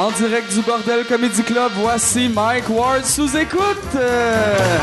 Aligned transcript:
En 0.00 0.10
direct 0.12 0.50
du 0.54 0.62
Bordel 0.62 1.04
Comedy 1.04 1.42
Club, 1.42 1.72
voici 1.74 2.30
Mike 2.30 2.70
Ward 2.70 3.04
sous 3.04 3.36
écoute. 3.36 3.60
Euh, 3.94 4.78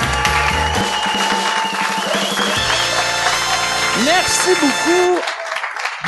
Merci 4.06 4.50
beaucoup. 4.62 5.37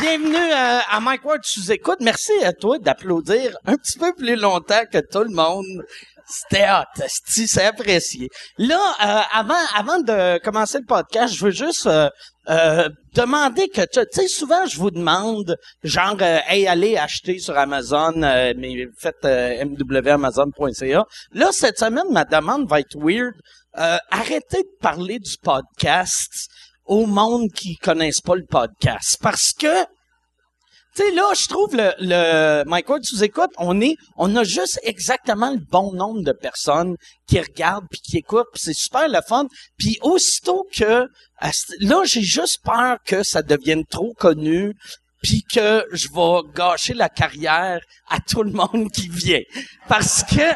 Bienvenue 0.02 0.36
à, 0.54 0.80
à 0.96 1.00
Mike 1.02 1.26
Ward 1.26 1.42
sous 1.44 1.72
écoute. 1.72 1.98
Merci 2.00 2.32
à 2.44 2.54
toi 2.54 2.80
d'applaudir 2.80 3.58
un 3.66 3.76
petit 3.76 3.98
peu 4.00 4.14
plus 4.14 4.38
longtemps 4.38 4.84
que 4.92 5.00
tout 5.00 5.24
le 5.24 5.34
monde. 5.34 5.84
C'était 6.26 6.68
hot, 6.70 7.04
c'est 7.08 7.66
apprécié. 7.66 8.30
Là, 8.58 8.80
euh, 9.04 9.22
avant, 9.34 9.66
avant 9.76 10.00
de 10.00 10.38
commencer 10.40 10.78
le 10.78 10.86
podcast, 10.86 11.34
je 11.34 11.44
veux 11.44 11.52
juste 11.52 11.88
euh, 11.88 12.10
euh, 12.50 12.88
demander 13.14 13.68
que, 13.68 13.82
tu 13.82 14.00
tu 14.00 14.22
sais, 14.22 14.28
souvent 14.28 14.66
je 14.68 14.78
vous 14.78 14.92
demande, 14.92 15.58
genre, 15.84 16.18
euh, 16.22 16.40
hey, 16.48 16.68
allez 16.68 16.96
acheter 16.96 17.40
sur 17.40 17.58
Amazon, 17.58 18.22
euh, 18.24 18.54
mais 18.56 18.86
faites 18.98 19.26
euh, 19.26 19.66
mwamazon.ca. 19.66 21.06
Là, 21.34 21.50
cette 21.52 21.80
semaine, 21.80 22.12
ma 22.12 22.26
demande 22.26 22.70
va 22.70 22.80
être 22.80 22.96
weird. 22.98 23.34
Euh, 23.78 23.98
arrêtez 24.12 24.64
de 24.64 24.78
parler 24.82 25.20
du 25.20 25.36
podcast 25.42 26.50
au 26.90 27.06
monde 27.06 27.50
qui 27.54 27.78
connaissent 27.78 28.20
pas 28.20 28.36
le 28.36 28.46
podcast, 28.46 29.18
parce 29.22 29.54
que 29.54 29.86
tu 30.96 31.04
sais, 31.04 31.12
là, 31.12 31.32
je 31.36 31.48
trouve 31.48 31.76
le, 31.76 31.94
le 32.00 32.64
Mike 32.66 32.90
Ward 32.90 33.04
sous 33.04 33.24
écoute, 33.24 33.52
on 33.58 33.80
est, 33.80 33.96
on 34.18 34.36
a 34.36 34.44
juste 34.44 34.80
exactement 34.84 35.52
le 35.52 35.60
bon 35.72 35.94
nombre 35.94 36.24
de 36.24 36.32
personnes 36.32 36.96
qui 37.28 37.40
regardent 37.40 37.86
puis 37.92 38.02
qui 38.02 38.18
écoutent, 38.18 38.48
c'est 38.56 38.74
super 38.74 39.08
le 39.08 39.20
fun. 39.26 39.46
Puis 39.78 40.00
aussitôt 40.02 40.68
que, 40.76 41.08
là, 41.80 42.02
j'ai 42.06 42.24
juste 42.24 42.58
peur 42.64 42.98
que 43.06 43.22
ça 43.22 43.44
devienne 43.44 43.86
trop 43.86 44.14
connu, 44.18 44.74
puis 45.22 45.44
que 45.44 45.86
je 45.92 46.08
vais 46.10 46.50
gâcher 46.56 46.96
la 46.96 47.10
carrière 47.10 47.82
à 48.10 48.20
tout 48.20 48.42
le 48.42 48.52
monde 48.52 48.90
qui 48.92 49.10
vient. 49.10 49.44
Parce 49.88 50.24
que 50.24 50.54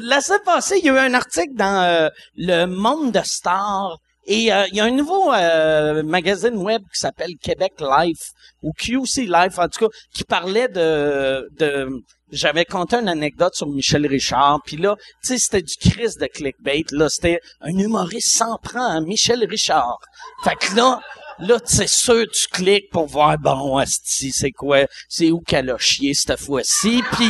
la 0.00 0.22
semaine 0.22 0.40
passée, 0.44 0.78
il 0.78 0.86
y 0.86 0.90
a 0.90 0.94
eu 0.94 0.98
un 0.98 1.14
article 1.14 1.54
dans 1.54 1.82
euh, 1.82 2.08
le 2.36 2.64
Monde 2.64 3.12
de 3.12 3.20
Stars 3.22 3.98
et 4.26 4.52
euh, 4.52 4.66
il 4.70 4.76
y 4.76 4.80
a 4.80 4.84
un 4.84 4.90
nouveau 4.90 5.32
euh, 5.32 6.02
magazine 6.02 6.56
web 6.56 6.82
qui 6.92 6.98
s'appelle 6.98 7.32
Québec 7.40 7.72
Life 7.80 8.30
ou 8.62 8.72
QC 8.72 9.26
Life 9.26 9.58
en 9.58 9.68
tout 9.68 9.86
cas 9.86 9.96
qui 10.14 10.24
parlait 10.24 10.68
de 10.68 11.48
de 11.58 11.88
j'avais 12.32 12.64
conté 12.64 12.96
une 12.96 13.08
anecdote 13.08 13.54
sur 13.54 13.68
Michel 13.68 14.06
Richard 14.06 14.60
puis 14.64 14.76
là 14.76 14.96
tu 15.22 15.28
sais 15.28 15.38
c'était 15.38 15.62
du 15.62 15.74
Chris 15.76 16.14
de 16.20 16.26
clickbait 16.26 16.84
là 16.92 17.08
c'était 17.08 17.40
un 17.60 17.76
humoriste 17.76 18.36
s'en 18.36 18.56
prend 18.62 18.86
à 18.86 19.00
Michel 19.00 19.44
Richard. 19.48 19.98
Fait 20.42 20.56
que 20.56 20.76
là 20.76 21.00
Là, 21.40 21.58
c'est 21.64 21.88
sûr, 21.88 22.26
tu 22.32 22.46
cliques 22.46 22.90
pour 22.92 23.06
voir, 23.06 23.36
bon, 23.38 23.76
asti, 23.76 24.30
c'est 24.30 24.52
quoi, 24.52 24.86
c'est 25.08 25.32
où 25.32 25.40
qu'elle 25.40 25.68
a 25.70 25.78
chié 25.78 26.14
cette 26.14 26.38
fois-ci, 26.38 27.02
puis 27.10 27.28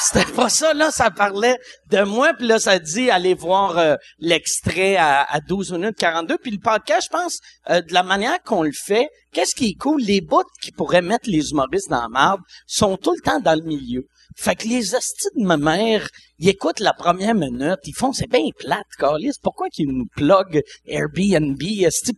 c'était 0.00 0.30
pas 0.32 0.48
ça, 0.48 0.74
là, 0.74 0.90
ça 0.90 1.10
parlait 1.10 1.58
de 1.90 2.02
moi, 2.02 2.32
puis 2.34 2.46
là, 2.46 2.58
ça 2.58 2.78
dit, 2.78 3.10
allez 3.10 3.34
voir 3.34 3.78
euh, 3.78 3.96
l'extrait 4.18 4.96
à, 4.96 5.22
à 5.22 5.40
12 5.40 5.72
minutes 5.72 5.96
42, 5.96 6.38
puis 6.38 6.50
le 6.52 6.58
podcast, 6.58 7.08
je 7.10 7.16
pense, 7.16 7.38
euh, 7.70 7.80
de 7.80 7.92
la 7.92 8.02
manière 8.02 8.40
qu'on 8.44 8.62
le 8.62 8.72
fait, 8.72 9.08
qu'est-ce 9.32 9.54
qui 9.54 9.70
est 9.70 9.78
cool, 9.78 10.00
les 10.00 10.20
bouts 10.20 10.42
qui 10.62 10.72
pourraient 10.72 11.02
mettre 11.02 11.28
les 11.28 11.50
humoristes 11.50 11.90
dans 11.90 12.02
la 12.02 12.08
marde 12.08 12.40
sont 12.66 12.96
tout 12.96 13.12
le 13.12 13.20
temps 13.22 13.40
dans 13.40 13.54
le 13.54 13.64
milieu. 13.64 14.06
Fait 14.36 14.54
que 14.54 14.68
les 14.68 14.94
hosties 14.94 15.28
de 15.36 15.44
ma 15.44 15.56
mère, 15.56 16.08
ils 16.38 16.48
écoutent 16.48 16.78
la 16.78 16.92
première 16.92 17.34
minute, 17.34 17.80
ils 17.84 17.94
font, 17.94 18.12
c'est 18.12 18.30
bien 18.30 18.44
plate, 18.56 18.86
Carlis, 18.96 19.32
pourquoi 19.42 19.68
qu'ils 19.68 19.88
nous 19.88 20.06
plug 20.14 20.62
Airbnb, 20.86 21.60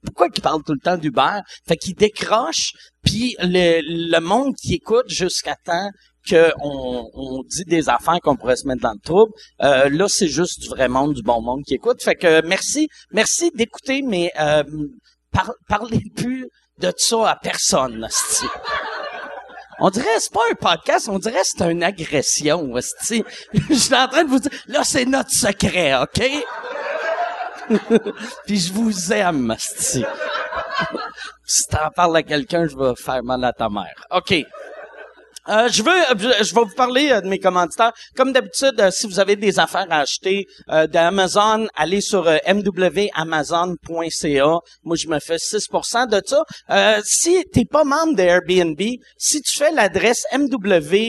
pourquoi 0.04 0.28
qu'ils 0.28 0.42
parlent 0.42 0.62
tout 0.62 0.74
le 0.74 0.80
temps 0.80 0.98
d'Uber? 0.98 1.40
Fait 1.66 1.78
qu'ils 1.78 1.94
décrochent, 1.94 2.72
puis 3.02 3.36
le, 3.38 3.80
le 3.82 4.20
monde 4.20 4.54
qui 4.54 4.74
écoute 4.74 5.08
jusqu'à 5.08 5.54
temps 5.64 5.88
qu'on 6.28 7.10
on 7.14 7.42
dit 7.44 7.64
des 7.66 7.88
affaires 7.88 8.18
qu'on 8.22 8.36
pourrait 8.36 8.56
se 8.56 8.66
mettre 8.66 8.82
dans 8.82 8.92
le 8.92 9.00
trouble. 9.04 9.32
Euh, 9.62 9.88
là, 9.88 10.06
c'est 10.08 10.28
juste 10.28 10.60
du 10.60 10.68
vrai 10.68 10.88
monde, 10.88 11.14
du 11.14 11.22
bon 11.22 11.40
monde 11.40 11.62
qui 11.66 11.74
écoute. 11.74 12.02
Fait 12.02 12.14
que 12.14 12.44
merci, 12.46 12.88
merci 13.12 13.50
d'écouter, 13.54 14.02
mais 14.02 14.30
euh, 14.40 14.62
par- 15.32 15.52
parlez 15.68 16.02
plus 16.16 16.46
de 16.78 16.92
ça 16.96 17.30
à 17.30 17.36
personne. 17.36 18.06
On 19.82 19.88
dirait 19.90 20.18
c'est 20.18 20.32
pas 20.32 20.40
un 20.50 20.54
podcast, 20.54 21.08
on 21.08 21.18
dirait 21.18 21.40
c'est 21.42 21.70
une 21.70 21.82
agression. 21.82 22.76
esti. 22.76 23.24
Je 23.70 23.74
suis 23.74 23.94
en 23.94 24.08
train 24.08 24.24
de 24.24 24.28
vous 24.28 24.38
dire, 24.38 24.50
là 24.66 24.84
c'est 24.84 25.06
notre 25.06 25.30
secret, 25.30 25.94
ok? 25.94 26.20
Puis 28.46 28.58
je 28.58 28.72
vous 28.72 29.12
aime, 29.12 29.52
esti. 29.52 30.04
si 31.46 31.64
t'en 31.68 31.88
parles 31.94 32.16
à 32.16 32.22
quelqu'un, 32.22 32.66
je 32.66 32.76
vais 32.76 32.94
faire 32.96 33.22
mal 33.22 33.44
à 33.44 33.52
ta 33.52 33.68
mère. 33.68 33.94
OK. 34.10 34.34
Euh, 35.48 35.68
je 35.68 35.82
veux, 35.82 35.90
je 36.18 36.44
je 36.44 36.54
vais 36.54 36.60
vous 36.60 36.74
parler 36.76 37.10
euh, 37.10 37.20
de 37.20 37.28
mes 37.28 37.38
commanditaires. 37.38 37.92
Comme 38.16 38.32
d'habitude, 38.32 38.74
euh, 38.78 38.90
si 38.90 39.06
vous 39.06 39.20
avez 39.20 39.36
des 39.36 39.58
affaires 39.58 39.86
à 39.90 40.00
acheter 40.00 40.46
euh, 40.70 40.86
d'Amazon, 40.86 41.66
allez 41.76 42.02
sur 42.02 42.28
euh, 42.28 42.36
mwamazon.ca. 42.46 44.58
Moi, 44.84 44.96
je 44.96 45.08
me 45.08 45.18
fais 45.18 45.36
6% 45.36 46.08
de 46.08 46.20
ça. 46.26 46.44
Euh, 46.70 47.00
si 47.04 47.44
t'es 47.52 47.64
pas 47.64 47.84
membre 47.84 48.16
de 48.16 48.22
Airbnb, 48.22 48.80
si 49.16 49.40
tu 49.40 49.56
fais 49.56 49.72
l'adresse 49.72 50.24
mwbnb.ca, 50.32 51.00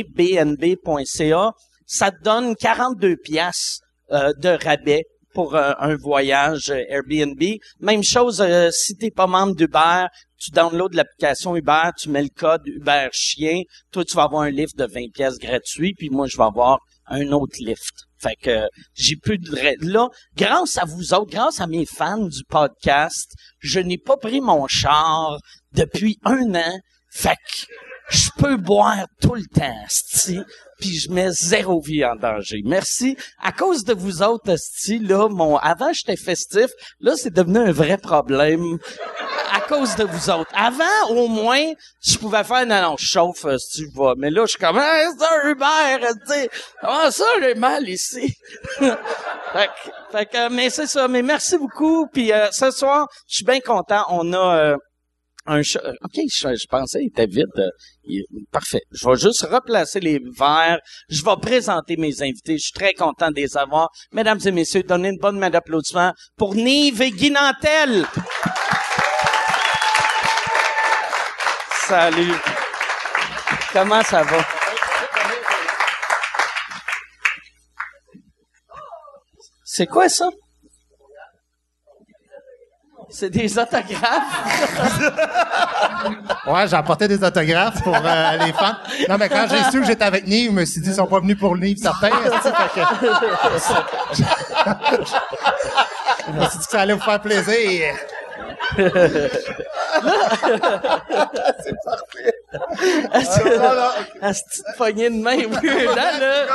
ça 1.85 2.11
te 2.11 2.23
donne 2.23 2.55
42 2.55 3.17
pièces 3.17 3.81
de 4.11 4.61
rabais 4.61 5.05
pour 5.33 5.55
euh, 5.55 5.71
un 5.79 5.95
voyage 5.95 6.69
euh, 6.69 6.83
Airbnb. 6.89 7.41
Même 7.79 8.03
chose 8.03 8.41
euh, 8.41 8.69
si 8.71 8.95
t'es 8.95 9.11
pas 9.11 9.27
membre 9.27 9.55
d'Uber, 9.55 10.05
tu 10.41 10.51
downloads 10.51 10.93
l'application 10.93 11.55
Uber, 11.55 11.91
tu 11.97 12.09
mets 12.09 12.23
le 12.23 12.29
code 12.29 12.65
Uber 12.65 13.09
chien, 13.11 13.61
toi 13.91 14.03
tu 14.03 14.15
vas 14.15 14.23
avoir 14.23 14.41
un 14.41 14.49
lift 14.49 14.75
de 14.75 14.85
20 14.85 15.11
pièces 15.13 15.37
gratuit, 15.37 15.93
puis 15.93 16.09
moi 16.09 16.27
je 16.27 16.35
vais 16.37 16.43
avoir 16.43 16.79
un 17.05 17.31
autre 17.31 17.55
lift. 17.59 17.93
Fait 18.17 18.35
que 18.41 18.67
j'ai 18.95 19.15
plus 19.15 19.37
de 19.37 19.51
là, 19.81 20.09
grâce 20.35 20.77
à 20.77 20.85
vous 20.85 21.13
autres, 21.13 21.31
grâce 21.31 21.59
à 21.59 21.67
mes 21.67 21.85
fans 21.85 22.25
du 22.25 22.43
podcast, 22.47 23.31
je 23.59 23.79
n'ai 23.79 23.97
pas 23.97 24.17
pris 24.17 24.41
mon 24.41 24.67
char 24.67 25.37
depuis 25.73 26.17
un 26.23 26.55
an. 26.55 26.79
Fait 27.11 27.35
que 27.35 27.65
je 28.09 28.29
peux 28.37 28.57
boire 28.57 29.05
tout 29.21 29.35
le 29.35 29.45
temps, 29.45 29.85
puis 30.81 30.99
je 30.99 31.09
mets 31.09 31.31
zéro 31.31 31.79
vie 31.79 32.03
en 32.03 32.15
danger. 32.15 32.61
Merci. 32.65 33.15
À 33.41 33.53
cause 33.53 33.85
de 33.85 33.93
vous 33.93 34.21
autres, 34.21 34.57
sti, 34.57 34.99
là, 34.99 35.29
mon, 35.29 35.55
avant 35.57 35.93
j'étais 35.93 36.17
festif, 36.17 36.71
là 36.99 37.13
c'est 37.15 37.33
devenu 37.33 37.59
un 37.59 37.71
vrai 37.71 37.97
problème 37.97 38.79
à 39.51 39.59
cause 39.61 39.95
de 39.95 40.03
vous 40.03 40.29
autres. 40.29 40.51
Avant, 40.53 41.09
au 41.09 41.27
moins, 41.27 41.73
je 42.01 42.17
pouvais 42.17 42.43
faire, 42.43 42.65
non, 42.65 42.81
non, 42.81 42.95
je 42.97 43.05
chauffe, 43.05 43.45
tu 43.73 43.87
vas. 43.93 44.13
Mais 44.17 44.29
là, 44.29 44.43
je 44.45 44.51
suis 44.51 44.59
comme, 44.59 44.77
ah, 44.77 45.03
c'est 45.17 45.25
un 45.25 45.49
Uber, 45.49 46.07
tu. 46.27 46.49
Comment 46.79 47.11
ça, 47.11 47.25
j'ai 47.41 47.55
mal 47.55 47.87
ici? 47.87 48.33
fait 48.79 48.95
que, 49.67 49.91
fait 50.11 50.25
que, 50.25 50.49
mais 50.49 50.69
c'est 50.69 50.87
ça. 50.87 51.07
Mais 51.07 51.21
merci 51.21 51.57
beaucoup. 51.57 52.07
Puis 52.07 52.31
euh, 52.31 52.49
ce 52.51 52.71
soir, 52.71 53.07
je 53.27 53.35
suis 53.37 53.45
bien 53.45 53.59
content. 53.59 54.05
On 54.09 54.31
a 54.33 54.55
euh, 54.57 54.77
un 55.51 55.59
euh, 55.59 55.93
OK, 56.05 56.15
je, 56.29 56.67
pensais 56.67 56.99
qu'il 56.99 57.09
était 57.09 57.25
vide. 57.25 57.45
euh, 57.57 57.69
il- 58.05 58.25
parfait. 58.51 58.81
Je 58.91 59.05
vais 59.07 59.15
juste 59.17 59.41
replacer 59.43 59.99
les 59.99 60.19
verres. 60.37 60.79
Je 61.09 61.23
vais 61.23 61.35
présenter 61.41 61.97
mes 61.97 62.21
invités. 62.21 62.57
Je 62.57 62.63
suis 62.63 62.71
très 62.73 62.93
content 62.93 63.29
de 63.29 63.35
les 63.35 63.57
avoir. 63.57 63.89
Mesdames 64.13 64.39
et 64.45 64.51
messieurs, 64.51 64.83
donnez 64.83 65.09
une 65.09 65.17
bonne 65.19 65.37
main 65.37 65.49
d'applaudissement 65.49 66.13
pour 66.37 66.55
Nive 66.55 67.01
et 67.01 67.11
Guy 67.11 67.31
Nantel. 67.31 68.05
Salut. 71.87 72.33
Comment 73.73 74.03
ça 74.03 74.23
va? 74.23 74.45
C'est 79.65 79.87
quoi 79.87 80.07
ça? 80.09 80.29
C'est 83.11 83.29
des 83.29 83.59
autographes? 83.59 84.57
Ouais, 86.47 86.67
j'ai 86.67 86.75
apporté 86.75 87.07
des 87.07 87.23
autographes 87.23 87.83
pour 87.83 87.95
euh, 87.95 88.37
les 88.45 88.51
fans. 88.53 88.73
Non, 89.07 89.17
mais 89.19 89.29
quand 89.29 89.45
j'ai 89.47 89.63
su 89.71 89.79
que 89.81 89.85
j'étais 89.85 90.03
avec 90.03 90.25
Nive, 90.25 90.49
je 90.49 90.55
me 90.55 90.65
suis 90.65 90.81
dit, 90.81 90.89
ils 90.89 90.95
sont 90.95 91.05
pas 91.05 91.19
venus 91.19 91.37
pour 91.37 91.53
le 91.53 91.61
livre, 91.61 91.79
certains. 91.81 92.09
fait 92.09 92.71
que- 92.73 92.81
Je 96.27 96.31
me 96.33 96.41
suis 96.49 96.57
dit 96.57 96.65
que 96.65 96.71
ça 96.71 96.81
allait 96.81 96.93
vous 96.93 97.01
faire 97.01 97.21
plaisir. 97.21 97.93
À 103.11 104.33
cette 104.33 104.45
petite 104.47 104.65
poignée 104.77 105.09
de 105.09 105.15
main 105.21 105.37
weird, 105.37 105.97
hein, 105.97 106.19
là? 106.19 106.45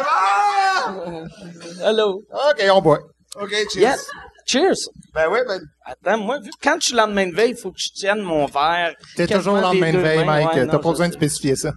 Hello. 1.83 2.23
OK, 2.33 2.63
on 2.73 2.81
boit. 2.83 3.01
OK, 3.41 3.51
cheers. 3.73 3.81
Yeah. 3.83 3.97
Cheers. 4.47 4.89
Ben 5.13 5.27
oui, 5.31 5.41
ben, 5.47 5.61
Attends, 5.85 6.19
moi, 6.19 6.39
vu 6.39 6.51
que 6.51 6.57
quand 6.63 6.77
je 6.81 6.87
suis 6.87 6.95
le 6.95 7.01
lendemain 7.01 7.27
de 7.27 7.35
veille, 7.35 7.51
il 7.51 7.57
faut 7.57 7.73
que 7.73 7.81
je 7.81 7.91
tienne 7.93 8.21
mon 8.21 8.47
verre. 8.47 8.95
T'es 9.17 9.27
toujours 9.27 9.57
lendemain 9.57 9.93
de 9.93 9.99
veille, 9.99 10.19
mains. 10.19 10.45
Mike. 10.45 10.55
Ouais, 10.55 10.67
T'as 10.67 10.79
pas 10.79 10.91
besoin 10.91 11.09
de 11.09 11.15
spécifier 11.15 11.57
ça. 11.57 11.73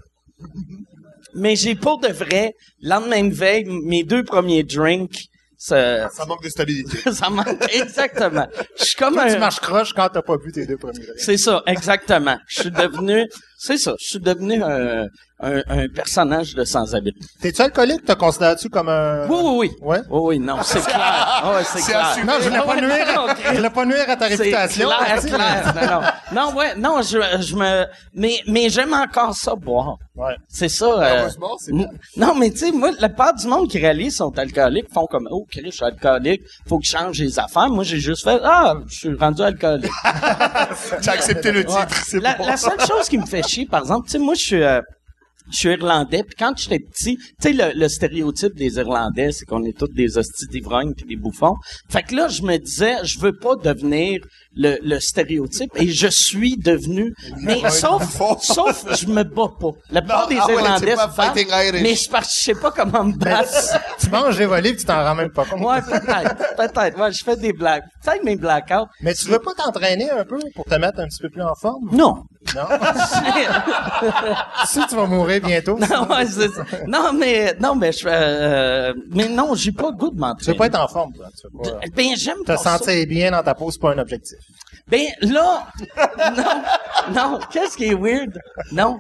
Mais 1.34 1.56
j'ai 1.56 1.76
pour 1.76 2.00
de 2.00 2.08
vrai, 2.08 2.54
lendemain 2.82 3.24
de 3.24 3.34
veille, 3.34 3.66
mes 3.66 4.04
deux 4.04 4.24
premiers 4.24 4.64
drinks, 4.64 5.30
ça, 5.58 6.10
ça 6.10 6.26
manque 6.26 6.44
de 6.44 6.50
stabilité. 6.50 7.12
ça 7.12 7.30
manque 7.30 7.48
exactement. 7.74 8.48
Je 8.78 8.86
suis 8.86 8.96
comme 8.96 9.14
Toi, 9.14 9.24
un... 9.24 9.34
tu 9.34 9.40
marches 9.40 9.60
croche 9.60 9.94
quand 9.94 10.08
t'as 10.10 10.22
pas 10.22 10.38
bu 10.38 10.52
tes 10.52 10.66
deux 10.66 10.78
premiers. 10.78 11.06
C'est 11.18 11.38
ça, 11.38 11.62
exactement. 11.68 12.38
Je 12.48 12.62
suis 12.62 12.72
devenu, 12.72 13.28
c'est 13.62 13.78
ça. 13.78 13.94
Je 14.00 14.06
suis 14.08 14.20
devenu 14.20 14.64
un, 14.64 15.06
un, 15.42 15.62
un 15.68 15.88
personnage 15.94 16.56
de 16.56 16.64
sans-abri. 16.64 17.14
T'es-tu 17.42 17.62
alcoolique? 17.62 18.06
Te 18.06 18.14
considères-tu 18.14 18.70
comme 18.70 18.88
un... 18.90 19.28
Oui, 19.28 19.38
oui, 19.44 19.52
oui. 19.58 19.72
Ouais? 19.82 20.00
Oui, 20.10 20.20
oui, 20.24 20.40
non, 20.40 20.58
c'est 20.64 20.82
clair. 20.84 20.98
Ah 21.42 21.62
c'est 21.64 21.82
clair. 21.82 22.06
assumé. 22.08 22.26
Non, 22.28 22.34
je 22.42 22.50
voulais 22.50 22.62
pas 22.66 22.76
nuire, 22.82 23.36
je 23.52 23.56
voulais 23.58 23.70
pas 23.70 23.86
nuire 23.86 24.06
à 24.10 24.16
ta 24.16 24.28
C'est 24.30 24.36
réputation. 24.36 24.88
clair, 24.90 25.20
clair. 25.22 25.74
Non, 25.76 26.42
non. 26.42 26.52
Non, 26.52 26.58
ouais, 26.58 26.76
non, 26.76 27.02
je, 27.02 27.18
je 27.42 27.56
me, 27.56 27.86
mais, 28.14 28.36
mais 28.48 28.70
j'aime 28.70 28.94
encore 28.94 29.36
ça 29.36 29.56
boire. 29.56 29.96
Ouais. 30.16 30.36
C'est 30.50 30.68
ça. 30.70 30.86
euh, 30.86 31.30
m- 31.30 31.76
bien. 31.78 31.88
non, 32.18 32.36
mais 32.36 32.52
tu 32.52 32.58
sais, 32.58 32.72
moi, 32.72 32.92
la 33.00 33.08
part 33.10 33.34
du 33.34 33.48
monde 33.48 33.70
qui 33.70 33.80
réalise 33.80 34.18
sont 34.18 34.38
alcooliques 34.38 34.92
font 34.94 35.06
comme, 35.06 35.28
oh, 35.32 35.46
Chris, 35.50 35.62
je 35.66 35.70
suis 35.72 35.86
alcoolique, 35.86 36.42
faut 36.68 36.78
que 36.80 36.86
je 36.86 36.92
change 36.92 37.20
les 37.20 37.40
affaires. 37.40 37.70
Moi, 37.70 37.84
j'ai 37.86 38.00
juste 38.00 38.24
fait, 38.26 38.40
ah, 38.44 38.74
je 38.88 38.96
suis 38.96 39.16
rendu 39.16 39.42
alcoolique. 39.42 39.92
T'as 41.02 41.12
accepté 41.14 41.52
le 41.52 41.60
Ouais. 41.60 41.66
titre, 41.66 42.04
c'est 42.06 42.20
la, 42.20 42.36
bon. 42.36 42.46
la 42.46 42.58
seule 42.58 42.80
chose 42.82 43.08
qui 43.10 43.18
me 43.18 43.26
fait 43.26 43.48
par 43.70 43.82
exemple, 43.82 44.06
tu 44.06 44.14
sais, 44.14 44.20
moi, 44.20 44.34
je 44.36 44.42
suis, 44.42 44.64
euh, 44.64 44.82
je 45.52 45.58
suis 45.58 45.70
irlandais, 45.70 46.24
puis 46.24 46.36
quand 46.38 46.54
j'étais 46.58 46.80
petit, 46.80 47.18
tu 47.18 47.26
sais, 47.40 47.54
le, 47.54 47.78
le 47.78 47.88
stéréotype 47.88 48.54
des 48.56 48.76
Irlandais, 48.78 49.32
c'est 49.32 49.46
qu'on 49.46 49.64
est 49.64 49.78
tous 49.78 49.88
des 49.88 50.18
hosties 50.18 50.48
d'ivrognes 50.48 50.94
puis 50.94 51.06
des 51.06 51.16
bouffons. 51.16 51.56
Fait 51.90 52.04
que 52.04 52.16
là, 52.16 52.28
je 52.28 52.44
me 52.44 52.58
disais, 52.58 52.98
je 53.04 53.20
veux 53.20 53.36
pas 53.36 53.56
devenir 53.56 54.22
le, 54.60 54.78
le 54.84 55.00
stéréotype, 55.00 55.72
et 55.76 55.88
je 55.88 56.08
suis 56.08 56.58
devenu, 56.58 57.14
mais 57.42 57.62
sauf, 57.70 58.04
sauf, 58.42 58.86
je 59.00 59.08
me 59.08 59.24
bats 59.24 59.52
pas. 59.60 59.72
La 59.90 60.02
plupart 60.02 60.24
Non, 60.24 60.28
des 60.28 60.38
ah 60.40 60.52
Irlandais 60.52 60.96
mais 61.82 61.96
je, 61.96 62.10
je 62.10 62.28
sais 62.30 62.56
pas 62.56 62.72
comment 62.72 63.06
me 63.06 63.14
battre. 63.14 63.50
Tu 64.00 64.10
manges 64.10 64.38
des 64.38 64.46
volets 64.46 64.72
puis 64.72 64.80
tu 64.82 64.86
t'en 64.86 65.04
rends 65.04 65.16
même 65.16 65.32
pas 65.32 65.46
compte. 65.46 65.62
Ouais, 65.62 65.82
peut-être, 65.82 66.56
peut-être. 66.58 67.00
Ouais, 67.00 67.12
je 67.12 67.24
fais 67.24 67.38
des 67.38 67.54
blagues. 67.54 67.84
Peut-être 68.04 68.24
mes 68.24 68.36
blackouts. 68.36 68.88
Mais 69.02 69.14
tu 69.14 69.28
veux 69.30 69.40
pas 69.40 69.54
t'entraîner 69.54 70.10
un 70.12 70.26
peu 70.26 70.40
pour 70.56 70.66
te 70.66 70.76
mettre 70.76 71.00
un 71.00 71.08
petit 71.08 71.22
peu 71.22 71.30
plus 71.30 71.42
en 71.42 71.56
forme? 71.56 71.90
Non. 71.92 72.24
Non? 72.56 72.68
si 74.66 74.80
tu 74.88 74.96
vas 74.96 75.06
mourir 75.06 75.42
bientôt. 75.42 75.78
non, 75.78 76.08
ouais, 76.10 76.26
c'est 76.26 76.50
ça. 76.50 76.64
non, 76.88 77.14
mais, 77.14 77.56
non, 77.60 77.76
mais 77.76 77.92
je 77.92 78.00
fais, 78.00 78.10
euh, 78.12 78.94
mais 79.12 79.28
non, 79.30 79.56
j'ai 79.56 79.72
pas 79.72 79.90
le 79.92 79.98
goût 79.98 80.10
de 80.10 80.16
Tu 80.16 80.20
m'entraîner. 80.22 80.52
veux 80.54 80.58
pas 80.58 80.66
être 80.68 80.80
en 80.80 80.88
forme, 80.88 81.14
toi. 81.14 81.28
Tu 81.36 81.48
veux 81.48 81.72
pas 81.72 81.80
Ben, 81.96 82.16
j'aime 82.18 82.40
te 82.40 82.44
pas 82.46 82.58
ça. 82.58 82.78
sentir 82.78 83.06
bien 83.08 83.32
dans 83.32 83.44
ta 83.44 83.54
peau, 83.54 83.72
c'est 83.72 83.80
pas 83.82 83.92
un 83.94 83.98
objectif. 84.00 84.38
Ben, 84.90 85.06
là, 85.22 85.68
non, 86.36 87.14
non, 87.14 87.40
qu'est-ce 87.52 87.78
qui 87.78 87.86
est 87.86 87.94
weird? 87.96 88.40
Non. 88.72 89.00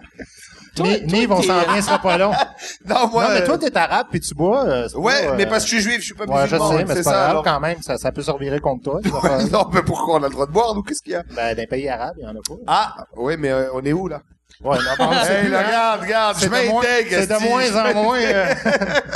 Mais, 0.82 1.00
toi, 1.00 1.08
mais 1.12 1.28
on 1.32 1.42
s'en 1.42 1.60
vient, 1.62 1.76
ce 1.78 1.82
sera 1.88 2.00
pas 2.00 2.18
long. 2.18 2.32
Non, 2.86 3.08
moi. 3.10 3.24
non, 3.28 3.30
mais 3.34 3.42
euh, 3.42 3.46
toi, 3.46 3.58
t'es 3.58 3.76
arabe 3.78 4.08
puis 4.12 4.20
tu 4.22 4.34
bois. 4.34 4.66
euh, 4.66 4.88
Ouais, 4.96 5.26
pas, 5.28 5.36
mais 5.36 5.46
euh, 5.46 5.50
parce 5.50 5.64
que 5.66 5.72
je 5.72 5.76
suis 5.76 5.84
juif, 5.84 6.00
je 6.00 6.06
suis 6.06 6.14
pas 6.14 6.26
Ouais, 6.26 6.48
je 6.48 6.56
musulman. 6.56 6.70
sais, 6.78 6.86
mais 6.86 6.96
c'est 6.96 7.04
pas 7.04 7.12
ça, 7.12 7.18
grave 7.18 7.30
alors. 7.32 7.44
quand 7.44 7.60
même. 7.60 7.82
Ça, 7.82 7.98
ça 7.98 8.12
peut 8.12 8.22
se 8.22 8.32
revirer 8.32 8.60
contre 8.60 8.84
toi. 8.84 9.00
Ouais, 9.04 9.44
non, 9.52 9.68
mais 9.74 9.82
pourquoi 9.82 10.16
on 10.20 10.24
a 10.24 10.28
le 10.28 10.34
droit 10.34 10.46
de 10.46 10.52
boire, 10.52 10.74
nous? 10.76 10.84
Qu'est-ce 10.84 11.02
qu'il 11.02 11.14
y 11.14 11.16
a? 11.16 11.24
Ben, 11.36 11.54
dans 11.54 11.58
les 11.62 11.68
pays 11.68 11.90
arabes, 11.90 12.16
il 12.18 12.24
y 12.24 12.28
en 12.28 12.30
a 12.30 12.34
pas. 12.36 12.54
Ah, 12.68 12.96
oui, 13.18 13.36
mais 13.38 13.50
euh, 13.50 13.70
on 13.74 13.84
est 13.84 13.92
où, 13.94 14.08
là? 14.08 14.22
Ouais, 14.64 14.78
non, 14.78 15.06
bon, 15.06 15.12
c'est 15.24 15.34
Hey, 15.36 15.42
plus, 15.42 15.50
là, 15.52 15.60
hein. 15.60 15.66
regarde, 15.68 16.02
regarde, 16.02 16.36
je 16.36 16.42
C'est 16.42 16.48
de, 16.50 16.52
moins, 16.72 16.82
m'intègre. 16.82 17.10
c'est 17.12 17.28
de 17.28 17.50
moins 17.50 17.76
en 17.76 18.04
moins. 18.04 18.20
Euh, 18.20 18.54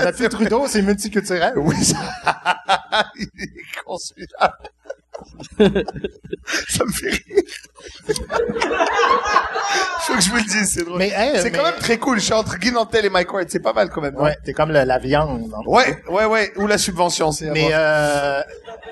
Depuis 0.08 0.30
Trudeau, 0.30 0.66
c'est 0.68 0.82
multiculturel. 0.82 1.54
Oui, 1.58 1.76
ça... 1.84 1.98
Il 3.16 3.24
est 3.24 3.84
con, 3.86 3.98
celui-là. 3.98 4.54
Ça 6.68 6.86
me 6.86 6.92
fait 6.92 7.10
rire. 7.12 7.44
Faut 10.02 10.16
que 10.16 10.22
je 10.22 10.30
vous 10.30 10.36
le 10.36 10.44
dise, 10.44 10.70
c'est 10.74 10.84
drôle. 10.84 10.98
Mais, 11.00 11.12
hey, 11.16 11.32
c'est 11.36 11.44
mais- 11.46 11.52
quand 11.52 11.64
même 11.64 11.76
très 11.80 11.98
cool. 11.98 12.20
Je 12.20 12.26
suis 12.26 12.34
entre 12.34 12.58
Guy 12.58 12.72
Nantel 12.72 13.06
et 13.06 13.10
Mike 13.10 13.34
Ward. 13.34 13.48
C'est 13.50 13.62
pas 13.62 13.72
mal 13.74 13.90
quand 13.90 14.02
même. 14.02 14.16
Ouais, 14.18 14.36
t'es 14.44 14.52
comme 14.54 14.72
le- 14.72 14.84
la 14.84 15.00
viande. 15.00 15.50
Ouais, 15.66 15.98
ouais, 16.10 16.26
ouais. 16.26 16.52
Ou 16.58 16.68
la 16.68 16.78
subvention, 16.78 17.32
c'est 17.32 17.50
Mais 17.52 17.70
euh, 17.72 18.42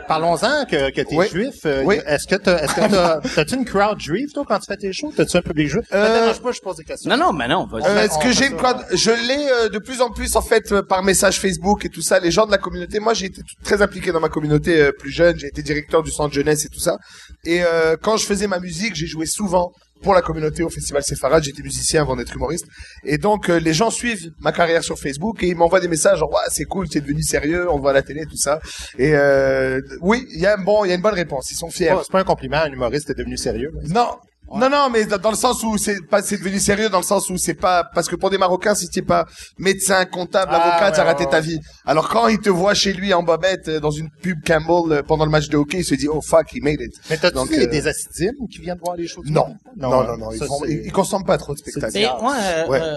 parlons-en 0.08 0.66
que, 0.66 0.90
que 0.92 1.02
t'es 1.02 1.16
Oui. 1.16 1.28
juif. 1.30 1.56
euh, 1.66 1.84
Oui. 1.86 2.00
Est-ce 2.08 2.28
que 2.28 2.36
t'as, 2.36 2.64
est-ce 2.64 2.74
que 2.76 2.90
t'as, 2.90 3.20
t'as-tu 3.36 3.56
une 3.56 3.66
crowd 3.66 4.00
juive, 4.00 4.30
toi, 4.34 4.46
quand 4.48 4.60
tu 4.60 4.66
fais 4.68 4.78
tes 4.78 4.94
shows? 4.94 5.12
T'as-tu 5.16 5.36
un 5.36 5.42
public 5.42 5.68
juif? 5.68 5.86
Euh, 5.94 6.22
dérange 6.22 6.42
pas, 6.42 6.52
je 6.54 6.62
pose 6.62 6.78
des 6.78 6.86
questions. 6.86 7.10
Non, 7.10 7.18
non, 7.18 7.34
mais 7.34 7.48
non, 7.50 7.68
vas-y. 7.70 7.84
Euh, 7.86 8.04
Est-ce 8.06 8.16
on 8.16 8.20
que 8.20 8.30
j'ai 8.32 8.46
ça, 8.46 8.52
une 8.52 8.56
crowd? 8.58 8.78
Je 8.94 9.12
l'ai 9.12 9.50
euh, 9.52 9.70
de 9.70 9.80
plus 9.80 10.02
en 10.02 10.12
plus 10.12 10.36
en 10.38 10.42
fait 10.42 10.72
euh, 10.72 10.82
par 10.82 11.04
message 11.04 11.40
Facebook 11.42 11.84
et 11.86 11.90
tout 11.90 12.02
ça. 12.02 12.20
Les 12.20 12.32
gens 12.32 12.46
de 12.46 12.52
la 12.52 12.58
communauté. 12.58 13.00
Moi, 13.02 13.14
j'ai 13.14 13.26
été 13.26 13.42
très 13.66 13.82
impliqué 13.82 14.14
dans 14.14 14.22
ma 14.22 14.30
communauté 14.30 14.80
euh, 14.82 14.92
plus 14.98 15.12
jeune. 15.12 15.38
J'ai 15.38 15.48
été 15.48 15.62
directeur 15.62 16.04
du 16.04 16.12
centre 16.12 16.34
jeunesse 16.34 16.64
et 16.66 16.70
tout 16.70 16.80
ça. 16.80 16.98
Et 17.44 17.64
euh, 17.64 17.98
quand 18.02 18.16
je 18.16 18.26
faisais 18.26 18.48
ma 18.48 18.60
musique, 18.60 18.81
j'ai 18.94 19.08
joué 19.08 19.26
souvent 19.26 19.72
pour 20.02 20.14
la 20.14 20.22
communauté 20.22 20.64
au 20.64 20.70
festival 20.70 21.04
Sepharad. 21.04 21.44
J'étais 21.44 21.62
musicien 21.62 22.02
avant 22.02 22.16
d'être 22.16 22.34
humoriste. 22.36 22.66
Et 23.04 23.18
donc 23.18 23.50
euh, 23.50 23.60
les 23.60 23.74
gens 23.74 23.92
suivent 23.92 24.32
ma 24.40 24.52
carrière 24.52 24.84
sur 24.84 24.98
Facebook 24.98 25.44
et 25.44 25.48
ils 25.48 25.56
m'envoient 25.56 25.80
des 25.80 25.88
messages 25.88 26.20
genre 26.20 26.32
ouais, 26.32 26.40
c'est 26.50 26.66
cool, 26.66 26.90
t'es 26.90 27.02
devenu 27.02 27.22
sérieux, 27.22 27.70
on 27.72 27.80
voit 27.80 27.92
à 27.92 27.94
la 27.94 28.02
télé, 28.02 28.26
tout 28.26 28.38
ça. 28.38 28.60
Et 28.98 29.16
euh, 29.16 29.80
oui, 30.02 30.26
il 30.34 30.42
y 30.42 30.46
a 30.46 30.56
un 30.56 30.64
bon, 30.64 30.86
il 30.86 30.90
y 30.90 30.92
a 30.92 30.96
une 30.96 31.02
bonne 31.02 31.14
réponse. 31.14 31.52
Ils 31.52 31.56
sont 31.56 31.70
fiers. 31.70 31.94
C'est 32.04 32.12
pas 32.12 32.22
un 32.22 32.24
compliment, 32.24 32.58
un 32.58 32.72
humoriste 32.72 33.10
est 33.10 33.16
devenu 33.16 33.38
sérieux. 33.38 33.72
Non. 33.90 34.18
Non, 34.60 34.70
non, 34.70 34.90
mais 34.92 35.06
dans 35.06 35.30
le 35.32 35.36
sens 35.38 35.64
où 35.64 35.78
c'est 35.78 36.02
pas, 36.08 36.22
c'est 36.22 36.38
devenu 36.38 36.60
sérieux, 36.60 36.90
dans 36.90 37.00
le 37.00 37.04
sens 37.04 37.30
où 37.30 37.38
c'est 37.38 37.54
pas, 37.54 37.84
parce 37.96 38.08
que 38.08 38.16
pour 38.16 38.30
des 38.30 38.38
Marocains, 38.38 38.76
si 38.76 38.90
t'es 38.90 39.02
pas 39.02 39.26
médecin, 39.58 40.06
comptable, 40.06 40.52
Ah, 40.54 40.62
avocat, 40.62 40.86
ouais, 40.90 40.92
t'as 40.96 41.04
raté 41.04 41.24
ouais, 41.26 41.30
ta 41.30 41.38
ouais. 41.38 41.44
vie. 41.44 41.60
Alors 41.86 42.10
quand 42.10 42.28
il 42.28 42.40
te 42.40 42.50
voit 42.50 42.74
chez 42.74 42.94
lui 42.94 43.14
en 43.14 43.24
bobette, 43.24 43.68
euh, 43.68 43.80
dans 43.80 43.92
une 43.92 44.10
pub 44.22 44.40
Campbell, 44.46 44.92
euh, 45.00 45.04
pendant 45.04 45.26
le 45.26 45.32
match 45.32 45.50
de 45.50 45.58
hockey, 45.58 45.80
il 45.80 45.86
se 45.86 45.96
dit, 45.96 46.08
oh 46.08 46.22
fuck, 46.22 46.48
he 46.54 46.62
made 46.62 46.82
it. 46.82 46.94
Mais 47.10 47.18
t'as-tu 47.18 47.36
Donc, 47.36 47.50
des, 47.50 47.66
euh, 47.66 47.68
des 47.68 47.88
assidimes 47.88 48.48
qui 48.52 48.60
viennent 48.60 48.80
voir 48.84 48.96
les 48.96 49.06
du 49.06 49.32
Non. 49.32 49.48
monde? 49.48 49.58
Non, 49.78 49.90
non, 50.04 50.18
non, 50.18 50.32
ça, 50.32 50.38
ils, 50.38 50.46
font- 50.48 50.60
c'est- 50.66 50.72
ils, 50.72 50.86
ils 50.86 50.92
consomment 50.92 51.26
pas 51.26 51.38
trop 51.38 51.54
de 51.54 51.60
spectacles. 51.60 51.94
Mais, 51.94 52.06
ouais, 52.08 52.12
euh, 52.22 52.68
Ouais. 52.68 52.82
euh, 52.82 52.96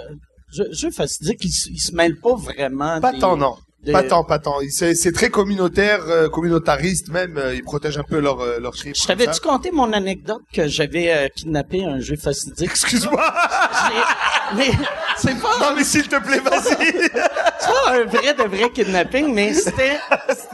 je, 0.52 0.62
je 0.72 0.88
fais 0.90 1.06
dire 1.20 1.34
qu'ils 1.36 1.52
se 1.52 1.94
mêlent 1.94 2.18
pas 2.20 2.34
vraiment. 2.34 3.00
Pas 3.00 3.12
des- 3.12 3.18
tant, 3.18 3.36
non. 3.36 3.56
Pas 3.92 4.02
tant, 4.02 4.24
pas 4.24 4.38
tant. 4.38 4.56
C'est 4.70 4.94
c'est 4.94 5.12
très 5.12 5.30
communautaire, 5.30 6.00
euh, 6.08 6.28
communautariste 6.28 7.08
même. 7.10 7.36
euh, 7.38 7.54
ils 7.54 7.62
protègent 7.62 7.98
un 7.98 8.02
peu 8.04 8.18
leur, 8.18 8.40
euh, 8.40 8.58
leur 8.60 8.74
chiffre. 8.74 8.94
Je 9.00 9.06
t'avais-tu 9.06 9.40
conté 9.40 9.70
mon 9.70 9.92
anecdote 9.92 10.42
que 10.52 10.66
j'avais 10.68 11.12
euh, 11.12 11.28
kidnappé 11.34 11.84
un 11.84 12.00
juif 12.00 12.26
assidique? 12.26 12.70
Excuse-moi. 12.70 13.34
Mais 14.56 14.70
c'est 15.18 15.38
pas, 15.40 15.58
non, 15.60 15.74
mais 15.76 15.84
s'il 15.84 16.08
te 16.08 16.16
plaît, 16.16 16.38
vas-y. 16.44 16.92
c'est 16.92 17.12
pas 17.12 17.90
un 17.92 18.04
vrai 18.04 18.34
de 18.34 18.42
vrai 18.44 18.70
kidnapping, 18.70 19.32
mais 19.34 19.54
c'était 19.54 19.98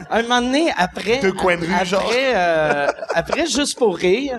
un 0.09 0.21
moment 0.23 0.41
donné 0.41 0.71
après. 0.77 1.19
De 1.19 1.31
coin 1.31 1.57
de 1.57 1.65
rue, 1.65 1.73
après, 1.73 1.85
genre. 1.85 2.11
euh, 2.13 2.87
après, 3.13 3.45
juste 3.47 3.77
pour 3.77 3.95
rire. 3.97 4.37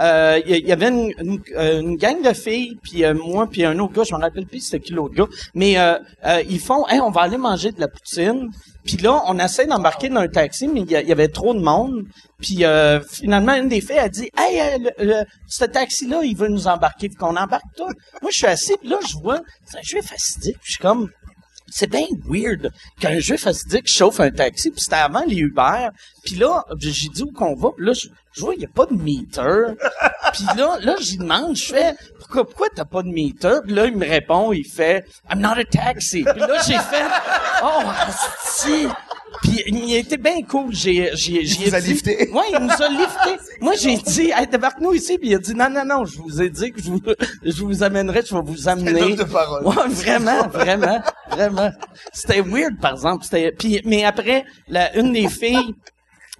Euh, 0.00 0.40
Il 0.46 0.66
y, 0.66 0.72
avait 0.72 0.88
une, 0.88 1.12
une, 1.18 1.40
euh, 1.56 1.80
une 1.80 1.96
gang 1.96 2.22
de 2.22 2.32
filles, 2.32 2.76
puis 2.82 3.04
euh, 3.04 3.14
moi, 3.14 3.46
puis 3.50 3.64
un 3.64 3.78
autre 3.78 3.92
gars, 3.92 4.02
je 4.04 4.14
me 4.14 4.20
rappelle 4.20 4.46
plus 4.46 4.60
c'était 4.60 4.80
qui 4.80 4.92
l'autre 4.92 5.14
gars, 5.14 5.28
mais 5.54 5.78
euh, 5.78 5.98
euh, 6.26 6.42
ils 6.48 6.60
font, 6.60 6.86
hey, 6.88 7.00
on 7.00 7.10
va 7.10 7.22
aller 7.22 7.36
manger 7.38 7.72
de 7.72 7.80
la 7.80 7.88
poutine. 7.88 8.50
Puis 8.84 8.98
là, 8.98 9.22
on 9.28 9.38
essaie 9.38 9.66
d'embarquer 9.66 10.10
dans 10.10 10.20
un 10.20 10.28
taxi, 10.28 10.68
mais 10.68 10.80
il 10.80 10.90
y, 10.90 10.94
y 10.94 11.12
avait 11.12 11.28
trop 11.28 11.54
de 11.54 11.60
monde. 11.60 12.04
Puis 12.40 12.64
euh, 12.64 13.00
finalement, 13.00 13.54
une 13.54 13.68
des 13.68 13.80
filles 13.80 13.98
a 13.98 14.08
dit, 14.08 14.28
hey, 14.36 14.78
le, 14.98 15.24
ce 15.48 15.64
taxi-là, 15.64 16.22
il 16.22 16.36
veut 16.36 16.48
nous 16.48 16.66
embarquer, 16.66 17.08
qu'on 17.08 17.36
embarque 17.36 17.64
toi. 17.76 17.88
Moi, 18.20 18.30
je 18.30 18.36
suis 18.36 18.46
assis, 18.46 18.74
puis 18.78 18.90
là, 18.90 18.98
je 19.08 19.16
vois, 19.22 19.40
c'est 19.64 19.78
un 19.78 19.82
juif 19.82 20.12
je 20.18 20.50
suis 20.62 20.82
comme, 20.82 21.08
c'est 21.76 21.90
bien 21.90 22.06
weird 22.28 22.70
qu'un 23.00 23.18
juif 23.18 23.48
assidique 23.48 23.88
chauffe 23.88 24.20
un 24.20 24.30
taxi, 24.30 24.70
puis 24.70 24.80
c'était 24.80 24.94
avant 24.94 25.24
les 25.26 25.38
Uber. 25.38 25.88
Puis 26.24 26.36
là, 26.36 26.64
j'ai 26.78 27.08
dit 27.08 27.24
où 27.24 27.32
qu'on 27.32 27.56
va, 27.56 27.70
puis 27.76 27.84
là, 27.84 27.92
je, 27.92 28.06
je 28.32 28.40
vois, 28.42 28.54
il 28.54 28.60
n'y 28.60 28.64
a 28.64 28.68
pas 28.68 28.86
de 28.86 28.94
meter. 28.94 29.74
Puis 30.32 30.44
là, 30.56 30.78
là, 30.80 30.96
j'y 31.00 31.18
demande, 31.18 31.56
je 31.56 31.66
fais, 31.66 31.94
pourquoi, 32.18 32.44
pourquoi 32.44 32.68
t'as 32.74 32.84
pas 32.84 33.02
de 33.02 33.08
meter? 33.08 33.60
Puis 33.64 33.74
là, 33.74 33.86
il 33.86 33.96
me 33.96 34.08
répond, 34.08 34.52
il 34.52 34.64
fait, 34.64 35.04
I'm 35.30 35.40
not 35.40 35.58
a 35.58 35.64
taxi. 35.64 36.24
Puis 36.24 36.40
là, 36.40 36.60
j'ai 36.66 36.78
fait, 36.78 37.04
oh, 37.62 37.82
si. 38.44 38.86
Puis 39.42 39.62
il 39.66 39.94
était 39.96 40.16
bien 40.16 40.42
cool. 40.42 40.72
J'ai, 40.74 41.10
j'ai, 41.14 41.44
j'ai 41.44 41.68
vous 41.68 41.74
a 41.74 41.80
dit- 41.80 41.92
lifté. 41.92 42.30
Ouais, 42.32 42.42
il 42.52 42.58
nous 42.58 42.70
a 42.70 42.88
lifté. 42.90 43.44
Moi, 43.60 43.74
j'ai 43.80 43.96
dit, 43.96 44.30
hey, 44.34 44.46
débarque-nous 44.46 44.94
ici. 44.94 45.18
Puis 45.18 45.30
il 45.30 45.34
a 45.34 45.38
dit, 45.38 45.54
non, 45.54 45.68
non, 45.70 45.84
non, 45.84 46.04
je 46.04 46.18
vous 46.18 46.40
ai 46.40 46.50
dit 46.50 46.70
que 46.72 46.80
je 46.82 46.90
vous, 46.90 47.00
je 47.44 47.62
vous 47.64 47.82
amènerai, 47.82 48.22
je 48.26 48.34
vais 48.34 48.42
vous 48.42 48.68
amener. 48.68 49.14
de 49.16 49.24
parole. 49.24 49.66
Ouais, 49.66 49.88
vraiment, 49.88 50.48
vraiment, 50.48 51.00
vraiment. 51.30 51.70
C'était 52.12 52.40
weird, 52.40 52.78
par 52.80 52.92
exemple. 52.92 53.24
C'était, 53.24 53.52
puis, 53.52 53.80
mais 53.84 54.04
après, 54.04 54.44
la, 54.68 54.96
une 54.96 55.12
des 55.12 55.28
filles 55.28 55.74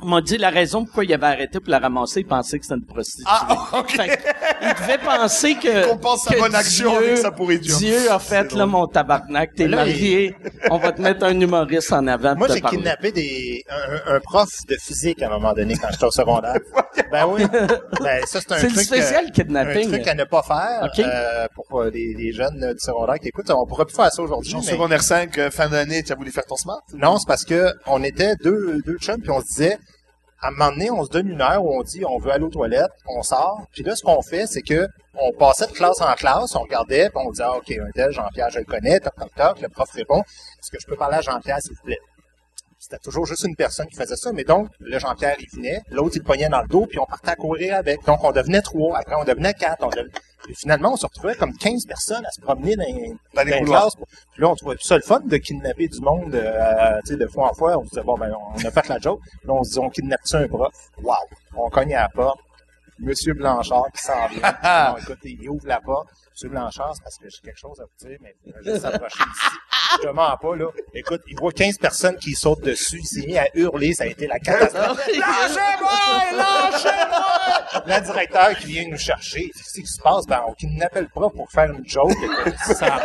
m'a 0.04 0.20
dit 0.20 0.38
la 0.38 0.50
raison 0.50 0.84
pourquoi 0.84 1.04
il 1.04 1.12
avait 1.12 1.26
arrêté 1.26 1.60
pour 1.60 1.70
la 1.70 1.78
ramasser, 1.78 2.20
il 2.20 2.26
pensait 2.26 2.58
que 2.58 2.64
c'était 2.64 2.76
une 2.76 2.84
prostituée. 2.86 3.24
Ah, 3.26 3.66
ok. 3.78 3.90
Fait 3.90 4.18
il 4.62 4.68
devait 4.82 4.98
penser 4.98 5.54
que. 5.56 5.88
compense 5.90 6.22
sa 6.24 6.34
que 6.34 6.40
bonne 6.40 6.54
action 6.54 6.96
avec 6.96 7.18
sa 7.18 7.30
pourriture. 7.30 7.76
Dieu 7.78 8.10
a 8.10 8.18
fait, 8.18 8.52
là, 8.52 8.66
mon 8.66 8.86
tabarnak, 8.86 9.54
t'es 9.54 9.66
Là, 9.66 9.78
marié, 9.78 10.34
on 10.70 10.78
va 10.78 10.92
te 10.92 11.00
mettre 11.02 11.24
un 11.24 11.38
humoriste 11.38 11.92
en 11.92 12.06
avant. 12.06 12.34
Moi, 12.36 12.48
j'ai 12.52 12.60
kidnappé 12.60 13.12
des, 13.12 13.62
un, 13.68 14.14
un 14.16 14.20
prof 14.20 14.48
de 14.68 14.76
physique 14.80 15.22
à 15.22 15.26
un 15.26 15.30
moment 15.30 15.52
donné 15.52 15.74
quand 15.76 15.88
j'étais 15.90 16.04
au 16.04 16.10
secondaire. 16.10 16.58
ben 17.12 17.26
oui. 17.26 17.44
Ben, 18.00 18.22
ça, 18.26 18.40
c'est 18.40 18.52
un 18.52 18.58
C'est 18.58 18.68
le 18.68 18.72
truc. 18.74 18.86
spécial 18.86 19.24
euh, 19.26 19.30
kidnapping. 19.30 19.88
Un 19.88 19.92
truc 19.92 20.08
à 20.08 20.14
ne 20.14 20.24
pas 20.24 20.42
faire. 20.42 20.90
Euh, 20.98 21.46
pour 21.54 21.80
euh, 21.80 21.90
les, 21.90 22.14
les 22.14 22.32
jeunes 22.32 22.62
euh, 22.62 22.72
du 22.72 22.80
secondaire 22.80 23.16
qui 23.20 23.28
écoutent. 23.28 23.50
On 23.50 23.66
pourrait 23.66 23.84
plus 23.84 23.94
faire 23.96 24.10
ça 24.12 24.22
aujourd'hui. 24.22 24.50
Genre 24.50 24.62
mais- 24.64 24.70
secondaire 24.72 25.02
5, 25.02 25.38
euh, 25.38 25.50
fin 25.50 25.68
d'année, 25.68 26.02
tu 26.02 26.12
as 26.12 26.16
voulu 26.16 26.30
faire 26.30 26.44
ton 26.46 26.56
smart? 26.56 26.80
Non, 26.94 27.18
c'est 27.18 27.26
parce 27.26 27.44
que 27.44 27.72
on 27.86 28.02
était 28.02 28.34
deux, 28.36 28.80
deux 28.84 28.96
chums, 28.98 29.20
puis 29.20 29.30
on 29.30 29.40
se 29.40 29.46
disait, 29.46 29.78
à 30.44 30.48
un 30.48 30.50
moment 30.50 30.70
donné, 30.72 30.90
on 30.90 31.02
se 31.02 31.08
donne 31.08 31.28
une 31.28 31.40
heure 31.40 31.64
où 31.64 31.74
on 31.74 31.82
dit, 31.82 32.04
on 32.04 32.18
veut 32.18 32.30
aller 32.30 32.44
aux 32.44 32.50
toilettes, 32.50 32.92
on 33.08 33.22
sort. 33.22 33.62
Puis 33.72 33.82
là, 33.82 33.96
ce 33.96 34.02
qu'on 34.02 34.20
fait, 34.20 34.46
c'est 34.46 34.60
que 34.60 34.86
on 35.14 35.32
passait 35.32 35.66
de 35.66 35.72
classe 35.72 36.02
en 36.02 36.12
classe, 36.12 36.54
on 36.54 36.60
regardait, 36.60 37.08
puis 37.08 37.24
on 37.24 37.30
disait, 37.30 37.44
ah, 37.44 37.56
OK, 37.56 37.70
un 37.70 37.90
tel, 37.94 38.10
Jean-Pierre, 38.10 38.50
je 38.50 38.58
le 38.58 38.66
connais, 38.66 39.00
toc, 39.00 39.14
toc, 39.16 39.34
toc. 39.34 39.60
Le 39.62 39.68
prof 39.70 39.90
répond, 39.92 40.20
est-ce 40.20 40.70
que 40.70 40.78
je 40.78 40.86
peux 40.86 40.96
parler 40.96 41.16
à 41.16 41.20
Jean-Pierre, 41.22 41.60
s'il 41.62 41.72
vous 41.72 41.82
plaît? 41.82 41.98
C'était 42.84 42.98
toujours 42.98 43.24
juste 43.24 43.44
une 43.44 43.56
personne 43.56 43.86
qui 43.86 43.96
faisait 43.96 44.14
ça, 44.16 44.30
mais 44.32 44.44
donc, 44.44 44.68
le 44.78 44.98
Jean-Pierre, 44.98 45.36
il 45.40 45.48
venait, 45.56 45.80
l'autre, 45.90 46.16
il 46.16 46.18
le 46.18 46.24
pognait 46.24 46.50
dans 46.50 46.60
le 46.60 46.68
dos, 46.68 46.84
puis 46.84 46.98
on 46.98 47.06
partait 47.06 47.30
à 47.30 47.34
courir 47.36 47.76
avec. 47.76 48.04
Donc, 48.04 48.22
on 48.22 48.30
devenait 48.30 48.60
trois, 48.60 48.98
après, 48.98 49.14
on 49.14 49.24
devenait 49.24 49.54
quatre, 49.54 49.82
on 49.84 49.88
devenait... 49.88 50.10
Puis 50.42 50.54
finalement, 50.54 50.92
on 50.92 50.96
se 50.96 51.06
retrouvait 51.06 51.34
comme 51.34 51.56
15 51.56 51.86
personnes 51.86 52.26
à 52.26 52.30
se 52.30 52.42
promener 52.42 52.76
dans, 52.76 52.82
les- 52.84 52.92
Dans 52.92 53.42
les 53.42 53.50
dans 53.52 53.56
les 53.56 53.58
couloirs. 53.60 53.80
classes. 53.84 53.94
Puis 54.34 54.42
là, 54.42 54.48
on 54.50 54.54
trouvait 54.54 54.76
tout 54.76 54.84
ça 54.86 54.96
le 54.96 55.02
fun 55.02 55.20
de 55.20 55.36
kidnapper 55.38 55.88
du 55.88 56.00
monde, 56.02 56.34
euh, 56.34 57.00
tu 57.06 57.12
sais, 57.12 57.16
de 57.16 57.26
fois 57.26 57.48
en 57.50 57.54
fois. 57.54 57.78
On 57.78 57.84
se 57.84 57.88
disait, 57.88 58.02
bon, 58.02 58.18
ben, 58.18 58.30
on 58.54 58.54
a 58.62 58.70
fait 58.70 58.88
la 58.88 58.98
joke. 58.98 59.20
Puis 59.22 59.48
là, 59.48 59.54
on 59.54 59.64
se 59.64 59.70
dit, 59.72 59.78
on 59.78 59.88
kidnappe-tu 59.88 60.36
un 60.36 60.46
prof? 60.46 60.74
Wow! 61.02 61.14
On 61.56 61.70
cogne 61.70 61.94
à 61.94 62.02
la 62.02 62.08
porte. 62.10 62.38
Monsieur 62.98 63.32
Blanchard 63.32 63.86
qui 63.96 64.02
s'en 64.02 64.26
vient. 64.28 64.54
non, 64.92 64.98
écoute, 64.98 65.18
il 65.24 65.48
ouvre 65.48 65.66
la 65.66 65.80
porte. 65.80 66.08
Monsieur 66.34 66.48
Blanchard, 66.48 66.94
c'est 66.96 67.02
parce 67.04 67.16
que 67.16 67.28
j'ai 67.30 67.38
quelque 67.44 67.60
chose 67.60 67.78
à 67.80 67.84
vous 67.84 68.08
dire, 68.08 68.18
mais 68.20 68.34
il 68.44 68.52
juste 68.64 68.82
s'approcher 68.82 69.20
ici. 69.20 69.56
Je 70.02 70.08
te 70.08 70.12
mens 70.12 70.36
pas, 70.36 70.56
là. 70.56 70.66
Écoute, 70.92 71.22
il 71.28 71.36
voit 71.38 71.52
15 71.52 71.78
personnes 71.78 72.16
qui 72.16 72.32
sautent 72.32 72.62
dessus. 72.64 72.98
Il 72.98 73.06
s'est 73.06 73.24
mis 73.24 73.38
à 73.38 73.46
hurler. 73.54 73.94
Ça 73.94 74.02
a 74.02 74.06
été 74.08 74.26
la 74.26 74.40
catastrophe. 74.40 75.06
Lâchez-moi! 75.06 76.36
Lâchez-moi! 76.36 77.86
Le 77.86 78.04
directeur 78.04 78.56
qui 78.58 78.66
vient 78.66 78.88
nous 78.88 78.98
chercher. 78.98 79.48
Qu'est-ce 79.54 79.80
qui 79.80 79.86
se 79.86 80.02
passe? 80.02 80.26
Ben, 80.26 80.42
on 80.48 80.54
kidnappait 80.54 81.02
le 81.02 81.08
prof 81.08 81.32
pour 81.32 81.48
faire 81.52 81.70
une 81.70 81.86
joke. 81.86 82.10
Écoute, 82.10 82.54
Ça. 82.66 82.98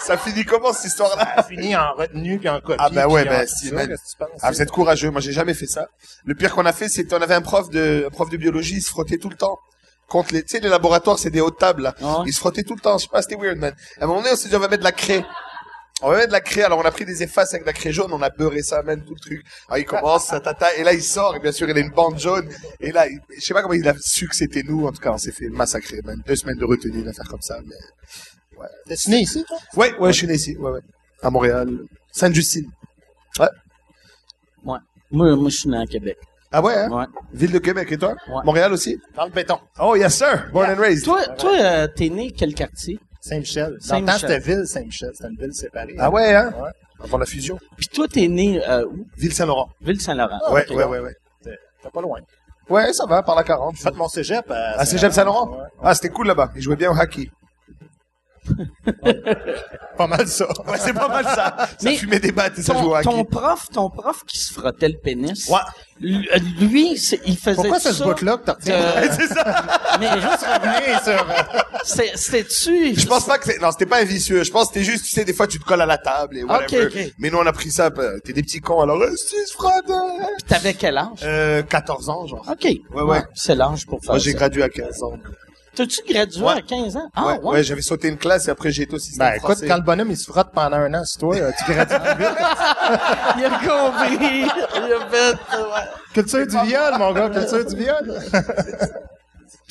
Ça 0.00 0.16
finit 0.16 0.44
comment 0.46 0.72
cette 0.72 0.86
histoire-là? 0.86 1.22
Ça 1.22 1.40
a 1.40 1.42
fini 1.42 1.76
en 1.76 1.92
retenue 1.92 2.38
puis 2.38 2.48
en 2.48 2.60
copie. 2.62 2.78
Ah 2.78 2.88
ben 2.88 3.06
ouais, 3.08 3.26
ben, 3.26 3.46
si, 3.46 3.68
ça. 3.68 3.76
ben, 3.76 3.88
Qu'est-ce 3.88 4.02
que 4.02 4.10
tu 4.12 4.16
penses? 4.16 4.40
Ah, 4.40 4.50
vous 4.50 4.62
êtes 4.62 4.70
courageux. 4.70 5.10
Moi, 5.10 5.20
j'ai 5.20 5.32
jamais 5.32 5.52
fait 5.52 5.66
ça. 5.66 5.88
Le 6.24 6.34
pire 6.34 6.54
qu'on 6.54 6.64
a 6.64 6.72
fait, 6.72 6.88
c'est 6.88 7.04
qu'on 7.04 7.20
avait 7.20 7.34
un 7.34 7.42
prof 7.42 7.68
de, 7.68 8.04
un 8.06 8.10
prof 8.10 8.30
de 8.30 8.38
biologie, 8.38 8.76
il 8.76 8.82
se 8.82 8.88
frottait 8.88 9.18
tout 9.18 9.28
le 9.28 9.36
temps. 9.36 9.58
Contre 10.10 10.34
les, 10.34 10.42
tu 10.42 10.48
sais, 10.56 10.60
les 10.60 10.68
laboratoires, 10.68 11.18
c'est 11.18 11.30
des 11.30 11.40
hautes 11.40 11.58
tables, 11.58 11.82
là. 11.84 11.94
Ouais. 12.00 12.24
Il 12.26 12.32
se 12.34 12.38
frottait 12.40 12.64
tout 12.64 12.74
le 12.74 12.80
temps. 12.80 12.98
Je 12.98 13.04
sais 13.04 13.08
pas, 13.10 13.22
c'était 13.22 13.36
weird, 13.36 13.56
man. 13.58 13.72
À 13.98 14.04
un 14.04 14.06
moment 14.08 14.20
donné, 14.20 14.32
on 14.32 14.36
s'est 14.36 14.48
dit, 14.48 14.56
on 14.56 14.58
va 14.58 14.66
mettre 14.68 14.80
de 14.80 14.84
la 14.84 14.90
craie. 14.92 15.24
On 16.02 16.10
va 16.10 16.16
mettre 16.16 16.28
de 16.28 16.32
la 16.32 16.40
craie. 16.40 16.62
Alors, 16.64 16.78
on 16.80 16.82
a 16.82 16.90
pris 16.90 17.04
des 17.04 17.22
effaces 17.22 17.50
avec 17.54 17.62
de 17.62 17.66
la 17.68 17.72
craie 17.72 17.92
jaune, 17.92 18.12
on 18.12 18.20
a 18.20 18.28
beurré 18.30 18.62
ça, 18.62 18.82
man, 18.82 19.04
tout 19.04 19.14
le 19.14 19.20
truc. 19.20 19.46
Alors, 19.68 19.78
il 19.78 19.84
commence, 19.84 20.26
ta, 20.26 20.40
ta, 20.40 20.52
ta, 20.54 20.74
et 20.74 20.82
là, 20.82 20.92
il 20.94 21.02
sort, 21.02 21.36
et 21.36 21.38
bien 21.38 21.52
sûr, 21.52 21.68
il 21.70 21.76
a 21.76 21.80
une 21.80 21.92
bande 21.92 22.18
jaune. 22.18 22.48
Et 22.80 22.90
là, 22.90 23.06
il- 23.08 23.20
je 23.36 23.40
sais 23.40 23.54
pas 23.54 23.62
comment 23.62 23.74
il 23.74 23.88
a 23.88 23.94
su 24.00 24.26
que 24.28 24.34
c'était 24.34 24.64
nous. 24.64 24.86
En 24.86 24.90
tout 24.92 25.00
cas, 25.00 25.12
on 25.12 25.18
s'est 25.18 25.30
fait 25.32 25.48
massacrer, 25.48 26.00
man. 26.02 26.20
Deux 26.26 26.34
semaines 26.36 26.58
de 26.58 26.64
retenue, 26.64 27.00
une 27.02 27.08
affaire 27.08 27.28
comme 27.28 27.42
ça, 27.42 27.58
mais... 27.64 27.76
T'es 28.86 28.96
né 29.10 29.20
ici, 29.20 29.44
toi? 29.46 29.58
Ouais, 29.76 29.94
ouais, 29.98 30.12
je 30.12 30.18
suis 30.18 30.26
né 30.26 30.34
ici, 30.34 30.56
ouais, 30.56 30.70
ouais. 30.72 30.80
À 31.22 31.30
Montréal. 31.30 31.68
Sainte-Justine. 32.12 32.68
Ouais. 33.38 33.46
Moi, 34.64 34.80
moi, 35.10 35.36
je 35.50 35.56
suis 35.56 35.68
né 35.68 35.78
à 35.78 35.86
Québec. 35.86 36.18
Ah 36.52 36.60
ouais, 36.62 36.74
hein? 36.74 36.88
Ouais. 36.90 37.04
Ville 37.32 37.52
de 37.52 37.58
Québec, 37.58 37.90
et 37.92 37.98
toi? 37.98 38.14
Ouais. 38.28 38.42
Montréal 38.44 38.72
aussi? 38.72 38.98
Dans 39.14 39.24
le 39.24 39.30
béton. 39.30 39.58
Oh, 39.80 39.94
yes, 39.94 40.16
sir. 40.16 40.48
Born 40.52 40.70
and 40.70 40.80
raised. 40.80 41.04
Toi, 41.04 41.26
toi, 41.38 41.52
euh, 41.60 41.86
t'es 41.86 42.08
né 42.08 42.32
quel 42.32 42.54
quartier? 42.54 42.98
Saint-Michel. 43.20 43.64
Dans 43.64 43.70
le 43.70 43.78
temps, 43.78 43.86
Saint-Michel. 44.12 44.18
c'était 44.18 44.38
ville 44.40 44.66
Saint-Michel. 44.66 45.10
C'était 45.14 45.28
une 45.28 45.36
ville 45.36 45.54
séparée. 45.54 45.94
Ah 45.98 46.10
ouais, 46.10 46.34
hein? 46.34 46.52
Ouais. 46.60 46.70
Avant 47.04 47.18
la 47.18 47.26
fusion. 47.26 47.58
Puis 47.76 47.86
toi, 47.88 48.06
t'es 48.08 48.26
né 48.28 48.60
euh, 48.68 48.84
où? 48.86 49.06
Ville 49.16 49.32
Saint-Laurent. 49.32 49.68
Ville-Saint-Laurent. 49.80 50.38
ouais, 50.52 50.64
Ok. 50.68 50.76
ouais, 50.76 50.84
ouais, 50.84 50.98
ouais. 51.00 51.14
T'es 51.42 51.56
t'es 51.82 51.90
pas 51.90 52.00
loin. 52.02 52.18
Ouais, 52.68 52.92
ça 52.92 53.04
va, 53.06 53.22
par 53.22 53.36
la 53.36 53.42
40. 53.44 53.76
J'ai 53.76 53.82
fait 53.84 53.96
mon 53.96 54.08
cégep 54.08 54.50
à... 54.50 54.74
Ah, 54.78 54.84
Cégep 54.86 55.12
Saint-Laurent? 55.12 55.50
Ouais. 55.50 55.64
Ah, 55.82 55.94
c'était 55.94 56.10
cool 56.10 56.26
là-bas. 56.26 56.50
Ils 56.56 56.62
jouaient 56.62 56.76
bien 56.76 56.90
au 56.90 56.96
hockey. 56.96 57.30
Pas 59.96 60.06
mal 60.06 60.26
ça. 60.28 60.46
Ouais, 60.66 60.78
c'est 60.78 60.94
pas 60.94 61.08
mal 61.08 61.24
ça. 61.24 61.54
Ça 61.56 61.68
Mais 61.82 61.96
fumait 61.96 62.20
des 62.20 62.32
battes 62.32 62.58
et 62.58 62.62
ça 62.62 62.72
jouait 62.74 62.82
au 63.00 63.02
Ton, 63.02 63.10
hockey. 63.20 63.24
ton 63.24 63.24
prof, 63.24 63.66
ton 63.72 63.90
prof 63.90 64.24
qui 64.26 64.38
se 64.38 64.52
frottait 64.54 64.88
le 64.88 64.98
pénis. 64.98 65.48
Ouais. 65.48 65.58
Lui, 66.00 66.92
il 67.26 67.36
faisait 67.36 67.54
Pourquoi 67.54 67.78
ça. 67.80 67.92
ce 67.92 68.02
bout-là 68.02 68.38
que 68.38 68.44
t'as 68.46 68.54
de- 68.54 69.12
C'est 69.12 69.26
ça. 69.26 69.62
mais 70.00 70.08
Juste 70.20 70.46
revenir 70.46 71.00
sur... 71.04 71.26
c'était-tu? 71.84 72.94
Je 72.98 73.06
pense 73.06 73.26
pas 73.26 73.36
que 73.38 73.44
c'est, 73.44 73.60
non, 73.60 73.70
c'était 73.70 73.84
pas 73.86 74.00
un 74.00 74.04
vicieux. 74.04 74.42
Je 74.42 74.50
pense 74.50 74.68
que 74.68 74.74
c'était 74.74 74.84
juste, 74.90 75.04
tu 75.04 75.10
sais, 75.10 75.24
des 75.26 75.34
fois, 75.34 75.46
tu 75.46 75.58
te 75.58 75.64
colles 75.64 75.82
à 75.82 75.86
la 75.86 75.98
table 75.98 76.38
et 76.38 76.44
whatever. 76.44 76.86
Ok, 76.86 76.92
ok. 76.96 77.12
Mais 77.18 77.28
nous, 77.30 77.38
on 77.38 77.46
a 77.46 77.52
pris 77.52 77.70
ça, 77.70 77.90
euh, 77.98 78.18
t'es 78.24 78.32
des 78.32 78.42
petits 78.42 78.60
cons, 78.60 78.80
alors, 78.80 78.98
si, 79.16 79.46
se 79.46 79.52
frotte, 79.52 79.90
euh, 79.90 80.24
T'avais 80.48 80.72
quel 80.74 80.96
âge? 80.96 81.08
euh, 81.22 81.62
14 81.62 82.08
ans, 82.08 82.26
genre. 82.26 82.46
OK. 82.50 82.64
Ouais, 82.94 83.02
ouais. 83.02 83.22
C'est 83.34 83.54
l'âge 83.54 83.86
pour 83.86 84.00
faire 84.00 84.12
Moi, 84.12 84.18
j'ai 84.18 84.32
gradué 84.32 84.62
à 84.62 84.68
15 84.70 85.02
ans. 85.02 85.12
T'as-tu 85.74 86.00
gradué 86.12 86.42
Ouais. 86.44 86.52
à 86.54 86.62
15 86.62 86.96
ans? 86.96 87.08
Ah, 87.14 87.26
ouais, 87.26 87.38
ouais. 87.38 87.50
ouais, 87.52 87.62
j'avais 87.62 87.82
sauté 87.82 88.08
une 88.08 88.18
classe 88.18 88.48
et 88.48 88.50
après, 88.50 88.70
j'ai 88.72 88.82
été 88.82 88.94
au 88.94 88.98
système 88.98 89.28
Ben, 89.28 89.34
écoute, 89.34 89.50
français. 89.52 89.68
quand 89.68 89.76
le 89.76 89.82
bonhomme, 89.82 90.10
il 90.10 90.16
se 90.16 90.30
frotte 90.30 90.48
pendant 90.52 90.76
un 90.76 90.92
an 90.94 91.04
sur 91.04 91.20
toi, 91.20 91.36
tu 91.52 91.72
gradues 91.72 91.94
plus 91.94 92.24
vite. 92.24 92.36
Il 93.38 93.44
a 93.44 93.50
compris. 93.50 94.46
Il 94.76 94.92
a 94.92 95.08
fait, 95.08 95.32
ouais. 95.56 95.86
Culture 96.12 96.46
du 96.46 96.66
viol, 96.68 96.94
mon 96.98 97.12
gars, 97.12 97.30
culture 97.30 97.64
du 97.64 97.76
viol. 97.76 98.20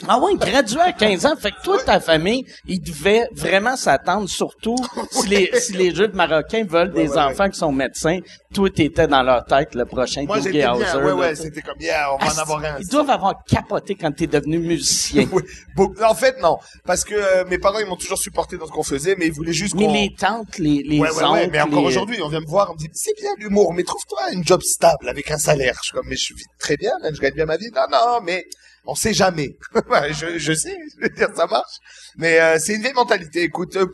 Ah 0.08 0.20
ouais, 0.20 0.34
gradué 0.36 0.80
à 0.82 0.92
15 0.94 1.26
ans. 1.26 1.36
Fait 1.38 1.52
que 1.52 1.62
toi, 1.64 1.78
ta 1.84 2.00
famille, 2.00 2.46
ils 2.68 2.82
devaient 2.82 3.28
vraiment 3.34 3.76
s'attendre, 3.76 4.30
surtout 4.30 4.76
si 5.12 5.28
les, 5.28 5.52
si 5.60 5.74
les 5.74 5.94
Juifs 5.94 6.14
marocains 6.14 6.64
veulent 6.68 6.92
des 6.94 7.10
ouais, 7.10 7.16
ouais. 7.16 7.18
enfants 7.24 7.50
qui 7.50 7.58
sont 7.60 7.72
médecins. 7.72 8.20
Toi, 8.54 8.70
t'étais 8.70 9.08
dans 9.08 9.22
leur 9.22 9.46
tête 9.46 9.76
le 9.76 9.86
prochain 9.86 10.24
Moi, 10.26 10.38
Doogie 10.38 10.52
j'étais 10.54 10.68
bien. 10.68 10.74
Ouais, 11.04 11.12
ouais, 11.12 11.36
c'était 11.36 11.62
comme, 11.62 11.80
yeah, 11.80 12.14
on 12.14 12.18
va 12.18 12.34
en 12.34 12.38
avoir 12.38 12.64
un. 12.66 12.78
Ils 12.80 12.88
doivent 12.88 13.10
avoir 13.10 13.44
capoté 13.46 13.96
quand 13.96 14.12
t'es 14.12 14.28
devenu 14.28 14.60
musicien. 14.60 15.28
Oui, 15.78 15.88
En 16.04 16.16
fait, 16.16 16.42
non. 16.42 16.58
Parce 16.86 17.04
que 17.04 17.14
euh, 17.16 17.46
mes 17.46 17.58
parents, 17.58 17.80
ils 17.80 17.86
m'ont 17.86 17.96
toujours 17.96 18.18
supporté 18.18 18.58
dans 18.58 18.66
ce 18.66 18.72
qu'on 18.72 18.84
faisait, 18.84 19.16
mais 19.18 19.28
ils 19.28 19.32
voulaient 19.34 19.54
juste 19.54 19.76
Mais 19.76 19.88
les 19.88 20.16
tantes, 20.18 20.58
les, 20.58 20.82
les 20.84 21.00
Ouais, 21.00 21.10
ouais, 21.12 21.24
oncles, 21.24 21.32
ouais, 21.34 21.50
mais 21.52 21.62
encore 21.62 21.82
les- 21.82 21.86
aujourd'hui, 21.88 22.22
on 22.22 22.28
vient 22.30 22.42
me 22.42 22.46
voir, 22.48 22.70
on 22.72 22.74
me 22.74 22.78
dit, 22.80 22.90
c'est 22.94 23.16
bien 23.20 23.30
l'humour, 23.38 23.74
mais 23.74 23.84
trouve-toi 23.84 24.32
une 24.34 24.44
job 24.46 24.62
stable 24.62 25.08
avec 25.08 25.30
un 25.32 25.38
salaire. 25.38 25.76
Je 25.82 25.88
suis 25.88 25.94
comme, 25.94 26.08
mais 26.08 26.16
je 26.18 26.34
vis 26.34 26.46
très 26.60 26.76
bien, 26.76 26.92
je 27.14 27.20
gagne 27.20 27.34
bien 27.34 27.46
ma 27.46 27.58
vie. 27.58 27.70
Non, 27.76 27.84
non, 27.92 28.20
mais 28.24 28.46
on 28.86 28.96
sait 28.96 29.14
jamais. 29.14 29.50
Ouais, 29.90 30.14
je, 30.20 30.38
je 30.38 30.54
sais, 30.54 30.76
je 30.98 31.02
veux 31.04 31.10
dire, 31.10 31.30
ça 31.36 31.46
marche. 31.48 31.76
Mais 32.18 32.40
euh, 32.40 32.58
c'est 32.60 32.76
une 32.76 32.82
vieille 32.82 32.94
mentalité. 32.94 33.44
Écoute, 33.44 33.76
euh, 33.76 33.86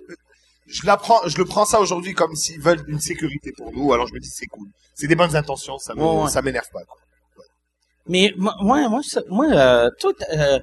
je 0.68 0.86
l'apprends, 0.86 1.28
je 1.28 1.38
le 1.38 1.46
prends 1.46 1.66
ça 1.66 1.80
aujourd'hui 1.80 2.14
comme 2.14 2.36
s'ils 2.36 2.62
veulent 2.62 2.84
une 2.88 3.00
sécurité 3.00 3.52
pour 3.58 3.72
nous. 3.72 3.94
Alors 3.94 4.08
je 4.08 4.14
me 4.14 4.20
dis, 4.20 4.30
c'est 4.30 4.48
cool. 4.48 4.68
C'est 4.94 5.08
des 5.08 5.16
bonnes 5.16 5.36
intentions, 5.36 5.78
ça 5.78 5.94
me- 5.94 6.02
Ouais, 6.04 6.24
ouais. 6.24 6.30
ça 6.30 6.42
m'énerve 6.42 6.70
pas. 6.72 6.82
Quoi. 6.88 6.98
Mais 8.08 8.32
moi, 8.38 8.54
moi, 8.62 8.88
moi, 8.90 9.02
ça- 9.04 9.22
moi 9.30 9.46
euh, 9.52 9.90
toi, 10.00 10.14
euh, 10.34 10.60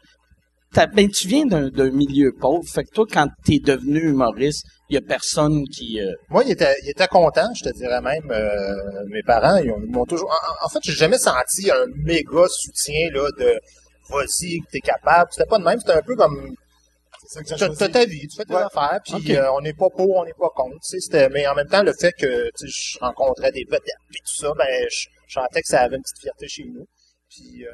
ben, 0.94 1.08
tu 1.10 1.28
viens 1.28 1.44
d'un 1.44 1.90
milieu 1.90 2.32
pauvre. 2.40 2.66
Fait 2.66 2.84
que 2.84 2.90
toi, 2.94 3.04
quand 3.12 3.28
t'es 3.44 3.58
devenu 3.58 4.00
humoriste, 4.10 4.64
il 4.88 4.94
y 4.94 4.96
a 4.96 5.00
personne 5.02 5.64
qui... 5.68 6.00
euh, 6.00 6.12
Moi, 6.30 6.44
il 6.44 6.52
était, 6.52 6.74
il 6.84 6.90
était 6.90 7.08
content, 7.08 7.52
je 7.54 7.62
te 7.64 7.74
dirais 7.76 8.00
même. 8.00 8.30
euh, 8.30 9.04
mes 9.08 9.22
parents, 9.22 9.56
ils 9.56 9.70
m'ont 9.90 10.06
toujours. 10.06 10.30
En, 10.30 10.66
en 10.66 10.68
fait, 10.68 10.78
j'ai 10.82 10.92
jamais 10.92 11.18
senti 11.18 11.70
un 11.70 11.84
méga 12.04 12.46
soutien 12.48 13.10
là 13.12 13.28
de 13.38 13.58
vas-y, 14.08 14.60
que 14.60 14.70
t'es 14.70 14.80
capable. 14.80 15.30
C'était 15.32 15.48
pas 15.48 15.58
de 15.58 15.64
même. 15.64 15.78
C'était 15.80 15.92
un 15.92 16.02
peu 16.02 16.16
comme 16.16 16.54
t'as 17.78 17.88
ta 17.88 18.04
vie, 18.04 18.26
tu 18.28 18.36
fais 18.36 18.44
tes 18.44 18.54
Ouais. 18.54 18.62
affaires, 18.62 19.00
puis 19.04 19.36
euh, 19.36 19.52
on 19.52 19.60
n'est 19.60 19.72
pas 19.72 19.88
pour, 19.90 20.16
on 20.16 20.24
n'est 20.24 20.34
pas 20.34 20.50
contre. 20.54 20.76
C'était. 20.82 21.28
Mais 21.30 21.46
en 21.46 21.54
même 21.54 21.68
temps, 21.68 21.82
le 21.82 21.92
fait 21.92 22.12
que 22.12 22.50
je 22.62 22.98
rencontrais 22.98 23.52
des 23.52 23.64
vedettes 23.64 23.84
et 24.14 24.18
tout 24.18 24.34
ça, 24.34 24.52
ben 24.58 24.66
je, 24.90 25.06
je 25.28 25.32
sentais 25.34 25.62
que 25.62 25.68
ça 25.68 25.82
avait 25.82 25.96
une 25.96 26.02
petite 26.02 26.18
fierté 26.20 26.48
chez 26.48 26.64
nous. 26.64 26.86
Puis 27.34 27.64
euh, 27.66 27.70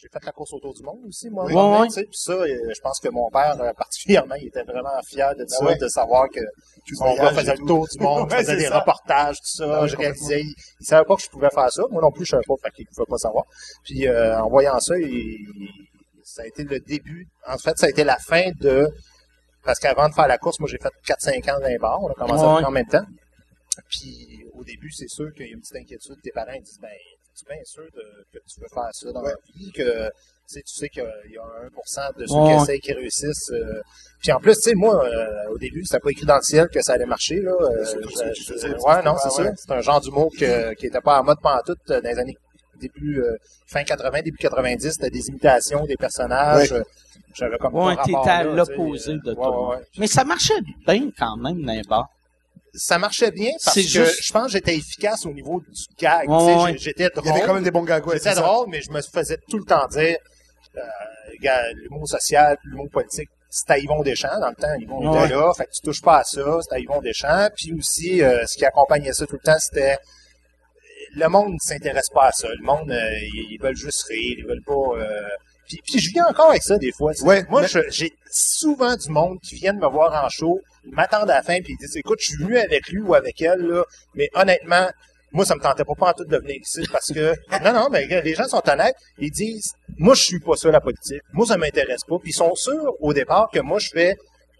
j'ai 0.00 0.08
fait 0.08 0.24
la 0.24 0.32
course 0.32 0.54
autour 0.54 0.72
du 0.72 0.82
monde 0.82 1.00
aussi, 1.06 1.28
moi. 1.28 1.44
Oui. 1.44 1.88
tu 1.88 1.94
sais. 1.94 2.04
Puis 2.04 2.16
ça, 2.18 2.32
euh, 2.32 2.72
je 2.74 2.80
pense 2.80 2.98
que 2.98 3.08
mon 3.10 3.28
père, 3.30 3.54
euh, 3.60 3.72
particulièrement, 3.74 4.36
il 4.36 4.46
était 4.46 4.62
vraiment 4.62 4.98
fier 5.06 5.34
de 5.36 5.44
ça, 5.46 5.62
ouais. 5.64 5.76
de 5.76 5.86
savoir 5.88 6.30
que 6.30 6.40
Tu 6.86 6.94
mon 7.00 7.14
gars 7.14 7.30
faisait 7.34 7.56
le 7.56 7.66
tour 7.66 7.86
du 7.86 7.98
monde, 7.98 8.28
Ouais, 8.32 8.38
faisait 8.38 8.56
des 8.56 8.68
ça. 8.68 8.78
reportages, 8.80 9.36
tout 9.36 9.56
ça. 9.58 9.80
Ah 9.82 9.86
je 9.86 9.96
réalisais, 9.96 10.40
il, 10.40 10.54
il 10.80 10.86
savait 10.86 11.04
pas 11.04 11.14
que 11.16 11.22
je 11.22 11.28
pouvais 11.28 11.50
faire 11.50 11.70
ça. 11.70 11.82
Moi 11.90 12.00
non 12.00 12.10
plus, 12.10 12.24
je 12.24 12.30
savais 12.30 12.44
pas, 12.46 12.54
fait 12.62 12.70
qu'il 12.70 12.86
pouvait 12.86 13.04
pas 13.06 13.18
savoir. 13.18 13.44
Puis 13.84 14.08
euh, 14.08 14.40
en 14.40 14.48
voyant 14.48 14.80
ça, 14.80 14.96
il- 14.98 15.46
ça 16.24 16.42
a 16.42 16.46
été 16.46 16.64
le 16.64 16.80
début. 16.80 17.28
En 17.46 17.58
fait, 17.58 17.76
ça 17.78 17.86
a 17.86 17.88
été 17.90 18.02
la 18.02 18.16
fin 18.16 18.50
de 18.60 18.88
parce 19.62 19.78
qu'avant 19.78 20.08
de 20.08 20.14
faire 20.14 20.26
la 20.28 20.38
course, 20.38 20.58
moi 20.58 20.68
j'ai 20.70 20.78
fait 20.78 20.92
4-5 21.06 21.50
ans 21.54 21.60
dans 21.60 21.66
les 21.68 21.78
bars. 21.78 22.00
On 22.02 22.08
a 22.08 22.14
commencé 22.14 22.42
à 22.44 22.48
Ouais. 22.54 22.58
faire 22.60 22.68
en 22.68 22.72
même 22.72 22.86
temps. 22.88 23.04
Puis 23.90 24.44
au 24.54 24.64
début, 24.64 24.90
c'est 24.90 25.08
sûr 25.08 25.32
qu'il 25.34 25.46
y 25.46 25.50
a 25.50 25.52
une 25.52 25.60
petite 25.60 25.76
inquiétude. 25.76 26.16
Tes 26.22 26.30
parents 26.30 26.52
ils 26.54 26.62
disent 26.62 26.78
ben, 26.80 26.88
es-tu 27.36 27.44
bien 27.52 27.62
sûr 27.64 27.84
de- 27.94 28.24
que 28.32 28.38
tu 28.46 28.60
veux 28.60 28.66
faire 28.72 28.88
ça 28.92 29.12
dans 29.12 29.22
Ouais. 29.22 29.30
la 29.32 29.52
vie, 29.54 29.72
que 29.72 30.06
tu 30.08 30.54
sais, 30.54 30.62
tu 30.62 30.74
sais 30.74 30.88
qu'il 30.88 31.02
y 31.32 31.38
a 31.38 31.42
1% 31.64 32.12
de 32.18 32.26
ceux 32.26 32.34
Ouais. 32.34 32.56
qui 32.56 32.62
essayent 32.62 32.80
qui 32.80 32.92
réussissent. 32.92 33.50
euh. 33.52 33.80
Puis 34.22 34.32
en 34.32 34.38
plus, 34.40 34.54
tu 34.54 34.70
sais, 34.70 34.74
moi, 34.74 35.04
euh, 35.04 35.48
au 35.50 35.58
début, 35.58 35.84
c'était 35.84 35.98
pas 36.00 36.10
écrit 36.10 36.24
dans 36.26 36.36
le 36.36 36.42
ciel 36.42 36.68
que 36.68 36.80
ça 36.82 36.92
allait 36.94 37.04
marcher. 37.06 37.40
Là. 37.40 37.52
Euh, 37.60 37.84
je- 37.84 38.58
je- 38.58 38.66
ouais, 38.68 39.02
non, 39.02 39.16
c'est 39.18 39.42
ouais. 39.42 39.48
ça. 39.48 39.52
C'est 39.56 39.72
un 39.72 39.80
genre 39.80 40.00
d'humour 40.00 40.30
que, 40.38 40.72
qui 40.74 40.86
était 40.86 41.00
pas 41.00 41.20
en 41.20 41.24
mode 41.24 41.40
pantoute 41.42 41.78
dans 41.88 42.00
les 42.02 42.18
années 42.18 42.36
début 42.78 43.20
euh, 43.22 43.34
fin 43.66 43.82
80, 43.84 44.20
début 44.22 44.36
90, 44.36 44.90
c'était 44.92 45.08
des 45.10 45.28
imitations 45.28 45.84
des 45.86 45.96
personnages. 45.96 46.72
Ouais. 46.72 46.82
J'avais 47.34 47.56
comme 47.58 47.74
Ouais, 47.74 47.96
pas 47.96 48.02
t'étais 48.04 48.16
rapport 48.18 48.28
à 48.32 48.44
l'opposé 48.44 49.14
de 49.14 49.28
Ouais, 49.30 49.34
toi. 49.34 49.70
ouais, 49.70 49.76
ouais. 49.76 49.82
Mais 49.98 50.06
ça 50.06 50.24
marchait 50.24 50.60
bien 50.86 51.10
quand 51.18 51.36
même 51.38 51.64
bars. 51.88 52.08
Ça 52.76 52.98
marchait 52.98 53.30
bien 53.30 53.50
parce 53.64 53.74
que 53.76 53.82
juste- 53.82 54.22
je 54.22 54.32
pense 54.32 54.46
que 54.46 54.52
j'étais 54.52 54.76
efficace 54.76 55.24
au 55.26 55.32
niveau 55.32 55.60
du 55.60 55.82
gag. 55.98 56.28
Ouais. 56.28 56.76
J'étais 56.78 57.08
Il 57.16 57.24
y 57.24 57.28
avait 57.30 57.40
quand 57.40 57.44
drôle. 57.46 57.54
même 57.56 57.64
des 57.64 57.70
bons 57.70 57.82
gars, 57.84 58.00
ouais, 58.00 58.16
J'étais 58.18 58.34
drôle, 58.34 58.68
mais 58.68 58.80
je 58.82 58.90
me 58.90 59.00
faisais 59.02 59.38
tout 59.48 59.58
le 59.58 59.64
temps 59.64 59.86
dire 59.88 60.16
euh, 60.76 60.80
gars, 61.40 61.62
l'humour 61.74 62.06
social, 62.06 62.58
l'humour 62.64 62.88
politique, 62.90 63.30
c'est 63.48 63.70
à 63.70 63.78
Yvon 63.78 64.02
Deschamps. 64.02 64.38
Dans 64.40 64.50
le 64.50 64.54
temps, 64.56 64.74
Yvon 64.78 65.10
Ouais. 65.12 65.24
était 65.26 65.34
là. 65.34 65.52
Fait 65.56 65.64
que 65.64 65.70
tu 65.70 65.80
touches 65.80 66.02
pas 66.02 66.18
à 66.18 66.24
ça, 66.24 66.42
c'est 66.62 66.74
à 66.74 66.78
Yvon 66.78 67.00
Deschamps. 67.00 67.48
Puis 67.56 67.72
aussi, 67.72 68.22
euh, 68.22 68.44
ce 68.46 68.56
qui 68.56 68.64
accompagnait 68.66 69.12
ça 69.14 69.26
tout 69.26 69.34
le 69.36 69.40
temps, 69.40 69.58
c'était 69.58 69.96
le 71.14 71.28
monde 71.28 71.52
ne 71.54 71.58
s'intéresse 71.60 72.08
pas 72.12 72.26
à 72.26 72.32
ça. 72.32 72.48
Le 72.48 72.62
monde, 72.62 72.90
euh, 72.90 73.10
ils, 73.22 73.52
ils 73.52 73.58
veulent 73.60 73.76
juste 73.76 74.02
rire, 74.04 74.34
ils 74.38 74.46
veulent 74.46 74.62
pas. 74.66 74.98
euh, 74.98 75.28
puis, 75.66 75.80
puis 75.84 75.98
je 75.98 76.10
viens 76.12 76.26
encore 76.26 76.50
avec 76.50 76.62
ça 76.62 76.76
des 76.78 76.92
fois. 76.92 77.12
Ouais, 77.22 77.44
Moi, 77.48 77.62
mais- 77.62 77.82
j'ai 77.90 78.12
souvent 78.30 78.94
du 78.96 79.08
monde 79.08 79.38
qui 79.40 79.54
viennent 79.54 79.78
me 79.78 79.88
voir 79.88 80.24
en 80.24 80.28
show, 80.28 80.60
m'attendent 80.92 81.30
à 81.30 81.36
la 81.36 81.42
fin, 81.42 81.60
puis 81.62 81.74
ils 81.74 81.78
disent, 81.78 81.96
écoute, 81.96 82.18
je 82.20 82.32
suis 82.32 82.42
venu 82.42 82.58
avec 82.58 82.88
lui 82.88 83.00
ou 83.00 83.14
avec 83.14 83.40
elle, 83.42 83.60
là, 83.60 83.84
mais 84.14 84.28
honnêtement, 84.34 84.88
Moi, 85.32 85.44
ça 85.44 85.54
me 85.54 85.60
tentait 85.60 85.84
pas, 85.84 85.94
pas 85.94 86.10
en 86.10 86.12
tout 86.12 86.24
de 86.24 86.36
venir 86.38 86.56
ici 86.56 86.86
parce 86.90 87.12
que, 87.12 87.34
non, 87.64 87.72
non, 87.72 87.88
mais 87.90 88.06
les 88.22 88.34
gens 88.34 88.48
sont 88.48 88.62
honnêtes. 88.68 88.94
Ils 89.18 89.30
disent, 89.30 89.72
moi, 89.98 90.14
je 90.14 90.22
suis 90.22 90.40
pas 90.40 90.56
ça, 90.56 90.70
la 90.70 90.80
politique. 90.80 91.20
Moi, 91.32 91.44
ça 91.46 91.58
m'intéresse 91.58 92.04
pas. 92.08 92.16
Puis 92.18 92.30
ils 92.30 92.32
sont 92.36 92.54
sûrs, 92.54 92.94
au 93.00 93.12
départ, 93.12 93.50
que 93.52 93.60
moi, 93.60 93.78
je 93.78 93.90
fais 93.90 94.16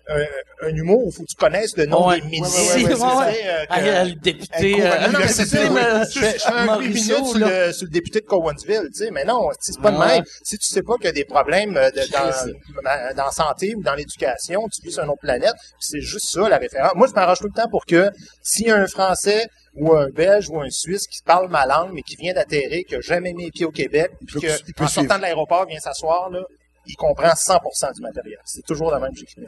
un, 0.09 0.25
un 0.69 0.69
humour 0.75 1.07
où 1.07 1.11
faut 1.11 1.23
que 1.23 1.29
tu 1.29 1.35
connaisses 1.37 1.77
le 1.77 1.87
nom 1.87 2.07
Ouais. 2.09 2.21
des 2.21 2.27
ministres. 2.27 2.57
Ouais, 2.57 2.67
ouais, 2.69 2.75
ouais, 2.75 2.81
tu 2.83 2.87
ouais, 2.91 2.97
sais, 2.97 3.83
ouais. 3.83 3.89
euh, 3.91 4.05
le 4.05 4.15
député, 4.15 4.83
euh, 4.87 4.99
non, 5.09 5.19
non, 5.19 5.25
c'est 5.27 5.45
ça, 5.47 6.05
Je 6.05 6.11
je 6.15 6.19
fais 6.21 6.37
un 6.53 6.65
Mauricio, 6.65 7.17
minutes 7.19 7.31
sur 7.37 7.39
le, 7.49 7.73
sur 7.73 7.85
le 7.87 7.91
député 7.91 8.21
de 8.21 8.27
Cowansville, 8.27 8.89
tu 8.93 9.05
sais, 9.05 9.11
mais 9.11 9.25
non, 9.25 9.49
c'est 9.61 9.81
pas 9.81 9.91
de 9.91 9.97
Ouais. 9.99 10.07
même. 10.07 10.25
Si 10.45 10.59
tu 10.59 10.67
sais 10.67 10.83
pas 10.83 10.95
qu'il 10.97 11.07
y 11.07 11.09
a 11.09 11.13
des 11.13 11.25
problèmes 11.25 11.77
euh, 11.77 11.91
de- 11.91 12.11
dans, 12.13 13.17
dans 13.17 13.25
la 13.25 13.31
santé 13.33 13.75
ou 13.75 13.83
dans 13.83 13.95
l'éducation, 13.95 14.69
tu 14.69 14.81
vis 14.83 14.93
sur 14.93 15.03
une 15.03 15.11
autre 15.11 15.21
planète, 15.23 15.55
c'est 15.81 16.01
juste 16.01 16.27
ça 16.31 16.49
la 16.49 16.59
référence. 16.59 16.93
Moi, 16.95 17.07
je 17.09 17.13
m'arrange 17.13 17.39
tout 17.39 17.49
le 17.49 17.61
temps 17.63 17.69
pour 17.69 17.85
que 17.87 18.11
s'il 18.43 18.67
y 18.69 18.71
a 18.71 18.77
un 18.77 18.87
Français 18.87 19.47
ou 19.75 19.93
un 19.95 20.09
Belge 20.09 20.49
ou 20.51 20.61
un 20.61 20.71
Suisse 20.71 21.07
qui 21.07 21.21
parle 21.23 21.51
ma 21.51 21.67
langue, 21.67 21.91
mais 21.93 22.03
qui 22.03 22.17
vient 22.17 22.33
d'atterrir, 22.33 22.83
qui 22.89 22.95
a 22.95 23.01
jamais 23.01 23.33
mis 23.35 23.47
les 23.47 23.51
pieds 23.51 23.67
au 23.67 23.71
Québec, 23.73 24.11
puis 24.27 24.41
que, 24.41 24.83
en 24.83 24.89
sortant 24.89 25.17
de 25.17 25.23
l'aéroport, 25.23 25.67
vient 25.67 25.81
s'asseoir, 25.81 26.31
là, 26.31 26.41
il 26.87 26.95
comprend 26.97 27.29
100% 27.35 27.95
du 27.95 28.01
matériel. 28.03 28.39
C'est 28.45 28.65
toujours 28.65 28.91
la 28.91 28.99
même 29.01 29.13
que 29.13 29.19
j'écris. 29.19 29.43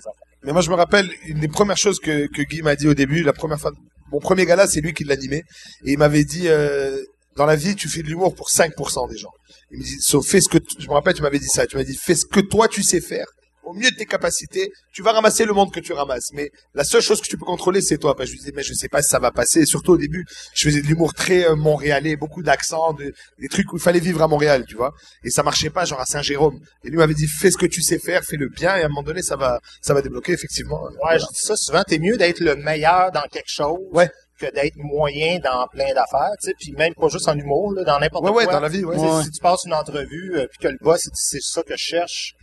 Mais 0.45 0.52
moi, 0.52 0.61
je 0.62 0.71
me 0.71 0.75
rappelle, 0.75 1.11
une 1.26 1.40
des 1.40 1.49
premières 1.49 1.76
choses 1.76 1.99
que, 2.00 2.26
que 2.26 2.42
Guy 2.42 2.62
m'a 2.62 2.76
dit 2.76 2.88
au 2.88 2.95
début, 2.95 3.23
la 3.23 3.33
première 3.33 3.59
fois, 3.61 3.73
mon 4.12 4.21
premier 4.21 4.47
gala, 4.47 4.66
c'est 4.66 4.80
lui 4.80 4.92
qui 4.95 5.04
l'animait. 5.04 5.45
Et 5.85 5.92
il 5.92 5.99
m'avait 5.99 6.25
dit, 6.25 6.49
euh, 6.49 7.02
dans 7.37 7.47
la 7.47 7.57
vie, 7.57 7.75
tu 7.76 7.88
fais 7.88 8.02
de 8.02 8.09
l'humour 8.09 8.35
pour 8.35 8.49
5% 8.50 9.09
des 9.11 9.16
gens. 9.18 9.30
Il 9.71 9.78
me 9.78 9.85
dit, 9.85 9.97
fais 10.28 10.40
ce 10.40 10.49
que, 10.49 10.59
tu- 10.59 10.76
je 10.80 10.88
me 10.88 10.92
rappelle, 10.95 11.14
tu 11.14 11.23
m'avais 11.23 11.38
dit 11.38 11.47
ça. 11.49 11.66
Tu 11.66 11.76
m'as 11.76 11.85
dit, 11.85 11.95
fais 11.97 12.14
ce 12.14 12.25
que 12.26 12.40
toi, 12.40 12.68
tu 12.68 12.83
sais 12.83 13.00
faire. 13.00 13.26
Au 13.69 13.75
mieux 13.75 13.91
de 13.91 13.97
tes 13.97 14.07
capacités, 14.07 14.73
tu 14.95 15.03
vas 15.03 15.13
ramasser 15.13 15.45
le 15.45 15.53
monde 15.53 15.71
que 15.71 15.81
tu 15.81 15.93
ramasses. 15.93 16.31
Mais 16.33 16.51
la 16.75 16.85
seule 16.85 17.03
chose 17.03 17.21
que 17.21 17.27
tu 17.29 17.37
peux 17.37 17.45
contrôler, 17.45 17.83
c'est 17.83 17.99
toi. 17.99 18.17
Parce 18.17 18.31
que 18.31 18.33
je 18.33 18.33
lui 18.33 18.39
disais, 18.41 18.53
mais 18.57 18.63
je 18.63 18.73
sais 18.73 18.89
pas 18.89 19.03
si 19.03 19.09
ça 19.11 19.19
va 19.19 19.31
passer. 19.31 19.61
Et 19.61 19.67
surtout 19.67 19.93
au 19.93 19.99
début, 19.99 20.25
je 20.55 20.69
faisais 20.69 20.81
de 20.81 20.87
l'humour 20.87 21.13
très 21.13 21.45
euh, 21.47 21.55
montréalais, 21.55 22.17
beaucoup 22.17 22.43
d'accents, 22.43 22.95
de, 22.95 23.13
des 23.39 23.49
trucs 23.49 23.71
où 23.73 23.77
il 23.77 23.83
fallait 23.83 24.01
vivre 24.01 24.23
à 24.23 24.27
Montréal, 24.29 24.65
tu 24.67 24.75
vois. 24.77 24.95
Et 25.23 25.31
ça 25.31 25.43
marchait 25.43 25.71
pas, 25.71 25.85
genre 25.85 26.01
à 26.01 26.07
Saint-Jérôme. 26.07 26.59
Et 26.85 26.89
lui 26.89 26.97
m'avait 26.97 27.13
dit, 27.15 27.27
fais 27.27 27.51
ce 27.51 27.59
que 27.59 27.67
tu 27.67 27.83
sais 27.83 27.99
faire, 27.99 28.23
fais 28.25 28.37
le 28.37 28.49
bien, 28.49 28.75
et 28.77 28.83
à 28.83 28.87
un 28.87 28.89
moment 28.89 29.03
donné, 29.03 29.21
ça 29.23 29.37
va, 29.37 29.61
ça 29.83 29.93
va 29.93 30.01
débloquer, 30.01 30.33
effectivement. 30.33 30.83
Ouais, 30.85 30.91
Voilà. 31.03 31.19
je 31.19 31.25
dis 31.27 31.41
ça 31.41 31.55
souvent, 31.57 31.83
t'es 31.87 31.99
mieux 31.99 32.17
d'être 32.17 32.41
le 32.41 32.57
meilleur 32.57 33.13
dans 33.13 33.25
quelque 33.31 33.51
chose 33.51 33.79
Ouais. 33.93 34.09
que 34.41 34.47
d'être 34.55 34.77
moyen 34.77 35.39
dans 35.41 35.67
plein 35.69 35.89
d'affaires, 35.95 36.31
tu 36.41 36.49
sais, 36.49 36.55
puis 36.59 36.73
même 36.73 36.95
pas 36.95 37.09
juste 37.09 37.29
en 37.29 37.37
humour, 37.37 37.73
là, 37.75 37.85
dans 37.85 37.99
n'importe 37.99 38.25
Ouais, 38.25 38.31
quoi. 38.33 38.45
ouais, 38.47 38.53
dans 38.53 38.61
la 38.61 38.69
vie, 38.69 38.85
ouais. 38.85 38.97
Ouais. 38.97 39.23
Si 39.25 39.31
tu 39.33 39.41
passes 39.41 39.65
une 39.67 39.75
entrevue, 39.75 40.37
euh, 40.37 40.47
puis 40.49 40.59
que 40.61 40.69
le 40.69 40.79
boss, 40.81 41.09
c'est 41.13 41.41
ça 41.43 41.63
que 41.63 41.75
je 41.77 41.83
cherche, 41.83 42.35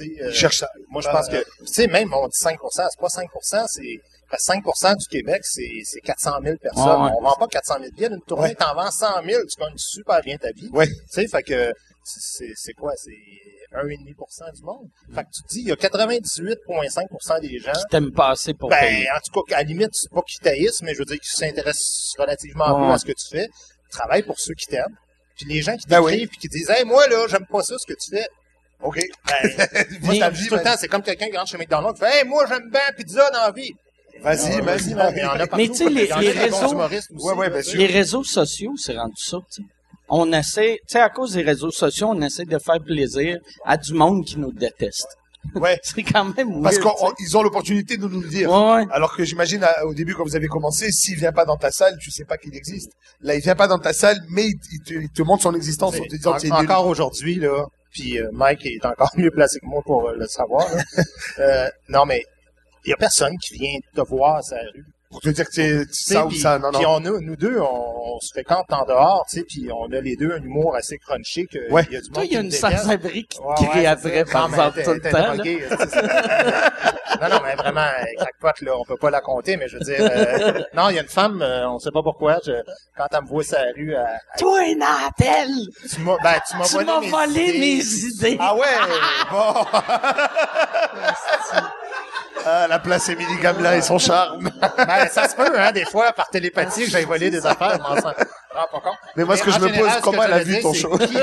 euh, 0.00 0.32
cherche 0.32 0.58
ça. 0.58 0.68
moi, 0.88 1.02
je 1.02 1.08
Euh, 1.08 1.12
pense 1.12 1.28
que, 1.28 1.36
tu 1.42 1.66
sais, 1.66 1.86
même, 1.86 2.12
on 2.14 2.26
dit 2.28 2.36
5% 2.38 2.88
c'est 2.90 3.00
pas 3.00 3.08
5% 3.08 3.64
c'est, 3.68 4.00
parce 4.30 4.46
que 4.46 4.70
5 4.78 4.96
du 4.96 5.06
Québec, 5.08 5.40
c'est, 5.44 5.68
c'est 5.84 6.00
400 6.00 6.38
000 6.42 6.56
personnes. 6.56 6.84
Ouais, 7.02 7.10
ouais. 7.10 7.16
On 7.18 7.22
vend 7.22 7.34
pas 7.36 7.46
400 7.48 7.74
000 7.80 7.90
billets 7.92 8.08
d'une 8.08 8.22
tournée, 8.22 8.48
Ouais. 8.50 8.54
t'en 8.54 8.74
vends 8.74 8.90
100 8.90 9.22
000, 9.24 9.42
tu 9.44 9.60
gagnes 9.60 9.76
super 9.76 10.20
bien 10.22 10.36
ta 10.38 10.50
vie. 10.52 10.68
Ouais. 10.72 10.86
Tu 10.86 10.94
sais, 11.10 11.28
fait 11.28 11.42
que, 11.42 11.72
c'est, 12.04 12.52
c'est 12.56 12.72
quoi, 12.72 12.92
c'est 12.96 13.10
1,5% 13.74 14.52
du 14.54 14.62
monde. 14.62 14.88
Fait 15.14 15.22
que 15.24 15.28
tu 15.34 15.42
te 15.42 15.48
dis, 15.48 15.60
il 15.60 15.68
y 15.68 15.72
a 15.72 15.76
98,5% 15.76 17.40
des 17.40 17.58
gens 17.58 17.72
qui 17.72 17.84
t'aiment 17.90 18.12
passer 18.12 18.54
pour 18.54 18.68
ben, 18.70 18.78
payer. 18.80 19.08
en 19.10 19.18
tout 19.24 19.42
cas, 19.42 19.56
à 19.56 19.58
la 19.58 19.64
limite, 19.64 19.90
c'est 19.92 20.10
pas 20.10 20.22
qu'ils 20.22 20.40
taillissent, 20.40 20.82
mais 20.82 20.94
je 20.94 20.98
veux 21.00 21.04
dire 21.04 21.18
qu'ils 21.18 21.36
s'intéressent 21.38 22.14
relativement 22.18 22.80
Ouais. 22.80 22.86
peu 22.88 22.92
à 22.94 22.98
ce 22.98 23.04
que 23.04 23.12
tu 23.12 23.28
fais. 23.30 23.48
Travaille 23.90 24.22
pour 24.22 24.38
ceux 24.40 24.54
qui 24.54 24.66
t'aiment. 24.66 24.96
Puis 25.36 25.46
les 25.46 25.62
gens 25.62 25.76
qui 25.76 25.86
Ben 25.86 26.00
t'écrivent 26.00 26.20
oui. 26.22 26.26
puis 26.26 26.38
qui 26.38 26.48
disent 26.48 26.70
Hey, 26.70 26.84
moi 26.84 27.06
là, 27.08 27.26
j'aime 27.28 27.46
pas 27.46 27.62
ça 27.62 27.76
ce 27.78 27.86
que 27.86 27.94
tu 27.98 28.10
fais. 28.16 28.26
OK? 28.82 29.00
Ben, 29.26 29.66
moi, 30.02 30.14
ta 30.18 30.30
vie 30.30 30.46
tout 30.48 30.54
le 30.54 30.62
temps, 30.62 30.74
c'est 30.78 30.88
comme 30.88 31.02
quelqu'un 31.02 31.26
qui 31.28 31.36
rentre 31.36 31.50
chez 31.50 31.58
McDonald's 31.58 31.98
fait 32.00 32.20
Hey, 32.20 32.24
moi 32.28 32.44
j'aime 32.48 32.68
bien 32.70 32.80
la 32.86 32.92
pizza 32.92 33.30
dans 33.30 33.40
la 33.40 33.50
vie. 33.52 33.70
Vas-y, 34.22 34.56
Ah, 34.58 34.60
vas-y, 34.62 34.94
man. 34.94 34.96
man. 35.06 35.14
Il 35.16 35.22
y 35.22 35.24
en 35.24 35.30
a 35.30 35.36
partout. 35.38 35.56
Mais 35.56 35.68
tu 35.68 35.74
sais, 35.74 35.88
les- 35.88 36.04
réseaux- 36.04 36.74
Ouais, 37.34 37.50
bien 37.50 37.62
sûr. 37.62 37.78
Les 37.78 37.86
réseaux 37.86 38.24
sociaux, 38.24 38.72
c'est 38.76 38.96
rendu 38.96 39.14
ça, 39.16 39.38
tu 39.52 39.62
sais. 39.62 39.68
On 40.08 40.30
essaie, 40.32 40.78
tu 40.86 40.92
sais, 40.92 41.00
à 41.00 41.08
cause 41.08 41.32
des 41.32 41.42
réseaux 41.42 41.70
sociaux, 41.70 42.08
on 42.10 42.20
essaie 42.20 42.44
de 42.44 42.58
faire 42.58 42.80
plaisir 42.84 43.38
à 43.64 43.76
du 43.76 43.94
monde 43.94 44.24
qui 44.24 44.38
nous 44.38 44.52
déteste. 44.52 45.08
Ouais. 45.56 45.80
C'est 45.82 46.02
quand 46.04 46.24
même 46.36 46.62
Parce 46.62 46.78
qu'ils 46.78 47.36
ont 47.36 47.42
l'opportunité 47.42 47.96
de 47.96 48.06
nous 48.06 48.20
le 48.20 48.28
dire. 48.28 48.48
Ouais, 48.50 48.74
ouais. 48.74 48.86
Alors 48.92 49.16
que 49.16 49.24
j'imagine 49.24 49.66
au 49.84 49.92
début 49.94 50.14
quand 50.14 50.22
vous 50.22 50.36
avez 50.36 50.46
commencé, 50.46 50.92
s'il 50.92 51.16
vient 51.16 51.32
pas 51.32 51.44
dans 51.44 51.56
ta 51.56 51.70
salle, 51.72 51.96
tu 51.98 52.10
sais 52.12 52.24
pas 52.24 52.36
qu'il 52.36 52.54
existe. 52.54 52.92
Là, 53.22 53.34
il 53.34 53.40
vient 53.40 53.56
pas 53.56 53.66
dans 53.66 53.78
ta 53.80 53.92
salle, 53.92 54.18
mais 54.28 54.44
il, 54.46 54.54
il 54.72 54.80
te, 54.82 54.94
il 54.94 55.08
te 55.10 55.22
montre 55.22 55.42
son 55.42 55.54
existence 55.54 55.96
en 55.96 56.02
te 56.04 56.14
disant 56.16 56.36
En- 56.54 56.62
encore 56.62 56.86
aujourd'hui, 56.86 57.36
là, 57.36 57.64
puis 57.92 58.18
euh, 58.18 58.30
Mike 58.32 58.66
est 58.66 58.84
encore 58.84 59.10
mieux 59.16 59.30
placé 59.30 59.60
que 59.60 59.66
moi 59.66 59.82
pour 59.84 60.08
euh, 60.08 60.16
le 60.16 60.26
savoir. 60.26 60.66
Euh, 61.38 61.68
non, 61.88 62.04
mais 62.04 62.22
il 62.84 62.90
y 62.90 62.92
a 62.92 62.96
personne 62.96 63.36
qui 63.38 63.54
vient 63.54 63.78
te 63.94 64.02
voir 64.02 64.42
la 64.50 64.58
rue. 64.74 64.84
Pour 65.12 65.20
te 65.20 65.28
dire 65.28 65.44
que 65.44 65.52
c'est 65.52 65.86
Tu 65.86 65.92
sais, 65.92 66.14
ça 66.14 66.24
ou 66.24 66.28
puis- 66.30 66.38
ça. 66.40 66.58
Non, 66.58 66.70
puis 66.72 66.82
non. 66.82 66.94
on 66.94 67.04
a, 67.04 67.20
nous 67.20 67.36
deux, 67.36 67.58
on, 67.60 68.14
on 68.16 68.20
se 68.20 68.30
fréquente 68.30 68.66
en 68.72 68.84
dehors, 68.84 69.24
tu 69.30 69.38
sais, 69.38 69.44
puis 69.44 69.68
on 69.72 69.84
a 69.92 70.00
les 70.00 70.16
deux 70.16 70.32
un 70.32 70.42
humour 70.42 70.74
assez 70.74 70.98
crunché 70.98 71.46
que 71.46 71.70
Ouais. 71.70 71.84
il 71.90 71.94
y 71.94 71.96
a 71.96 72.00
du 72.00 72.06
monde 72.08 72.14
Toi, 72.14 72.24
il 72.24 72.32
y 72.32 72.36
a 72.36 72.40
une 72.40 72.50
sans-abri 72.50 73.24
qui 73.26 73.38
Ouais, 73.40 73.54
crie 73.54 73.84
ça. 73.84 73.96
par 74.32 74.46
exemple, 74.48 74.82
tout 74.82 74.90
le 74.90 75.00
temps. 75.00 75.34
drogué, 75.34 75.62
non, 77.20 77.28
non, 77.28 77.40
mais 77.44 77.54
vraiment, 77.54 77.86
crackpot, 78.16 78.64
là, 78.64 78.72
on 78.78 78.84
peut 78.84 78.96
pas 78.96 79.10
la 79.10 79.20
compter, 79.20 79.56
mais 79.56 79.68
je 79.68 79.76
veux 79.78 79.84
dire, 79.84 80.00
euh, 80.00 80.62
non, 80.74 80.88
il 80.88 80.96
y 80.96 80.98
a 80.98 81.02
une 81.02 81.08
femme, 81.08 81.40
euh, 81.42 81.68
on 81.68 81.78
sait 81.78 81.90
pas 81.92 82.02
pourquoi, 82.02 82.38
je, 82.44 82.52
quand 82.96 83.06
elle 83.12 83.22
me 83.22 83.28
voit 83.28 83.44
sur 83.44 83.58
la 83.58 83.64
rue, 83.76 83.92
elle- 83.92 84.06
elle- 84.06 84.38
Toi, 84.40 84.60
Nantel! 84.74 85.48
tu 85.88 86.00
m'as, 86.00 86.16
ben, 86.22 86.40
tu 86.50 86.56
m'as 86.56 86.64
Tu 86.64 86.72
volé, 86.72 86.86
m'as 86.86 87.00
mes 87.00 87.08
volé 87.10 87.44
idées. 87.44 87.58
mes 87.58 87.84
idées! 87.84 88.36
Ah 88.40 88.56
ouais, 88.56 88.66
bon. 89.30 89.66
ah, 92.46 92.66
la 92.68 92.78
place 92.78 93.08
Émilie 93.08 93.38
Gamelin 93.40 93.74
et 93.74 93.82
son 93.82 93.98
charme. 93.98 94.50
Ben, 94.76 95.08
ça 95.10 95.28
se 95.28 95.34
peut, 95.36 95.58
hein, 95.58 95.72
des 95.72 95.84
fois, 95.84 96.12
par 96.12 96.28
télépathie, 96.28 96.84
que 96.84 96.90
j'aille 96.90 97.04
voler 97.04 97.30
des 97.30 97.44
affaires, 97.46 97.74
je 97.76 97.78
m'en 97.82 97.94
sens 98.00 98.14
pas 98.52 98.66
compte. 98.70 98.92
Mais 99.16 99.24
moi, 99.24 99.36
ce 99.36 99.42
que 99.42 99.50
je 99.50 99.58
me 99.60 99.68
pose, 99.68 99.90
comment 100.02 100.22
elle 100.24 100.32
a 100.34 100.38
vu 100.42 100.60
ton 100.60 100.72
show? 100.74 100.96
qui- 100.98 101.14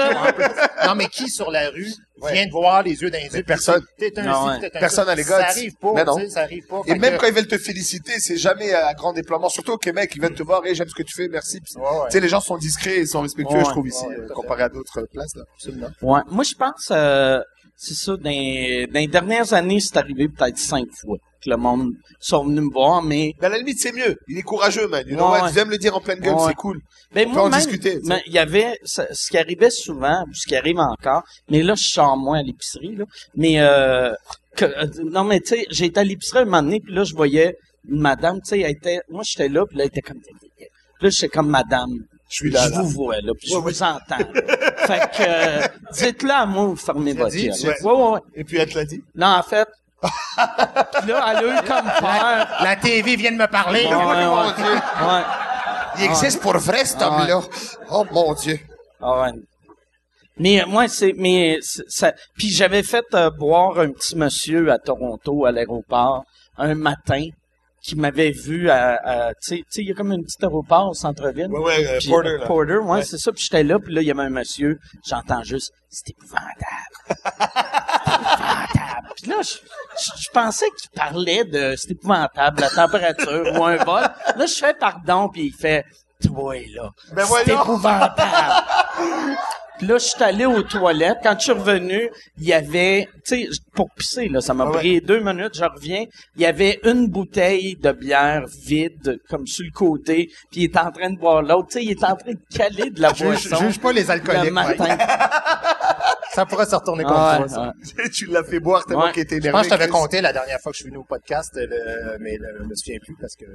non, 0.86 0.96
mais 0.96 1.08
qui 1.08 1.30
sur 1.30 1.52
la 1.52 1.70
rue 1.70 1.88
Ouais. 2.22 2.34
vient 2.34 2.46
te 2.48 2.52
voir 2.52 2.84
les 2.84 3.02
yeux 3.02 3.10
les 3.10 3.30
yeux? 3.34 3.44
personne. 3.44 3.82
T'es 3.98 4.12
un 4.20 4.24
Non, 4.24 4.54
ci, 4.56 4.60
ouais. 4.60 4.72
un 4.76 4.80
Personne 4.80 5.08
à 5.08 5.16
les 5.16 5.24
gars. 5.24 5.40
Ça 5.40 5.48
arrive 5.48 5.74
pas, 5.80 5.92
Mais 5.96 6.04
non. 6.04 6.18
tu 6.18 6.24
sais, 6.24 6.30
ça 6.32 6.42
arrive 6.42 6.66
pas. 6.68 6.82
Et 6.86 6.96
même 6.96 7.16
que- 7.16 7.22
quand 7.22 7.28
ils 7.28 7.34
veulent 7.34 7.48
te 7.48 7.58
féliciter, 7.58 8.20
c'est 8.20 8.36
jamais 8.36 8.74
à 8.74 8.94
grand 8.94 9.14
déploiement. 9.14 9.48
Surtout 9.48 9.74
au 9.74 9.78
Québec, 9.78 10.12
ils 10.16 10.20
viennent 10.20 10.34
te 10.36 10.44
voir, 10.44 10.66
et 10.66 10.76
j'aime 10.76 10.90
ce 10.90 10.96
que 10.96 11.04
tu 11.04 11.16
fais, 11.16 11.28
merci. 11.30 11.62
Ouais, 11.76 11.82
ouais. 11.82 11.88
Tu 12.08 12.12
sais, 12.14 12.20
les 12.20 12.28
gens 12.28 12.42
sont 12.42 12.58
discrets 12.58 12.98
et 12.98 13.06
sont 13.06 13.22
respectueux, 13.22 13.58
Ouais. 13.60 13.64
je 13.66 13.70
trouve, 13.70 13.88
ici, 13.88 14.06
Ouais, 14.06 14.16
euh, 14.18 14.28
comparé 14.34 14.64
à 14.64 14.70
d'autres 14.70 15.02
places, 15.14 15.36
là. 15.36 15.44
Absolument. 15.56 15.88
Ouais. 16.02 16.22
Moi, 16.30 16.44
je 16.44 16.56
pense, 16.56 16.90
euh, 16.92 17.40
c'est 17.82 17.94
ça, 17.94 18.12
dans, 18.18 18.24
dans 18.24 19.00
les 19.00 19.08
dernières 19.08 19.54
années, 19.54 19.80
c'est 19.80 19.96
arrivé 19.96 20.28
peut-être 20.28 20.58
cinq 20.58 20.88
fois 20.92 21.18
que 21.42 21.50
le 21.50 21.56
monde 21.56 21.94
sont 22.20 22.44
venus 22.44 22.64
me 22.66 22.70
voir, 22.74 23.02
mais 23.02 23.34
Mais 23.40 23.48
à 23.48 23.50
la 23.50 23.58
limite, 23.60 23.80
c'est 23.80 23.94
mieux. 23.94 24.18
Il 24.28 24.38
est 24.38 24.42
courageux, 24.42 24.90
man. 24.90 25.06
You 25.08 25.16
know 25.16 25.32
Ouais, 25.32 25.40
what? 25.40 25.52
Tu 25.54 25.60
me 25.66 25.72
le 25.72 25.78
dire 25.78 25.96
en 25.96 26.02
pleine 26.02 26.20
gueule, 26.20 26.34
Ouais. 26.36 26.48
c'est 26.50 26.56
cool. 26.56 26.82
Ben, 27.14 27.26
On 27.28 27.32
moi, 27.32 27.36
peut 27.36 27.48
en 27.48 27.50
même, 27.52 27.60
discuter, 27.60 28.00
mais 28.04 28.22
il 28.26 28.34
y 28.34 28.38
avait 28.38 28.78
ce, 28.84 29.04
ce 29.14 29.30
qui 29.30 29.38
arrivait 29.38 29.70
souvent, 29.70 30.26
ou 30.30 30.34
ce 30.34 30.46
qui 30.46 30.58
arrive 30.58 30.78
encore, 30.80 31.24
mais 31.50 31.64
là, 31.64 31.76
je 31.76 31.86
sors 31.88 32.18
moins 32.18 32.40
à 32.40 32.44
l'épicerie, 32.44 32.98
là. 32.98 33.06
Mais 33.36 33.62
euh, 33.62 34.14
que, 34.58 34.66
euh, 34.66 34.86
non, 35.06 35.24
mais 35.24 35.40
tu 35.40 35.56
sais, 35.56 35.66
j'ai 35.70 35.86
été 35.86 36.02
à 36.02 36.04
l'épicerie 36.04 36.40
un 36.40 36.46
moment 36.46 36.62
donné, 36.62 36.82
puis 36.82 36.94
là, 36.94 37.06
je 37.06 37.16
voyais 37.16 37.56
une 37.90 38.02
madame, 38.02 38.42
tu 38.42 38.50
sais, 38.50 38.60
elle 38.60 38.72
était, 38.72 39.00
moi, 39.10 39.24
j'étais 39.26 39.48
là, 39.48 39.66
puis 39.66 39.78
là, 39.78 39.86
elle 39.86 39.88
était 39.88 40.02
comme, 40.02 40.20
puis 40.20 40.68
là, 41.00 41.10
j'étais 41.10 41.30
comme 41.30 41.48
madame. 41.50 42.04
Je 42.30 42.36
suis 42.36 42.52
là, 42.52 42.68
je 42.68 42.72
là. 42.72 42.82
vous 42.82 42.90
vois, 42.90 43.16
là, 43.22 43.34
puis 43.38 43.50
je 43.50 43.58
vous 43.58 43.84
entends. 43.84 44.18
fait 44.18 45.10
que, 45.18 45.24
euh, 45.24 45.68
dites-le 45.94 46.32
à 46.32 46.46
moi, 46.46 46.66
vous 46.66 46.76
fermez 46.76 47.14
votre 47.14 47.32
dit, 47.32 47.50
gueule. 47.50 47.76
Ouais, 47.84 47.92
ouais, 47.92 48.10
ouais. 48.12 48.20
Et 48.36 48.44
puis, 48.44 48.58
elle 48.58 48.70
te 48.70 48.78
l'a 48.78 48.86
dit? 48.86 49.02
Non, 49.16 49.28
en 49.28 49.44
fait, 49.44 49.68
puis 50.02 50.12
là, 51.08 51.26
elle 51.32 51.38
a 51.38 51.42
eu 51.42 51.66
comme 51.68 51.92
peur. 52.00 52.48
La 52.64 52.76
TV 52.78 53.16
vient 53.16 53.32
de 53.32 53.38
me 53.38 53.48
parler. 53.48 53.86
Ouais, 53.86 53.96
ouais, 53.96 54.26
mon 54.26 54.48
ouais. 54.48 54.54
Dieu. 54.56 54.74
Ouais. 54.74 55.24
Il 55.98 56.04
existe 56.06 56.40
pour 56.42 56.58
vrai, 56.58 56.86
cet 56.86 57.02
Ah, 57.02 57.08
homme-là. 57.08 57.42
Oh, 57.92 58.06
mon 58.12 58.34
Dieu. 58.34 58.60
Ah 59.02 59.22
ouais. 59.22 59.32
Mais 60.38 60.62
euh, 60.62 60.66
moi, 60.68 60.88
c'est 60.88 61.14
mais 61.18 61.58
ça. 61.62 62.14
Puis 62.38 62.50
j'avais 62.50 62.84
fait 62.84 63.06
euh, 63.14 63.30
boire 63.30 63.78
un 63.80 63.92
petit 63.92 64.16
monsieur 64.16 64.72
à 64.72 64.78
Toronto 64.78 65.46
à 65.46 65.52
l'aéroport 65.52 66.24
un 66.58 66.76
matin 66.76 67.26
qui 67.82 67.96
m'avait 67.96 68.32
vu 68.32 68.70
à, 68.70 69.00
à- 69.04 69.34
tu 69.36 69.58
sais, 69.70 69.82
il 69.82 69.88
y 69.88 69.92
a 69.92 69.96
comme 69.96 70.12
un 70.12 70.22
petit 70.22 70.38
aéroport 70.44 70.90
au 70.90 70.94
centre-ville. 70.94 71.48
Ouais, 71.50 71.60
ouais, 71.60 71.88
euh, 71.88 72.00
Porter, 72.10 72.38
là. 72.38 72.46
Porter, 72.46 72.78
ouais, 72.78 72.92
Ouais. 72.98 73.04
c'est 73.04 73.18
ça. 73.18 73.32
Puis 73.32 73.44
j'étais 73.44 73.64
là, 73.64 73.80
puis 73.80 73.94
là, 73.94 74.02
il 74.02 74.08
y 74.08 74.12
avait 74.12 74.24
un 74.24 74.30
monsieur. 74.30 74.78
J'entends 75.08 75.44
juste, 75.44 75.72
c'est 75.90 76.10
épouvantable. 76.10 76.56
c'est 77.08 77.14
épouvantable. 77.36 79.08
Puis 79.16 79.30
là, 79.30 79.36
je, 79.42 79.50
je, 80.04 80.24
je 80.24 80.30
pensais 80.34 80.66
qu'il 80.80 80.90
parlait 80.92 81.44
de, 81.46 81.76
c'est 81.78 81.92
épouvantable, 81.92 82.62
la 82.62 82.70
température 82.70 83.52
ou 83.60 83.64
un 83.66 83.78
vol. 83.78 84.04
Là, 84.36 84.46
je 84.46 84.54
fais 84.54 84.74
pardon, 84.74 85.30
puis 85.30 85.46
il 85.48 85.54
fait, 85.54 85.84
toi 86.24 86.56
là, 86.76 86.90
Ben 87.14 87.26
c'est 87.26 87.52
épouvantable. 87.54 88.16
Puis 89.80 89.88
là, 89.88 89.98
je 89.98 90.06
suis 90.06 90.24
allé 90.24 90.46
aux 90.46 90.62
toilettes. 90.62 91.18
Quand 91.24 91.34
je 91.40 91.44
suis 91.46 91.52
revenu, 91.54 92.10
il 92.38 92.44
y 92.46 92.54
avait, 92.54 93.08
tu 93.26 93.46
sais, 93.46 93.50
pour 93.74 93.90
pisser, 93.96 94.28
là, 94.30 94.42
ça 94.42 94.54
m'a 94.54 94.66
Ah 94.66 94.72
ouais. 94.72 94.78
pris 94.78 95.02
deux 95.02 95.20
minutes, 95.22 95.56
je 95.58 95.64
reviens. 95.66 96.06
Il 96.36 96.42
y 96.42 96.46
avait 96.46 96.80
une 96.84 97.08
bouteille 97.08 97.76
de 97.76 97.92
bière 97.94 98.44
vide, 98.62 99.20
comme 99.30 99.48
sur 99.48 99.66
le 99.66 99.72
côté, 99.72 100.30
puis 100.52 100.62
il 100.62 100.64
est 100.66 100.78
en 100.78 100.92
train 100.92 101.10
de 101.10 101.18
boire 101.18 101.42
l'autre. 101.42 101.70
Tu 101.72 101.80
sais, 101.80 101.84
il 101.86 101.92
est 101.92 102.04
en 102.04 102.16
train 102.16 102.34
de 102.34 102.40
caler 102.56 102.90
de 102.92 103.02
la 103.02 103.14
Juge, 103.14 103.50
boisson. 103.50 103.56
juge 103.66 103.80
pas 103.80 103.92
les 103.94 104.04
le 104.04 104.12
alcooliques. 104.12 104.52
Mike. 104.52 104.78
matin. 104.80 104.98
Ça 106.32 106.46
pourrait 106.46 106.66
se 106.68 106.76
retourner 106.76 107.04
contre 107.04 107.16
Ah, 107.18 107.38
toi, 107.40 107.48
ça. 107.48 107.74
ouais. 107.98 108.10
tu 108.10 108.26
l'as 108.28 108.44
fait 108.44 108.60
boire 108.60 108.86
tellement 108.86 109.06
Ouais. 109.06 109.12
qu'il 109.14 109.24
était 109.24 109.36
Je 109.36 109.40
énervé. 109.42 109.52
pense 109.54 109.62
que 109.68 109.74
je 109.74 109.78
t'avais 109.80 109.90
compté 109.90 110.22
la 110.22 110.32
dernière 110.32 110.60
fois 110.62 110.72
que 110.72 110.78
je 110.78 110.84
suis 110.84 110.90
venu 110.90 111.00
au 111.00 111.04
podcast, 111.04 111.52
le, 111.56 112.18
mais 112.20 112.38
le, 112.38 112.48
je 112.60 112.64
me 112.66 112.76
souviens 112.76 113.00
plus 113.04 113.16
parce 113.20 113.36
que 113.36 113.46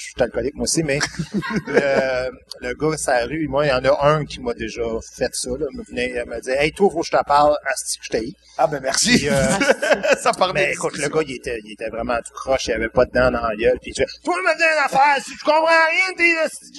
je 0.00 0.04
suis 0.12 0.22
alcoolique 0.22 0.54
moi 0.54 0.64
aussi, 0.64 0.82
mais 0.82 0.98
le, 1.66 2.30
le 2.60 2.74
gars 2.74 2.96
la 3.06 3.26
rue, 3.26 3.46
moi, 3.48 3.66
il 3.66 3.68
y 3.68 3.72
en 3.72 3.84
a 3.84 4.06
un 4.06 4.24
qui 4.24 4.40
m'a 4.40 4.54
déjà 4.54 4.82
fait 5.16 5.30
ça, 5.34 5.50
là, 5.50 5.66
me 5.74 5.82
venait, 5.84 6.12
il 6.16 6.30
me 6.30 6.40
dit, 6.40 6.50
hey, 6.50 6.72
toi, 6.72 6.88
faut 6.90 7.00
que 7.00 7.06
je 7.06 7.10
te 7.16 7.24
parle, 7.24 7.54
asti 7.66 7.98
que 7.98 8.04
je 8.04 8.08
t'ai 8.10 8.32
Ah 8.58 8.66
ben 8.66 8.80
merci. 8.82 9.18
Puis, 9.18 9.28
euh, 9.28 9.34
ça 10.20 10.32
parlait. 10.32 10.52
mais 10.54 10.72
écoute, 10.72 10.96
le 10.96 11.08
gars, 11.08 11.20
il 11.26 11.34
était, 11.34 11.58
il 11.64 11.72
était 11.72 11.88
vraiment 11.90 12.16
tout 12.18 12.32
croche, 12.34 12.66
il 12.68 12.72
avait 12.72 12.88
pas 12.88 13.04
de 13.04 13.10
dents 13.12 13.30
dans 13.30 13.46
la 13.46 13.54
gueule, 13.56 13.78
puis 13.80 13.90
il 13.90 13.94
dit, 13.94 14.04
toi, 14.24 14.34
me 14.36 14.56
dis 14.56 14.62
une 14.62 14.84
affaire, 14.84 15.22
si 15.22 15.32
tu 15.32 15.44
comprends 15.44 15.66
rien, 15.66 16.14
t'es, 16.16 16.32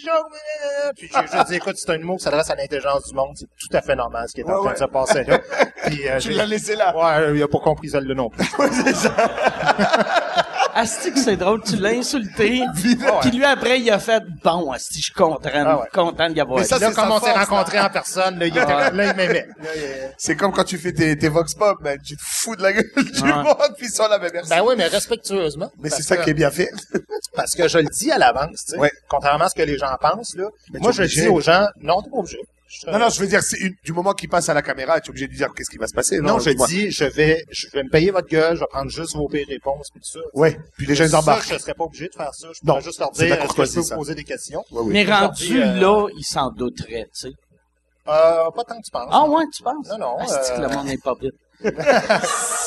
blablabla. 0.04 0.94
puis 0.98 1.08
je, 1.14 1.38
je 1.38 1.44
dis, 1.48 1.56
écoute, 1.56 1.76
c'est 1.78 1.92
un 1.92 2.00
mot 2.00 2.18
qui 2.18 2.24
s'adresse 2.24 2.50
à 2.50 2.56
l'intelligence 2.56 3.08
du 3.08 3.14
monde, 3.16 3.36
c'est 3.36 3.46
tout 3.46 3.76
à 3.78 3.82
fait 3.82 3.96
normal 3.96 4.26
ce 4.28 4.34
qui 4.34 4.42
est 4.42 4.46
en 4.46 4.58
Ouais, 4.62 4.64
train 4.64 4.74
de 4.74 4.78
se 4.80 4.86
passer 4.92 5.24
là. 5.26 5.40
Puis, 5.86 6.08
euh, 6.08 6.18
Tu 6.20 6.30
j'ai- 6.30 6.34
l'as 6.36 6.46
laissé 6.46 6.76
là. 6.76 6.96
Ouais, 6.96 7.36
il 7.36 7.42
a 7.44 7.48
pas 7.48 7.60
compris 7.60 7.90
celle-là 7.90 8.14
non 8.14 8.30
plus. 8.30 8.46
Ouais, 8.60 8.70
c'est 8.72 8.96
ça. 8.96 9.12
Asti 10.74 11.12
que 11.12 11.20
c'est 11.20 11.36
drôle, 11.38 11.62
tu 11.64 11.76
l'as 11.78 11.90
insulté. 11.90 12.62
Puis 13.22 13.32
lui, 13.32 13.44
après, 13.46 13.80
il 13.80 13.90
a 13.92 14.00
fait, 14.00 14.24
bon, 14.44 14.72
Asti, 14.72 15.00
je 15.00 15.04
suis 15.06 15.14
content, 15.14 15.50
Ah 15.54 15.80
ouais. 15.80 15.88
content 15.94 16.30
d'y 16.30 16.40
avoir 16.42 16.60
Mais 16.60 16.66
ça. 16.66 16.80
Là, 16.80 16.90
c'est 16.90 16.96
comme 16.96 17.12
on 17.12 17.20
s'est 17.20 17.32
rencontrés 17.32 17.80
en 17.80 17.90
personne, 17.90 18.40
là, 18.40 18.46
il, 18.48 18.58
était, 18.58 18.66
là, 18.92 19.06
il 19.12 19.16
m'aimait. 19.16 19.48
C'est 20.18 20.36
comme 20.36 20.52
quand 20.52 20.64
tu 20.64 20.78
fais 20.78 20.94
tes, 20.94 21.18
tes 21.18 21.30
vox 21.30 21.54
pop, 21.54 21.80
man. 21.82 21.98
Tu 22.06 22.16
te 22.16 22.22
fous 22.24 22.56
de 22.56 22.64
la 22.64 22.74
gueule 22.74 22.90
du 22.96 23.22
Ouais. 23.22 23.34
monde, 23.34 23.76
puis 23.78 23.88
sont 23.90 24.08
là, 24.08 24.18
mais 24.22 24.30
merci. 24.34 24.50
Ben 24.50 24.62
oui, 24.66 24.76
mais 24.78 24.88
respectueusement. 24.88 25.70
mais 25.80 25.90
c'est 25.90 26.04
ça 26.04 26.18
que- 26.18 26.24
qui 26.24 26.30
est 26.32 26.34
bien 26.34 26.52
fait. 26.52 26.70
Parce 27.36 27.56
que 27.56 27.68
je 27.68 27.78
le 27.78 27.86
dis 27.90 28.12
à 28.12 28.18
l'avance, 28.18 28.66
tu 28.66 28.74
sais. 28.74 28.78
Ouais. 28.78 28.92
Contrairement 29.08 29.46
à 29.46 29.50
ce 29.50 29.56
que 29.56 29.62
les 29.62 29.78
gens 29.78 29.96
pensent, 30.00 30.36
là. 30.36 30.46
Mais 30.74 30.80
moi, 30.80 30.92
je 30.92 31.04
dis 31.04 31.28
aux 31.28 31.40
gens, 31.42 31.68
non, 31.82 32.02
t'es 32.02 32.10
pas 32.10 32.18
obligé. 32.18 32.40
Non, 32.88 33.00
non, 33.00 33.10
je 33.10 33.20
veux 33.20 33.28
dire, 33.28 33.42
c'est 33.44 33.58
une- 33.60 33.76
du 33.84 33.94
moment 33.94 34.14
qu'il 34.14 34.30
passe 34.30 34.50
à 34.50 34.54
la 34.54 34.62
caméra, 34.62 35.00
tu 35.02 35.08
es 35.08 35.10
obligé 35.12 35.26
de 35.28 35.32
lui 35.32 35.38
dire 35.38 35.50
qu'est-ce 35.56 35.70
qui 35.70 35.78
va 35.78 35.88
se 35.88 35.94
passer. 35.94 36.20
Non, 36.20 36.40
je 36.40 36.52
dis-moi. 36.52 36.68
dis, 36.68 36.92
je 36.92 37.04
vais, 37.06 37.44
je 37.52 37.68
vais 37.70 37.84
me 37.84 37.90
payer 37.90 38.12
votre 38.12 38.28
gueule, 38.30 38.56
je 38.56 38.62
vais 38.62 38.68
prendre 38.70 38.90
juste 38.90 39.16
vos 39.16 39.28
pires 39.28 39.48
réponses, 39.48 39.90
puis 39.92 40.02
tout 40.02 40.20
ça. 40.20 40.20
Ouais. 40.34 40.58
Puis 40.78 40.86
les 40.86 40.96
gens, 40.96 41.04
ils 41.06 41.10
Ça, 41.12 41.20
embarquent. 41.20 41.52
je 41.54 41.58
serais 41.58 41.74
pas 41.74 41.84
obligé 41.84 42.08
de 42.08 42.16
faire 42.16 42.34
ça. 42.34 42.48
Je 42.54 42.60
Non, 42.64 42.74
pourrais 42.74 42.82
juste 42.82 43.00
leur 43.00 43.10
c'est 43.14 43.24
de 43.24 43.28
dire, 43.28 43.36
la 43.38 43.44
est-ce 43.44 43.48
que 43.48 43.54
je 43.54 43.56
courtoisie, 43.72 43.76
peux 43.76 43.82
vous 43.96 44.00
poser 44.02 44.16
des 44.16 44.24
questions? 44.24 44.64
Ouais, 44.72 44.82
oui. 44.84 44.90
Mais 44.94 45.04
Aujourd'hui, 45.04 45.60
rendu 45.62 45.62
euh, 45.64 45.82
là, 45.82 46.08
il 46.18 46.24
s'en 46.24 46.50
douterait, 46.52 47.04
tu 47.14 47.30
sais. 47.30 47.32
Euh, 48.08 48.50
pas 48.52 48.64
tant 48.64 48.78
que 48.80 48.84
tu 48.86 48.92
penses. 48.92 49.10
Ah 49.12 49.26
ouais, 49.30 49.44
tu 49.56 49.62
penses? 49.64 49.88
Non, 49.90 49.98
non, 50.00 50.18
Asti 50.18 50.52
que 50.54 50.58
euh, 50.60 50.68
le 50.68 50.76
monde 50.76 50.88
n'est 50.88 50.98
pas 50.98 51.14
vite? 51.22 51.34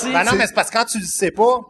Si- 0.01 0.13
Ben 0.13 0.25
non, 0.25 0.33
mais 0.37 0.47
c'est 0.47 0.55
parce 0.55 0.71
que 0.71 0.77
quand 0.79 0.85
tu 0.85 0.99
le 0.99 1.05
sais 1.05 1.31
pas, 1.31 1.61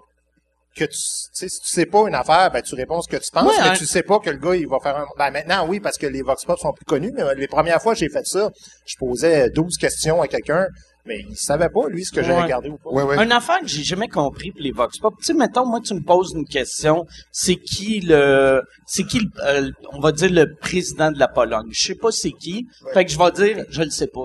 que 0.74 0.84
tu, 0.84 0.96
sais, 0.96 1.48
si 1.48 1.60
tu 1.60 1.68
sais 1.68 1.86
pas 1.86 2.06
une 2.08 2.14
affaire, 2.14 2.50
ben 2.50 2.62
tu 2.62 2.74
réponds 2.74 3.00
ce 3.00 3.08
que 3.08 3.16
tu 3.16 3.30
penses, 3.30 3.46
Ouais, 3.46 3.62
mais 3.62 3.68
hein. 3.68 3.74
tu 3.76 3.86
sais 3.86 4.02
pas 4.02 4.18
que 4.18 4.30
le 4.30 4.38
gars, 4.38 4.56
il 4.56 4.66
va 4.66 4.78
faire 4.82 4.96
un... 4.96 5.06
Ben 5.16 5.30
maintenant, 5.30 5.66
oui, 5.68 5.80
parce 5.80 5.96
que 5.96 6.06
les 6.06 6.22
Vox 6.22 6.44
Pop 6.44 6.58
sont 6.58 6.72
plus 6.72 6.84
connus, 6.84 7.12
mais 7.14 7.22
euh, 7.22 7.34
les 7.34 7.48
premières 7.48 7.80
fois 7.80 7.94
que 7.94 8.00
j'ai 8.00 8.08
fait 8.08 8.26
ça, 8.26 8.50
je 8.84 8.96
posais 8.96 9.50
12 9.50 9.76
questions 9.78 10.20
à 10.20 10.28
quelqu'un, 10.28 10.66
mais 11.06 11.20
il 11.28 11.36
savait 11.36 11.68
pas, 11.68 11.88
lui, 11.88 12.04
ce 12.04 12.10
que 12.12 12.22
j'avais 12.22 12.36
Ouais. 12.36 12.42
regardé 12.44 12.68
ou 12.70 12.78
pas. 12.78 12.90
Ouais, 12.90 13.02
ouais. 13.02 13.22
Une 13.22 13.32
affaire 13.32 13.60
que 13.60 13.66
j'ai 13.66 13.82
jamais 13.82 14.08
compris 14.08 14.50
pour 14.52 14.60
les 14.62 14.72
Vox 14.72 14.98
Pop. 14.98 15.14
Tu 15.18 15.24
sais, 15.26 15.34
mettons, 15.34 15.66
moi, 15.66 15.80
tu 15.84 15.92
me 15.94 16.00
poses 16.00 16.32
une 16.34 16.46
question. 16.46 17.04
C'est 17.30 17.56
qui 17.56 18.00
le, 18.00 18.62
c'est 18.86 19.04
qui 19.04 19.18
le, 19.20 19.26
euh, 19.44 19.70
on 19.92 20.00
va 20.00 20.12
dire 20.12 20.30
le 20.30 20.54
président 20.54 21.10
de 21.12 21.18
la 21.18 21.28
Pologne? 21.28 21.66
Je 21.72 21.82
sais 21.88 21.94
pas 21.94 22.10
c'est 22.10 22.32
qui. 22.32 22.66
Fait 22.94 23.04
que 23.04 23.10
je 23.10 23.18
vais 23.18 23.30
dire, 23.32 23.64
je 23.68 23.82
le 23.82 23.90
sais 23.90 24.06
pas. 24.06 24.22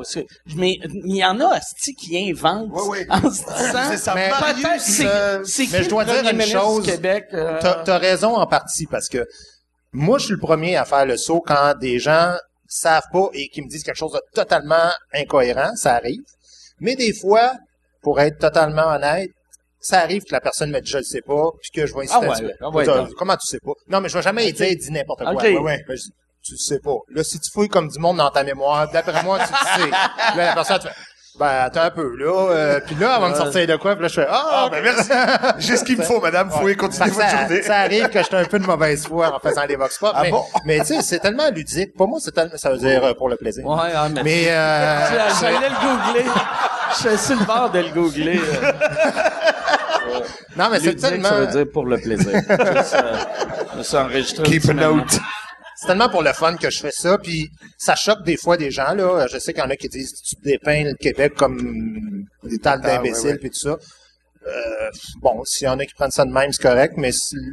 Mais 0.55 0.77
il 1.05 1.15
y 1.17 1.25
en 1.25 1.39
a, 1.41 1.47
asti, 1.55 1.93
qui 1.95 2.17
inventent 2.29 2.71
Ouais, 2.71 2.87
ouais. 2.87 3.07
en 3.09 3.21
se 3.29 3.43
disant, 3.43 3.89
C'est 3.91 3.97
ça, 3.97 4.15
Mais- 4.15 4.29
Marius, 4.29 5.01
euh, 5.03 5.41
c'est 5.43 5.65
qui 5.65 5.71
mais 5.73 5.83
je 5.83 5.89
dois 5.89 6.05
le 6.05 6.21
dire 6.21 6.31
une 6.33 6.41
chose. 6.41 6.83
du 6.85 6.91
Québec. 6.91 7.25
euh, 7.33 7.57
T'as, 7.61 7.83
t'as 7.83 7.97
raison 7.97 8.35
en 8.35 8.47
partie 8.47 8.85
parce 8.87 9.09
que 9.09 9.25
moi, 9.91 10.17
je 10.17 10.25
suis 10.25 10.33
le 10.33 10.39
premier 10.39 10.77
à 10.77 10.85
faire 10.85 11.05
le 11.05 11.17
saut 11.17 11.41
quand 11.45 11.73
des 11.79 11.99
gens 11.99 12.33
savent 12.67 13.07
pas 13.11 13.29
et 13.33 13.49
qui 13.49 13.63
me 13.63 13.67
disent 13.67 13.83
quelque 13.83 13.97
chose 13.97 14.11
de 14.13 14.21
totalement 14.35 14.91
incohérent, 15.13 15.75
ça 15.75 15.95
arrive. 15.95 16.21
Mais 16.79 16.95
des 16.95 17.13
fois, 17.13 17.53
pour 18.01 18.19
être 18.19 18.37
totalement 18.39 18.87
honnête, 18.87 19.29
ça 19.81 19.99
arrive 20.01 20.23
que 20.23 20.31
la 20.33 20.41
personne 20.41 20.71
me 20.71 20.79
dit 20.81 20.89
je 20.91 20.97
le 20.97 21.03
sais 21.03 21.21
pas, 21.21 21.49
puis 21.61 21.71
que 21.71 21.85
je 21.85 21.93
vais 21.93 22.01
insister 22.01 22.17
Ah 22.61 22.69
ouais, 22.69 22.85
ah 22.87 23.01
ouais. 23.03 23.09
Comment 23.17 23.35
tu 23.37 23.47
sais 23.47 23.59
pas? 23.59 23.71
Non, 23.87 24.01
mais 24.01 24.09
je 24.09 24.15
vais 24.17 24.21
jamais 24.23 24.47
Ok. 24.49 24.53
dire 24.55 24.75
dis 24.77 24.91
n'importe 24.91 25.23
quoi. 25.23 25.33
Ok. 25.33 25.41
Ouais, 25.43 25.57
ouais. 25.57 25.83
Ben, 25.87 25.95
je 25.97 26.03
dis, 26.03 26.11
tu 26.43 26.51
le 26.53 26.57
sais 26.57 26.79
pas. 26.79 26.95
Là, 27.09 27.23
si 27.23 27.39
tu 27.39 27.49
fouilles 27.51 27.69
comme 27.69 27.87
du 27.89 27.99
monde 27.99 28.17
dans 28.17 28.29
ta 28.31 28.43
mémoire, 28.43 28.89
d'après 28.91 29.23
moi, 29.23 29.39
tu 29.39 29.51
le 29.51 29.83
sais. 29.83 29.89
là, 30.35 30.35
la 30.35 30.53
personne, 30.53 30.79
tu 30.79 30.87
fais, 30.87 30.93
ben, 31.39 31.47
attends 31.63 31.81
un 31.83 31.89
peu, 31.91 32.15
là. 32.17 32.51
euh, 32.51 32.79
puis 32.85 32.95
là, 32.95 33.13
avant 33.13 33.29
de 33.29 33.35
sortir 33.35 33.65
de 33.65 33.75
quoi, 33.77 33.93
puis 33.95 34.01
là, 34.03 34.07
je 34.09 34.13
fais, 34.15 34.27
ah, 34.29 34.45
Ah, 34.51 34.65
ok. 34.65 34.71
ben 34.73 34.83
merci. 34.83 35.09
J'ai 35.59 35.77
ce 35.77 35.83
qu'il 35.85 35.97
me 35.97 36.03
faut, 36.03 36.19
madame. 36.19 36.49
Faut 36.51 36.65
Ouais. 36.65 36.73
y 36.73 36.75
continuer 36.75 37.05
Fait 37.05 37.11
que 37.11 37.15
votre 37.15 37.29
ça, 37.29 37.39
journée. 37.47 37.61
ça 37.63 37.75
arrive 37.77 38.09
que 38.09 38.19
j'étais 38.21 38.35
un 38.35 38.43
peu 38.45 38.59
de 38.59 38.65
mauvaise 38.65 39.07
foi 39.07 39.33
en 39.35 39.39
faisant 39.39 39.63
les 39.67 39.75
vox 39.77 39.97
pop, 39.97 40.11
Ah 40.13 40.23
mais, 40.23 40.31
bon? 40.31 40.43
mais 40.65 40.79
tu 40.81 40.85
sais, 40.87 41.01
c'est 41.01 41.19
tellement 41.19 41.49
ludique. 41.49 41.95
Pour 41.95 42.07
moi, 42.09 42.19
c'est 42.21 42.31
tellement, 42.33 42.57
ça 42.57 42.71
veut 42.71 42.77
dire 42.77 43.15
pour 43.15 43.29
le 43.29 43.37
plaisir. 43.37 43.65
Ouais, 43.65 43.75
ouais, 43.77 44.09
mais, 44.13 44.23
Mais, 44.23 44.45
euh, 44.49 44.99
j'allais 45.39 45.69
le 45.69 45.75
googler. 45.75 46.25
Je 46.91 47.07
suis 47.09 47.17
sur 47.17 47.39
le 47.39 47.45
bord 47.45 47.69
de 47.71 47.79
le 47.79 47.89
googler. 47.89 48.39
euh. 48.39 48.71
non, 50.57 50.67
mais 50.71 50.79
c'est 50.79 50.85
Ludique, 50.87 50.99
ça 51.01 51.09
tellement, 51.09 51.29
veut 51.31 51.47
dire 51.47 51.65
pour 51.71 51.85
le 51.85 51.97
plaisir. 51.97 52.31
Je 53.73 53.77
me 53.77 53.83
suis 53.83 53.97
enregistré 53.97 54.43
Keep 54.43 54.69
a 54.69 54.73
note. 54.73 55.19
C'est 55.79 55.87
tellement 55.87 56.09
pour 56.09 56.23
le 56.23 56.33
fun 56.33 56.55
que 56.57 56.69
je 56.69 56.79
fais 56.79 56.91
ça, 56.91 57.17
puis 57.17 57.49
ça 57.77 57.95
choque 57.95 58.23
des 58.23 58.35
fois 58.37 58.57
des 58.57 58.69
gens, 58.69 58.93
là. 58.93 59.27
Je 59.27 59.37
sais 59.39 59.53
qu'il 59.53 59.63
y 59.63 59.65
en 59.65 59.69
a 59.69 59.75
qui 59.77 59.87
disent, 59.87 60.13
tu 60.21 60.35
dépeins 60.43 60.83
le 60.83 60.93
Québec 60.95 61.33
comme 61.35 62.25
des 62.43 62.57
tales 62.59 62.81
Ah, 62.83 62.87
d'imbéciles, 62.97 63.37
puis 63.39 63.49
tout 63.49 63.59
ça. 63.59 63.77
Euh, 64.47 64.89
bon, 65.21 65.43
s'il 65.45 65.65
y 65.65 65.69
en 65.69 65.77
a 65.79 65.85
qui 65.85 65.93
prennent 65.93 66.11
ça 66.11 66.25
de 66.25 66.31
même, 66.31 66.51
c'est 66.51 66.63
correct, 66.63 66.93
mais 66.97 67.11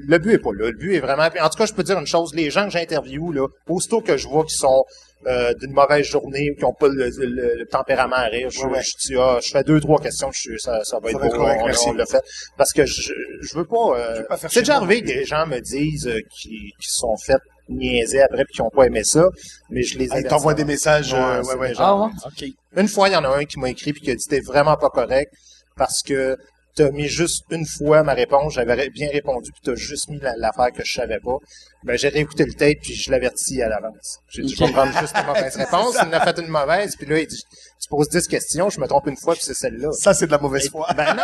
le 0.09 0.19
but 0.19 0.33
est 0.35 0.39
pas 0.39 0.51
là. 0.57 0.67
Le 0.71 0.77
but 0.77 0.95
est 0.95 1.01
vraiment... 1.01 1.25
En 1.41 1.49
tout 1.51 1.59
cas, 1.59 1.67
je 1.67 1.73
peux 1.75 1.83
dire 1.83 1.99
une 1.99 2.07
chose, 2.07 2.35
les 2.35 2.51
gens 2.51 2.65
que 2.65 2.71
j'interviewe, 2.73 3.33
là, 3.33 3.47
aussitôt 3.69 4.01
que 4.01 4.17
je 4.17 4.27
vois 4.29 4.45
qu'ils 4.45 4.57
sont 4.59 4.85
euh, 5.27 5.53
d'une 5.55 5.73
mauvaise 5.73 6.07
journée 6.07 6.51
ou 6.53 6.55
qui 6.57 6.65
ont 6.65 6.73
pas 6.73 6.89
le, 6.89 7.09
le- 7.11 7.55
le 7.59 7.67
tempérament 7.67 8.17
à 8.17 8.27
rire, 8.27 8.51
je, 8.51 8.61
Ouais, 8.67 8.81
je 8.83 9.17
ah, 9.19 9.39
je 9.43 9.51
fais 9.51 9.65
deux, 9.65 9.81
trois 9.81 10.01
questions, 10.01 10.31
je, 10.33 10.57
ça, 10.59 10.85
ça 10.85 10.99
va 11.01 11.11
être 11.11 11.21
beau, 11.21 11.29
correct, 11.29 11.61
on, 11.87 11.91
on 11.91 11.93
l'a 11.95 12.07
fait. 12.07 12.23
Parce 12.57 12.73
que 12.73 12.87
je, 12.87 13.13
je 13.43 13.57
veux 13.59 13.65
pas... 13.67 13.99
euh, 13.99 14.23
pas 14.29 14.37
c'est 14.37 14.61
déjà 14.61 14.77
arrivé 14.77 15.03
que 15.03 15.07
des 15.07 15.25
gens 15.25 15.47
me 15.47 15.59
disent 15.61 16.07
euh, 16.07 16.21
qui, 16.31 16.73
qui 16.81 16.89
se 16.89 16.99
sont 16.99 17.17
fait 17.17 17.39
niaiser 17.69 18.23
après 18.23 18.45
puis 18.45 18.55
qui 18.55 18.63
ont 18.63 18.71
pas 18.71 18.85
aimé 18.85 19.03
ça, 19.05 19.29
mais 19.71 19.83
je 19.83 19.99
les 19.99 20.05
Ah, 20.11 20.15
il 20.15 20.19
avertis 20.19 20.29
t'envoie 20.29 20.55
des 20.55 20.65
messages. 20.65 21.13
Ouais, 21.13 21.19
euh, 21.19 21.43
ouais, 21.43 21.55
ouais. 21.55 21.69
déjà- 21.69 21.87
Ah 21.89 21.97
ouais? 21.97 22.11
OK. 22.27 22.45
Une 22.77 22.89
fois, 22.89 23.09
il 23.09 23.13
y 23.13 23.17
en 23.17 23.25
a 23.25 23.29
un 23.37 23.45
qui 23.45 23.59
m'a 23.59 23.71
écrit 23.71 23.93
puis 23.93 24.03
qui 24.03 24.11
a 24.11 24.15
dit 24.15 24.27
t'es 24.29 24.41
vraiment 24.41 24.77
pas 24.77 24.91
correct 24.91 25.33
parce 25.77 26.03
que 26.03 26.37
t'as 26.75 26.91
mis 26.91 27.09
juste 27.09 27.45
une 27.51 27.65
fois 27.65 28.03
ma 28.03 28.13
réponse, 28.13 28.53
j'avais 28.53 28.91
bien 28.91 29.09
répondu 29.11 29.51
puis 29.51 29.63
t'as 29.65 29.75
juste 29.75 30.11
mis 30.11 30.19
la- 30.21 30.37
l'affaire 30.37 30.71
que 30.73 30.85
je 30.85 30.93
savais 30.93 31.19
pas. 31.25 31.37
Ben 31.85 31.97
j'ai 31.97 32.09
réécouté 32.09 32.45
le 32.45 32.53
tape 32.53 32.79
puis 32.83 32.95
je 32.95 33.11
l'avertis 33.11 33.63
à 33.63 33.69
l'avance. 33.71 34.19
J'ai 34.29 34.43
dit 34.43 34.53
Ok. 34.53 34.59
je 34.59 34.65
vais 34.67 34.73
prendre 34.73 34.99
juste 35.01 35.17
une 35.17 35.27
mauvaise 35.27 35.57
réponse, 35.57 35.95
il 36.03 36.07
en 36.09 36.13
a 36.13 36.21
fait 36.21 36.39
une 36.39 36.49
mauvaise 36.49 36.95
puis 36.97 37.07
là 37.07 37.19
il 37.21 37.27
dit 37.27 37.43
tu 37.81 37.89
poses 37.89 38.09
10 38.11 38.27
questions, 38.29 38.69
je 38.69 38.79
me 38.81 38.87
trompe 38.87 39.07
une 39.07 39.17
fois 39.17 39.35
puis 39.35 39.43
c'est 39.45 39.55
celle-là. 39.55 39.91
Ça, 39.93 40.13
c'est 40.13 40.27
de 40.27 40.33
la 40.33 40.39
mauvaise 40.39 40.69
foi. 40.69 40.89
Ben 40.97 41.15
non, 41.15 41.23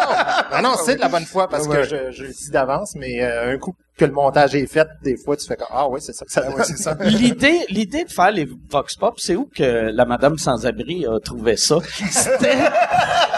ben 0.51 0.63
non, 0.63 0.75
c'est 0.87 0.95
de 0.97 1.01
la 1.01 1.09
bonne 1.09 1.25
foi 1.27 1.49
parce 1.49 1.67
ouais. 1.67 1.77
que 1.77 1.83
je, 1.85 2.11
je 2.13 2.23
le 2.25 2.33
dis 2.33 2.51
d'avance, 2.51 2.95
mais 2.95 3.23
euh, 3.23 3.53
un 3.55 3.59
coup 3.59 3.75
que 3.99 4.05
le 4.05 4.13
montage 4.13 4.55
est 4.55 4.67
fait, 4.67 4.89
des 5.03 5.17
fois 5.17 5.37
tu 5.37 5.47
fais 5.47 5.57
comme 5.57 5.69
ah 5.71 5.89
ouais 5.89 6.01
c'est 6.01 6.13
ça 6.13 6.25
que 6.25 6.33
ça 6.33 6.43
Ah, 6.47 6.51
ouais, 6.55 6.65
c'est 6.65 6.79
ça. 6.79 6.97
L'idée, 7.05 7.61
l'idée 7.69 8.05
de 8.05 8.11
faire 8.11 8.31
les 8.31 8.49
Vox 8.71 8.97
Pop, 8.97 9.21
c'est 9.21 9.37
où 9.37 9.49
que 9.55 9.91
la 9.93 10.05
Madame 10.05 10.39
Sans-Abri 10.39 11.07
a 11.07 11.21
trouvé 11.21 11.57
ça? 11.57 11.79
C'était, 12.11 12.57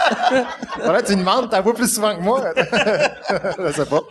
Voilà, 0.83 1.01
tu 1.01 1.15
demandes, 1.15 1.49
t'as 1.49 1.61
plus 1.61 1.93
souvent 1.93 2.15
que 2.15 2.21
moi. 2.21 2.53
je 2.57 3.71
sais 3.71 3.85
pas. 3.85 4.01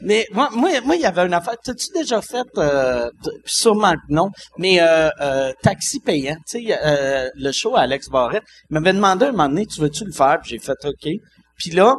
mais 0.00 0.26
moi, 0.32 0.48
moi, 0.52 0.70
moi, 0.84 0.96
il 0.96 1.02
y 1.02 1.06
avait 1.06 1.26
une 1.26 1.34
affaire. 1.34 1.56
T'as-tu 1.62 1.86
déjà 1.94 2.20
fait, 2.20 2.46
euh, 2.58 3.10
sûrement 3.44 3.92
que 3.94 4.00
non, 4.12 4.30
mais 4.58 4.80
euh, 4.80 5.08
euh, 5.20 5.52
taxi 5.62 6.00
payant, 6.00 6.36
tu 6.48 6.66
sais, 6.66 6.78
euh, 6.84 7.28
le 7.34 7.52
show 7.52 7.76
à 7.76 7.80
Alex 7.80 8.08
Barrette, 8.08 8.44
il 8.70 8.74
m'avait 8.74 8.92
demandé 8.92 9.26
un 9.26 9.32
moment 9.32 9.48
donné, 9.48 9.66
tu 9.66 9.80
veux-tu 9.80 10.04
le 10.04 10.12
faire? 10.12 10.38
Puis 10.42 10.50
j'ai 10.50 10.58
fait 10.58 10.78
OK. 10.84 11.08
Puis 11.56 11.70
là, 11.70 11.96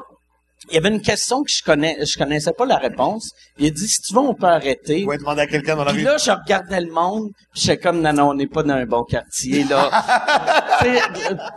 il 0.67 0.75
y 0.75 0.77
avait 0.77 0.89
une 0.89 1.01
question 1.01 1.41
que 1.41 1.49
je 1.49 1.63
connais, 1.63 1.97
je 2.05 2.17
connaissais 2.17 2.51
pas 2.51 2.65
la 2.65 2.77
réponse. 2.77 3.31
Il 3.57 3.67
a 3.67 3.69
dit, 3.69 3.87
si 3.87 4.01
tu 4.01 4.13
veux, 4.13 4.19
on 4.19 4.33
peut 4.33 4.45
arrêter. 4.45 5.05
Ouais, 5.05 5.17
demander 5.17 5.41
à 5.43 5.47
quelqu'un 5.47 5.75
dans 5.77 5.85
la 5.85 5.91
Puis 5.93 6.01
rue. 6.01 6.05
là, 6.05 6.17
je 6.17 6.31
regardais 6.31 6.81
le 6.81 6.91
monde, 6.91 7.29
puis 7.53 7.61
j'étais 7.61 7.77
comme, 7.77 8.01
non, 8.01 8.11
non, 8.13 8.29
on 8.29 8.33
n'est 8.33 8.47
pas 8.47 8.63
dans 8.63 8.73
un 8.73 8.85
bon 8.85 9.03
quartier, 9.03 9.63
là. 9.63 9.89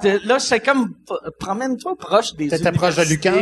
T'sais, 0.01 0.19
là, 0.25 0.39
j'étais 0.39 0.61
comme, 0.61 0.95
promène-toi 1.39 1.97
proche 1.99 2.35
des 2.35 2.49
T'étais 2.49 2.73
proche 2.73 2.97
de 2.97 3.03
Lucan. 3.03 3.33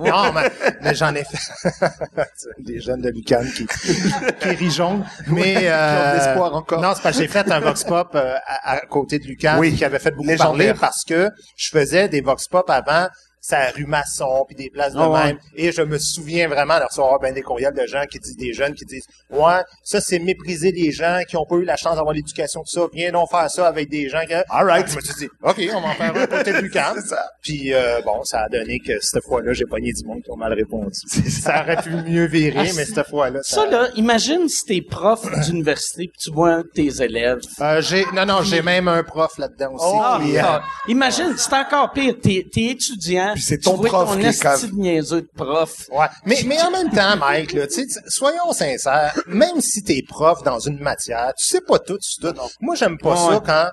Non, 0.00 0.32
mais, 0.32 0.50
mais 0.82 0.94
j'en 0.94 1.14
ai 1.14 1.24
fait. 1.24 1.70
Des 2.58 2.80
jeunes 2.80 3.00
de 3.00 3.10
Lucan 3.10 3.42
qui, 3.54 3.66
qui. 4.46 4.80
Mais, 5.28 5.56
euh, 5.68 6.36
encore. 6.38 6.80
Non, 6.80 6.92
c'est 6.94 7.02
parce 7.02 7.16
que 7.16 7.22
j'ai 7.22 7.28
fait 7.28 7.50
un 7.50 7.60
vox 7.60 7.84
pop 7.84 8.08
euh, 8.14 8.34
à, 8.46 8.72
à 8.72 8.80
côté 8.86 9.18
de 9.18 9.24
Lucan 9.26 9.56
Oui. 9.58 9.74
qui 9.74 9.84
avait 9.84 9.98
fait 9.98 10.10
beaucoup 10.10 10.28
Légendaire. 10.28 10.74
parler 10.74 10.74
parce 10.80 11.04
que 11.04 11.30
je 11.56 11.68
faisais 11.70 12.08
des 12.08 12.20
vox 12.20 12.46
pop 12.48 12.68
avant 12.70 13.06
ça 13.46 13.70
rue 13.76 13.84
Masson 13.84 14.44
puis 14.46 14.56
des 14.56 14.70
places 14.70 14.94
de 14.94 14.98
Ah 14.98 15.10
ouais. 15.10 15.24
même 15.24 15.38
et 15.54 15.70
je 15.70 15.82
me 15.82 15.98
souviens 15.98 16.48
vraiment 16.48 16.78
de 16.78 16.84
recevoir 16.84 17.18
ben 17.20 17.34
des 17.34 17.42
courriels 17.42 17.74
de 17.74 17.86
gens 17.86 18.04
qui 18.10 18.18
disent 18.18 18.36
des 18.36 18.52
jeunes 18.54 18.74
qui 18.74 18.84
disent 18.86 19.06
ouais 19.30 19.60
ça 19.82 20.00
c'est 20.00 20.18
mépriser 20.18 20.72
les 20.72 20.92
gens 20.92 21.20
qui 21.28 21.36
ont 21.36 21.44
pas 21.44 21.56
eu 21.56 21.64
la 21.64 21.76
chance 21.76 21.96
d'avoir 21.96 22.14
l'éducation 22.14 22.62
tout 22.62 22.70
ça 22.80 22.86
viens 22.92 23.12
donc 23.12 23.30
faire 23.30 23.50
ça 23.50 23.66
avec 23.68 23.90
des 23.90 24.08
gens 24.08 24.22
qui 24.26 24.32
All 24.32 24.66
right. 24.66 24.88
je 24.88 24.96
me 24.96 25.00
suis 25.02 25.14
dit 25.14 25.28
ok 25.42 25.60
on 25.74 25.80
va 25.80 25.88
en 25.88 25.94
faire 25.94 26.16
un 26.16 26.26
côté 26.26 26.52
C'est 26.94 27.08
ça. 27.08 27.24
puis 27.42 27.74
euh, 27.74 28.00
bon, 28.04 28.22
ça 28.24 28.42
a 28.42 28.48
donné 28.48 28.78
que 28.78 28.92
cette 29.00 29.22
fois-là, 29.24 29.52
j'ai 29.52 29.64
pogné 29.64 29.92
du 29.92 30.04
monde 30.04 30.22
qui 30.22 30.30
ont 30.30 30.36
mal 30.36 30.52
répondu. 30.52 30.98
Ça 31.30 31.62
aurait 31.62 31.76
pu 31.82 31.90
mieux 31.90 32.26
virer, 32.26 32.70
mais 32.74 32.84
cette 32.84 33.06
fois-là, 33.08 33.40
ça... 33.42 33.56
Ça, 33.62 33.66
là, 33.66 33.88
imagine 33.96 34.48
si 34.48 34.64
t'es 34.64 34.80
prof 34.82 35.20
d'université, 35.46 36.08
puis 36.08 36.18
tu 36.18 36.30
vois 36.32 36.62
tes 36.74 37.02
élèves. 37.02 37.40
Euh, 37.60 37.80
j'ai 37.80 38.04
non 38.14 38.26
non, 38.26 38.42
j'ai 38.42 38.62
même 38.62 38.88
un 38.88 39.02
prof 39.02 39.36
là-dedans 39.38 39.72
aussi. 39.74 39.84
Ah, 39.88 40.18
euh, 40.22 40.40
ah. 40.42 40.62
Imagine, 40.88 41.34
c'est 41.36 41.52
encore 41.54 41.92
pire. 41.92 42.14
T'es, 42.22 42.46
t'es 42.52 42.66
étudiant, 42.66 43.33
puis 43.34 43.42
c'est 43.42 43.58
ton 43.58 43.78
tu 43.78 43.88
prof 43.88 44.08
ton 44.10 44.18
qui 44.18 44.26
est 44.26 44.66
de 44.70 44.74
niaiseux 44.74 45.22
de 45.22 45.28
prof. 45.36 45.86
Ouais. 45.92 46.06
Mais, 46.24 46.38
mais 46.46 46.60
en 46.62 46.70
même 46.70 46.90
temps, 46.90 47.16
Mike, 47.16 47.52
là, 47.52 47.66
tu 47.66 47.74
sais, 47.74 47.86
tu- 47.86 48.00
soyons 48.08 48.52
sincères, 48.52 49.14
même 49.26 49.60
si 49.60 49.82
t'es 49.82 50.02
prof 50.08 50.42
dans 50.42 50.58
une 50.58 50.78
matière, 50.80 51.32
tu 51.36 51.46
sais 51.46 51.60
pas 51.60 51.78
tout, 51.78 51.98
tu 51.98 52.20
tout. 52.20 52.34
Moi, 52.60 52.74
j'aime 52.74 52.98
pas 52.98 53.10
Ouais. 53.28 53.34
ça 53.34 53.42
quand, 53.44 53.68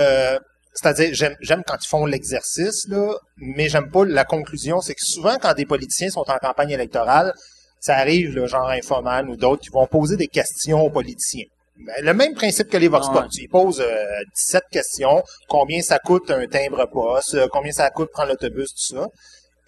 euh, 0.00 0.38
c'est-à-dire, 0.74 1.10
j'aime, 1.12 1.36
j'aime 1.40 1.62
quand 1.66 1.76
ils 1.82 1.88
font 1.88 2.06
l'exercice, 2.06 2.86
là, 2.88 3.14
mais 3.38 3.68
j'aime 3.68 3.90
pas 3.90 4.04
la 4.04 4.24
conclusion. 4.24 4.80
C'est 4.80 4.94
que 4.94 5.04
souvent, 5.04 5.36
quand 5.40 5.54
des 5.54 5.66
politiciens 5.66 6.10
sont 6.10 6.24
en 6.28 6.38
campagne 6.38 6.70
électorale, 6.70 7.32
ça 7.80 7.96
arrive, 7.96 8.34
là, 8.36 8.46
genre 8.46 8.68
Infoman 8.68 9.28
ou 9.28 9.36
d'autres, 9.36 9.62
qui 9.62 9.70
vont 9.70 9.86
poser 9.86 10.16
des 10.16 10.26
questions 10.28 10.80
aux 10.82 10.90
politiciens. 10.90 11.44
Ben, 11.78 11.94
Le 12.04 12.14
même 12.14 12.34
principe 12.34 12.68
que 12.68 12.76
les 12.76 12.88
Vox 12.88 13.06
Pop. 13.08 13.26
Ils 13.34 13.48
posent 13.48 13.80
euh, 13.80 14.04
17 14.34 14.62
questions. 14.70 15.22
Combien 15.48 15.82
ça 15.82 15.98
coûte 15.98 16.30
un 16.30 16.46
timbre 16.46 16.86
poste? 16.90 17.34
euh, 17.34 17.48
Combien 17.50 17.72
ça 17.72 17.90
coûte 17.90 18.10
prendre 18.12 18.30
l'autobus, 18.30 18.70
tout 18.74 18.96
ça? 18.96 19.06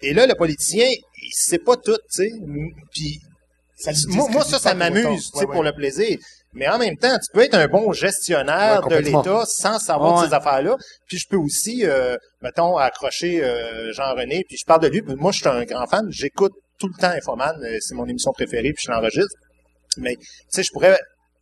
Et 0.01 0.13
là, 0.13 0.25
le 0.25 0.33
politicien, 0.35 0.87
il 0.89 1.31
sait 1.33 1.59
pas 1.59 1.75
tout, 1.75 1.95
tu 1.95 2.23
sais. 2.23 2.31
Puis, 2.93 3.19
moi, 4.09 4.27
moi, 4.29 4.43
ça, 4.43 4.59
ça 4.59 4.73
m'amuse, 4.73 5.31
tu 5.31 5.39
sais, 5.39 5.39
Ouais, 5.39 5.45
pour 5.45 5.61
ouais. 5.61 5.65
le 5.67 5.73
plaisir. 5.73 6.17
Mais 6.53 6.67
en 6.67 6.79
même 6.79 6.97
temps, 6.97 7.15
tu 7.19 7.27
peux 7.31 7.41
être 7.43 7.53
un 7.55 7.67
bon 7.67 7.91
gestionnaire 7.93 8.81
Ouais, 8.87 8.95
de 8.97 9.01
l'État 9.05 9.43
sans 9.45 9.77
savoir 9.77 10.19
Ouais. 10.21 10.27
ces 10.27 10.33
affaires-là. 10.33 10.75
Puis 11.07 11.17
je 11.19 11.27
peux 11.29 11.37
aussi, 11.37 11.85
euh, 11.85 12.17
mettons, 12.41 12.75
accrocher 12.77 13.43
euh, 13.43 13.91
Jean-René, 13.93 14.43
puis 14.47 14.57
je 14.57 14.65
parle 14.65 14.81
de 14.81 14.87
lui. 14.87 15.01
Puis 15.03 15.15
moi, 15.15 15.31
je 15.31 15.39
suis 15.39 15.47
un 15.47 15.63
grand 15.65 15.85
fan. 15.85 16.07
J'écoute 16.09 16.53
tout 16.79 16.87
le 16.87 16.99
temps 16.99 17.11
Infoman. 17.11 17.53
euh, 17.63 17.77
C'est 17.81 17.93
mon 17.93 18.05
émission 18.07 18.31
préférée, 18.31 18.73
puis 18.73 18.83
je 18.87 18.91
l'enregistre. 18.91 19.35
Mais, 19.97 20.15
tu 20.15 20.25
sais, 20.49 20.63
je 20.63 20.71
pourrais 20.71 20.97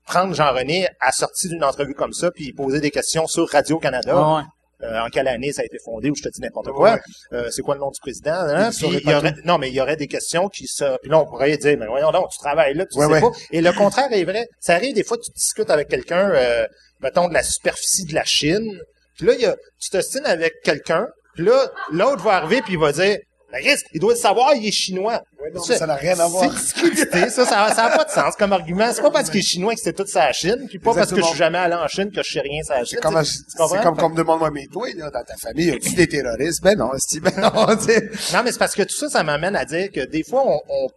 prendre 0.08 0.34
Jean-René 0.34 0.88
à 1.00 1.12
sortie 1.12 1.50
d'une 1.50 1.64
entrevue 1.64 1.94
comme 1.94 2.14
ça, 2.14 2.32
puis 2.32 2.54
poser 2.54 2.80
des 2.80 2.90
questions 2.92 3.28
sur 3.28 3.48
Radio-Canada. 3.50 4.16
Ouais. 4.16 4.42
Euh, 4.84 5.00
en 5.00 5.10
quelle 5.10 5.28
année 5.28 5.52
ça 5.52 5.64
a 5.64 5.66
été 5.66 5.78
fondé 5.84 6.12
ou 6.12 6.16
je 6.16 6.22
te 6.22 6.30
dis 6.30 6.40
n'importe 6.40 6.70
quoi. 6.70 6.94
Ouais. 6.94 7.00
Euh, 7.34 7.48
c'est 7.50 7.64
quoi 7.64 7.74
le 7.74 7.80
nom 7.82 7.90
du 7.90 8.00
président? 8.00 8.32
hein? 8.34 8.66
Il 8.66 8.70
Puis 8.70 8.80
saurait 8.80 8.98
il 8.98 9.02
y 9.02 9.04
pas 9.06 9.18
aurait, 9.18 9.34
non, 9.44 9.58
mais 9.58 9.70
il 9.70 9.74
y 9.74 9.82
aurait 9.82 9.96
des 9.96 10.06
questions 10.06 10.50
qui 10.50 10.68
se, 10.68 11.00
puis 11.00 11.10
là 11.10 11.18
on 11.20 11.26
pourrait 11.26 11.58
dire, 11.58 11.76
mais 11.80 11.88
voyons 11.88 12.12
donc, 12.12 12.30
tu 12.30 12.38
travailles 12.38 12.76
là, 12.76 12.86
tu 12.86 12.96
Ouais, 13.00 13.12
sais 13.12 13.22
pas. 13.22 13.32
Et 13.52 13.62
le 13.62 13.72
contraire 13.74 14.08
est 14.12 14.24
vrai. 14.24 14.48
Ça 14.60 14.76
arrive 14.76 14.94
des 14.94 15.04
fois, 15.04 15.18
tu 15.18 15.32
discutes 15.32 15.72
avec 15.72 15.88
quelqu'un, 15.88 16.30
euh, 16.30 16.68
mettons 17.02 17.28
de 17.28 17.34
la 17.34 17.42
superficie 17.42 18.06
de 18.06 18.14
la 18.14 18.24
Chine, 18.24 18.80
puis 19.18 19.26
là 19.26 19.34
il 19.34 19.42
y 19.42 19.46
a, 19.46 19.56
tu 19.80 19.90
t'ostines 19.90 20.28
avec 20.28 20.54
quelqu'un, 20.64 21.08
puis 21.34 21.44
là 21.46 21.72
l'autre 21.92 22.22
va 22.24 22.34
arriver 22.36 22.62
puis 22.62 22.74
il 22.74 22.80
va 22.80 22.92
dire, 22.92 23.18
Chris, 23.54 23.78
il 23.94 24.00
doit 24.00 24.14
le 24.14 24.20
savoir, 24.20 24.54
il 24.56 24.68
est 24.68 24.72
chinois. 24.72 25.22
Ouais, 25.42 25.52
non, 25.54 25.62
ça 25.62 25.88
n'a 25.88 25.96
rien 25.96 26.20
à 26.20 26.28
voir. 26.28 26.52
C'est 26.58 27.30
ça, 27.30 27.46
ça, 27.46 27.74
ça 27.74 27.86
a 27.86 27.98
pas 27.98 28.04
de 28.04 28.10
sens 28.10 28.36
comme 28.36 28.52
argument. 28.52 28.92
C'est 28.94 29.02
pas 29.02 29.12
parce 29.12 29.30
qu'il 29.30 29.40
est 29.40 29.44
chinois 29.44 29.74
que 29.74 29.80
c'est 29.82 29.94
toute 29.94 30.10
sa 30.10 30.32
Chine, 30.34 30.68
puis 30.68 30.80
pas 30.80 30.94
parce 30.94 31.12
que 31.12 31.22
je 31.22 31.26
suis 31.26 31.38
jamais 31.38 31.58
allé 31.58 31.76
en 31.76 31.88
Chine 31.88 32.12
que 32.12 32.22
je 32.24 32.32
sais 32.34 32.42
rien 32.42 32.62
sur 32.64 32.74
la 32.74 32.84
Chine. 32.84 33.00
C'est 33.02 33.10
comme, 33.10 33.24
c'est 33.24 33.82
comme 33.82 33.98
quand 33.98 34.06
on 34.06 34.10
me 34.10 34.16
demande, 34.16 34.40
moi, 34.40 34.52
mais 34.52 34.68
toi, 34.72 34.88
là, 34.96 35.10
dans 35.10 35.24
ta 35.24 35.36
famille, 35.38 35.72
as-tu 35.72 35.94
des 35.94 36.08
terroristes? 36.08 36.62
Ben 36.62 36.78
non, 36.78 36.92
c'est, 36.98 37.20
ben 37.22 37.32
non. 37.38 37.52
Non, 37.54 38.44
mais 38.44 38.52
c'est 38.52 38.60
parce 38.60 38.76
que 38.76 38.84
tout 38.84 38.96
ça, 38.96 39.10
ça 39.10 39.24
m'amène 39.24 39.56
à 39.56 39.66
dire 39.66 39.92
que 39.92 40.06
des 40.06 40.24
fois, 40.24 40.44
on, 40.46 40.60
on, 40.68 40.90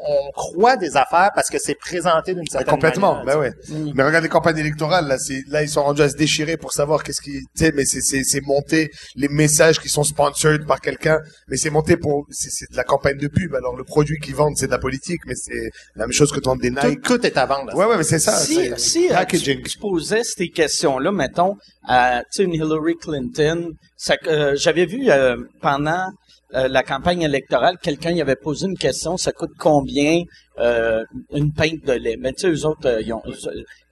on 0.00 0.30
croit 0.32 0.76
des 0.76 0.96
affaires 0.96 1.30
parce 1.34 1.50
que 1.50 1.58
c'est 1.58 1.74
présenté 1.74 2.34
d'une 2.34 2.46
certaine 2.46 2.74
complètement, 2.74 3.24
manière. 3.24 3.36
ben 3.36 3.40
ouais. 3.40 3.92
Mais 3.94 4.04
regarde 4.04 4.22
les 4.22 4.30
campagnes 4.30 4.58
électorales, 4.58 5.08
là, 5.08 5.18
c'est, 5.18 5.42
là, 5.48 5.62
ils 5.62 5.68
sont 5.68 5.82
rendus 5.82 6.02
à 6.02 6.08
se 6.08 6.16
déchirer 6.16 6.56
pour 6.56 6.72
savoir 6.72 7.02
qu'est-ce 7.02 7.20
qui, 7.20 7.32
tu 7.32 7.64
sais, 7.64 7.72
mais 7.74 7.84
c'est, 7.84 8.00
c'est, 8.00 8.22
c'est 8.22 8.40
monté, 8.40 8.90
les 9.16 9.28
messages 9.28 9.80
qui 9.80 9.88
sont 9.88 10.04
sponsored 10.04 10.66
par 10.66 10.80
quelqu'un, 10.80 11.18
mais 11.48 11.56
c'est 11.56 11.70
monté 11.70 11.96
pour, 11.96 12.26
c'est, 12.30 12.50
c'est 12.50 12.70
de 12.70 12.76
la 12.76 12.84
campagne 12.84 13.18
de 13.18 13.28
pub. 13.28 13.54
Alors, 13.54 13.76
le 13.76 13.84
produit 13.84 14.18
qu'ils 14.20 14.36
vendent, 14.36 14.56
c'est 14.56 14.66
de 14.66 14.72
la 14.72 14.78
politique, 14.78 15.20
mais 15.26 15.34
c'est 15.34 15.70
la 15.96 16.06
même 16.06 16.12
chose 16.12 16.30
que 16.30 16.38
de 16.40 16.44
vendre 16.44 16.62
des 16.62 16.70
Nike. 16.70 17.02
tout 17.02 17.24
est 17.26 17.36
à 17.36 17.46
vendre. 17.46 17.74
Ouais, 17.74 17.86
ouais, 17.86 17.96
mais 17.96 18.04
c'est 18.04 18.20
ça. 18.20 18.36
si 18.36 18.70
si 18.76 19.06
euh, 19.06 19.08
tu, 19.08 19.14
packaging. 19.14 19.62
tu 19.62 19.78
posais 19.78 20.22
ces 20.22 20.48
questions-là, 20.48 21.10
mettons, 21.10 21.56
à 21.86 22.22
tu 22.32 22.36
sais, 22.36 22.42
une 22.44 22.54
Hillary 22.54 22.94
Clinton, 22.96 23.72
ça, 23.96 24.14
euh, 24.26 24.54
j'avais 24.56 24.86
vu 24.86 25.10
euh, 25.10 25.36
pendant 25.60 26.06
euh, 26.54 26.66
la 26.68 26.82
campagne 26.82 27.22
électorale, 27.22 27.76
quelqu'un 27.82 28.10
y 28.12 28.20
avait 28.22 28.36
posé 28.36 28.66
une 28.66 28.78
question, 28.78 29.16
ça 29.16 29.32
coûte 29.32 29.50
combien 29.58 30.22
euh, 30.58 31.04
une 31.34 31.52
pinte 31.52 31.84
de 31.84 31.92
lait? 31.92 32.16
Mais 32.18 32.32
tu 32.32 32.40
sais, 32.40 32.48
eux 32.50 32.66
autres, 32.66 32.86
euh, 32.86 33.02
ils 33.02 33.12
ont, 33.12 33.22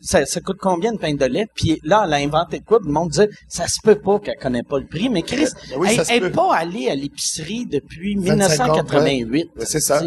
ça, 0.01 0.25
ça 0.27 0.41
coûte 0.41 0.57
combien 0.61 0.93
une 0.93 0.99
pinte 0.99 1.19
de 1.19 1.27
lait? 1.27 1.47
Puis 1.55 1.79
là, 1.85 2.05
elle 2.07 2.15
a 2.15 2.17
inventé 2.17 2.61
de 2.61 2.65
quoi? 2.65 2.79
Le 2.83 2.91
monde 2.91 3.11
disait, 3.11 3.29
ça 3.49 3.67
se 3.67 3.79
peut 3.83 3.99
pas 4.01 4.19
qu'elle 4.21 4.37
connaît 4.37 4.63
pas 4.63 4.79
le 4.79 4.87
prix. 4.87 5.09
Mais 5.11 5.23
Chris, 5.23 5.47
Ben 5.71 5.77
oui, 5.79 5.89
elle 5.91 5.97
ça 5.97 6.05
se 6.05 6.13
elle 6.13 6.21
peut. 6.21 6.27
est 6.27 6.31
pas 6.31 6.55
allée 6.55 6.89
à 6.89 6.95
l'épicerie 6.95 7.67
depuis 7.67 8.15
25 8.17 8.31
ans, 8.71 8.75
1988. 8.75 9.51
Ouais, 9.57 9.65
c'est 9.67 9.81
ça. 9.81 10.03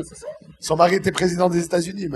Son 0.60 0.76
mari 0.76 0.96
était 0.96 1.12
président 1.14 1.50
des 1.50 1.64
États-Unis, 1.64 2.08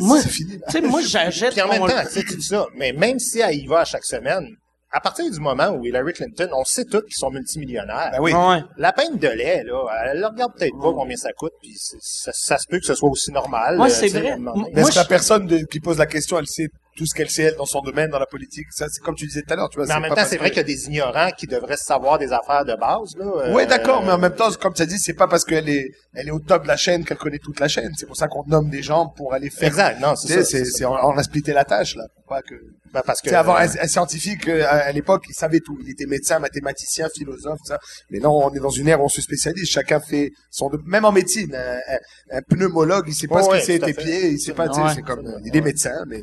Moi- 0.00 0.20
c'est 0.20 0.28
fini, 0.28 0.52
là. 0.58 0.66
tu 0.68 0.72
sais, 0.72 0.80
moi, 0.82 1.00
j'achète 1.02 1.52
Puis 1.52 1.62
en 1.62 1.68
même 1.68 1.80
temps, 1.86 2.02
tu 2.12 2.36
dis 2.36 2.42
ça, 2.44 2.66
mais 2.76 2.92
même 2.92 3.18
si 3.18 3.38
elle 3.40 3.54
y 3.56 3.66
va 3.66 3.80
à 3.80 3.84
chaque 3.86 4.04
semaine, 4.04 4.46
à 4.90 5.00
partir 5.00 5.30
du 5.30 5.38
moment 5.40 5.68
où 5.70 5.84
Hillary 5.84 6.12
Clinton, 6.14 6.48
on 6.54 6.64
sait 6.64 6.84
tous 6.84 7.02
qu'ils 7.02 7.14
sont 7.16 7.30
multimillionnaires. 7.30 8.10
Ben 8.12 8.20
oui. 8.20 8.32
Ouais. 8.32 8.62
La 8.78 8.92
peine 8.92 9.16
de 9.18 9.28
lait, 9.28 9.62
là, 9.64 9.84
elle 10.06 10.20
ne 10.20 10.26
regarde 10.26 10.54
peut-être 10.54 10.78
pas 10.80 10.92
combien 10.92 11.16
ça 11.16 11.32
coûte, 11.32 11.52
puis 11.60 11.74
c'est- 11.76 11.98
ça, 12.00 12.30
ça 12.34 12.58
se 12.58 12.66
peut 12.68 12.78
que 12.78 12.86
ce 12.86 12.94
soit 12.94 13.10
aussi 13.10 13.30
normal. 13.30 13.78
Ouais, 13.78 13.86
euh, 13.86 13.90
c'est 13.90 14.06
tu 14.06 14.12
sais, 14.12 14.20
vrai. 14.20 14.36
Moi, 14.38 14.54
la 14.94 15.04
personne 15.04 15.46
de- 15.46 15.58
qui 15.66 15.80
pose 15.80 15.98
la 15.98 16.06
question, 16.06 16.38
elle 16.38 16.46
sait 16.46 16.68
tout 16.98 17.06
ce 17.06 17.14
qu'elle 17.14 17.30
sait, 17.30 17.44
elle, 17.44 17.56
dans 17.56 17.64
son 17.64 17.80
domaine, 17.80 18.10
dans 18.10 18.18
la 18.18 18.26
politique? 18.26 18.66
Ça, 18.72 18.86
c'est 18.90 19.00
comme 19.00 19.14
tu 19.14 19.24
disais 19.26 19.42
tout 19.42 19.52
à 19.52 19.56
l'heure, 19.56 19.68
tu 19.70 19.76
vois. 19.78 19.86
Mais 19.86 19.92
en 19.92 19.96
c'est 19.96 20.00
même 20.02 20.14
temps, 20.14 20.24
c'est 20.28 20.36
vrai 20.36 20.50
que- 20.50 20.54
qu'il 20.56 20.68
y 20.68 20.72
a 20.72 20.76
des 20.76 20.86
ignorants 20.86 21.30
qui 21.30 21.46
devraient 21.46 21.76
savoir 21.76 22.18
des 22.18 22.32
affaires 22.32 22.64
de 22.64 22.74
base, 22.74 23.14
là. 23.16 23.24
euh, 23.24 23.54
Ouais, 23.54 23.64
d'accord, 23.66 24.02
mais 24.04 24.10
en 24.12 24.18
même 24.18 24.34
temps, 24.34 24.50
comme 24.60 24.74
tu 24.74 24.82
as 24.82 24.86
dit, 24.86 24.98
c'est 24.98 25.14
pas 25.14 25.28
parce 25.28 25.44
qu'elle 25.44 25.68
est, 25.68 25.90
elle 26.14 26.28
est 26.28 26.32
au 26.32 26.40
top 26.40 26.64
de 26.64 26.68
la 26.68 26.76
chaîne 26.76 27.04
qu'elle 27.04 27.16
connaît 27.16 27.38
toute 27.38 27.60
la 27.60 27.68
chaîne. 27.68 27.92
C'est 27.96 28.06
pour 28.06 28.16
ça 28.16 28.26
qu'on 28.28 28.44
nomme 28.46 28.68
des 28.68 28.82
gens 28.82 29.06
pour 29.16 29.32
aller 29.32 29.48
faire. 29.50 29.68
Exact, 29.68 30.00
non, 30.00 30.16
c'est 30.16 30.42
ça. 30.42 30.44
c'est, 30.44 30.64
c'est, 30.64 30.84
on, 30.84 30.92
on 30.92 31.16
a 31.16 31.22
splitté 31.22 31.52
la 31.52 31.64
tâche, 31.64 31.94
là. 31.94 32.02
Pour 32.14 32.24
pas 32.24 32.42
que, 32.42 32.54
Ben, 32.92 33.02
parce 33.06 33.20
que, 33.22 33.30
avant, 33.30 33.54
euh, 33.54 33.60
un, 33.60 33.84
un 33.84 33.86
scientifique, 33.86 34.48
euh, 34.48 34.64
à, 34.64 34.76
à 34.88 34.92
l'époque, 34.92 35.24
il 35.28 35.34
savait 35.34 35.60
tout. 35.60 35.78
Il 35.84 35.90
était 35.90 36.06
médecin, 36.06 36.38
mathématicien, 36.40 37.08
philosophe, 37.14 37.60
ça. 37.64 37.78
Mais 38.10 38.18
non, 38.18 38.30
on 38.32 38.52
est 38.52 38.58
dans 38.60 38.70
une 38.70 38.88
ère 38.88 39.00
où 39.00 39.04
on 39.04 39.08
se 39.08 39.20
spécialise. 39.22 39.68
Chacun 39.68 40.00
fait 40.00 40.32
son, 40.50 40.70
même 40.86 41.04
en 41.04 41.12
médecine, 41.12 41.54
un, 41.54 41.76
un- 41.76 42.38
un 42.38 42.42
pneumologue, 42.42 43.04
il 43.08 43.14
sait 43.14 43.28
pas 43.28 43.42
ce 43.42 43.48
ouais, 43.50 43.58
qu'il 43.58 43.66
sait 43.66 43.78
tout 43.78 43.84
à 43.84 43.88
tes 43.88 43.94
pieds, 43.94 44.28
il 44.30 44.40
sait 44.40 44.52
pas, 44.54 44.66
Ouais. 44.66 44.92
c'est 44.94 45.02
comme, 45.02 45.26
euh, 45.26 45.38
il 45.44 45.56
est 45.56 45.60
médecin, 45.60 45.92
mais. 46.06 46.22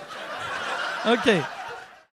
OK. 1.07 1.31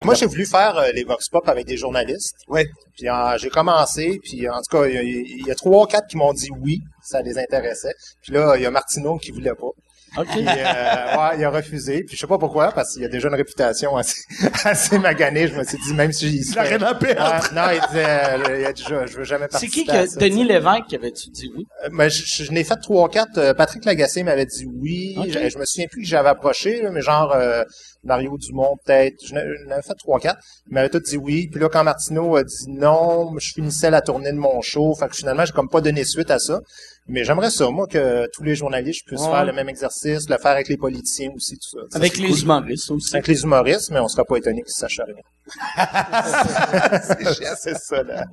Moi, 0.05 0.15
j'ai 0.15 0.27
voulu 0.27 0.45
faire 0.47 0.77
euh, 0.77 0.93
les 0.93 1.05
Vox 1.05 1.29
Pop 1.31 1.49
avec 1.49 1.67
des 1.67 1.77
journalistes. 1.77 2.37
Ouais. 2.49 2.67
Puis 2.97 3.09
euh, 3.09 3.37
j'ai 3.39 3.49
commencé, 3.49 4.21
puis 4.23 4.49
en 4.49 4.59
tout 4.59 4.77
cas, 4.79 4.87
il 4.87 4.95
y 4.95 4.99
a- 4.99 5.03
il 5.03 5.47
y, 5.47 5.51
a 5.51 5.55
trois 5.55 5.85
ou 5.85 5.87
quatre 5.87 6.07
qui 6.07 6.17
m'ont 6.17 6.33
dit 6.35 6.49
oui, 6.61 6.81
ça 7.03 7.23
les 7.23 7.39
intéressait. 7.39 7.95
Puis 8.23 8.33
là, 8.33 8.57
il 8.57 8.63
y 8.63 8.67
a 8.67 8.71
Martineau 8.71 9.17
qui 9.19 9.31
voulait 9.33 9.55
pas. 9.55 9.71
OK. 10.19 10.29
Puis, 10.31 10.47
euh, 10.47 11.17
ouais, 11.19 11.37
il 11.39 11.45
a 11.45 11.51
refusé. 11.51 12.05
Puis 12.05 12.15
je 12.17 12.21
sais 12.21 12.27
pas 12.27 12.39
pourquoi, 12.39 12.73
parce 12.73 12.95
qu'il 12.95 13.05
a 13.05 13.09
déjà 13.09 13.29
une 13.29 13.35
réputation 13.35 13.97
assez, 13.97 14.21
assez 14.65 14.99
maganée. 14.99 15.49
Je 15.49 15.55
me 15.55 15.65
suis 15.65 15.77
dit, 15.79 15.93
même 15.95 16.13
si 16.13 16.29
il 16.29 16.43
Il 16.53 16.59
a 16.59 16.63
rien 16.63 16.81
à 16.83 16.95
perdre. 16.95 17.21
Ah, 17.23 17.41
non, 17.53 17.75
il 17.75 17.87
disait, 17.89 18.07
euh, 18.07 18.61
il 18.61 18.65
a 18.67 18.73
dit, 18.73 18.85
je, 18.89 19.07
je 19.07 19.17
veux 19.19 19.25
jamais 19.25 19.47
C'est 19.51 19.59
participer 19.67 19.85
qui 19.85 19.91
à 19.91 20.05
que 20.05 20.11
ça, 20.11 20.21
Denis. 20.21 20.45
Lévesque 20.45 20.87
qui 20.89 20.95
avait-tu 20.97 21.31
dit 21.31 21.51
oui? 21.57 21.67
Ben, 21.93 22.09
je, 22.09 22.23
je, 22.25 22.45
je 22.45 22.53
n'ai 22.53 22.65
fait 22.65 22.77
trois 22.77 23.07
ou 23.07 23.09
quatre. 23.09 23.53
Patrick 23.55 23.85
Lagacé 23.85 24.23
m'avait 24.23 24.47
dit 24.47 24.65
oui. 24.81 25.17
Ok. 25.19 25.27
Je, 25.29 25.49
je 25.51 25.59
me 25.59 25.65
souviens 25.67 25.87
plus 25.91 26.03
que 26.03 26.09
j'avais 26.09 26.29
approché, 26.31 26.81
là, 26.83 26.91
mais 26.91 27.03
genre 27.03 27.33
euh, 27.33 27.65
Mario 28.07 28.37
Dumont 28.39 28.77
peut-être. 28.85 29.17
Je 29.27 29.35
n'ai 29.35 29.43
je 29.63 29.69
n'avais 29.69 29.83
fait 29.83 29.95
trois 29.95 30.21
quatre. 30.21 30.39
Il 30.69 30.75
m'avait 30.75 30.89
tout 30.89 31.01
dit 31.01 31.17
oui. 31.17 31.49
Puis 31.51 31.61
là, 31.61 31.69
quand 31.69 31.85
Martineau 31.85 32.37
a 32.37 32.45
dit 32.45 32.69
non, 32.69 33.37
je 33.39 33.53
finissais 33.53 33.91
la 33.91 34.01
tournée 34.01 34.33
de 34.33 34.39
mon 34.39 34.61
show. 34.63 34.95
Fait 34.95 35.09
que 35.09 35.17
finalement, 35.17 35.45
j'ai 35.45 35.53
comme 35.53 35.69
pas 35.69 35.81
donné 35.81 36.05
suite 36.05 36.31
à 36.31 36.39
ça. 36.39 36.61
Mais 37.09 37.23
j'aimerais 37.23 37.51
ça, 37.51 37.71
moi, 37.71 37.87
que 37.87 38.27
tous 38.33 38.43
les 38.43 38.57
journalistes 38.57 39.07
puissent 39.07 39.21
Ouais. 39.21 39.31
faire 39.31 39.45
le 39.45 39.53
même 39.53 39.69
exercice, 39.69 40.29
le 40.29 40.39
faire 40.39 40.51
avec 40.51 40.67
les 40.69 40.77
politiciens 40.77 41.31
aussi, 41.37 41.55
tout 41.57 41.79
ça. 41.79 41.87
Ça, 41.91 41.99
Avec 41.99 42.17
les 42.19 42.31
cool. 42.31 42.39
humoristes 42.41 42.91
aussi. 42.91 43.15
Avec 43.15 43.29
les 43.29 43.43
humoristes, 43.45 43.93
mais 43.93 44.01
on 44.01 44.09
sera 44.09 44.25
pas 44.25 44.37
étonné 44.39 44.63
qu'ils 44.63 44.75
sachent 44.75 45.01
rien. 45.07 45.23
c'est 47.57 47.79
ça, 47.79 48.03
là. 48.03 48.25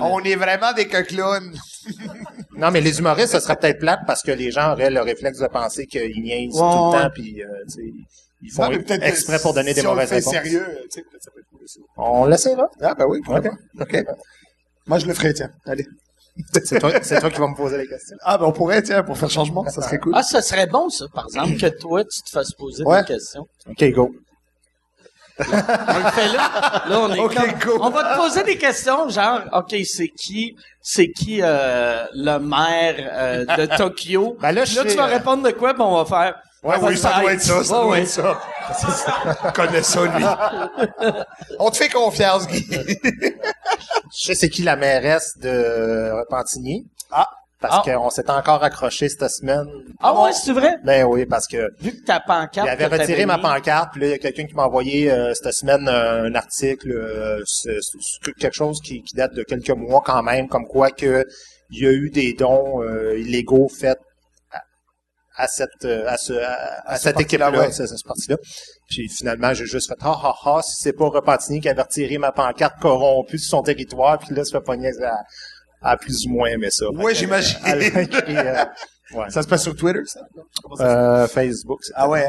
On 0.00 0.18
est 0.24 0.34
vraiment 0.34 0.72
des 0.72 0.86
clowns. 0.86 1.52
Non, 2.56 2.70
mais 2.70 2.80
les 2.80 2.98
humoristes, 2.98 3.32
ça 3.32 3.40
serait 3.40 3.56
peut-être 3.56 3.78
plate 3.78 4.00
parce 4.06 4.22
que 4.22 4.30
les 4.30 4.50
gens 4.50 4.72
auraient 4.72 4.90
le 4.90 5.00
réflexe 5.00 5.38
de 5.38 5.46
penser 5.46 5.86
qu'ils 5.86 6.22
niaisent 6.22 6.54
Ouais, 6.54 6.60
tout 6.72 6.78
le 6.78 6.96
ouais. 6.96 7.02
temps, 7.04 7.10
puis 7.14 7.42
euh, 7.42 7.46
ils 8.42 8.50
font 8.52 8.70
Non, 8.70 8.78
exprès 9.02 9.38
pour 9.40 9.54
donner 9.54 9.72
des 9.74 9.80
si 9.80 9.86
on 9.86 9.90
le 9.90 9.96
mauvaises 9.96 10.10
réponses. 10.10 10.32
sérieux, 10.32 10.66
tu 10.84 10.88
sais, 10.90 11.02
peut-être 11.02 11.22
ça 11.22 11.30
peut 11.32 11.40
être 11.40 11.46
cool 11.50 11.62
aussi. 11.64 11.80
On 11.96 12.26
l'essaiera. 12.26 12.68
Ah, 12.80 12.94
bah 12.94 13.06
oui, 13.08 13.20
pourquoi 13.24 13.40
Ok. 13.40 13.50
pas. 13.78 13.84
OK. 13.84 14.04
Moi, 14.86 14.98
je 14.98 15.06
le 15.06 15.14
ferai, 15.14 15.32
tiens. 15.32 15.50
Allez. 15.66 15.86
C'est 16.64 16.78
toi, 16.80 16.90
qui 16.98 17.38
vas 17.40 17.48
me 17.48 17.54
poser 17.56 17.78
les 17.78 17.86
questions. 17.86 18.16
Ah, 18.22 18.38
bah 18.38 18.46
on 18.46 18.52
pourrait, 18.52 18.82
tiens, 18.82 19.02
pour 19.02 19.16
faire 19.18 19.30
changement, 19.30 19.68
ça 19.68 19.82
serait 19.82 19.98
cool. 19.98 20.12
Ah, 20.16 20.22
ça 20.22 20.40
serait 20.42 20.66
bon, 20.66 20.88
ça, 20.88 21.04
par 21.14 21.26
exemple, 21.26 21.56
que 21.60 21.66
toi, 21.78 22.04
tu 22.04 22.22
te 22.22 22.30
fasses 22.30 22.52
poser 22.52 22.84
Ouais. 22.84 23.00
des 23.02 23.06
questions. 23.06 23.46
OK, 23.68 23.84
go. 23.92 24.14
On 25.50 25.98
le 25.98 26.10
fait 26.10 26.28
là. 26.28 26.82
Là, 26.88 26.98
on 27.00 27.12
est 27.14 27.18
Ok, 27.20 27.34
comme- 27.34 27.58
go. 27.76 27.78
On 27.80 27.90
va 27.90 28.14
te 28.14 28.18
poser 28.18 28.42
des 28.44 28.56
questions, 28.58 29.08
genre, 29.08 29.40
OK, 29.52 29.74
c'est 29.84 30.08
qui, 30.08 30.56
c'est 30.80 31.08
qui 31.08 31.40
euh, 31.42 32.04
le 32.14 32.38
maire 32.38 32.96
euh, 33.12 33.44
de 33.56 33.66
Tokyo? 33.76 34.36
Ben 34.40 34.52
là, 34.52 34.64
je 34.64 34.80
tu 34.80 34.96
vas 34.96 35.04
euh, 35.04 35.12
répondre 35.12 35.42
de 35.42 35.50
quoi, 35.52 35.74
puis 35.74 35.82
on 35.82 36.02
va 36.02 36.04
faire... 36.04 36.34
Ouais, 36.62 36.76
oui, 36.80 36.96
ça 36.96 37.18
doit 37.20 37.32
être 37.32 37.40
ça, 37.42 37.64
ça 37.64 37.74
Ouais, 37.78 37.82
doit 37.82 37.90
ouais. 37.90 38.02
être 38.02 38.08
ça. 38.08 39.50
Connais 39.54 39.82
ça, 39.82 40.04
lui. 40.04 40.24
On 41.58 41.70
te 41.70 41.76
fait 41.76 41.88
confiance, 41.88 42.46
Guy. 42.46 42.64
Je 44.14 44.26
sais 44.26 44.34
c'est 44.36 44.48
qui 44.48 44.62
la 44.62 44.76
mairesse 44.76 45.36
de 45.38 46.12
Repentigny. 46.20 46.86
Ah. 47.10 47.26
Parce 47.62 47.86
Ah. 47.86 47.94
qu'on 47.94 48.10
s'est 48.10 48.28
encore 48.28 48.64
accroché 48.64 49.08
cette 49.08 49.30
semaine. 49.30 49.66
Ah 50.00 50.20
ouais, 50.20 50.32
c'est 50.32 50.52
vrai? 50.52 50.78
Ben 50.84 51.04
oui, 51.04 51.26
parce 51.26 51.46
que 51.46 51.70
Vu 51.80 51.92
que 51.92 52.04
ta 52.04 52.18
pancarte... 52.18 52.66
il 52.66 52.68
avait 52.68 52.84
que 52.84 52.90
t'avais 52.90 53.02
retiré 53.02 53.24
ma 53.24 53.38
pancarte, 53.38 53.92
puis 53.92 54.00
là, 54.00 54.06
il 54.08 54.10
y 54.10 54.14
a 54.14 54.18
quelqu'un 54.18 54.46
qui 54.46 54.54
m'a 54.54 54.66
envoyé 54.66 55.10
euh, 55.12 55.32
cette 55.32 55.54
semaine 55.54 55.86
euh, 55.86 56.24
un 56.24 56.34
article, 56.34 56.90
euh, 56.90 57.40
quelque 58.40 58.52
chose 58.52 58.80
qui, 58.80 59.02
qui 59.02 59.14
date 59.14 59.32
de 59.34 59.44
quelques 59.44 59.70
mois 59.70 60.02
quand 60.04 60.22
même, 60.24 60.48
comme 60.48 60.66
quoi 60.66 60.90
que 60.90 61.24
il 61.70 61.84
y 61.84 61.86
a 61.86 61.92
eu 61.92 62.10
des 62.10 62.32
dons 62.34 62.82
euh, 62.82 63.16
illégaux 63.16 63.68
faits 63.68 63.98
à, 65.36 65.46
cette 65.46 65.84
à, 65.84 66.16
ce, 66.18 66.32
à, 66.34 66.82
à 66.84 66.96
ce 66.98 67.04
cette 67.04 67.16
ouais. 67.16 67.72
c'est 67.72 67.86
ce 67.86 68.04
parti-là. 68.04 68.36
Puis 68.90 69.08
finalement, 69.08 69.54
j'ai 69.54 69.66
juste 69.66 69.88
fait 69.88 69.98
ah 70.02 70.20
ah 70.22 70.34
ah, 70.44 70.60
si 70.62 70.74
c'est 70.82 70.92
pas 70.92 71.08
Repentigny 71.08 71.60
qui 71.60 71.68
avait 71.68 71.80
retiré 71.82 72.18
ma 72.18 72.32
pancarte 72.32 72.78
corrompue 72.80 73.38
sur 73.38 73.50
son 73.50 73.62
territoire, 73.62 74.18
puis 74.18 74.34
là, 74.34 74.44
ça 74.44 74.58
fait 74.58 74.64
pogner 74.64 74.90
à, 75.02 75.14
à 75.82 75.96
plus 75.96 76.26
ou 76.26 76.30
moins 76.30 76.48
aimer 76.48 76.70
ça. 76.70 76.86
Que, 76.96 77.14
j'imagine. 77.14 77.58
euh, 77.66 77.70
a 77.70 78.62
euh, 78.62 78.64
ouais. 79.18 79.30
Ça 79.30 79.42
se 79.42 79.48
passe 79.48 79.62
sur 79.62 79.74
Twitter, 79.76 80.00
ça? 80.06 80.20
Euh, 80.80 81.26
Facebook. 81.28 81.80
Ah 81.94 82.08
ouais, 82.08 82.26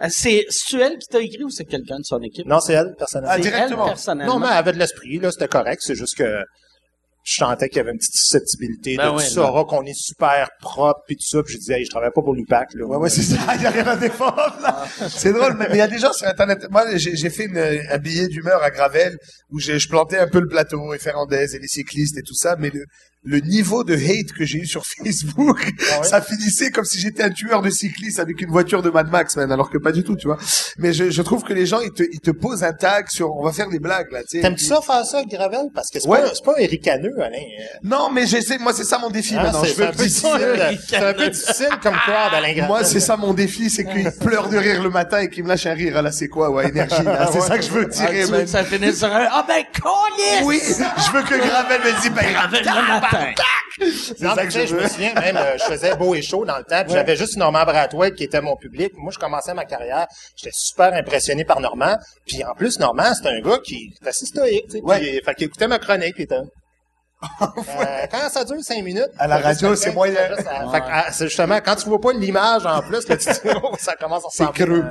hein? 0.00 0.08
C'est 0.10 0.46
elle 0.74 0.98
qui 0.98 1.08
t'a 1.08 1.20
écrit 1.20 1.42
ou 1.42 1.50
c'est 1.50 1.64
quelqu'un 1.64 1.98
de 1.98 2.04
son 2.04 2.20
équipe? 2.22 2.46
Non, 2.46 2.60
c'est 2.60 2.74
elle, 2.74 2.94
personnellement. 2.96 3.34
Ah, 3.34 3.40
directement. 3.40 3.84
elle, 3.86 3.92
personnellement. 3.92 4.34
Non, 4.34 4.40
mais 4.40 4.46
elle 4.46 4.58
avait 4.58 4.72
de 4.72 4.78
l'esprit, 4.78 5.18
là, 5.18 5.32
c'était 5.32 5.48
correct. 5.48 5.82
C'est 5.84 5.96
juste 5.96 6.16
que 6.16 6.44
je 7.30 7.34
sentais 7.44 7.68
qu'il 7.68 7.76
y 7.76 7.80
avait 7.80 7.90
une 7.90 7.98
petite 7.98 8.14
susceptibilité. 8.16 8.96
Ben 8.96 9.10
de 9.10 9.16
ouais, 9.16 9.22
tu 9.24 9.30
sauras 9.30 9.64
qu'on 9.64 9.82
est 9.84 9.92
super 9.94 10.48
propre 10.60 11.00
puis 11.06 11.16
tout 11.16 11.26
ça. 11.26 11.42
Puis 11.42 11.54
je 11.54 11.58
disais, 11.58 11.78
hey, 11.78 11.84
je 11.84 11.90
travaille 11.90 12.10
pas 12.14 12.22
pour 12.22 12.32
l'UPAC, 12.34 12.72
là. 12.74 12.86
Ouais, 12.86 12.96
ouais, 12.96 13.10
c'est 13.10 13.22
ça. 13.22 13.36
Il 13.56 13.62
y 13.62 13.66
a 13.66 13.70
rien 13.70 13.86
à 13.86 13.96
défendre, 13.96 14.58
là. 14.62 14.84
C'est 15.08 15.32
drôle, 15.34 15.54
mais 15.58 15.66
il 15.72 15.76
y 15.76 15.80
a 15.82 15.88
des 15.88 15.98
gens 15.98 16.12
sur 16.12 16.26
Internet. 16.26 16.66
Moi, 16.70 16.96
j'ai 16.96 17.14
j'ai 17.16 17.28
fait 17.30 17.44
une, 17.44 17.58
un 17.58 17.98
billet 17.98 18.28
d'humeur 18.28 18.62
à 18.62 18.70
Gravel 18.70 19.16
où 19.50 19.58
j'ai- 19.58 19.78
je 19.78 19.88
plantais 19.88 20.18
un 20.18 20.28
peu 20.28 20.40
le 20.40 20.48
plateau, 20.48 20.94
et 20.94 20.98
Ferrandez 20.98 21.54
et 21.54 21.58
les 21.58 21.68
cyclistes 21.68 22.16
et 22.16 22.22
tout 22.22 22.34
ça, 22.34 22.56
mais 22.58 22.70
le, 22.70 22.84
le 23.30 23.40
niveau 23.40 23.84
de 23.84 23.94
hate 23.94 24.32
que 24.36 24.44
j'ai 24.46 24.58
eu 24.58 24.66
sur 24.66 24.82
Facebook, 25.04 25.60
Ah 25.92 26.00
ouais? 26.00 26.06
ça 26.06 26.22
finissait 26.22 26.70
comme 26.70 26.84
si 26.84 26.98
j'étais 26.98 27.22
un 27.22 27.30
tueur 27.30 27.60
de 27.62 27.68
cyclistes 27.70 28.18
avec 28.18 28.40
une 28.40 28.48
voiture 28.50 28.82
de 28.82 28.88
Mad 28.90 29.10
Max, 29.10 29.36
man, 29.36 29.52
alors 29.52 29.68
que 29.70 29.76
pas 29.78 29.92
du 29.92 30.02
tout, 30.02 30.16
tu 30.16 30.26
vois. 30.28 30.38
Mais 30.78 30.92
je, 30.92 31.10
je 31.10 31.22
trouve 31.22 31.42
que 31.44 31.52
les 31.52 31.66
gens, 31.66 31.80
ils 31.80 31.92
te, 31.92 32.02
ils 32.10 32.20
te 32.20 32.30
posent 32.30 32.64
un 32.64 32.72
tag 32.72 33.06
sur, 33.10 33.36
on 33.36 33.44
va 33.44 33.52
faire 33.52 33.68
des 33.68 33.78
blagues, 33.80 34.10
là, 34.12 34.20
tu 34.22 34.36
sais. 34.38 34.40
T'aimes-tu 34.40 34.64
ça 34.64 34.80
faire 34.80 35.04
ça, 35.04 35.22
Gravel? 35.24 35.66
Parce 35.74 35.90
que 35.90 36.00
c'est 36.00 36.08
Ouais. 36.08 36.22
pas, 36.22 36.30
c'est 36.34 36.44
pas 36.44 36.54
ricaneux, 36.54 37.14
Alain. 37.20 37.36
Euh, 37.36 37.64
Non, 37.82 38.10
mais 38.10 38.26
j'essaie, 38.26 38.56
moi, 38.58 38.72
c'est 38.72 38.84
ça 38.84 38.98
mon 38.98 39.10
défi 39.10 39.34
maintenant. 39.34 39.62
c'est 39.62 39.70
Je 39.72 39.74
veux 39.74 39.84
un 39.84 39.90
peu 39.90 39.96
petit- 39.98 40.04
difficile. 40.08 40.78
C'est 40.88 40.96
un 40.96 41.12
peu 41.14 41.28
difficile 41.28 41.68
comme 41.82 41.94
crowd, 41.96 42.32
Alain 42.34 42.52
Gravel. 42.52 42.66
Moi, 42.66 42.84
c'est 42.84 43.00
ça 43.00 43.16
mon 43.16 43.34
défi, 43.34 43.68
c'est 43.68 43.84
qu'il 43.84 44.10
pleure 44.20 44.48
de 44.48 44.56
rire 44.56 44.82
le 44.82 44.90
matin 44.90 45.18
et 45.20 45.28
qu'il 45.28 45.44
me 45.44 45.48
lâche 45.48 45.66
un 45.66 45.74
rire. 45.74 45.92
Ah, 45.96 46.02
Là, 46.02 46.12
c'est 46.12 46.28
quoi, 46.28 46.50
ouais, 46.50 46.68
énergie, 46.68 47.02
là. 47.02 47.28
C'est 47.30 47.40
Ouais. 47.40 47.46
ça 47.46 47.58
que 47.58 47.64
je 47.64 47.70
veux 47.70 47.86
Ah, 47.90 47.92
tirer, 47.92 48.24
veux 48.24 48.30
man. 48.30 48.40
que 48.44 48.46
ça 48.46 48.64
finisse 48.64 48.98
sur 48.98 49.12
un... 49.12 49.26
Ah 49.30 49.44
ben, 49.46 49.62
collier! 49.82 50.44
Oui, 50.44 50.60
je 50.64 51.12
veux 51.12 51.22
que 51.22 51.34
Gravel 51.46 51.80
me 51.80 52.00
dise, 52.00 52.10
ben, 52.12 52.32
Gravel 52.32 52.62
le 52.64 52.88
matin. 52.88 53.17
C'est 53.80 54.18
ça 54.18 54.46
que 54.46 54.50
je 54.50 54.74
me 54.74 54.88
souviens, 54.88 55.14
même, 55.14 55.36
euh, 55.36 55.56
je 55.58 55.64
faisais 55.64 55.96
beau 55.96 56.14
et 56.14 56.22
chaud 56.22 56.44
dans 56.44 56.58
le 56.58 56.64
temps, 56.64 56.82
puis 56.84 56.92
j'avais 56.92 57.16
juste 57.16 57.36
Normand 57.36 57.64
Brathwaite 57.64 58.14
qui 58.14 58.24
était 58.24 58.40
mon 58.40 58.56
public. 58.56 58.92
Moi, 58.96 59.12
je 59.12 59.18
commençais 59.18 59.54
ma 59.54 59.64
carrière, 59.64 60.06
j'étais 60.36 60.54
super 60.54 60.92
impressionné 60.94 61.44
par 61.44 61.60
Normand. 61.60 61.96
Puis 62.26 62.44
en 62.44 62.54
plus, 62.54 62.78
Normand, 62.78 63.12
c'est 63.14 63.28
un 63.28 63.40
gars 63.40 63.58
qui 63.58 63.92
est 64.02 64.06
assez 64.08 64.26
stoïque, 64.26 64.66
tu 64.70 64.78
sais. 64.78 64.82
Puis, 64.98 65.20
fait 65.24 65.34
qu'il 65.34 65.46
écoutait 65.46 65.68
ma 65.68 65.78
chronique, 65.78 66.14
puis. 66.14 66.26
Euh, 67.22 68.06
quand 68.10 68.28
ça 68.30 68.44
dure 68.44 68.56
cinq 68.62 68.82
minutes. 68.84 69.08
À 69.18 69.26
la 69.26 69.38
radio, 69.38 69.74
c'est 69.74 69.92
moyen. 69.92 70.14
ah, 70.74 71.06
c'est 71.12 71.26
justement, 71.26 71.58
quand 71.64 71.74
tu 71.76 71.88
vois 71.88 72.00
pas 72.00 72.12
l'image 72.12 72.64
en 72.66 72.80
plus, 72.82 73.08
là, 73.08 73.16
tu 73.16 73.28
dis, 73.28 73.38
oh, 73.62 73.74
ça 73.78 73.94
commence 73.96 74.24
à 74.24 74.28
C'est 74.30 74.52
creux. 74.52 74.84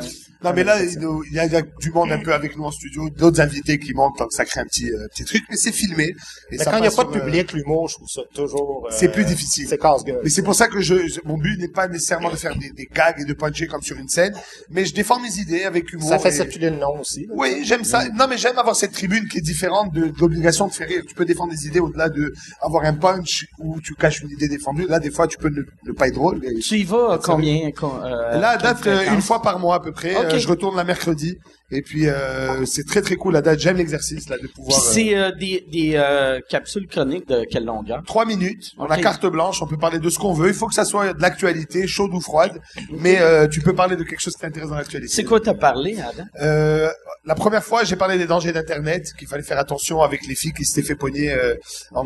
Non, 0.43 0.53
mais 0.53 0.63
là, 0.63 0.83
il 0.83 0.91
y, 1.33 1.39
a, 1.39 1.45
il 1.45 1.51
y 1.51 1.55
a 1.55 1.61
du 1.61 1.91
monde 1.91 2.11
un 2.11 2.19
peu 2.19 2.31
avec 2.31 2.55
nous 2.55 2.63
en 2.63 2.69
studio, 2.71 3.09
d'autres 3.09 3.41
invités 3.41 3.79
qui 3.79 3.93
montent, 3.95 4.19
donc 4.19 4.31
ça 4.31 4.45
crée 4.45 4.59
un 4.59 4.65
petit, 4.65 4.87
euh, 4.91 5.07
petit 5.07 5.25
truc, 5.25 5.41
mais 5.49 5.55
c'est 5.57 5.71
filmé. 5.71 6.03
Et 6.09 6.15
Mais 6.51 6.57
ça 6.59 6.69
quand 6.69 6.77
il 6.77 6.81
n'y 6.81 6.87
a 6.87 6.91
pas 6.91 7.05
de 7.05 7.09
euh, 7.09 7.19
public, 7.21 7.53
l'humour, 7.53 7.87
je 7.89 7.95
trouve 7.95 8.07
ça 8.07 8.21
toujours... 8.35 8.85
euh, 8.87 8.93
C'est 8.95 9.09
plus 9.11 9.25
difficile. 9.25 9.65
C'est 9.67 9.79
casse-gueule. 9.79 10.19
Mais 10.23 10.29
c'est 10.29 10.43
pour 10.43 10.53
ça 10.53 10.67
que 10.67 10.79
je, 10.79 11.07
je- 11.07 11.21
mon 11.25 11.37
but 11.37 11.57
n'est 11.57 11.69
pas 11.69 11.87
nécessairement 11.87 12.29
de 12.29 12.35
faire 12.35 12.55
des, 12.55 12.69
des 12.69 12.85
gags 12.93 13.19
et 13.19 13.25
de 13.25 13.33
puncher 13.33 13.65
comme 13.65 13.81
sur 13.81 13.97
une 13.97 14.09
scène, 14.09 14.35
mais 14.69 14.85
je 14.85 14.93
défends 14.93 15.19
mes 15.19 15.37
idées 15.39 15.63
avec 15.63 15.91
humour. 15.91 16.09
Ça 16.09 16.19
fait 16.19 16.29
et- 16.29 16.33
circuler 16.33 16.69
le 16.69 16.77
nom 16.77 16.99
aussi. 16.99 17.25
là. 17.25 17.33
Oui, 17.35 17.61
j'aime 17.63 17.83
ça. 17.83 18.07
Non, 18.09 18.27
mais 18.27 18.37
j'aime 18.37 18.59
avoir 18.59 18.75
cette 18.75 18.91
tribune 18.91 19.27
qui 19.27 19.39
est 19.39 19.41
différente 19.41 19.91
de, 19.91 20.05
de 20.07 20.19
l'obligation 20.19 20.67
de 20.67 20.73
faire 20.73 20.87
rire. 20.87 21.01
Tu 21.07 21.15
peux 21.15 21.25
défendre 21.25 21.51
des 21.51 21.65
idées 21.65 21.79
au-delà 21.79 22.09
de 22.17 22.33
avoir 22.61 22.83
un 22.85 22.93
punch 22.93 23.45
où 23.59 23.79
tu 23.81 23.93
caches 23.95 24.21
une 24.21 24.31
idée 24.31 24.47
défendue. 24.47 24.85
Là, 24.87 24.99
des 24.99 25.11
fois, 25.11 25.27
tu 25.27 25.37
peux 25.37 25.49
ne, 25.49 25.61
ne 25.85 25.91
pas 25.97 26.07
être 26.07 26.15
drôle. 26.15 26.41
Tu 26.61 26.75
y 26.79 26.83
vas 26.83 27.19
combien? 27.23 27.71
com- 27.71 28.01
euh, 28.03 28.39
Là, 28.39 28.57
date, 28.57 28.85
euh, 28.87 28.95
fréquence? 28.97 29.15
une 29.15 29.21
fois 29.21 29.41
par 29.41 29.59
mois 29.59 29.75
à 29.75 29.79
peu 29.79 29.91
près. 29.91 30.15
Euh, 30.15 30.37
je 30.37 30.47
retourne 30.47 30.75
la 30.75 30.83
mercredi. 30.83 31.37
Et 31.69 31.81
puis, 31.81 32.07
euh, 32.07 32.63
c'est 32.65 32.85
très, 32.85 33.01
très 33.01 33.17
cool. 33.17 33.35
À 33.35 33.41
date, 33.41 33.59
j'aime 33.59 33.75
l'exercice, 33.75 34.29
là, 34.29 34.37
de 34.41 34.47
pouvoir... 34.47 34.79
c'est 34.79 35.17
euh, 35.17 35.31
des, 35.33 35.65
des 35.69 35.91
euh, 35.95 36.39
capsules 36.49 36.87
chroniques 36.87 37.27
de 37.27 37.45
quelle 37.51 37.65
longueur? 37.65 38.01
Trois 38.05 38.25
minutes, 38.25 38.71
on 38.77 38.85
a 38.85 38.97
carte 38.97 39.25
blanche, 39.25 39.61
on 39.61 39.67
peut 39.67 39.75
parler 39.77 39.99
de 39.99 40.09
ce 40.09 40.17
qu'on 40.17 40.31
veut. 40.31 40.47
Il 40.47 40.53
faut 40.53 40.67
que 40.67 40.73
ça 40.73 40.85
soit 40.85 41.11
de 41.13 41.21
l'actualité, 41.21 41.85
chaude 41.85 42.13
ou 42.13 42.21
froide, 42.21 42.61
mais 43.03 43.19
tu 43.49 43.59
peux 43.59 43.75
parler 43.75 43.97
de 43.97 44.03
quelque 44.03 44.21
chose 44.21 44.33
qui 44.35 44.41
t'intéresse 44.43 44.69
dans 44.69 44.75
l'actualité. 44.77 45.13
C'est 45.13 45.25
quoi 45.25 45.41
t'as 45.41 45.53
parlé? 45.55 45.97
Euh, 46.41 46.89
la 47.25 47.35
première 47.35 47.63
fois, 47.65 47.83
j'ai 47.83 47.97
parlé 47.97 48.17
des 48.17 48.27
dangers 48.27 48.53
d'Internet, 48.53 49.11
qu'il 49.19 49.27
fallait 49.27 49.43
faire 49.43 49.59
attention 49.59 50.01
avec 50.01 50.25
les 50.25 50.35
filles 50.35 50.53
qui 50.53 50.63
s'étaient 50.63 50.87
fait 50.87 50.95
pogner 50.95 51.33
euh, 51.33 51.55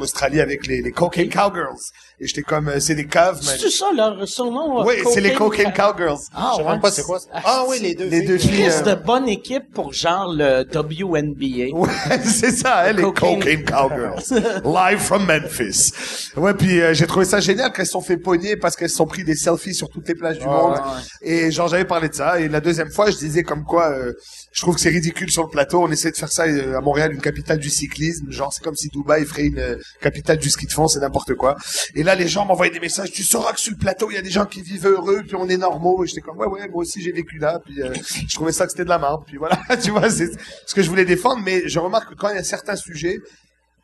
en 0.01 0.03
Australie 0.03 0.41
avec 0.41 0.65
les, 0.67 0.81
les 0.81 0.91
cocaine 0.91 1.29
cowgirls. 1.29 1.77
Et 2.19 2.27
j'étais 2.27 2.41
comme, 2.43 2.67
euh, 2.67 2.79
c'est 2.79 2.93
des 2.93 3.07
caves, 3.07 3.39
mais... 3.41 3.57
C'est 3.59 3.69
ça 3.71 3.87
leur 3.95 4.27
surnom? 4.27 4.81
euh, 4.81 4.83
Oui, 4.85 4.93
c'est 5.11 5.21
les 5.21 5.33
Cocaine 5.33 5.73
cowgirls. 5.73 6.19
Ah, 6.35 6.53
Je 6.57 6.63
sais 6.63 6.79
pas 6.79 6.91
c'est 6.91 7.03
quoi 7.03 7.19
ça. 7.19 7.27
Ah 7.33 7.63
oui, 7.67 7.79
les 7.81 7.95
deux. 7.95 8.05
Les 8.05 8.19
filles. 8.19 8.27
deux 8.27 8.37
filles. 8.37 8.69
Euh, 8.69 8.81
de 8.81 8.93
bonne 9.03 9.27
équipe 9.27 9.73
pour 9.73 9.91
genre 9.91 10.31
le 10.31 10.63
WNBA. 10.71 11.71
Ouais, 11.81 12.19
c'est 12.23 12.51
ça, 12.51 12.81
hein, 12.81 12.91
les 12.93 13.01
Cocaine. 13.01 13.39
cocaine 13.39 13.65
cowgirls. 13.65 14.21
Live 14.63 14.99
from 14.99 15.25
Memphis. 15.25 15.91
Ouais, 16.37 16.53
puis 16.53 16.79
euh, 16.81 16.93
j'ai 16.93 17.07
trouvé 17.07 17.25
ça 17.25 17.39
génial 17.39 17.71
qu'elles 17.73 17.85
se 17.87 17.93
sont 17.93 18.01
fait 18.01 18.17
pogner 18.17 18.55
parce 18.55 18.75
qu'elles 18.75 18.89
se 18.89 18.97
sont 18.97 19.07
pris 19.07 19.23
des 19.23 19.35
selfies 19.35 19.73
sur 19.73 19.89
toutes 19.89 20.07
les 20.07 20.15
plages 20.15 20.37
du 20.39 20.45
monde. 20.45 20.75
Et 21.23 21.49
genre 21.51 21.67
j'avais 21.69 21.85
parlé 21.85 22.09
de 22.09 22.13
ça. 22.13 22.39
Et 22.39 22.47
la 22.49 22.59
deuxième 22.61 22.91
fois, 22.91 23.09
je 23.09 23.17
disais 23.17 23.41
comme 23.43 23.63
quoi 23.63 23.89
euh, 23.89 24.13
je 24.51 24.61
trouve 24.61 24.75
que 24.75 24.81
c'est 24.81 24.89
ridicule 24.89 25.31
sur 25.31 25.43
le 25.43 25.49
plateau. 25.49 25.81
On 25.81 25.91
essaie 25.91 26.11
de 26.11 26.17
faire 26.17 26.31
ça 26.31 26.43
euh, 26.43 26.77
à 26.77 26.81
Montréal, 26.81 27.13
une 27.13 27.21
capitale 27.21 27.57
du 27.57 27.69
cyclisme. 27.69 28.29
Genre 28.29 28.51
c'est 28.53 28.63
comme 28.63 28.75
si 28.75 28.89
Dubaï 28.89 29.25
ferait 29.25 29.45
une 29.45 29.59
euh, 29.59 29.77
capitale 30.01 30.37
du 30.37 30.49
ski 30.49 30.65
de 30.65 30.71
fond, 30.71 30.87
c'est 30.87 30.99
n'importe 30.99 31.35
quoi. 31.35 31.55
Et 31.95 32.03
là 32.03 32.15
les 32.15 32.27
gens 32.27 32.45
m'envoyaient 32.45 32.71
des 32.71 32.79
messages. 32.79 33.11
Tu 33.11 33.23
sauras 33.23 33.53
que 33.53 33.59
sur 33.59 33.71
le 33.71 33.77
plateau 33.77 34.11
il 34.11 34.15
y 34.15 34.17
a 34.17 34.21
des 34.21 34.29
gens 34.29 34.45
qui 34.45 34.61
vivent 34.61 34.87
heureux, 34.87 35.23
puis 35.25 35.35
on 35.35 35.47
est 35.47 35.57
normaux. 35.57 36.03
Et 36.03 36.07
j'étais 36.07 36.21
comme 36.21 36.37
ouais 36.37 36.47
ouais 36.47 36.67
moi 36.67 36.81
aussi 36.81 37.01
j'ai 37.01 37.11
vécu 37.11 37.37
là. 37.37 37.59
Puis 37.63 37.81
euh, 37.81 37.93
je 38.27 38.35
trouvais 38.35 38.51
ça 38.51 38.65
que 38.65 38.71
c'était 38.71 38.83
de 38.83 38.89
la 38.89 38.99
merde. 38.99 39.23
Puis 39.25 39.37
voilà, 39.37 39.57
tu 39.81 39.91
vois 39.91 40.09
c'est 40.09 40.29
ce 40.65 40.75
que 40.75 40.81
je 40.81 40.89
voulais 40.89 41.05
défendre. 41.05 41.41
Mais 41.43 41.67
je 41.67 41.79
remarque 41.79 42.09
que 42.09 42.15
quand 42.15 42.29
il 42.29 42.35
y 42.35 42.39
a 42.39 42.43
certains 42.43 42.75
sujets 42.75 43.19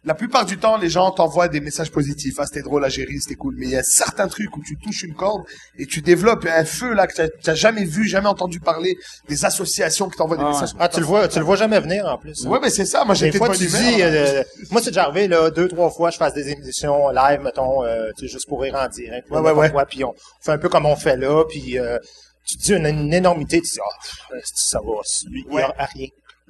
la 0.07 0.15
plupart 0.15 0.45
du 0.45 0.57
temps, 0.57 0.77
les 0.77 0.89
gens 0.89 1.11
t'envoient 1.11 1.49
des 1.49 1.59
messages 1.59 1.91
positifs. 1.91 2.35
Ah, 2.39 2.45
c'était 2.47 2.61
drôle 2.61 2.83
à 2.85 2.89
gérer, 2.89 3.13
c'était 3.19 3.35
cool. 3.35 3.55
Mais 3.57 3.65
il 3.67 3.71
y 3.73 3.75
a 3.77 3.83
certains 3.83 4.27
trucs 4.27 4.55
où 4.55 4.61
tu 4.63 4.77
touches 4.77 5.03
une 5.03 5.13
corde 5.13 5.43
et 5.77 5.85
tu 5.85 6.01
développes 6.01 6.47
un 6.49 6.63
feu 6.65 6.93
là 6.93 7.05
que 7.07 7.27
t'as- 7.43 7.53
jamais 7.55 7.83
vu, 7.83 8.07
jamais 8.07 8.27
entendu 8.29 8.59
parler. 8.59 8.95
Des 9.27 9.43
associations 9.45 10.09
qui 10.09 10.17
t'envoient 10.17 10.37
des 10.37 10.43
Ah, 10.45 10.51
messages. 10.51 10.69
Ah, 10.79 10.87
tu 10.87 11.01
le 11.01 11.05
vois, 11.05 11.27
tu 11.27 11.37
le 11.39 11.45
vois 11.45 11.57
jamais 11.57 11.79
venir 11.79 12.05
en 12.05 12.17
plus. 12.17 12.45
Ouais, 12.45 12.59
mais 12.61 12.69
c'est 12.69 12.85
ça. 12.85 13.03
Moi, 13.03 13.15
Des 13.15 13.19
j'étais 13.25 13.37
bonne 13.39 13.51
tu 13.51 13.65
dis, 13.67 14.01
euh, 14.01 14.43
moi, 14.71 14.81
c'est 14.81 14.91
déjà 14.91 15.03
arrivé, 15.03 15.27
là, 15.27 15.49
deux, 15.51 15.67
trois 15.67 15.89
fois, 15.91 16.09
je 16.09 16.17
fasse 16.17 16.33
des 16.33 16.49
émissions 16.49 17.09
live, 17.09 17.41
mettons, 17.41 17.83
euh, 17.83 18.09
tu 18.17 18.27
sais, 18.27 18.31
juste 18.33 18.47
pour 18.47 18.61
rire 18.61 18.75
en 18.75 18.87
direct. 18.87 19.29
Ouais, 19.29 19.39
ouais, 19.41 19.51
ouais. 19.51 19.69
Fois, 19.71 19.85
puis 19.85 20.03
on 20.05 20.13
fait 20.41 20.51
un 20.53 20.57
peu 20.57 20.69
comme 20.69 20.85
on 20.85 20.95
fait 20.95 21.17
là, 21.17 21.43
puis 21.49 21.77
euh, 21.77 21.97
tu 22.45 22.55
dis 22.55 22.71
une, 22.73 22.85
une 22.85 23.13
énormité, 23.13 23.57
tu 23.61 23.71
dis, 23.73 23.79
ah, 23.81 23.99
pff, 24.31 24.41
ça 24.55 24.79
va, 24.79 24.93
il 25.29 25.39
y 25.39 25.53
Ouais. 25.53 25.63
a 25.63 25.85
rien. 25.85 26.07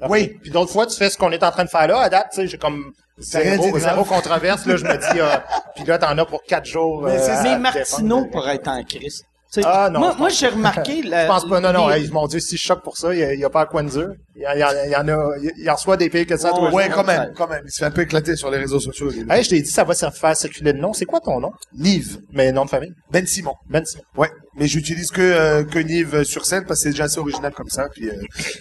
Oui. 0.09 0.27
Puis 0.43 0.51
d'autres 0.51 0.71
fois, 0.71 0.85
tu 0.85 0.95
fais 0.95 1.09
ce 1.09 1.17
qu'on 1.17 1.31
est 1.31 1.41
en 1.43 1.49
train 1.49 1.63
de 1.65 1.69
faire 1.69 1.87
là, 1.87 2.01
à 2.01 2.09
date, 2.09 2.27
tu 2.31 2.35
sais, 2.41 2.47
j'ai 2.47 2.59
comme 2.59 2.91
zéro, 3.17 3.79
zéro 3.79 4.03
controverse, 4.03 4.65
là, 4.65 4.77
je 4.77 4.85
me 4.85 4.97
dis, 4.97 5.19
euh, 5.19 5.37
puis 5.75 5.85
là, 5.85 5.97
t'en 5.97 6.17
as 6.17 6.25
pour 6.25 6.43
quatre 6.43 6.65
jours. 6.65 7.03
Mais 7.03 7.19
c'est 7.19 7.31
euh, 7.31 7.43
Mais 7.43 7.59
Martineau 7.59 8.25
pourrait 8.25 8.55
être 8.55 8.67
en 8.67 8.83
crise. 8.83 9.23
Ah, 9.63 9.89
non, 9.89 10.13
moi, 10.17 10.29
j'ai 10.29 10.47
remarqué... 10.47 11.01
La, 11.03 11.23
Je 11.23 11.27
pense 11.27 11.47
pas, 11.47 11.59
non, 11.59 11.71
non, 11.71 11.87
les- 11.87 12.01
hey, 12.03 12.09
mon 12.11 12.27
Dieu, 12.27 12.39
si 12.39 12.57
je 12.57 12.61
choque 12.63 12.83
pour 12.83 12.97
ça, 12.97 13.13
il 13.13 13.39
y 13.39 13.45
a, 13.45 13.49
pas 13.49 13.61
à 13.61 13.65
quoi 13.65 13.81
de 13.81 13.89
dire. 13.89 14.09
Il 14.35 14.41
y, 14.41 14.43
y 14.43 14.59
y 14.91 14.95
en 14.95 15.07
a, 15.07 15.37
il 15.57 15.63
y 15.63 15.69
en 15.69 15.75
reçoit 15.75 15.97
des 15.97 16.09
pires 16.09 16.27
que 16.27 16.37
ça, 16.37 16.49
toi. 16.51 16.71
Ouais, 16.71 16.89
quand 16.89 17.03
même, 17.03 17.31
quand 17.35 17.47
même. 17.47 17.63
Il 17.65 17.71
se 17.71 17.79
fait 17.79 17.85
un 17.85 17.91
peu 17.91 18.01
éclater 18.01 18.35
sur 18.35 18.51
les 18.51 18.57
réseaux 18.57 18.79
sociaux. 18.79 19.09
Hey, 19.29 19.43
je 19.43 19.49
t'ai 19.49 19.61
dit, 19.61 19.69
ça 19.71 19.83
va 19.83 19.93
se 19.95 20.09
faire 20.09 20.35
circuler 20.37 20.73
le 20.73 20.79
nom. 20.79 20.93
C'est 20.93 21.05
quoi 21.05 21.19
ton 21.21 21.39
nom? 21.39 21.51
Nive. 21.73 22.19
Mais 22.33 22.51
nom 22.51 22.65
de 22.65 22.69
famille? 22.69 22.93
Ben 23.11 23.25
Simon. 23.25 23.53
Ben 23.69 23.83
Simon. 23.85 24.03
Ouais. 24.15 24.29
Mais 24.55 24.67
j'utilise 24.67 25.11
que, 25.11 25.21
euh, 25.21 25.63
que 25.63 25.79
Nive 25.79 26.15
euh, 26.15 26.23
sur 26.23 26.45
scène 26.45 26.65
parce 26.65 26.79
que 26.79 26.83
c'est 26.83 26.89
déjà 26.89 27.05
assez 27.05 27.19
original 27.19 27.53
comme 27.53 27.69
ça. 27.69 27.87
Puis, 27.93 28.09
euh, 28.09 28.13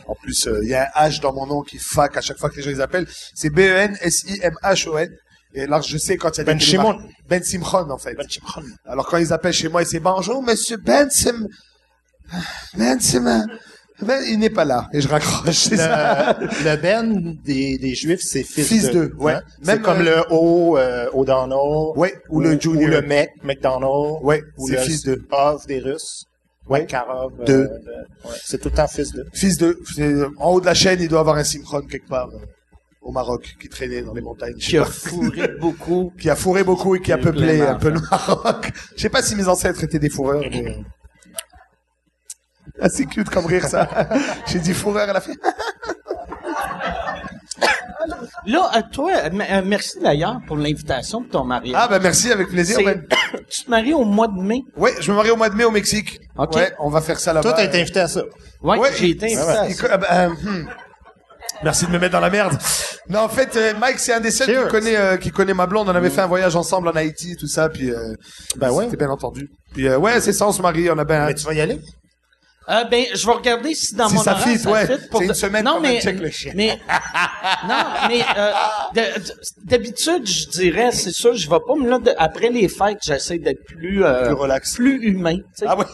en 0.07 0.15
plus, 0.15 0.47
euh, 0.47 0.61
il 0.63 0.69
y 0.69 0.75
a 0.75 0.89
un 0.95 1.09
H 1.09 1.21
dans 1.21 1.33
mon 1.33 1.47
nom 1.47 1.63
qui 1.63 1.79
fac 1.79 2.17
à 2.17 2.21
chaque 2.21 2.39
fois 2.39 2.49
que 2.51 2.57
les 2.57 2.63
gens 2.63 2.71
les 2.71 2.81
appellent. 2.81 3.07
C'est 3.35 3.51
B-E-N-S-I-M-H-O-N. 3.51 5.11
Et 5.59 5.67
là, 5.67 5.81
je 5.81 5.97
sais 5.97 6.17
quand 6.17 6.31
il 6.35 6.39
y 6.39 6.41
a 6.43 6.45
des 6.45 6.53
Ben 6.53 6.61
Shimon. 6.61 6.99
Ben 7.29 7.43
Simchon, 7.43 7.91
en 7.91 7.99
fait. 7.99 8.15
Ben 8.15 8.27
Simon. 8.29 8.67
Alors 8.85 9.07
quand 9.07 9.17
ils 9.17 9.33
appellent 9.33 9.53
chez 9.53 9.69
moi, 9.69 9.83
ils 9.83 9.89
disent 9.89 10.01
bonjour, 10.01 10.43
monsieur 10.43 10.77
Ben 10.77 11.09
Sim... 11.11 11.47
Ben 12.77 13.01
Simon. 13.01 13.45
Ben, 14.03 14.23
il 14.29 14.39
n'est 14.39 14.51
pas 14.51 14.67
là. 14.67 14.89
Et 14.93 15.01
je 15.01 15.09
raccroche. 15.09 15.55
C'est 15.57 15.77
ça. 15.79 16.37
Le, 16.39 16.47
le 16.49 16.77
Ben 16.77 17.39
des, 17.45 17.79
des 17.79 17.95
Juifs, 17.95 18.21
c'est 18.21 18.43
fils, 18.43 18.67
Fils 18.69 18.91
de. 18.91 19.11
ouais. 19.19 19.33
hein. 19.35 19.41
Même, 19.65 19.77
C'est 19.77 19.83
comme 19.83 20.01
euh, 20.01 20.17
le 20.17 20.23
O, 20.35 20.77
euh, 20.77 21.09
O'Donnell. 21.15 21.93
Ouais, 21.97 22.13
ou 22.29 22.41
le 22.41 22.61
Junior. 22.61 22.83
Ou 22.83 22.87
le 22.89 23.01
Mec, 23.01 23.31
McDonald. 23.43 24.19
Ouais, 24.23 24.43
Ou 24.59 24.69
c'est 24.69 24.75
le 24.75 24.81
fils 24.83 25.03
de. 25.05 25.25
Ov 25.33 25.67
des 25.67 25.79
Russes. 25.79 26.25
Ouais. 26.69 26.85
Karov. 26.85 27.33
euh, 27.41 27.45
De. 27.47 27.71
ouais. 28.27 28.35
C'est 28.45 28.59
tout 28.61 28.69
le 28.69 28.75
temps 28.75 28.87
fils 28.89 29.13
de. 29.13 29.25
Fils 29.33 29.57
de. 29.57 29.79
En 30.37 30.51
haut 30.51 30.61
de 30.61 30.67
la 30.67 30.75
chaîne, 30.75 31.01
il 31.01 31.09
doit 31.09 31.21
avoir 31.21 31.37
un 31.37 31.45
Simchon 31.45 31.81
quelque 31.81 32.09
part 32.09 32.29
euh, 32.29 32.39
au 33.07 33.13
Maroc 33.13 33.57
qui 33.61 33.69
traînait 33.69 34.03
dans 34.03 34.13
les 34.15 34.21
montagnes. 34.21 34.57
Qui 34.57 34.77
a 34.77 34.83
pas. 34.83 34.91
fourré 34.91 35.49
beaucoup. 35.61 36.13
qui 36.21 36.29
a 36.29 36.35
fourré 36.35 36.65
beaucoup 36.65 36.97
et 36.97 37.01
qui 37.01 37.13
a 37.13 37.19
peuplé 37.19 37.61
un 37.63 37.77
peu 37.77 37.91
le 37.91 38.01
Maroc. 38.11 38.73
Je 38.97 39.03
sais 39.03 39.09
pas 39.09 39.23
si 39.23 39.37
mes 39.37 39.47
ancêtres 39.47 39.85
étaient 39.85 40.01
des 40.01 40.11
fourreurs, 40.11 40.43
mais... 40.51 40.67
euh, 40.67 40.83
Ah, 42.81 42.89
c'est 42.89 43.07
cute 43.07 43.31
comme 43.31 43.47
rire, 43.47 43.65
ça. 43.67 43.89
J'ai 44.49 44.59
dit 44.59 44.75
fourreur, 44.75 45.09
elle 45.09 45.17
a 45.17 45.21
fait... 45.21 45.39
Là, 48.47 48.71
euh, 48.77 48.81
toi, 48.93 49.11
euh, 49.13 49.31
euh, 49.51 49.63
merci 49.65 49.99
d'ailleurs 50.01 50.41
pour 50.47 50.57
l'invitation 50.57 51.23
pour 51.23 51.31
ton 51.31 51.45
mariage. 51.45 51.75
Ah, 51.77 51.89
ben 51.89 52.01
merci, 52.01 52.31
avec 52.31 52.49
plaisir. 52.49 52.79
Ben. 52.85 53.05
tu 53.51 53.65
te 53.65 53.71
maries 53.71 53.95
au 53.95 54.05
mois 54.05 54.29
de 54.29 54.41
mai? 54.41 54.63
Ouais, 54.77 54.93
je 55.01 55.11
me 55.11 55.17
marie 55.17 55.31
au 55.31 55.37
mois 55.37 55.49
de 55.49 55.57
mai 55.57 55.65
au 55.65 55.73
Mexique. 55.73 56.21
Ok. 56.39 56.55
Ouais, 56.55 56.73
on 56.79 56.89
va 56.89 57.01
faire 57.01 57.19
ça 57.19 57.33
là-bas. 57.33 57.49
Toi, 57.49 57.53
t'as 57.57 57.65
été 57.65 57.81
invité 57.81 58.01
à 58.01 58.09
ça. 58.09 58.23
Ouais, 58.63 58.79
Ouais, 58.79 58.91
j'ai 58.97 59.11
été 59.11 59.27
invité 59.27 59.41
à 59.41 59.71
ça. 59.71 59.89
ah, 59.91 59.97
ben, 59.99 60.07
euh, 60.11 60.29
hmm. 60.51 60.67
Merci 61.63 61.87
de 61.87 61.91
me 61.91 61.99
mettre 61.99 62.13
dans 62.13 62.21
la 62.21 62.31
merde. 62.31 62.57
Non, 63.09 63.21
en 63.21 63.29
fait, 63.29 63.57
euh, 63.57 63.73
Mike, 63.79 63.99
c'est 63.99 64.13
un 64.13 64.21
des 64.21 64.31
seuls 64.31 64.65
qui 64.65 64.71
connaît, 64.71 64.97
euh, 64.97 65.17
qui 65.17 65.31
connaît 65.31 65.55
ma 65.55 65.67
blonde. 65.67 65.89
On 65.89 65.95
avait 65.95 66.11
fait 66.11 66.21
un 66.21 66.27
voyage 66.27 66.57
ensemble 66.57 66.89
en 66.89 66.93
Haïti, 66.93 67.37
tout 67.37 67.47
ça, 67.49 67.69
puis 67.69 67.91
euh, 67.91 68.15
Ben 68.57 68.71
ouais. 68.71 68.85
c'était 68.85 68.97
bien 68.97 69.11
entendu. 69.11 69.51
Puis 69.73 69.89
euh, 69.89 69.99
ouais, 69.99 70.21
c'est 70.21 70.33
ça, 70.33 70.47
on 70.47 70.53
se 70.53 70.61
marie, 70.63 70.91
on 70.91 70.99
a 70.99 71.05
bien. 71.05 71.27
Mais 71.27 71.35
tu 71.35 71.45
vas 71.47 71.55
y 71.55 71.61
aller? 71.61 71.81
Euh, 72.69 72.83
ben, 72.91 73.05
je 73.15 73.25
vais 73.25 73.33
regarder 73.33 73.75
si 73.75 73.95
dans 73.95 74.09
Si 74.09 74.17
mon 74.17 74.23
ça 74.23 74.33
horaire, 74.33 74.45
fit, 74.59 74.67
ouais. 74.67 74.87
fit 74.87 75.09
pour 75.09 75.21
C'est 75.21 75.27
une 75.27 75.35
semaine 75.35 75.65
non, 75.65 75.79
mais, 75.81 76.01
check 76.01 76.19
le 76.19 76.31
chien. 76.31 76.53
mais, 76.57 76.79
non, 77.69 77.75
mais, 78.09 78.21
euh, 78.37 78.51
de- 78.95 79.21
de- 79.21 79.35
d'habitude, 79.65 80.27
je 80.27 80.49
dirais, 80.49 80.91
c'est 80.91 81.13
sûr, 81.13 81.35
je 81.35 81.49
vais 81.49 81.59
pas, 81.61 81.75
mais 81.81 81.89
là, 81.89 81.99
de- 82.01 82.15
après 82.19 82.49
les 82.49 82.69
fêtes, 82.69 82.99
j'essaie 83.05 83.39
d'être 83.39 83.65
plus, 83.65 84.05
euh, 84.05 84.27
Plus 84.27 84.33
relax. 84.35 84.75
plus 84.75 85.01
humain, 85.05 85.37
tu 85.37 85.43
sais. 85.55 85.67
Ah 85.69 85.77
ouais. 85.79 85.85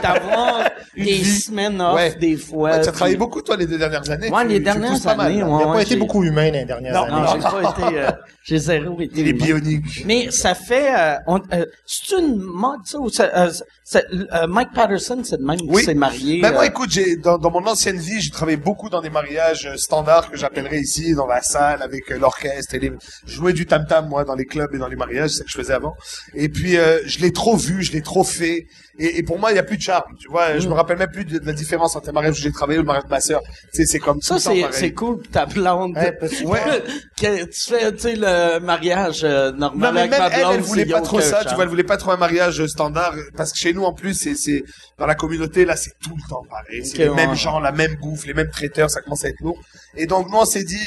d'avoir 0.00 0.68
des 0.96 1.02
vie. 1.02 1.24
semaines 1.40 1.80
off, 1.80 1.94
Ouais. 1.96 2.14
des 2.14 2.36
fois. 2.36 2.78
Tu 2.78 2.88
as 2.88 2.92
travaillé 2.92 3.16
beaucoup, 3.16 3.42
toi, 3.42 3.56
les 3.56 3.66
deux 3.66 3.78
dernières 3.78 4.08
années. 4.10 4.30
Ouais, 4.30 4.42
Tu- 4.42 4.48
les 4.50 4.60
dernières 4.60 4.90
pousses 4.92 5.00
pas 5.02 5.16
mal, 5.16 5.32
années, 5.32 5.40
là. 5.40 5.46
ouais. 5.48 5.64
Pas 5.64 5.82
été 5.82 5.96
beaucoup 5.96 6.22
humain 6.22 6.50
les 6.50 6.64
dernières 6.64 6.94
Non, 6.94 7.02
années. 7.04 7.26
non, 7.26 7.26
j'ai 7.34 7.40
pas 7.40 7.74
été, 7.88 7.98
euh, 7.98 8.10
j'ai 8.50 8.58
zéro 8.58 9.00
été 9.00 9.20
Il 9.20 9.28
est 9.28 9.32
bionique. 9.32 10.04
Mais 10.06 10.30
ça 10.32 10.54
fait, 10.56 10.92
euh, 10.92 11.14
euh, 11.52 11.64
c'est 11.86 12.18
une 12.18 12.36
mode, 12.36 12.80
ça, 12.84 12.98
ou 12.98 13.08
ça, 13.08 13.30
euh, 13.36 13.52
ça- 13.84 14.02
euh, 14.12 14.46
Mike 14.48 14.70
Patterson, 14.74 15.22
c'est 15.22 15.38
de 15.38 15.44
même 15.44 15.60
Oui. 15.68 15.78
qui 15.78 15.84
s'est 15.84 15.94
marié. 15.94 16.40
Ben 16.40 16.52
moi, 16.52 16.62
euh, 16.64 16.66
écoute, 16.66 16.90
dans, 17.22 17.38
dans 17.38 17.50
mon 17.52 17.64
ancienne 17.66 17.98
vie, 17.98 18.20
j'ai 18.20 18.30
travaillé 18.30 18.56
beaucoup 18.56 18.88
dans 18.90 19.00
des 19.00 19.10
mariages 19.10 19.68
standards 19.76 20.30
que 20.30 20.36
j'appellerais 20.36 20.80
ici, 20.80 21.14
dans 21.14 21.26
la 21.26 21.42
salle, 21.42 21.80
avec 21.82 22.10
l'orchestre 22.10 22.74
et 22.74 22.80
les... 22.80 22.92
Je 23.24 23.32
jouais 23.34 23.52
du 23.52 23.66
tam-tam, 23.66 24.08
moi, 24.08 24.24
dans 24.24 24.34
les 24.34 24.46
clubs 24.46 24.74
et 24.74 24.78
dans 24.78 24.88
les 24.88 24.96
mariages, 24.96 25.30
c'est 25.30 25.38
ce 25.38 25.42
que 25.44 25.50
je 25.50 25.58
faisais 25.58 25.72
avant. 25.74 25.94
Et 26.34 26.48
puis, 26.48 26.72
je 27.06 27.20
l'ai 27.20 27.32
trop 27.32 27.56
vu, 27.56 27.82
je 27.84 27.92
l'ai 27.92 28.02
trop 28.02 28.24
fait. 28.24 28.66
Et, 28.98 29.18
et 29.18 29.22
pour 29.22 29.38
moi, 29.38 29.52
il 29.52 29.56
y 29.56 29.58
a 29.58 29.62
plus 29.62 29.76
de 29.76 29.82
charme, 29.82 30.12
tu 30.20 30.28
vois. 30.28 30.58
Je 30.58 30.68
me 30.68 30.74
rappelle 30.74 30.98
même 30.98 31.10
plus 31.10 31.24
de, 31.24 31.38
de 31.38 31.46
la 31.46 31.52
différence 31.52 31.94
entre 31.96 32.08
le 32.08 32.12
mariage 32.12 32.38
où 32.38 32.42
j'ai 32.42 32.52
travaillé 32.52 32.78
ou 32.78 32.82
le 32.82 32.86
mariage 32.86 33.04
de 33.04 33.10
ma 33.10 33.20
sœur. 33.20 33.40
Tu 33.72 33.82
sais, 33.82 33.86
c'est 33.86 33.98
comme 34.00 34.20
Ça, 34.20 34.34
le 34.34 34.40
temps 34.62 34.68
c'est, 34.72 34.92
cool 34.92 35.22
ta 35.28 35.46
blonde. 35.46 35.96
Ouais, 35.96 36.60
que 37.20 37.44
tu 37.44 37.60
fais, 37.70 37.92
tu 37.92 37.98
sais, 38.00 38.16
le 38.16 38.39
mariage 38.60 39.22
euh, 39.24 39.52
normal 39.52 39.88
Non, 39.88 39.92
mais 39.92 40.00
avec 40.00 40.10
même 40.12 40.20
ma 40.20 40.28
elle, 40.28 40.40
blonde. 40.40 40.54
elle 40.54 40.60
voulait 40.60 40.86
pas 40.86 41.00
trop 41.00 41.20
ça, 41.20 41.44
tu 41.44 41.54
vois, 41.54 41.64
elle 41.64 41.70
voulait 41.70 41.84
pas 41.84 41.96
trop 41.96 42.10
un 42.10 42.16
mariage 42.16 42.60
euh, 42.60 42.68
standard, 42.68 43.14
euh, 43.14 43.22
parce 43.36 43.52
que 43.52 43.58
chez 43.58 43.72
nous, 43.72 43.84
en 43.84 43.92
plus, 43.92 44.14
c'est, 44.14 44.34
c'est, 44.34 44.64
dans 44.98 45.06
la 45.06 45.14
communauté, 45.14 45.64
là, 45.64 45.76
c'est 45.76 45.92
tout 46.02 46.16
le 46.16 46.28
temps 46.28 46.44
pareil. 46.48 46.84
C'est 46.84 46.98
les 46.98 47.08
ouais. 47.08 47.16
mêmes 47.16 47.34
gens, 47.34 47.60
la 47.60 47.72
même 47.72 47.96
bouffe, 47.96 48.26
les 48.26 48.34
mêmes 48.34 48.50
traiteurs, 48.50 48.90
ça 48.90 49.00
commence 49.00 49.24
à 49.24 49.28
être 49.28 49.40
lourd. 49.40 49.58
Et 49.96 50.06
donc, 50.06 50.30
nous, 50.30 50.36
on 50.38 50.44
s'est 50.44 50.64
dit, 50.64 50.86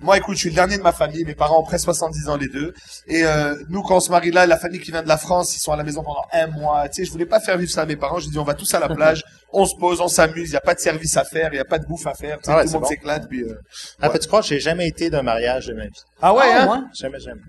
moi, 0.00 0.16
écoute, 0.16 0.36
je 0.36 0.40
suis 0.40 0.48
le 0.50 0.54
dernier 0.54 0.78
de 0.78 0.82
ma 0.82 0.92
famille, 0.92 1.24
mes 1.24 1.34
parents 1.34 1.60
ont 1.60 1.64
presque 1.64 1.84
70 1.84 2.28
ans 2.28 2.36
les 2.36 2.48
deux, 2.48 2.72
et 3.08 3.24
euh, 3.24 3.54
nous, 3.68 3.82
quand 3.82 3.96
on 3.96 4.00
se 4.00 4.10
marie 4.10 4.30
là, 4.30 4.46
la 4.46 4.56
famille 4.56 4.80
qui 4.80 4.92
vient 4.92 5.02
de 5.02 5.08
la 5.08 5.16
France, 5.16 5.56
ils 5.56 5.58
sont 5.58 5.72
à 5.72 5.76
la 5.76 5.82
maison 5.82 6.02
pendant 6.02 6.24
un 6.32 6.46
mois, 6.46 6.88
tu 6.88 6.96
sais, 6.96 7.04
je 7.04 7.10
voulais 7.10 7.26
pas 7.26 7.40
faire 7.40 7.58
vivre 7.58 7.70
ça 7.70 7.82
à 7.82 7.86
mes 7.86 7.96
parents, 7.96 8.18
j'ai 8.20 8.30
dit, 8.30 8.38
on 8.38 8.44
va 8.44 8.54
tous 8.54 8.72
à 8.74 8.80
la 8.80 8.88
plage, 8.88 9.24
on 9.52 9.64
se 9.66 9.74
pose, 9.76 10.00
on 10.00 10.08
s'amuse, 10.08 10.50
il 10.50 10.52
y 10.52 10.56
a 10.56 10.60
pas 10.60 10.74
de 10.74 10.80
service 10.80 11.16
à 11.16 11.24
faire, 11.24 11.48
il 11.52 11.56
y 11.56 11.60
a 11.60 11.64
pas 11.64 11.78
de 11.78 11.86
bouffe 11.86 12.06
à 12.06 12.14
faire, 12.14 12.36
tu 12.38 12.44
sais, 12.44 12.50
Ah 12.52 12.56
ouais, 12.56 12.62
tout 12.62 12.66
le 12.66 12.68
c'est 12.68 12.74
monde 12.74 12.82
bon. 12.82 12.88
s'éclate, 12.88 13.28
puis... 13.28 13.42
Euh... 13.42 13.54
Ah, 14.00 14.10
peux-tu 14.10 14.26
croire 14.28 14.42
que 14.42 14.48
j'ai 14.48 14.60
jamais 14.60 14.86
été 14.88 15.08
d'un 15.10 15.22
mariage 15.22 15.66
de 15.66 15.74
ma 15.74 15.84
vie? 15.84 15.90
Ah 16.20 16.34
ouais, 16.34 16.44
Ah, 16.52 16.62
hein? 16.70 16.88
Jamais, 16.98 17.18
jamais. 17.20 17.40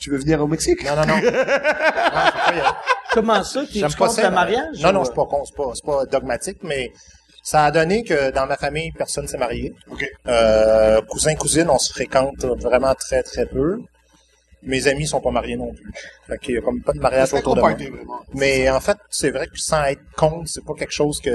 Tu 0.00 0.10
veux 0.10 0.18
venir 0.18 0.40
au 0.40 0.46
Mexique? 0.46 0.84
Non, 0.84 0.94
non, 0.96 1.06
non. 1.06 1.14
Non, 1.20 1.22
faut 1.22 1.32
pas 1.32 2.54
y 2.54 2.60
aller. 2.60 2.68
Comment 3.12 3.42
ça? 3.42 3.64
Tu 3.66 3.80
pas 3.80 3.88
contre 3.90 4.12
ça. 4.12 4.22
le 4.22 4.28
mais- 4.28 4.34
mariage? 4.34 4.80
Non, 4.82 4.92
non, 4.92 5.00
ou- 5.00 5.04
c'est 5.04 5.14
pas 5.14 5.24
con, 5.26 5.42
c'est 5.44 5.56
pas, 5.56 5.70
c'est 5.74 5.84
pas 5.84 6.06
dogmatique, 6.06 6.58
mais 6.62 6.92
ça 7.42 7.64
a 7.64 7.70
donné 7.70 8.04
que 8.04 8.30
dans 8.30 8.46
ma 8.46 8.56
famille, 8.56 8.92
personne 8.92 9.26
s'est 9.26 9.38
marié. 9.38 9.74
Ok. 9.90 10.04
Euh, 10.28 11.00
cousins, 11.08 11.34
cousines, 11.34 11.68
on 11.70 11.78
se 11.78 11.92
fréquente 11.92 12.44
vraiment 12.60 12.94
très, 12.94 13.22
très 13.22 13.46
peu. 13.46 13.78
Mes 14.62 14.88
amis 14.88 15.06
sont 15.06 15.20
pas 15.20 15.30
mariés 15.30 15.56
non 15.56 15.72
plus. 15.72 15.92
Fait 16.26 16.38
qu'il 16.38 16.54
y 16.54 16.58
a 16.58 16.60
comme 16.60 16.82
pas 16.82 16.92
de 16.92 16.98
mariage 16.98 17.32
autour 17.34 17.54
de 17.54 17.60
moi. 17.60 17.76
Mais 18.34 18.68
en 18.70 18.80
fait, 18.80 18.96
c'est 19.10 19.30
vrai 19.30 19.46
que 19.46 19.58
sans 19.58 19.84
être 19.84 20.02
contre, 20.16 20.48
c'est 20.48 20.64
pas 20.64 20.74
quelque 20.74 20.92
chose 20.92 21.20
que 21.20 21.30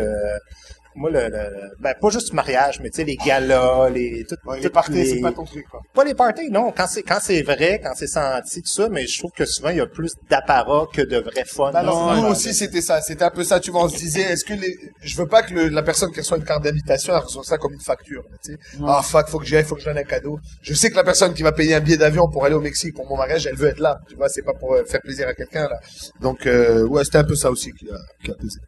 moi 0.96 1.10
le, 1.10 1.28
le- 1.30 1.72
ben 1.80 1.94
pas 2.00 2.10
juste 2.10 2.34
mariage, 2.34 2.80
mais 2.82 2.90
tu 2.90 2.98
sais 2.98 3.04
les 3.04 3.16
galas, 3.16 3.90
les 3.90 4.26
tout, 4.28 4.36
Ouais, 4.46 4.60
les 4.60 4.70
parties, 4.70 4.92
les- 4.94 5.06
c'est 5.06 5.22
pas 5.22 5.32
ton 5.32 5.44
truc, 5.46 5.66
quoi. 5.70 5.82
pas 5.94 6.04
les 6.04 6.14
parties, 6.14 6.50
non. 6.50 6.72
Quand 6.76 6.88
c'est 6.88 7.04
quand 7.04 7.20
c'est 7.22 7.42
vrai, 7.42 7.80
quand 7.84 7.94
c'est 7.96 8.08
senti, 8.08 8.62
tout 8.62 8.68
ça, 8.70 8.90
mais 8.90 9.08
je 9.08 9.18
trouve 9.20 9.32
que 9.32 9.46
souvent 9.46 9.70
il 9.70 9.78
y 9.78 9.82
a 9.82 9.86
plus 9.88 10.14
d'apparat 10.30 10.86
que 10.94 11.02
de 11.02 11.18
vrai 11.18 11.44
fun. 11.46 11.72
Alors, 11.74 12.16
ce 12.16 12.22
nous 12.22 12.28
aussi, 12.28 12.50
de- 12.50 12.54
c'était 12.54 12.82
ça. 12.82 13.02
C'était 13.02 13.24
un 13.24 13.32
peu 13.32 13.44
ça. 13.44 13.60
Tu 13.60 13.72
vois, 13.72 13.84
on 13.86 13.90
se 13.90 13.98
disait, 13.98 14.22
est-ce 14.22 14.46
que 14.46 14.54
les, 14.54 14.78
je 15.02 15.16
veux 15.18 15.28
pas 15.28 15.42
que 15.44 15.54
le- 15.54 15.70
la 15.70 15.84
personne 15.84 16.12
qui 16.12 16.20
reçoit 16.20 16.38
une 16.38 16.44
carte 16.46 16.64
d'invitation, 16.64 17.14
elle 17.16 17.20
reçoit 17.24 17.44
ça 17.44 17.58
comme 17.58 17.74
une 17.74 17.80
facture, 17.82 18.24
tu 18.44 18.54
sais. 18.54 18.58
Ah, 18.86 19.02
fuck, 19.04 19.28
faut 19.30 19.40
que 19.40 19.46
j'y 19.46 19.56
aille, 19.56 19.64
faut 19.64 19.76
que 19.76 19.82
je 19.82 19.86
donne 19.86 19.98
un 19.98 20.04
cadeau. 20.04 20.38
Je 20.62 20.74
sais 20.74 20.90
que 20.90 20.96
la 20.96 21.04
personne 21.04 21.34
qui 21.34 21.44
va 21.44 21.52
payer 21.52 21.76
un 21.76 21.80
billet 21.80 21.98
d'avion 21.98 22.28
pour 22.30 22.46
aller 22.46 22.56
au 22.56 22.62
Mexique 22.62 22.94
pour 22.96 23.08
mon 23.08 23.18
mariage, 23.18 23.46
elle 23.48 23.56
veut 23.56 23.70
être 23.70 23.80
là. 23.80 23.98
Tu 24.10 24.16
vois, 24.16 24.30
c'est 24.30 24.42
pas 24.44 24.54
pour 24.54 24.74
euh, 24.74 24.84
faire 24.86 25.02
plaisir 25.02 25.28
à 25.28 25.34
quelqu'un, 25.34 25.68
là. 25.70 25.80
Donc, 26.22 26.46
euh, 26.46 26.86
ouais, 26.88 27.04
c'était 27.04 27.18
un 27.18 27.24
peu 27.24 27.36
ça 27.36 27.50
aussi 27.52 27.72
qui 27.74 27.90
a, 27.90 27.98
qui 28.24 28.32
a 28.32 28.36
pesé. 28.36 28.60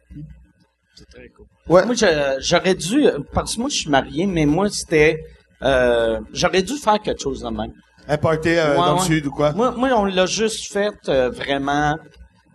Ouais. 1.68 1.84
Moi, 1.84 1.94
j'aurais 2.40 2.74
dû, 2.74 3.06
parce 3.32 3.54
que 3.56 3.60
moi, 3.60 3.68
je 3.70 3.76
suis 3.76 3.90
marié, 3.90 4.26
mais 4.26 4.46
moi, 4.46 4.68
c'était, 4.70 5.18
euh, 5.62 6.20
j'aurais 6.32 6.62
dû 6.62 6.74
faire 6.74 7.00
quelque 7.00 7.20
chose 7.20 7.40
de 7.40 7.48
même. 7.48 7.72
Un 8.08 8.18
party 8.18 8.50
euh, 8.50 8.70
Ouais, 8.70 8.76
dans 8.76 8.94
le 8.94 9.00
ouais. 9.00 9.04
sud 9.06 9.26
ou 9.26 9.30
quoi? 9.30 9.52
Moi, 9.52 9.72
moi, 9.72 9.90
on 9.96 10.04
l'a 10.04 10.26
juste 10.26 10.72
fait 10.72 10.94
euh, 11.08 11.28
vraiment, 11.28 11.96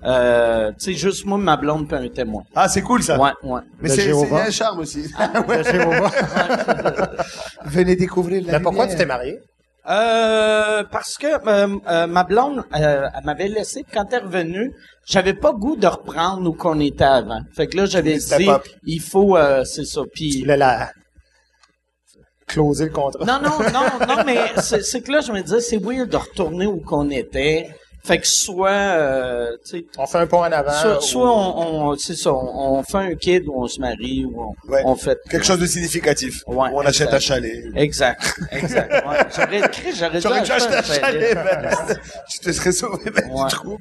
euh, 0.05 0.71
tu 0.79 0.85
sais, 0.85 0.93
juste 0.93 1.25
moi, 1.25 1.37
ma 1.37 1.57
blonde 1.57 1.87
puis 1.87 1.97
un 1.97 2.07
témoin. 2.07 2.43
Ah, 2.55 2.69
c'est 2.69 2.81
cool, 2.81 3.03
ça. 3.03 3.19
Ouais, 3.19 3.31
ouais. 3.43 3.61
Mais 3.81 3.89
c'est, 3.89 4.11
un 4.11 4.49
charme 4.51 4.79
aussi. 4.79 5.03
De 5.03 5.63
Jéhovah. 5.63 6.11
Venez 7.65 7.97
découvrir 7.97 8.45
la 8.45 8.53
Mais 8.53 8.59
pourquoi 8.61 8.87
tu 8.87 8.95
t'es 8.95 9.05
marié? 9.05 9.39
Euh, 9.89 10.83
parce 10.91 11.17
que 11.17 11.25
euh, 11.27 11.77
euh, 11.89 12.07
ma 12.07 12.23
blonde, 12.23 12.63
euh, 12.75 13.07
elle 13.15 13.25
m'avait 13.25 13.47
laissé 13.47 13.83
quand 13.91 14.05
elle 14.11 14.19
est 14.19 14.25
revenue. 14.25 14.75
J'avais 15.07 15.33
pas 15.33 15.53
goût 15.53 15.75
de 15.75 15.87
reprendre 15.87 16.47
où 16.47 16.53
qu'on 16.53 16.79
était 16.79 17.03
avant. 17.03 17.41
Fait 17.55 17.65
que 17.67 17.77
là, 17.77 17.85
j'avais 17.87 18.17
dit, 18.17 18.49
il 18.85 19.01
faut, 19.01 19.35
euh, 19.35 19.63
c'est 19.63 19.85
ça. 19.85 20.01
Puis 20.13 20.43
la 20.45 20.91
closer 22.47 22.85
le 22.85 22.91
contrat. 22.91 23.25
non, 23.25 23.41
non, 23.41 23.57
non, 23.71 24.07
non, 24.07 24.23
mais 24.25 24.39
c'est 24.57 24.83
c'est 24.83 25.01
que 25.01 25.11
là, 25.11 25.21
je 25.21 25.31
me 25.31 25.41
disais, 25.41 25.61
c'est 25.61 25.77
weird 25.77 26.09
de 26.09 26.17
retourner 26.17 26.65
où 26.67 26.79
qu'on 26.81 27.09
était. 27.09 27.69
Fait 28.03 28.17
que 28.17 28.27
soit, 28.27 28.69
euh, 28.69 29.51
tu 29.63 29.77
sais, 29.79 29.85
On 29.97 30.07
fait 30.07 30.17
un 30.17 30.25
pont 30.27 30.39
en 30.39 30.51
avant. 30.51 30.71
soit, 30.71 30.97
ou- 30.97 31.01
soit 31.01 31.31
on, 31.31 31.89
on 31.91 31.95
c'est 31.97 32.15
ça, 32.15 32.33
on, 32.33 32.79
on 32.79 32.83
fait 32.83 32.97
un 32.97 33.15
kid 33.15 33.43
ou 33.47 33.63
on 33.63 33.67
se 33.67 33.79
marie 33.79 34.25
ou 34.25 34.41
on, 34.41 34.71
Ouais. 34.71 34.81
on 34.85 34.95
fait 34.95 35.17
Quelque 35.29 35.45
chose 35.45 35.59
de 35.59 35.67
significatif. 35.67 36.41
Ouais, 36.47 36.55
Ou 36.69 36.77
on 36.77 36.79
achète 36.81 37.07
exact. 37.07 37.13
un 37.13 37.19
chalet. 37.19 37.63
Exact, 37.75 38.33
exact. 38.51 38.91
Ouais. 39.07 39.17
J'aurais 39.35 39.59
écrit, 39.59 39.93
j'aurais 39.95 40.19
dû 40.19 40.51
acheter 40.51 40.75
un 40.75 40.81
chalet, 40.81 41.35
ben. 41.35 41.97
Tu 42.29 42.39
te 42.39 42.51
serais 42.51 42.71
sauvé, 42.71 43.11
ben, 43.11 43.29
Ouais. 43.31 43.47
du 43.47 43.53
trou. 43.55 43.77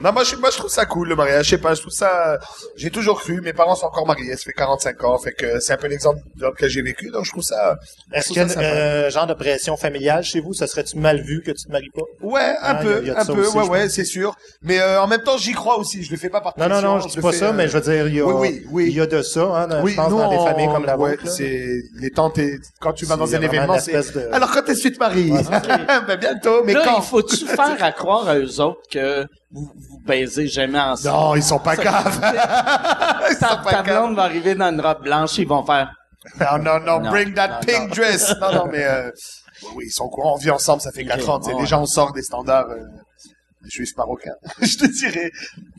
Non, 0.00 0.12
moi 0.12 0.22
je, 0.24 0.36
moi, 0.36 0.50
je 0.52 0.58
trouve 0.58 0.70
ça 0.70 0.84
cool, 0.86 1.08
le 1.08 1.16
mariage. 1.16 1.46
Je 1.46 1.50
sais 1.50 1.58
pas, 1.58 1.74
je 1.74 1.80
trouve 1.80 1.92
ça, 1.92 2.38
j'ai 2.76 2.90
toujours 2.90 3.20
cru. 3.20 3.40
Mes 3.40 3.52
parents 3.52 3.74
sont 3.74 3.86
encore 3.86 4.06
mariés, 4.06 4.36
ça 4.36 4.44
fait 4.44 4.52
45 4.52 5.02
ans. 5.04 5.18
Fait 5.18 5.32
que 5.32 5.58
c'est 5.60 5.72
un 5.72 5.76
peu 5.76 5.88
l'exemple 5.88 6.20
lequel 6.38 6.68
j'ai 6.70 6.82
vécu. 6.82 7.10
Donc, 7.10 7.24
je 7.24 7.30
trouve 7.30 7.42
ça, 7.42 7.76
Est-ce 8.12 8.28
qu'il 8.28 8.36
y 8.36 8.40
a 8.40 8.58
euh, 8.58 9.10
genre 9.10 9.26
de 9.26 9.34
pression 9.34 9.76
familiale 9.76 10.22
chez 10.22 10.40
vous? 10.40 10.52
Ça 10.54 10.66
serait-tu 10.66 10.96
mal 10.98 11.20
vu 11.22 11.42
que 11.44 11.50
tu 11.50 11.64
te 11.66 11.72
maries 11.72 11.90
pas? 11.94 12.02
Ouais, 12.22 12.40
un 12.40 12.54
Ah, 12.62 12.74
peu, 12.76 12.88
il 12.88 12.92
y 12.92 12.94
a- 12.94 13.00
il 13.00 13.06
y 13.06 13.10
a 13.10 13.14
de 13.14 13.18
un 13.30 13.34
peu, 13.34 13.40
aussi, 13.46 13.56
ouais, 13.58 13.68
ouais, 13.68 13.88
c'est 13.88 14.04
sûr. 14.04 14.34
Mais 14.62 14.78
euh, 14.80 15.02
en 15.02 15.06
même 15.08 15.22
temps, 15.22 15.36
j'y 15.36 15.52
crois 15.52 15.78
aussi. 15.78 16.02
Je 16.04 16.10
le 16.12 16.16
fais 16.16 16.30
pas 16.30 16.40
par 16.40 16.54
Non, 16.58 16.68
non, 16.68 16.80
non, 16.80 17.00
je 17.00 17.08
dis 17.08 17.20
pas 17.20 17.32
fais, 17.32 17.38
ça, 17.38 17.46
euh, 17.48 17.52
mais 17.52 17.66
je 17.68 17.76
veux 17.76 17.80
dire, 17.92 18.06
il 18.08 18.14
y 18.14 18.20
a, 18.20 18.24
oui, 18.26 18.34
oui, 18.38 18.66
oui. 18.70 18.84
il 18.88 18.94
y 18.96 19.00
a 19.00 19.06
de 19.06 19.22
ça, 19.22 19.40
hein, 19.42 19.66
dans- 19.66 19.82
Oui, 19.82 19.92
je 19.92 19.96
pense, 19.96 20.10
nous, 20.10 20.18
dans 20.18 20.30
des 20.30 20.36
on- 20.36 20.46
familles 20.46 20.68
comme 20.68 20.84
la 20.84 20.96
ouais, 20.96 21.16
vôtre. 21.16 21.28
c'est 21.28 21.82
les 22.00 22.10
tantes 22.10 22.38
et 22.38 22.58
quand 22.80 22.92
tu 22.92 23.04
vas 23.04 23.14
C'est 23.14 23.20
dans 23.20 23.34
un 23.34 23.40
événement, 23.42 23.74
une 23.74 23.80
c'est. 23.80 23.92
espèce 23.94 24.12
de- 24.14 24.28
Alors 24.32 24.50
quand 24.52 24.68
est-ce 24.68 24.82
que 24.84 24.88
tu 24.88 24.92
te 24.94 24.98
maries? 25.00 25.32
Ben 26.06 26.16
bientôt, 26.16 26.62
mais 26.64 26.74
quand? 26.74 26.98
il 26.98 27.02
faut-tu 27.02 27.46
faire 27.46 27.76
à 27.82 27.92
croire 27.92 28.28
à 28.28 28.38
eux 28.38 28.60
autres 28.60 28.80
que 28.90 29.26
vous, 29.50 29.70
vous 29.74 30.00
baisez 30.06 30.46
jamais 30.46 30.78
ensemble? 30.80 31.16
Non, 31.16 31.34
ils 31.36 31.42
sont 31.42 31.58
pas 31.58 31.76
caves. 31.76 32.20
ils 33.30 33.34
sont 33.36 33.46
Ta, 33.46 33.56
pas 33.56 33.70
ta 33.70 33.82
blonde 33.82 34.14
va 34.16 34.24
arriver 34.24 34.54
dans 34.54 34.70
une 34.72 34.80
robe 34.80 35.02
blanche, 35.02 35.38
ils 35.38 35.46
vont 35.48 35.64
faire. 35.64 35.92
Non, 36.40 36.58
non, 36.58 36.80
non, 36.80 37.00
Non, 37.00 37.10
bring 37.10 37.32
that 37.34 37.48
non, 37.48 37.54
pink 37.66 37.94
dress. 37.94 38.34
Non, 38.40 38.52
non, 38.52 38.66
mais 38.70 38.84
euh, 38.84 39.10
oui, 39.62 39.68
oui, 39.76 39.84
ils 39.86 39.90
sont 39.92 40.04
au 40.04 40.08
courant. 40.10 40.34
On 40.34 40.36
vit 40.36 40.50
ensemble, 40.50 40.82
ça 40.82 40.90
fait 40.92 41.02
Ok, 41.02 41.08
quatre 41.08 41.28
ans. 41.30 41.38
tu 41.38 41.46
sais. 41.48 41.54
ouais. 41.54 41.60
Déjà, 41.62 41.78
on 41.78 41.86
sort 41.86 42.12
des 42.12 42.22
standards 42.22 42.68
euh, 42.70 42.80
juifs 43.64 43.96
marocains. 43.96 44.34
je 44.60 44.76
te 44.76 44.86
dirais. 44.86 45.30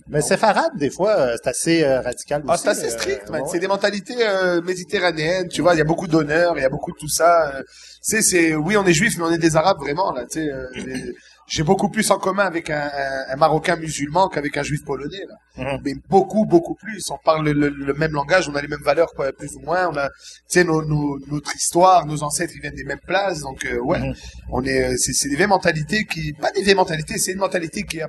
Mais 0.08 0.22
séfarade, 0.22 0.72
des 0.78 0.90
fois, 0.90 1.12
euh, 1.20 1.36
c'est 1.44 1.50
assez 1.50 1.84
euh, 1.84 2.02
radical 2.02 2.42
Ah, 2.48 2.58
c'est 2.58 2.70
assez 2.70 2.86
euh, 2.86 2.90
strict, 2.90 3.30
man. 3.30 3.42
ouais. 3.42 3.48
C'est 3.52 3.60
des 3.60 3.68
mentalités 3.68 4.16
euh, 4.26 4.62
méditerranéennes, 4.62 5.50
tu 5.50 5.62
vois. 5.62 5.76
Il 5.76 5.78
y 5.78 5.82
a 5.82 5.86
beaucoup 5.86 6.08
d'honneur, 6.08 6.58
il 6.58 6.62
y 6.62 6.66
a 6.66 6.70
beaucoup 6.70 6.94
de 6.94 6.98
tout 6.98 7.10
ça. 7.10 7.52
euh. 7.56 7.64
c'est, 8.02 8.22
c'est, 8.24 8.56
oui, 8.56 8.76
on 8.78 8.86
est 8.86 8.94
juifs, 8.94 9.18
mais 9.18 9.26
on 9.26 9.32
est 9.32 9.38
des 9.38 9.56
arabes 9.58 9.80
vraiment 9.80 10.12
là. 10.14 10.24
Tu 10.26 10.40
sais, 10.40 10.50
euh, 10.52 10.68
j'ai- 11.50 11.64
beaucoup 11.64 11.90
plus 11.90 12.10
en 12.12 12.18
commun 12.20 12.46
avec 12.46 12.70
un, 12.70 12.80
un- 12.94 13.34
un 13.34 13.36
marocain 13.36 13.76
musulman 13.76 14.30
qu'avec 14.30 14.56
un 14.58 14.64
juif 14.64 14.84
polonais 14.86 15.24
là. 15.28 15.36
Mhm. 15.74 15.82
Mais 15.84 15.94
beaucoup, 16.08 16.46
beaucoup 16.46 16.76
plus. 16.76 17.10
On 17.12 17.18
parle 17.18 17.46
le, 17.46 17.54
le- 17.54 17.70
le 17.70 17.94
même 17.96 18.14
langage, 18.14 18.48
on 18.48 18.56
a 18.56 18.62
les 18.62 18.68
mêmes 18.70 18.84
valeurs, 18.84 19.12
quoi, 19.14 19.32
plus 19.34 19.54
ou 19.56 19.60
moins. 19.62 19.90
On 19.90 19.98
a, 19.98 20.10
tu 20.10 20.16
sais, 20.48 20.64
nos, 20.64 20.84
nos- 20.86 21.20
notre 21.28 21.54
histoire, 21.56 22.06
nos 22.06 22.24
ancêtres, 22.24 22.54
ils 22.56 22.62
viennent 22.62 22.76
des 22.76 22.86
mêmes 22.86 23.00
places, 23.06 23.42
donc 23.42 23.66
euh, 23.66 23.80
ouais, 23.80 24.00
Mhm. 24.00 24.14
on 24.52 24.64
est, 24.64 24.84
euh, 24.94 24.96
c'est, 24.98 25.14
c'est 25.14 25.28
des 25.30 25.36
vieilles 25.36 25.48
mentalités 25.48 26.06
qui, 26.06 26.34
pas 26.34 26.52
des 26.52 26.62
vieilles 26.62 26.76
mentalités, 26.76 27.18
c'est 27.18 27.34
une 27.34 27.40
mentalité 27.40 27.84
qui, 27.84 27.98
qui 27.98 28.04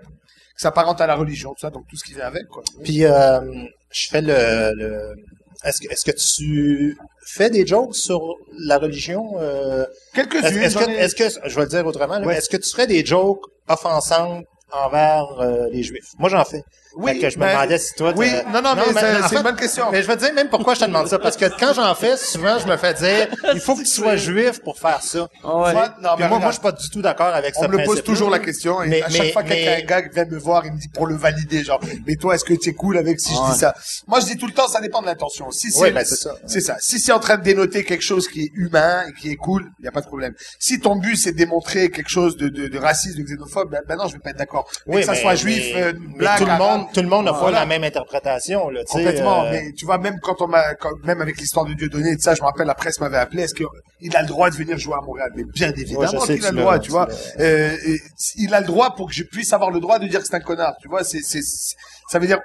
s'apparente 0.57 1.01
à 1.01 1.07
la 1.07 1.17
religion, 1.17 1.51
tout 1.55 1.61
ça, 1.61 1.71
donc 1.71 1.85
tout 1.89 1.97
ce 1.97 2.05
qui 2.05 2.13
vient 2.15 2.27
avec, 2.27 2.47
quoi. 2.49 2.63
Puis, 2.85 3.05
euh, 3.05 3.41
je 3.93 4.09
fais 4.11 4.21
le... 4.23 4.73
le... 4.77 5.15
Est-ce 5.65 5.81
que, 5.83 5.93
est-ce 5.93 6.05
que 6.11 6.17
tu 6.17 6.97
fais 7.35 7.51
des 7.51 7.67
jokes 7.67 7.95
sur 7.97 8.37
la 8.59 8.79
religion? 8.79 9.33
euh, 9.39 9.85
Quelques-unes. 10.15 10.45
est-ce 10.63 11.15
que, 11.15 11.25
je 11.49 11.55
vais 11.57 11.63
le 11.63 11.69
dire 11.69 11.87
autrement, 11.87 12.21
Ouais. 12.23 12.37
est-ce 12.37 12.49
que 12.49 12.57
tu 12.57 12.71
ferais 12.71 12.87
des 12.87 13.05
jokes 13.05 13.43
offensantes 13.69 14.45
envers 14.73 15.27
euh, 15.41 15.67
les 15.73 15.83
Juifs? 15.83 16.13
Moi, 16.19 16.29
j'en 16.29 16.45
fais. 16.45 16.63
Oui, 16.97 17.13
Fait 17.13 17.19
que 17.21 17.31
je 17.31 17.37
me 17.39 17.45
ben, 17.45 17.53
demandais 17.53 17.79
si 17.79 17.95
toi... 17.95 18.13
Oui, 18.17 18.29
non, 18.53 18.61
non, 18.63 18.75
mais, 18.75 18.83
c'est- 19.29 19.37
une 19.37 19.43
bonne 19.45 19.55
question. 19.55 19.93
Mais 19.93 20.03
je 20.03 20.09
veux 20.09 20.17
te 20.17 20.25
dire 20.25 20.35
même 20.35 20.49
pourquoi 20.49 20.75
je 20.75 20.81
te 20.81 20.87
demande 20.87 21.07
ça? 21.07 21.21
Parce 21.21 21.37
que 21.37 21.45
quand 21.57 21.73
j'en 21.73 21.95
fais, 21.95 22.17
souvent, 22.17 22.59
je 22.59 22.67
me 22.67 22.77
fais 22.77 22.95
dire, 22.95 23.29
il 23.55 23.61
faut 23.61 23.77
que 23.77 23.83
tu 23.83 23.87
sois 23.87 24.17
juif 24.17 24.61
pour 24.61 24.77
faire 24.77 25.01
ça. 25.01 25.21
Ouais. 25.45 25.73
Non, 25.73 26.15
Puis 26.17 26.25
mais 26.25 26.29
moi, 26.29 26.41
moi, 26.41 26.49
je 26.49 26.55
suis 26.55 26.61
pas 26.63 26.73
du 26.73 26.91
tout 26.91 27.01
d'accord 27.01 27.29
avec 27.33 27.55
ça. 27.55 27.67
on 27.67 27.69
me 27.69 27.85
pose 27.85 28.03
toujours 28.03 28.29
la 28.29 28.41
question 28.41 28.83
et 28.83 28.89
Mais- 28.89 29.03
à 29.03 29.09
chaque 29.09 29.23
mais- 29.23 29.33
fois 29.33 29.43
mais- 29.45 29.49
quelqu'un 29.51 29.97
un 29.97 30.01
gars 30.01 30.09
vient 30.13 30.25
me 30.25 30.37
voir 30.37 30.67
il 30.67 30.73
me 30.73 30.79
dit 30.79 30.89
pour 30.89 31.07
le 31.07 31.15
valider 31.15 31.63
genre 31.63 31.81
mais 32.09 32.17
toi 32.17 32.35
est-ce 32.35 32.45
que 32.45 32.55
tu 32.55 32.71
es 32.71 32.75
cool 32.75 32.99
avec 32.99 33.21
si 33.21 33.33
je 33.35 33.39
Ouais. 33.39 33.53
dis 33.53 33.59
ça? 33.61 33.73
Moi 34.09 34.19
je 34.19 34.27
dis 34.27 34.37
tout 34.37 34.47
le 34.49 34.53
temps 34.53 34.67
ça 34.67 34.81
dépend 34.81 35.01
de 35.01 35.07
l'intention 35.07 35.53
si 35.53 35.71
c'est 35.71 35.81
Ouais, 35.81 35.93
ben, 35.93 36.05
c'est 36.05 36.17
ça. 36.17 36.35
c'est 36.47 36.61
ça 36.61 36.77
si 36.81 36.99
c'est 36.99 37.13
en 37.13 37.21
train 37.21 37.37
de 37.37 37.43
dénoter 37.45 37.85
quelque 37.85 38.03
chose 38.03 38.27
qui 38.27 38.43
est 38.47 38.51
humain 38.55 39.05
et 39.09 39.13
qui 39.13 39.31
est 39.31 39.37
cool 39.37 39.71
il 39.79 39.85
y 39.85 39.89
a 39.89 39.93
pas 39.93 40.01
de 40.01 40.07
problème 40.07 40.35
si 40.59 40.81
ton 40.81 40.97
but 40.97 41.15
c'est 41.17 41.33
de 41.33 41.37
démontrer 41.37 41.91
quelque 41.91 42.11
chose 42.11 42.37
de, 42.37 42.49
de, 42.49 42.67
de 42.67 42.79
raciste 42.79 43.17
de 43.17 43.23
xénophobe 43.23 43.71
ben, 43.71 43.81
ben 43.87 43.95
non 43.97 44.09
je 44.09 44.15
vais 44.15 44.19
pas 44.19 44.31
être 44.31 44.39
d'accord 44.39 44.60
Oui, 44.87 45.01
que 45.01 45.07
ça 45.07 45.13
mais- 45.13 45.21
soit 45.21 45.35
juif 45.35 45.71
mais- 45.75 45.83
euh, 45.83 45.93
black 46.17 46.39
tout 46.39 46.45
le 46.45 46.51
arabe, 46.51 46.79
monde, 46.79 46.87
tout 46.93 47.01
le 47.03 47.09
monde 47.09 47.25
n'a 47.27 47.33
pas 47.33 47.51
la 47.51 47.67
même 47.67 47.85
interprétation, 47.85 48.69
là, 48.71 48.81
tu 48.85 48.93
Complètement, 48.93 49.45
euh, 49.45 49.51
mais 49.53 49.73
tu 49.73 49.85
vois, 49.85 49.99
même 49.99 50.19
quand 50.23 50.41
on 50.41 50.47
m'a, 50.49 50.63
même 51.05 51.21
avec 51.21 51.39
l'histoire 51.39 51.65
de 51.67 51.75
Dieudonné 51.75 52.11
et 52.13 52.17
tout 52.17 52.23
ça, 52.23 52.35
je 52.35 52.41
me 52.41 52.47
rappelle, 52.47 52.67
la 52.67 52.75
presse 52.75 53.01
m'avait 53.01 53.17
appelé, 53.19 53.43
est-ce 53.43 53.55
qu'il 53.55 54.17
a 54.17 54.23
le 54.23 54.29
droit 54.29 54.51
de 54.51 54.57
venir 54.57 54.79
jouer 54.79 54.95
à 54.95 55.05
Montréal? 55.05 55.31
Mais 55.37 55.45
bien 55.45 55.73
évidemment 55.73 56.11
Ouais, 56.21 56.37
qu'il 56.37 56.45
a 56.45 56.49
tu 56.51 56.55
le 56.55 56.61
droit, 56.61 56.79
tu 56.79 56.87
tu 56.87 56.91
vois. 56.93 57.09
Euh, 57.39 57.77
il 58.37 58.53
a 58.55 58.61
le 58.61 58.67
droit 58.67 58.95
pour 58.97 59.09
que 59.09 59.15
je 59.15 59.23
puisse 59.23 59.53
avoir 59.53 59.71
le 59.71 59.81
droit 59.81 59.99
de 59.99 60.07
dire 60.09 60.21
que 60.21 60.27
c'est 60.27 60.35
un 60.37 60.41
connard, 60.41 60.75
tu 60.81 60.89
vois, 60.89 61.05
c'est, 61.05 61.21
ça 61.23 62.19
veut 62.19 62.27
dire, 62.27 62.41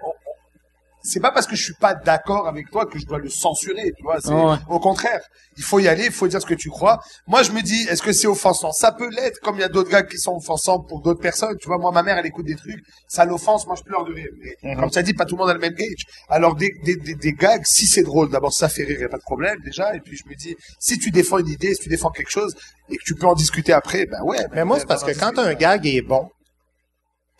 c'est 1.06 1.20
pas 1.20 1.32
parce 1.32 1.47
que 1.47 1.56
je 1.56 1.64
suis 1.64 1.74
pas 1.76 1.93
d'accord 1.93 2.47
avec 2.47 2.70
toi 2.72 2.86
que 2.86 2.97
je 2.99 3.06
dois 3.06 3.20
le 3.20 3.30
censurer, 3.30 3.91
tu 3.95 4.03
vois. 4.03 4.18
Ouais. 4.28 4.58
Au 4.70 4.80
contraire, 4.80 5.22
il 5.58 5.64
faut 5.64 5.80
y 5.80 5.88
aller, 5.88 6.06
il 6.08 6.12
faut 6.12 6.28
dire 6.28 6.41
ce 6.41 6.45
que 6.45 6.53
tu 6.53 6.70
crois. 6.70 6.99
Moi, 7.28 7.43
je 7.43 7.51
me 7.51 7.62
dis, 7.62 7.84
est-ce 7.89 8.01
que 8.01 8.12
c'est 8.12 8.28
offensant? 8.28 8.72
Ça 8.72 8.91
peut 8.91 9.10
l'être, 9.10 9.39
comme 9.39 9.56
il 9.56 9.62
y 9.62 9.64
a 9.64 9.70
d'autres 9.70 9.89
gars 9.89 10.03
qui 10.03 10.18
sont 10.18 10.36
offensants 10.36 10.80
pour 10.80 11.01
d'autres 11.01 11.22
personnes. 11.22 11.56
Tu 11.62 11.68
vois, 11.68 11.78
moi, 11.78 11.91
ma 11.91 12.03
mère, 12.03 12.18
elle 12.18 12.26
écoute 12.26 12.45
des 12.45 12.56
trucs, 12.56 12.84
ça 13.08 13.24
l'offense, 13.26 13.66
moi, 13.68 13.76
je 13.78 13.84
pleure 13.84 14.03
de 14.06 14.14
rire. 14.14 14.30
Mais, 14.41 14.56
Mhm. 14.74 14.80
Comme 14.80 14.89
tu 14.89 14.99
as 14.99 15.03
dit, 15.03 15.14
pas 15.14 15.26
tout 15.26 15.36
le 15.36 15.39
monde 15.41 15.49
a 15.49 15.53
le 15.53 15.60
même 15.60 15.76
gauge. 15.76 16.03
Alors, 16.30 16.56
des, 16.56 16.72
des, 16.84 16.95
des, 16.95 17.16
des 17.16 17.34
gags, 17.34 17.64
si 17.66 17.86
c'est 17.88 18.03
drôle, 18.03 18.30
d'abord, 18.30 18.51
ça 18.53 18.68
fait 18.68 18.84
rire, 18.84 18.99
y 18.99 19.03
a 19.03 19.10
pas 19.10 19.18
de 19.18 19.22
problème, 19.22 19.58
déjà. 19.64 19.95
Et 19.95 19.99
puis, 19.99 20.18
je 20.18 20.28
me 20.30 20.36
dis, 20.36 20.56
si 20.80 20.97
tu 20.97 21.12
défends 21.12 21.38
une 21.38 21.47
idée, 21.47 21.74
si 21.76 21.82
tu 21.84 21.89
défends 21.89 22.10
quelque 22.10 22.32
chose, 22.32 22.56
et 22.89 22.97
que 22.97 23.03
tu 23.03 23.16
peux 23.16 23.28
en 23.28 23.34
discuter 23.36 23.74
après, 23.74 24.06
ben 24.06 24.22
ouais. 24.24 24.45
Mais 24.53 24.64
moi, 24.66 24.80
c'est 24.80 24.88
parce 24.88 25.03
que 25.03 25.18
quand 25.18 25.38
un 25.39 25.53
gag 25.53 25.86
est 25.86 26.01
bon, 26.01 26.30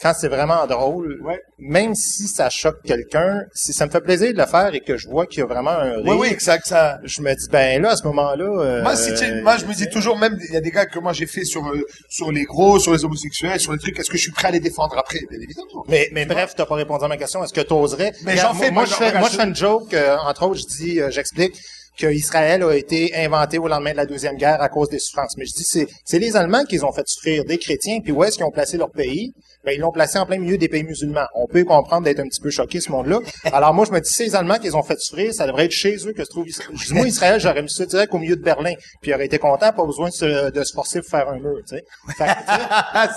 quand 0.02 0.14
c'est 0.14 0.28
vraiment 0.28 0.68
drôle, 0.68 1.20
Ouais. 1.24 1.40
même 1.58 1.96
si 1.96 2.28
ça 2.28 2.50
choque 2.50 2.82
quelqu'un, 2.86 3.42
si 3.54 3.72
ça 3.72 3.86
me 3.86 3.92
fait 3.92 4.02
plaisir 4.02 4.34
de 4.34 4.38
le 4.38 4.46
faire 4.46 4.74
et 4.76 4.82
que 4.82 4.98
je 4.98 5.08
vois 5.08 5.26
qu'il 5.26 5.40
y 5.40 5.42
a 5.42 5.46
vraiment 5.46 5.72
un 5.72 5.96
rire, 5.96 6.04
Oui, 6.06 6.16
oui, 6.20 6.28
exact, 6.30 6.68
ça... 6.68 7.00
je 7.04 7.22
me 7.22 7.34
dis, 7.34 7.48
ben 7.50 7.82
là, 7.82 7.92
à 7.92 7.96
ce 7.96 8.04
moment-là... 8.08 8.44
euh, 8.44 8.82
Moi, 8.84 8.96
si 8.98 9.14
tu- 9.14 9.42
moi, 9.42 9.56
je 9.58 9.66
me 9.66 9.74
dis 9.74 9.88
toujours, 9.90 10.18
même, 10.18 10.38
il 10.50 10.54
y 10.54 10.58
a 10.58 10.62
des 10.62 10.72
gars 10.72 10.86
que 10.86 11.00
moi 11.00 11.14
j'ai 11.14 11.26
fait 11.28 11.46
sur, 11.46 11.66
euh, 11.68 11.82
sur 12.10 12.32
les 12.32 12.44
gros, 12.44 12.78
sur 12.80 12.92
les 12.94 13.06
homosexuels, 13.06 13.60
sur 13.60 13.72
les 13.72 13.80
trucs, 13.80 13.98
est-ce 13.98 14.10
que 14.10 14.18
je 14.18 14.24
suis 14.24 14.32
prêt 14.32 14.50
à 14.50 14.52
les 14.52 14.60
défendre 14.60 14.98
après? 14.98 15.20
Bien 15.30 15.40
évidemment. 15.40 15.86
Mais, 15.88 16.10
mais 16.12 16.26
bref, 16.26 16.54
t'as 16.58 16.66
pas 16.66 16.76
répondu 16.76 17.06
à 17.06 17.08
ma 17.08 17.18
question. 17.18 17.42
Est-ce 17.44 17.54
que 17.54 17.62
t'oserais? 17.62 18.12
Mais 18.26 18.36
j'en 18.36 18.54
fais, 18.54 18.72
moi, 18.72 18.84
moi, 18.84 18.86
je 18.86 18.94
fais, 18.96 19.18
moi, 19.18 19.30
je 19.30 19.36
ça. 19.38 19.44
fais 19.44 19.48
une 19.50 19.56
joke, 19.56 19.94
euh, 19.94 20.18
entre 20.18 20.44
autres, 20.48 20.60
je 20.60 20.66
dis, 20.84 21.00
euh, 21.00 21.10
j'explique 21.10 21.56
que 21.98 22.08
Israël 22.08 22.64
a 22.64 22.74
été 22.74 23.16
inventé 23.16 23.58
au 23.58 23.68
lendemain 23.68 23.92
de 23.92 23.98
la 23.98 24.06
Deuxième 24.06 24.36
Guerre 24.36 24.62
à 24.62 24.70
cause 24.70 24.90
des 24.90 25.00
souffrances. 25.00 25.36
Mais 25.38 25.46
je 25.46 25.54
dis, 25.54 25.64
c'est, 25.64 25.88
c'est 26.04 26.20
les 26.20 26.36
Allemands 26.36 26.64
qui 26.66 26.84
ont 26.84 26.92
fait 26.92 27.08
souffrir 27.08 27.46
des 27.46 27.58
chrétiens, 27.58 28.00
puis 28.04 28.12
où 28.12 28.24
est-ce 28.24 28.38
qu'ils 28.38 28.46
ont 28.46 28.52
placé 28.52 28.78
leur 28.78 28.92
pays? 28.92 29.32
Ben, 29.64 29.72
ils 29.74 29.80
l'ont 29.80 29.92
placé 29.92 30.20
en 30.20 30.26
plein 30.26 30.38
milieu 30.38 30.58
des 30.58 30.68
pays 30.68 30.84
musulmans. 30.84 31.26
On 31.34 31.48
peut 31.48 31.64
comprendre 31.64 32.04
d'être 32.04 32.20
un 32.20 32.28
petit 32.28 32.42
peu 32.42 32.52
choqué, 32.52 32.80
ce 32.80 32.92
monde-là. 32.92 33.20
Alors, 33.46 33.74
moi, 33.74 33.86
je 33.86 33.92
me 33.92 34.00
dis, 34.00 34.12
c'est 34.12 34.26
les 34.26 34.36
Allemands 34.36 34.58
qui 34.58 34.68
les 34.68 34.76
ont 34.76 34.84
fait 34.84 35.00
souffrir, 35.00 35.34
ça 35.34 35.48
devrait 35.48 35.66
être 35.66 35.72
chez 35.72 35.96
eux 36.06 36.14
que 36.14 36.24
se 36.24 36.30
trouve 36.30 36.48
Israël. 36.48 36.70
Je 36.76 36.88
dis, 36.88 36.94
moi, 36.94 37.08
Israël, 37.08 37.40
j'aurais 37.40 37.64
mis 37.64 37.70
ça 37.70 37.86
direct 37.86 38.14
au 38.14 38.20
milieu 38.20 38.36
de 38.36 38.44
Berlin, 38.44 38.74
puis 39.02 39.12
il 39.12 39.14
aurait 39.14 39.26
été 39.26 39.40
content, 39.40 39.72
pas 39.72 39.86
besoin 39.86 40.10
de 40.10 40.14
se, 40.14 40.52
de 40.52 40.64
se 40.64 40.74
forcer 40.74 41.02
pour 41.02 41.10
faire 41.10 41.30
un 41.30 41.40
mur, 41.40 41.58
tu 41.68 41.78
sais. 41.78 41.84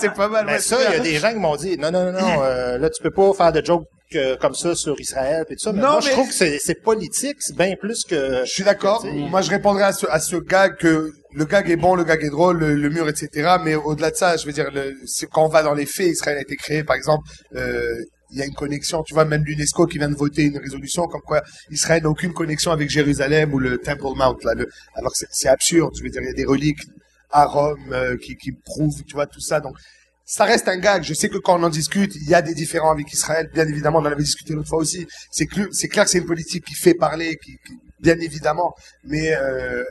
C'est 0.01 0.15
pas 0.15 0.29
mal, 0.29 0.47
mais 0.47 0.53
ouais, 0.53 0.59
ça, 0.59 0.77
il 0.89 0.93
y 0.93 0.97
a 0.97 1.01
des 1.01 1.17
gens 1.17 1.33
qui 1.33 1.39
m'ont 1.39 1.57
dit 1.57 1.77
non, 1.77 1.91
non, 1.91 2.13
non, 2.13 2.13
non, 2.13 2.43
euh, 2.43 2.79
là, 2.79 2.89
tu 2.91 3.03
peux 3.03 3.11
pas 3.11 3.33
faire 3.35 3.53
de 3.53 3.65
jokes 3.65 3.85
euh, 4.17 4.37
comme 4.37 4.55
ça 4.55 4.75
sur 4.75 4.99
Israël 5.01 5.45
et 5.51 5.55
tout 5.57 5.63
ça. 5.65 5.73
Mais 5.73 5.81
Non, 5.83 5.93
moi, 5.93 6.01
je 6.01 6.11
trouve 6.11 6.29
que 6.29 6.35
c'est, 6.35 6.83
politique, 6.83 7.37
c'est 7.41 7.57
bien 7.57 7.75
plus 7.77 8.05
que. 8.05 8.45
Je 8.45 8.51
suis 8.51 8.65
d'accord. 8.65 9.05
Moi, 9.07 9.43
je 9.43 9.51
répondrais 9.51 9.85
à 9.85 9.93
ce, 9.93 10.07
à 10.07 10.21
ce 10.21 10.37
gag 10.37 10.77
que 10.77 11.13
le 11.35 11.45
gag 11.45 11.69
est 11.71 11.77
bon, 11.77 11.95
le 11.95 12.05
gag 12.05 12.23
est 12.25 12.31
drôle, 12.31 12.59
le, 12.59 12.75
le 12.75 12.89
mur, 12.91 13.09
etc. 13.09 13.57
Mais 13.63 13.75
au-delà 13.75 14.11
de 14.11 14.17
ça, 14.17 14.37
je 14.37 14.47
veux 14.47 14.53
dire, 14.53 14.71
le, 14.73 14.95
c'est- 15.07 15.27
quand 15.27 15.45
on 15.45 15.49
va 15.49 15.63
dans 15.63 15.75
les 15.75 15.87
faits, 15.87 16.07
Israël 16.09 16.39
a 16.39 16.41
été 16.43 16.57
créé, 16.57 16.85
par 16.85 16.97
exemple, 16.97 17.29
euh, 17.55 17.95
il 18.31 18.39
y 18.39 18.43
a 18.43 18.45
une 18.45 18.55
connexion, 18.55 19.03
tu 19.03 19.15
vois, 19.15 19.25
même 19.25 19.43
l'UNESCO 19.45 19.87
qui 19.87 19.97
vient 19.99 20.09
de 20.11 20.15
voter 20.15 20.43
une 20.43 20.59
résolution 20.59 21.07
comme 21.07 21.23
quoi 21.23 21.43
Israël 21.71 22.03
n'a 22.03 22.11
aucune 22.11 22.35
connexion 22.35 22.73
avec 22.73 22.91
Jérusalem 22.91 23.55
ou 23.55 23.59
le 23.59 23.79
Temple 23.79 24.15
Mount, 24.17 24.37
là. 24.45 24.55
Le, 24.55 24.69
alors 24.95 25.13
que 25.13 25.19
c'est, 25.19 25.29
c'est 25.31 25.49
absurde, 25.49 25.93
je 25.97 26.03
veux 26.03 26.11
dire, 26.11 26.21
il 26.23 26.27
y 26.29 26.31
a 26.31 26.35
des 26.35 26.45
reliques 26.45 26.81
à 27.31 27.45
Rome 27.47 27.79
euh, 27.93 28.17
qui, 28.17 28.37
qui 28.37 28.53
prouvent, 28.53 29.03
tu 29.07 29.15
vois, 29.15 29.27
tout 29.27 29.41
ça. 29.41 29.61
Donc, 29.61 29.77
ça 30.31 30.45
reste 30.45 30.69
un 30.69 30.77
gag. 30.77 31.03
Je 31.03 31.15
sais 31.15 31.29
que 31.31 31.39
quand 31.39 31.59
on 31.59 31.63
en 31.63 31.71
discute, 31.71 32.15
il 32.15 32.29
y 32.29 32.35
a 32.35 32.43
des 32.43 32.55
différends 32.55 32.91
avec 32.91 33.11
Israël. 33.13 33.49
Bien 33.55 33.67
évidemment, 33.67 33.99
on 34.01 34.03
en 34.03 34.13
avait 34.13 34.23
discuté 34.23 34.53
l'autre 34.53 34.69
fois 34.69 34.79
aussi. 34.79 35.07
C'est 35.31 35.47
clair, 35.47 35.67
c'est 35.73 35.89
clair 35.89 36.05
que 36.05 36.11
c'est 36.11 36.19
une 36.19 36.27
politique 36.27 36.65
qui 36.67 36.75
fait 36.75 36.93
parler, 36.95 37.37
qui, 37.43 37.53
qui- 37.67 37.79
bien 38.01 38.19
évidemment. 38.21 38.75
Mais 39.05 39.35
euh, 39.35 39.83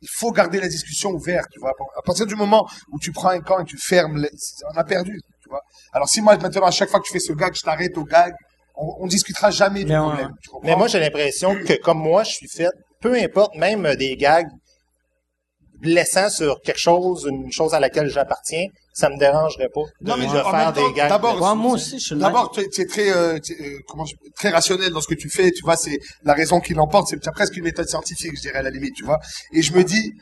il 0.00 0.08
faut 0.10 0.32
garder 0.32 0.60
la 0.60 0.68
discussion 0.68 1.10
ouverte. 1.10 1.48
Tu 1.52 1.60
vois, 1.60 1.72
à 1.96 2.02
partir 2.02 2.24
du 2.26 2.34
moment 2.36 2.66
où 2.90 2.98
tu 2.98 3.12
prends 3.12 3.28
un 3.28 3.40
camp 3.40 3.60
et 3.60 3.64
tu 3.66 3.76
fermes, 3.76 4.16
les- 4.22 4.30
on 4.74 4.78
a 4.78 4.84
perdu. 4.84 5.20
Tu 5.42 5.48
vois. 5.50 5.60
Alors 5.92 6.08
si 6.08 6.22
moi 6.22 6.36
maintenant 6.38 6.66
à 6.66 6.70
chaque 6.70 6.88
fois 6.88 7.00
que 7.00 7.06
tu 7.06 7.12
fais 7.12 7.20
ce 7.20 7.34
gag, 7.34 7.54
je 7.54 7.60
t'arrête 7.60 7.96
au 7.98 8.04
gag, 8.04 8.32
on, 8.76 9.04
on 9.04 9.06
discutera 9.06 9.50
jamais 9.50 9.84
du 9.84 9.90
Mais 9.92 9.98
on- 9.98 10.08
problème. 10.08 10.30
Mais 10.62 10.74
moi, 10.74 10.86
j'ai 10.88 11.00
l'impression 11.00 11.54
que 11.54 11.74
comme 11.82 11.98
moi, 11.98 12.22
je 12.24 12.30
suis 12.32 12.48
fait, 12.48 12.68
peu 13.02 13.14
importe, 13.14 13.54
même 13.56 13.84
euh, 13.84 13.94
des 13.94 14.16
gags 14.16 14.48
blessants 15.80 16.30
sur 16.30 16.60
quelque 16.62 16.78
chose, 16.78 17.26
une 17.30 17.50
chose 17.52 17.74
à 17.74 17.80
laquelle 17.80 18.08
j'appartiens, 18.08 18.66
ça 18.92 19.08
me 19.08 19.18
dérangerait 19.18 19.68
pas 19.72 19.80
de, 20.00 20.08
Non, 20.08 20.16
mais 20.16 20.26
de 20.26 20.30
faire 20.30 20.42
temps, 20.44 20.72
des 20.72 20.92
gags. 20.94 21.08
d'abord, 21.08 21.40
Ouais, 21.40 21.54
moi 21.54 21.72
aussi, 21.74 21.98
je. 21.98 22.14
D'abord, 22.14 22.50
tu 22.50 22.60
es, 22.60 22.64
es 22.82 22.86
très, 22.86 23.10
euh, 23.10 23.36
es, 23.38 23.52
euh, 23.62 23.78
comment 23.88 24.04
je- 24.04 24.14
très 24.36 24.50
rationnel 24.50 24.90
dans 24.92 25.00
ce 25.00 25.08
que 25.08 25.14
tu 25.14 25.28
fais. 25.30 25.50
Tu 25.50 25.62
vois, 25.62 25.76
c'est 25.76 25.98
la 26.24 26.34
raison 26.34 26.60
qui 26.60 26.74
l'emporte. 26.74 27.08
C'est 27.08 27.20
presque 27.32 27.56
une 27.56 27.64
méthode 27.64 27.88
scientifique, 27.88 28.32
je 28.36 28.40
dirais 28.40 28.58
à 28.58 28.62
la 28.62 28.70
limite. 28.70 28.94
Tu 28.94 29.04
vois. 29.04 29.18
Et 29.52 29.62
je 29.62 29.72
me 29.72 29.84
dis, 29.84 30.12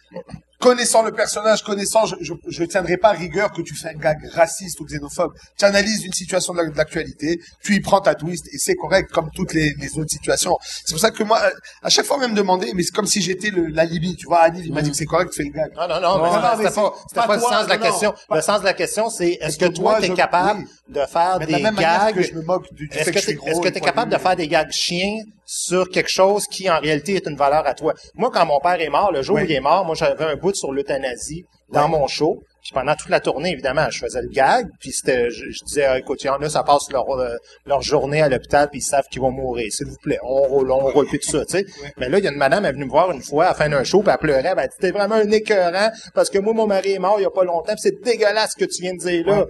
connaissant 0.61 1.03
le 1.03 1.13
personnage, 1.13 1.63
connaissant, 1.63 2.05
je, 2.07 2.17
je, 2.21 2.33
je 2.49 2.65
tiendrai 2.65 2.97
pas 2.97 3.11
rigueur 3.13 3.53
que 3.53 3.63
tu 3.63 3.77
fais 3.77 3.91
un 3.91 3.95
gag 3.95 4.19
raciste 4.33 4.81
ou 4.81 4.85
xénophobe. 4.85 5.33
Tu 5.57 5.65
analyses 5.65 6.05
une 6.05 6.13
situation 6.13 6.53
de 6.53 6.59
la- 6.63 6.69
l'actualité, 6.75 7.39
tu 7.63 7.75
y 7.77 7.81
prends 7.81 8.01
ta 8.01 8.17
twist 8.17 8.45
et 8.53 8.59
c'est 8.59 8.75
correct 8.75 9.09
comme 9.13 9.31
toutes 9.35 9.53
les, 9.55 9.73
les 9.79 9.99
autres 9.99 10.11
situations. 10.11 10.57
C'est 10.85 10.93
pour 10.95 11.01
ça 11.01 11.13
que 11.13 11.23
moi, 11.23 11.41
à 11.83 11.89
chaque 11.91 12.07
fois 12.07 12.19
même 12.19 12.35
demander, 12.35 12.73
mais 12.75 12.83
c'est 12.83 12.91
comme 12.95 13.07
si 13.07 13.21
j'étais 13.23 13.51
le 13.51 13.67
l'alibi. 13.69 14.17
Tu 14.17 14.27
vois, 14.27 14.41
Annie, 14.41 14.63
il 14.65 14.73
m'a 14.75 14.83
dit 14.83 14.91
que 14.91 14.97
c'est 14.97 15.05
correct, 15.07 15.31
tu 15.31 15.37
fais 15.43 15.49
le 15.49 15.55
gag. 15.55 15.73
Non, 15.77 15.83
non, 15.87 16.01
non, 16.01 16.19
Non, 16.19 16.25
non, 16.25 16.41
pas, 16.41 16.57
c'est- 16.57 16.69
c'était 16.69 17.21
pas 17.21 17.27
pas 17.29 17.37
le 17.37 17.41
sens 17.43 17.65
de 17.65 17.69
la 17.69 17.77
non, 17.77 17.85
non, 17.85 17.91
question. 17.91 18.15
pas- 18.29 18.37
Le 18.37 18.43
sens 18.43 18.58
de 18.61 18.65
la 18.65 18.75
question, 18.75 19.11
c'est 19.11 19.33
est-ce 19.41 19.59
que 19.59 19.67
que 19.67 19.73
toi, 19.73 20.01
t'es 20.01 20.09
je- 20.09 20.13
capable 20.15 20.61
oui. 20.61 20.95
de 20.95 21.01
faire 21.07 21.37
Mais 21.41 21.47
des 21.47 21.53
gags? 21.63 22.19
Est-ce 22.19 23.11
que 23.11 23.19
tu 23.19 23.37
poilu. 23.37 23.81
capable 23.81 24.13
de 24.13 24.19
faire 24.19 24.37
des 24.37 24.49
gags 24.49 24.71
chiens 24.71 25.17
sur 25.45 25.89
quelque 25.89 26.11
chose 26.11 26.47
qui, 26.47 26.69
en 26.71 26.79
réalité, 26.81 27.15
est 27.17 27.27
une 27.27 27.37
valeur 27.37 27.67
à 27.67 27.75
toi? 27.75 27.95
Moi, 28.15 28.31
quand 28.33 28.45
mon 28.47 28.61
père 28.61 28.81
est 28.81 28.89
mort, 28.89 29.13
le 29.13 29.23
jour 29.23 29.37
Oui. 29.37 29.43
où 29.43 29.45
il 29.47 29.53
est 29.53 29.61
mort, 29.61 29.85
moi, 29.85 29.95
j'avais 29.95 30.25
un 30.25 30.37
bout 30.37 30.55
sur 30.55 30.73
l'euthanasie 30.73 31.45
dans 31.73 31.89
mon 31.89 32.07
show. 32.07 32.43
Puis 32.69 32.75
pendant 32.75 32.95
toute 32.95 33.09
la 33.09 33.21
tournée, 33.21 33.53
évidemment, 33.53 33.89
je 33.89 33.99
faisais 33.99 34.21
le 34.21 34.29
gag, 34.29 34.67
puis 34.79 34.93
c'était, 34.93 35.31
je, 35.31 35.51
je 35.51 35.65
disais, 35.65 35.87
Ah, 35.87 35.99
écoute, 35.99 36.23
il 36.23 36.27
y 36.27 36.29
en 36.29 36.37
a, 36.37 36.51
ça 36.51 36.63
passe 36.63 36.93
leur, 36.93 37.09
euh, 37.09 37.35
leur 37.65 37.81
journée 37.81 38.21
à 38.21 38.29
l'hôpital, 38.29 38.69
puis 38.69 38.81
ils 38.81 38.83
savent 38.83 39.07
qu'ils 39.11 39.23
vont 39.23 39.31
mourir. 39.31 39.73
S'il 39.73 39.87
vous 39.87 39.97
plaît, 40.03 40.19
on 40.23 40.43
roule, 40.43 40.71
on 40.71 40.81
roule, 40.81 41.07
puis 41.07 41.19
tout 41.19 41.31
ça, 41.31 41.47
tu 41.47 41.53
sais. 41.53 41.67
Mais 41.97 42.11
là, 42.11 42.19
il 42.19 42.25
y 42.25 42.29
a 42.29 42.31
une 42.31 42.37
madame, 42.37 42.67
elle 42.67 42.73
est 42.73 42.75
venue 42.75 42.85
me 42.85 42.91
voir 42.91 43.11
une 43.11 43.23
fois 43.23 43.47
à 43.47 43.49
la 43.49 43.55
fin 43.55 43.71
d'un 43.71 43.85
show, 43.85 44.03
puis 44.03 44.11
elle 44.13 44.19
pleurait, 44.19 44.55
ben, 44.55 44.65
elle 44.65 44.69
dit, 44.69 44.77
t'es 44.81 44.91
vraiment 44.91 45.15
un 45.15 45.31
écœurant, 45.31 45.91
parce 46.13 46.29
que 46.29 46.39
moi, 46.41 46.53
mon 46.53 46.67
mari 46.67 46.93
est 46.93 46.99
mort 46.99 47.15
il 47.19 47.23
y 47.23 47.27
a 47.27 47.31
pas 47.31 47.45
longtemps, 47.45 47.73
puis 47.73 47.81
c'est 47.81 48.05
dégueulasse 48.05 48.51
ce 48.59 48.63
que 48.63 48.71
tu 48.71 48.83
viens 48.83 48.93
de 48.93 48.99
dire 48.99 49.27
là. 49.27 49.47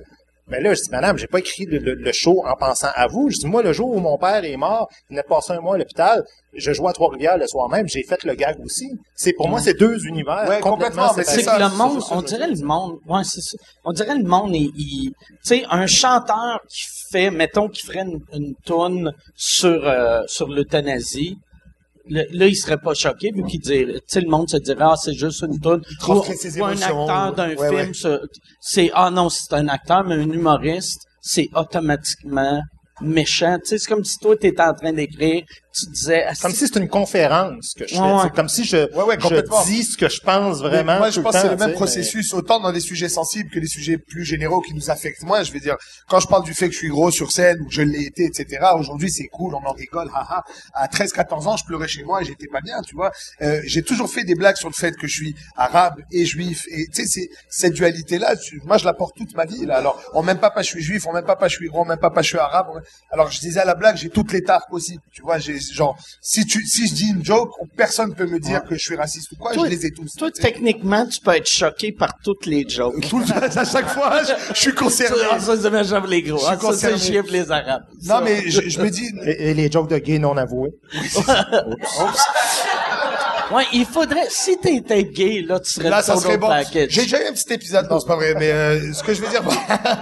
Mais 0.50 0.60
là, 0.60 0.72
je 0.74 0.80
dis, 0.82 0.90
madame, 0.90 1.18
j'ai 1.18 1.26
pas 1.26 1.38
écrit 1.40 1.66
le, 1.66 1.78
le- 1.78 1.94
le 1.94 2.12
show 2.12 2.42
en 2.46 2.54
pensant 2.56 2.88
à 2.94 3.06
vous. 3.06 3.28
Je 3.30 3.36
dis, 3.38 3.46
moi, 3.46 3.62
le 3.62 3.72
jour 3.72 3.90
où 3.94 4.00
mon 4.00 4.16
père 4.16 4.44
est 4.44 4.56
mort, 4.56 4.88
il 5.10 5.14
venait 5.14 5.22
de 5.22 5.26
passer 5.28 5.52
un 5.52 5.60
mois 5.60 5.74
à 5.74 5.78
l'hôpital, 5.78 6.22
je 6.54 6.72
jouais 6.72 6.88
à 6.88 6.92
Trois-Rivières 6.92 7.36
le 7.36 7.46
soir 7.46 7.68
même, 7.68 7.86
j'ai 7.88 8.02
fait 8.02 8.22
le 8.24 8.34
gag 8.34 8.56
aussi. 8.64 8.88
C'est, 9.14 9.32
pour 9.34 9.48
moi, 9.48 9.60
c'est 9.60 9.74
deux 9.78 10.06
univers 10.06 10.46
Ouais, 10.48 10.60
complètement, 10.60 11.12
C'est 11.12 11.24
que 11.24 11.58
le 11.58 11.76
monde, 11.76 12.00
ça, 12.02 12.14
on 12.16 12.22
dirait 12.22 12.48
le 12.48 12.64
monde, 12.64 12.96
ouais, 13.06 13.22
c'est 13.24 13.40
ça. 13.42 13.56
On 13.84 13.92
dirait 13.92 14.16
le 14.16 14.24
monde, 14.24 14.54
il, 14.56 14.70
il- 14.76 15.10
tu 15.10 15.36
sais, 15.42 15.64
un 15.70 15.86
chanteur 15.86 16.60
qui 16.68 16.82
fait, 17.12 17.30
mettons, 17.30 17.68
qui 17.68 17.84
ferait 17.86 18.00
une, 18.00 18.20
une 18.32 18.54
tourne 18.64 19.12
sur, 19.36 19.86
euh, 19.86 20.22
sur 20.26 20.48
l'euthanasie, 20.48 21.36
le- 22.08 22.26
là, 22.32 22.46
il 22.46 22.56
serait 22.56 22.78
pas 22.78 22.94
choqué, 22.94 23.30
vu 23.34 23.42
qu'il 23.44 23.60
dirait, 23.60 23.94
tu 23.94 24.00
sais, 24.06 24.20
le 24.20 24.28
monde 24.28 24.48
se 24.48 24.56
dirait, 24.56 24.78
ah, 24.80 24.94
c'est 24.96 25.14
juste 25.14 25.42
une 25.42 25.58
tourne. 25.60 25.82
Ou, 26.08 26.12
ou 26.12 26.64
un 26.64 26.72
acteur 26.72 27.34
d'un 27.34 27.54
ouais, 27.54 27.68
film, 27.68 27.92
ouais. 28.12 28.18
c'est, 28.60 28.90
ah 28.94 29.10
non, 29.10 29.28
c'est 29.28 29.52
un 29.54 29.68
acteur, 29.68 30.04
mais 30.04 30.14
un 30.14 30.30
humoriste, 30.30 31.02
c'est 31.20 31.48
automatiquement 31.54 32.60
méchant. 33.00 33.58
Tu 33.58 33.70
sais, 33.70 33.78
c'est 33.78 33.88
comme 33.88 34.04
si 34.04 34.18
toi, 34.18 34.36
t'étais 34.36 34.62
en 34.62 34.74
train 34.74 34.92
d'écrire, 34.92 35.42
tu 35.72 35.86
disais, 35.90 36.26
Comme 36.40 36.52
si 36.52 36.66
c'était 36.66 36.80
une 36.80 36.88
conférence 36.88 37.74
que 37.76 37.86
je 37.86 37.94
fais. 37.94 38.00
Ouais, 38.00 38.12
ouais. 38.12 38.20
C'est 38.24 38.34
comme 38.34 38.48
si 38.48 38.64
je, 38.64 38.76
Ouais, 38.94 39.16
je 39.18 39.64
dis 39.66 39.84
ce 39.84 39.96
que 39.96 40.08
je 40.08 40.20
pense 40.20 40.58
vraiment. 40.58 40.92
Mais 40.94 40.98
moi, 40.98 41.10
je 41.10 41.20
pense 41.20 41.34
que 41.34 41.40
c'est 41.42 41.48
le 41.50 41.56
même 41.56 41.72
processus, 41.72 42.32
autant 42.34 42.60
dans 42.60 42.70
les 42.70 42.80
sujets 42.80 43.08
sensibles 43.08 43.50
que 43.50 43.58
les 43.58 43.66
sujets 43.68 43.98
plus 43.98 44.24
généraux 44.24 44.60
qui 44.60 44.74
nous 44.74 44.90
affectent 44.90 45.22
moins. 45.22 45.42
Je 45.42 45.52
veux 45.52 45.60
dire, 45.60 45.76
quand 46.08 46.20
je 46.20 46.26
parle 46.26 46.44
du 46.44 46.54
fait 46.54 46.66
que 46.68 46.72
je 46.74 46.78
suis 46.78 46.88
gros 46.88 47.10
sur 47.10 47.30
scène 47.32 47.60
ou 47.60 47.66
que 47.66 47.72
je 47.74 47.82
l'ai 47.82 48.02
été, 48.04 48.24
etc., 48.24 48.66
aujourd'hui, 48.78 49.10
c'est 49.10 49.26
cool, 49.28 49.54
on 49.54 49.64
en 49.66 49.72
rigole, 49.72 50.10
haha. 50.14 50.42
À 50.74 50.88
13, 50.88 51.12
14 51.12 51.46
ans, 51.46 51.56
je 51.56 51.64
pleurais 51.64 51.88
chez 51.88 52.02
moi 52.04 52.22
et 52.22 52.24
j'étais 52.24 52.48
pas 52.48 52.60
bien, 52.60 52.80
tu 52.82 52.94
vois. 52.94 53.12
Euh, 53.42 53.60
j'ai 53.64 53.82
toujours 53.82 54.10
fait 54.10 54.24
des 54.24 54.34
blagues 54.34 54.56
sur 54.56 54.68
le 54.68 54.74
fait 54.74 54.96
que 54.96 55.06
je 55.06 55.14
suis 55.14 55.36
arabe 55.56 55.94
et 56.10 56.24
juif. 56.24 56.64
Et 56.70 56.86
tu 56.86 57.02
sais, 57.02 57.06
c'est, 57.06 57.28
cette 57.50 57.74
dualité-là, 57.74 58.36
tu- 58.36 58.60
moi, 58.64 58.78
je 58.78 58.84
la 58.84 58.94
porte 58.94 59.16
toute 59.16 59.34
ma 59.34 59.44
vie, 59.44 59.66
là. 59.66 59.76
Alors, 59.76 60.00
on 60.14 60.22
m'aime 60.22 60.38
pas 60.38 60.50
pas 60.50 60.62
je 60.62 60.68
suis 60.68 60.82
juif, 60.82 61.06
on 61.06 61.12
m'aime 61.12 61.24
pas 61.26 61.36
pas 61.36 61.48
je 61.48 61.56
suis 61.56 61.68
gros, 61.68 61.82
on 61.82 61.84
m'aime 61.84 61.98
pas 61.98 62.10
pas 62.10 62.22
je 62.22 62.28
suis 62.28 62.38
arabe. 62.38 62.68
on 62.74 62.80
Alors, 63.12 63.30
je 63.30 63.38
disais 63.40 63.60
à 63.60 63.64
la 63.64 63.74
blague, 63.74 63.96
j'ai 63.96 64.08
toutes 64.10 64.32
les 64.32 64.42
tarques 64.42 64.72
aussi. 64.72 64.98
Tu 65.12 65.22
vois, 65.22 65.38
j'ai, 65.38 65.57
genre, 65.72 65.96
si 66.20 66.44
tu, 66.46 66.64
si 66.66 66.86
je 66.88 66.94
dis 66.94 67.08
une 67.10 67.24
joke, 67.24 67.50
personne 67.76 68.14
peut 68.14 68.26
me 68.26 68.38
dire 68.38 68.62
que 68.64 68.74
je 68.74 68.80
suis 68.80 68.96
raciste 68.96 69.32
ou 69.32 69.36
quoi, 69.36 69.52
Toi- 69.52 69.66
je 69.66 69.70
les 69.70 69.86
ai 69.86 69.90
tous. 69.90 70.12
toi, 70.16 70.30
techniquement, 70.30 71.06
tu 71.06 71.20
peux 71.20 71.32
être 71.36 71.48
choqué 71.48 71.92
par 71.92 72.12
toutes 72.24 72.46
les 72.46 72.68
jokes. 72.68 73.08
Tout 73.08 73.18
le 73.18 73.58
à 73.58 73.64
chaque 73.64 73.88
fois, 73.88 74.22
je, 74.22 74.32
je 74.54 74.60
suis 74.60 74.74
concerné. 74.74 75.22
Ah, 75.30 75.38
ça, 75.40 75.56
c'est 75.60 75.84
j'aime 75.84 76.06
les 76.06 76.22
gros. 76.22 76.38
Je 76.38 76.44
Ah, 76.46 76.56
suis 76.56 76.60
ça, 76.78 77.22
pour 77.22 77.30
les 77.32 77.50
Arabes. 77.50 77.82
Non, 78.02 78.14
Ça. 78.16 78.20
mais 78.24 78.50
je, 78.50 78.68
je 78.68 78.80
me 78.80 78.90
dis, 78.90 79.10
Et, 79.24 79.50
et 79.50 79.54
les 79.54 79.70
jokes 79.70 79.90
de 79.90 79.98
gays 79.98 80.18
non 80.18 80.36
avoués. 80.36 80.70
Ouais, 83.52 83.64
il 83.72 83.86
faudrait, 83.86 84.26
si 84.28 84.58
t'étais 84.58 85.04
gay, 85.04 85.42
là, 85.46 85.58
tu 85.58 85.70
serais 85.70 85.88
là, 85.88 85.98
le 85.98 86.02
ça 86.02 86.16
serait 86.16 86.36
bon. 86.36 86.50
J'ai 86.70 86.86
déjà 86.86 87.22
eu 87.22 87.28
un 87.28 87.32
petit 87.32 87.50
épisode, 87.52 87.88
non, 87.90 87.98
c'est 87.98 88.06
pas 88.06 88.16
vrai, 88.16 88.34
mais 88.34 88.50
euh, 88.50 88.92
ce 88.92 89.02
que 89.02 89.14
je 89.14 89.22
veux 89.22 89.28
dire, 89.28 89.42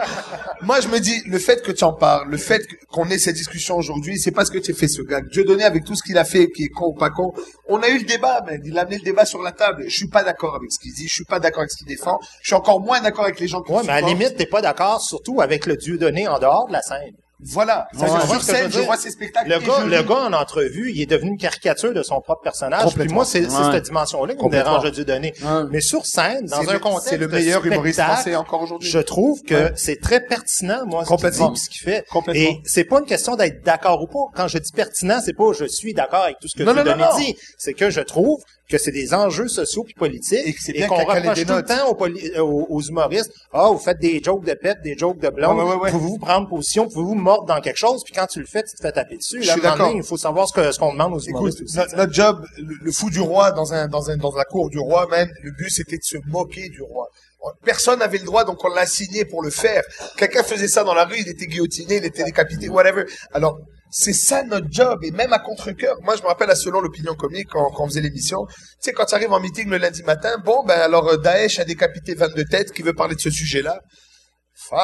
moi, 0.63 0.81
je 0.81 0.89
me 0.89 0.99
dis, 0.99 1.23
le 1.27 1.39
fait 1.39 1.63
que 1.63 1.71
tu 1.71 1.85
en 1.85 1.93
parles, 1.93 2.29
le 2.29 2.39
fait 2.39 2.67
qu'on 2.91 3.09
ait 3.09 3.19
cette 3.19 3.37
discussion 3.37 3.77
aujourd'hui, 3.77 4.19
c'est 4.19 4.33
parce 4.33 4.51
que 4.51 4.59
tu 4.59 4.73
as 4.73 4.75
fait 4.75 4.89
ce 4.89 5.01
gag. 5.03 5.29
Dieu 5.31 5.45
donné 5.45 5.63
avec 5.63 5.85
tout 5.85 5.95
ce 5.95 6.03
qu'il 6.03 6.19
a 6.19 6.25
fait, 6.25 6.49
qui 6.49 6.65
est 6.65 6.69
con 6.69 6.87
ou 6.87 6.95
pas 6.95 7.11
con. 7.11 7.33
On 7.69 7.81
a 7.83 7.89
eu 7.89 7.99
le 7.99 8.05
débat, 8.05 8.43
man. 8.45 8.61
Il 8.65 8.77
a 8.79 8.83
amené 8.83 8.99
le 8.99 9.05
débat 9.05 9.25
sur 9.25 9.43
la 9.43 9.53
table. 9.53 9.85
Je 9.87 9.95
suis 9.95 10.09
pas 10.09 10.25
d'accord 10.25 10.57
avec 10.57 10.73
ce 10.73 10.81
qu'il 10.81 10.93
dit, 10.93 11.07
je 11.07 11.15
suis 11.15 11.25
pas 11.25 11.39
d'accord 11.39 11.61
avec 11.61 11.71
ce 11.71 11.77
qu'il 11.77 11.87
défend. 11.87 12.19
Je 12.43 12.49
suis 12.49 12.57
encore 12.57 12.81
moins 12.81 13.01
d'accord 13.01 13.25
avec 13.25 13.39
les 13.39 13.47
gens 13.47 13.63
qui 13.63 13.71
Ouais, 13.71 13.83
mais 13.85 13.93
à 13.93 14.01
la 14.01 14.09
limite, 14.09 14.37
t'es 14.37 14.47
pas 14.47 14.61
d'accord, 14.61 15.01
surtout 15.01 15.41
avec 15.41 15.67
le 15.67 15.77
Dieu 15.77 15.99
donné 15.99 16.27
en 16.27 16.41
dehors 16.41 16.67
de 16.67 16.73
la 16.73 16.83
scène. 16.83 17.15
Voilà. 17.45 17.87
Ça, 17.93 18.01
Ouais. 18.05 18.09
sur 18.09 18.21
Tu 18.31 18.35
je 18.39 18.41
scène, 18.45 18.73
je 18.73 18.81
vois 18.81 18.97
ces 18.97 19.11
spectacles. 19.11 19.51
Le 19.51 19.59
gars, 19.59 19.85
le 19.85 20.03
gars 20.03 20.21
en 20.21 20.33
entrevue, 20.33 20.91
il 20.95 21.03
est 21.03 21.07
devenu 21.07 21.33
une 21.33 21.37
caricature 21.39 21.93
de 21.93 22.03
son 22.03 22.21
propre 22.23 22.41
personnage. 22.43 22.95
Puis 22.95 23.09
moi, 23.09 23.25
c'est 23.27 23.43
c'est 23.51 23.57
Ouais. 23.59 23.73
cette 23.73 23.85
dimension-là 23.85 24.35
qui 24.35 24.45
me 24.45 24.51
dérange 24.51 24.91
de 24.91 25.03
donné. 25.03 25.35
Ouais. 25.43 25.65
Mais 25.71 25.81
sur 25.83 26.07
scène, 26.07 26.47
dans 26.47 26.61
un 26.69 26.73
le- 26.73 26.79
contexte 26.79 27.09
c'est 27.09 27.19
le 27.19 27.29
meilleur 27.29 27.65
humoriste 27.67 28.01
français 28.01 28.35
encore 28.37 28.63
aujourd'hui. 28.63 28.89
Je 28.89 28.99
trouve 28.99 29.43
que 29.43 29.55
Ouais. 29.55 29.73
c'est 29.77 30.01
très 30.01 30.21
pertinent, 30.21 30.87
moi, 30.87 31.03
ce 31.05 31.09
qu'il 31.09 31.17
Complètement. 31.17 31.55
ce 31.55 31.69
qu'il 31.69 31.83
fait. 31.83 32.07
Complètement. 32.11 32.43
Et 32.43 32.61
c'est 32.65 32.85
pas 32.85 33.01
une 33.01 33.05
question 33.07 33.37
d'être 33.37 33.63
d'accord 33.63 34.03
ou 34.03 34.07
pas. 34.07 34.33
Quand 34.35 34.49
je 34.49 34.57
dis 34.59 34.73
pertinent, 34.73 35.21
c'est 35.23 35.35
pas 35.35 35.53
je 35.53 35.67
suis 35.67 35.93
d'accord 35.93 36.25
avec 36.25 36.39
tout 36.41 36.49
ce 36.49 36.57
que 36.57 36.63
Non, 36.63 36.73
Dieu 36.73 36.85
non, 36.85 36.97
non. 36.97 37.17
dit. 37.19 37.37
C'est 37.59 37.75
que 37.75 37.91
je 37.91 38.01
trouve 38.01 38.41
que 38.69 38.79
c'est 38.79 38.91
des 38.91 39.15
enjeux 39.15 39.49
sociaux 39.49 39.85
puis 39.85 39.95
politiques 39.95 40.57
Et 40.69 40.73
bien 40.73 40.89
qu'on 40.89 40.97
reproche 40.97 41.45
tout 41.47 41.53
le 41.55 41.63
temps 41.65 41.91
aux, 41.91 42.05
euh, 42.07 42.41
aux, 42.41 42.67
aux 42.69 42.81
humoristes. 42.83 43.33
Ah, 43.53 43.69
vous 43.71 43.79
faites 43.79 43.99
des 44.01 44.21
jokes 44.23 44.45
de 44.45 44.55
pep, 44.55 44.79
des 44.83 44.97
jokes 44.97 45.21
de 45.21 45.29
blonde. 45.29 45.59
Ouais, 45.59 45.65
ouais, 45.65 45.77
ouais. 45.77 45.91
Pouvez-vous 45.91 46.19
prendre 46.19 46.49
position? 46.49 46.89
Pouvez-vous 46.89 47.15
mordre 47.15 47.47
dans 47.47 47.61
quelque 47.61 47.77
chose? 47.79 48.03
Puis 48.05 48.13
quand 48.15 48.27
tu 48.27 48.41
le 48.41 48.47
fais, 48.47 48.63
tu 48.63 48.75
te 48.77 48.83
fais 48.83 48.93
taper 48.93 49.17
dessus. 49.19 49.43
Je 49.43 49.47
Là, 49.47 49.53
suis 49.53 49.63
d'accord. 49.63 49.93
Il 49.95 50.03
faut 50.03 50.17
savoir 50.17 50.49
ce 50.49 50.79
qu'on 50.79 50.93
demande 50.93 51.15
aux 51.15 51.19
Écoute, 51.21 51.31
humoristes 51.31 51.63
aussi. 51.63 51.77
notre, 51.77 51.97
notre 51.97 52.13
job, 52.13 52.45
le, 52.59 52.75
le 52.83 52.93
fou 52.93 53.11
du 53.11 53.21
roi 53.21 53.53
dans 53.53 53.73
un 53.73 53.89
dans 53.89 54.11
un 54.11 54.17
dans 54.17 54.35
la 54.35 54.45
cour 54.45 54.69
du 54.71 54.79
roi 54.79 55.07
même, 55.11 55.29
le 55.43 55.53
but 55.53 55.71
c'était 55.71 55.97
de 55.99 56.03
se 56.05 56.17
moquer 56.27 56.69
du 56.69 56.83
roi. 56.83 57.09
Personne 57.65 58.01
n'avait 58.01 58.19
le 58.19 58.25
droit, 58.25 58.45
donc 58.45 58.65
on 58.65 58.69
l'a 58.75 58.87
signé 58.87 59.25
pour 59.25 59.41
le 59.43 59.51
faire. 59.51 59.85
Quelqu'un 60.17 60.43
faisait 60.43 60.67
ça 60.67 60.83
dans 60.83 60.95
la 60.95 61.05
rue, 61.05 61.19
il 61.21 61.29
était 61.29 61.47
guillotiné, 61.47 61.99
il 61.99 62.05
était 62.05 62.25
décapité, 62.25 62.69
whatever. 62.69 63.05
Alors 63.33 63.61
c'est 63.99 64.13
ça 64.13 64.43
notre 64.43 64.67
job 64.71 65.03
et 65.05 65.11
même 65.11 65.33
à 65.33 65.39
contre-cœur. 65.39 65.97
Moi 66.03 66.17
je 66.17 66.23
me 66.23 66.27
rappelle 66.27 66.51
à 66.51 66.55
selon 66.55 66.83
l'opinion 66.83 67.15
comique 67.15 67.49
quand, 67.51 67.71
quand 67.71 67.85
on 67.85 67.89
faisait 67.89 68.03
l'émission. 68.03 68.45
Tu 68.47 68.55
sais 68.81 68.93
quand 68.93 69.07
tu 69.07 69.15
arrives 69.15 69.33
en 69.33 69.41
meeting 69.41 69.71
le 69.71 69.79
lundi 69.79 70.03
matin, 70.03 70.37
bon 70.45 70.63
ben 70.65 70.79
alors 70.79 71.09
euh, 71.09 71.17
Daesh 71.17 71.61
a 71.61 71.65
décapité 71.65 72.15
22 72.15 72.45
têtes, 72.45 72.73
qui 72.73 72.83
veut 72.83 72.93
parler 72.93 73.15
de 73.15 73.21
ce 73.21 73.31
sujet-là 73.31 73.81
Fuck. 74.55 74.79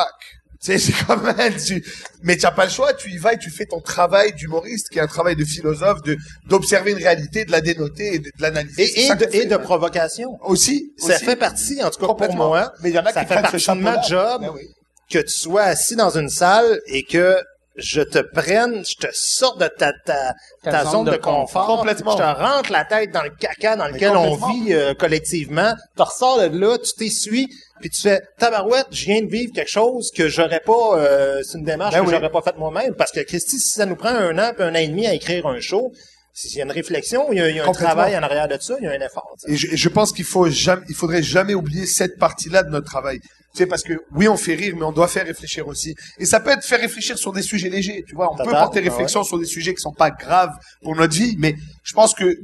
Tu 0.65 0.67
sais, 0.67 0.79
c'est 0.93 1.05
quand 1.07 1.19
même, 1.23 1.55
tu, 1.57 1.85
mais 2.23 2.37
tu 2.37 2.47
n'as 2.47 2.53
pas 2.53 2.65
le 2.65 2.71
choix, 2.71 2.95
tu 2.95 3.11
y 3.11 3.19
vas 3.19 3.35
et 3.35 3.39
tu 3.39 3.51
fais 3.51 3.67
ton 3.67 3.81
travail 3.83 4.33
d'humoriste, 4.33 4.89
qui 4.89 4.99
est 4.99 5.03
un 5.03 5.07
travail 5.07 5.37
de 5.37 5.45
philosophe, 5.45 6.01
de, 6.03 6.17
d'observer 6.49 6.93
une 6.93 6.99
réalité, 6.99 7.45
de 7.45 7.51
la 7.51 7.61
dénoter 7.61 8.15
et 8.15 8.19
de, 8.19 8.25
de 8.25 8.31
l'analyser. 8.43 8.99
Et, 8.99 9.15
de, 9.15 9.55
et 9.55 9.59
provocation. 9.59 10.39
Aussi. 10.45 10.91
Ça 10.97 11.17
aussi. 11.17 11.25
fait 11.27 11.37
partie, 11.37 11.83
en 11.83 11.91
tout 11.91 12.01
cas 12.01 12.07
pour 12.07 12.17
Complètement. 12.17 12.49
moi, 12.49 12.73
Mais 12.83 12.89
il 12.89 12.95
y 12.95 12.99
en 12.99 13.05
a 13.05 13.13
ça 13.13 13.25
qui 13.25 13.35
fait 13.35 13.43
partie 13.43 13.67
de 13.67 13.75
ma 13.75 14.01
job 14.01 14.41
Ben 14.41 14.51
oui. 14.55 14.63
que 15.11 15.19
tu 15.19 15.35
sois 15.35 15.65
assis 15.65 15.97
dans 15.97 16.17
une 16.17 16.31
salle 16.31 16.81
et 16.87 17.03
que 17.03 17.37
je 17.77 18.03
te 18.03 18.19
prenne, 18.19 18.85
je 18.85 18.97
te 18.97 19.07
sorte 19.13 19.61
de 19.61 19.67
ta, 19.67 19.93
ta, 20.05 20.35
ta, 20.63 20.85
zone, 20.85 21.07
de, 21.07 21.17
confort. 21.17 21.67
Complètement. 21.67 22.13
Je 22.13 22.17
te 22.19 22.23
rentre 22.23 22.71
la 22.71 22.85
tête 22.85 23.11
dans 23.11 23.23
le 23.23 23.31
caca 23.31 23.77
dans 23.77 23.89
lequel 23.89 24.11
on 24.11 24.35
vit 24.35 24.73
euh, 24.75 24.95
collectivement. 24.95 25.75
Tu 25.97 26.03
ressors 26.03 26.41
de 26.41 26.59
là, 26.59 26.77
tu 26.79 26.93
t'essuies, 26.93 27.49
puis 27.81 27.91
tu 27.91 28.03
fais 28.03 28.21
tabarouette, 28.39 28.89
je 28.91 29.05
viens 29.07 29.23
de 29.23 29.31
vivre 29.31 29.53
quelque 29.55 29.71
chose 29.71 30.11
que 30.15 30.29
j'aurais 30.29 30.61
pas, 30.61 30.99
euh, 30.99 31.43
c'est 31.43 31.59
une 31.59 31.65
démarche 31.65 31.95
Ben 31.95 32.01
que 32.01 32.07
oui. 32.07 32.15
j'aurais 32.15 32.31
pas 32.31 32.43
faite 32.43 32.59
moi-même. 32.59 32.95
Parce 32.95 33.11
que 33.11 33.21
Christy, 33.21 33.59
si 33.59 33.69
ça 33.71 33.87
nous 33.87 33.97
prend 33.97 34.11
un 34.11 34.39
an 34.39 34.53
puis 34.55 34.65
un 34.65 34.73
an 34.73 34.79
et 34.79 34.89
demi 34.89 35.07
à 35.07 35.15
écrire 35.15 35.47
un 35.47 35.61
show, 35.61 35.93
s'il 36.35 36.59
y 36.59 36.61
a 36.63 36.65
une 36.65 36.73
réflexion, 36.73 37.33
il 37.33 37.39
y 37.39 37.41
a, 37.41 37.49
il 37.51 37.57
y 37.57 37.61
a 37.61 37.69
un 37.69 37.73
travail 37.73 38.17
en 38.17 38.23
arrière 38.23 38.49
de 38.49 38.57
ça, 38.59 38.75
il 38.81 38.85
y 38.85 38.89
a 38.89 38.93
un 38.93 39.01
effort. 39.01 39.35
tu 39.39 39.49
sais. 39.49 39.53
Et 39.53 39.57
je, 39.57 39.77
je 39.77 39.89
pense 39.89 40.13
qu'il 40.13 40.25
faut 40.25 40.49
jamais, 40.49 40.83
il 40.89 40.95
faudrait 40.95 41.23
jamais 41.23 41.55
oublier 41.55 41.87
cette 41.87 42.19
partie-là 42.19 42.63
de 42.63 42.71
notre 42.71 42.87
travail. 42.87 43.21
Tu 43.55 43.59
sais, 43.59 43.67
parce 43.67 43.83
que 43.83 43.93
oui, 44.15 44.29
on 44.29 44.37
fait 44.37 44.55
rire, 44.55 44.75
mais 44.77 44.85
on 44.85 44.93
doit 44.93 45.09
faire 45.09 45.27
réfléchir 45.27 45.69
aussi. 45.69 45.95
Et 46.19 46.25
ça 46.25 46.41
peut 46.41 46.51
être 46.51 46.65
faire 46.65 46.81
réfléchir 46.81 47.19
sur 47.19 47.33
des 47.33 47.43
sujets 47.43 47.69
légers, 47.69 48.03
tu 48.09 48.15
vois. 48.15 48.33
On 48.33 48.37
peut 48.37 48.51
porter 48.51 48.81
ouais. 48.81 48.89
réflexion 48.89 49.25
sur 49.25 49.39
des 49.39 49.45
sujets 49.45 49.75
qui 49.75 49.81
sont 49.83 49.93
pas 49.93 50.11
graves 50.11 50.55
pour 50.83 50.97
notre 50.97 51.15
vie, 51.15 51.37
mais 51.39 51.55
je 51.85 51.93
pense 51.93 52.15
que 52.15 52.35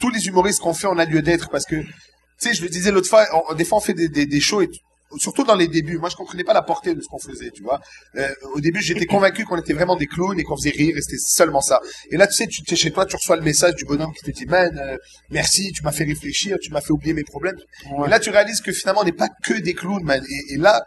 tous 0.00 0.10
les 0.10 0.26
humoristes 0.26 0.60
qu'on 0.60 0.74
fait, 0.74 0.86
on 0.86 0.98
a 0.98 1.04
lieu 1.06 1.22
d'être 1.22 1.48
parce 1.50 1.64
que, 1.64 1.76
tu 1.76 1.88
sais, 2.38 2.52
je 2.54 2.62
le 2.62 2.68
disais 2.68 2.90
l'autre 2.90 3.08
fois, 3.08 3.26
on- 3.50 3.54
des 3.54 3.64
fois 3.64 3.78
on 3.78 3.80
fait 3.80 3.94
des, 3.94 4.08
des, 4.08 4.26
des 4.26 4.40
shows 4.40 4.60
et 4.62 4.68
surtout 5.16 5.44
dans 5.44 5.54
les 5.54 5.68
débuts. 5.68 5.98
Moi, 5.98 6.08
je 6.08 6.16
comprenais 6.16 6.44
pas 6.44 6.52
la 6.52 6.62
portée 6.62 6.94
de 6.94 7.00
ce 7.00 7.08
qu'on 7.08 7.18
faisait, 7.18 7.50
tu 7.50 7.62
vois. 7.62 7.80
Euh, 8.16 8.28
au 8.54 8.60
début, 8.60 8.80
j'étais 8.82 9.06
convaincu 9.06 9.44
qu'on 9.44 9.56
était 9.56 9.72
vraiment 9.72 9.96
des 9.96 10.06
clowns 10.06 10.38
et 10.38 10.44
qu'on 10.44 10.56
faisait 10.56 10.70
rire 10.70 10.96
et 10.96 11.00
c'était 11.00 11.18
seulement 11.18 11.60
ça. 11.60 11.80
Et 12.10 12.16
là, 12.16 12.26
tu 12.26 12.34
sais, 12.34 12.46
tu 12.46 12.62
es 12.70 12.76
chez 12.76 12.90
toi, 12.90 13.06
tu 13.06 13.16
reçois 13.16 13.36
le 13.36 13.42
message 13.42 13.74
du 13.74 13.84
bonhomme 13.84 14.12
qui 14.12 14.24
te 14.24 14.30
dit, 14.30 14.46
man, 14.46 14.78
euh, 14.78 14.96
merci, 15.30 15.72
tu 15.72 15.82
m'as 15.82 15.92
fait 15.92 16.04
réfléchir, 16.04 16.56
tu 16.60 16.70
m'as 16.70 16.80
fait 16.80 16.92
oublier 16.92 17.14
mes 17.14 17.24
problèmes. 17.24 17.56
Et 17.86 18.08
là, 18.08 18.18
tu 18.20 18.30
réalises 18.30 18.60
que 18.60 18.72
finalement, 18.72 19.02
on 19.02 19.04
n'est 19.04 19.12
pas 19.12 19.28
que 19.44 19.54
des 19.54 19.74
clowns, 19.74 20.04
man. 20.04 20.22
Et, 20.28 20.54
et 20.54 20.56
là, 20.56 20.84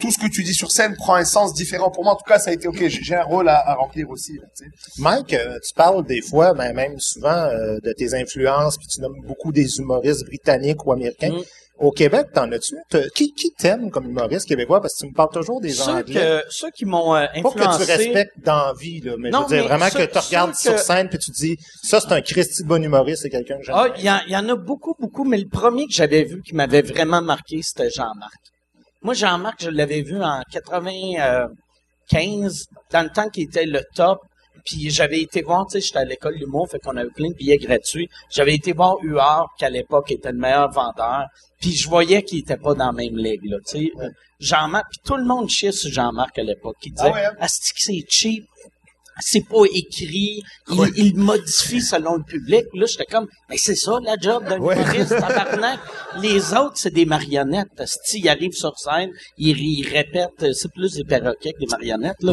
tout 0.00 0.10
ce 0.10 0.18
que 0.18 0.26
tu 0.26 0.42
dis 0.42 0.54
sur 0.54 0.70
scène 0.72 0.96
prend 0.96 1.14
un 1.14 1.24
sens 1.24 1.52
différent. 1.54 1.90
Pour 1.90 2.04
moi, 2.04 2.14
en 2.14 2.16
tout 2.16 2.24
cas, 2.24 2.38
ça 2.38 2.50
a 2.50 2.52
été 2.54 2.66
ok. 2.66 2.88
J'ai 2.88 3.14
un 3.14 3.22
rôle 3.22 3.48
à, 3.48 3.56
à 3.56 3.74
remplir 3.74 4.08
aussi. 4.10 4.32
là, 4.34 4.46
tu 4.56 4.64
sais. 4.64 4.70
Mike, 4.98 5.34
euh, 5.34 5.58
tu 5.66 5.74
parles 5.74 6.04
des 6.06 6.22
fois, 6.22 6.54
ben, 6.54 6.72
même 6.72 6.98
souvent, 6.98 7.28
euh, 7.30 7.78
de 7.82 7.92
tes 7.92 8.14
influences, 8.14 8.76
puis 8.78 8.86
tu 8.86 9.00
nommes 9.00 9.20
beaucoup 9.26 9.52
des 9.52 9.78
humoristes 9.78 10.24
britanniques 10.24 10.84
ou 10.86 10.92
américains. 10.92 11.32
Mm. 11.32 11.42
Au 11.80 11.90
Québec, 11.92 12.26
t'en 12.34 12.50
as-tu? 12.52 12.76
Qui, 13.14 13.32
qui 13.32 13.50
t'aime 13.52 13.90
comme 13.90 14.04
humoriste 14.10 14.46
québécois? 14.46 14.82
Parce 14.82 14.94
que 14.94 14.98
tu 15.00 15.06
me 15.10 15.14
parles 15.14 15.30
toujours 15.32 15.60
des 15.62 15.70
Ceux, 15.70 15.90
Anglais. 15.90 16.14
que, 16.14 16.42
ceux 16.50 16.70
qui 16.70 16.84
m'ont 16.84 17.16
euh, 17.16 17.26
Pas 17.26 17.32
que 17.50 17.58
influencé. 17.58 17.84
tu 17.86 17.90
respectes 17.90 18.38
dans 18.44 18.66
la 18.66 18.74
vie, 18.78 19.00
là, 19.00 19.14
mais 19.18 19.30
Non, 19.30 19.38
je 19.38 19.44
veux 19.44 19.48
dire 19.48 19.62
mais 19.62 19.68
vraiment 19.76 19.90
ceux- 19.90 20.06
que 20.06 20.12
tu 20.12 20.18
regardes 20.18 20.54
sur 20.54 20.78
scène 20.78 21.08
puis 21.08 21.18
tu 21.18 21.30
dis, 21.30 21.56
ça 21.82 21.98
c'est 22.00 22.12
un 22.12 22.20
Christy 22.20 22.64
bon 22.64 22.84
humoriste, 22.84 23.22
c'est 23.22 23.30
quelqu'un 23.30 23.56
que 23.56 23.64
j'aime. 23.64 23.74
Ah, 23.78 23.88
il 23.96 24.02
y, 24.02 24.30
y 24.32 24.36
en 24.36 24.46
a 24.50 24.56
beaucoup, 24.56 24.94
beaucoup, 24.98 25.24
mais 25.24 25.38
le 25.38 25.48
premier 25.48 25.86
que 25.86 25.92
j'avais 25.94 26.24
vu 26.24 26.42
qui 26.42 26.54
m'avait 26.54 26.82
vraiment 26.82 27.22
marqué, 27.22 27.60
c'était 27.62 27.88
Jean-Marc. 27.88 28.34
Moi, 29.02 29.14
Jean-Marc, 29.14 29.62
je 29.64 29.70
l'avais 29.70 30.02
vu 30.02 30.22
en 30.22 30.42
95, 30.52 32.64
dans 32.92 33.02
le 33.02 33.08
temps 33.10 33.30
qu'il 33.30 33.44
était 33.44 33.64
le 33.64 33.80
top. 33.94 34.18
Puis 34.64 34.90
j'avais 34.90 35.20
été 35.20 35.42
voir, 35.42 35.66
tu 35.66 35.72
sais, 35.72 35.80
j'étais 35.86 35.98
à 35.98 36.04
l'école 36.04 36.38
d'humour, 36.38 36.68
fait 36.70 36.78
qu'on 36.78 36.96
avait 36.96 37.10
plein 37.10 37.28
de 37.28 37.34
billets 37.34 37.58
gratuits. 37.58 38.08
J'avais 38.30 38.54
été 38.54 38.72
voir 38.72 38.96
Huard, 39.02 39.48
qui 39.58 39.64
à 39.64 39.70
l'époque 39.70 40.10
était 40.10 40.32
le 40.32 40.38
meilleur 40.38 40.70
vendeur. 40.70 41.26
Puis 41.60 41.72
je 41.72 41.88
voyais 41.88 42.22
qu'il 42.22 42.38
était 42.38 42.56
pas 42.56 42.74
dans 42.74 42.86
la 42.86 42.92
même 42.92 43.16
ligue, 43.16 43.44
là, 43.44 43.58
tu 43.66 43.78
sais. 43.78 43.92
Jean-Marc, 44.40 44.86
puis 44.90 45.00
tout 45.04 45.16
le 45.16 45.24
monde 45.24 45.48
chiait 45.50 45.72
sur 45.72 45.92
Jean-Marc 45.92 46.38
à 46.38 46.42
l'époque. 46.42 46.76
Il 46.84 46.92
disait, 46.92 47.10
Ah 47.10 47.14
ouais, 47.14 47.24
hein? 47.26 47.34
Asti 47.38 47.72
que 47.72 47.80
c'est 47.80 48.04
cheap? 48.08 48.44
C'est 49.20 49.46
pas 49.48 49.64
écrit, 49.74 50.42
il, 50.70 50.92
il 50.96 51.16
modifie 51.16 51.80
selon 51.80 52.16
le 52.16 52.22
public. 52.22 52.64
Là, 52.74 52.86
j'étais 52.86 53.04
comme, 53.04 53.26
mais 53.48 53.56
c'est 53.58 53.74
ça 53.74 53.98
la 54.02 54.16
job 54.20 54.44
d'un 54.48 54.58
Ouais. 54.60 54.76
humoriste, 54.76 55.08
tabarnak. 55.20 55.78
Les 56.20 56.52
autres, 56.54 56.72
c'est 56.76 56.92
des 56.92 57.04
marionnettes. 57.06 57.68
Si 58.04 58.20
ils 58.20 58.28
arrivent 58.28 58.52
sur 58.52 58.76
scène, 58.78 59.10
ils, 59.38 59.56
ils 59.58 59.88
répètent, 59.88 60.52
c'est 60.52 60.72
plus 60.72 60.94
des 60.94 61.04
perroquets 61.04 61.52
que 61.52 61.58
des 61.60 61.66
marionnettes. 61.66 62.22
Là. 62.22 62.32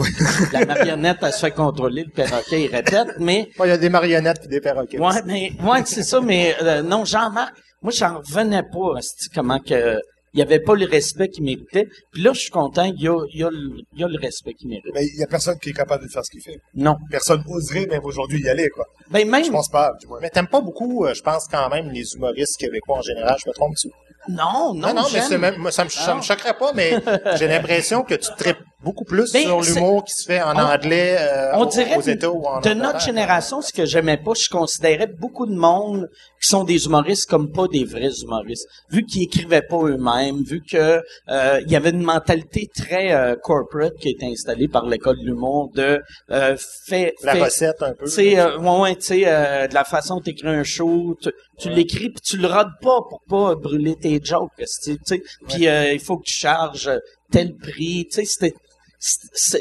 La 0.53 0.65
marionnette, 0.65 1.17
elle 1.21 1.33
se 1.33 1.39
fait 1.39 1.51
contrôler, 1.51 2.03
le 2.03 2.11
perroquet, 2.11 2.63
il 2.65 2.75
répète, 2.75 3.07
mais 3.19 3.49
Ouais, 3.59 3.67
Il 3.67 3.69
y 3.69 3.73
a 3.73 3.77
des 3.77 3.89
marionnettes 3.89 4.41
et 4.45 4.47
des 4.47 4.61
perroquets. 4.61 4.99
Ouais, 4.99 5.21
mais 5.25 5.51
ouais, 5.63 5.81
c'est 5.85 6.03
ça, 6.03 6.19
mais 6.21 6.55
euh, 6.61 6.81
non, 6.81 7.05
Jean-Marc, 7.05 7.53
moi 7.81 7.91
j'en 7.95 8.19
revenais 8.19 8.63
pas, 8.63 8.99
comment 9.35 9.59
que 9.59 9.99
il 10.33 10.39
y 10.39 10.43
avait 10.43 10.59
pas 10.59 10.75
le 10.75 10.85
respect 10.85 11.29
qu'il 11.29 11.43
méritait. 11.43 11.87
Puis 12.11 12.21
là, 12.21 12.33
je 12.33 12.39
suis 12.39 12.51
content, 12.51 12.83
il 12.83 13.01
y 13.01 13.07
a, 13.07 13.17
il 13.33 13.39
y 13.39 13.43
a, 13.43 13.49
le, 13.49 13.79
il 13.93 13.99
y 13.99 14.03
a 14.03 14.07
le 14.07 14.19
respect 14.19 14.53
qu'il 14.53 14.69
mérite. 14.69 14.85
Mais 14.93 15.05
il 15.05 15.19
y 15.19 15.23
a 15.23 15.27
personne 15.27 15.57
qui 15.59 15.69
est 15.69 15.73
capable 15.73 16.03
de 16.03 16.09
faire 16.09 16.23
ce 16.25 16.31
qu'il 16.31 16.41
fait. 16.41 16.57
Non. 16.75 16.95
Personne 17.09 17.43
oserait 17.47 17.87
même 17.87 18.03
aujourd'hui 18.03 18.41
y 18.41 18.49
aller, 18.49 18.69
quoi. 18.69 18.85
Ben 19.09 19.29
même 19.29 19.45
Je 19.45 19.51
pense 19.51 19.69
pas, 19.69 19.91
du 19.99 20.07
moins. 20.07 20.19
Mais 20.21 20.29
t'aimes 20.29 20.47
pas 20.47 20.61
beaucoup, 20.61 21.05
euh, 21.05 21.13
je 21.13 21.21
pense 21.21 21.47
quand 21.47 21.69
même, 21.69 21.89
les 21.91 22.13
humoristes 22.13 22.57
québécois 22.57 22.97
en 22.97 23.01
général, 23.01 23.37
je 23.43 23.49
me 23.49 23.53
trompe-tu? 23.53 23.89
Non, 24.29 24.73
non, 24.73 24.87
Non, 24.89 24.93
non, 24.93 25.03
mais 25.13 25.21
c'est 25.21 25.37
même, 25.37 25.55
ça 25.71 25.83
me, 25.85 25.89
ça 25.89 26.11
me 26.13 26.17
Non. 26.17 26.21
choquerait 26.21 26.57
pas, 26.57 26.71
mais 26.73 26.93
j'ai 27.37 27.47
l'impression 27.47 28.03
que 28.03 28.15
tu 28.15 28.29
traites 28.37 28.57
beaucoup 28.83 29.05
plus 29.05 29.31
Ben, 29.33 29.41
sur 29.41 29.61
l'humour 29.61 30.03
qui 30.05 30.13
se 30.13 30.23
fait 30.25 30.41
en 30.41 30.55
On- 30.55 30.59
anglais 30.59 31.17
euh, 31.19 31.51
on 31.55 31.61
aux- 31.61 31.65
dirait 31.65 31.95
aux 31.97 32.01
États 32.01 32.29
ou 32.29 32.37
en 32.45 32.59
de 32.61 32.69
Angleterre. 32.69 32.75
notre 32.75 32.99
génération, 33.01 33.61
ce 33.61 33.73
que 33.73 33.85
j'aimais 33.85 34.17
pas, 34.17 34.33
je 34.39 34.47
considérais 34.49 35.07
beaucoup 35.07 35.45
de 35.47 35.55
monde 35.55 36.07
qui 36.41 36.47
sont 36.47 36.63
des 36.63 36.85
humoristes 36.85 37.27
comme 37.29 37.51
pas 37.51 37.67
des 37.67 37.83
vrais 37.83 38.11
humoristes, 38.21 38.67
vu 38.91 39.03
qu'ils 39.05 39.23
écrivaient 39.23 39.63
pas 39.63 39.77
eux-mêmes, 39.77 40.43
vu 40.43 40.61
que 40.61 41.01
euh, 41.29 41.59
il 41.65 41.71
y 41.71 41.75
avait 41.75 41.89
une 41.89 42.03
mentalité 42.03 42.69
très 42.73 43.11
euh, 43.13 43.35
corporate 43.41 43.95
qui 43.99 44.09
a 44.09 44.11
été 44.11 44.27
installée 44.27 44.67
par 44.67 44.85
l'école 44.85 45.17
de 45.19 45.25
l'humour 45.25 45.71
de 45.73 45.99
euh, 46.31 46.55
fait, 46.85 47.13
La 47.23 47.33
fait- 47.33 47.43
recette 47.43 47.81
un 47.81 47.93
peu. 47.93 48.05
Tu 48.05 48.11
sais, 48.11 48.39
euh, 48.39 48.57
ouais, 48.59 48.79
ouais, 48.81 48.95
tu 48.95 49.05
sais, 49.05 49.23
euh, 49.25 49.67
de 49.67 49.73
la 49.73 49.83
façon 49.85 50.15
dont 50.15 50.21
t'écris 50.21 50.47
un 50.49 50.63
show, 50.63 51.17
tu, 51.21 51.29
tu 51.57 51.69
l'écris 51.69 52.09
puis 52.09 52.21
tu 52.23 52.37
le 52.37 52.47
rodes 52.47 52.69
pas 52.81 52.99
pour 53.09 53.21
pas 53.27 53.55
brûler 53.55 53.95
tes 53.95 54.13
jokes, 54.23 54.51
tu 54.57 54.97
sais. 55.05 55.21
Puis 55.47 55.67
euh, 55.67 55.93
il 55.93 55.99
faut 55.99 56.17
que 56.17 56.25
tu 56.25 56.33
charges 56.33 56.91
tel 57.31 57.55
prix, 57.55 58.07
tu 58.09 58.15
sais, 58.15 58.25
c'était 58.25 58.55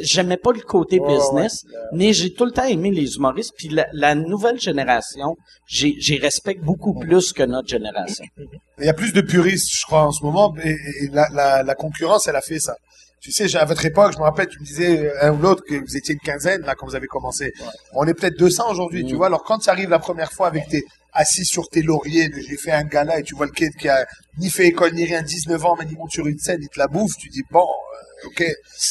j'aimais 0.00 0.38
pas 0.38 0.52
le 0.52 0.60
côté 0.60 0.98
business, 0.98 1.64
ouais. 1.64 1.78
mais 1.92 2.12
j'ai 2.12 2.32
tout 2.32 2.46
le 2.46 2.52
temps 2.52 2.64
aimé 2.64 2.90
les 2.90 3.16
humoristes. 3.16 3.52
Puis 3.56 3.68
la, 3.68 3.86
la 3.92 4.14
nouvelle 4.14 4.58
génération, 4.58 5.36
j'ai 5.66 6.16
respecte 6.16 6.62
beaucoup 6.62 6.98
plus 6.98 7.32
que 7.32 7.42
notre 7.42 7.68
génération. 7.68 8.24
Il 8.78 8.86
y 8.86 8.88
a 8.88 8.94
plus 8.94 9.12
de 9.12 9.20
puristes, 9.20 9.68
je 9.76 9.84
crois, 9.84 10.04
en 10.04 10.12
ce 10.12 10.24
moment, 10.24 10.54
et, 10.64 10.70
et 10.70 11.08
la, 11.12 11.28
la, 11.32 11.62
la 11.62 11.74
concurrence, 11.74 12.26
elle 12.28 12.36
a 12.36 12.40
fait 12.40 12.58
ça. 12.58 12.76
Tu 13.20 13.32
sais, 13.32 13.56
à 13.56 13.64
votre 13.64 13.84
époque, 13.84 14.12
je 14.12 14.18
me 14.18 14.22
rappelle, 14.22 14.46
tu 14.48 14.60
me 14.60 14.64
disais, 14.64 14.98
euh, 15.06 15.12
un 15.22 15.32
ou 15.32 15.38
l'autre, 15.38 15.64
que 15.66 15.74
vous 15.74 15.96
étiez 15.96 16.14
une 16.14 16.20
quinzaine, 16.20 16.60
là, 16.62 16.74
quand 16.76 16.86
vous 16.86 16.94
avez 16.94 17.06
commencé. 17.08 17.52
On 17.94 18.06
est 18.06 18.14
peut-être 18.14 18.38
200 18.38 18.70
aujourd'hui, 18.70 19.04
tu 19.04 19.14
Mm. 19.14 19.16
vois. 19.16 19.26
Alors, 19.26 19.42
quand 19.42 19.58
tu 19.58 19.68
arrives 19.70 19.88
la 19.90 19.98
première 19.98 20.30
fois 20.32 20.46
avec 20.48 20.68
tes 20.68 20.84
assis 21.12 21.44
sur 21.44 21.68
tes 21.68 21.82
lauriers, 21.82 22.30
j'ai 22.48 22.56
fait 22.56 22.72
un 22.72 22.84
gala, 22.84 23.18
et 23.18 23.22
tu 23.22 23.34
vois 23.34 23.46
le 23.46 23.52
kid 23.52 23.74
qui 23.76 23.88
a 23.88 24.06
ni 24.38 24.50
fait 24.50 24.66
école 24.66 24.92
ni 24.94 25.04
rien, 25.06 25.22
19 25.22 25.64
ans, 25.64 25.74
mais 25.78 25.86
il 25.90 25.96
monte 25.96 26.10
sur 26.12 26.26
une 26.26 26.38
scène, 26.38 26.58
il 26.60 26.68
te 26.68 26.78
la 26.78 26.86
bouffe, 26.88 27.16
tu 27.18 27.28
dis, 27.30 27.42
bon, 27.50 27.64
euh, 27.64 28.26
ok, 28.28 28.44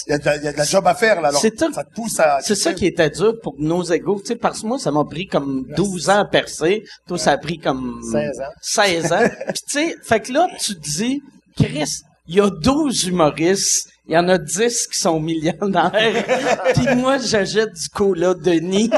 il 0.07 0.09
y 0.09 0.13
a, 0.13 0.17
de 0.17 0.43
y 0.43 0.47
a 0.47 0.51
de 0.53 0.57
la 0.57 0.63
job 0.65 0.85
à 0.87 0.95
faire, 0.95 1.21
là. 1.21 1.29
Alors, 1.29 1.39
C'est 1.39 1.57
ça 1.59 1.67
te 1.83 1.93
pousse 1.93 2.19
à... 2.19 2.39
C'est 2.41 2.55
ça 2.55 2.73
qui 2.73 2.87
était 2.87 3.11
dur 3.11 3.35
pour 3.43 3.53
nos 3.59 3.83
égaux, 3.83 4.19
tu 4.21 4.29
sais, 4.29 4.35
parce 4.35 4.61
que 4.61 4.65
moi, 4.67 4.79
ça 4.79 4.91
m'a 4.91 5.05
pris 5.05 5.27
comme 5.27 5.65
12 5.77 6.09
ans 6.09 6.19
à 6.21 6.25
percer. 6.25 6.83
Toi, 7.07 7.19
ça 7.19 7.31
a 7.33 7.37
pris 7.37 7.59
comme 7.59 8.01
16 8.11 8.39
ans. 8.41 8.43
16 8.59 9.13
ans. 9.13 9.19
Puis 9.53 9.61
tu 9.69 9.79
sais, 9.79 9.95
fait 10.01 10.19
que 10.21 10.31
là, 10.33 10.47
tu 10.59 10.73
te 10.75 10.79
dis, 10.81 11.21
Chris, 11.55 11.99
il 12.27 12.35
y 12.35 12.41
a 12.41 12.49
12 12.49 13.05
humoristes, 13.05 13.87
il 14.07 14.13
y 14.13 14.17
en 14.17 14.27
a 14.29 14.37
10 14.37 14.87
qui 14.87 14.99
sont 14.99 15.19
millionnaires, 15.19 15.91
puis 16.75 16.95
moi, 16.95 17.17
j'achète 17.17 17.73
du 17.73 17.89
cola 17.89 18.33
Denis 18.33 18.89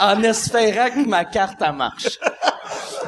en 0.00 0.22
espérant 0.22 0.90
que 0.90 1.06
ma 1.08 1.24
carte, 1.24 1.58
elle 1.60 1.72
marche. 1.74 2.18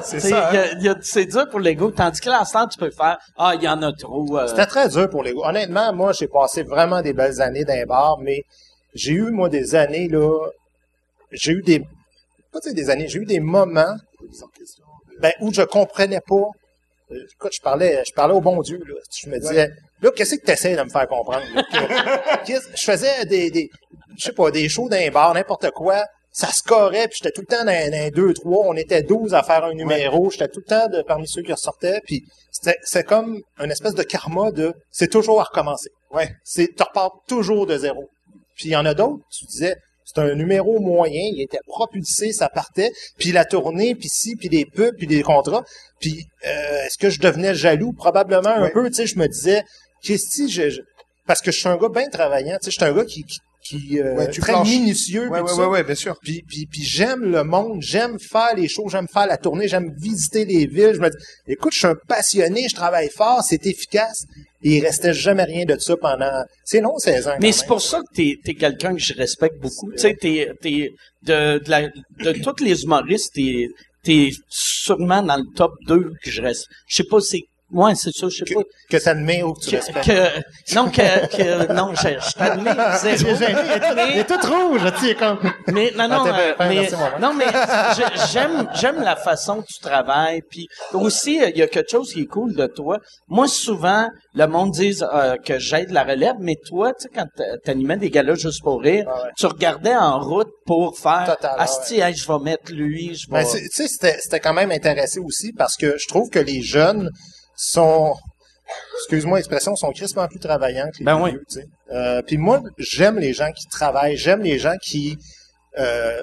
C'est 0.03 0.20
ça. 0.20 0.51
hein? 0.53 0.95
c'est 1.01 1.27
dur 1.27 1.49
pour 1.49 1.59
l'ego, 1.61 1.91
tandis 1.91 2.20
que 2.20 2.29
là, 2.29 2.41
à 2.41 2.45
ce 2.45 2.53
temps, 2.53 2.68
tu 2.68 2.79
peux 2.79 2.91
faire, 2.91 3.18
ah, 3.37 3.55
il 3.57 3.62
y 3.62 3.68
en 3.68 3.83
a 3.83 3.93
trop. 3.93 4.39
euh, 4.39 4.47
C'était 4.47 4.66
très 4.66 4.89
dur 4.89 5.09
pour 5.11 5.24
gars. 5.24 5.33
Honnêtement, 5.43 5.93
moi, 5.93 6.12
j'ai 6.12 6.29
passé 6.29 6.62
vraiment 6.62 7.03
des 7.03 7.12
belles 7.12 7.41
années 7.41 7.64
dans 7.64 7.74
les 7.74 7.87
bars, 7.87 8.18
mais 8.20 8.43
j'ai 8.95 9.12
eu, 9.12 9.31
moi, 9.31 9.49
des 9.49 9.74
années, 9.74 10.09
là, 10.09 10.31
j'ai 11.33 11.53
eu 11.53 11.62
des, 11.62 11.81
pas 12.53 12.61
des 12.61 12.91
années, 12.91 13.09
j'ai 13.09 13.18
eu 13.18 13.24
des 13.27 13.41
moments, 13.41 13.97
ben, 15.20 15.33
où 15.41 15.53
je 15.53 15.62
comprenais 15.62 16.20
pas. 16.20 16.51
Euh, 17.11 17.16
Écoute, 17.33 17.53
je 17.55 17.61
parlais, 17.61 18.03
je 18.07 18.12
parlais 18.12 18.35
au 18.35 18.41
bon 18.41 18.61
Dieu, 18.62 18.79
là. 18.87 18.95
Je 19.11 19.29
me 19.29 19.39
disais, 19.41 19.70
là, 20.07 20.13
qu'est-ce 20.15 20.37
que 20.37 20.45
tu 20.45 20.53
essaies 20.53 20.77
de 20.77 20.83
me 20.83 20.89
faire 20.89 21.07
comprendre? 21.09 21.45
là? 21.55 22.43
Je 22.47 22.85
faisais 22.85 23.25
des, 23.27 23.51
des, 23.51 23.71
je 24.17 24.25
sais 24.25 24.33
pas, 24.33 24.51
des 24.51 24.69
shows 24.69 24.89
les 24.89 25.11
bars, 25.11 25.35
n'importe 25.35 25.71
quoi. 25.71 26.05
Ça 26.33 26.49
scorait, 26.49 27.09
puis 27.09 27.19
j'étais 27.23 27.33
tout 27.33 27.41
le 27.41 27.47
temps 27.47 27.65
dans, 27.65 27.91
dans 27.91 28.05
les 28.05 28.11
deux, 28.11 28.35
trois. 28.35 28.67
On 28.67 28.75
était 28.75 29.03
12 29.03 29.33
à 29.33 29.43
faire 29.43 29.65
un 29.65 29.73
numéro. 29.73 30.31
J'étais 30.31 30.49
tout 30.49 30.61
le 30.61 30.69
temps 30.69 30.89
de, 30.89 31.03
parmi 31.03 31.27
ceux 31.27 31.41
qui 31.43 31.53
ressortaient. 31.53 32.01
Puis 32.05 32.25
c'était, 32.51 32.77
c'est 32.83 33.05
comme 33.05 33.41
une 33.59 33.71
espèce 33.71 33.95
de 33.95 34.03
karma 34.03 34.51
de, 34.51 34.75
c'est 34.91 35.11
toujours 35.11 35.41
à 35.41 35.45
recommencer. 35.45 35.89
Ouais. 36.13 36.29
C'est, 36.45 36.69
tu 36.77 36.83
repars 36.83 37.13
toujours 37.27 37.67
de 37.67 37.79
zéro. 37.79 38.11
Puis 38.55 38.69
il 38.69 38.73
y 38.73 38.77
en 38.77 38.85
a 38.85 38.93
d'autres, 38.93 39.25
tu 39.31 39.47
disais, 39.47 39.77
c'est 40.05 40.21
un 40.21 40.35
numéro 40.35 40.79
moyen, 40.79 41.21
il 41.33 41.43
était 41.43 41.59
propulsé, 41.67 42.33
ça 42.33 42.49
partait, 42.49 42.93
puis 43.19 43.33
la 43.33 43.45
tournée, 43.45 43.95
puis 43.95 44.09
ci, 44.09 44.37
puis 44.37 44.49
des 44.49 44.65
pubs, 44.65 44.95
puis 44.97 45.07
des 45.07 45.23
contrats. 45.23 45.65
Puis 46.01 46.27
euh, 46.47 46.85
est-ce 46.85 46.97
que 46.97 47.11
je 47.11 47.19
devenais 47.19 47.55
jaloux? 47.55 47.93
Probablement 47.93 48.51
un 48.51 48.71
peu, 48.71 48.89
tu 48.89 48.95
sais, 48.95 49.07
je 49.07 49.19
me 49.19 49.27
disais, 49.27 49.65
Christy, 50.07 50.49
je, 50.49 50.71
je- 50.71 50.81
parce 51.27 51.41
que 51.41 51.51
je 51.51 51.59
suis 51.59 51.69
un 51.69 51.77
gars 51.77 51.89
bien 51.89 52.09
travaillant, 52.09 52.57
tu 52.63 52.67
sais, 52.67 52.71
je 52.71 52.77
suis 52.77 52.85
un 52.85 52.95
gars 52.95 53.05
qui, 53.05 53.25
qui, 53.25 53.39
qui 53.65 53.99
euh, 54.01 54.15
Ouais, 54.15 54.31
tu 54.31 54.41
très 54.41 54.53
planches. 54.53 54.69
minutieux. 54.69 55.29
Ouais, 55.29 55.41
puis 55.43 55.53
ouais, 55.65 55.83
bien 55.83 55.95
sûr. 55.97 56.17
Puis, 56.23 56.43
puis, 56.47 56.67
puis 56.71 56.83
j'aime 56.85 57.23
le 57.33 57.43
monde, 57.43 57.83
j'aime 57.83 58.17
faire 58.21 58.55
les 58.57 58.69
shows, 58.69 58.89
j'aime 58.89 59.09
faire 59.09 59.27
la 59.27 59.37
tournée, 59.37 59.67
j'aime 59.67 59.93
visiter 59.99 60.45
les 60.45 60.67
villes. 60.67 60.93
Je 60.95 61.01
me 61.01 61.11
dis, 61.11 61.17
écoute, 61.49 61.73
je 61.73 61.79
suis 61.79 61.87
un 61.89 61.97
passionné, 62.07 62.69
je 62.71 62.75
travaille 62.77 63.11
fort, 63.11 63.43
c'est 63.43 63.67
efficace. 63.67 64.25
Et 64.63 64.77
il 64.77 64.85
restait 64.85 65.13
jamais 65.13 65.45
rien 65.45 65.65
de 65.65 65.77
ça 65.81 65.97
pendant... 65.97 66.43
C'est 66.65 66.81
long, 66.81 66.97
16 66.99 67.29
ans. 67.29 67.37
Mais 67.41 67.51
c'est 67.53 67.67
pour 67.67 67.83
ça 67.83 67.99
que 68.01 68.15
t'es 68.15 68.37
es 68.47 68.55
quelqu'un 68.55 68.95
que 68.95 69.01
je 69.01 69.15
respecte 69.15 69.59
beaucoup. 69.61 69.91
Tu 69.93 69.99
sais, 69.99 70.15
t'es 70.15 70.49
t'es 70.61 70.91
de 71.25 71.59
de, 71.59 71.71
la, 71.71 71.83
de 71.89 72.33
tous 72.43 72.63
les 72.65 72.83
humoristes, 72.85 73.33
t'es 73.35 73.67
t'es 74.05 74.31
sûrement 74.49 75.23
dans 75.23 75.37
le 75.37 75.45
top 75.57 75.73
2 75.89 76.13
que 76.23 76.31
je 76.31 76.41
reste. 76.41 76.67
Je 76.89 76.97
sais 76.97 77.05
pas 77.05 77.21
c'est 77.21 77.43
ouais 77.73 77.95
c'est 77.95 78.12
ça, 78.12 78.29
je 78.29 78.45
sais 78.45 78.55
pas. 78.55 78.61
Que 78.91 78.99
ça 78.99 79.11
admet 79.11 79.43
ou 79.43 79.53
que 79.53 79.61
tu 79.61 79.71
Que, 79.71 79.77
respectes. 79.77 80.07
que- 80.07 80.75
non 80.75 80.89
que, 80.89 81.37
que 81.37 81.73
non 81.73 81.95
je, 81.95 82.09
je 82.09 82.33
t'admets 82.35 82.71
zéro. 83.17 83.37
Il 83.37 83.43
est 83.43 84.14
mais, 84.17 84.25
tout 84.25 84.39
rouge, 84.47 84.83
tu 85.01 85.07
sais, 85.09 85.14
comme... 85.14 85.39
mais 85.73 85.93
non 85.97 86.09
non 86.09 86.25
Ah, 86.27 86.39
euh, 86.41 86.55
mais 86.61 86.89
non 87.21 87.35
mais 87.35 87.47
j'aime 88.33 88.69
j'aime 88.75 89.03
la 89.03 89.17
façon 89.17 89.62
que 89.62 89.67
tu 89.67 89.81
travailles 89.81 90.43
puis 90.51 90.69
aussi 90.95 91.41
euh, 91.43 91.51
il 91.51 91.59
y 91.59 91.62
a 91.62 91.69
quelque 91.69 91.91
chose 91.91 92.12
qui 92.12 92.23
est 92.23 92.27
cool 92.27 92.55
de 92.55 92.67
toi. 92.67 92.99
Moi 93.29 93.49
souvent 93.49 94.09
le 94.35 94.47
monde 94.47 94.71
dit 94.73 94.99
euh, 95.03 95.37
que 95.45 95.59
j'aide 95.59 95.91
la 95.91 96.05
relève 96.05 96.37
mais 96.41 96.57
toi 96.67 96.93
tu 96.93 97.05
sais 97.05 97.09
quand 97.14 97.27
t'a- 97.37 97.59
t'animais 97.64 97.97
des 97.97 98.11
galas 98.11 98.35
juste 98.35 98.62
pour 98.62 98.81
rire, 98.81 99.05
Ah 99.09 99.23
ouais. 99.25 99.31
tu 99.37 99.47
regardais 99.47 99.95
en 99.97 100.21
route 100.21 100.49
pour 100.67 100.99
faire 100.99 101.25
Total, 101.37 101.55
asti 101.59 102.01
hey, 102.01 102.14
je 102.14 102.27
vais 102.27 102.39
mettre 102.39 102.73
lui, 102.73 103.14
je 103.14 103.27
vais 103.31 103.43
Ben, 103.43 103.45
tu 103.51 103.69
sais, 103.71 103.89
c'était, 103.89 104.19
c'était 104.21 104.41
quand 104.41 104.55
même 104.55 104.71
intéressé 104.71 105.19
aussi 105.19 105.53
parce 105.53 105.77
que 105.77 105.97
je 105.99 106.07
trouve 106.09 106.29
que 106.31 106.39
les 106.39 106.62
jeunes 106.62 107.11
sont, 107.57 108.15
excuse-moi 109.01 109.39
l'expression, 109.39 109.75
sont 109.77 109.91
crispement 109.93 110.27
plus 110.29 110.39
travaillants 110.39 110.89
que 110.93 110.99
les 110.99 111.05
Ben 111.05 111.21
oui. 111.21 111.31
vieux, 111.31 111.45
tu 111.49 111.61
sais. 111.61 111.67
Euh, 111.93 112.23
puis 112.23 112.37
moi, 112.37 112.61
j'aime 112.79 113.19
les 113.19 113.33
gens 113.33 113.51
qui 113.53 113.67
travaillent, 113.69 114.17
j'aime 114.17 114.43
les 114.43 114.59
gens 114.59 114.75
qui, 114.83 115.17
euh, 115.79 116.23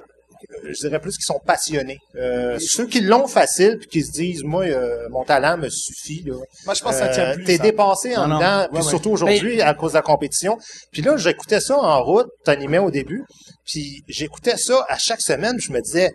je 0.65 0.73
dirais 0.87 0.99
plus 0.99 1.15
qui 1.17 1.23
sont 1.23 1.39
passionnés. 1.45 1.99
Euh, 2.15 2.59
ceux 2.59 2.85
qui 2.85 2.99
l'ont 2.99 3.27
facile 3.27 3.77
puis 3.79 3.87
qui 3.87 4.03
se 4.03 4.11
disent, 4.11 4.43
moi, 4.43 4.65
euh, 4.65 5.07
mon 5.09 5.23
talent 5.23 5.57
me 5.57 5.69
suffit. 5.69 6.21
Là. 6.25 6.35
Moi, 6.65 6.73
je 6.73 6.81
pense 6.83 6.91
que 6.93 6.97
ça 6.99 7.07
tient 7.07 7.23
Euh, 7.31 7.35
plus. 7.35 7.45
T'es 7.45 7.57
dépassé 7.57 8.15
en 8.17 8.27
Non, 8.27 8.37
dedans, 8.37 8.67
puis 8.69 8.83
ouais. 8.83 8.89
surtout 8.89 9.11
aujourd'hui 9.11 9.61
à 9.61 9.73
cause 9.73 9.93
de 9.93 9.97
la 9.97 10.01
compétition. 10.01 10.57
Puis 10.91 11.01
là, 11.01 11.15
j'écoutais 11.17 11.61
ça 11.61 11.77
en 11.77 12.03
route, 12.03 12.27
t'animais 12.43 12.79
au 12.79 12.91
début, 12.91 13.23
puis 13.65 14.03
j'écoutais 14.09 14.57
ça 14.57 14.85
à 14.89 14.97
chaque 14.97 15.21
semaine, 15.21 15.59
je 15.61 15.71
me 15.71 15.79
disais, 15.81 16.11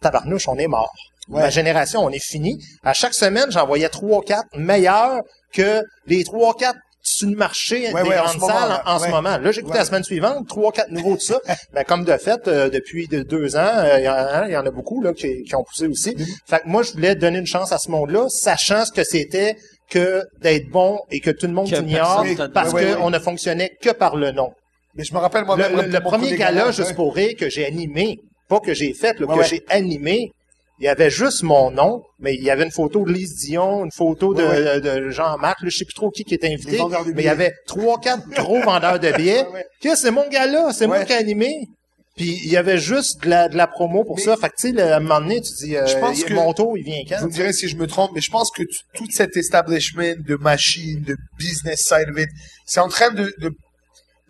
tabarnouche, 0.00 0.46
on 0.48 0.56
est 0.56 0.68
mort. 0.68 0.92
Ouais. 1.28 1.40
Ma 1.42 1.50
génération, 1.50 2.00
on 2.04 2.10
est 2.10 2.22
fini. 2.22 2.58
À 2.82 2.92
chaque 2.92 3.14
semaine, 3.14 3.46
j'envoyais 3.50 3.88
trois, 3.88 4.22
quatre 4.22 4.48
meilleurs 4.56 5.20
que 5.52 5.82
les 6.06 6.22
trois, 6.24 6.54
quatre 6.54 6.78
sur 7.06 7.28
le 7.28 7.36
marché 7.36 7.92
Ouais, 7.92 8.02
des 8.02 8.08
ouais, 8.08 8.18
en 8.18 8.24
grandes 8.24 8.38
moment, 8.40 8.52
salles 8.54 8.82
en, 8.86 8.90
en 8.94 8.98
ce 8.98 9.08
moment. 9.08 9.36
Là, 9.38 9.52
j'écoutais 9.52 9.72
Ouais. 9.74 9.78
la 9.80 9.84
semaine 9.84 10.04
suivante, 10.04 10.48
trois, 10.48 10.72
quatre 10.72 10.90
nouveaux 10.90 11.16
de 11.16 11.20
ça. 11.20 11.38
Mais 11.74 11.84
comme 11.88 12.04
de 12.04 12.16
fait, 12.16 12.48
euh, 12.48 12.70
depuis 12.70 13.08
de- 13.08 13.22
deux 13.22 13.56
ans, 13.56 13.60
euh, 13.76 13.98
il 13.98 14.04
y, 14.04 14.08
en 14.08 14.12
a- 14.12 14.48
il 14.48 14.52
y 14.52 14.56
en 14.56 14.64
a 14.66 14.70
beaucoup 14.70 15.02
là, 15.02 15.12
qui, 15.12 15.42
qui 15.44 15.54
ont 15.54 15.64
poussé 15.64 15.86
aussi. 15.86 16.10
Mm-hmm. 16.14 16.26
Fait 16.46 16.58
que 16.60 16.68
moi, 16.68 16.82
je 16.82 16.92
voulais 16.92 17.14
donner 17.14 17.38
une 17.38 17.46
chance 17.46 17.72
à 17.72 17.78
ce 17.78 17.90
monde-là, 17.90 18.26
sachant 18.30 18.84
ce 18.86 18.92
que 18.92 19.04
c'était 19.04 19.56
que 19.90 20.24
d'être 20.40 20.70
bon 20.70 20.98
et 21.10 21.20
que 21.20 21.30
tout 21.30 21.46
le 21.46 21.52
monde 21.52 21.68
ignore 21.68 22.24
parce 22.54 22.72
Ouais, 22.72 22.86
ouais, 22.92 22.96
qu'on 22.96 23.10
ne 23.10 23.18
fonctionnait 23.18 23.72
que 23.82 23.90
par 23.90 24.16
le 24.16 24.32
nom. 24.32 24.52
Mais 24.94 25.04
je 25.04 25.12
me 25.12 25.18
rappelle 25.18 25.42
Le, 25.42 25.46
moi-même. 25.46 25.90
le- 25.90 26.00
premier 26.00 26.36
gala, 26.36 26.70
juste 26.70 26.94
pour 26.94 27.14
rire, 27.14 27.34
que 27.38 27.50
j'ai 27.50 27.66
animé, 27.66 28.18
pas 28.48 28.60
que 28.60 28.72
j'ai 28.72 28.94
fait, 28.94 29.18
là, 29.20 29.26
Ouais, 29.26 29.34
que 29.34 29.40
ouais. 29.40 29.46
j'ai 29.46 29.62
animé, 29.68 30.30
il 30.80 30.84
y 30.84 30.88
avait 30.88 31.10
juste 31.10 31.42
mon 31.42 31.70
nom, 31.70 32.02
mais 32.18 32.34
il 32.34 32.42
y 32.42 32.50
avait 32.50 32.64
une 32.64 32.70
photo 32.72 33.04
de 33.04 33.12
Lise 33.12 33.36
Dion, 33.36 33.84
une 33.84 33.92
photo 33.92 34.34
de, 34.34 34.80
de 34.80 35.10
Jean-Marc, 35.10 35.58
je 35.64 35.70
sais 35.76 35.84
plus 35.84 35.94
trop 35.94 36.10
qui 36.10 36.24
qui 36.24 36.34
était 36.34 36.52
invité, 36.52 36.78
mais 37.14 37.22
il 37.22 37.26
y 37.26 37.28
avait 37.28 37.52
trois, 37.66 38.00
quatre 38.00 38.28
gros 38.30 38.60
vendeurs 38.64 38.98
de 38.98 39.12
billets. 39.12 39.44
Qu'est-ce, 39.80 40.02
c'est 40.02 40.10
mon 40.10 40.28
gars-là, 40.28 40.72
c'est 40.72 40.86
moi 40.86 41.04
qui 41.04 41.12
ai 41.12 41.16
animé. 41.16 41.68
Puis 42.16 42.38
il 42.44 42.48
y 42.52 42.56
avait 42.56 42.78
juste 42.78 43.24
de 43.24 43.28
la, 43.30 43.48
de 43.48 43.56
la 43.56 43.66
promo 43.66 44.04
pour 44.04 44.16
Mais- 44.18 44.22
ça. 44.22 44.36
Fait 44.36 44.48
que 44.48 44.54
tu 44.56 44.72
sais, 44.72 44.80
à 44.80 44.98
un 44.98 45.00
moment 45.00 45.20
donné, 45.20 45.40
tu 45.40 45.52
dis, 45.64 45.76
euh, 45.76 45.84
Je 45.84 45.96
pense 45.98 46.20
il- 46.20 46.24
que- 46.26 46.32
mon 46.34 46.52
tour, 46.52 46.78
il 46.78 46.84
vient 46.84 47.02
quand? 47.08 47.18
Vous 47.22 47.26
me 47.26 47.32
direz 47.32 47.52
si 47.52 47.66
je 47.68 47.76
me 47.76 47.88
trompe, 47.88 48.12
mais 48.14 48.20
je 48.20 48.30
pense 48.30 48.52
que 48.52 48.62
tout 48.94 49.06
cet 49.10 49.36
establishment 49.36 50.14
de 50.24 50.36
machines, 50.36 51.02
de 51.02 51.16
business 51.40 51.80
side 51.82 52.08
of 52.10 52.18
it, 52.20 52.28
c'est 52.66 52.78
en 52.78 52.86
train 52.88 53.10
de, 53.10 53.34
de 53.38 53.50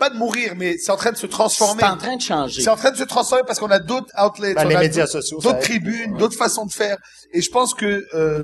pas 0.04 0.10
de 0.10 0.16
mourir, 0.18 0.54
mais 0.56 0.76
c'est 0.78 0.90
en 0.92 0.96
train 0.96 1.12
de 1.12 1.16
se 1.16 1.26
transformer. 1.26 1.82
C'est 1.82 1.88
en 1.88 1.96
train 1.96 2.16
de 2.16 2.20
changer. 2.22 2.62
C'est 2.62 2.70
en 2.70 2.76
train 2.76 2.90
de 2.90 2.96
se 2.96 3.04
transformer 3.04 3.44
parce 3.46 3.58
qu'on 3.58 3.70
a 3.70 3.78
d'autres 3.78 4.10
outlets, 4.22 4.54
Ben, 4.54 4.66
on 4.66 4.68
les 4.68 4.76
a 4.76 4.80
médias 4.80 5.04
d'autres- 5.04 5.20
sociaux, 5.20 5.38
d'autres 5.40 5.60
tribunes, 5.60 6.16
d'autres 6.16 6.36
façons 6.36 6.66
de 6.66 6.72
faire. 6.72 6.96
Et 7.32 7.40
je 7.40 7.50
pense 7.50 7.72
que 7.74 8.04
euh, 8.14 8.42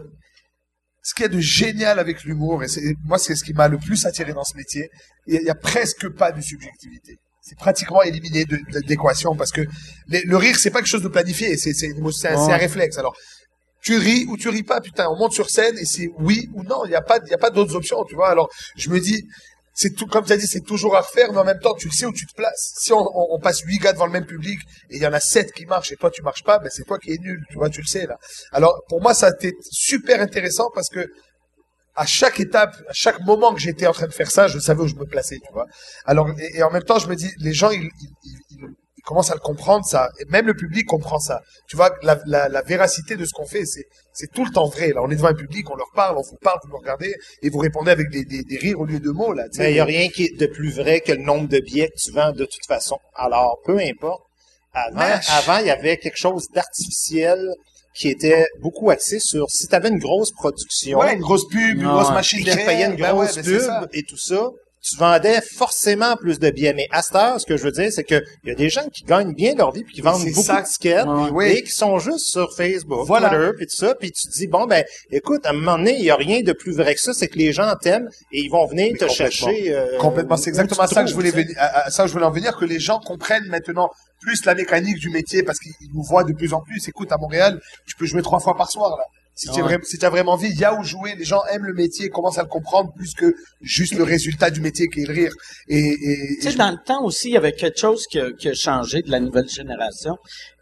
ce 1.03 1.15
qu'il 1.15 1.23
y 1.23 1.27
a 1.27 1.29
de 1.29 1.41
génial 1.41 1.99
avec 1.99 2.25
l'humour, 2.25 2.63
et 2.65 2.69
c'est 2.69 2.95
moi 3.05 3.19
c'est 3.19 3.35
ce 3.37 3.45
qui 3.45 3.53
m'a 3.55 3.69
le 3.69 3.79
plus 3.79 4.05
attiré 4.07 4.33
dans 4.33 4.45
ce 4.45 4.57
métier, 4.57 4.89
il 5.27 5.41
y, 5.43 5.51
a- 5.51 5.55
presque 5.55 6.09
pas 6.11 6.31
de 6.33 6.41
subjectivité. 6.41 7.17
C'est 7.43 7.59
pratiquement 7.59 8.03
éliminé 8.03 8.45
de- 8.45 8.81
d'équation 8.87 9.35
parce 9.35 9.51
que 9.51 9.63
les- 10.09 10.23
le 10.23 10.37
rire 10.37 10.57
c'est 10.59 10.71
pas 10.71 10.81
quelque 10.81 10.89
chose 10.89 11.03
de 11.03 11.09
planifié, 11.09 11.57
c'est 11.57 11.71
un, 11.71 12.11
c'est 12.11 12.29
un 12.53 12.57
réflexe. 12.57 12.99
Alors 12.99 13.15
tu 13.83 13.97
ris 13.97 14.27
ou 14.29 14.37
tu 14.37 14.51
ris 14.51 14.63
pas, 14.63 14.81
putain, 14.83 15.07
on 15.09 15.17
monte 15.17 15.33
sur 15.33 15.49
scène 15.49 15.77
et 15.79 15.87
c'est 15.87 16.11
oui 16.19 16.51
ou 16.55 16.63
non, 16.65 16.85
il 16.85 16.91
y 16.91 16.95
a 16.95 17.01
pas 17.01 17.19
il 17.25 17.31
y 17.31 17.35
a 17.35 17.39
pas 17.39 17.49
d'autres 17.51 17.75
options, 17.77 18.05
tu 18.05 18.15
vois. 18.15 18.29
Alors 18.31 18.49
je 18.77 18.91
me 18.91 19.01
dis 19.01 19.25
c'est 19.75 19.95
tout 19.95 20.07
comme 20.07 20.25
tu 20.25 20.33
as 20.33 20.37
dit, 20.37 20.47
c'est 20.47 20.61
toujours 20.65 20.97
à 20.97 21.01
refaire, 21.01 21.33
mais 21.33 21.39
en 21.39 21.45
même 21.45 21.61
temps, 21.61 21.75
tu 21.75 21.87
le 21.89 21.93
sais 21.93 22.07
où 22.07 22.13
tu 22.13 22.27
te 22.27 22.35
places. 22.35 22.73
Si 22.79 22.93
on, 22.93 22.99
on- 23.01 23.35
on 23.35 23.39
passe 23.41 23.61
huit 23.63 23.79
gars 23.79 23.93
devant 23.93 24.07
le 24.07 24.13
même 24.13 24.27
public 24.27 24.59
et 24.91 24.97
il 24.97 25.03
y 25.03 25.07
en 25.07 25.13
a 25.13 25.21
sept 25.21 25.53
qui 25.53 25.67
marchent 25.67 25.93
et 25.93 25.97
toi 25.97 26.11
tu 26.11 26.23
marches 26.23 26.43
pas, 26.45 26.59
ben 26.59 26.71
c'est 26.73 26.85
toi 26.85 26.99
qui 26.99 27.13
es 27.13 27.19
nul, 27.19 27.43
tu 27.51 27.57
vois, 27.57 27.71
tu 27.71 27.81
le 27.81 27.87
sais 27.87 28.07
là. 28.07 28.19
Alors 28.53 28.83
pour 28.89 29.01
moi, 29.03 29.15
ça 29.15 29.27
a 29.29 29.31
été 29.31 29.55
super 29.71 30.21
intéressant 30.21 30.71
parce 30.75 30.89
que 30.89 31.07
à 31.97 32.07
chaque 32.07 32.41
étape, 32.41 32.75
à 32.89 32.93
chaque 32.93 33.21
moment 33.21 33.53
que 33.55 33.61
j'étais 33.61 33.87
en 33.87 33.93
train 33.93 34.07
de 34.07 34.13
faire 34.13 34.31
ça, 34.31 34.49
je 34.49 34.59
savais 34.59 34.81
où 34.83 34.87
je 34.89 34.95
me 34.95 35.05
plaçais, 35.07 35.39
tu 35.45 35.53
vois. 35.53 35.67
Alors 36.05 36.29
et, 36.39 36.59
et 36.59 36.63
en 36.63 36.71
même 36.71 36.85
temps, 36.85 36.99
je 36.99 37.09
me 37.09 37.17
dis, 37.17 37.31
les 37.39 37.53
gens, 37.53 37.71
ils, 37.71 37.83
ils, 38.03 38.39
ils- 38.51 38.67
ils- 39.01 39.03
commencent 39.03 39.31
à 39.31 39.35
le 39.35 39.41
comprendre 39.41 39.85
ça, 39.85 40.09
et 40.21 40.25
même 40.27 40.47
le 40.47 40.55
public 40.55 40.87
comprend 40.87 41.19
ça. 41.19 41.41
Tu 41.69 41.77
vois, 41.77 41.91
la, 42.03 42.19
la, 42.27 42.49
la 42.49 42.63
véracité 42.63 43.17
de 43.17 43.25
ce 43.25 43.31
qu'on 43.33 43.47
fait, 43.47 43.65
c'est 43.65 43.85
c'est 44.13 44.31
tout 44.33 44.45
le 44.45 44.51
temps 44.53 44.69
vrai. 44.69 44.89
Là, 44.93 45.03
on 45.03 45.11
est 45.11 45.17
devant 45.17 45.29
un 45.29 45.35
public, 45.35 45.71
on 45.71 45.77
leur 45.77 45.91
parle, 45.95 46.17
on 46.19 46.23
vous 46.23 46.37
parle, 46.43 46.59
vous 46.65 46.71
nous 46.71 46.77
regardez 46.79 47.15
et 47.43 47.49
vous 47.51 47.59
répondez 47.59 47.91
avec 47.91 48.11
des, 48.11 48.25
des, 48.25 48.43
des 48.43 48.57
rires 48.59 48.81
au 48.81 48.85
lieu 48.85 49.01
de 49.01 49.11
mots 49.11 49.33
là. 49.33 49.45
il 49.59 49.73
n'y 49.73 49.81
a 49.81 49.85
rien 49.85 50.09
qui 50.09 50.25
est 50.25 50.37
de 50.39 50.47
plus 50.47 50.71
vrai 50.75 51.01
que 51.01 51.13
le 51.13 51.23
nombre 51.23 51.49
de 51.49 51.61
billets 51.61 51.89
que 51.89 51.97
tu 52.01 52.11
vends 52.13 52.33
de 52.33 52.45
toute 52.45 52.67
façon. 52.67 52.99
Alors, 53.15 53.59
peu 53.65 53.79
importe. 53.79 54.23
Avant, 54.73 55.19
avant, 55.39 55.59
il 55.59 55.67
y 55.67 55.71
avait 55.71 55.97
quelque 55.97 56.17
chose 56.19 56.47
d'artificiel 56.55 57.39
qui 57.95 58.09
était 58.09 58.47
beaucoup 58.61 58.91
axé 58.91 59.19
sur 59.19 59.47
si 59.51 59.67
tu 59.67 59.75
avais 59.75 59.89
une 59.89 59.99
grosse 59.99 60.31
production 60.33 60.99
Ouais, 60.99 61.15
une 61.15 61.21
grosse 61.21 61.49
pub, 61.49 61.79
une 61.81 61.89
grosse 61.89 62.11
machine 62.11 62.45
derrière. 62.45 62.91
une 62.91 62.97
ben 62.97 63.15
ouais, 63.15 63.27
grosse 63.27 63.37
ben 63.37 63.45
pub 63.59 63.89
et 63.93 64.03
tout 64.05 64.17
ça, 64.17 64.51
tu 64.83 64.97
vendais 64.97 65.41
forcément 65.43 66.17
plus 66.17 66.39
de 66.39 66.49
billets. 66.51 66.73
Mais 66.73 66.89
à 66.91 67.03
cette 67.03 67.15
heure, 67.17 67.41
ce 67.41 67.45
que 67.47 67.57
je 67.57 67.65
veux 67.65 67.71
dire, 67.73 67.93
c'est 67.93 68.05
que 68.05 68.23
il 68.45 68.49
y 68.49 68.53
a 68.53 68.55
des 68.55 68.71
gens 68.71 68.89
qui 68.93 69.05
gagnent 69.05 69.35
bien 69.35 69.55
leur 69.55 69.73
vie 69.73 69.85
puis 69.85 69.95
qui 69.95 70.01
vendent 70.01 70.25
beaucoup 70.25 70.43
ça. 70.43 70.63
de 70.63 70.67
tickets 70.67 71.07
Ouais. 71.33 71.57
Et 71.59 71.63
qui 71.63 71.71
sont 71.73 71.99
juste 71.99 72.27
sur 72.31 72.55
Facebook, 72.57 73.07
Voilà. 73.07 73.29
Twitter 73.29 73.51
puis 73.57 73.67
tout 73.67 73.77
ça. 73.77 73.95
Puis 73.95 74.11
tu 74.11 74.29
te 74.29 74.33
dis 74.33 74.47
bon 74.47 74.67
ben, 74.67 74.85
écoute, 75.11 75.45
à 75.45 75.51
un 75.51 75.53
moment 75.53 75.77
donné, 75.77 75.97
il 75.99 76.05
y 76.05 76.11
a 76.11 76.17
rien 76.17 76.41
de 76.41 76.53
plus 76.53 76.73
vrai 76.77 76.95
que 76.95 77.01
ça, 77.01 77.13
c'est 77.13 77.29
que 77.29 77.37
les 77.39 77.53
gens 77.53 77.71
t'aiment 77.81 78.09
et 78.33 78.41
ils 78.41 78.49
vont 78.51 78.67
venir 78.67 78.89
Mais 78.93 78.99
te 78.99 79.05
complètement. 79.05 79.31
chercher. 79.49 79.75
euh, 79.75 79.99
Complètement, 79.99 80.37
c'est 80.39 80.49
exactement 80.51 80.87
ça 80.87 81.03
que 81.05 81.11
je 81.11 81.15
voulais 81.15 81.31
venir, 81.31 81.55
à, 81.59 81.87
à 81.87 81.91
ça 81.91 82.05
que 82.05 82.09
je 82.09 82.13
voulais 82.15 82.25
en 82.27 82.31
venir, 82.31 82.57
que 82.57 82.65
les 82.65 82.81
gens 82.81 82.99
comprennent 83.01 83.47
maintenant 83.49 83.91
plus 84.23 84.45
la 84.47 84.55
mécanique 84.55 84.97
du 84.99 85.11
métier 85.11 85.43
parce 85.43 85.59
qu'ils 85.59 85.73
nous 85.95 86.03
voient 86.03 86.25
de 86.25 86.33
plus 86.33 86.53
en 86.55 86.61
plus. 86.61 86.89
Écoute, 86.89 87.13
à 87.13 87.17
Montréal, 87.19 87.61
tu 87.87 87.97
peux 87.97 88.07
jouer 88.07 88.23
trois 88.23 88.41
fois 88.41 88.57
par 88.57 88.71
soir, 88.71 88.97
là. 88.97 89.05
Si 89.35 89.49
tu 89.49 89.63
si 89.85 90.05
as 90.05 90.11
vraiment 90.11 90.33
envie, 90.33 90.49
il 90.51 90.59
y 90.59 90.65
a 90.65 90.75
où 90.79 90.85
jouer. 90.85 91.15
Les 91.17 91.25
gens 91.25 91.41
aiment 91.51 91.65
le 91.65 91.73
métier, 91.73 92.11
commencent 92.11 92.37
à 92.39 92.43
le 92.43 92.49
comprendre 92.49 92.93
plus 92.95 93.15
que 93.15 93.33
juste 93.63 93.95
le 93.95 94.03
résultat 94.05 94.51
du 94.51 94.61
métier 94.61 94.87
qui 94.89 95.01
est 95.03 95.07
le 95.07 95.15
rire. 95.15 95.33
Et, 95.69 95.79
et, 95.79 96.33
et 96.33 96.37
Tu 96.37 96.43
sais, 96.43 96.51
je- 96.51 96.59
dans 96.59 96.71
le 96.71 96.77
temps 96.85 97.03
aussi, 97.05 97.29
il 97.29 97.33
y 97.33 97.37
avait 97.39 97.53
quelque 97.53 97.79
chose 97.79 98.05
qui 98.11 98.21
a, 98.21 98.31
qui 98.33 98.49
a 98.49 98.55
changé 98.55 99.01
de 99.01 99.11
la 99.11 99.19
nouvelle 99.21 99.49
génération. 99.49 100.17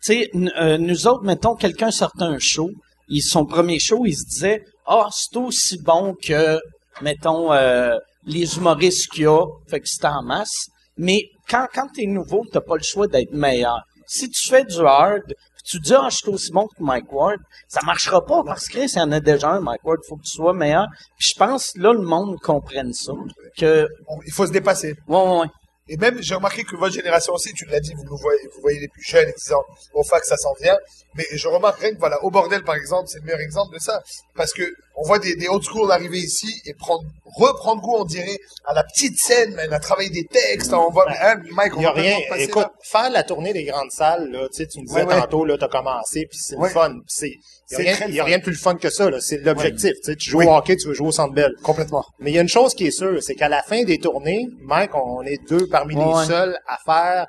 Tu 0.05 0.13
sais, 0.13 0.31
euh, 0.61 0.79
nous 0.79 1.09
autres, 1.09 1.25
mettons, 1.25 1.57
quelqu'un 1.57 1.91
sortait 1.91 2.23
un 2.25 2.39
show, 2.39 2.71
il, 3.09 3.21
son 3.23 3.47
premier 3.47 3.81
show, 3.81 4.05
il 4.07 4.15
se 4.17 4.25
disait, 4.27 4.63
ah, 4.87 5.09
c'est 5.13 5.37
aussi 5.37 5.79
bon 5.83 6.15
que, 6.23 6.61
mettons, 7.03 7.53
euh, 7.53 7.97
les 8.27 8.57
humoristes 8.59 9.09
qu'il 9.11 9.25
y 9.25 9.27
a, 9.27 9.45
fait 9.69 9.81
que 9.81 9.89
c'est 9.89 10.05
en 10.05 10.23
masse. 10.23 10.67
Mais 10.97 11.23
quand, 11.49 11.67
quand 11.75 11.89
t'es 11.95 12.07
nouveau, 12.07 12.45
t'as 12.53 12.61
pas 12.61 12.77
le 12.77 12.83
choix 12.83 13.09
d'être 13.09 13.33
meilleur. 13.33 13.81
Si 14.07 14.29
tu 14.31 14.49
fais 14.49 14.65
du 14.65 14.79
hard, 14.81 15.23
tu 15.69 15.81
dis, 15.81 15.95
ah, 15.95 16.09
je 16.11 16.17
suis 16.17 16.29
aussi 16.29 16.51
bon 16.51 16.67
que 16.67 16.83
Mike 16.83 17.13
Ward, 17.13 17.39
ça 17.69 17.81
marchera 17.85 18.25
pas 18.25 18.43
parce 18.45 18.69
que 18.69 18.87
s'il 18.87 18.99
y 18.99 19.03
en 19.03 19.13
a 19.13 19.21
déjà 19.21 19.51
un, 19.51 19.61
Mike 19.61 19.85
Ward, 19.85 20.01
faut 20.09 20.17
que 20.17 20.23
tu 20.23 20.33
sois 20.33 20.55
meilleur. 20.55 20.87
Puis 21.19 21.33
je 21.35 21.39
pense, 21.39 21.73
là, 21.77 21.93
le 21.93 22.01
monde 22.01 22.39
comprenne 22.41 22.93
ça. 22.93 23.13
Que, 23.57 23.87
il 24.27 24.33
faut 24.33 24.47
se 24.47 24.53
dépasser. 24.53 24.95
ouais, 25.09 25.17
ouais, 25.17 25.41
ouais. 25.41 25.47
Et 25.91 25.97
même, 25.97 26.21
j'ai 26.21 26.35
remarqué 26.35 26.65
que 26.65 26.77
votre 26.77 26.95
génération 26.95 27.33
aussi, 27.33 27.53
tu 27.55 27.65
l'as 27.65 27.81
dit, 27.81 27.95
vous 27.95 28.05
nous 28.05 28.17
voyez, 28.19 28.47
vous 28.55 28.61
voyez 28.61 28.79
les 28.79 28.89
plus 28.89 29.03
jeunes 29.03 29.29
et 29.29 29.33
disant, 29.33 29.63
au 29.95 30.03
fac, 30.03 30.23
ça 30.25 30.37
s'en 30.37 30.53
vient. 30.61 30.77
Mais 31.15 31.25
je 31.33 31.49
remarque 31.49 31.81
rien 31.81 31.95
que, 31.95 31.99
voilà, 31.99 32.23
au 32.23 32.31
bordel, 32.31 32.63
par 32.63 32.75
exemple, 32.75 33.09
c'est 33.09 33.21
le 33.21 33.25
meilleur 33.25 33.41
exemple 33.41 33.75
de 33.75 33.81
ça. 33.81 34.03
Parce 34.35 34.53
que, 34.53 34.71
on 35.01 35.07
voit 35.07 35.19
des, 35.21 35.37
des 35.37 35.47
old 35.49 35.63
school 35.63 35.93
arriver 35.93 36.19
ici 36.19 36.61
et 36.67 36.75
prendre, 36.75 37.05
reprendre 37.37 37.81
goût, 37.81 37.95
on 37.99 38.05
dirait, 38.05 38.39
à 38.67 38.75
la 38.75 38.83
petite 38.83 39.17
scène, 39.17 39.55
même, 39.55 39.73
à 39.73 39.79
travailler 39.79 40.11
des 40.11 40.25
textes, 40.25 40.73
on 40.73 40.91
voit, 40.91 41.07
hein, 41.23 41.37
Mike, 41.53 41.77
on 41.77 41.81
Il 41.81 41.83
y 41.85 41.87
a 41.87 41.93
va 41.93 42.01
rien. 42.01 42.19
Écoute, 42.39 42.63
là. 42.65 42.73
faire 42.83 43.11
la 43.11 43.23
tournée 43.23 43.53
des 43.53 43.63
grandes 43.65 43.91
salles, 43.93 44.29
là, 44.33 44.49
tu 44.49 44.57
sais, 44.57 44.67
tu 44.67 44.81
me 44.81 44.87
disais 44.87 45.03
Ouais, 45.05 45.15
ouais. 45.15 45.21
tantôt, 45.21 45.45
là, 45.45 45.57
t'as 45.57 45.69
commencé, 45.69 46.27
puis 46.29 46.39
c'est 46.41 46.57
Ouais. 46.57 46.69
le 46.69 46.75
fun. 46.75 46.95
C'est, 47.07 47.31
il 47.71 47.85
y 47.85 47.89
a 47.89 47.95
rien, 47.95 48.09
y 48.09 48.21
a 48.21 48.25
rien 48.25 48.39
de 48.39 48.43
plus 48.43 48.53
le 48.53 48.59
fun 48.59 48.75
que 48.75 48.91
ça, 48.91 49.09
là. 49.09 49.21
C'est 49.21 49.39
l'objectif. 49.39 49.93
Tu 50.03 50.03
sais, 50.03 50.17
tu 50.17 50.31
joues 50.31 50.39
Oui. 50.39 50.47
au 50.47 50.55
hockey, 50.57 50.75
tu 50.77 50.89
veux 50.89 50.95
jouer 50.95 51.09
au 51.09 51.13
Centre 51.13 51.33
Bell. 51.35 51.53
Complètement. 51.63 52.05
Mais 52.19 52.31
il 52.33 52.35
y 52.35 52.39
a 52.39 52.43
une 52.43 52.49
chose 52.49 52.75
qui 52.75 52.87
est 52.87 52.91
sûre, 52.91 53.23
c'est 53.23 53.35
qu'à 53.37 53.49
la 53.49 53.63
fin 53.63 53.85
des 53.85 53.99
tournées, 53.99 54.47
Mike, 54.63 54.95
on 54.95 55.23
est 55.23 55.39
deux 55.49 55.69
parmi 55.69 55.95
Ouais. 55.95 56.05
les 56.23 56.27
seuls 56.27 56.59
à 56.67 56.77
faire 56.85 57.27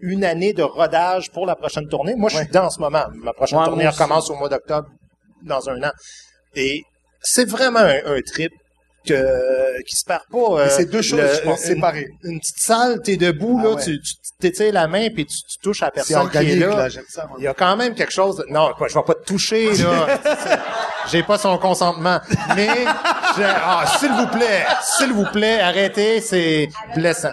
une 0.00 0.24
année 0.24 0.52
de 0.52 0.62
rodage 0.62 1.32
pour 1.32 1.46
la 1.46 1.56
prochaine 1.56 1.88
tournée. 1.88 2.14
Moi, 2.14 2.28
je 2.30 2.36
suis 2.36 2.56
en 2.58 2.70
ce 2.70 2.78
moment. 2.78 3.04
Ma 3.14 3.32
prochaine 3.32 3.58
Ouais, 3.58 3.64
tournée 3.64 3.88
recommence 3.88 4.30
au 4.30 4.36
mois 4.36 4.48
d'octobre, 4.48 4.86
dans 5.42 5.68
un 5.68 5.82
an. 5.82 5.90
Et 6.54 6.82
c'est 7.22 7.48
vraiment 7.48 7.80
un, 7.80 7.98
un 8.16 8.20
trip 8.22 8.52
que, 9.06 9.82
qui 9.88 9.96
se 9.96 10.04
perd 10.04 10.22
pas. 10.30 10.38
Euh, 10.60 10.68
c'est 10.70 10.84
deux 10.90 11.00
choses, 11.02 11.20
le- 11.20 11.34
je 11.34 11.40
pense, 11.42 11.60
une- 11.60 11.74
séparées. 11.76 12.08
Une 12.24 12.40
petite 12.40 12.58
salle, 12.58 13.00
t'es 13.02 13.16
debout, 13.16 13.56
Ah 13.60 13.64
là, 13.64 13.70
ouais. 13.74 13.82
tu, 13.82 14.00
tu 14.00 14.14
t'étires 14.38 14.72
la 14.72 14.86
main, 14.86 15.08
puis 15.08 15.24
tu, 15.24 15.36
tu 15.48 15.58
touches 15.62 15.82
à 15.82 15.86
la 15.86 15.90
personne 15.92 16.28
qui 16.30 16.36
est 16.36 16.56
là. 16.56 16.76
là, 16.76 16.88
j'aime 16.88 17.04
ça, 17.08 17.26
moi. 17.26 17.36
Il 17.38 17.44
y 17.44 17.48
a 17.48 17.54
quand 17.54 17.74
même 17.76 17.94
quelque 17.94 18.12
chose. 18.12 18.36
de- 18.36 18.46
Non, 18.50 18.72
quoi, 18.76 18.88
je 18.88 18.94
vais 18.94 19.02
pas 19.04 19.14
te 19.14 19.24
toucher 19.24 19.72
là. 19.76 20.18
J'ai 21.10 21.22
pas 21.22 21.38
son 21.38 21.56
consentement. 21.56 22.20
Mais 22.54 22.68
je- 23.36 23.42
ah, 23.42 23.84
s'il 23.98 24.12
vous 24.12 24.26
plaît, 24.26 24.66
s'il 24.82 25.12
vous 25.12 25.24
plaît, 25.32 25.60
arrêtez, 25.60 26.20
c'est 26.20 26.68
blessant. 26.94 27.32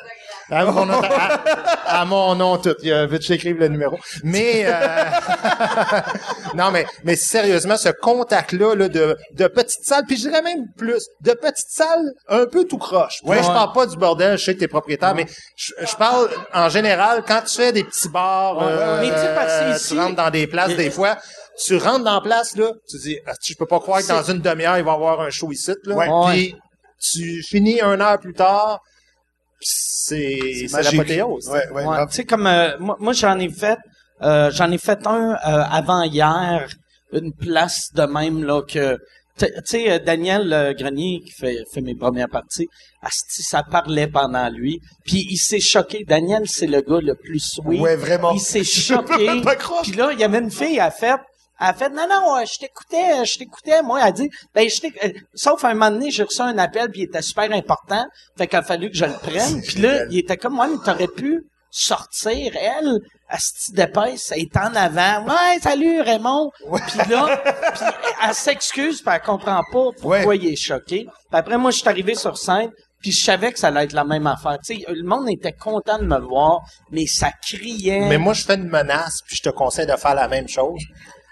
À 0.49 0.65
mon 0.65 0.85
nom, 0.85 1.01
à, 1.01 1.99
à 2.01 2.05
mon 2.05 2.35
nom 2.35 2.57
tout. 2.57 2.75
Il 2.83 2.89
y 2.89 2.91
a 2.91 3.05
vite 3.05 3.23
j'écrive 3.23 3.57
le 3.57 3.67
numéro? 3.67 3.97
Mais 4.23 4.63
euh, 4.65 4.71
non, 6.53 6.71
mais 6.71 6.85
mais 7.03 7.15
sérieusement, 7.15 7.77
ce 7.77 7.89
contact-là 7.89 8.75
là, 8.75 8.87
de 8.87 9.17
de 9.33 9.47
petites 9.47 9.83
salles, 9.83 10.03
puis 10.07 10.17
je 10.17 10.27
dirais 10.29 10.41
même 10.41 10.65
plus 10.77 11.05
de 11.21 11.31
petites 11.33 11.69
salles 11.69 12.11
un 12.27 12.45
peu 12.45 12.65
tout 12.65 12.77
croche. 12.77 13.21
Là, 13.25 13.41
je 13.41 13.47
parle 13.47 13.73
pas 13.73 13.85
du 13.85 13.97
bordel 13.97 14.37
chez 14.37 14.55
tes 14.55 14.67
propriétaires, 14.67 15.15
mais 15.15 15.25
je, 15.55 15.73
je 15.79 15.95
parle 15.95 16.29
en 16.53 16.69
général 16.69 17.23
quand 17.27 17.41
tu 17.47 17.55
fais 17.55 17.71
des 17.71 17.83
petits 17.83 18.09
bars, 18.09 18.61
euh, 18.61 19.01
Mais 19.01 19.09
tu 19.09 19.15
sais, 19.15 19.35
parce 19.35 19.53
que 19.59 19.63
euh, 19.63 19.75
ici- 19.75 19.93
tu 19.93 19.99
rentres 19.99 20.15
dans 20.15 20.29
des 20.29 20.47
places 20.47 20.75
des 20.75 20.91
fois. 20.91 21.17
Tu 21.65 21.77
rentres 21.77 22.03
dans 22.03 22.15
la 22.15 22.21
place, 22.21 22.57
là, 22.57 22.69
tu 22.89 22.97
dis, 22.97 23.17
ah, 23.25 23.31
je 23.41 23.53
peux 23.55 23.65
pas 23.65 23.79
croire 23.79 24.01
que 24.01 24.07
dans 24.09 24.23
une 24.23 24.41
demi-heure, 24.41 24.77
il 24.77 24.83
va 24.83 24.91
y 24.91 24.95
avoir 24.95 25.21
un 25.21 25.29
show 25.29 25.49
ici, 25.53 25.71
là. 25.85 25.95
Ouais. 25.95 26.09
Puis, 26.33 26.55
tu 26.99 27.41
finis 27.43 27.79
une 27.81 28.01
heure 28.01 28.19
plus 28.19 28.33
tard, 28.33 28.81
c'est, 29.65 30.67
l'apothéose. 30.71 31.49
Ouais, 31.49 31.67
ouais, 31.71 31.85
Ouais, 31.85 32.05
tu 32.07 32.13
sais 32.13 32.25
comme 32.25 32.45
euh, 32.45 32.77
moi, 32.79 32.95
moi, 32.99 33.13
j'en 33.13 33.39
ai 33.39 33.49
fait 33.49 33.79
euh, 34.21 34.51
j'en 34.51 34.71
ai 34.71 34.77
fait 34.77 35.05
un 35.07 35.31
euh, 35.33 35.63
avant 35.71 36.03
hier 36.03 36.67
une 37.11 37.33
place 37.33 37.89
de 37.93 38.03
même 38.03 38.43
là 38.43 38.61
que 38.61 38.97
tu 39.37 39.45
sais 39.65 39.91
euh, 39.91 39.99
Daniel 39.99 40.53
euh, 40.53 40.73
Grenier 40.73 41.21
qui 41.25 41.31
fait 41.31 41.63
fait 41.73 41.81
mes 41.81 41.95
premières 41.95 42.29
parties 42.29 42.67
asti, 43.01 43.43
ça 43.43 43.63
parlait 43.63 44.07
pendant 44.07 44.49
lui. 44.49 44.79
Puis 45.03 45.27
il 45.29 45.37
s'est 45.37 45.59
choqué. 45.59 46.05
Daniel 46.05 46.43
c'est 46.45 46.67
le 46.67 46.81
gars 46.81 46.99
le 47.01 47.15
plus 47.15 47.39
sweet. 47.39 47.81
Ouais, 47.81 47.95
vraiment. 47.95 48.31
il 48.31 48.39
s'est 48.39 48.63
choqué. 48.63 49.25
Même 49.25 49.41
pas 49.43 49.55
croire. 49.55 49.81
puis 49.81 49.93
là 49.93 50.11
il 50.13 50.19
y 50.19 50.23
avait 50.23 50.39
une 50.39 50.51
fille 50.51 50.79
à 50.79 50.91
fait 50.91 51.19
elle 51.59 51.67
a 51.67 51.73
fait 51.73 51.89
non 51.89 52.07
non 52.09 52.43
je 52.45 52.59
t'écoutais 52.59 53.21
euh, 53.21 53.25
je 53.25 53.37
t'écoutais 53.37 53.81
moi 53.81 53.99
elle 54.01 54.07
a 54.07 54.11
dit 54.11 54.29
ben 54.53 54.67
je 54.69 54.87
euh, 55.05 55.09
sauf 55.33 55.63
à 55.63 55.69
un 55.69 55.73
moment 55.73 55.91
donné 55.91 56.11
j'ai 56.11 56.23
reçu 56.23 56.41
un 56.41 56.57
appel 56.57 56.89
puis 56.91 57.01
il 57.01 57.03
était 57.05 57.21
super 57.21 57.51
important 57.51 58.05
fait 58.37 58.47
qu'il 58.47 58.57
a 58.59 58.61
fallu 58.63 58.89
que 58.91 58.97
je 58.97 59.05
le 59.05 59.13
prenne 59.13 59.61
puis 59.61 59.79
là 59.81 60.05
il 60.09 60.17
était 60.19 60.37
comme 60.37 60.53
moi 60.55 60.67
mais 60.67 60.77
t'aurais 60.83 61.07
pu 61.07 61.43
sortir 61.69 62.55
elle 62.55 62.99
asti 63.29 63.71
d'épaisse 63.73 64.31
elle 64.33 64.41
est 64.43 64.57
en 64.57 64.73
avant 64.75 65.25
ouais 65.27 65.59
salut 65.61 66.01
Raymond 66.01 66.51
puis 66.87 67.09
là 67.09 67.41
puis 67.73 67.85
elle 68.27 68.33
s'excuse 68.33 69.01
puis 69.01 69.13
elle 69.15 69.21
comprend 69.21 69.61
pas 69.71 69.89
pourquoi 69.99 70.25
Ouais. 70.25 70.37
il 70.37 70.47
est 70.53 70.55
choqué 70.55 71.05
puis 71.05 71.09
après 71.39 71.57
moi 71.57 71.71
je 71.71 71.77
suis 71.79 71.89
arrivé 71.89 72.15
sur 72.15 72.37
scène 72.37 72.69
puis 73.01 73.11
je 73.11 73.23
savais 73.23 73.51
que 73.53 73.59
ça 73.59 73.67
allait 73.67 73.83
être 73.83 73.93
la 73.93 74.03
même 74.03 74.25
affaire. 74.25 74.57
Tu 74.65 74.77
sais, 74.77 74.85
le 74.87 75.03
monde 75.03 75.29
était 75.29 75.51
content 75.51 75.99
de 75.99 76.05
me 76.05 76.17
voir, 76.17 76.61
mais 76.89 77.05
ça 77.05 77.29
criait. 77.39 77.99
Mais 78.09 78.17
moi, 78.17 78.33
je 78.33 78.43
fais 78.43 78.55
une 78.55 78.67
menace, 78.67 79.19
puis 79.27 79.35
je 79.35 79.43
te 79.43 79.49
conseille 79.49 79.85
de 79.85 79.95
faire 79.95 80.15
la 80.15 80.27
même 80.27 80.47
chose. 80.47 80.81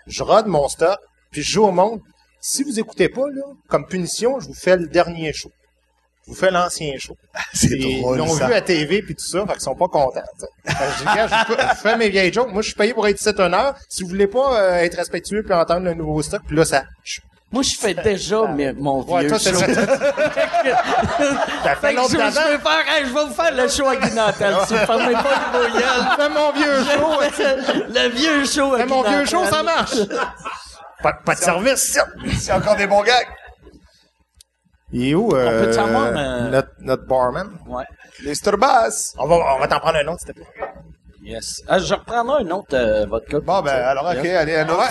Je 0.07 0.23
rode 0.23 0.47
mon 0.47 0.67
stock, 0.67 0.97
puis 1.31 1.41
je 1.41 1.51
joue 1.53 1.63
au 1.65 1.71
monde. 1.71 1.99
Si 2.41 2.63
vous 2.63 2.79
écoutez 2.79 3.09
pas, 3.09 3.27
là, 3.33 3.43
comme 3.69 3.85
punition, 3.87 4.39
je 4.39 4.47
vous 4.47 4.53
fais 4.53 4.75
le 4.75 4.87
dernier 4.87 5.31
show. 5.33 5.49
vous 6.27 6.35
faites 6.35 6.51
l'ancien 6.51 6.93
show. 6.97 7.15
C'est 7.53 7.69
Puis 7.69 7.83
Ils 7.97 8.01
drôle, 8.01 8.17
l'ont 8.17 8.27
ça. 8.35 8.47
vu 8.47 8.53
à 8.53 8.61
TV 8.61 9.01
puis 9.01 9.15
tout 9.15 9.25
ça, 9.25 9.45
fait 9.45 9.53
qu'ils 9.53 9.61
sont 9.61 9.75
pas 9.75 9.87
contents. 9.87 10.21
Fait 10.65 10.73
que 10.73 10.91
je 10.93 10.97
dis, 10.99 11.05
gars, 11.05 11.27
je, 11.27 11.47
peux- 11.53 11.61
je 11.61 11.75
fais 11.81 11.97
mes 11.97 12.09
vieilles 12.09 12.33
jokes. 12.33 12.51
Moi, 12.51 12.61
je 12.61 12.67
suis 12.67 12.75
payé 12.77 12.93
pour 12.93 13.07
être 13.07 13.17
7 13.19 13.39
une 13.39 13.53
heure. 13.53 13.75
Si 13.89 14.03
vous 14.03 14.09
voulez 14.09 14.27
pas 14.27 14.61
euh, 14.61 14.75
être 14.79 14.95
respectueux 14.97 15.43
puis 15.43 15.53
entendre 15.53 15.85
le 15.85 15.93
nouveau 15.93 16.21
stock, 16.21 16.41
puis 16.47 16.55
là, 16.55 16.65
ça... 16.65 16.83
je- 17.03 17.19
Moi, 17.53 17.61
je 17.61 17.77
fais 17.79 17.93
déjà 17.93 18.47
mais 18.47 18.73
mon 18.73 19.03
vieux 19.03 19.13
Ouais, 19.13 19.27
toi, 19.27 19.37
c'est 19.37 19.53
show. 19.53 19.59
Fait 19.59 19.67
que 19.75 19.77
je, 22.09 22.17
vais 22.17 22.31
faire, 22.31 22.83
hey, 22.89 23.05
je 23.05 23.13
vais 23.13 23.25
vous 23.25 23.33
faire 23.33 23.53
le 23.55 23.67
show 23.67 23.87
à 23.87 23.95
Guy 23.95 24.11
Nantel. 24.15 24.55
Si 24.65 24.73
vous 24.73 24.79
fermez 24.79 25.13
pas 25.13 25.35
le 25.53 25.71
gueule. 25.71 26.03
Fais 26.17 26.29
mon 26.29 26.51
vieux 26.51 26.83
show. 26.83 27.11
le 27.89 28.09
vieux 28.09 28.45
show 28.45 28.73
à 28.73 28.79
Fais 28.79 28.85
mon 28.87 29.03
vieux 29.03 29.25
show, 29.25 29.45
ça 29.45 29.61
marche. 29.61 29.99
Pas, 31.03 31.13
pas 31.13 31.35
de 31.35 31.39
service, 31.39 31.93
ça. 31.93 32.07
C'est 32.39 32.53
encore 32.53 32.75
des 32.75 32.87
bons 32.87 33.03
gags. 33.03 33.27
Il 34.91 35.09
est 35.09 35.13
où, 35.13 35.35
euh, 35.35 35.65
peut 35.65 35.73
savoir, 35.73 36.05
euh, 36.07 36.49
notre, 36.49 36.71
notre 36.79 37.05
barman? 37.05 37.59
Ouais. 37.67 37.85
Mr. 38.23 38.57
Bass. 38.57 39.13
On 39.19 39.27
va, 39.27 39.35
on 39.55 39.59
va 39.59 39.67
t'en 39.67 39.79
prendre 39.79 39.97
un 39.97 40.07
autre, 40.07 40.21
s'il 40.21 40.33
te 40.33 40.39
plaît. 40.39 40.47
Yes. 41.23 41.61
Ah, 41.69 41.79
je 41.79 41.93
reprendrai 41.93 42.43
un 42.43 42.51
autre 42.51 42.73
euh, 42.73 43.05
vodka. 43.05 43.39
Bon, 43.39 43.61
ben, 43.61 43.71
alors, 43.71 44.05
ok, 44.05 44.25
allez, 44.25 44.55
un 44.55 44.67
autre. 44.67 44.89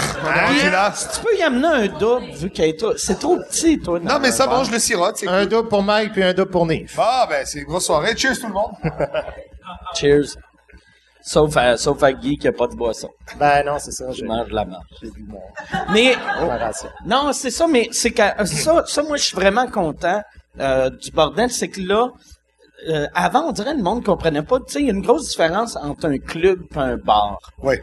Puis, 0.48 0.58
tu 0.60 0.66
es 0.66 0.70
là. 0.70 0.90
si 0.94 1.08
tu 1.08 1.20
peux 1.24 1.36
y 1.36 1.42
amener 1.42 1.66
un 1.66 1.86
double, 1.98 2.24
vu 2.32 2.48
qu'il 2.50 2.64
est 2.64 2.78
trop... 2.78 2.96
C'est 2.96 3.18
trop 3.18 3.36
petit, 3.36 3.78
toi. 3.78 4.00
Non, 4.00 4.18
mais 4.18 4.32
ça, 4.32 4.46
bon, 4.46 4.64
je 4.64 4.72
le 4.72 4.78
sirote, 4.78 5.18
c'est 5.18 5.28
Un 5.28 5.40
cool. 5.40 5.48
double 5.48 5.68
pour 5.68 5.82
Mike 5.82 6.12
puis 6.12 6.22
un 6.22 6.32
double 6.32 6.50
pour 6.50 6.66
Nif. 6.66 6.96
Bon, 6.96 7.02
ben, 7.28 7.44
c'est 7.44 7.58
une 7.58 7.66
grosse 7.66 7.84
soirée. 7.84 8.16
Cheers, 8.16 8.38
tout 8.40 8.46
le 8.46 8.54
monde. 8.54 8.72
Cheers. 9.94 10.36
Sauf 11.24 11.56
à, 11.56 11.76
sauf 11.76 12.02
à 12.02 12.12
Guy 12.12 12.36
qui 12.36 12.48
a 12.48 12.52
pas 12.52 12.66
de 12.66 12.74
boisson. 12.74 13.10
Ben 13.38 13.64
non, 13.64 13.78
c'est 13.78 13.92
ça. 13.92 14.10
Je 14.10 14.24
mange 14.24 14.48
de 14.48 14.54
la 14.54 14.64
marche. 14.64 14.86
Mais, 15.92 16.16
ma 16.40 16.56
ration. 16.56 16.88
non, 17.06 17.32
c'est 17.32 17.50
ça, 17.50 17.66
mais 17.68 17.88
c'est 17.92 18.10
que, 18.10 18.22
ça, 18.44 18.84
ça, 18.86 19.02
moi, 19.04 19.16
je 19.18 19.24
suis 19.24 19.36
vraiment 19.36 19.68
content, 19.68 20.20
euh, 20.58 20.90
du 20.90 21.10
bordel, 21.12 21.50
c'est 21.50 21.68
que 21.68 21.80
là, 21.80 22.08
euh, 22.88 23.06
avant, 23.14 23.48
on 23.48 23.52
dirait 23.52 23.74
le 23.74 23.82
monde 23.82 24.04
comprenait 24.04 24.42
pas, 24.42 24.58
tu 24.60 24.72
sais, 24.72 24.80
il 24.80 24.86
y 24.86 24.90
a 24.90 24.92
une 24.92 25.02
grosse 25.02 25.28
différence 25.30 25.76
entre 25.76 26.06
un 26.06 26.18
club 26.18 26.60
et 26.74 26.78
un 26.78 26.96
bar. 26.96 27.38
Oui. 27.62 27.76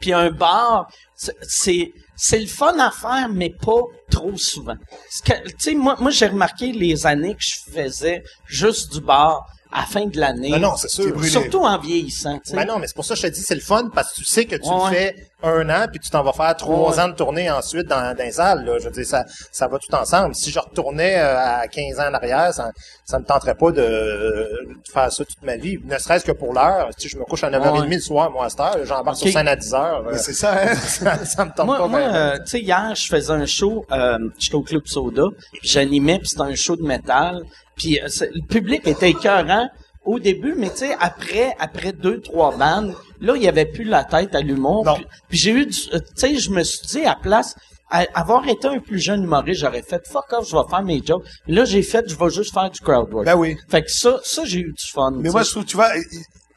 Puis 0.00 0.12
un 0.12 0.30
bar, 0.30 0.88
c'est- 1.14 1.92
c'est 2.16 2.38
le 2.38 2.46
fun 2.46 2.78
à 2.78 2.90
faire, 2.90 3.28
mais 3.28 3.50
pas 3.50 3.80
trop 4.10 4.36
souvent. 4.36 4.76
Tu 5.24 5.32
sais, 5.58 5.74
moi, 5.74 5.96
moi 6.00 6.10
j'ai 6.10 6.26
remarqué 6.26 6.72
les 6.72 7.06
années 7.06 7.34
que 7.34 7.42
je 7.42 7.56
faisais 7.72 8.22
juste 8.46 8.92
du 8.92 9.00
bar 9.00 9.44
à 9.72 9.80
la 9.80 9.86
fin 9.86 10.06
de 10.06 10.18
l'année. 10.18 10.50
Ben 10.52 10.60
non, 10.60 10.76
c'est 10.76 10.88
sûr. 10.88 11.12
brûlé. 11.12 11.28
Surtout 11.28 11.60
en 11.64 11.78
vieillissant. 11.78 12.38
tu 12.38 12.50
sais. 12.50 12.56
Ben 12.56 12.66
non, 12.66 12.78
mais 12.78 12.86
c'est 12.86 12.94
pour 12.96 13.04
ça 13.04 13.14
que 13.14 13.20
je 13.20 13.26
te 13.26 13.32
dis, 13.32 13.40
c'est 13.42 13.54
le 13.54 13.60
fun 13.60 13.90
parce 13.94 14.10
que 14.12 14.16
tu 14.16 14.24
sais 14.24 14.44
que 14.46 14.56
tu 14.56 14.68
Ouais. 14.68 14.90
le 14.90 14.94
fais 14.96 15.16
un 15.42 15.70
an 15.70 15.86
puis 15.90 16.00
tu 16.00 16.10
t'en 16.10 16.22
vas 16.24 16.32
faire 16.32 16.56
trois 16.56 16.90
Ouais. 16.96 17.00
ans 17.00 17.08
de 17.08 17.14
tournée 17.14 17.48
ensuite 17.50 17.86
dans, 17.86 18.16
dans 18.16 18.24
les 18.24 18.32
salles. 18.32 18.64
Là. 18.64 18.78
Je 18.78 18.84
veux 18.86 18.90
dire, 18.90 19.06
ça, 19.06 19.24
ça 19.52 19.68
va 19.68 19.78
tout 19.78 19.94
ensemble. 19.94 20.34
Si 20.34 20.50
je 20.50 20.58
retournais 20.58 21.16
euh, 21.18 21.38
à 21.60 21.68
15 21.68 22.00
ans 22.00 22.08
en 22.10 22.14
arrière, 22.14 22.52
ça, 22.52 22.70
ça 23.04 23.18
me 23.18 23.24
tenterait 23.24 23.54
pas 23.54 23.70
de, 23.70 23.82
de 23.82 24.68
faire 24.92 25.12
ça 25.12 25.24
toute 25.24 25.42
ma 25.42 25.56
vie. 25.56 25.78
Ne 25.84 25.98
serait-ce 25.98 26.24
que 26.24 26.32
pour 26.32 26.52
l'heure. 26.54 26.88
Si 26.96 27.08
je 27.08 27.16
me 27.18 27.24
couche 27.24 27.44
à 27.44 27.50
9h30 27.50 27.80
Ouais. 27.82 27.94
le 27.94 28.00
soir, 28.00 28.30
moi, 28.30 28.46
à 28.46 28.48
cette 28.50 28.60
heure, 28.60 28.78
j'embarque 28.84 29.18
sur 29.18 29.28
scène 29.30 29.48
à 29.48 29.54
10h. 29.56 30.04
Ben, 30.04 30.16
c'est 30.18 30.32
ça, 30.32 30.52
hein. 30.62 30.74
ça, 30.74 31.24
ça 31.24 31.44
me 31.44 31.50
tente 31.52 31.66
Moi, 31.66 31.78
pas 31.78 31.86
moi 31.88 32.00
euh, 32.00 32.38
tu 32.38 32.46
sais, 32.46 32.60
hier, 32.60 32.92
je 32.94 33.06
faisais 33.06 33.32
un 33.32 33.46
show, 33.46 33.84
euh, 33.92 34.18
j'étais 34.38 34.54
au 34.56 34.62
Club 34.62 34.82
Soda, 34.86 35.24
puis 35.52 35.60
j'animais, 35.68 36.18
puis 36.18 36.28
c'était 36.28 36.42
un 36.42 36.54
show 36.54 36.74
de 36.76 36.82
métal, 36.82 37.42
puis 37.78 37.98
euh, 38.00 38.08
le 38.34 38.46
public 38.46 38.86
était 38.86 39.10
écœurant 39.10 39.68
au 40.04 40.18
début, 40.18 40.54
mais 40.56 40.70
tu 40.70 40.78
sais, 40.78 40.96
après, 41.00 41.54
après 41.58 41.92
deux, 41.92 42.20
trois 42.20 42.56
bandes, 42.56 42.94
là, 43.20 43.34
il 43.36 43.42
y 43.42 43.48
avait 43.48 43.66
plus 43.66 43.84
la 43.84 44.04
tête 44.04 44.34
à 44.34 44.40
l'humour, 44.40 44.84
puis, 44.94 45.06
puis 45.28 45.38
j'ai 45.38 45.50
eu, 45.52 45.66
du- 45.66 45.78
euh, 45.94 45.98
tu 46.00 46.06
sais, 46.16 46.36
je 46.38 46.50
me 46.50 46.62
suis 46.62 46.86
dit, 46.86 47.04
à 47.04 47.14
place, 47.14 47.54
à- 47.90 48.06
avoir 48.14 48.46
été 48.48 48.68
un 48.68 48.78
plus 48.78 48.98
jeune 49.00 49.24
humoriste, 49.24 49.60
j'aurais 49.60 49.82
fait 49.82 50.06
fuck 50.06 50.32
off, 50.32 50.48
je 50.48 50.56
vais 50.56 50.62
faire 50.70 50.82
mes 50.82 51.02
jokes. 51.04 51.24
Là, 51.46 51.64
j'ai 51.64 51.82
fait, 51.82 52.04
je 52.08 52.14
vais 52.16 52.30
juste 52.30 52.52
faire 52.54 52.70
du 52.70 52.80
crowd 52.80 53.12
work. 53.12 53.26
Ben 53.26 53.34
oui. 53.36 53.56
Fait 53.68 53.82
que 53.82 53.90
ça, 53.90 54.18
ça, 54.24 54.44
j'ai 54.44 54.60
eu 54.60 54.72
du 54.72 54.86
fun. 54.92 55.10
Mais 55.12 55.30
moi, 55.30 55.42
je 55.42 55.50
trouve, 55.50 55.64
tu 55.64 55.76
vois, 55.76 55.90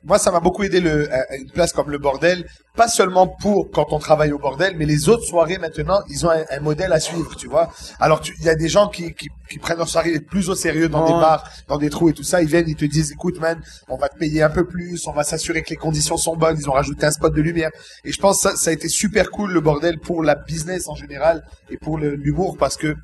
moi, 0.03 0.17
ça 0.17 0.31
m'a 0.31 0.39
beaucoup 0.39 0.63
aidé 0.63 0.79
le, 0.79 1.09
une 1.37 1.51
place 1.51 1.73
comme 1.73 1.89
le 1.91 1.97
bordel, 1.97 2.47
pas 2.75 2.87
seulement 2.87 3.27
pour 3.27 3.69
quand 3.71 3.87
on 3.91 3.99
travaille 3.99 4.31
au 4.31 4.39
bordel, 4.39 4.75
mais 4.77 4.85
les 4.85 5.09
autres 5.09 5.25
soirées 5.25 5.57
maintenant, 5.57 6.01
ils 6.09 6.25
ont 6.25 6.31
un, 6.31 6.43
un 6.49 6.59
modèle 6.59 6.91
à 6.93 6.99
suivre, 6.99 7.35
tu 7.35 7.47
vois. 7.47 7.71
Alors, 7.99 8.21
il 8.39 8.45
y 8.45 8.49
a 8.49 8.55
des 8.55 8.69
gens 8.69 8.87
qui, 8.87 9.13
qui, 9.13 9.27
qui 9.49 9.59
prennent 9.59 9.77
leur 9.77 9.89
soirée 9.89 10.19
plus 10.19 10.49
au 10.49 10.55
sérieux 10.55 10.89
dans 10.89 11.05
des 11.05 11.11
bars, 11.11 11.43
dans 11.67 11.77
des 11.77 11.89
trous 11.89 12.09
et 12.09 12.13
tout 12.13 12.23
ça. 12.23 12.41
Ils 12.41 12.47
viennent, 12.47 12.67
ils 12.67 12.75
te 12.75 12.85
disent, 12.85 13.11
écoute, 13.11 13.39
man, 13.39 13.61
on 13.89 13.97
va 13.97 14.09
te 14.09 14.17
payer 14.17 14.41
un 14.41 14.49
peu 14.49 14.65
plus, 14.65 15.05
on 15.07 15.11
va 15.11 15.23
s'assurer 15.23 15.61
que 15.61 15.69
les 15.69 15.75
conditions 15.75 16.17
sont 16.17 16.35
bonnes. 16.35 16.57
Ils 16.57 16.69
ont 16.69 16.73
rajouté 16.73 17.05
un 17.05 17.11
spot 17.11 17.33
de 17.33 17.41
lumière. 17.41 17.69
Et 18.05 18.11
je 18.11 18.19
pense 18.19 18.41
que 18.41 18.49
ça, 18.49 18.55
ça 18.55 18.69
a 18.69 18.73
été 18.73 18.87
super 18.89 19.29
cool, 19.29 19.51
le 19.51 19.61
bordel, 19.61 19.99
pour 19.99 20.23
la 20.23 20.35
business 20.35 20.87
en 20.87 20.95
général 20.95 21.43
et 21.69 21.77
pour 21.77 21.97
l'humour, 21.97 22.57
parce 22.57 22.77
que 22.77 22.95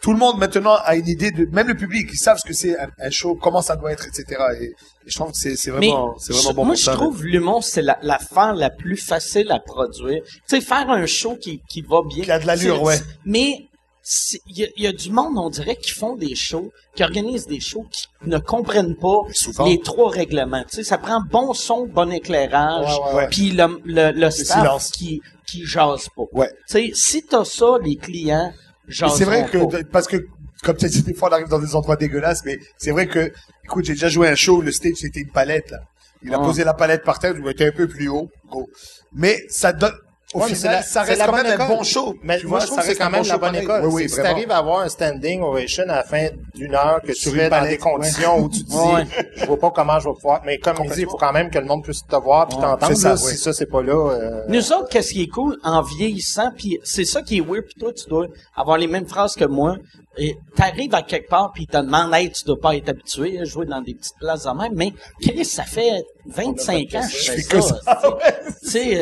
tout 0.00 0.12
le 0.12 0.18
monde 0.18 0.38
maintenant 0.38 0.76
a 0.84 0.94
une 0.96 1.08
idée 1.08 1.30
de, 1.30 1.44
même 1.46 1.66
le 1.68 1.74
public, 1.76 2.08
ils 2.12 2.16
savent 2.18 2.38
ce 2.38 2.46
que 2.46 2.54
c'est 2.54 2.78
un, 2.78 2.88
un 2.98 3.10
show, 3.10 3.34
comment 3.34 3.62
ça 3.62 3.74
doit 3.76 3.92
être, 3.92 4.06
etc. 4.06 4.24
Et, 4.60 4.64
et 4.64 4.74
je 5.06 5.14
trouve 5.18 5.32
que 5.32 5.38
c'est 5.38 5.56
c'est 5.56 5.70
Mais 5.72 5.88
vraiment, 5.88 6.14
c'est 6.18 6.32
vraiment 6.32 6.50
je- 6.50 6.54
bon 6.54 6.64
moi, 6.64 6.74
je 6.76 6.84
ça. 6.84 6.92
trouve 6.92 7.24
l'humour, 7.24 7.64
c'est 7.64 7.82
la- 7.82 7.98
l'affaire 8.02 8.54
la, 8.54 8.70
plus 8.70 8.96
facile 8.96 9.50
à 9.50 9.58
produire. 9.58 10.22
Tu 10.24 10.40
sais, 10.46 10.60
faire 10.60 10.88
un 10.90 11.06
show 11.06 11.36
qui, 11.36 11.60
qui 11.68 11.82
va 11.82 12.02
bien. 12.08 12.24
Qui 12.24 12.30
a 12.30 12.38
de 12.38 12.46
l'allure, 12.46 12.82
ouais. 12.82 12.98
Mais 13.24 13.64
il 14.46 14.58
y, 14.58 14.82
y 14.82 14.86
a 14.86 14.92
du 14.92 15.10
monde, 15.10 15.34
on 15.36 15.50
dirait, 15.50 15.76
qui 15.76 15.90
font 15.90 16.16
des 16.16 16.34
shows, 16.34 16.70
qui 16.94 17.02
organisent 17.02 17.46
des 17.46 17.60
shows, 17.60 17.84
qui 17.90 18.06
ne 18.26 18.38
comprennent 18.38 18.96
pas 18.96 19.16
les 19.66 19.80
trois 19.80 20.10
règlements. 20.10 20.62
Tu 20.62 20.76
sais, 20.76 20.84
ça 20.84 20.96
prend 20.96 21.20
bon 21.30 21.52
son, 21.52 21.86
bon 21.86 22.10
éclairage, 22.10 22.98
Ouais, 22.98 23.04
ouais, 23.08 23.14
ouais. 23.16 23.28
puis 23.30 23.50
le, 23.50 23.80
le, 23.84 24.12
le 24.12 24.30
staff 24.30 24.60
silence. 24.62 24.90
qui 24.92 25.20
qui 25.46 25.64
jase 25.64 26.08
pas. 26.14 26.24
Ouais. 26.32 26.50
Tu 26.68 26.72
sais, 26.72 26.90
si 26.94 27.22
t'as 27.24 27.44
ça, 27.44 27.76
les 27.82 27.96
clients 27.96 28.52
c'est 28.90 29.24
vrai 29.24 29.46
que, 29.50 29.82
parce 29.84 30.06
que, 30.06 30.16
comme 30.62 30.76
tu 30.76 30.84
as 30.86 30.88
dit, 30.88 31.02
des 31.02 31.14
fois, 31.14 31.28
on 31.28 31.32
arrive 31.32 31.48
dans 31.48 31.58
des 31.58 31.74
endroits 31.74 31.96
dégueulasses, 31.96 32.44
mais 32.44 32.58
c'est 32.78 32.90
vrai 32.90 33.06
que, 33.06 33.32
écoute, 33.64 33.84
j'ai 33.84 33.92
déjà 33.94 34.08
joué 34.08 34.28
un 34.28 34.34
show, 34.34 34.60
le 34.60 34.72
stage, 34.72 34.94
c'était 34.96 35.20
une 35.20 35.30
palette, 35.30 35.70
là. 35.70 35.80
Il 36.22 36.34
a 36.34 36.38
Ah. 36.40 36.44
posé 36.44 36.64
la 36.64 36.74
palette 36.74 37.04
par 37.04 37.20
terre, 37.20 37.34
je 37.36 37.40
me 37.40 37.46
mettais 37.46 37.68
un 37.68 37.72
peu 37.72 37.86
plus 37.86 38.08
haut, 38.08 38.28
go. 38.50 38.68
Mais 39.12 39.44
ça 39.48 39.72
donne, 39.72 39.92
au 40.34 40.38
Ouais, 40.40 40.44
mais 40.48 40.50
c'est 40.50 40.56
final, 40.56 40.74
la- 40.74 40.82
ça 40.82 41.02
reste 41.02 41.24
quand 41.24 41.32
même 41.32 41.60
un 41.60 41.66
bon 41.68 41.82
show. 41.82 42.14
Mais 42.22 42.38
tu 42.38 42.46
moi, 42.46 42.58
vois, 42.58 42.60
je 42.60 42.66
trouve 42.66 42.78
que 42.80 42.84
c'est 42.86 42.96
quand 42.96 43.10
même 43.10 43.22
bon 43.22 43.28
la 43.28 43.38
bonne 43.38 43.54
école. 43.56 43.84
Oui, 43.86 43.92
oui, 43.94 44.08
si 44.08 44.14
vraiment. 44.16 44.28
t'arrives 44.28 44.50
à 44.50 44.56
avoir 44.58 44.80
un 44.80 44.88
standing 44.88 45.42
ovation 45.42 45.84
à 45.84 45.86
la 45.96 46.02
fin 46.04 46.28
d'une 46.54 46.74
heure 46.74 47.00
que 47.02 47.12
tu 47.12 47.30
fais 47.30 47.48
dans 47.48 47.62
des 47.66 47.78
conditions 47.78 48.38
où 48.40 48.48
tu 48.50 48.64
te 48.64 48.70
dis, 48.70 48.76
Ouais. 48.76 49.06
je 49.36 49.46
vois 49.46 49.58
pas 49.58 49.70
comment 49.70 49.98
je 49.98 50.08
vais 50.08 50.14
pouvoir. 50.14 50.42
Mais 50.44 50.58
comme 50.58 50.76
il 50.84 50.90
dit, 50.90 51.00
il 51.02 51.06
faut 51.08 51.16
quand 51.16 51.32
même 51.32 51.50
que 51.50 51.58
le 51.58 51.64
monde 51.64 51.82
puisse 51.82 52.04
te 52.06 52.16
voir 52.16 52.46
puis 52.46 52.58
t'entendre. 52.58 52.94
ça. 52.94 53.16
Si 53.16 53.36
ça, 53.38 53.52
c'est 53.52 53.66
pas 53.70 53.82
là. 53.82 53.94
euh, 54.12 54.42
Nous 54.48 54.72
autres, 54.72 54.88
qu'est-ce 54.90 55.12
qui 55.12 55.22
est 55.22 55.28
cool 55.28 55.56
en 55.64 55.80
vieillissant, 55.82 56.50
puis 56.56 56.78
c'est 56.84 57.04
ça 57.04 57.22
qui 57.22 57.38
est 57.38 57.40
weird, 57.40 57.64
puis 57.64 57.74
toi, 57.80 57.92
tu 57.92 58.08
dois 58.08 58.26
avoir 58.54 58.76
les 58.78 58.86
mêmes 58.86 59.06
phrases 59.06 59.34
que 59.34 59.44
moi. 59.46 59.76
Et 60.18 60.36
t'arrives 60.56 60.94
à 60.94 61.02
quelque 61.02 61.28
part, 61.28 61.52
puis 61.52 61.64
ils 61.64 61.66
te 61.68 61.76
demandent, 61.76 62.12
hey, 62.14 62.30
tu 62.30 62.44
dois 62.44 62.58
pas 62.60 62.74
être 62.76 62.88
habitué 62.88 63.38
à 63.40 63.44
jouer 63.44 63.66
dans 63.66 63.80
des 63.80 63.94
petites 63.94 64.16
places 64.18 64.44
de 64.44 64.50
même, 64.50 64.72
mais 64.74 64.92
Chris, 65.22 65.44
ça 65.44 65.62
fait 65.64 66.04
25 66.26 66.94
ans 66.94 67.00
que 67.00 67.16
je 67.16 67.32
fais 67.32 67.60
ça. 67.60 67.78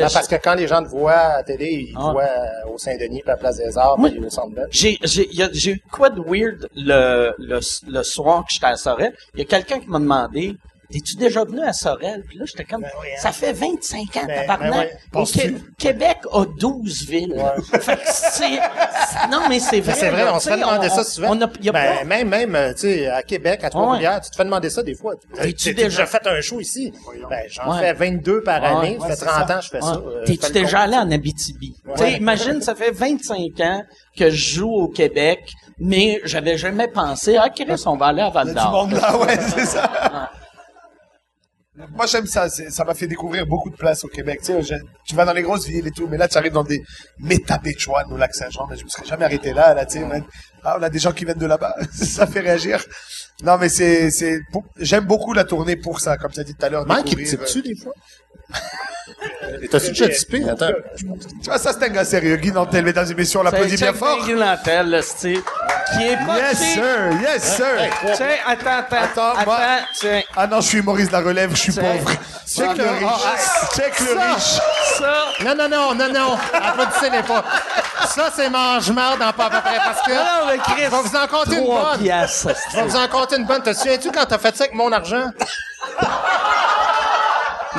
non, 0.01 0.07
parce 0.13 0.27
que 0.27 0.35
quand 0.35 0.53
les 0.55 0.67
gens 0.67 0.83
te 0.83 0.89
voient 0.89 1.11
à 1.13 1.37
la 1.37 1.43
télé, 1.43 1.87
ils 1.89 1.93
te 1.93 1.99
Ah. 1.99 2.11
voient 2.11 2.23
euh, 2.23 2.73
au 2.73 2.77
Saint-Denis, 2.77 3.21
puis 3.21 3.29
à 3.29 3.33
la 3.33 3.37
Place 3.37 3.57
des 3.57 3.77
Arts, 3.77 3.97
puis 4.01 4.19
au 4.19 4.29
Centre 4.29 4.55
j'ai 4.69 4.97
j'ai 5.03 5.27
j'ai 5.53 5.71
eu 5.71 5.81
quoi 5.91 6.09
de 6.09 6.21
weird 6.21 6.69
le, 6.75 7.33
le, 7.39 7.59
le 7.87 8.03
soir 8.03 8.45
que 8.45 8.53
j'étais 8.53 8.65
à 8.67 8.75
Sorel? 8.75 9.13
Il 9.33 9.39
y 9.39 9.41
a 9.41 9.45
quelqu'un 9.45 9.79
qui 9.79 9.87
m'a 9.89 9.99
demandé 9.99 10.55
T'es-tu 10.91 11.15
déjà 11.17 11.43
venu 11.43 11.61
à 11.61 11.73
Sorel? 11.73 12.23
Puis 12.27 12.37
là, 12.37 12.45
j'étais 12.47 12.63
comme, 12.63 12.81
oui, 12.83 13.07
hein. 13.13 13.19
ça 13.21 13.31
fait 13.31 13.51
25 13.53 13.99
ans, 14.17 14.25
Ben, 14.25 14.41
tabarnak. 14.47 14.71
ben 14.71 14.79
ouais. 14.79 14.97
Au 15.21 15.25
Qué- 15.25 15.55
Québec 15.77 16.17
a 16.31 16.45
12 16.59 17.05
villes? 17.09 17.43
Fait 17.81 17.95
que 17.97 18.01
c'est, 18.05 18.57
non, 19.29 19.41
mais 19.49 19.59
c'est 19.59 19.81
vrai. 19.81 19.93
Mais 19.93 19.99
c'est 19.99 20.09
vrai, 20.09 20.23
là, 20.25 20.33
on 20.35 20.39
se 20.39 20.49
fait 20.49 20.55
demander 20.57 20.87
on- 20.91 20.95
ça 20.95 21.03
souvent. 21.03 21.27
On 21.31 21.41
a, 21.41 21.49
y 21.61 21.69
a 21.69 21.71
ben, 21.73 21.97
pas, 21.97 22.03
même, 22.05 22.29
même, 22.29 22.55
euh, 22.55 22.73
tu 22.73 22.79
sais, 22.81 23.07
à 23.07 23.21
Québec, 23.23 23.63
à 23.63 23.69
Trois-Rivières, 23.69 24.21
tu 24.21 24.29
te 24.31 24.35
fais 24.37 24.45
demander 24.45 24.69
ça 24.69 24.81
des 24.81 24.95
fois. 24.95 25.15
T'es-tu 25.35 25.53
Tu 25.55 25.73
déjà- 25.73 25.87
déjà 25.89 26.05
fait 26.05 26.25
un 26.27 26.39
show 26.41 26.59
ici? 26.61 26.93
Ben, 27.29 27.43
j'en 27.49 27.73
Ouais. 27.73 27.79
fais 27.81 27.93
22 27.93 28.41
par 28.43 28.63
année. 28.63 28.97
Ouais, 28.97 29.09
ça 29.09 29.15
fait 29.17 29.25
30 29.25 29.51
ans 29.51 29.59
que 29.59 29.65
je 29.65 29.69
fais 29.69 29.77
Ouais. 29.83 29.93
ça. 29.93 29.95
euh, 30.05 30.23
T'es-tu 30.25 30.51
déjà 30.53 30.79
allé 30.79 30.95
en 30.95 31.11
Abitibi? 31.11 31.75
Tu 31.97 31.97
sais, 32.03 32.13
imagine, 32.13 32.61
ça 32.61 32.75
fait 32.75 32.91
25 32.91 33.59
ans 33.59 33.83
que 34.17 34.29
je 34.29 34.53
joue 34.55 34.71
au 34.71 34.87
Québec, 34.87 35.51
mais 35.79 36.21
j'avais 36.23 36.57
jamais 36.57 36.87
pensé, 36.87 37.35
ah, 37.37 37.49
Chris, 37.49 37.83
on 37.85 37.97
va 37.97 38.07
aller 38.07 38.21
à 38.21 38.29
Val 38.29 38.47
Il 38.47 38.55
y 38.55 38.57
a 38.57 38.63
du 38.63 38.71
d'Or. 38.71 38.87
monde 38.87 38.93
là, 38.99 39.17
ouais, 39.17 39.37
c'est 39.53 39.65
ça. 39.65 40.31
Moi, 41.95 42.07
j'aime 42.07 42.25
ça. 42.25 42.49
Ça 42.49 42.83
m'a 42.83 42.93
fait 42.93 43.07
découvrir 43.07 43.45
beaucoup 43.45 43.69
de 43.69 43.75
places 43.75 44.03
au 44.03 44.07
Québec. 44.07 44.39
Tu 44.43 44.63
sais, 44.63 44.79
tu 45.05 45.15
vas 45.15 45.25
dans 45.25 45.33
les 45.33 45.43
grosses 45.43 45.67
villes 45.67 45.85
et 45.85 45.91
tout, 45.91 46.07
mais 46.07 46.17
là, 46.17 46.27
tu 46.27 46.37
arrives 46.37 46.53
dans 46.53 46.63
des 46.63 46.81
métabéchoines 47.19 48.11
au 48.11 48.17
lac 48.17 48.33
Saint-Jean. 48.33 48.65
Mais 48.69 48.77
je 48.77 48.83
me 48.83 48.89
serais 48.89 49.05
jamais 49.05 49.25
arrêté 49.25 49.53
là, 49.53 49.73
là, 49.73 49.85
tu 49.85 49.99
sais. 49.99 50.05
Ah, 50.63 50.77
on 50.79 50.83
a 50.83 50.89
des 50.89 50.99
gens 50.99 51.11
qui 51.11 51.23
viennent 51.23 51.37
de 51.37 51.45
là-bas. 51.45 51.75
ça 51.93 52.25
fait 52.25 52.39
réagir. 52.39 52.83
Non, 53.43 53.57
mais 53.57 53.69
c'est, 53.69 54.09
j'aime 54.79 55.05
beaucoup 55.05 55.33
la 55.33 55.43
tournée 55.43 55.75
pour 55.75 55.99
ça, 55.99 56.17
comme 56.17 56.31
tu 56.31 56.39
as 56.39 56.43
dit 56.43 56.55
tout 56.55 56.65
à 56.65 56.69
l'heure. 56.69 56.85
Mike, 56.87 57.11
il 57.11 57.17
te 57.17 57.29
type-tu 57.29 57.61
des 57.61 57.75
fois? 57.75 57.93
Et 59.61 59.67
T'as-tu 59.67 59.89
déjà 59.89 60.09
typé? 60.09 60.43
Attends. 60.49 60.65
euh, 60.65 60.73
Tu 61.41 61.49
vois, 61.49 61.57
ça, 61.57 61.71
c'est 61.73 61.83
un 61.85 61.89
gars 61.89 62.05
sérieux. 62.05 62.35
Guy 62.37 62.51
Nantel, 62.51 62.83
mesdames 62.85 63.09
et 63.09 63.13
messieurs, 63.15 63.39
on 63.39 63.43
l'applaudit 63.43 63.75
bien 63.75 63.93
fort. 63.93 64.23
Guy 64.25 64.33
Nantel, 64.33 64.89
là, 64.89 65.01
c'est- 65.01 65.33
qui 65.93 66.03
est 66.03 66.17
pas, 66.25 66.37
Yes, 66.37 66.57
sir. 66.57 66.83
Yes, 67.21 67.55
sir. 67.55 67.65
Tiens, 68.15 68.27
attends, 68.45 68.69
attends, 68.79 68.97
Attends, 68.97 69.31
attends, 69.31 69.45
moi- 69.45 69.57
tiens, 69.97 70.21
Ah 70.35 70.47
non, 70.47 70.59
je 70.61 70.67
suis 70.67 70.81
Maurice 70.81 71.11
la 71.11 71.19
relève, 71.21 71.51
je 71.51 71.55
suis 71.61 71.71
pauvre. 71.71 72.11
Check 72.47 72.77
le 72.77 72.85
Ah, 72.85 72.93
riche. 72.93 73.75
Check 73.75 73.99
le 74.01 74.11
riche. 74.33 74.59
ça, 74.97 75.13
Non, 75.45 75.55
non, 75.55 75.69
non, 75.69 75.95
non, 75.95 76.13
non. 76.13 76.37
Applaudissez-les 76.53 77.23
pas. 77.23 77.43
Ça, 78.09 78.29
c'est 78.35 78.49
mange-marde 78.49 79.21
en 79.21 79.33
pas 79.33 79.45
à 79.45 79.49
peu 79.49 79.61
près, 79.61 79.77
parce 79.77 80.01
que... 80.01 80.11
Non, 80.11 80.47
mais 80.47 80.57
Chris, 80.57 80.73
Je 80.77 80.81
vais 80.81 80.89
vous 80.89 81.15
en 81.15 81.27
compter 81.27 81.55
une 81.57 81.65
bonne. 81.65 81.99
piastres, 81.99 82.49
Je 82.71 82.77
vais 82.77 82.83
vous 82.83 82.95
en 82.95 83.07
compter 83.07 83.37
une 83.37 83.45
bonne. 83.45 83.61
Te 83.63 83.73
souviens-tu 83.73 84.11
quand 84.11 84.25
t'as 84.25 84.37
fait 84.37 84.55
ça 84.55 84.63
avec 84.65 84.75
mon 84.75 84.91
argent? 84.91 85.31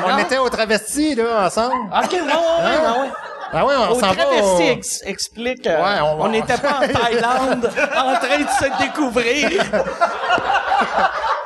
On 0.05 0.17
était 0.17 0.37
au 0.37 0.49
travesti, 0.49 1.15
là, 1.15 1.45
ensemble. 1.45 1.73
OK, 1.91 2.11
ouais, 2.11 2.19
ouais, 2.19 2.21
ouais, 2.21 2.27
ouais, 2.27 2.99
ouais. 3.01 3.09
Ah 3.51 3.65
ouais, 3.65 3.73
on 3.77 3.91
Au 3.91 3.99
s'en 3.99 4.07
va 4.11 4.15
travesti 4.15 4.63
au- 4.63 4.71
ex- 4.71 5.01
explique, 5.05 5.65
euh, 5.65 5.81
Ouais, 5.83 5.99
on 6.19 6.27
n'était 6.29 6.57
pas 6.57 6.77
en 6.77 6.87
Thaïlande 6.87 7.65
en 7.97 8.13
train 8.19 8.37
de 8.39 8.47
se 8.47 8.83
découvrir. 8.83 9.49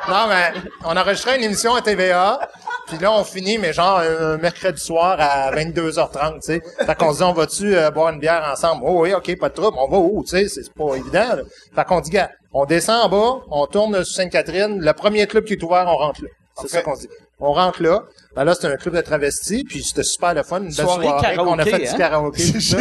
Non, 0.08 0.26
mais 0.28 0.52
on 0.84 0.94
enregistrait 0.96 1.36
une 1.38 1.44
émission 1.44 1.74
à 1.74 1.80
TVA, 1.80 2.38
puis 2.86 2.98
là, 2.98 3.10
on 3.10 3.24
finit, 3.24 3.56
mais 3.56 3.72
genre 3.72 4.00
un 4.00 4.36
mercredi 4.36 4.78
soir 4.78 5.16
à 5.18 5.50
22h30, 5.52 6.34
tu 6.34 6.40
sais. 6.42 6.62
Fait 6.84 6.94
qu'on 6.94 7.10
se 7.12 7.18
dit, 7.18 7.22
on 7.24 7.32
va-tu 7.32 7.74
euh, 7.74 7.90
boire 7.90 8.10
une 8.10 8.20
bière 8.20 8.46
ensemble? 8.52 8.82
Oh 8.86 9.00
oui, 9.00 9.14
OK, 9.14 9.34
pas 9.38 9.48
de 9.48 9.54
trouble. 9.54 9.78
On 9.80 9.88
va 9.88 9.96
où, 9.96 10.22
tu 10.22 10.36
sais? 10.36 10.46
C'est 10.48 10.70
pas 10.74 10.94
évident, 10.96 11.36
là. 11.36 11.42
Fait 11.74 11.84
qu'on 11.86 12.00
dit, 12.00 12.10
gars, 12.10 12.28
on 12.52 12.66
descend 12.66 13.02
en 13.02 13.08
bas, 13.08 13.40
on 13.50 13.66
tourne 13.66 14.04
sur 14.04 14.14
Sainte-Catherine, 14.16 14.78
le 14.78 14.92
premier 14.92 15.26
club 15.26 15.44
qui 15.44 15.54
est 15.54 15.62
ouvert, 15.62 15.86
on 15.88 15.96
rentre 15.96 16.22
là. 16.22 16.28
C'est 16.60 16.68
ça 16.68 16.82
qu'on 16.82 16.94
se 16.96 17.00
dit. 17.02 17.08
On 17.40 17.52
rentre 17.52 17.82
là. 17.82 18.00
Ben 18.34 18.42
là, 18.44 18.54
c'était 18.54 18.66
un 18.66 18.76
club 18.76 18.96
de 18.96 19.00
travestis, 19.00 19.62
puis 19.62 19.82
c'était 19.84 20.02
super 20.02 20.34
le 20.34 20.42
fun, 20.42 20.58
une 20.58 20.64
belle 20.64 20.74
Soirée 20.74 21.06
soirée. 21.06 21.38
On 21.38 21.52
a 21.58 21.64
karaoké, 21.64 21.70
fait 21.70 21.78
du 21.78 21.86
hein? 21.86 21.98
karaoké. 21.98 22.42
tout 22.52 22.60
ça. 22.60 22.78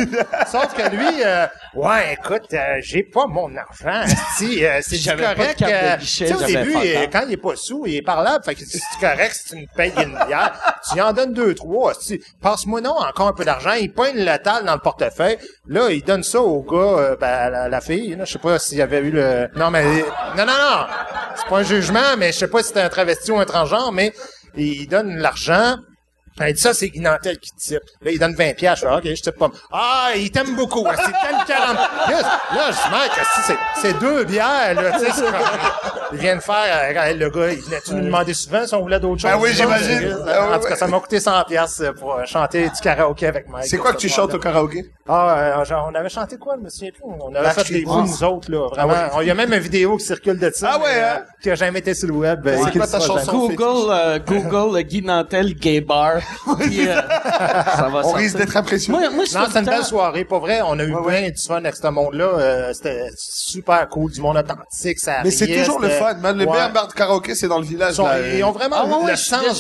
Sauf 0.51 0.73
que 0.73 0.89
lui, 0.95 1.23
euh, 1.23 1.45
ouais, 1.75 2.13
écoute, 2.13 2.53
euh, 2.53 2.77
j'ai 2.81 3.03
pas 3.03 3.27
mon 3.27 3.55
argent, 3.55 4.03
si, 4.37 4.65
euh, 4.65 4.79
c'est 4.81 4.97
pas 5.05 5.15
de 5.15 5.21
correct. 5.21 5.59
de 5.59 5.65
euh, 5.65 5.97
guichet, 5.97 6.25
tu 6.25 6.33
sais, 6.33 6.43
au 6.43 6.47
début, 6.47 6.73
pas 6.73 6.79
temps. 6.79 7.09
quand 7.11 7.23
il 7.27 7.33
est 7.33 7.37
pas 7.37 7.55
sous, 7.55 7.83
il 7.85 7.95
est 7.97 8.01
parlable. 8.01 8.43
Fait 8.43 8.55
que 8.55 8.61
c'est 8.65 8.79
correct 8.99 9.33
si 9.35 9.49
tu 9.49 9.55
me 9.57 9.65
payes 9.75 9.93
une 9.97 10.17
bière. 10.27 10.79
tu 10.89 10.97
y 10.97 11.01
en 11.01 11.13
donnes 11.13 11.33
deux, 11.33 11.53
trois. 11.53 11.93
Si, 11.93 12.19
passe-moi 12.41 12.81
non 12.81 12.95
encore 12.97 13.27
un 13.27 13.33
peu 13.33 13.45
d'argent. 13.45 13.73
Il 13.73 13.91
pogne 13.93 14.17
le 14.17 14.37
tal 14.37 14.65
dans 14.65 14.73
le 14.73 14.79
portefeuille. 14.79 15.37
Là, 15.67 15.89
il 15.91 16.03
donne 16.03 16.23
ça 16.23 16.41
au 16.41 16.63
gars, 16.63 16.77
euh, 16.77 17.15
ben, 17.15 17.27
à 17.27 17.49
la, 17.49 17.69
la 17.69 17.81
fille. 17.81 18.15
Là, 18.15 18.25
je 18.25 18.33
sais 18.33 18.39
pas 18.39 18.57
s'il 18.59 18.79
y 18.79 18.81
avait 18.81 18.99
eu 18.99 19.11
le... 19.11 19.49
Non, 19.55 19.69
mais... 19.69 19.83
Non, 20.35 20.45
non, 20.45 20.45
non. 20.47 20.85
C'est 21.35 21.47
pas 21.47 21.57
un 21.59 21.63
jugement, 21.63 22.17
mais 22.17 22.31
je 22.31 22.39
sais 22.39 22.47
pas 22.47 22.59
si 22.61 22.69
c'était 22.69 22.81
un 22.81 22.89
travesti 22.89 23.31
ou 23.31 23.39
un 23.39 23.45
transgenre, 23.45 23.91
mais 23.91 24.13
il 24.55 24.87
donne 24.87 25.17
l'argent. 25.17 25.42
Jean 25.43 25.92
Il 26.39 26.53
dit 26.53 26.61
ça, 26.61 26.73
c'est 26.73 26.89
Guinantel 26.89 27.37
qui 27.37 27.51
type. 27.51 27.79
Là, 28.01 28.11
il 28.11 28.19
donne 28.19 28.33
20 28.33 28.55
piastres. 28.55 28.85
Je 28.87 28.89
fais, 29.01 29.09
OK, 29.11 29.15
je 29.15 29.21
type 29.21 29.37
pas. 29.37 29.49
Ah, 29.71 30.09
il 30.15 30.31
t'aime 30.31 30.55
beaucoup. 30.55 30.85
C'est 30.95 31.03
t'aime 31.03 31.43
40. 31.47 31.75
Là, 31.77 32.21
là, 32.55 32.71
je 32.71 32.75
dis, 32.75 32.89
mec, 32.91 33.11
c'est, 33.45 33.57
c'est 33.81 33.99
deux 33.99 34.23
bières, 34.23 34.73
là, 34.73 34.91
tu 34.93 34.99
sais. 35.05 35.11
c'est 35.11 35.21
comme- 35.21 35.33
Il 36.11 36.19
vient 36.19 36.35
de 36.35 36.41
faire, 36.41 36.53
euh, 36.95 37.13
le 37.13 37.29
gars, 37.29 37.51
il 37.51 37.59
venait-tu 37.61 37.93
nous 37.95 38.05
demander 38.05 38.33
souvent 38.33 38.65
si 38.67 38.73
on 38.75 38.81
voulait 38.81 38.99
d'autres 38.99 39.21
choses? 39.21 39.31
Ben 39.31 39.37
oui, 39.39 39.49
j'imagine. 39.53 39.99
c'est- 40.25 40.31
Ah 40.31 40.49
En 40.55 40.59
tout 40.59 40.63
cas, 40.65 40.69
ouais. 40.71 40.75
ça 40.75 40.87
m'a 40.87 40.99
coûté 40.99 41.19
100 41.19 41.43
piastres 41.45 41.93
pour 41.95 42.13
euh, 42.15 42.25
chanter 42.25 42.65
du 42.69 42.79
karaoké 42.81 43.27
avec 43.27 43.49
Mike. 43.49 43.65
C'est 43.65 43.77
quoi 43.77 43.93
que 43.93 43.97
tu 43.97 44.09
chantes 44.09 44.33
au 44.33 44.39
karaoké? 44.39 44.91
Ah, 45.07 45.59
euh, 45.59 45.65
genre, 45.65 45.89
on 45.91 45.95
avait 45.95 46.09
chanté 46.09 46.37
quoi, 46.37 46.55
je 46.59 46.63
me 46.65 46.69
souviens 46.69 46.91
plus. 46.91 47.01
On 47.03 47.33
avait 47.33 47.49
fait 47.51 47.71
des 47.73 47.83
coups, 47.83 48.09
nous 48.09 48.23
autres, 48.23 48.51
là, 48.51 48.67
vraiment. 48.69 48.93
Ah 48.95 49.17
ouais. 49.17 49.25
Il 49.25 49.27
y 49.27 49.31
a 49.31 49.35
même 49.35 49.53
une 49.53 49.59
vidéo 49.59 49.97
qui 49.97 50.05
circule 50.05 50.39
de 50.39 50.51
ça. 50.51 50.71
Ah 50.73 50.79
ouais, 50.79 50.85
euh, 50.95 51.15
hein? 51.15 51.21
Qui 51.41 51.51
a 51.51 51.55
jamais 51.55 51.79
été 51.79 51.93
sur 51.93 52.07
le 52.07 52.13
web. 52.15 52.47
C'est 52.63 52.77
quoi 52.77 52.87
ta 52.87 52.99
chanson? 52.99 53.47
Google, 53.49 53.91
euh, 53.91 54.19
Google, 54.19 54.81
Guy 54.83 55.01
Nantel, 55.03 55.53
gay 55.55 55.81
bar. 55.81 56.17
Puis, 56.59 56.87
euh, 56.87 56.95
ça 56.95 57.89
va 57.91 57.99
On 57.99 58.01
sortir. 58.03 58.15
risque 58.17 58.37
d'être 58.37 58.57
impressionné. 58.57 58.99
Moi, 58.99 59.09
moi, 59.09 59.23
Non, 59.33 59.45
c'était 59.47 59.59
une 59.59 59.65
belle 59.65 59.83
soirée. 59.83 60.25
Pas 60.25 60.39
vrai, 60.39 60.61
on 60.65 60.77
a 60.79 60.83
eu 60.83 60.93
Ouais, 60.93 61.21
plein 61.21 61.29
de 61.29 61.35
fun 61.47 61.57
avec 61.57 61.75
ce 61.75 61.87
monde-là. 61.87 62.25
Euh, 62.25 62.73
c'était 62.73 63.09
super 63.17 63.87
cool, 63.89 64.11
du 64.11 64.21
monde 64.21 64.37
authentique, 64.37 64.99
ça 64.99 65.17
Mais 65.23 65.31
c'est 65.31 65.47
toujours 65.47 65.79
le 65.79 65.89
fun, 65.89 66.13
man. 66.15 66.37
Le 66.37 66.45
Ouais. 66.45 66.51
meilleur 66.51 66.71
bar 66.71 66.87
de 66.87 66.93
karaoké, 66.93 67.35
c'est 67.35 67.47
dans 67.47 67.59
le 67.59 67.65
village. 67.65 67.93
Ils, 67.93 67.95
sont- 67.95 68.05
là, 68.05 68.19
ils 68.35 68.43
ont 68.43 68.51
vraiment 68.51 68.75
Ah, 68.79 69.09
le 69.09 69.15
sens, 69.15 69.41
le 69.41 69.47
là-bas. 69.47 69.53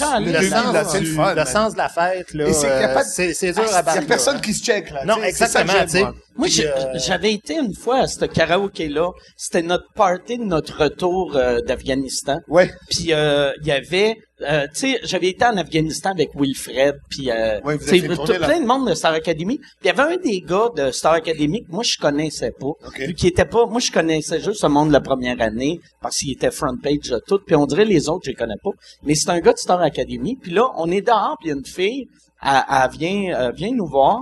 sens, 0.63 0.73
Là, 0.73 0.83
c'est 0.85 0.99
le 0.99 1.05
du- 1.05 1.13
fun, 1.15 1.29
le 1.29 1.35
man. 1.35 1.45
sens 1.45 1.73
de 1.73 1.77
la 1.77 1.89
fête, 1.89 2.33
là. 2.33 2.47
Et 2.47 2.53
c'est 2.53 2.67
qu'il 2.67 2.81
y 2.81 2.83
a 2.83 2.89
euh, 2.89 2.93
pas 2.93 3.03
de- 3.03 3.09
c'est 3.09 3.33
c'est 3.33 3.51
dur 3.51 3.63
Il 3.67 3.73
à 3.75 3.79
y 3.79 3.83
battre. 3.83 3.97
a 3.97 4.01
personne 4.01 4.35
là. 4.35 4.41
qui 4.41 4.53
se 4.53 4.63
check, 4.63 4.89
là. 4.91 5.05
Non, 5.05 5.15
c'est 5.21 5.29
exactement. 5.29 6.13
Moi. 6.35 6.47
Euh, 6.59 6.97
j'avais 7.05 7.33
été 7.33 7.55
une 7.57 7.73
fois 7.75 7.99
à 7.99 8.07
ce 8.07 8.25
karaoké-là. 8.25 9.09
C'était 9.37 9.61
notre 9.61 9.85
party 9.95 10.37
de 10.37 10.43
notre 10.43 10.83
retour 10.83 11.35
euh, 11.35 11.59
d'Afghanistan. 11.61 12.39
Ouais. 12.47 12.71
Puis 12.89 13.13
euh, 13.13 13.51
il 13.61 13.67
y 13.67 13.71
avait, 13.71 14.17
euh, 14.41 14.65
tu 14.73 14.91
sais, 14.93 14.99
j'avais 15.03 15.29
été 15.29 15.45
en 15.45 15.57
Afghanistan 15.57 16.11
avec 16.11 16.29
Wilfred, 16.35 16.95
puis 17.09 17.29
euh, 17.31 17.59
Ouais, 17.61 17.77
tout- 17.77 18.25
plein 18.25 18.59
de 18.61 18.65
monde 18.65 18.89
de 18.89 18.93
Star 18.93 19.13
Academy. 19.13 19.57
Puis 19.57 19.67
il 19.83 19.87
y 19.87 19.89
avait 19.89 20.13
un 20.15 20.17
des 20.17 20.41
gars 20.41 20.69
de 20.75 20.91
Star 20.91 21.13
Academy 21.13 21.63
que 21.65 21.71
moi 21.71 21.83
je 21.83 21.97
connaissais 21.97 22.51
pas, 22.51 22.67
Ok. 22.67 22.99
vu 22.99 23.13
qu'il 23.13 23.29
était 23.29 23.45
pas, 23.45 23.65
moi 23.65 23.79
je 23.79 23.91
connaissais 23.91 24.39
juste 24.39 24.61
ce 24.61 24.67
monde 24.67 24.91
la 24.91 25.01
première 25.01 25.39
année 25.41 25.79
parce 26.01 26.17
qu'il 26.17 26.31
était 26.31 26.51
front 26.51 26.77
page 26.81 27.09
de 27.09 27.21
tout. 27.27 27.39
Puis 27.45 27.55
on 27.55 27.65
dirait 27.65 27.85
les 27.85 28.09
autres 28.09 28.21
je 28.25 28.31
les 28.31 28.35
connais 28.35 28.57
pas, 28.63 28.71
mais 29.03 29.15
c'est 29.15 29.29
un 29.29 29.39
gars 29.39 29.53
de 29.53 29.57
Star 29.59 29.81
Academy. 29.81 30.37
Puis 30.41 30.51
là 30.51 30.65
on 30.77 30.89
est 30.91 31.01
dehors, 31.01 31.35
puis 31.39 31.49
il 31.49 31.51
y 31.51 31.53
a 31.53 31.57
une 31.57 31.65
fille, 31.65 32.07
elle, 32.41 32.63
elle 32.69 32.89
vient, 32.97 33.39
euh, 33.39 33.51
vient 33.51 33.71
nous 33.73 33.87
voir. 33.87 34.19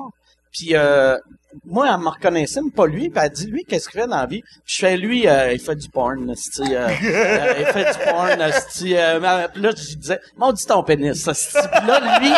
Puis 0.51 0.75
euh, 0.75 1.17
moi, 1.65 1.89
elle 1.93 1.99
me 1.99 2.09
reconnaissait, 2.09 2.61
mais 2.61 2.71
pas 2.71 2.87
lui. 2.87 3.09
Puis 3.09 3.21
elle 3.23 3.29
dit, 3.31 3.47
lui, 3.47 3.65
qu'est-ce 3.65 3.89
qu'il 3.89 4.01
fait 4.01 4.07
dans 4.07 4.17
la 4.17 4.25
vie? 4.25 4.41
Puis 4.41 4.75
je 4.75 4.79
fais, 4.79 4.97
lui, 4.97 5.27
euh, 5.27 5.53
il 5.53 5.59
fait 5.59 5.75
du 5.75 5.89
porn, 5.89 6.29
euh, 6.29 6.33
euh, 6.33 7.53
il 7.59 7.65
fait 7.65 7.91
du 7.91 8.11
porn, 8.11 8.41
euh, 8.41 9.47
puis 9.53 9.61
là, 9.61 9.71
je 9.75 9.95
disais, 9.95 10.19
maudit 10.37 10.65
ton 10.65 10.83
pénis, 10.83 11.27
esti. 11.27 11.57
Puis 11.57 11.87
là, 11.87 12.19
lui, 12.19 12.31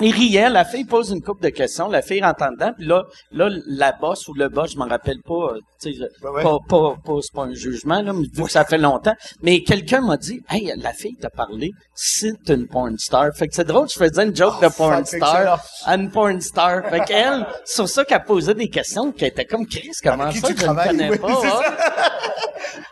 il 0.00 0.12
riait, 0.12 0.48
la 0.48 0.64
fille 0.64 0.84
pose 0.84 1.10
une 1.10 1.22
couple 1.22 1.44
de 1.44 1.50
questions, 1.50 1.88
la 1.88 2.02
fille 2.02 2.22
rentre 2.22 2.42
en 2.42 2.50
dedans, 2.50 2.72
puis 2.76 2.86
là, 2.86 3.04
là, 3.30 3.48
la 3.66 3.92
bosse 3.92 4.26
ou 4.28 4.34
le 4.34 4.48
boss, 4.48 4.72
je 4.72 4.78
m'en 4.78 4.86
rappelle 4.88 5.20
pas, 5.22 5.34
euh, 5.54 5.60
tu 5.80 5.94
sais, 5.94 6.08
Ben 6.20 6.30
ouais. 6.30 6.42
pas, 6.42 6.58
pas, 6.68 6.94
pas, 7.04 7.12
c'est 7.22 7.32
pas 7.32 7.44
un 7.44 7.54
jugement, 7.54 8.02
là, 8.02 8.12
mais 8.12 8.26
vu 8.32 8.42
que 8.42 8.50
ça 8.50 8.64
fait 8.64 8.78
longtemps, 8.78 9.14
mais 9.42 9.62
quelqu'un 9.62 10.00
m'a 10.00 10.16
dit, 10.16 10.40
hey, 10.50 10.72
la 10.76 10.92
fille 10.92 11.16
t'a 11.16 11.30
parlé, 11.30 11.70
c'est 11.94 12.48
une 12.48 12.66
porn 12.66 12.98
star. 12.98 13.28
Fait 13.36 13.46
que 13.46 13.54
c'est 13.54 13.64
drôle, 13.64 13.88
je 13.88 13.98
faisais 13.98 14.24
une 14.24 14.34
joke 14.34 14.60
de 14.60 14.68
porn 14.68 14.92
fuck, 14.94 15.00
excellent. 15.14 15.26
star 15.26 15.64
à 15.84 15.94
une 15.94 16.10
porn 16.10 16.40
star. 16.40 16.88
Fait 16.90 17.04
qu'elle, 17.04 17.46
sur 17.64 17.88
ça 17.88 18.04
qu'elle 18.04 18.24
posait 18.24 18.54
des 18.54 18.68
questions, 18.68 19.12
qu'elle 19.12 19.28
était 19.28 19.44
comme 19.44 19.66
Chris, 19.66 19.92
comment 20.02 20.30
ça, 20.32 20.48
je 20.56 20.66
ne 20.66 20.86
connais 20.88 21.10
Oui, 21.14 21.18
pas, 21.18 21.42
hein? 21.44 22.82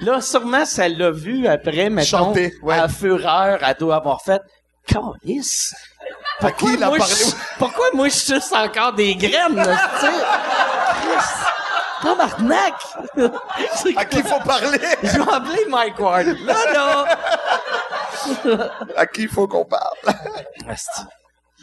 Là, 0.00 0.20
sûrement, 0.20 0.64
elle 0.78 0.98
l'a 0.98 1.10
vu 1.12 1.46
après, 1.46 1.88
mettons, 1.88 2.08
Chanter, 2.08 2.52
ouais. 2.62 2.74
à 2.74 2.88
fureur, 2.88 3.60
elle 3.62 3.76
doit 3.78 3.96
avoir 3.96 4.20
fait, 4.22 4.42
Calice! 4.86 5.74
Pourquoi 6.40 6.70
qui 6.70 6.76
moi, 6.78 6.98
parlé? 6.98 7.14
je- 7.14 7.58
pourquoi 7.58 7.86
moi, 7.94 8.08
je 8.08 8.14
suce 8.14 8.52
encore 8.52 8.92
des 8.94 9.14
graines, 9.14 9.62
tu! 10.00 10.06
Tabarnak! 12.02 12.74
À 13.96 14.04
qui 14.04 14.22
faut 14.22 14.40
parler? 14.40 14.78
Je 15.04 15.20
vais 15.22 15.32
appeler 15.32 15.64
Mike 15.68 15.98
Ward. 16.00 16.26
Là, 16.44 16.72
là! 16.72 17.18
À 18.96 19.06
qui 19.06 19.22
il 19.22 19.28
faut 19.28 19.46
qu'on 19.46 19.64
parle? 19.64 19.94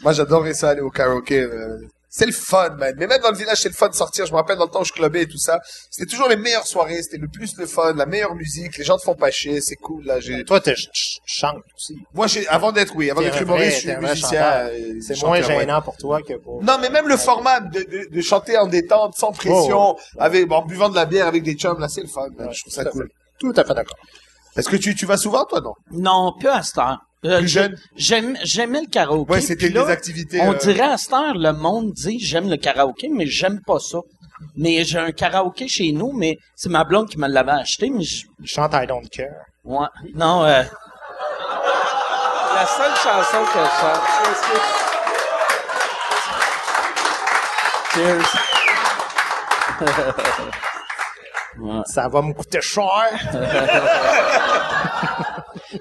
Moi, 0.02 0.12
j'adorais 0.14 0.54
ça, 0.54 0.70
aller 0.70 0.80
au 0.80 0.90
karaoké. 0.90 1.40
euh, 1.42 1.78
C'est 2.12 2.26
le 2.26 2.32
fun, 2.32 2.70
man. 2.70 2.92
Mais 2.98 3.06
même 3.06 3.20
dans 3.22 3.30
le 3.30 3.36
village, 3.36 3.58
c'est 3.58 3.68
le 3.68 3.74
fun 3.74 3.88
de 3.88 3.94
sortir. 3.94 4.26
Je 4.26 4.32
me 4.32 4.36
rappelle 4.36 4.58
dans 4.58 4.64
le 4.64 4.70
temps 4.70 4.80
où 4.80 4.84
je 4.84 4.92
clubais 4.92 5.22
et 5.22 5.28
tout 5.28 5.38
ça. 5.38 5.60
C'était 5.90 6.10
toujours 6.10 6.28
les 6.28 6.34
meilleures 6.34 6.66
soirées. 6.66 7.00
C'était 7.02 7.18
le 7.18 7.28
plus 7.28 7.56
le 7.56 7.66
fun, 7.66 7.92
la 7.94 8.04
meilleure 8.04 8.34
musique. 8.34 8.76
Les 8.78 8.82
gens 8.82 8.96
te 8.98 9.02
font 9.04 9.14
pas 9.14 9.30
chier. 9.30 9.60
C'est 9.60 9.76
cool, 9.76 10.04
là. 10.06 10.18
J'ai... 10.18 10.44
Toi, 10.44 10.60
tu 10.60 10.74
chantes 11.24 11.62
aussi. 11.76 11.94
Moi, 12.12 12.26
j'ai, 12.26 12.48
avant 12.48 12.72
d'être, 12.72 12.96
oui, 12.96 13.10
avant 13.12 13.20
T'es 13.20 13.30
d'être 13.30 13.42
humoriste, 13.42 13.82
je 13.82 13.90
suis 13.90 13.96
musicien. 13.96 14.42
euh, 14.42 14.94
C'est 15.00 15.14
chanteur, 15.14 15.28
moins 15.28 15.38
ouais. 15.40 15.60
gênant 15.60 15.82
pour 15.82 15.96
toi 15.96 16.20
que 16.20 16.34
pour... 16.34 16.60
Non, 16.64 16.78
mais 16.80 16.90
même 16.90 17.06
le 17.06 17.16
format 17.16 17.60
de, 17.60 17.78
de, 17.80 18.08
de 18.12 18.20
chanter 18.20 18.58
en 18.58 18.66
détente, 18.66 19.14
sans 19.16 19.30
pression, 19.30 19.92
Oh, 19.92 19.98
avec, 20.18 20.48
bon, 20.48 20.56
en 20.56 20.66
buvant 20.66 20.88
de 20.88 20.96
la 20.96 21.06
bière 21.06 21.28
avec 21.28 21.44
des 21.44 21.54
chums, 21.54 21.78
là, 21.78 21.86
c'est 21.88 22.02
le 22.02 22.08
fun, 22.08 22.26
man. 22.36 22.48
Ouais, 22.48 22.52
je 22.52 22.62
trouve 22.62 22.72
ça 22.72 22.84
cool. 22.86 23.04
fait. 23.04 23.12
Tout 23.38 23.52
à 23.56 23.64
fait 23.64 23.74
d'accord. 23.74 23.96
Est-ce 24.56 24.68
que 24.68 24.76
tu, 24.76 24.96
tu 24.96 25.06
vas 25.06 25.16
souvent, 25.16 25.44
toi, 25.44 25.60
non? 25.60 25.74
Non, 25.92 26.32
plus 26.38 26.48
à 26.48 26.60
cette 26.64 26.78
heure. 26.78 26.98
Euh, 27.26 27.40
Plus 27.40 27.48
jeune? 27.48 27.76
J'aimais 27.96 28.80
le 28.80 28.86
karaoké. 28.88 29.30
Ouais, 29.32 29.40
c'était 29.42 29.68
des 29.68 29.78
activités, 29.78 30.40
On 30.40 30.54
euh, 30.54 30.56
dirait 30.56 30.80
à 30.92 30.96
cette 30.96 31.12
heure, 31.12 31.34
le 31.34 31.52
monde 31.52 31.92
dit 31.92 32.18
j'aime 32.18 32.48
le 32.48 32.56
karaoké, 32.56 33.10
mais 33.10 33.26
j'aime 33.26 33.60
pas 33.66 33.78
ça. 33.78 33.98
Mais 34.56 34.84
j'ai 34.84 34.98
un 34.98 35.12
karaoké 35.12 35.68
chez 35.68 35.92
nous, 35.92 36.12
mais 36.12 36.38
c'est 36.56 36.70
ma 36.70 36.82
blonde 36.84 37.10
qui 37.10 37.18
me 37.18 37.28
l'avait 37.28 37.52
acheté, 37.52 37.90
mais 37.90 38.04
je, 38.04 38.24
Je 38.42 38.46
chante 38.46 38.72
I 38.74 38.86
Don't 38.86 39.06
Care. 39.10 39.28
ouais, 39.64 39.86
non, 40.14 40.44
euh, 40.44 40.62
la 42.54 42.66
seule 42.66 42.96
chanson 42.96 43.44
que 43.52 43.58
je 43.58 43.70
chante. 43.80 44.00
Cheers. 47.92 48.28
Ça 51.86 52.08
va 52.08 52.22
me 52.22 52.32
coûter 52.32 52.60
cher. 52.62 53.10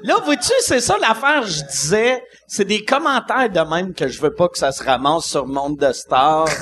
Là, 0.03 0.15
vois-tu, 0.23 0.51
c'est 0.61 0.79
ça 0.79 0.97
l'affaire, 0.99 1.43
je 1.45 1.63
disais, 1.63 2.23
c'est 2.47 2.65
des 2.65 2.83
commentaires 2.85 3.49
de 3.49 3.59
même 3.59 3.93
que 3.93 4.07
je 4.07 4.21
veux 4.21 4.33
pas 4.33 4.47
que 4.47 4.57
ça 4.57 4.71
se 4.71 4.83
ramasse 4.83 5.25
sur 5.25 5.45
Monde 5.45 5.77
de 5.77 5.91
Stars. 5.91 6.47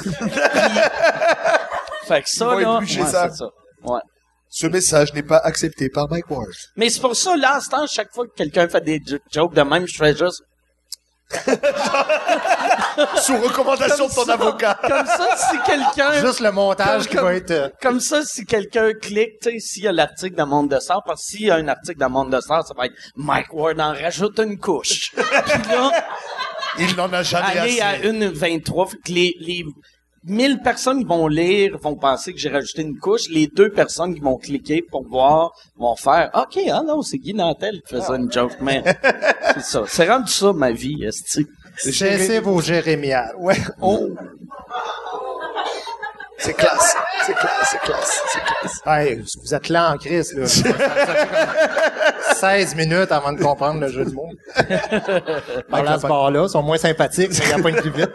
Fait 2.08 2.22
que 2.24 2.30
ça, 2.30 2.56
là, 2.56 2.80
ouais, 2.80 2.86
ça. 2.88 3.30
c'est 3.30 3.36
ça. 3.38 3.50
Ouais. 3.84 4.00
Ce 4.50 4.66
message 4.68 5.14
n'est 5.14 5.24
pas 5.24 5.38
accepté 5.38 5.90
par 5.90 6.10
Mike 6.10 6.30
Ward. 6.32 6.48
Mais 6.78 6.90
c'est 6.90 7.02
pour 7.02 7.16
ça, 7.16 7.36
là, 7.36 7.60
à 7.72 7.86
chaque 7.88 8.14
fois 8.14 8.26
que 8.26 8.34
quelqu'un 8.36 8.68
fait 8.70 8.82
des 8.82 9.02
jo- 9.06 9.18
jokes 9.32 9.54
de 9.54 9.62
même, 9.62 9.86
je 9.88 9.98
fais 9.98 10.16
juste... 10.16 10.42
Sous 13.22 13.38
recommandation 13.38 14.08
de 14.08 14.14
ton 14.14 14.26
ça. 14.26 14.34
avocat. 14.34 14.80
Comme 14.82 15.06
ça, 15.06 15.38
si 15.38 15.58
quelqu'un... 15.66 16.14
Juste 16.26 16.40
le 16.40 16.52
montage 16.52 17.04
Comme- 17.04 17.08
qui 17.10 17.16
comme- 17.16 17.26
va 17.26 17.34
être... 17.36 17.52
euh, 17.52 17.70
Comme 17.82 18.00
ça, 18.00 18.24
si 18.24 18.46
quelqu'un 18.46 18.94
clique, 18.94 19.40
tu 19.42 19.52
sais, 19.52 19.60
s'il 19.60 19.84
y 19.84 19.88
a 19.88 19.92
l'article 19.92 20.36
dans 20.36 20.48
Monde 20.48 20.70
de 20.70 20.80
Stars, 20.80 21.04
parce 21.06 21.22
que 21.24 21.28
s'il 21.32 21.46
y 21.48 21.52
a 21.52 21.56
un 21.56 21.68
article 21.68 22.00
dans 22.00 22.10
Monde 22.10 22.32
de 22.32 22.40
Stars, 22.42 22.66
ça 22.68 22.74
va 22.78 22.86
être 22.88 22.96
Mike 23.16 23.54
Ward 23.54 23.80
en 23.80 23.94
rajoute 23.94 24.40
une 24.40 24.58
couche. 24.58 25.12
Puis 25.16 25.72
là, 25.72 25.92
Il 26.80 26.96
n'en 26.96 27.12
a 27.14 27.24
jamais 27.24 27.58
aller 27.58 27.82
assez. 27.82 28.06
à 28.06 28.06
une 28.10 28.26
23, 28.28 28.88
fait 28.88 28.98
que 28.98 29.12
les, 29.12 29.34
les 29.40 29.64
1000 30.26 30.60
personnes 30.60 31.00
qui 31.00 31.06
vont 31.06 31.28
lire 31.28 31.78
vont 31.82 31.96
penser 31.96 32.34
que 32.34 32.40
j'ai 32.40 32.50
rajouté 32.50 32.82
une 32.82 32.98
couche. 33.00 33.30
Les 33.30 33.48
deux 33.48 33.70
personnes 33.72 34.14
qui 34.14 34.20
vont 34.20 34.36
cliquer 34.38 34.82
pour 34.82 35.08
voir 35.08 35.52
vont 35.78 35.96
faire 35.96 36.30
OK, 36.34 36.60
ah 36.72 36.82
non, 36.86 37.02
c'est 37.02 37.18
Guy 37.18 37.34
Nantel 37.34 37.82
qui 37.82 37.96
faisait 37.96 38.16
une 38.16 38.30
joke. 38.32 38.58
Mais 38.62 38.84
c'est 39.54 39.64
ça. 39.64 39.84
C'est 39.88 40.10
rendu 40.10 40.32
ça, 40.32 40.52
ma 40.54 40.72
vie, 40.72 41.04
esti. 41.06 41.46
Cessez 41.78 42.40
vos 42.40 42.62
jérémiades. 42.62 43.34
Ouais. 43.38 43.58
Oh. 43.82 44.10
C'est 46.40 46.54
classe. 46.54 46.96
C'est 47.26 47.34
classe. 47.34 47.52
C'est 47.72 47.80
classe. 47.80 48.22
C'est 48.32 48.40
classe. 48.40 48.82
Hey, 48.86 49.24
vous 49.44 49.54
êtes 49.54 49.70
lent 49.70 49.94
en 49.94 49.98
crise, 49.98 50.34
là. 50.34 50.46
Ça 50.48 50.64
fait 50.64 51.28
comme 51.28 52.36
16 52.36 52.76
minutes 52.76 53.12
avant 53.12 53.34
de 53.34 53.42
comprendre 53.42 53.82
le 53.82 53.88
jeu 53.90 54.06
du 54.06 54.14
monde. 54.14 54.36
Par 55.70 55.88
à 55.88 56.00
ce 56.00 56.08
bar-là, 56.08 56.44
ils 56.44 56.50
sont 56.50 56.62
moins 56.64 56.78
sympathiques, 56.78 57.32
mais 57.32 57.38
il 57.38 57.48
n'y 57.48 57.54
a 57.54 57.64
pas 57.64 57.70
une 57.70 57.76
plus 57.78 57.92
vite. 57.92 58.12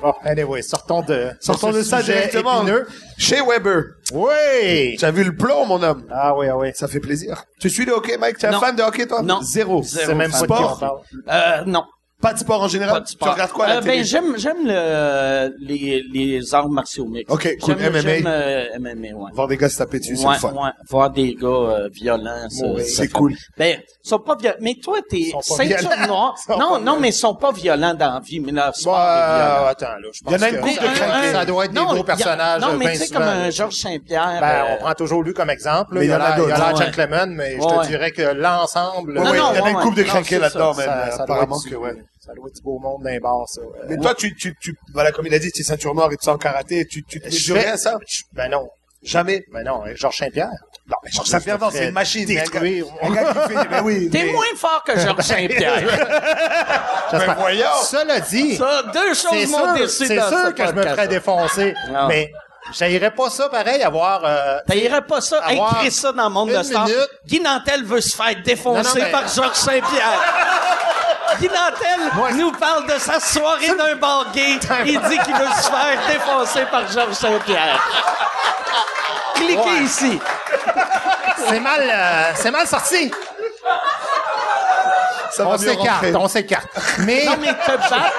Bon, 0.00 0.12
anyway, 0.24 0.60
sortons 0.62 1.00
de, 1.02 1.30
Sortons 1.40 1.70
de 1.70 1.80
ce 1.82 1.88
ça 1.88 2.00
sujet 2.00 2.12
directement. 2.28 2.62
épineux. 2.62 2.86
Chez 3.16 3.40
Weber. 3.40 3.82
Oui! 4.12 4.96
Tu 4.98 5.04
as 5.04 5.10
vu 5.10 5.24
le 5.24 5.34
plomb, 5.34 5.64
mon 5.64 5.82
homme. 5.82 6.04
Ah 6.10 6.36
oui, 6.36 6.48
ah 6.48 6.56
oui. 6.56 6.68
Ça 6.74 6.86
fait 6.86 7.00
plaisir. 7.00 7.44
Tu 7.60 7.70
suis 7.70 7.84
le 7.86 7.92
hockey, 7.92 8.18
Mike? 8.18 8.36
Tu 8.38 8.44
es 8.44 8.48
un 8.48 8.52
Non. 8.52 8.60
fan 8.60 8.76
de 8.76 8.82
hockey, 8.82 9.06
toi? 9.06 9.22
Non. 9.22 9.40
Zéro. 9.40 9.82
Zéro 9.82 10.06
C'est 10.06 10.14
même 10.14 10.30
pas 10.30 10.36
sport. 10.38 10.78
parle. 10.78 10.98
Euh, 11.30 11.64
non. 11.66 11.84
Pas 12.22 12.32
de 12.32 12.38
sport 12.38 12.62
en 12.62 12.68
général? 12.68 12.94
Pas 12.94 13.00
de 13.00 13.08
sport. 13.08 13.28
Tu 13.28 13.34
regardes 13.34 13.52
quoi 13.52 13.66
à 13.66 13.68
la 13.68 13.76
Euh, 13.76 13.80
télé? 13.82 13.96
ben, 13.98 14.04
j'aime, 14.04 14.34
j'aime 14.38 14.56
le, 14.64 15.54
les, 15.60 16.02
les 16.12 16.54
arts 16.54 16.68
martiaux 16.70 17.04
mixtes. 17.04 17.30
Ok, 17.30 17.46
cool. 17.60 17.76
J'aime, 17.78 17.92
MMA. 17.92 18.00
J'aime, 18.00 18.24
euh, 18.26 18.64
MMA, 18.78 19.08
ouais. 19.14 19.30
Voir 19.34 19.48
des 19.48 19.58
gars 19.58 19.68
se 19.68 19.76
taper 19.76 19.98
dessus, 19.98 20.16
c'est 20.16 20.26
Ouais, 20.26 20.32
le 20.34 20.40
fun. 20.40 20.52
ouais. 20.54 20.70
Voir 20.88 21.10
des 21.10 21.34
gars 21.34 21.46
euh, 21.46 21.88
violents, 21.92 22.48
ça, 22.48 22.66
Ouais, 22.68 22.82
ça 22.84 22.88
c'est 22.96 23.02
fait- 23.02 23.12
cool. 23.12 23.34
Ben, 23.58 23.78
ils 24.02 24.08
sont 24.08 24.18
pas 24.18 24.34
violents. 24.34 24.56
Mais 24.62 24.76
toi, 24.82 24.98
t'es 25.10 25.30
ceinture 25.42 25.90
violents. 25.90 26.06
noire. 26.06 26.34
Non, 26.58 26.80
non, 26.80 26.98
mais 26.98 27.10
ils 27.10 27.12
sont 27.12 27.34
pas 27.34 27.52
violents 27.52 27.92
dans 27.92 28.14
la 28.14 28.20
vie, 28.20 28.40
mais 28.40 28.50
leur 28.52 28.74
sport 28.74 28.94
est 28.94 28.96
Bah, 28.98 29.36
violent. 29.36 29.66
attends, 29.68 29.86
là, 30.00 30.08
je 30.12 30.20
pense 30.24 30.32
Il 30.32 30.32
y 30.32 30.36
en 30.38 30.42
a 30.42 30.48
une 30.48 30.56
que 30.56 30.60
couple 30.62 30.74
ça, 30.74 30.80
de 30.80 30.94
craqués. 30.94 31.32
ça 31.32 31.44
doit 31.44 31.64
être 31.66 31.72
des 31.72 31.80
Non, 31.80 31.94
y 31.94 32.00
a- 32.00 32.04
personnages. 32.04 32.60
Non, 32.62 32.72
mais 32.78 32.84
ben 32.86 32.92
tu 32.92 32.98
sais, 32.98 33.12
comme 33.12 33.22
un 33.24 33.50
Georges 33.50 33.74
Saint-Pierre. 33.74 34.38
Ben, 34.40 34.46
euh, 34.48 34.74
on 34.74 34.82
prend 34.84 34.94
toujours 34.94 35.22
lui 35.22 35.34
comme 35.34 35.50
exemple. 35.50 35.90
Mais 35.98 36.06
il 36.06 36.10
a 36.10 36.14
y 36.14 36.16
en 36.16 36.20
a 36.22 36.28
l'air 36.28 36.28
il 36.28 36.32
a 36.32 36.36
d'autres, 36.56 36.66
l'air 36.70 36.78
ouais. 36.78 36.86
gentleman, 36.86 37.30
mais 37.34 37.56
je 37.60 37.82
te 37.82 37.86
dirais 37.88 38.10
que 38.10 38.22
l'ensemble, 38.22 39.20
il 39.22 39.36
y 39.36 39.38
en 39.38 39.64
a 39.64 39.70
une 39.70 39.76
couple 39.76 39.96
de 39.98 40.04
c'est 40.24 40.38
là-dedans, 40.38 40.74
même. 40.74 40.86
ça, 40.86 41.10
ça 41.10 41.16
doit 41.18 41.22
apparemment 41.36 41.58
que, 41.60 41.74
ouais. 41.74 41.92
Ça 42.26 42.32
doit 42.34 42.48
être 42.48 42.56
du 42.56 42.62
beau 42.62 42.78
monde 42.80 43.02
d'un 43.04 43.18
bar, 43.20 43.44
ça. 43.48 43.60
Euh, 43.60 43.86
Mais 43.88 43.96
toi, 43.98 44.14
tu, 44.14 44.34
tu, 44.34 44.54
tu, 44.60 44.76
voilà, 44.92 45.12
comme 45.12 45.26
il 45.26 45.34
a 45.34 45.38
dit, 45.38 45.50
tu 45.52 45.60
es 45.60 45.64
ceinture 45.64 45.94
noire 45.94 46.10
et 46.12 46.16
tu 46.16 46.28
en 46.28 46.36
karaté, 46.36 46.84
tu, 46.86 47.04
tu 47.04 47.20
te 47.20 47.30
je 47.30 47.54
fais- 47.54 47.66
à 47.66 47.76
ça? 47.76 47.96
je- 48.06 48.22
Ben 48.32 48.48
non. 48.50 48.68
Jamais? 49.02 49.44
Ben 49.52 49.62
non, 49.62 49.84
hein, 49.84 49.92
Georges 49.94 50.16
Saint-Pierre. 50.16 50.48
Non, 50.88 50.96
mais 51.04 51.10
Georges 51.12 51.28
Saint-Pierre, 51.28 51.58
non, 51.60 51.68
c'est 51.70 51.84
une 51.86 51.90
machine. 51.92 52.24
mais 52.26 52.40
un 52.40 52.44
gars- 52.44 52.50
Détruire. 52.50 52.86
Un 53.02 53.10
gars 53.12 53.34
qui 53.34 53.54
fait, 53.54 53.68
mais 53.70 53.80
oui. 53.80 54.08
T'es 54.12 54.24
mais- 54.24 54.32
moins 54.32 54.44
fort 54.56 54.82
que 54.84 54.98
Georges 54.98 55.22
Saint-Pierre. 55.22 55.78
J'espère. 57.10 57.26
Ben 57.28 57.34
voyons. 57.38 57.66
Cela 57.84 58.20
dit, 58.20 58.56
ça, 58.56 58.82
deux 58.92 59.14
c'est 59.14 59.28
choses 59.28 59.50
m'ont 59.52 59.58
sûr, 59.64 59.74
déçu 59.74 60.06
c'est 60.06 60.16
dans 60.16 60.28
sûr 60.28 60.38
ce 60.46 60.50
que 60.52 60.66
je 60.66 60.72
me 60.72 60.82
ferais 60.82 61.06
défoncer. 61.08 61.74
Non. 61.90 62.08
Mais 62.08 62.32
j'aillerais 62.72 63.12
pas 63.12 63.30
ça 63.30 63.48
pareil, 63.48 63.82
avoir... 63.82 64.22
euh, 64.24 64.58
T'aillerais 64.66 65.02
pas 65.06 65.20
ça, 65.20 65.38
Avoir 65.38 65.76
écrire 65.76 65.92
ça 65.92 66.10
dans 66.12 66.24
le 66.24 66.30
monde 66.34 66.50
de 66.50 66.62
stars. 66.64 66.86
minute. 66.86 67.08
Guy 67.26 67.40
Nantel 67.40 67.84
veut 67.84 68.00
se 68.00 68.16
faire 68.16 68.34
défoncer 68.42 68.82
Non, 68.82 68.88
non, 68.88 69.04
mais- 69.04 69.12
par 69.12 69.28
Georges 69.28 69.54
Saint-Pierre. 69.56 70.20
Guy 71.40 71.48
Nantel 71.48 72.34
nous 72.36 72.52
parle 72.52 72.86
de 72.86 72.98
sa 72.98 73.20
soirée 73.20 73.68
d'un 73.76 73.96
bar 73.96 74.26
gay. 74.32 74.58
Il 74.86 75.00
dit 75.00 75.18
qu'il 75.18 75.34
veut 75.34 75.48
se 75.60 75.68
faire 75.70 75.98
défoncer 76.08 76.64
par 76.70 76.86
Georges 76.90 77.14
Saint-Pierre. 77.14 77.78
Cliquez 79.34 79.56
Ouais. 79.58 79.82
ici. 79.82 80.18
c'est 81.48 81.60
mal, 81.60 81.80
euh, 81.82 82.32
c'est 82.34 82.50
mal 82.50 82.66
sorti. 82.66 83.10
Ça 85.32 85.46
On 85.46 85.58
s'écarte, 85.58 86.04
on 86.14 86.28
s'écarte. 86.28 86.68
Mais 87.00 87.24
Non, 87.26 87.36
mais 87.38 87.52
te 87.52 87.70
battre. 87.76 88.12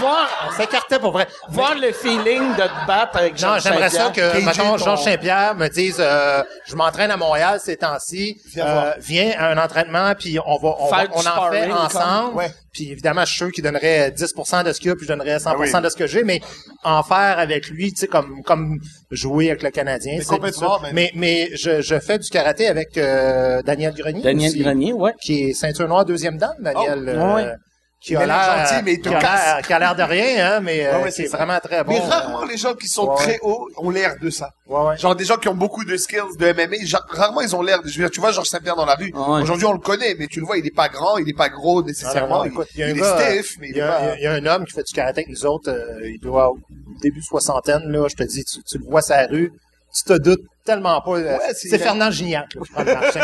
Voir, 0.00 0.28
on 0.48 0.52
s'écartait 0.56 0.98
pour 0.98 1.12
vrai. 1.12 1.26
voir 1.50 1.74
le 1.74 1.92
feeling 1.92 2.54
de 2.56 2.62
te 2.62 2.86
battre 2.86 3.16
avec 3.18 3.32
Non, 3.34 3.38
Georges 3.38 3.62
j'aimerais 3.62 3.90
ça 3.90 4.10
que, 4.14 4.38
KJ, 4.38 4.44
mettons, 4.44 4.70
ton- 4.72 4.78
Georges 4.78 5.02
Saint-Pierre 5.04 5.54
me 5.54 5.68
dise, 5.68 5.96
euh, 5.98 6.42
je 6.66 6.74
m'entraîne 6.74 7.10
à 7.10 7.16
Montréal 7.16 7.60
ces 7.62 7.76
temps-ci, 7.76 8.40
Viens 8.54 8.66
euh, 8.66 8.72
voir. 8.72 8.94
viens 8.98 9.32
à 9.38 9.50
un 9.52 9.58
entraînement, 9.58 10.12
puis 10.18 10.38
on 10.44 10.56
va, 10.58 10.74
on, 10.78 10.88
va- 10.90 10.96
Faire 10.98 11.08
du 11.08 11.14
on 11.14 11.18
en 11.18 11.22
fait 11.22 11.28
sparring, 11.28 11.72
ensemble. 11.72 12.28
comme- 12.30 12.36
ouais. 12.36 12.50
Puis 12.72 12.92
évidemment, 12.92 13.22
je 13.22 13.26
suis 13.30 13.36
sûr 13.38 13.50
qu'il 13.50 13.64
donnerait 13.64 14.12
10% 14.12 14.62
de 14.62 14.72
ce 14.72 14.78
qu'il 14.78 14.88
y 14.88 14.92
a, 14.92 14.94
puis 14.96 15.04
je 15.04 15.12
donnerais 15.12 15.38
100% 15.40 15.50
Ah 15.76 15.78
oui. 15.78 15.82
de 15.82 15.88
ce 15.88 15.96
que 15.96 16.06
j'ai, 16.06 16.22
mais 16.22 16.40
en 16.84 17.02
faire 17.02 17.38
avec 17.38 17.66
lui, 17.68 17.92
tu 17.92 17.98
sais, 18.00 18.06
comme, 18.06 18.42
comme 18.44 18.78
jouer 19.10 19.48
avec 19.50 19.62
le 19.64 19.70
Canadien. 19.70 20.14
Mais 20.18 20.22
c'est 20.24 20.34
complètement, 20.36 20.78
ça. 20.78 20.84
mais- 20.84 20.92
Mais, 20.92 21.10
mais 21.16 21.50
je, 21.56 21.80
je 21.82 21.98
fais 21.98 22.18
du 22.18 22.28
karaté 22.30 22.68
avec 22.68 22.96
euh, 22.96 23.60
Daniel 23.62 23.92
Grenier. 23.92 24.22
Daniel 24.22 24.50
aussi, 24.50 24.60
Grenier, 24.62 24.92
ouais. 24.92 25.12
Qui 25.20 25.48
est 25.50 25.52
ceinture 25.52 25.88
noire 25.88 26.04
deuxième 26.04 26.38
dame, 26.38 26.54
Daniel. 26.60 27.04
Oh, 27.06 27.18
euh, 27.20 27.34
ouais. 27.34 27.52
Qui 28.00 28.16
a 28.16 28.24
l'air 28.24 28.66
gentil, 28.68 28.82
mais 28.84 28.92
il 28.94 29.00
te 29.02 29.10
qui 29.10 29.14
casse. 29.14 29.66
qui 29.66 29.72
a 29.74 29.78
l'air 29.78 29.94
de 29.94 30.02
rien, 30.02 30.54
hein, 30.56 30.60
mais 30.60 30.86
euh, 30.86 30.96
Ouais, 30.96 31.02
ouais, 31.04 31.08
qui 31.10 31.16
c'est 31.16 31.26
vraiment 31.28 31.58
très 31.60 31.84
bon. 31.84 31.92
Mais 31.92 31.98
rarement 32.00 32.44
les 32.46 32.56
gens 32.56 32.72
qui 32.74 32.88
sont 32.88 33.06
ouais, 33.10 33.16
très 33.16 33.38
hauts 33.42 33.68
ont 33.76 33.90
l'air 33.90 34.16
de 34.22 34.30
ça. 34.30 34.50
ouais, 34.66 34.80
ouais. 34.86 34.96
Genre 34.96 35.14
des 35.14 35.26
gens 35.26 35.36
qui 35.36 35.48
ont 35.48 35.54
beaucoup 35.54 35.84
de 35.84 35.94
skills 35.98 36.36
de 36.38 36.52
MMA, 36.52 36.84
genre, 36.86 37.02
rarement 37.10 37.42
ils 37.42 37.54
ont 37.54 37.60
l'air. 37.60 37.82
de- 37.82 37.88
Je 37.88 37.98
veux 37.98 38.04
dire, 38.04 38.10
tu 38.10 38.20
vois 38.20 38.32
Georges 38.32 38.48
Saint-Pierre 38.48 38.76
dans 38.76 38.86
la 38.86 38.94
rue. 38.94 39.12
Ouais. 39.14 39.42
Aujourd'hui 39.42 39.66
on 39.66 39.74
le 39.74 39.78
connaît, 39.80 40.16
mais 40.18 40.28
tu 40.28 40.40
le 40.40 40.46
vois, 40.46 40.56
il 40.56 40.66
est 40.66 40.74
pas 40.74 40.88
grand, 40.88 41.18
il 41.18 41.28
est 41.28 41.36
pas 41.36 41.50
gros 41.50 41.82
nécessairement. 41.82 42.44
Il 42.44 42.80
est 42.82 43.04
stiff, 43.04 43.56
mais 43.60 43.68
il 43.68 43.76
y, 43.76 43.78
est 43.80 43.82
a, 43.82 43.92
pas. 43.92 44.16
il 44.16 44.22
y 44.22 44.26
a 44.26 44.32
un 44.32 44.46
homme 44.46 44.64
qui 44.64 44.72
fait 44.72 44.82
du 44.82 44.94
karaté 44.94 45.20
avec 45.20 45.28
nous 45.28 45.44
autres, 45.44 45.70
euh, 45.70 46.00
il 46.08 46.18
doit 46.20 46.48
au 46.50 46.58
début 47.02 47.20
soixantaine, 47.22 47.82
là, 47.86 48.06
je 48.08 48.16
te 48.16 48.22
dis, 48.22 48.44
tu, 48.44 48.62
tu 48.62 48.78
le 48.78 48.84
vois 48.84 49.02
la 49.10 49.26
rue, 49.26 49.52
tu 49.94 50.04
te 50.04 50.14
doutes 50.14 50.40
tellement 50.70 51.00
pas. 51.00 51.10
euh, 51.12 51.36
Ouais, 51.38 51.52
c'est- 51.54 51.78
Fernand 51.78 52.10
Gignac, 52.10 52.54
là, 52.54 52.60
je 52.66 52.72
prends 52.72 52.84
le 52.84 52.94
marché. 52.94 53.20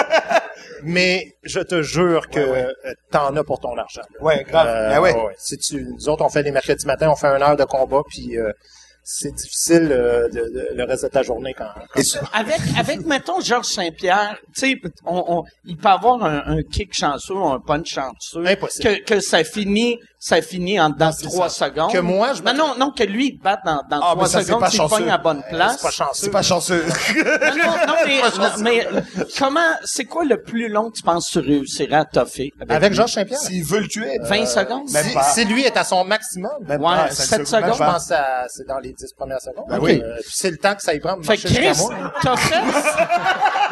Mais 0.82 1.34
je 1.42 1.60
te 1.60 1.82
jure 1.82 2.28
que 2.28 2.40
Ouais, 2.40 2.66
euh, 2.86 2.92
t'en 3.10 3.34
as 3.36 3.44
pour 3.44 3.60
ton 3.60 3.76
argent. 3.76 4.02
là. 4.14 4.22
Ouais, 4.24 4.44
grave. 4.44 4.66
Euh, 4.68 4.90
Ah 4.94 5.00
ouais. 5.00 5.14
Si 5.38 5.56
tu, 5.58 5.82
nous 5.84 6.08
autres, 6.08 6.24
on 6.24 6.28
fait 6.28 6.42
les 6.42 6.50
mercredis 6.52 6.86
matins, 6.86 7.08
on 7.10 7.16
fait 7.16 7.28
une 7.28 7.42
heure 7.42 7.56
de 7.56 7.64
combat, 7.64 8.02
puis 8.08 8.36
euh, 8.38 8.50
c'est 9.08 9.32
difficile 9.32 9.88
euh, 9.92 10.28
de, 10.28 10.40
de- 10.40 10.68
le 10.74 10.82
reste 10.84 11.04
de 11.04 11.08
ta 11.08 11.22
journée 11.22 11.54
quand, 11.56 11.68
quand 11.94 12.02
Avec, 12.32 12.58
avec, 12.76 13.06
mettons, 13.06 13.40
Georges 13.40 13.66
Saint-Pierre, 13.68 14.36
tu 14.52 14.60
sais, 14.60 14.80
on, 15.04 15.24
on- 15.28 15.44
il 15.64 15.76
peut 15.76 15.88
avoir 15.88 16.24
un, 16.24 16.42
un 16.44 16.62
kick 16.62 16.92
chanceux 16.92 17.34
ou 17.34 17.46
un 17.46 17.60
punch 17.60 17.94
chanceux. 17.94 18.44
Impossible. 18.44 18.84
Que, 18.84 19.04
que 19.04 19.20
ça 19.20 19.44
finit, 19.44 19.96
ça 20.18 20.42
finit 20.42 20.80
en 20.80 20.90
dans 20.90 21.12
trois 21.12 21.48
ça. 21.48 21.66
seconde. 21.66 21.92
Que 21.92 21.98
moi, 21.98 22.32
je 22.34 22.42
Non, 22.42 22.52
non, 22.52 22.74
non, 22.76 22.90
que 22.90 23.04
lui, 23.04 23.28
il 23.28 23.38
te 23.38 23.44
batte 23.44 23.60
dans, 23.64 23.76
dans 23.88 24.00
Ah, 24.02 24.10
trois 24.10 24.16
mais 24.24 24.28
ça, 24.28 24.40
c'est 24.40 24.46
secondes 24.46 24.60
pas 24.60 24.70
s'il 24.70 24.80
pogne 24.88 25.10
à 25.10 25.18
bonne 25.18 25.42
place. 25.48 25.76
c'est 25.76 25.82
pas 25.82 25.90
chanceux. 25.92 26.24
C'est 26.24 26.30
pas 26.30 26.42
chanceux. 26.42 26.84
Non, 26.84 27.64
non, 27.64 27.86
non, 27.86 27.94
mais, 28.04 28.20
non, 28.22 28.50
mais 28.62 28.86
comment, 29.38 29.60
c'est 29.84 30.04
quoi 30.06 30.24
le 30.24 30.42
plus 30.42 30.68
long 30.68 30.90
que 30.90 30.96
tu 30.96 31.02
penses 31.04 31.28
que 31.30 31.38
tu 31.38 31.46
réussirais 31.46 31.94
à 31.94 32.04
toffer? 32.04 32.50
Avec, 32.60 32.72
Avec? 32.72 32.92
Georges 32.92 33.12
Saint-Pierre? 33.12 33.38
S'il 33.38 33.62
veut 33.64 33.80
le 33.80 33.88
tuer. 33.88 34.18
20 34.22 34.46
secondes? 34.46 34.90
même 34.90 35.04
Si, 35.04 35.40
si 35.40 35.44
lui 35.44 35.62
est 35.62 35.76
à 35.76 35.84
son 35.84 36.04
maximum, 36.04 36.50
Ouais, 36.68 37.10
sept 37.10 37.46
cinq 37.46 37.62
secondes. 37.62 37.74
je 37.74 37.78
pense 37.78 38.12
c'est 38.48 38.66
dans 38.66 38.78
les 38.78 38.95
10 38.96 39.12
premières 39.14 39.40
secondes. 39.40 39.66
Ben 39.68 39.78
oui. 39.80 40.00
Euh, 40.04 40.16
puis 40.22 40.32
c'est 40.34 40.50
le 40.50 40.56
temps 40.58 40.74
que 40.74 40.82
ça 40.82 40.94
y 40.94 41.00
prend 41.00 41.20
Fait 41.22 41.36
que 41.36 41.42
Chris, 41.48 41.78
t'as 42.22 42.36
fait, 42.36 42.62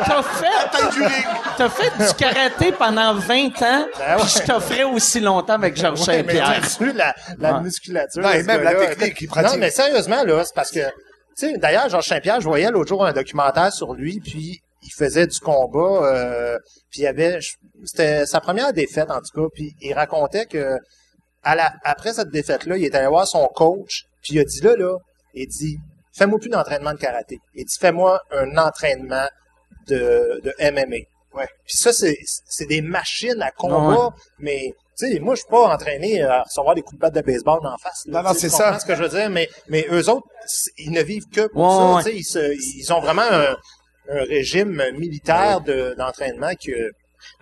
t'as 0.06 0.22
fait, 0.22 1.24
t'as 1.56 1.68
fait 1.68 2.06
du 2.06 2.14
karaté 2.14 2.72
pendant 2.72 3.14
20 3.14 3.46
ans, 3.46 3.50
Ben 3.98 4.16
ouais. 4.16 4.22
puis 4.22 4.28
je 4.38 4.42
t'offrais 4.46 4.84
aussi 4.84 5.20
longtemps 5.20 5.54
avec 5.54 5.76
Georges 5.76 6.06
Ouais, 6.08 6.22
mais 6.22 6.34
Saint-Pierre. 6.34 6.50
là-dessus, 6.50 6.92
la, 6.92 7.14
la 7.38 7.54
Ouais. 7.54 7.60
musculature. 7.62 8.22
Non, 8.22 8.30
et 8.32 8.42
même 8.42 8.62
la 8.62 8.74
technique 8.74 9.14
qu'il 9.16 9.28
pratique. 9.28 9.52
Non, 9.52 9.58
mais 9.58 9.70
sérieusement, 9.70 10.22
là, 10.24 10.44
c'est 10.44 10.54
parce 10.54 10.70
que, 10.70 10.80
tu 10.80 10.90
sais, 11.36 11.56
d'ailleurs, 11.58 11.88
Georges 11.88 12.06
Saint-Pierre, 12.08 12.40
je 12.40 12.46
voyais 12.48 12.70
l'autre 12.70 12.88
jour 12.88 13.04
un 13.04 13.12
documentaire 13.12 13.72
sur 13.72 13.94
lui, 13.94 14.20
puis 14.20 14.60
il 14.82 14.92
faisait 14.96 15.26
du 15.26 15.38
combat, 15.40 16.06
euh, 16.06 16.58
puis 16.90 17.00
il 17.00 17.04
y 17.04 17.06
avait, 17.06 17.38
c'était 17.84 18.26
sa 18.26 18.40
première 18.40 18.72
défaite, 18.72 19.10
en 19.10 19.18
tout 19.20 19.40
cas, 19.42 19.48
puis 19.54 19.72
il 19.80 19.94
racontait 19.94 20.46
que, 20.46 20.76
à 21.42 21.54
la, 21.54 21.72
après 21.84 22.12
cette 22.14 22.30
défaite-là, 22.30 22.76
il 22.76 22.84
est 22.84 22.94
allé 22.94 23.06
voir 23.06 23.26
son 23.26 23.46
coach, 23.54 24.04
puis 24.22 24.34
il 24.34 24.40
a 24.40 24.44
dit 24.44 24.60
là, 24.62 24.76
là, 24.76 24.96
il 25.34 25.48
dit, 25.48 25.76
fais-moi 26.16 26.38
plus 26.38 26.50
d'entraînement 26.50 26.92
de 26.92 26.98
karaté. 26.98 27.38
Il 27.54 27.64
dit, 27.64 27.76
fais-moi 27.78 28.20
un 28.30 28.56
entraînement 28.56 29.26
de, 29.88 30.40
de 30.42 30.52
MMA. 30.72 30.96
Ouais. 31.34 31.48
Puis 31.66 31.76
ça, 31.76 31.92
c'est, 31.92 32.16
c'est 32.46 32.66
des 32.66 32.80
machines 32.80 33.42
à 33.42 33.50
combat, 33.50 34.10
mais, 34.38 34.72
tu 34.96 35.08
sais, 35.12 35.18
moi, 35.18 35.34
je 35.34 35.40
suis 35.40 35.50
pas 35.50 35.66
entraîné 35.74 36.22
à 36.22 36.42
recevoir 36.44 36.76
des 36.76 36.82
coups 36.82 36.94
de 36.94 37.00
batte 37.00 37.14
de 37.14 37.20
baseball 37.22 37.58
en 37.66 37.76
face. 37.76 38.04
là. 38.06 38.22
Non, 38.22 38.28
non, 38.28 38.34
c'est 38.34 38.46
tu 38.48 38.52
comprends 38.52 38.72
ça. 38.74 38.78
ce 38.78 38.86
que 38.86 38.94
je 38.94 39.02
veux 39.02 39.08
dire, 39.08 39.28
mais, 39.30 39.48
mais 39.68 39.84
eux 39.90 40.08
autres, 40.08 40.26
ils 40.78 40.92
ne 40.92 41.02
vivent 41.02 41.28
que 41.28 41.48
pour 41.48 41.62
Ouais, 41.96 42.02
ça, 42.04 42.08
tu 42.08 42.12
sais, 42.12 42.16
ils, 42.18 42.24
se- 42.24 42.76
ils 42.78 42.92
ont 42.92 43.00
vraiment 43.00 43.22
un, 43.22 43.56
un 44.10 44.22
régime 44.24 44.80
militaire 44.96 45.60
de, 45.60 45.94
d'entraînement 45.98 46.52
que, 46.54 46.92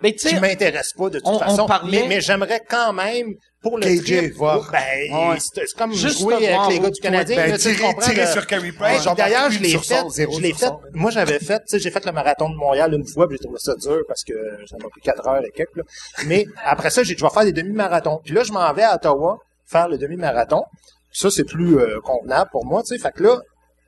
Mais 0.01 0.13
tu 0.13 0.39
m'intéresse 0.39 0.93
pas 0.93 1.09
de 1.09 1.19
toute 1.19 1.27
on- 1.27 1.35
on 1.35 1.39
façon. 1.39 1.65
parlait- 1.65 2.01
Mais, 2.01 2.07
mais 2.07 2.21
j'aimerais 2.21 2.61
quand 2.69 2.93
même, 2.93 3.33
pour 3.61 3.77
le 3.77 3.85
KJ, 3.85 4.03
trip, 4.03 4.33
voir. 4.35 4.69
ben, 4.71 5.29
Ouais. 5.31 5.37
c'est, 5.39 5.63
comme 5.77 5.93
Juste 5.93 6.19
jouer 6.19 6.35
voir 6.47 6.63
avec 6.65 6.75
les 6.77 6.83
gars 6.83 6.89
du 6.89 6.99
Canadien. 6.99 7.35
Ben, 7.37 7.51
là, 7.51 7.57
tirer, 7.57 7.75
tu 7.75 7.81
comprends, 7.81 8.01
tirer 8.01 8.15
là. 8.17 8.31
sur 8.31 8.45
Carey 8.47 8.71
Price, 8.71 9.05
d'ailleurs, 9.15 9.51
je 9.51 9.59
l'ai 9.59 9.69
sur 9.69 9.85
fait, 9.85 10.03
je 10.15 10.39
l'ai. 10.41 10.53
Moi, 10.93 11.11
j'avais 11.11 11.39
fait, 11.39 11.59
tu 11.59 11.63
sais, 11.67 11.79
j'ai 11.79 11.91
fait 11.91 12.05
le 12.05 12.11
marathon 12.11 12.49
de 12.49 12.55
Montréal 12.55 12.93
une 12.93 13.07
fois, 13.07 13.27
puis 13.27 13.37
j'ai 13.39 13.45
trouvé 13.45 13.59
ça 13.59 13.73
dur 13.75 14.01
parce 14.07 14.23
que 14.23 14.33
ça 14.69 14.75
m'a 14.81 14.89
pris 14.89 15.01
quatre 15.01 15.25
heures 15.27 15.43
et 15.45 15.51
quelques, 15.51 15.75
là. 15.77 15.83
Mais 16.25 16.45
après 16.65 16.89
ça, 16.89 17.03
j'ai, 17.03 17.15
je 17.17 17.23
vais 17.23 17.29
faire 17.31 17.45
des 17.45 17.53
demi-marathons. 17.53 18.19
Puis 18.25 18.33
là, 18.33 18.43
je 18.43 18.51
m'en 18.51 18.71
vais 18.73 18.83
à 18.83 18.95
Ottawa 18.95 19.37
faire 19.65 19.87
le 19.87 19.97
demi-marathon. 19.97 20.63
Puis 21.11 21.19
ça, 21.19 21.29
c'est 21.29 21.45
plus 21.45 21.77
euh, 21.79 21.99
convenable 22.01 22.49
pour 22.51 22.65
moi, 22.65 22.81
tu 22.83 22.95
sais. 22.95 23.01
Fait 23.01 23.11
que 23.11 23.23
là, 23.23 23.39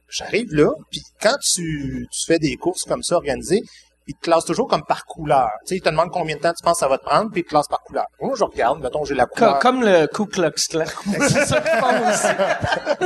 j'arrive 0.08 0.54
là, 0.54 0.70
puis 0.92 1.02
quand 1.22 1.36
tu, 1.42 2.08
tu 2.12 2.26
fais 2.26 2.38
des 2.40 2.56
courses 2.56 2.84
comme 2.84 3.04
ça 3.04 3.16
organisées, 3.16 3.62
ils 4.08 4.16
te 4.16 4.22
classent 4.22 4.46
toujours 4.46 4.68
comme 4.68 4.84
par 4.84 5.06
couleur. 5.06 5.50
Tu 5.62 5.70
sais, 5.70 5.76
ils 5.78 5.82
te 5.82 5.90
demandent 5.90 6.12
combien 6.12 6.36
de 6.36 6.42
temps 6.42 6.54
tu 6.54 6.64
penses 6.64 6.74
que 6.76 6.80
ça 6.80 6.88
va 6.88 6.98
te 6.98 7.04
prendre, 7.06 7.32
puis 7.32 7.42
ils 7.42 7.44
te 7.44 7.50
classent 7.50 7.68
par 7.68 7.82
couleur. 7.82 8.06
Moi, 8.22 8.36
je 8.38 8.44
regarde, 8.44 8.82
mettons, 8.82 9.04
j'ai 9.06 9.16
la 9.16 9.26
Co- 9.26 9.36
couleur. 9.36 9.60
comme 9.60 9.84
le 9.84 10.08
Ku 10.08 10.26
Klux 10.28 10.52
Klan. 10.70 10.86
c'est 11.28 11.46
ça 11.46 11.62
qu'ils 11.62 12.08
aussi. 12.08 12.28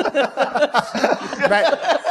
ben, 1.49 1.63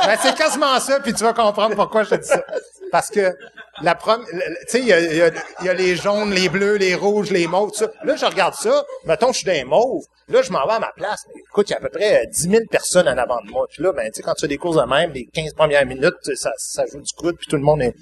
ben, 0.07 0.19
c'est 0.23 0.35
quasiment 0.37 0.79
ça, 0.81 1.01
puis 1.01 1.13
tu 1.13 1.23
vas 1.25 1.33
comprendre 1.33 1.75
pourquoi 1.75 2.03
je 2.05 2.11
te 2.11 2.15
dis 2.17 2.29
ça. 2.29 2.43
Parce 2.91 3.11
que 3.11 3.35
la 3.83 3.95
première, 3.95 4.27
tu 4.27 4.35
sais, 4.69 4.81
il 4.81 4.87
y 4.87 4.93
a, 4.93 5.01
il 5.01 5.17
y 5.17 5.33
il 5.61 5.67
y 5.67 5.69
a 5.69 5.75
les 5.75 5.95
jaunes, 5.95 6.31
les 6.31 6.49
bleus, 6.49 6.77
les 6.77 6.95
rouges, 6.95 7.31
les 7.31 7.47
mauves, 7.47 7.71
tout 7.71 7.79
ça. 7.79 7.91
Là, 8.03 8.17
je 8.17 8.25
regarde 8.25 8.55
ça, 8.55 8.83
mettons, 9.05 9.33
je 9.33 9.39
suis 9.39 9.47
dans 9.47 9.53
les 9.53 9.65
mauves. 9.65 10.05
Là, 10.29 10.43
je 10.43 10.51
m'en 10.51 10.67
vais 10.67 10.75
à 10.75 10.79
ma 10.79 10.93
place. 10.97 11.25
Mais 11.35 11.41
écoute, 11.41 11.69
il 11.69 11.73
y 11.73 11.75
a 11.75 11.79
à 11.79 11.81
peu 11.81 11.89
près 11.91 12.23
euh, 12.23 12.27
10 12.31 12.51
000 12.51 12.63
personnes 12.71 13.09
en 13.09 13.17
avant 13.17 13.41
de 13.45 13.51
moi. 13.51 13.67
Puis 13.71 13.83
là, 13.83 13.93
ben, 13.93 14.07
tu 14.11 14.15
sais, 14.17 14.23
quand 14.23 14.35
tu 14.35 14.43
fais 14.43 14.49
des 14.49 14.59
courses 14.59 14.77
de 14.77 14.83
même, 14.83 15.13
les 15.13 15.27
15 15.27 15.55
premières 15.55 15.87
minutes, 15.87 16.35
ça, 16.35 16.51
ça 16.57 16.85
joue 16.87 17.01
du 17.01 17.13
coude, 17.15 17.37
puis 17.37 17.47
tout 17.49 17.57
le 17.57 17.63
monde 17.63 17.81
est... 17.83 17.95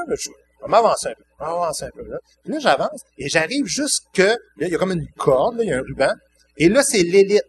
Là, 0.00 0.04
là, 0.08 0.16
je 0.18 0.30
je 0.60 0.66
vais 0.66 0.70
m'avancer 0.70 1.08
un 1.08 1.14
peu, 1.14 1.24
je 1.38 1.84
un 1.84 1.90
peu, 1.90 2.10
là. 2.10 2.18
Puis 2.44 2.52
là, 2.52 2.58
j'avance, 2.58 3.00
et 3.16 3.28
j'arrive 3.28 3.64
jusque... 3.64 4.18
Là, 4.18 4.36
il 4.60 4.68
y 4.68 4.74
a 4.74 4.78
comme 4.78 4.92
une 4.92 5.06
corde, 5.16 5.56
là, 5.56 5.64
il 5.64 5.70
y 5.70 5.72
a 5.72 5.78
un 5.78 5.82
ruban. 5.82 6.12
Et 6.58 6.68
là, 6.68 6.82
c'est 6.82 7.02
l'élite. 7.02 7.44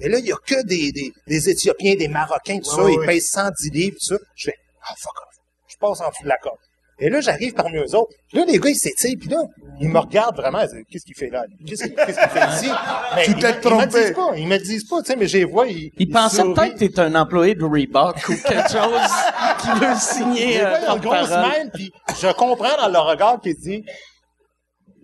Et 0.00 0.08
là, 0.08 0.18
il 0.18 0.26
y 0.26 0.32
a 0.32 0.36
que 0.36 0.62
des, 0.66 0.92
des, 0.92 1.12
des 1.26 1.48
Éthiopiens, 1.48 1.94
des 1.94 2.08
Marocains, 2.08 2.58
tout 2.58 2.70
ça. 2.70 2.84
Ouais, 2.84 2.92
ils 2.92 2.98
ouais. 2.98 3.06
pèsent 3.06 3.30
110 3.30 3.70
livres, 3.70 3.96
tout 3.98 4.14
ça. 4.14 4.18
Je 4.34 4.50
fais, 4.50 4.56
ah, 4.82 4.94
fuck 4.98 5.14
off. 5.16 5.34
Je 5.68 5.76
passe 5.78 6.00
en 6.00 6.10
dessous 6.10 6.24
de 6.24 6.28
la 6.28 6.36
corde. 6.36 6.58
Et 7.04 7.10
là, 7.10 7.20
j'arrive 7.20 7.52
parmi 7.54 7.76
eux 7.76 7.94
autres. 7.94 8.10
Puis 8.28 8.38
là, 8.38 8.44
les 8.46 8.58
gars, 8.58 8.70
ils 8.70 8.76
s'étirent. 8.76 9.16
Puis 9.20 9.28
là, 9.28 9.42
ils 9.80 9.88
me 9.88 9.98
regardent 9.98 10.36
vraiment. 10.36 10.60
Ils 10.62 10.68
disent, 10.68 10.84
qu'est-ce 10.90 11.04
qu'il 11.04 11.14
fait 11.16 11.28
là? 11.28 11.44
Qu'est-ce 11.66 11.84
qu'il 11.84 11.94
fait 11.96 12.48
ici? 12.56 12.70
Mais 13.16 13.24
Tu 13.24 13.30
ils, 13.32 13.36
t'es 13.38 13.52
me- 13.52 13.82
ils 13.82 13.88
disent 13.88 14.12
pas. 14.14 14.30
Ils 14.36 14.48
me 14.48 14.58
disent 14.58 14.88
pas, 14.88 15.00
tu 15.02 15.06
sais, 15.06 15.16
mais 15.16 15.26
je 15.26 15.38
les 15.38 15.44
vois. 15.44 15.66
Ils, 15.66 15.90
Ils 15.98 16.08
pensaient 16.10 16.38
sourient. 16.42 16.54
peut-être 16.54 16.78
que 16.78 16.84
t'es 16.86 17.00
un 17.00 17.14
employé 17.14 17.54
de 17.54 17.64
Reebok 17.64 18.16
ou 18.28 18.32
quelque 18.36 18.70
chose 18.70 19.10
qui 19.60 19.68
veut 19.80 19.94
signer 19.98 20.46
Les 20.46 20.60
euh, 20.60 20.62
gars, 20.64 20.80
ils 20.86 20.90
ont 20.90 20.94
une 20.96 21.00
grosse 21.02 21.18
porte-parole. 21.28 21.48
main, 21.64 21.68
puis 21.74 21.92
je 22.20 22.32
comprends 22.32 22.76
dans 22.80 22.88
leur 22.88 23.06
regard 23.06 23.40
qu'ils 23.40 23.54
se 23.56 23.60
disent, 23.60 23.82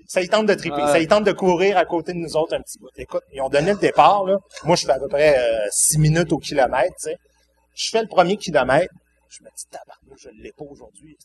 ça 0.09 0.23
ils 0.23 0.29
tente 0.29 0.47
de 0.47 0.55
triper, 0.55 0.83
Ouais. 0.83 0.91
ça 0.91 0.99
ils 0.99 1.07
tente 1.07 1.25
de 1.25 1.33
courir 1.33 1.77
à 1.77 1.85
côté 1.85 2.13
de 2.13 2.19
nous 2.19 2.37
autres 2.37 2.55
un 2.57 2.61
petit 2.61 2.79
peu. 2.79 2.87
Écoute, 2.97 3.23
ils 3.33 3.41
ont 3.43 3.49
donné 3.49 3.73
le 3.73 3.79
départ, 3.79 4.25
là. 4.25 4.37
Moi, 4.65 4.75
je 4.77 4.85
fais 4.87 4.93
à 4.93 4.99
peu 4.99 5.07
près 5.09 5.37
euh, 5.39 5.67
six 5.71 5.99
minutes 5.99 6.33
au 6.33 6.39
kilomètre, 6.39 6.95
tu 7.01 7.11
sais. 7.11 7.17
Je 7.77 7.89
fais 7.91 8.03
le 8.03 8.09
premier 8.09 8.37
kilomètre, 8.37 8.93
je 9.29 9.45
me 9.45 9.49
dis, 9.57 9.65
tabarnak, 9.71 10.00
je 10.17 10.29
l'ai 10.43 10.53
pas 10.57 10.65
aujourd'hui. 10.71 11.17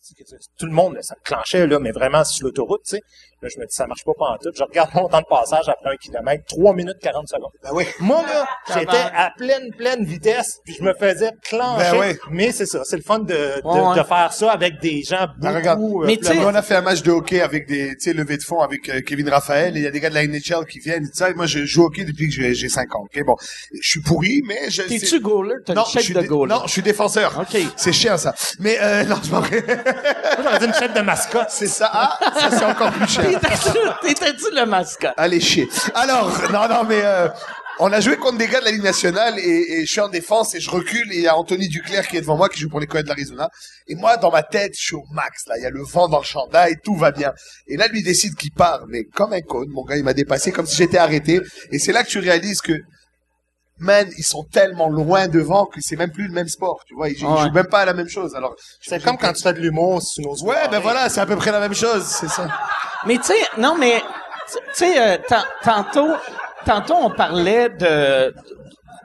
Tout 0.57 0.65
le 0.65 0.71
monde, 0.71 0.95
là, 0.95 1.01
ça 1.01 1.15
me 1.15 1.23
clenchait, 1.23 1.67
là, 1.67 1.79
mais 1.79 1.91
vraiment 1.91 2.23
sur 2.23 2.45
l'autoroute, 2.47 2.81
tu 2.87 2.95
sais. 2.97 3.01
Là, 3.41 3.49
je 3.53 3.59
me 3.59 3.65
dis, 3.65 3.75
ça 3.75 3.85
marche 3.85 4.03
pas 4.05 4.11
en 4.17 4.37
tout. 4.37 4.49
Je 4.55 4.63
regarde 4.63 4.89
mon 4.95 5.07
temps 5.07 5.19
de 5.21 5.25
passage 5.29 5.67
après 5.69 5.91
un 5.91 5.97
kilomètre, 5.97 6.43
3 6.47 6.73
minutes 6.73 6.97
40 7.01 7.27
secondes. 7.27 7.51
Ben 7.63 7.69
oui. 7.73 7.85
Moi, 7.99 8.23
là, 8.23 8.47
j'étais 8.73 8.95
à 8.97 9.31
pleine, 9.37 9.71
pleine 9.77 10.03
vitesse, 10.05 10.59
puis 10.63 10.75
je 10.79 10.83
me 10.83 10.93
faisais 10.93 11.31
clencher. 11.43 11.91
Ben 11.91 11.99
oui. 11.99 12.17
Mais 12.31 12.51
c'est 12.51 12.65
ça, 12.65 12.83
c'est 12.85 12.95
le 12.97 13.03
fun 13.03 13.19
de, 13.19 13.25
de, 13.25 13.61
Ouais, 13.67 13.79
ouais. 13.89 13.97
de 13.97 14.03
faire 14.03 14.33
ça 14.33 14.51
avec 14.51 14.79
des 14.81 15.03
gens 15.03 15.27
Ben, 15.39 15.53
regarde. 15.55 15.79
beaucoup... 15.79 16.03
euh, 16.03 16.07
Mais 16.07 16.17
tu 16.17 16.25
sais- 16.25 16.33
Là, 16.35 16.47
on 16.47 16.55
a 16.55 16.61
fait 16.61 16.75
un 16.75 16.81
match 16.81 17.03
de 17.03 17.11
hockey 17.11 17.41
avec 17.41 17.67
des, 17.67 17.89
tu 17.95 17.99
sais, 17.99 18.13
levées 18.13 18.37
de 18.37 18.43
fonds 18.43 18.61
avec 18.61 18.87
euh, 18.89 19.01
Kevin 19.01 19.29
Raphaël 19.29 19.75
et 19.75 19.79
il 19.81 19.83
y 19.83 19.87
a 19.87 19.91
des 19.91 19.99
gars 19.99 20.09
de 20.09 20.15
la 20.15 20.25
NHL 20.25 20.65
qui 20.69 20.79
viennent. 20.79 21.05
Tu 21.05 21.11
sais, 21.13 21.33
moi, 21.33 21.45
je 21.45 21.65
joue 21.65 21.83
au 21.83 21.85
hockey 21.87 22.05
depuis 22.05 22.27
que 22.27 22.33
j'ai 22.33 22.53
j'ai 22.55 22.69
5 22.69 22.95
ans. 22.95 23.03
Ok, 23.03 23.23
bon, 23.25 23.35
je 23.73 23.87
suis 23.89 24.01
pourri, 24.01 24.41
mais 24.45 24.69
je. 24.69 24.81
T'es-tu 24.83 25.19
goaler? 25.19 25.55
T'as 25.65 25.73
Non, 25.73 25.81
une 25.83 25.87
je 25.87 25.91
chèque 25.93 26.03
suis 26.03 26.13
de 26.13 26.21
goaler. 26.21 26.53
non, 26.53 26.61
je 26.65 26.71
suis 26.71 26.81
défenseur. 26.81 27.37
OK. 27.39 27.61
C'est 27.75 27.93
chiant 27.93 28.17
ça. 28.17 28.33
Mais 28.59 28.74
euh, 28.81 29.03
non, 29.05 29.17
c'est 29.21 29.31
pas 29.31 29.39
vrai. 29.39 29.63
Moi, 29.67 30.43
j'aurais 30.43 30.59
dit 30.59 30.65
une 30.65 30.73
chef 30.73 30.93
de 30.93 31.01
mascotte. 31.01 31.49
c'est 31.49 31.67
ça. 31.67 31.89
Ah, 31.93 32.19
ça 32.39 32.57
c'est 32.57 32.65
encore 32.65 32.91
plus 32.91 33.07
cher. 33.07 33.25
T'étais-tu 33.25 33.79
t'étais-tu 34.01 34.55
le 34.55 34.65
mascotte? 34.65 35.13
Allez 35.17 35.39
chier. 35.39 35.67
Alors, 35.93 36.31
non, 36.51 36.67
non, 36.67 36.83
mais 36.83 37.01
euh, 37.03 37.27
on 37.79 37.91
a 37.91 37.99
joué 37.99 38.17
contre 38.17 38.37
des 38.37 38.47
gars 38.47 38.59
de 38.59 38.65
la 38.65 38.71
Ligue 38.71 38.83
nationale 38.83 39.37
et, 39.37 39.79
et 39.79 39.85
je 39.85 39.91
suis 39.91 40.01
en 40.01 40.07
défense 40.07 40.55
et 40.55 40.59
je 40.59 40.69
recule 40.69 41.11
et 41.11 41.17
il 41.17 41.21
y 41.23 41.27
a 41.27 41.35
Anthony 41.35 41.67
Duclair 41.67 42.07
qui 42.07 42.17
est 42.17 42.21
devant 42.21 42.37
moi 42.37 42.47
qui 42.49 42.59
joue 42.59 42.69
pour 42.69 42.79
les 42.79 42.87
Coyotes 42.87 43.05
de 43.05 43.09
l'Arizona. 43.09 43.49
Et 43.87 43.95
moi, 43.95 44.17
dans 44.17 44.31
ma 44.31 44.43
tête, 44.43 44.73
je 44.77 44.81
suis 44.81 44.95
au 44.95 45.03
max. 45.11 45.45
Là, 45.47 45.57
il 45.57 45.63
y 45.63 45.65
a 45.65 45.69
le 45.69 45.83
vent 45.83 46.07
dans 46.07 46.19
le 46.19 46.25
chandail, 46.25 46.77
tout 46.83 46.95
va 46.95 47.11
bien. 47.11 47.33
Et 47.67 47.77
là, 47.77 47.87
lui 47.87 48.03
décide 48.03 48.35
qu'il 48.35 48.51
part, 48.51 48.85
mais 48.87 49.03
comme 49.03 49.33
un 49.33 49.41
con. 49.41 49.65
Mon 49.69 49.83
gars, 49.83 49.97
il 49.97 50.03
m'a 50.03 50.13
dépassé 50.13 50.51
comme 50.51 50.65
si 50.65 50.77
j'étais 50.77 50.97
arrêté. 50.97 51.41
Et 51.71 51.79
c'est 51.79 51.91
là 51.91 52.03
que 52.03 52.09
tu 52.09 52.19
réalises 52.19 52.61
que 52.61 52.73
Man, 53.79 54.09
ils 54.17 54.23
sont 54.23 54.43
tellement 54.43 54.87
loin 54.89 55.27
devant 55.27 55.65
que 55.65 55.79
c'est 55.81 55.97
même 55.97 56.11
plus 56.11 56.27
le 56.27 56.33
même 56.33 56.47
sport, 56.47 56.79
tu 56.87 56.95
vois. 56.95 57.09
Ils, 57.09 57.17
ils 57.19 57.25
Ouais. 57.25 57.41
jouent 57.41 57.51
même 57.51 57.67
pas 57.67 57.79
à 57.79 57.85
la 57.85 57.93
même 57.93 58.07
chose. 58.07 58.33
Alors, 58.35 58.55
C'est 58.81 59.03
comme 59.03 59.17
quand 59.17 59.33
tu 59.33 59.41
fais 59.43 59.53
de 59.53 59.59
l'humour 59.59 60.01
sur 60.01 60.23
nos 60.23 60.35
Ouais, 60.43 60.67
ben 60.71 60.79
voilà, 60.79 61.09
c'est 61.09 61.19
à 61.19 61.25
peu 61.25 61.35
près 61.35 61.51
la 61.51 61.59
même 61.59 61.73
chose, 61.75 62.03
c'est 62.05 62.29
ça. 62.29 62.47
Mais 63.05 63.17
tu 63.17 63.23
sais, 63.25 63.33
non, 63.57 63.75
mais 63.77 64.01
tu 64.51 64.57
sais, 64.73 64.99
euh, 64.99 65.17
tan- 65.27 65.43
tantôt, 65.63 66.13
tantôt 66.65 66.95
on 66.95 67.09
parlait 67.11 67.69
de 67.69 68.33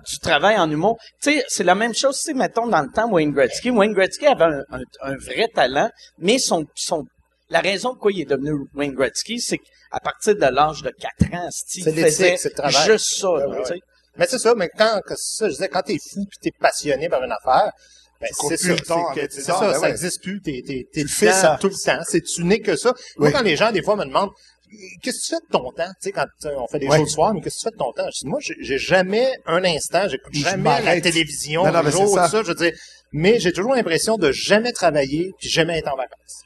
du 0.08 0.18
travail 0.18 0.56
en 0.58 0.70
humour. 0.70 0.98
Tu 1.22 1.30
sais, 1.32 1.44
c'est 1.48 1.62
la 1.64 1.74
même 1.74 1.94
chose. 1.94 2.16
Tu 2.16 2.22
sais, 2.22 2.34
mettons 2.34 2.66
dans 2.66 2.80
le 2.82 2.88
temps 2.90 3.08
Wayne 3.10 3.32
Gretzky. 3.32 3.70
Wayne 3.70 3.92
Gretzky 3.92 4.26
avait 4.26 4.44
un, 4.44 4.62
un- 4.70 4.82
un 5.12 5.16
vrai 5.16 5.48
talent, 5.54 5.90
mais 6.18 6.38
son 6.38 6.64
son 6.74 7.04
la 7.48 7.60
raison 7.60 7.90
pourquoi 7.90 8.12
il 8.12 8.20
est 8.22 8.24
devenu 8.24 8.52
Wayne 8.74 8.94
Gretzky, 8.94 9.40
c'est 9.40 9.58
qu'à 9.58 9.98
partir 10.02 10.36
de 10.36 10.46
l'âge 10.46 10.82
de 10.82 10.90
4 10.90 11.34
ans, 11.34 11.48
Steve 11.50 11.84
faisait 11.84 12.36
juste 12.38 13.20
ça. 13.20 13.28
Là, 13.28 13.46
tu 13.66 13.72
ouais. 13.72 13.80
Mais 14.16 14.26
c'est 14.26 14.38
ça, 14.38 14.54
mais 14.56 14.68
quand, 14.76 15.00
ça, 15.16 15.46
je 15.48 15.52
disais, 15.54 15.68
quand 15.68 15.82
t'es 15.82 15.98
fou 15.98 16.24
pis 16.26 16.38
t'es 16.40 16.50
passionné 16.58 17.08
par 17.08 17.22
une 17.22 17.32
affaire, 17.32 17.72
ben, 18.20 18.28
c'est 18.48 18.56
ça. 18.56 18.76
c'est 18.76 19.40
ça, 19.40 19.54
ça, 19.54 19.60
ben 19.60 19.72
ça 19.74 19.80
ouais. 19.80 19.90
existe 19.90 20.22
plus. 20.22 20.40
T'es, 20.42 20.62
t'es, 20.66 20.86
t'es 20.92 21.04
fais 21.06 21.32
ça. 21.32 21.56
tout 21.60 21.68
le 21.68 21.74
temps. 21.74 22.02
C'est, 22.06 22.20
tu 22.20 22.44
n'es 22.44 22.60
que 22.60 22.76
ça. 22.76 22.92
Moi, 23.16 23.28
Oui. 23.28 23.32
quand 23.32 23.42
les 23.42 23.56
gens, 23.56 23.72
des 23.72 23.82
fois, 23.82 23.96
me 23.96 24.04
demandent, 24.04 24.30
qu'est-ce 25.02 25.18
que 25.18 25.22
tu 25.22 25.28
fais 25.36 25.40
de 25.40 25.50
ton 25.52 25.72
temps? 25.72 25.88
Tu 25.88 25.94
sais, 26.00 26.12
quand 26.12 26.26
euh, 26.44 26.54
on 26.58 26.66
fait 26.66 26.78
des 26.80 26.86
Ouais. 26.86 26.96
shows 26.98 27.04
le 27.04 27.08
soir, 27.08 27.32
mais 27.34 27.40
qu'est-ce 27.40 27.56
que 27.56 27.60
tu 27.60 27.64
fais 27.68 27.70
de 27.70 27.76
ton 27.78 27.92
temps? 27.92 28.06
Je 28.14 28.20
dis, 28.20 28.26
moi, 28.26 28.40
j'ai, 28.40 28.78
jamais 28.78 29.32
un 29.46 29.64
instant, 29.64 30.06
j'écoute 30.08 30.34
jamais 30.34 30.82
la 30.82 31.00
télévision, 31.00 31.64
Non, 31.64 31.72
non, 31.72 31.78
le 31.78 31.84
mais 31.86 31.90
jour, 31.92 32.08
c'est 32.08 32.14
ça. 32.16 32.24
tout 32.26 32.30
ça. 32.32 32.42
Je 32.42 32.48
veux 32.48 32.54
dire, 32.54 32.72
mais 33.12 33.40
j'ai 33.40 33.52
toujours 33.52 33.74
l'impression 33.74 34.16
de 34.18 34.32
jamais 34.32 34.72
travailler 34.72 35.32
puis 35.38 35.48
jamais 35.48 35.78
être 35.78 35.88
en 35.92 35.96
vacances. 35.96 36.42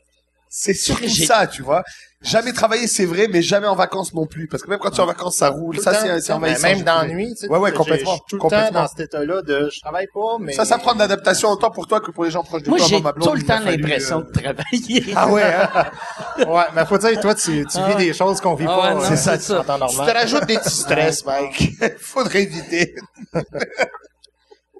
C'est 0.57 0.73
surtout 0.73 1.09
J'ai- 1.09 1.27
ça, 1.27 1.49
tu 1.49 1.63
vois. 1.63 1.83
Jamais 2.23 2.53
travailler, 2.53 2.87
c'est 2.87 3.07
vrai, 3.07 3.27
mais 3.29 3.43
jamais 3.43 3.67
en 3.67 3.75
vacances 3.75 4.15
non 4.15 4.25
plus. 4.25 4.47
Parce 4.47 4.63
que 4.63 4.71
même 4.71 4.79
quand 4.79 4.91
tu 4.93 4.99
es 4.99 5.01
en 5.01 5.07
vacances, 5.07 5.35
ça 5.37 5.49
roule. 5.51 5.75
Tout 5.77 5.83
Ça, 5.83 5.93
c'est 6.21 6.33
envahissant. 6.33 6.63
Même 6.69 6.79
je 6.79 6.85
dans 6.85 7.05
nuit, 7.07 7.31
tu 7.35 7.37
sais. 7.41 7.49
Ouais, 7.49 7.59
ouais, 7.59 7.71
j'ai- 7.73 7.77
complètement, 7.77 8.13
Je 8.13 8.17
suis 8.17 8.25
tout 8.29 8.37
le 8.37 8.51
temps 8.51 8.71
dans 8.71 8.87
cet 8.87 9.01
état-là 9.01 9.43
de, 9.43 9.69
je 9.69 9.81
travaille 9.81 10.07
pas, 10.15 10.37
mais. 10.39 10.53
Ça, 10.53 10.65
ça 10.65 10.79
prend 10.79 10.95
de 10.95 11.01
l'adaptation 11.01 11.49
autant 11.51 11.73
pour 11.73 11.89
toi 11.89 12.01
que 12.01 12.13
pour 12.13 12.23
les 12.25 12.31
gens 12.31 12.45
proches 12.45 12.63
de 12.63 12.69
Moi, 12.69 12.79
toi. 12.79 12.87
j'ai 12.89 13.01
ma 13.01 13.11
blonde, 13.11 13.29
tout 13.29 13.35
le 13.35 13.43
temps 13.43 13.59
l'impression 13.59 14.21
euh, 14.21 14.23
de 14.23 14.41
travailler. 14.41 15.13
Ah 15.17 15.29
ouais, 15.29 15.43
hein? 15.43 15.91
Ouais, 16.47 16.63
mais 16.73 16.87
faut 16.87 16.99
dire, 16.99 17.21
toi, 17.21 17.35
tu, 17.35 17.67
tu 17.67 17.79
Ah 17.79 17.89
vis 17.91 17.97
des 17.97 18.13
choses 18.15 18.41
qu'on 18.41 18.55
vit 18.55 18.67
Ah 18.69 18.77
pas. 18.77 18.95
euh, 18.95 19.01
c'est 19.09 19.17
ça, 19.17 19.33
en 19.35 19.89
ça. 19.89 20.05
Tu 20.07 20.13
te 20.13 20.17
rajoutes 20.17 20.47
des 20.47 20.57
petits 20.59 20.71
stress, 20.71 21.25
Mike. 21.27 21.73
Faudrait 21.99 22.45
éviter. 22.45 22.95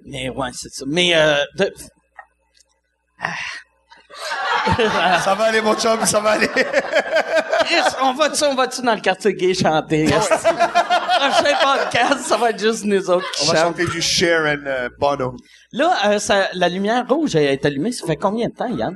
Mais 0.07 0.29
ouais, 0.31 0.51
c'est 0.55 0.73
ça. 0.73 0.85
Mais 0.87 1.17
euh, 1.17 1.35
de- 1.57 1.73
Ça 5.25 5.35
va 5.35 5.45
aller, 5.45 5.61
mon 5.61 5.75
chum, 5.75 6.05
ça 6.07 6.21
va 6.21 6.31
aller. 6.31 6.49
Chris, 6.49 7.95
on 8.03 8.13
va-tu, 8.15 8.45
on 8.45 8.55
va-tu 8.55 8.83
dans 8.83 8.95
le 8.95 9.01
quartier 9.01 9.35
gay 9.35 9.55
chanter? 9.55 10.07
Prochain 10.07 11.57
podcast, 11.63 12.21
ça 12.21 12.37
va 12.37 12.51
être 12.51 12.61
juste 12.61 12.85
nous 12.85 13.11
autres 13.11 13.31
qui 13.33 13.43
On 13.49 13.53
va 13.53 13.59
chantent. 13.59 13.65
chanter 13.79 13.87
du 13.87 14.01
Sharon 14.03 14.63
euh, 14.67 14.89
Bono. 14.99 15.35
Là, 15.73 15.95
euh, 16.07 16.19
ça, 16.19 16.49
la 16.55 16.69
lumière 16.69 17.05
rouge 17.09 17.35
est 17.37 17.65
allumée. 17.65 17.93
Ça 17.93 18.07
fait 18.07 18.17
combien 18.17 18.49
de 18.49 18.55
temps, 18.55 18.67
Yann? 18.69 18.95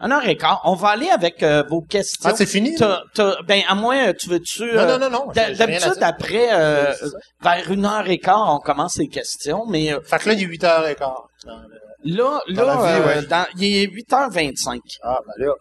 Un 0.00 0.12
heure 0.12 0.26
et 0.28 0.36
quart. 0.36 0.60
On 0.64 0.74
va 0.74 0.90
aller 0.90 1.10
avec 1.10 1.42
euh, 1.42 1.64
vos 1.68 1.80
questions. 1.82 2.30
Ah, 2.30 2.32
c'est 2.36 2.46
fini? 2.46 2.74
T'as- 2.76 3.02
t'as- 3.14 3.36
ben, 3.46 3.62
à 3.68 3.74
moins, 3.74 4.12
tu 4.12 4.28
veux-tu... 4.28 4.62
euh, 4.62 4.86
Non, 4.86 4.98
non, 4.98 5.10
non, 5.10 5.26
j'ai- 5.34 5.54
j'ai 5.56 5.64
rien 5.64 5.76
à 5.78 5.80
D'habitude, 5.80 5.92
dire. 5.98 6.06
après, 6.06 6.48
euh, 6.52 6.94
vers 7.42 7.70
une 7.72 7.84
heure 7.84 8.08
et 8.08 8.18
quart, 8.18 8.54
on 8.54 8.58
commence 8.58 8.96
les 8.98 9.08
questions, 9.08 9.64
mais 9.68 9.92
euh, 9.92 9.98
Fait 10.04 10.18
que 10.18 10.28
là, 10.28 10.34
il 10.34 10.42
est 10.42 10.46
8h15. 10.46 10.98
dans 10.98 11.56
le- 11.56 11.78
là, 12.04 12.40
là, 12.48 12.64
Dans 12.64 12.84
euh, 12.86 13.22
dans- 13.22 13.46
il 13.56 13.76
est 13.76 13.86
8h25. 13.86 14.80
Ah, 15.02 15.18
ben 15.26 15.46
là, 15.46 15.52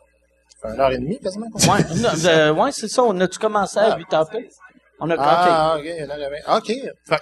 ça 0.62 0.70
fait 0.70 0.76
une 0.76 0.82
heure 0.82 0.92
et 0.92 0.98
demie, 0.98 1.20
quasiment. 1.20 1.48
Ouais, 1.54 1.84
non, 1.96 2.10
euh, 2.26 2.54
ouais, 2.54 2.72
c'est 2.72 2.88
ça. 2.88 3.04
On 3.04 3.20
a-tu 3.20 3.40
commencé 3.40 3.78
à 3.80 3.94
Ah. 3.94 3.98
8h 3.98 4.30
pile? 4.30 4.48
On 5.00 5.08
a. 5.12 5.16
Ah, 5.20 5.76
ok, 5.78 5.84
une 5.86 6.10
heure 6.10 6.18
et 6.18 6.42
vingt. 6.44 6.58
Ok. 6.58 6.74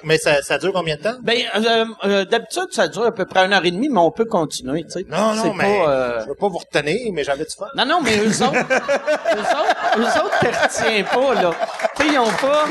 Mais 0.05 0.17
ça, 0.17 0.41
ça 0.41 0.57
dure 0.57 0.71
combien 0.71 0.95
de 0.95 1.01
temps? 1.01 1.17
Ben, 1.21 1.39
euh, 1.55 1.85
euh, 2.05 2.23
d'habitude, 2.23 2.67
ça 2.71 2.87
dure 2.87 3.03
à 3.05 3.11
peu 3.11 3.25
près 3.25 3.41
une 3.45 3.51
heure 3.51 3.65
et 3.65 3.71
demis, 3.71 3.89
mais 3.89 3.99
on 3.99 4.11
peut 4.11 4.23
continuer, 4.23 4.83
tu 4.85 4.91
sais. 4.91 5.05
Non, 5.09 5.33
non, 5.35 5.53
mais 5.53 5.63
pas, 5.83 5.89
euh, 5.91 6.21
je 6.21 6.27
veux 6.29 6.35
pas 6.35 6.47
vous 6.47 6.59
retenir, 6.59 7.11
mais 7.11 7.25
j'avais 7.25 7.43
du 7.43 7.53
fun. 7.53 7.67
Non, 7.75 7.85
non, 7.85 7.99
mais 8.01 8.17
eux 8.17 8.29
autres, 8.43 8.53
eux 9.35 9.41
autres, 9.41 9.99
eux 9.99 10.23
autres, 10.23 10.39
te 10.39 10.45
retiens 10.45 11.03
pas, 11.03 11.33
là. 11.41 11.51
Tu 11.97 12.07
ils 12.13 12.17
ont 12.17 12.31
pas... 12.31 12.65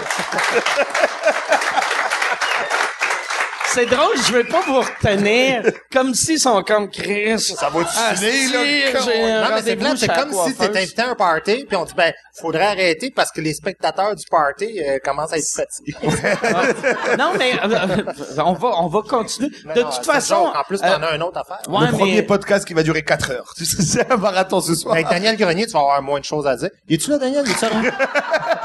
C'est 3.75 3.87
drôle, 3.87 4.17
je 4.27 4.33
veux 4.33 4.45
pas 4.45 4.61
vous 4.67 4.81
retenir, 4.81 5.63
comme 5.93 6.15
s'ils 6.15 6.39
sont 6.39 6.63
comme 6.63 6.89
Chris. 6.91 7.39
Ça 7.41 7.69
va 7.71 7.85
finir, 7.85 8.17
si, 8.17 8.53
là? 8.53 9.49
Non, 9.49 9.55
mais 9.57 9.63
c'est 9.63 9.75
plate, 9.77 9.97
c'est 9.99 10.07
comme 10.09 10.33
si 10.33 10.55
t'étais 10.55 10.79
invité 10.83 11.03
à 11.03 11.11
un 11.11 11.15
party, 11.17 11.65
puis 11.67 11.77
on 11.77 11.85
dit, 11.85 11.93
ben, 11.97 12.13
faudrait 12.41 12.67
arrêter 12.67 13.11
parce 13.11 13.33
que 13.33 13.41
les 13.41 13.53
spectateurs 13.53 14.15
du 14.15 14.25
party 14.31 14.81
euh, 14.81 14.99
commencent 15.05 15.33
à 15.33 15.39
être 15.39 15.49
fatigués. 15.49 15.95
Non, 17.19 17.33
mais 17.39 17.53
euh, 17.55 17.69
euh, 17.69 18.43
on 18.45 18.53
va, 18.53 18.69
on 18.81 18.87
va 18.89 19.01
continuer. 19.03 19.51
De 19.75 19.81
non, 19.83 19.91
toute 19.91 20.05
façon... 20.07 20.45
joke. 20.47 20.57
En 20.57 20.63
plus, 20.65 20.81
euh, 20.83 20.87
t'en 20.97 21.03
as 21.03 21.13
un 21.13 21.21
autre 21.21 21.39
à 21.39 21.45
faire. 21.45 21.73
ouais, 21.73 21.87
le 21.87 21.93
premier 21.93 22.15
mais- 22.17 22.23
podcast 22.23 22.65
qui 22.67 22.75
va 22.75 22.83
durer 22.83 23.03
4 23.03 23.31
heures. 23.33 23.53
Tu 23.57 23.65
sais, 23.65 23.83
C'est 23.83 24.11
un 24.13 24.17
marathon 24.17 24.61
ce 24.61 24.75
soir. 24.75 24.95
Avec 24.95 25.09
Daniel 25.09 25.37
Grenier, 25.37 25.67
tu 25.67 25.73
vas 25.73 25.81
avoir 25.81 26.03
moins 26.03 26.21
de 26.21 26.25
choses 26.25 26.47
à 26.47 26.57
dire. 26.57 26.71
Es-tu 26.89 27.11
là, 27.11 27.19
Daniel? 27.19 27.45
Es-tu 27.49 27.65
là? 27.65 27.91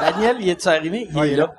Daniel, 0.00 0.36
il 0.40 0.48
est 0.48 0.66
arrivé? 0.66 1.06
Il 1.10 1.16
Ouais, 1.16 1.28
est 1.28 1.30
il 1.30 1.34
est 1.34 1.36
là. 1.36 1.52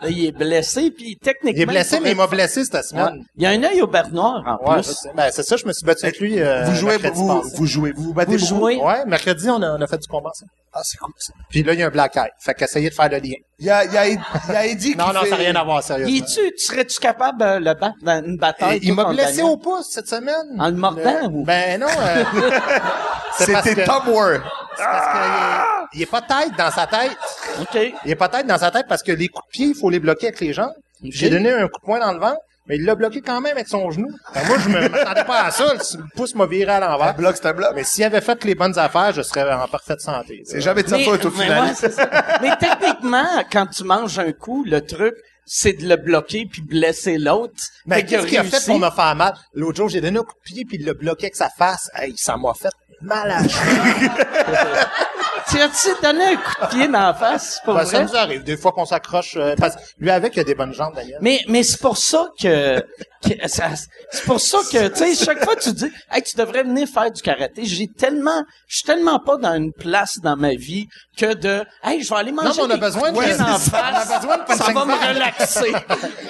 Là. 0.00 0.06
Là, 0.08 0.10
il 0.10 0.24
est 0.26 0.32
blessé, 0.32 0.90
puis 0.90 1.16
techniquement... 1.22 1.56
Il 1.58 1.62
est 1.62 1.66
blessé, 1.66 2.00
mais 2.00 2.10
il 2.12 2.16
m'a 2.16 2.26
blessé 2.26 2.64
cette 2.64 2.74
Ouais. 2.74 2.82
semaine. 2.82 3.24
Il 3.36 3.42
y 3.42 3.46
a 3.46 3.50
un 3.50 3.62
œil 3.62 3.82
au 3.82 3.86
beurre 3.86 4.10
noir, 4.10 4.42
en 4.46 4.70
Ouais, 4.70 4.80
plus. 4.82 4.96
Ben, 5.14 5.30
c'est 5.32 5.42
ça, 5.42 5.56
je 5.56 5.66
me 5.66 5.72
suis 5.72 5.84
battu 5.84 6.04
avec 6.04 6.18
lui. 6.20 6.40
euh, 6.40 6.64
vous 6.66 6.74
jouez, 6.74 6.98
mercredi 6.98 7.20
vous, 7.56 7.66
jouez, 7.66 7.92
vous 7.92 8.02
vous 8.04 8.14
battez 8.14 8.36
Vous 8.36 8.46
beaucoup? 8.54 8.60
jouez? 8.70 8.76
Ouais, 8.76 9.04
mercredi, 9.06 9.48
on 9.50 9.60
a, 9.62 9.72
on 9.76 9.80
a 9.80 9.86
fait 9.86 9.98
du 9.98 10.06
combat 10.08 10.30
ensemble. 10.30 10.50
Ah, 10.72 10.80
c'est 10.84 10.98
cool, 10.98 11.12
ça. 11.18 11.32
Puis 11.48 11.62
là, 11.62 11.72
il 11.72 11.80
y 11.80 11.82
a 11.82 11.86
un 11.86 11.90
black 11.90 12.14
eye. 12.16 12.28
Fait 12.38 12.54
qu'essayer 12.54 12.90
de 12.90 12.94
faire 12.94 13.08
le 13.08 13.16
lien. 13.18 13.34
Il 13.58 13.64
y 13.66 13.70
a, 13.70 13.84
il 13.86 13.92
y 13.92 13.96
a, 13.96 14.06
il 14.06 14.14
y 14.52 14.56
a 14.56 14.66
Eddie 14.66 14.92
qui 14.92 14.96
Non, 14.98 15.12
non, 15.12 15.20
fait... 15.20 15.30
ça 15.30 15.36
n'a 15.36 15.42
rien 15.42 15.54
à 15.56 15.64
voir, 15.64 15.80
Il 15.80 15.82
sérieusement. 15.82 16.16
est-tu, 16.16 16.52
tu 16.56 16.64
serais-tu 16.64 17.00
capable 17.00 17.40
de 17.40 17.58
le 17.64 17.74
battre 17.74 17.96
dans 18.02 18.22
une 18.24 18.36
bataille? 18.36 18.76
Et 18.76 18.84
il 18.86 18.94
m'a 18.94 19.06
blessé 19.06 19.42
au 19.42 19.56
pouce 19.56 19.88
cette 19.90 20.08
semaine. 20.08 20.34
En 20.58 20.68
le 20.68 20.76
mordant, 20.76 21.02
Le- 21.22 21.28
ou? 21.28 21.44
Ben 21.44 21.80
non. 21.80 21.86
euh, 21.88 22.22
C'était 23.38 23.74
que, 23.74 23.86
Tom 23.86 24.08
Ward. 24.14 24.42
C'est 24.76 24.84
parce 24.84 25.06
que 25.06 25.18
il, 25.18 25.24
est, 25.32 25.64
il 25.94 26.02
est 26.02 26.06
pas 26.10 26.22
tête 26.22 26.56
dans 26.56 26.70
sa 26.70 26.86
tête. 26.86 27.16
OK. 27.60 27.92
Il 28.04 28.10
est 28.10 28.14
pas 28.16 28.28
tête 28.28 28.46
dans 28.46 28.58
sa 28.58 28.70
tête 28.70 28.86
parce 28.88 29.02
que 29.02 29.12
les 29.12 29.28
coups 29.28 29.46
de 29.46 29.50
pied, 29.50 29.66
il 29.68 29.74
faut 29.74 29.90
les 29.90 30.00
bloquer 30.00 30.28
avec 30.28 30.40
les 30.40 30.52
jambes. 30.52 30.72
J'ai 31.02 31.30
donné 31.30 31.50
un 31.52 31.68
coup 31.68 31.80
de 31.80 31.84
poing 31.84 32.00
dans 32.00 32.12
le 32.12 32.18
ventre, 32.18 32.38
mais 32.66 32.76
il 32.76 32.84
l'a 32.84 32.94
bloqué 32.94 33.20
quand 33.22 33.40
même 33.40 33.52
avec 33.52 33.68
son 33.68 33.90
genou. 33.90 34.08
Ben, 34.34 34.46
moi, 34.46 34.58
je 34.58 34.68
me 34.68 34.88
m'attendais 34.88 35.24
pas 35.24 35.44
à 35.44 35.50
ça. 35.50 35.72
Le 35.74 36.04
pouce 36.16 36.34
m'a 36.34 36.46
viré 36.46 36.72
à 36.72 36.76
Un 36.76 36.80
l'envers. 36.80 37.14
bloc, 37.14 37.36
c'est 37.36 37.46
un 37.46 37.52
bloc. 37.52 37.70
Mais 37.74 37.84
s'il 37.84 38.04
avait 38.04 38.20
fait 38.20 38.42
les 38.44 38.54
bonnes 38.54 38.78
affaires, 38.78 39.12
je 39.12 39.22
serais 39.22 39.50
en 39.52 39.66
parfaite 39.68 40.00
santé. 40.00 40.42
C'est 40.44 40.60
jamais 40.60 40.82
de 40.82 40.88
sa 40.88 40.98
faute 40.98 41.24
au 41.24 41.30
final. 41.30 41.62
ouais, 41.64 41.74
c'est 41.74 41.92
ça. 41.92 42.08
Mais 42.42 42.56
techniquement, 42.56 43.26
quand 43.52 43.66
tu 43.66 43.84
manges 43.84 44.18
un 44.18 44.32
coup, 44.32 44.64
le 44.66 44.80
truc, 44.84 45.14
c'est 45.48 45.72
de 45.72 45.88
le 45.88 45.96
bloquer 45.96 46.46
puis 46.46 46.62
blesser 46.62 47.18
l'autre. 47.18 47.54
Mais 47.86 48.04
qu'il 48.04 48.18
qu'est-ce 48.18 48.26
qu'il 48.26 48.38
a 48.38 48.44
fait 48.44 48.64
pour 48.66 48.78
me 48.78 48.90
faire 48.90 49.16
mal? 49.16 49.34
L'autre 49.54 49.78
jour, 49.78 49.88
j'ai 49.88 50.00
donné 50.00 50.18
un 50.18 50.22
coup 50.22 50.34
de 50.34 50.52
pied, 50.52 50.64
puis 50.64 50.76
il 50.78 50.84
l'a 50.84 50.94
bloqué 50.94 51.26
avec 51.26 51.36
sa 51.36 51.48
face. 51.48 51.90
Hey, 51.94 52.14
ça 52.16 52.36
m'a 52.36 52.52
fait 52.54 52.68
mal 53.00 53.30
à. 53.30 53.42
Tu 55.50 55.58
as-tu 55.60 55.88
donné 56.02 56.24
un 56.24 56.36
coup 56.36 56.62
de 56.62 56.66
pied 56.68 56.88
dans 56.88 57.00
la 57.00 57.14
face, 57.14 57.60
pour 57.64 57.74
Ben, 57.74 57.84
ça 57.84 57.98
vrai? 57.98 58.04
nous 58.04 58.16
arrive. 58.16 58.44
Des 58.44 58.56
fois 58.56 58.72
qu'on 58.72 58.84
s'accroche. 58.84 59.34
euh, 59.36 59.54
lui 59.98 60.10
avec, 60.10 60.36
il 60.36 60.40
a 60.40 60.44
des 60.44 60.54
bonnes 60.54 60.74
jambes, 60.74 60.94
Daniel. 60.94 61.18
Mais, 61.20 61.40
mais 61.48 61.62
c'est 61.62 61.80
pour 61.80 61.96
ça 61.96 62.28
que, 62.40 62.80
que 63.26 63.48
ça- 63.48 63.70
c'est 64.10 64.24
pour 64.24 64.40
ça 64.40 64.58
que, 64.70 64.88
tu 64.88 64.96
sais, 65.14 65.24
chaque 65.24 65.42
fois 65.44 65.56
tu 65.56 65.72
dis, 65.72 65.90
hey, 66.12 66.22
tu 66.22 66.36
devrais 66.36 66.62
venir 66.64 66.86
faire 66.88 67.10
du 67.10 67.22
karaté. 67.22 67.64
J'ai 67.64 67.88
tellement, 67.88 68.42
je 68.66 68.76
suis 68.76 68.84
tellement 68.84 69.18
pas 69.20 69.36
dans 69.38 69.54
une 69.54 69.72
place 69.72 70.18
dans 70.22 70.36
ma 70.36 70.54
vie 70.54 70.86
que 71.16 71.34
de, 71.34 71.64
hey, 71.82 72.02
je 72.02 72.10
vais 72.10 72.16
aller 72.16 72.32
manger 72.32 72.48
Non, 72.48 72.54
mais 72.56 72.62
on 72.62 72.70
a 72.70 72.74
des 72.74 72.80
besoin 72.80 73.12
de- 73.12 73.18
pied 73.18 73.32
ça. 73.34 73.44
face. 73.44 73.70
On 73.72 74.12
a 74.12 74.18
besoin 74.20 74.36
de 74.38 74.52
ça 74.62 74.72
va 74.72 74.84
me 74.84 75.14
relaxer. 75.14 75.72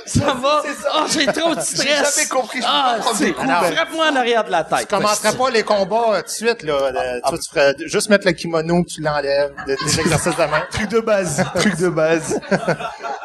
ça 0.06 0.32
va, 0.34 0.62
oh, 0.94 1.04
j'ai 1.12 1.26
trop 1.26 1.54
de 1.54 1.60
stress. 1.60 1.82
J'ai 1.82 1.88
jamais 2.20 2.28
compris, 2.30 2.60
ah, 2.64 2.98
c'est-. 3.14 3.32
Frappe-moi 3.32 4.06
en 4.10 4.16
arrière 4.16 4.44
de 4.44 4.50
la 4.50 4.64
tête. 4.64 4.80
Tu 4.80 4.86
commencerais 4.86 5.36
pas 5.36 5.50
les 5.50 5.62
combats 5.62 6.14
euh, 6.14 6.18
tout 6.18 6.26
de 6.26 6.30
suite, 6.30 6.62
là. 6.62 6.72
Euh, 6.74 7.20
toi, 7.28 7.38
tu 7.38 7.50
ferais 7.50 7.74
juste 7.86 8.08
mettre 8.08 8.26
le 8.26 8.32
kimono, 8.32 8.84
tu 8.84 9.00
l'enlèves, 9.10 9.52
des, 9.66 9.76
des 9.76 10.00
exercices 10.00 10.36
de 10.36 10.42
main. 10.44 10.62
Truc 10.70 10.88
de 10.88 11.00
base. 11.00 11.44
Truc 11.56 11.76
de 11.76 11.88
base. 11.88 12.40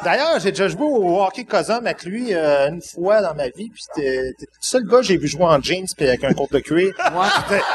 D'ailleurs, 0.04 0.40
j'ai 0.40 0.52
déjà 0.52 0.68
joué 0.68 0.84
au 0.86 1.22
hockey 1.24 1.46
Cosum 1.46 1.86
avec 1.86 2.04
lui 2.04 2.34
euh, 2.34 2.70
une 2.70 2.82
fois 2.82 3.22
dans 3.22 3.34
ma 3.34 3.46
vie, 3.50 3.70
puis 3.70 3.84
t'es 3.96 4.34
le 4.40 4.46
seul 4.60 4.84
gars 4.88 4.98
que 4.98 5.04
j'ai 5.04 5.18
vu 5.18 5.28
jouer 5.28 5.46
en 5.46 5.62
jeans 5.62 5.86
puis 5.96 6.08
avec 6.08 6.24
un 6.24 6.34
compte 6.34 6.52
de 6.52 6.60
cuir. 6.60 6.94
Ouais. 7.00 7.28
J'étais- 7.50 7.64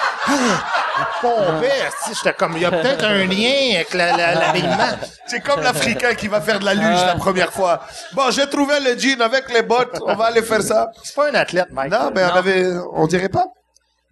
Il 1.01 1.05
pompait, 1.21 1.67
esti, 1.87 2.11
j'étais 2.13 2.35
comme, 2.37 2.55
il 2.57 2.63
y 2.63 2.65
a 2.65 2.73
peut-être 2.73 3.05
un 3.05 3.25
lien 3.25 3.77
avec 3.77 3.95
la- 3.95 4.17
la-. 4.17 4.97
C'est 5.29 5.39
comme 5.41 5.61
l'Africain 5.63 6.15
qui 6.15 6.27
va 6.27 6.41
faire 6.41 6.59
de 6.59 6.65
la 6.65 6.75
luge 6.75 7.07
la 7.07 7.15
première 7.15 7.53
fois. 7.53 7.83
Bon, 8.15 8.31
j'ai 8.33 8.49
trouvé 8.49 8.81
le 8.81 8.99
jean 8.99 9.21
avec 9.23 9.49
les 9.53 9.63
bottes. 9.63 9.97
On 10.05 10.17
va 10.17 10.25
aller 10.25 10.43
faire 10.43 10.61
ça. 10.61 10.91
C'est 11.05 11.15
pas 11.15 11.29
un 11.31 11.35
athlète, 11.35 11.69
Mike. 11.71 11.93
Non, 11.93 12.11
ben, 12.13 12.29
on 12.33 12.37
avait, 12.37 12.67
on 12.95 13.07
dirait 13.07 13.29
pas. 13.29 13.45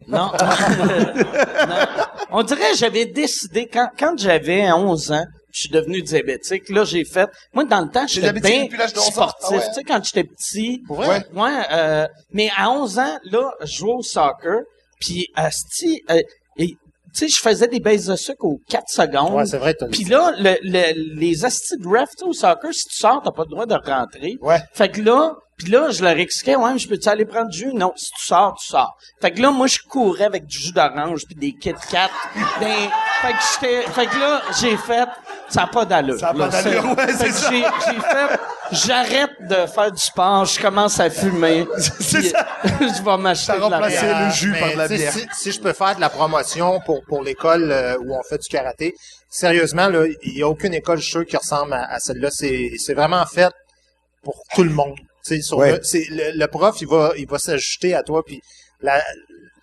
Non. 0.06 0.30
Non. 1.66 1.76
On 2.30 2.42
dirait 2.42 2.72
que 2.72 2.76
j'avais 2.76 3.06
décidé, 3.06 3.68
quand, 3.72 3.88
quand 3.98 4.18
j'avais 4.18 4.70
11 4.70 5.12
ans, 5.12 5.24
je 5.52 5.60
suis 5.60 5.68
devenu 5.70 6.02
diabétique. 6.02 6.68
Là, 6.68 6.84
j'ai 6.84 7.04
fait... 7.04 7.28
Moi, 7.54 7.64
dans 7.64 7.80
le 7.80 7.88
temps, 7.88 8.06
j'étais 8.06 8.32
bien 8.32 8.64
depuis 8.64 8.76
l'âge 8.76 8.92
de 8.92 8.98
11 8.98 9.06
ans? 9.06 9.10
sportif. 9.10 9.46
Ah 9.48 9.52
ouais? 9.52 9.68
Tu 9.68 9.74
sais, 9.74 9.82
quand 9.84 10.04
j'étais 10.04 10.24
petit... 10.24 10.82
Pour 10.86 10.96
vrai? 10.96 11.24
Ouais, 11.34 11.62
euh, 11.72 12.06
mais 12.32 12.50
à 12.56 12.70
11 12.70 12.98
ans, 12.98 13.18
là, 13.30 13.50
je 13.62 13.76
jouais 13.78 13.92
au 13.94 14.02
soccer, 14.02 14.60
puis 15.00 15.28
asti, 15.34 16.02
euh, 16.10 16.20
et, 16.58 16.66
tu 16.68 16.76
sais, 17.14 17.28
je 17.28 17.38
faisais 17.40 17.68
des 17.68 17.80
baisses 17.80 18.06
de 18.06 18.16
sucre 18.16 18.44
aux 18.44 18.60
4 18.68 18.88
secondes. 18.88 19.32
Ouais, 19.34 19.46
c'est 19.46 19.58
vrai, 19.58 19.74
Puis 19.90 20.04
là, 20.04 20.32
le, 20.36 20.56
le- 20.62 21.18
les 21.18 21.44
astis 21.44 21.78
de 21.78 21.86
ref, 21.88 22.10
tu 22.10 22.18
sais, 22.18 22.24
au 22.24 22.32
soccer, 22.34 22.74
si 22.74 22.84
tu 22.88 22.96
sors, 22.96 23.22
t'as 23.22 23.30
pas 23.30 23.44
le 23.44 23.50
droit 23.50 23.66
de 23.66 23.74
rentrer. 23.74 24.34
Ouais. 24.42 24.58
Fait 24.74 24.90
que 24.90 25.00
là, 25.00 25.34
puis 25.56 25.70
là, 25.70 25.90
je 25.90 26.04
leur 26.04 26.18
expliquais, 26.18 26.54
ouais, 26.54 26.72
mais 26.74 26.78
je 26.78 26.86
peux-tu 26.86 27.08
aller 27.08 27.24
prendre 27.24 27.48
du 27.48 27.58
jus? 27.58 27.72
Non, 27.72 27.92
si 27.96 28.10
tu 28.12 28.26
sors, 28.26 28.54
tu 28.60 28.66
sors. 28.66 28.94
Fait 29.22 29.30
que 29.30 29.40
là, 29.40 29.50
moi, 29.50 29.66
je 29.66 29.78
courais 29.88 30.24
avec 30.24 30.44
du 30.44 30.58
jus 30.58 30.72
d'orange 30.72 31.24
puis 31.24 31.34
des 31.34 31.52
Kit 31.52 31.72
Kat. 31.90 32.10
Ben, 32.60 32.90
fait 33.22 33.32
que 33.32 33.38
j'étais, 33.54 33.90
fait 33.90 34.06
que 34.06 34.18
là, 34.18 34.42
j'ai 34.60 34.76
fait, 34.76 35.08
ça 35.48 35.62
n'a 35.62 35.66
pas 35.68 35.86
d'allure. 35.86 36.18
Ça 36.18 36.28
a 36.28 36.34
pas 36.34 36.48
d'allure, 36.48 36.84
ouais, 36.84 37.06
Fait 37.06 37.12
c'est 37.14 37.28
que 37.28 37.32
ça. 37.32 37.50
J'ai, 37.50 37.62
j'ai 37.62 38.00
fait, 38.00 38.40
j'arrête 38.70 39.30
de 39.48 39.66
faire 39.66 39.92
du 39.92 40.02
sport, 40.02 40.44
je 40.44 40.60
commence 40.60 41.00
à 41.00 41.08
fumer. 41.08 41.66
C'est 42.00 42.22
ça. 42.22 42.46
je 42.64 43.02
vais 43.02 43.16
m'acheter 43.16 43.56
de 43.56 43.70
la 43.70 43.88
bière. 43.88 44.26
le 44.26 44.34
jus 44.34 44.50
mais 44.50 44.60
par 44.60 44.72
de 44.72 44.76
la 44.76 44.88
bière. 44.88 45.12
Si, 45.12 45.26
si 45.32 45.52
je 45.52 45.60
peux 45.60 45.72
faire 45.72 45.96
de 45.96 46.02
la 46.02 46.10
promotion 46.10 46.80
pour, 46.84 47.02
pour 47.08 47.22
l'école 47.22 47.72
euh, 47.72 47.96
où 48.04 48.14
on 48.14 48.22
fait 48.28 48.38
du 48.38 48.48
karaté, 48.48 48.94
sérieusement, 49.30 49.88
là, 49.88 50.04
il 50.22 50.34
n'y 50.34 50.42
a 50.42 50.48
aucune 50.48 50.74
école, 50.74 50.98
je 50.98 51.04
suis 51.04 51.12
sûr, 51.12 51.24
qui 51.24 51.36
ressemble 51.38 51.72
à, 51.72 51.90
à 51.90 51.98
celle-là. 51.98 52.28
C'est, 52.30 52.72
c'est 52.76 52.94
vraiment 52.94 53.24
fait 53.24 53.52
pour 54.22 54.34
tout 54.54 54.62
le 54.62 54.70
monde. 54.70 54.96
Tu 55.26 55.36
sais, 55.36 55.42
sur 55.42 55.58
Ouais. 55.58 55.72
le, 55.72 55.80
c'est, 55.82 56.04
le, 56.10 56.38
le 56.38 56.46
prof, 56.46 56.76
il 56.80 56.86
va, 56.88 57.12
il 57.16 57.26
va 57.26 57.38
s'ajuster 57.38 57.94
à 57.94 58.02
toi, 58.02 58.22
puis 58.24 58.40
la, 58.80 59.02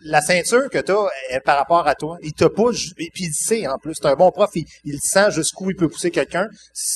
la 0.02 0.22
ceinture 0.22 0.69
que 0.69 0.80
t'as 0.80 1.07
est 1.30 1.40
par 1.40 1.57
rapport 1.57 1.88
à 1.88 1.95
toi. 1.95 2.18
Il 2.22 2.34
te 2.34 2.45
pousse, 2.45 2.91
et 2.98 3.10
puis 3.14 3.23
il 3.26 3.27
le 3.27 3.34
sait 3.34 3.68
en 3.68 3.77
plus. 3.77 3.94
C'est 3.95 4.07
un 4.07 4.15
bon 4.15 4.31
prof, 4.31 4.49
il, 4.56 4.65
il 4.84 4.99
sent 5.02 5.31
jusqu'où 5.31 5.69
il 5.69 5.76
peut 5.76 5.88
pousser 5.88 6.11
quelqu'un. 6.11 6.48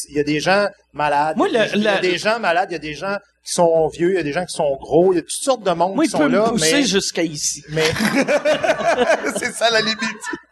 Il 0.10 0.16
y 0.16 0.20
a 0.20 0.24
des 0.24 0.40
gens 0.40 0.68
malades, 0.94 1.38
Moi, 1.38 1.48
il, 1.48 1.54
y 1.54 1.58
a 1.58 1.66
le- 1.66 1.72
des, 1.72 1.78
il 1.78 1.84
y 1.84 1.88
a 1.88 1.96
le- 1.96 2.02
des 2.02 2.18
gens 2.18 2.40
malades, 2.40 2.70
il 2.72 2.74
y 2.74 2.76
a 2.76 2.80
des 2.80 2.94
gens 2.96 3.18
qui 3.46 3.54
sont 3.54 3.88
vieux, 3.88 4.10
il 4.12 4.16
y 4.16 4.20
a 4.20 4.24
des 4.24 4.34
gens 4.34 4.44
qui 4.46 4.54
sont 4.56 4.76
gros, 4.76 5.14
il 5.14 5.18
y 5.18 5.20
a 5.20 5.22
toutes 5.22 5.32
sortes 5.32 5.64
de 5.64 5.72
monde 5.72 5.96
Moi, 5.96 6.04
qui 6.04 6.10
il 6.10 6.12
sont 6.12 6.18
peut 6.18 6.28
là, 6.28 6.46
me 6.48 6.50
pousser 6.50 6.72
mais, 6.74 6.84
jusqu'à 6.84 7.24
ici. 7.24 7.64
mais 7.70 7.86
c'est 9.38 9.54
ça 9.54 9.70
la 9.72 9.80
limite. 9.82 9.98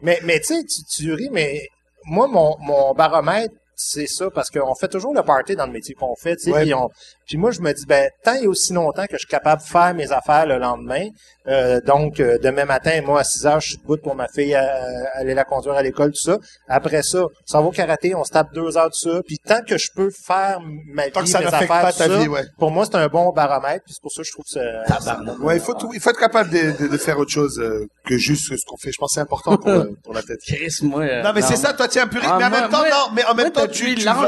mais, 0.01 0.19
mais 0.23 0.39
tu 0.39 0.55
sais, 0.55 0.63
tu, 0.63 0.83
tu 1.03 1.13
ris, 1.13 1.29
mais 1.31 1.67
moi, 2.05 2.27
mon, 2.27 2.55
mon 2.59 2.93
baromètre, 2.93 3.53
c'est 3.75 4.07
ça, 4.07 4.29
parce 4.33 4.49
qu'on 4.49 4.73
fait 4.75 4.87
toujours 4.87 5.13
le 5.13 5.21
party 5.23 5.55
dans 5.57 5.65
le 5.65 5.73
métier 5.73 5.93
qu'on 5.95 6.15
fait, 6.15 6.37
tu 6.37 6.43
sais, 6.45 6.51
Ouais. 6.51 6.61
puis 6.63 6.73
on- 6.73 6.89
puis 7.27 7.37
moi, 7.37 7.51
je 7.51 7.61
me 7.61 7.71
dis, 7.73 7.85
ben, 7.85 8.09
tant 8.23 8.35
et 8.35 8.47
aussi 8.47 8.73
longtemps 8.73 9.05
que 9.05 9.13
je 9.13 9.19
suis 9.19 9.27
capable 9.27 9.61
de 9.61 9.67
faire 9.67 9.93
mes 9.93 10.11
affaires 10.11 10.45
le 10.45 10.57
lendemain, 10.57 11.07
euh, 11.47 11.79
donc, 11.81 12.19
euh, 12.19 12.37
demain 12.41 12.65
matin, 12.65 13.01
moi, 13.05 13.19
à 13.21 13.23
6 13.23 13.45
heures, 13.45 13.59
je 13.59 13.69
suis 13.69 13.77
debout 13.77 13.97
pour 13.97 14.15
ma 14.15 14.27
fille 14.27 14.55
euh, 14.55 15.03
aller 15.13 15.33
la 15.33 15.43
conduire 15.43 15.75
à 15.75 15.83
l'école, 15.83 16.11
tout 16.11 16.19
ça. 16.31 16.37
Après 16.67 17.03
ça, 17.03 17.23
ça 17.45 17.59
va 17.61 17.67
au 17.67 17.71
karaté, 17.71 18.15
on 18.15 18.23
se 18.23 18.31
tape 18.31 18.53
deux 18.53 18.77
heures 18.77 18.89
de 18.89 18.95
ça, 18.95 19.21
puis 19.27 19.37
tant 19.37 19.61
que 19.61 19.77
je 19.77 19.89
peux 19.95 20.09
faire 20.09 20.59
ma 20.87 21.09
Tant 21.09 21.19
que 21.21 21.25
vie, 21.25 21.31
ça 21.31 21.39
mes 21.41 21.45
affaires, 21.47 21.67
pas 21.67 21.93
ta 21.93 22.07
ça, 22.07 22.17
vie, 22.17 22.27
ouais. 22.27 22.43
pour 22.57 22.71
moi, 22.71 22.85
c'est 22.85 22.95
un 22.95 23.07
bon 23.07 23.31
baromètre, 23.31 23.83
puis 23.85 23.93
c'est 23.93 24.01
pour 24.01 24.11
ça 24.11 24.21
que 24.23 24.27
je 24.27 24.31
trouve 24.31 24.45
ça... 24.47 24.99
ça- 24.99 25.19
Ouais, 25.41 25.57
il 25.57 25.61
faut 25.61 25.73
tout, 25.75 25.91
il 25.93 25.99
faut 25.99 26.09
être 26.09 26.19
capable 26.19 26.49
de, 26.49 26.83
de, 26.83 26.87
de 26.87 26.97
faire 26.97 27.19
autre 27.19 27.31
chose 27.31 27.59
euh, 27.59 27.85
que 28.07 28.17
juste 28.17 28.47
ce 28.55 28.65
qu'on 28.65 28.77
fait. 28.77 28.91
Je 28.91 28.97
pense 28.97 29.11
que 29.11 29.15
c'est 29.15 29.21
important 29.21 29.57
pour, 29.57 29.69
euh, 29.69 29.85
pour 30.03 30.13
la 30.13 30.23
tête. 30.23 30.39
Chris, 30.47 30.77
moi... 30.81 31.01
euh, 31.03 31.21
Non, 31.21 31.31
mais 31.33 31.41
c'est 31.41 31.55
ça, 31.57 31.73
toi, 31.73 31.87
tu 31.87 31.97
es 31.97 32.01
un 32.01 32.07
puriste, 32.07 32.29
Ah, 32.31 32.37
mais 32.39 32.45
en 32.45 32.49
moi- 32.49 32.61
même 32.61 32.69
temps, 32.71 32.79
moi- 32.79 32.89
non, 32.89 33.05
mais 33.15 33.23
en 33.25 33.35
même 33.35 33.51
moi, 33.53 33.65
temps, 33.65 33.71
tu, 33.71 33.95
tu, 33.95 34.03
vas, 34.05 34.27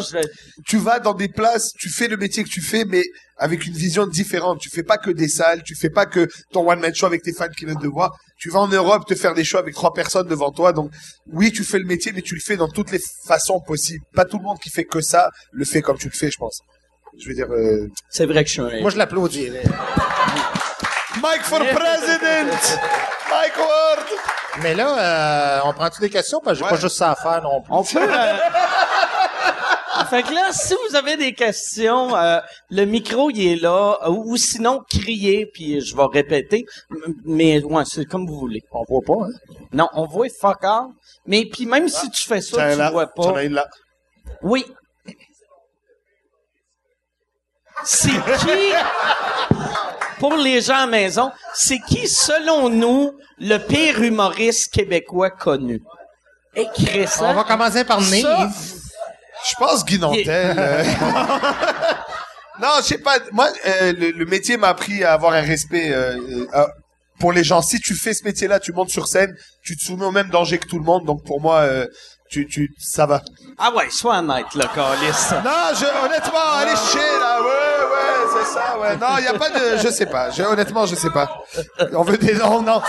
tu 0.65 0.77
vas 0.77 0.99
dans 0.99 1.13
des 1.13 1.29
places, 1.29 1.71
tu 1.79 1.89
fais 1.89 2.07
le 2.07 2.17
métier 2.17 2.43
que 2.43 2.49
tu 2.49 2.61
fais, 2.61 2.85
mais 2.87 3.03
avec 3.37 3.65
une 3.65 3.73
vision 3.73 4.07
différente. 4.07 4.59
Tu 4.59 4.69
fais 4.69 4.83
pas 4.83 4.97
que 4.97 5.11
des 5.11 5.27
salles, 5.27 5.61
tu 5.63 5.75
fais 5.75 5.89
pas 5.89 6.05
que 6.05 6.27
ton 6.51 6.67
one 6.69 6.79
man 6.79 6.93
show 6.95 7.05
avec 7.05 7.21
tes 7.21 7.33
fans 7.33 7.47
qui 7.49 7.65
viennent 7.65 7.79
te 7.79 7.87
voir. 7.87 8.15
Tu 8.39 8.49
vas 8.49 8.59
en 8.59 8.67
Europe 8.67 9.05
te 9.07 9.15
faire 9.15 9.33
des 9.33 9.43
shows 9.43 9.57
avec 9.59 9.73
trois 9.75 9.93
personnes 9.93 10.27
devant 10.27 10.51
toi. 10.51 10.73
Donc, 10.73 10.91
oui, 11.31 11.51
tu 11.51 11.63
fais 11.63 11.79
le 11.79 11.85
métier, 11.85 12.11
mais 12.13 12.21
tu 12.21 12.35
le 12.35 12.41
fais 12.41 12.55
dans 12.57 12.67
toutes 12.69 12.91
les 12.91 12.99
façons 13.27 13.59
possibles. 13.59 14.03
Pas 14.15 14.25
tout 14.25 14.37
le 14.37 14.43
monde 14.43 14.59
qui 14.59 14.69
fait 14.69 14.85
que 14.85 15.01
ça 15.01 15.29
le 15.51 15.65
fait 15.65 15.81
comme 15.81 15.97
tu 15.97 16.07
le 16.09 16.13
fais, 16.15 16.29
je 16.31 16.37
pense. 16.37 16.61
Je 17.19 17.27
veux 17.29 17.33
dire, 17.35 17.47
euh, 17.51 17.87
C'est 18.09 18.25
vrai 18.27 18.43
que 18.43 18.47
je 18.49 18.53
suis 18.53 18.61
un... 18.61 18.81
Moi, 18.81 18.91
je 18.91 18.97
l'applaudis. 18.97 19.49
Mike 21.21 21.41
for 21.43 21.59
President! 21.59 22.79
Mike 23.31 23.57
Ward! 23.57 24.05
Mais 24.61 24.75
là, 24.75 25.57
euh, 25.57 25.59
on 25.65 25.73
prend-tu 25.73 25.99
des 26.01 26.09
questions? 26.09 26.39
Parce 26.43 26.57
que 26.57 26.59
j'ai 26.59 26.63
Ouais. 26.65 26.75
pas 26.75 26.81
juste 26.81 26.95
ça 26.97 27.11
à 27.11 27.15
faire 27.15 27.41
non 27.41 27.61
plus. 27.61 27.73
On 27.73 27.83
peut. 27.83 27.97
euh, 28.01 28.37
fait 30.05 30.23
que 30.23 30.33
là, 30.33 30.51
si 30.51 30.73
vous 30.87 30.95
avez 30.95 31.17
des 31.17 31.33
questions, 31.33 32.15
euh, 32.15 32.39
le 32.69 32.85
micro 32.85 33.29
il 33.29 33.47
est 33.47 33.55
là, 33.55 34.09
ou, 34.09 34.33
ou 34.33 34.37
sinon 34.37 34.81
criez 34.89 35.45
puis 35.53 35.81
je 35.81 35.95
vais 35.95 36.05
répéter. 36.11 36.65
Mais 37.25 37.63
ouais, 37.63 37.83
c'est 37.85 38.05
comme 38.05 38.25
vous 38.27 38.39
voulez. 38.39 38.61
On 38.71 38.83
voit 38.87 39.01
pas, 39.05 39.25
hein? 39.25 39.31
Non, 39.73 39.89
on 39.93 40.05
voit 40.05 40.27
fuck 40.41 40.63
all. 40.63 40.87
Mais 41.25 41.45
puis 41.45 41.65
même 41.65 41.87
si 41.89 42.09
tu 42.11 42.27
fais 42.27 42.41
ça, 42.41 42.71
tu 42.71 42.77
là, 42.77 42.91
vois 42.91 43.07
pas. 43.07 43.43
là. 43.43 43.65
Oui. 44.41 44.65
C'est 47.83 48.09
qui, 48.09 48.73
pour 50.19 50.35
les 50.35 50.61
gens 50.61 50.75
à 50.75 50.79
la 50.81 50.87
maison, 50.87 51.31
c'est 51.53 51.79
qui, 51.79 52.07
selon 52.07 52.69
nous, 52.69 53.11
le 53.37 53.57
pire 53.59 54.01
humoriste 54.01 54.73
québécois 54.73 55.29
connu? 55.29 55.81
Écris 56.55 57.07
ça. 57.07 57.25
On 57.25 57.33
va 57.35 57.43
commencer 57.43 57.83
par 57.83 58.01
Ça, 58.01 58.15
Nive. 58.15 58.76
Je 59.49 59.55
pense 59.57 59.85
Guy 59.85 59.99
Nantel. 59.99 60.23
euh. 60.57 60.83
non, 62.61 62.69
je 62.79 62.83
sais 62.83 62.97
pas. 62.97 63.19
Moi, 63.31 63.49
euh, 63.65 63.93
le, 63.93 64.11
le 64.11 64.25
métier 64.25 64.57
m'a 64.57 64.69
appris 64.69 65.03
à 65.03 65.13
avoir 65.13 65.33
un 65.33 65.41
respect 65.41 65.91
euh, 65.91 66.17
pour 67.19 67.31
les 67.31 67.43
gens. 67.43 67.61
Si 67.61 67.79
tu 67.79 67.95
fais 67.95 68.13
ce 68.13 68.23
métier-là, 68.23 68.59
tu 68.59 68.73
montes 68.73 68.89
sur 68.89 69.07
scène, 69.07 69.35
tu 69.63 69.75
te 69.77 69.83
soumets 69.83 70.05
au 70.05 70.11
même 70.11 70.29
danger 70.29 70.57
que 70.57 70.67
tout 70.67 70.77
le 70.79 70.85
monde. 70.85 71.05
Donc 71.05 71.23
pour 71.25 71.41
moi, 71.41 71.67
Tu, 72.29 72.45
tu, 72.45 72.73
ça 72.77 73.05
va. 73.05 73.21
Ah 73.59 73.73
ouais, 73.75 73.89
sois 73.89 74.19
honnête, 74.19 74.53
là, 74.53 74.69
Calis. 74.73 75.41
Non, 75.43 75.73
je, 75.73 76.05
honnêtement, 76.05 76.53
allez 76.57 76.75
chier, 76.75 76.99
là. 77.19 77.41
Ouais, 77.41 77.47
ouais, 77.47 78.31
c'est 78.43 78.53
ça, 78.53 78.77
ouais. 78.79 78.95
Non, 78.97 79.17
il 79.17 79.23
y 79.23 79.27
a 79.27 79.33
pas 79.33 79.49
de, 79.49 79.77
je 79.83 79.87
sais 79.89 80.05
pas. 80.05 80.29
Je, 80.29 80.43
honnêtement, 80.43 80.85
je 80.85 80.93
sais 80.95 81.09
pas. 81.09 81.43
On 81.93 82.03
veut 82.03 82.19
des 82.19 82.35
noms, 82.35 82.61
non. 82.61 82.81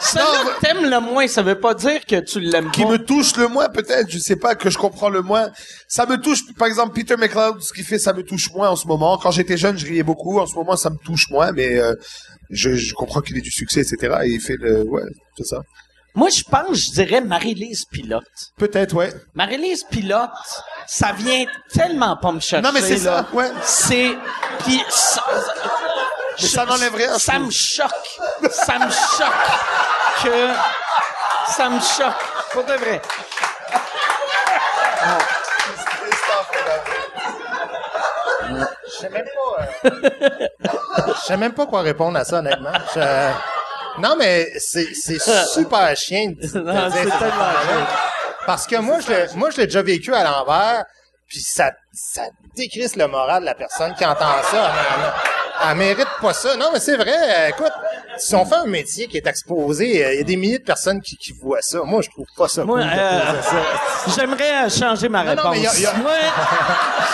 Celui 0.00 0.24
que 0.24 0.60
t'aimes 0.60 0.90
le 0.90 0.98
moins, 1.00 1.28
ça 1.28 1.42
veut 1.42 1.58
pas 1.60 1.74
dire 1.74 2.04
que 2.04 2.18
tu 2.20 2.40
l'aimes 2.40 2.70
Qui 2.72 2.82
pas. 2.82 2.90
me 2.90 2.98
touche 2.98 3.36
le 3.36 3.46
moins, 3.46 3.68
peut-être, 3.68 4.10
je 4.10 4.18
sais 4.18 4.34
pas, 4.36 4.56
que 4.56 4.70
je 4.70 4.78
comprends 4.78 5.08
le 5.08 5.22
moins. 5.22 5.50
Ça 5.86 6.04
me 6.04 6.16
touche, 6.20 6.40
par 6.58 6.66
exemple, 6.66 6.94
Peter 6.94 7.16
McLeod, 7.16 7.60
ce 7.62 7.72
qu'il 7.72 7.84
fait, 7.84 7.98
ça 8.00 8.12
me 8.12 8.24
touche 8.24 8.50
moins 8.52 8.70
en 8.70 8.76
ce 8.76 8.88
moment. 8.88 9.18
Quand 9.18 9.30
j'étais 9.30 9.56
jeune, 9.56 9.78
je 9.78 9.86
riais 9.86 10.02
beaucoup. 10.02 10.40
En 10.40 10.46
ce 10.46 10.54
moment, 10.56 10.76
ça 10.76 10.90
me 10.90 10.98
touche 11.04 11.30
moins, 11.30 11.52
mais, 11.52 11.78
euh, 11.78 11.94
je, 12.50 12.74
je 12.74 12.92
comprends 12.94 13.20
qu'il 13.20 13.36
ait 13.38 13.40
du 13.42 13.52
succès, 13.52 13.80
etc. 13.82 14.18
Et 14.24 14.30
il 14.30 14.40
fait 14.40 14.56
le, 14.58 14.82
ouais, 14.82 15.02
c'est 15.36 15.46
ça. 15.46 15.60
Moi, 16.18 16.30
je 16.30 16.42
pense, 16.42 16.76
je 16.76 16.90
dirais 16.90 17.20
Marie-Lise 17.20 17.84
Pilote. 17.84 18.24
Peut-être, 18.58 18.92
ouais. 18.94 19.12
Marie-Lise 19.34 19.84
Pilote, 19.84 20.30
ça 20.84 21.12
vient 21.12 21.44
tellement 21.72 22.16
pas 22.16 22.32
me 22.32 22.40
chercher. 22.40 22.60
Non, 22.62 22.72
mais 22.72 22.80
c'est 22.80 22.96
ça, 22.98 23.24
ouais. 23.32 23.52
C'est... 23.62 24.18
Puis 24.64 24.82
ça, 24.88 25.22
ça 26.36 26.64
n'enlève 26.66 26.92
rien, 26.96 27.12
je 27.14 27.20
Ça 27.20 27.38
me 27.38 27.50
choque. 27.52 28.18
Ça 28.50 28.78
me 28.80 28.90
choque 28.90 30.24
que... 30.24 30.48
Ça 31.56 31.68
me 31.70 31.78
choque. 31.78 32.24
Pour 32.50 32.64
de 32.64 32.72
vrai. 32.72 33.00
Je 38.86 38.90
sais 39.00 39.10
même 39.10 39.24
pas. 39.24 39.88
euh, 39.88 41.14
Je 41.14 41.20
sais 41.26 41.36
même 41.36 41.52
pas 41.52 41.66
quoi 41.66 41.82
répondre 41.82 42.18
à 42.18 42.24
ça, 42.24 42.38
honnêtement. 42.38 42.72
Je- 42.94 43.30
Non, 44.00 44.16
mais 44.18 44.48
c'est 44.58 44.88
c'est 44.94 45.18
super 45.52 45.96
chien 45.96 46.30
de, 46.30 46.46
de 46.46 46.60
Non, 46.60 46.72
dire 46.88 46.92
c'est 46.92 47.18
tellement 47.18 47.48
affaire-là. 47.48 47.86
Parce 48.46 48.66
que 48.66 48.76
moi, 48.76 48.98
je 49.00 49.34
moi, 49.36 49.50
je 49.50 49.58
l'ai 49.58 49.66
déjà 49.66 49.82
vécu 49.82 50.14
à 50.14 50.24
l'envers, 50.24 50.84
puis 51.28 51.40
ça, 51.40 51.72
ça 51.92 52.22
décrisse 52.56 52.96
le 52.96 53.06
moral 53.08 53.40
de 53.42 53.46
la 53.46 53.54
personne 53.54 53.94
qui 53.94 54.04
entend 54.04 54.42
ça. 54.50 54.72
Elle, 54.72 55.04
elle- 55.04 55.70
elle 55.70 55.76
mérite 55.76 56.08
pas 56.22 56.32
ça. 56.32 56.56
Non, 56.56 56.70
mais 56.72 56.80
c'est 56.80 56.96
vrai. 56.96 57.50
Écoute, 57.50 57.72
si 58.18 58.34
on 58.34 58.44
fait 58.44 58.56
un 58.56 58.66
métier 58.66 59.06
qui 59.08 59.16
est 59.16 59.26
exposé, 59.26 60.04
euh, 60.04 60.12
il 60.14 60.18
y 60.18 60.20
a 60.20 60.24
des 60.24 60.36
milliers 60.36 60.58
de 60.58 60.64
personnes 60.64 61.00
qui, 61.00 61.16
qui 61.16 61.32
voient 61.32 61.62
ça. 61.62 61.80
Moi, 61.84 62.02
je 62.02 62.10
trouve 62.10 62.26
pas 62.36 62.48
ça 62.48 62.64
Moi, 62.64 62.80
cool. 62.80 62.88
euh, 62.90 63.42
ça. 63.42 63.56
j'aimerais 64.16 64.66
euh, 64.66 64.68
changer 64.68 65.08
ma 65.08 65.24
Non, 65.24 65.34
non, 65.34 65.50
réponse. 65.50 65.56
mais 65.56 65.60
y 65.62 65.66
a- 65.66 65.80
y 65.80 65.86
a- 65.86 65.94
Moi, 65.94 66.12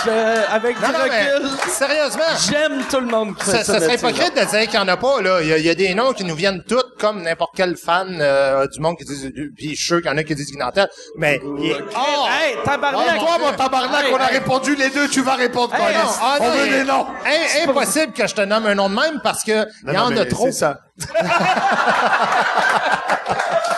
je- 0.05 0.53
avec 0.53 0.81
Non, 0.81 0.87
du 0.87 0.93
mais 1.09 1.33
recul, 1.33 1.49
sérieusement. 1.69 2.23
j'aime 2.49 2.83
tout 2.89 2.99
le 2.99 3.07
monde 3.07 3.35
qui 3.37 3.45
fait 3.45 3.51
Ça, 3.51 3.63
ça. 3.63 3.73
ça 3.73 3.79
serait 3.81 3.95
hypocrite 3.95 4.35
de 4.35 4.41
dire 4.45 4.61
qu'il 4.61 4.71
n'y 4.71 4.77
en 4.77 4.87
a 4.87 4.97
pas, 4.97 5.21
là. 5.21 5.41
Il 5.41 5.47
y 5.47 5.53
a, 5.53 5.57
il 5.57 5.65
y 5.65 5.69
a 5.69 5.75
des 5.75 5.93
noms 5.93 6.13
qui 6.13 6.23
nous 6.23 6.35
viennent 6.35 6.63
toutes 6.67 6.97
comme 6.99 7.21
n'importe 7.23 7.53
quel 7.55 7.75
fan 7.77 8.17
euh, 8.21 8.67
du 8.67 8.79
monde 8.79 8.97
qui 8.97 9.05
disent, 9.05 9.31
puis 9.55 9.69
je 9.71 9.75
suis 9.75 9.85
sûr 9.85 9.97
qu'il 10.01 10.09
y 10.11 10.13
en 10.13 10.17
a 10.17 10.23
qui 10.23 10.35
disent 10.35 10.51
Guinantel, 10.51 10.87
mais 11.17 11.39
il 11.59 11.71
est 11.71 11.81
hors. 11.95 12.29
Hey, 12.31 12.55
tabarnak! 12.63 13.17
Oh, 13.17 13.25
Toi, 13.25 13.37
mon 13.39 13.51
tabarnak, 13.57 14.05
Hey, 14.05 14.13
on 14.13 14.17
a 14.17 14.27
hey. 14.31 14.37
répondu 14.39 14.75
les 14.75 14.89
deux, 14.89 15.07
tu 15.07 15.21
vas 15.21 15.35
répondre, 15.35 15.73
Hey, 15.75 15.95
non, 15.95 16.09
ah, 16.21 16.37
On 16.39 16.49
veut 16.51 16.69
des 16.69 16.83
noms. 16.83 17.05
Im- 17.25 17.69
impossible 17.69 18.13
que 18.13 18.27
je 18.27 18.35
te 18.35 18.41
nomme 18.41 18.65
un 18.65 18.75
nom 18.75 18.89
de 18.89 18.95
même 18.95 19.19
parce 19.23 19.43
que 19.43 19.65
il 19.87 19.93
y 19.93 19.97
en 19.97 20.15
a 20.15 20.25
trop. 20.25 20.47
C'est 20.51 20.94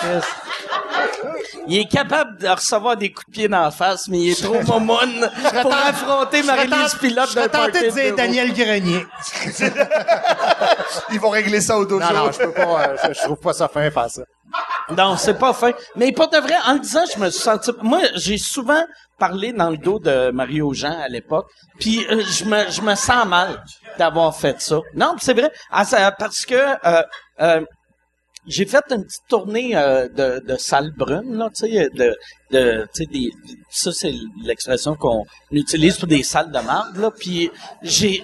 ça. 0.01 0.36
Il 1.67 1.77
est 1.77 1.89
capable 1.89 2.39
de 2.39 2.47
recevoir 2.47 2.97
des 2.97 3.11
coups 3.11 3.27
de 3.27 3.31
pied 3.31 3.47
dans 3.47 3.61
la 3.61 3.71
face, 3.71 4.07
mais 4.07 4.19
il 4.19 4.29
est 4.31 4.41
trop 4.41 4.61
momone 4.63 5.29
pour 5.61 5.73
affronter 5.73 6.43
Marie-Lise 6.43 6.95
Pilote 6.95 7.29
je 7.29 7.35
d'un 7.35 7.49
party 7.49 7.83
de 7.85 7.89
dire. 7.89 8.15
Daniel 8.15 8.53
Grenier. 8.53 9.05
Ils 11.11 11.19
vont 11.19 11.29
régler 11.29 11.61
ça 11.61 11.77
au 11.77 11.85
dojo. 11.85 12.05
Non, 12.05 12.25
non, 12.25 12.31
je 12.31 12.39
peux 12.39 12.53
pas, 12.53 12.89
euh, 12.89 12.97
je, 13.03 13.13
je 13.13 13.19
trouve 13.23 13.37
pas 13.39 13.53
ça 13.53 13.67
fin 13.67 13.89
faire 13.89 14.09
ça. 14.09 14.23
Non, 14.95 15.17
c'est 15.17 15.37
pas 15.37 15.53
fin. 15.53 15.71
Mais 15.95 16.11
pour 16.11 16.29
de 16.29 16.37
vrai, 16.37 16.55
en 16.65 16.73
le 16.73 16.79
disant, 16.79 17.03
je 17.13 17.19
me 17.19 17.29
suis 17.29 17.41
senti... 17.41 17.71
Moi, 17.81 17.99
j'ai 18.15 18.37
souvent 18.37 18.83
parlé 19.19 19.51
dans 19.51 19.69
le 19.69 19.77
dos 19.77 19.99
de 19.99 20.31
Mario 20.31 20.73
Jean 20.73 20.97
à 20.99 21.09
l'époque, 21.09 21.47
puis 21.79 22.05
euh, 22.09 22.21
je 22.21 22.45
me 22.45 22.69
je 22.69 22.81
me 22.81 22.95
sens 22.95 23.25
mal 23.25 23.61
d'avoir 23.97 24.35
fait 24.35 24.61
ça. 24.61 24.79
Non, 24.93 25.15
c'est 25.19 25.33
vrai. 25.33 25.51
Ah, 25.71 25.83
parce 26.17 26.45
que... 26.45 26.55
euh, 26.55 27.03
euh, 27.41 27.61
j'ai 28.47 28.65
fait 28.65 28.83
une 28.91 29.03
petite 29.03 29.27
tournée 29.27 29.75
euh, 29.75 30.07
de, 30.07 30.39
de 30.45 30.55
salles 30.57 30.91
brunes, 30.95 31.37
là, 31.37 31.49
tu 31.55 31.67
sais, 31.67 31.89
de, 31.93 32.15
de, 32.51 32.87
des, 33.11 33.29
ça 33.69 33.91
c'est 33.91 34.13
l'expression 34.43 34.95
qu'on 34.95 35.25
utilise 35.51 35.97
pour 35.97 36.07
des 36.07 36.23
salles 36.23 36.51
de 36.51 36.59
marde, 36.59 36.97
là, 36.97 37.11
puis 37.11 37.51
j'ai, 37.81 38.23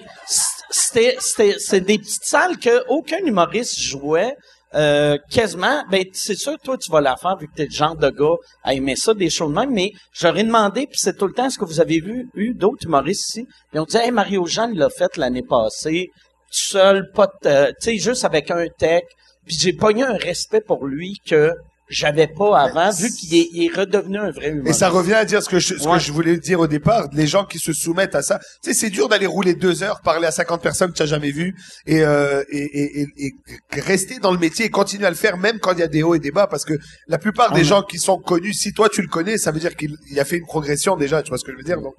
c'était, 0.70 1.16
c'était, 1.20 1.56
c'est 1.58 1.80
des 1.80 1.98
petites 1.98 2.24
salles 2.24 2.58
que 2.58 2.84
aucun 2.88 3.18
humoriste 3.18 3.78
jouait, 3.78 4.34
euh, 4.74 5.18
quasiment, 5.30 5.84
ben 5.88 6.04
c'est 6.12 6.34
sûr 6.34 6.58
toi 6.58 6.76
tu 6.76 6.90
vas 6.90 7.00
la 7.00 7.16
faire 7.16 7.36
vu 7.36 7.46
que 7.46 7.54
t'es 7.54 7.66
le 7.66 7.70
genre 7.70 7.96
de 7.96 8.10
gars 8.10 8.34
à 8.64 8.74
aimer 8.74 8.96
ça 8.96 9.14
des 9.14 9.30
choses 9.30 9.50
de 9.50 9.54
même, 9.54 9.70
mais 9.70 9.92
j'aurais 10.12 10.42
demandé 10.42 10.88
puis 10.88 10.98
c'est 10.98 11.16
tout 11.16 11.28
le 11.28 11.32
temps 11.32 11.46
est-ce 11.46 11.58
que 11.58 11.64
vous 11.64 11.80
avez 11.80 12.00
vu 12.00 12.28
eu 12.34 12.54
d'autres 12.54 12.84
humoristes 12.84 13.28
ici? 13.28 13.46
Puis 13.70 13.78
on 13.78 13.84
disait 13.84 14.06
hey 14.06 14.10
Mario 14.10 14.46
Jean 14.46 14.72
l'a 14.74 14.90
fait 14.90 15.16
l'année 15.16 15.44
passée 15.48 16.10
tout 16.12 16.70
seul 16.70 17.08
pas 17.14 17.28
euh, 17.46 17.68
tu 17.80 17.90
sais 17.90 17.98
juste 17.98 18.24
avec 18.24 18.50
un 18.50 18.66
tech 18.76 19.04
puis 19.46 19.56
j'ai 19.58 19.72
pogné 19.72 20.02
un 20.02 20.16
respect 20.16 20.60
pour 20.60 20.86
lui 20.86 21.20
que 21.28 21.52
j'avais 21.90 22.26
pas 22.28 22.58
avant 22.60 22.90
vu 22.92 23.10
qu'il 23.10 23.34
est, 23.34 23.48
il 23.52 23.64
est 23.66 23.76
redevenu 23.76 24.16
un 24.16 24.30
vrai 24.30 24.46
Et 24.46 24.50
humoriste. 24.52 24.78
ça 24.80 24.88
revient 24.88 25.12
à 25.12 25.26
dire 25.26 25.42
ce 25.42 25.50
que 25.50 25.58
je, 25.58 25.76
ce 25.76 25.86
Ouais. 25.86 25.98
que 25.98 26.02
je 26.02 26.12
voulais 26.12 26.38
dire 26.38 26.58
au 26.58 26.66
départ, 26.66 27.08
les 27.12 27.26
gens 27.26 27.44
qui 27.44 27.58
se 27.58 27.74
soumettent 27.74 28.14
à 28.14 28.22
ça. 28.22 28.38
Tu 28.62 28.72
sais, 28.72 28.74
c'est 28.74 28.88
dur 28.90 29.06
d'aller 29.06 29.26
rouler 29.26 29.52
deux 29.54 29.82
heures, 29.82 30.00
parler 30.00 30.26
à 30.26 30.30
50 30.30 30.62
personnes 30.62 30.92
que 30.92 30.96
tu 30.96 31.02
n'as 31.02 31.06
jamais 31.08 31.30
vues 31.30 31.54
et, 31.86 32.00
euh, 32.00 32.42
et, 32.50 33.02
et, 33.02 33.06
et, 33.18 33.32
et 33.76 33.80
rester 33.82 34.18
dans 34.18 34.32
le 34.32 34.38
métier 34.38 34.64
et 34.64 34.70
continuer 34.70 35.04
à 35.06 35.10
le 35.10 35.14
faire 35.16 35.36
même 35.36 35.58
quand 35.60 35.72
il 35.74 35.80
y 35.80 35.82
a 35.82 35.86
des 35.88 36.02
hauts 36.02 36.14
et 36.14 36.18
des 36.20 36.30
bas 36.30 36.46
parce 36.46 36.64
que 36.64 36.72
la 37.06 37.18
plupart 37.18 37.52
des 37.52 37.64
gens 37.64 37.82
qui 37.82 37.98
sont 37.98 38.16
connus, 38.18 38.54
si 38.54 38.72
toi 38.72 38.88
tu 38.88 39.02
le 39.02 39.08
connais, 39.08 39.36
ça 39.36 39.52
veut 39.52 39.60
dire 39.60 39.76
qu'il 39.76 39.94
il 40.10 40.18
a 40.18 40.24
fait 40.24 40.38
une 40.38 40.46
progression 40.46 40.96
déjà, 40.96 41.22
tu 41.22 41.28
vois 41.28 41.38
ce 41.38 41.44
que 41.44 41.52
je 41.52 41.58
veux 41.58 41.62
dire? 41.64 41.82
Donc, 41.82 41.92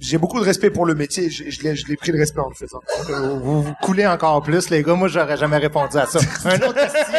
j'ai 0.00 0.18
beaucoup 0.18 0.38
de 0.40 0.44
respect 0.44 0.70
pour 0.70 0.86
le 0.86 0.94
métier, 0.94 1.28
je, 1.30 1.50
je 1.50 1.62
l'ai, 1.62 1.74
je 1.74 1.86
l'ai 1.88 1.96
pris 1.96 2.12
le 2.12 2.18
respect 2.18 2.40
en 2.40 2.48
le 2.48 2.54
faisant. 2.54 2.80
Vous, 3.08 3.40
vous 3.40 3.62
vous 3.62 3.74
coulez 3.82 4.06
encore 4.06 4.40
plus, 4.42 4.70
les 4.70 4.82
gars. 4.82 4.94
Moi, 4.94 5.08
j'aurais 5.08 5.36
jamais 5.36 5.58
répondu 5.58 5.96
à 5.98 6.06
ça. 6.06 6.18
Un 6.44 6.54
autre 6.56 6.74
question. 6.74 7.18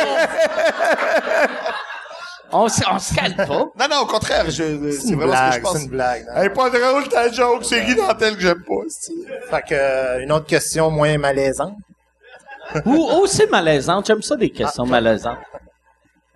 On, 2.56 2.68
se- 2.70 2.84
on 2.90 3.00
se 3.00 3.16
calme 3.16 3.36
pas. 3.36 3.46
Non, 3.48 3.88
non, 3.90 3.98
au 4.04 4.06
contraire, 4.06 4.46
je, 4.46 4.52
c'est 4.92 5.10
une 5.10 5.16
vraiment 5.16 5.34
ce 5.34 5.50
que 5.50 5.56
je 5.56 5.60
blague, 5.60 5.62
pense. 5.64 5.78
c'est 5.78 5.84
une 5.84 5.90
blague. 5.90 6.26
non? 6.28 6.32
Elle 6.36 6.46
est 6.46 6.50
pas 6.52 6.70
drôle 6.70 7.08
ta 7.10 7.32
joke, 7.32 7.66
c'est 7.66 7.82
Guy 7.84 7.96
Dantel 7.96 8.36
que 8.36 8.42
j'aime 8.42 8.64
pas. 8.64 8.74
c'est- 8.90 9.12
Fait 9.50 9.62
que, 9.64 9.74
euh, 9.74 10.20
une 10.22 10.32
autre 10.32 10.46
question 10.46 10.92
moins 10.92 11.18
malaisante. 11.18 11.74
Ou 12.86 12.96
aussi 13.22 13.46
malaisante. 13.48 14.06
J'aime 14.08 14.22
ça 14.22 14.36
des 14.36 14.50
questions 14.52 14.86
malaisantes. 14.86 15.38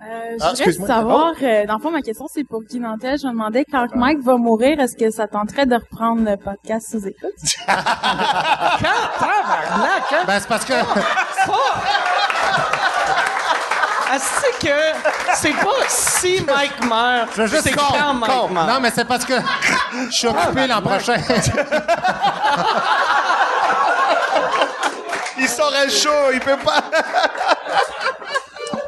Euh, 0.07 0.09
je 0.09 0.35
Ah, 0.41 0.49
voudrais 0.49 0.51
excuse-moi. 0.63 0.87
savoir, 0.87 1.33
euh, 1.41 1.65
dans 1.65 1.73
le 1.75 1.79
fond, 1.81 1.91
ma 1.91 2.01
question, 2.01 2.27
c'est 2.33 2.45
pour 2.45 2.61
Guy 2.63 2.79
Nantel. 2.79 3.17
Je 3.19 3.25
me 3.27 3.31
demandais, 3.33 3.65
quand 3.69 3.87
Mike 3.95 4.19
va 4.23 4.37
mourir, 4.37 4.79
est-ce 4.79 4.95
que 4.95 5.11
ça 5.11 5.27
tenterait 5.27 5.65
de 5.65 5.75
reprendre 5.75 6.21
le 6.23 6.37
podcast 6.37 6.89
sous 6.91 7.05
écoute? 7.05 7.33
Quand 7.65 7.73
tabarnak, 9.19 10.03
hein? 10.13 10.23
Ben, 10.25 10.39
c'est 10.39 10.47
parce 10.47 10.63
que, 10.65 10.73
Est-ce 14.15 14.65
que 14.65 14.71
c'est 15.35 15.51
pas 15.53 15.83
si 15.89 16.41
Mike 16.47 16.81
meurt, 16.87 17.29
je 17.35 17.57
c'est 17.57 17.71
quand 17.71 18.13
Mike 18.13 18.31
con. 18.31 18.47
meurt? 18.47 18.67
Non, 18.69 18.79
mais 18.79 18.89
c'est 18.89 19.03
parce 19.05 19.25
que 19.25 19.33
je 20.09 20.11
suis 20.15 20.27
occupé 20.27 20.65
l'an 20.67 20.81
prochain. 20.81 21.17
Il 25.39 25.47
sort 25.47 25.71
un 25.75 25.87
show, 25.89 26.31
il 26.33 26.39
peut 26.39 26.57
pas. 26.57 26.81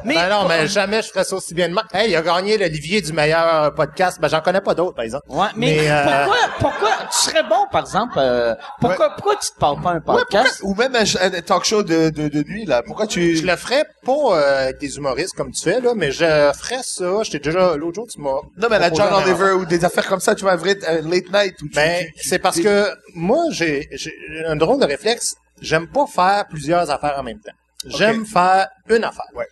Mais 0.10 0.16
Ben 0.16 0.30
non, 0.30 0.48
mais 0.48 0.68
jamais 0.68 1.02
je 1.02 1.10
ferais 1.10 1.24
ça 1.24 1.36
aussi 1.36 1.54
bien 1.54 1.70
de 1.70 1.74
moi. 1.74 1.84
Hey, 1.94 2.12
il 2.12 2.16
a 2.16 2.22
gagné 2.22 2.58
l'Olivier 2.58 3.02
du 3.02 3.14
meilleur 3.14 3.74
podcast. 3.74 4.20
Ben, 4.20 4.28
j'en 4.28 4.42
connais 4.42 4.62
pas 4.62 4.74
d'autres, 4.74 4.96
par 4.96 5.06
exemple. 5.06 5.26
Ouais, 5.30 5.48
mais, 5.56 5.78
Mais, 5.78 5.90
euh, 5.92 6.04
pourquoi, 6.26 6.38
pourquoi 6.60 6.90
tu 7.12 7.30
serais 7.30 7.44
bon, 7.44 7.66
par 7.72 7.82
exemple, 7.82 8.14
euh, 8.18 8.56
pourquoi, 8.82 9.10
pourquoi 9.16 9.36
tu 9.38 9.52
te 9.52 9.58
parles 9.60 9.82
pas 9.82 9.90
un 9.92 9.94
Ouais, 9.96 10.00
pourquoi- 10.06 10.26
podcast? 10.26 10.60
ou 10.64 10.76
même 10.76 10.96
un, 10.96 11.04
un 11.22 11.42
talk 11.42 11.64
show 11.66 11.84
de, 11.84 12.10
de, 12.10 12.28
de 12.28 12.44
nuit, 12.44 12.66
là. 12.66 12.82
Pourquoi 12.84 13.08
tu... 13.08 13.36
Je 13.36 13.46
le 13.46 13.56
ferais 13.56 13.86
pas 14.06 14.12
euh, 14.12 14.64
avec 14.66 14.80
des 14.80 14.98
humoristes 14.98 15.36
comme 15.36 15.52
tu 15.52 15.64
fais, 15.64 15.80
là, 15.80 15.94
mais 15.96 16.12
je 16.12 16.52
ferais 16.58 16.82
ça. 16.84 17.24
J'étais 17.24 17.40
déjà, 17.40 17.76
l'autre 17.78 17.96
jour, 17.96 18.08
tu 18.12 18.20
m'as. 18.22 18.30
Non, 18.58 18.68
mais 18.70 18.80
la 18.80 18.92
John. 18.94 19.14
Oliver 19.14 19.52
ou 19.52 19.66
des 19.66 19.84
affaires 19.86 20.08
comme 20.08 20.20
ça, 20.20 20.36
tu 20.36 20.42
vois, 20.44 20.54
un 20.54 20.58
vrai 20.58 20.78
un 20.88 21.02
late 21.08 21.32
night. 21.32 21.56
Où 21.62 21.68
tu, 21.68 21.76
Ben, 21.76 22.06
c'est 22.22 22.40
parce 22.40 22.60
que 22.60 22.90
moi, 23.16 23.44
j'ai 23.52 23.88
j'ai 23.92 24.12
un 24.48 24.56
drôle 24.56 24.80
de 24.80 24.86
réflexe. 24.86 25.36
J'aime 25.62 25.88
pas 25.88 26.06
faire 26.06 26.46
plusieurs 26.50 26.90
affaires 26.90 27.16
en 27.20 27.24
même 27.24 27.40
temps. 27.40 27.52
J'aime 27.86 28.26
faire 28.26 28.68
une 28.90 29.04
affaire. 29.04 29.26
Ouais. 29.36 29.46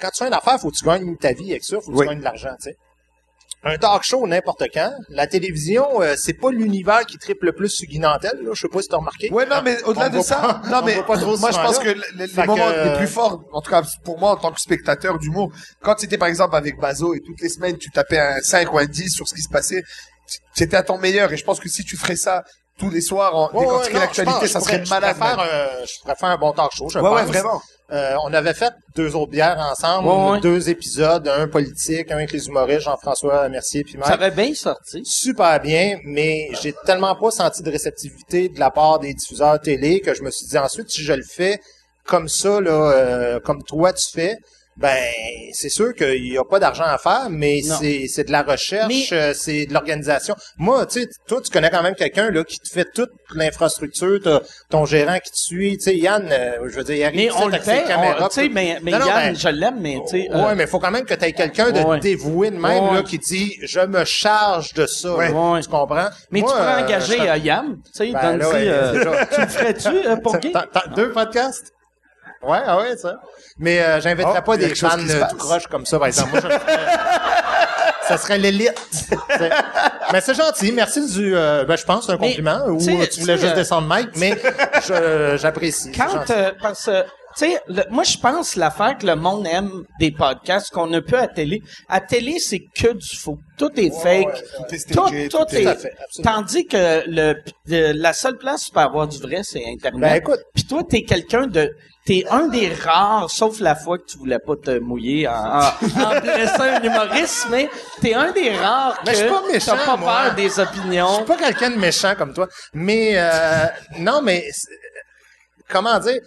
Quand 0.00 0.10
tu 0.10 0.18
fais 0.24 0.28
une 0.28 0.34
affaire, 0.34 0.58
faut 0.60 0.70
que 0.70 0.76
tu 0.76 0.84
gagnes 0.84 1.16
ta 1.16 1.32
vie 1.32 1.50
avec 1.52 1.64
ça, 1.64 1.76
faut 1.80 1.90
que 1.90 1.96
Oui. 1.96 2.02
tu 2.04 2.08
gagnes 2.08 2.18
de 2.20 2.24
l'argent, 2.24 2.50
tu 2.62 2.70
sais. 2.70 2.76
Un 3.64 3.78
talk 3.78 4.02
show 4.02 4.26
n'importe 4.26 4.64
quand. 4.74 4.92
La 5.08 5.28
télévision, 5.28 6.02
euh, 6.02 6.14
c'est 6.16 6.32
pas 6.32 6.50
l'univers 6.50 7.06
qui 7.06 7.16
triple 7.16 7.46
le 7.46 7.52
plus 7.52 7.68
sur 7.68 7.86
Guy 7.88 8.00
Nantel, 8.00 8.32
là. 8.42 8.50
Je 8.54 8.60
sais 8.60 8.68
pas 8.68 8.82
si 8.82 8.88
t'as 8.88 8.96
remarqué. 8.96 9.30
Ouais, 9.30 9.46
non, 9.46 9.62
mais 9.62 9.80
au-delà 9.84 10.08
de 10.08 10.20
ça, 10.20 10.36
pas- 10.36 10.62
non, 10.68 10.78
on 10.82 10.84
mais 10.84 11.00
pas 11.04 11.16
trop 11.16 11.36
moi, 11.38 11.52
je 11.52 11.58
pense 11.58 11.78
là. 11.78 11.84
que 11.84 11.88
le- 11.90 11.94
le- 11.94 12.02
les 12.18 12.26
Fait 12.26 12.44
moments 12.44 12.56
que- 12.72 12.88
les 12.90 12.96
plus 12.96 13.06
forts, 13.06 13.40
en 13.52 13.60
tout 13.60 13.70
cas, 13.70 13.82
pour 14.04 14.18
moi, 14.18 14.32
en 14.32 14.36
tant 14.36 14.50
que 14.50 14.60
spectateur 14.60 15.16
d'humour, 15.20 15.52
quand 15.80 15.94
c'était, 15.96 16.18
par 16.18 16.26
exemple, 16.26 16.56
avec 16.56 16.76
Bazo 16.80 17.14
et 17.14 17.20
toutes 17.20 17.40
les 17.40 17.48
semaines, 17.50 17.78
tu 17.78 17.90
tapais 17.92 18.18
un 18.18 18.40
5 18.40 18.72
ou 18.72 18.78
un 18.78 18.86
10 18.86 19.10
sur 19.10 19.28
ce 19.28 19.34
qui 19.34 19.42
se 19.42 19.48
passait, 19.48 19.84
c'était 20.54 20.76
à 20.76 20.82
ton 20.82 20.98
meilleur. 20.98 21.32
Et 21.32 21.36
je 21.36 21.44
pense 21.44 21.60
que 21.60 21.68
si 21.68 21.84
tu 21.84 21.96
ferais 21.96 22.16
ça 22.16 22.42
tous 22.78 22.90
les 22.90 23.00
soirs 23.00 23.36
en 23.36 23.48
Ouais, 23.56 23.64
ouais, 23.64 23.92
l'actualité, 23.92 24.48
ça 24.48 24.58
je 24.58 24.64
serait 24.64 24.82
malade. 24.90 25.14
Je 25.14 25.20
préfère, 25.20 25.38
un, 25.38 25.84
je 25.84 26.00
préfère 26.02 26.28
un 26.30 26.36
bon 26.38 26.52
talk 26.52 26.72
show, 26.74 26.88
je 26.88 26.98
Ouais, 26.98 27.08
ouais, 27.10 27.24
vraiment. 27.26 27.62
Euh, 27.92 28.14
on 28.24 28.32
avait 28.32 28.54
fait 28.54 28.72
deux 28.96 29.14
autres 29.14 29.30
bières 29.32 29.58
ensemble, 29.70 30.08
Ouais, 30.08 30.30
ouais. 30.32 30.40
deux 30.40 30.70
épisodes, 30.70 31.28
un 31.28 31.46
politique, 31.46 32.10
un 32.10 32.14
avec 32.16 32.32
les 32.32 32.46
humoristes, 32.46 32.80
Jean-François 32.80 33.46
Mercier 33.50 33.84
puis 33.84 33.92
Ça 33.94 33.98
Mike. 33.98 34.12
avait 34.22 34.30
bien 34.30 34.54
sorti. 34.54 35.02
Super 35.04 35.60
bien, 35.60 35.98
mais 36.04 36.48
j'ai 36.62 36.72
tellement 36.86 37.14
pas 37.14 37.30
senti 37.30 37.62
de 37.62 37.70
réceptivité 37.70 38.48
de 38.48 38.58
la 38.58 38.70
part 38.70 38.98
des 38.98 39.12
diffuseurs 39.12 39.60
télé 39.60 40.00
que 40.00 40.14
je 40.14 40.22
me 40.22 40.30
suis 40.30 40.46
dit 40.46 40.56
ensuite, 40.56 40.88
si 40.88 41.02
je 41.02 41.12
le 41.12 41.22
fais 41.22 41.60
comme 42.06 42.28
ça, 42.28 42.60
là, 42.62 42.70
euh, 42.92 43.40
comme 43.40 43.62
toi 43.62 43.92
tu 43.92 44.10
fais, 44.10 44.36
ben 44.76 44.96
c'est 45.52 45.68
sûr 45.68 45.92
qu'il 45.94 46.26
y 46.32 46.38
a 46.38 46.44
pas 46.44 46.58
d'argent 46.58 46.84
à 46.84 46.96
faire, 46.98 47.28
mais 47.30 47.60
c'est 47.62 48.06
c'est 48.08 48.24
de 48.24 48.32
la 48.32 48.42
recherche, 48.42 48.88
Mais- 48.88 49.16
euh, 49.16 49.32
c'est 49.34 49.66
de 49.66 49.72
l'organisation. 49.74 50.34
Moi, 50.56 50.86
tu 50.86 51.02
sais, 51.02 51.08
toi 51.28 51.40
tu 51.42 51.50
connais 51.50 51.68
quand 51.70 51.82
même 51.82 51.94
quelqu'un 51.94 52.30
là 52.30 52.42
qui 52.44 52.58
te 52.58 52.68
fait 52.72 52.86
toute 52.94 53.10
l'infrastructure, 53.34 54.18
t'as 54.22 54.40
ton 54.70 54.84
gérant 54.86 55.18
qui 55.18 55.30
te 55.30 55.36
suit, 55.36 55.76
tu 55.76 55.84
sais 55.84 55.96
Yann, 55.96 56.26
euh, 56.30 56.68
je 56.68 56.76
veux 56.76 56.84
dire, 56.84 56.96
il 56.96 57.04
arrive 57.04 57.16
Mais 57.16 57.30
on 57.42 57.48
le 57.48 57.58
fait, 57.58 57.84
caméras, 57.86 58.16
on- 58.24 58.28
tout. 58.28 58.50
mais, 58.52 58.78
mais 58.82 58.90
Non, 58.92 58.98
non, 59.00 59.06
Yann, 59.06 59.32
ben, 59.32 59.36
je 59.38 59.48
l'aime, 59.48 59.80
mais 59.80 59.96
tu 60.08 60.22
sais... 60.22 60.28
euh, 60.30 60.46
Ouais, 60.46 60.54
mais 60.54 60.64
il 60.64 60.68
faut 60.68 60.78
quand 60.78 60.90
même 60.90 61.04
que 61.04 61.14
tu 61.14 61.24
aies 61.24 61.32
quelqu'un 61.32 61.70
de 61.70 61.80
Ouais. 61.80 62.00
dévoué 62.00 62.50
de 62.50 62.56
même 62.56 62.84
Ouais. 62.84 62.94
là, 62.94 63.02
qui 63.02 63.18
dit 63.18 63.56
je 63.62 63.80
me 63.80 64.04
charge 64.04 64.72
de 64.74 64.86
ça. 64.86 65.14
Ouais. 65.14 65.28
là. 65.30 65.60
Tu 65.62 65.68
comprends? 65.68 66.08
mais 66.30 66.40
Moi, 66.40 66.50
tu 66.50 66.56
pourrais 66.56 66.82
euh, 66.82 66.84
engager 66.86 67.20
euh, 67.20 67.36
Yann, 67.36 67.76
tu 67.84 67.90
sais, 67.92 68.12
Ben, 68.12 68.36
là, 68.38 68.46
euh, 68.54 68.92
déjà. 68.92 69.26
tu 69.34 69.40
le 69.40 69.46
ferais-tu 69.48 70.08
euh, 70.08 70.16
pour 70.16 70.38
qui? 70.40 70.52
Deux 70.96 71.10
podcasts? 71.12 71.72
Ouais, 72.42 72.58
ah 72.66 72.78
ouais, 72.78 72.96
ça. 72.96 73.16
Mais 73.58 73.80
euh, 73.80 74.00
j'inviterais 74.00 74.38
Oh, 74.40 74.42
pas 74.42 74.56
des 74.56 74.74
fans 74.74 74.98
euh, 74.98 75.22
tout 75.30 75.36
croche 75.36 75.66
comme 75.68 75.86
ça, 75.86 75.98
par 75.98 76.08
exemple. 76.08 76.30
Moi, 76.32 76.40
je 76.42 76.48
ça 78.08 78.18
serait 78.18 78.38
l'élite. 78.38 78.74
Mais 80.12 80.20
c'est 80.20 80.34
gentil. 80.34 80.72
Merci 80.72 81.06
du... 81.14 81.36
euh, 81.36 81.64
ben, 81.64 81.76
je 81.76 81.84
pense 81.84 82.06
c'est 82.06 82.12
un 82.12 82.18
Mais, 82.20 82.28
compliment. 82.28 82.66
Ou 82.66 82.78
tu 82.78 83.08
tu 83.08 83.20
voulais 83.20 83.38
juste 83.38 83.52
euh, 83.52 83.56
descendre 83.56 83.86
Mike, 83.86 84.10
mais 84.16 84.36
j'apprécie. 85.38 85.92
Quand, 85.92 86.28
euh, 86.30 86.50
parce 86.60 86.86
que, 86.86 87.02
tu 87.02 87.46
sais, 87.46 87.60
moi, 87.90 88.02
je 88.04 88.18
pense 88.18 88.56
l'affaire 88.56 88.98
que 88.98 89.06
le 89.06 89.14
monde 89.14 89.46
aime 89.46 89.70
des 90.00 90.10
podcasts 90.10 90.70
qu'on 90.70 90.88
ne 90.88 90.98
peut 91.00 91.16
à 91.18 91.28
télé. 91.28 91.62
À 91.88 92.00
télé, 92.00 92.38
c'est 92.40 92.60
que 92.74 92.92
du 92.92 93.16
faux. 93.16 93.38
Tout 93.56 93.70
est 93.76 93.90
fake. 94.02 94.26
Tout 94.56 94.74
est 94.74 94.92
Tout, 94.92 95.06
stagé, 95.06 95.28
tout 95.28 95.38
tout 95.38 95.54
est. 95.54 95.62
Fait, 95.76 95.92
absolument. 96.02 96.34
Tandis 96.34 96.66
que 96.66 97.02
le, 97.06 97.36
le- 97.66 97.92
la 97.92 98.12
seule 98.12 98.36
place 98.36 98.68
pour 98.68 98.82
avoir 98.82 99.06
du 99.06 99.18
vrai, 99.18 99.40
c'est 99.44 99.62
Internet. 99.64 100.00
Ben, 100.00 100.14
écoute. 100.16 100.40
Puis 100.54 100.64
toi, 100.64 100.82
t'es 100.88 101.02
quelqu'un 101.04 101.46
de, 101.46 101.72
t'es 102.04 102.24
un 102.30 102.48
des 102.48 102.72
rares, 102.74 103.30
sauf 103.30 103.60
la 103.60 103.74
fois 103.76 103.98
que 103.98 104.04
tu 104.04 104.18
voulais 104.18 104.38
pas 104.38 104.54
te 104.56 104.78
mouiller 104.78 105.28
en, 105.28 105.32
en, 105.34 105.64
en 106.16 106.20
blessant 106.20 106.62
un 106.62 106.82
humoriste, 106.82 107.46
mais 107.50 107.68
t'es 108.00 108.14
un 108.14 108.32
des 108.32 108.50
rares 108.56 108.98
que 109.00 109.06
Mais 109.06 109.12
je 109.14 109.18
suis 109.20 109.28
pas 109.28 109.42
méchant, 109.52 109.76
t'as 109.76 109.86
pas 109.86 109.96
moi. 109.96 110.12
peur 110.24 110.34
des 110.34 110.48
Je 110.48 110.60
opinions. 110.62 111.14
suis 111.16 111.24
pas 111.24 111.36
quelqu'un 111.36 111.70
de 111.70 111.76
méchant 111.78 112.14
comme 112.16 112.32
toi, 112.34 112.48
mais 112.74 113.12
euh, 113.16 113.66
non, 113.98 114.20
mais 114.22 114.44
comment 115.68 115.98
dire 115.98 116.20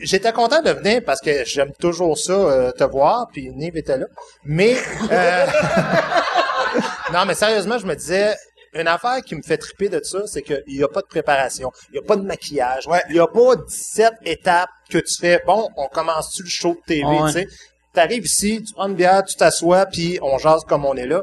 J'étais 0.00 0.32
content 0.32 0.62
de 0.62 0.70
venir 0.70 1.02
parce 1.04 1.20
que 1.20 1.44
j'aime 1.44 1.72
toujours 1.80 2.16
ça 2.16 2.32
euh, 2.32 2.70
te 2.70 2.84
voir, 2.84 3.26
puis 3.32 3.50
Nive 3.50 3.76
était 3.76 3.98
là. 3.98 4.06
Mais 4.44 4.76
euh, 5.10 5.46
non, 7.12 7.24
mais 7.26 7.34
sérieusement, 7.34 7.76
je 7.76 7.84
me 7.86 7.96
disais 7.96 8.36
une 8.80 8.88
affaire 8.88 9.22
qui 9.22 9.34
me 9.34 9.42
fait 9.42 9.58
triper 9.58 9.88
de 9.88 10.02
ça, 10.02 10.26
c'est 10.26 10.42
qu'il 10.42 10.62
n'y 10.68 10.82
a 10.82 10.88
pas 10.88 11.00
de 11.02 11.06
préparation, 11.06 11.70
il 11.88 11.92
n'y 11.92 11.98
a 11.98 12.02
pas 12.02 12.16
de 12.16 12.22
maquillage, 12.22 12.86
Ouais. 12.86 13.02
il 13.08 13.14
n'y 13.14 13.20
a 13.20 13.26
pas 13.26 13.56
17 13.56 14.12
étapes 14.24 14.70
que 14.90 14.98
tu 14.98 15.14
fais. 15.20 15.42
Bon, 15.46 15.68
on 15.76 15.88
commence-tu 15.88 16.42
le 16.42 16.48
show 16.48 16.74
de 16.74 16.80
TV, 16.86 17.04
Ouais. 17.04 17.26
tu 17.32 17.32
sais. 17.40 17.48
T'arrives 17.92 18.26
ici, 18.26 18.62
tu 18.66 18.74
prends 18.74 18.88
une 18.88 18.94
bière, 18.94 19.24
tu 19.24 19.34
t'assois, 19.36 19.86
puis 19.86 20.18
on 20.22 20.36
jase 20.38 20.62
comme 20.68 20.84
on 20.84 20.94
est 20.94 21.06
là. 21.06 21.22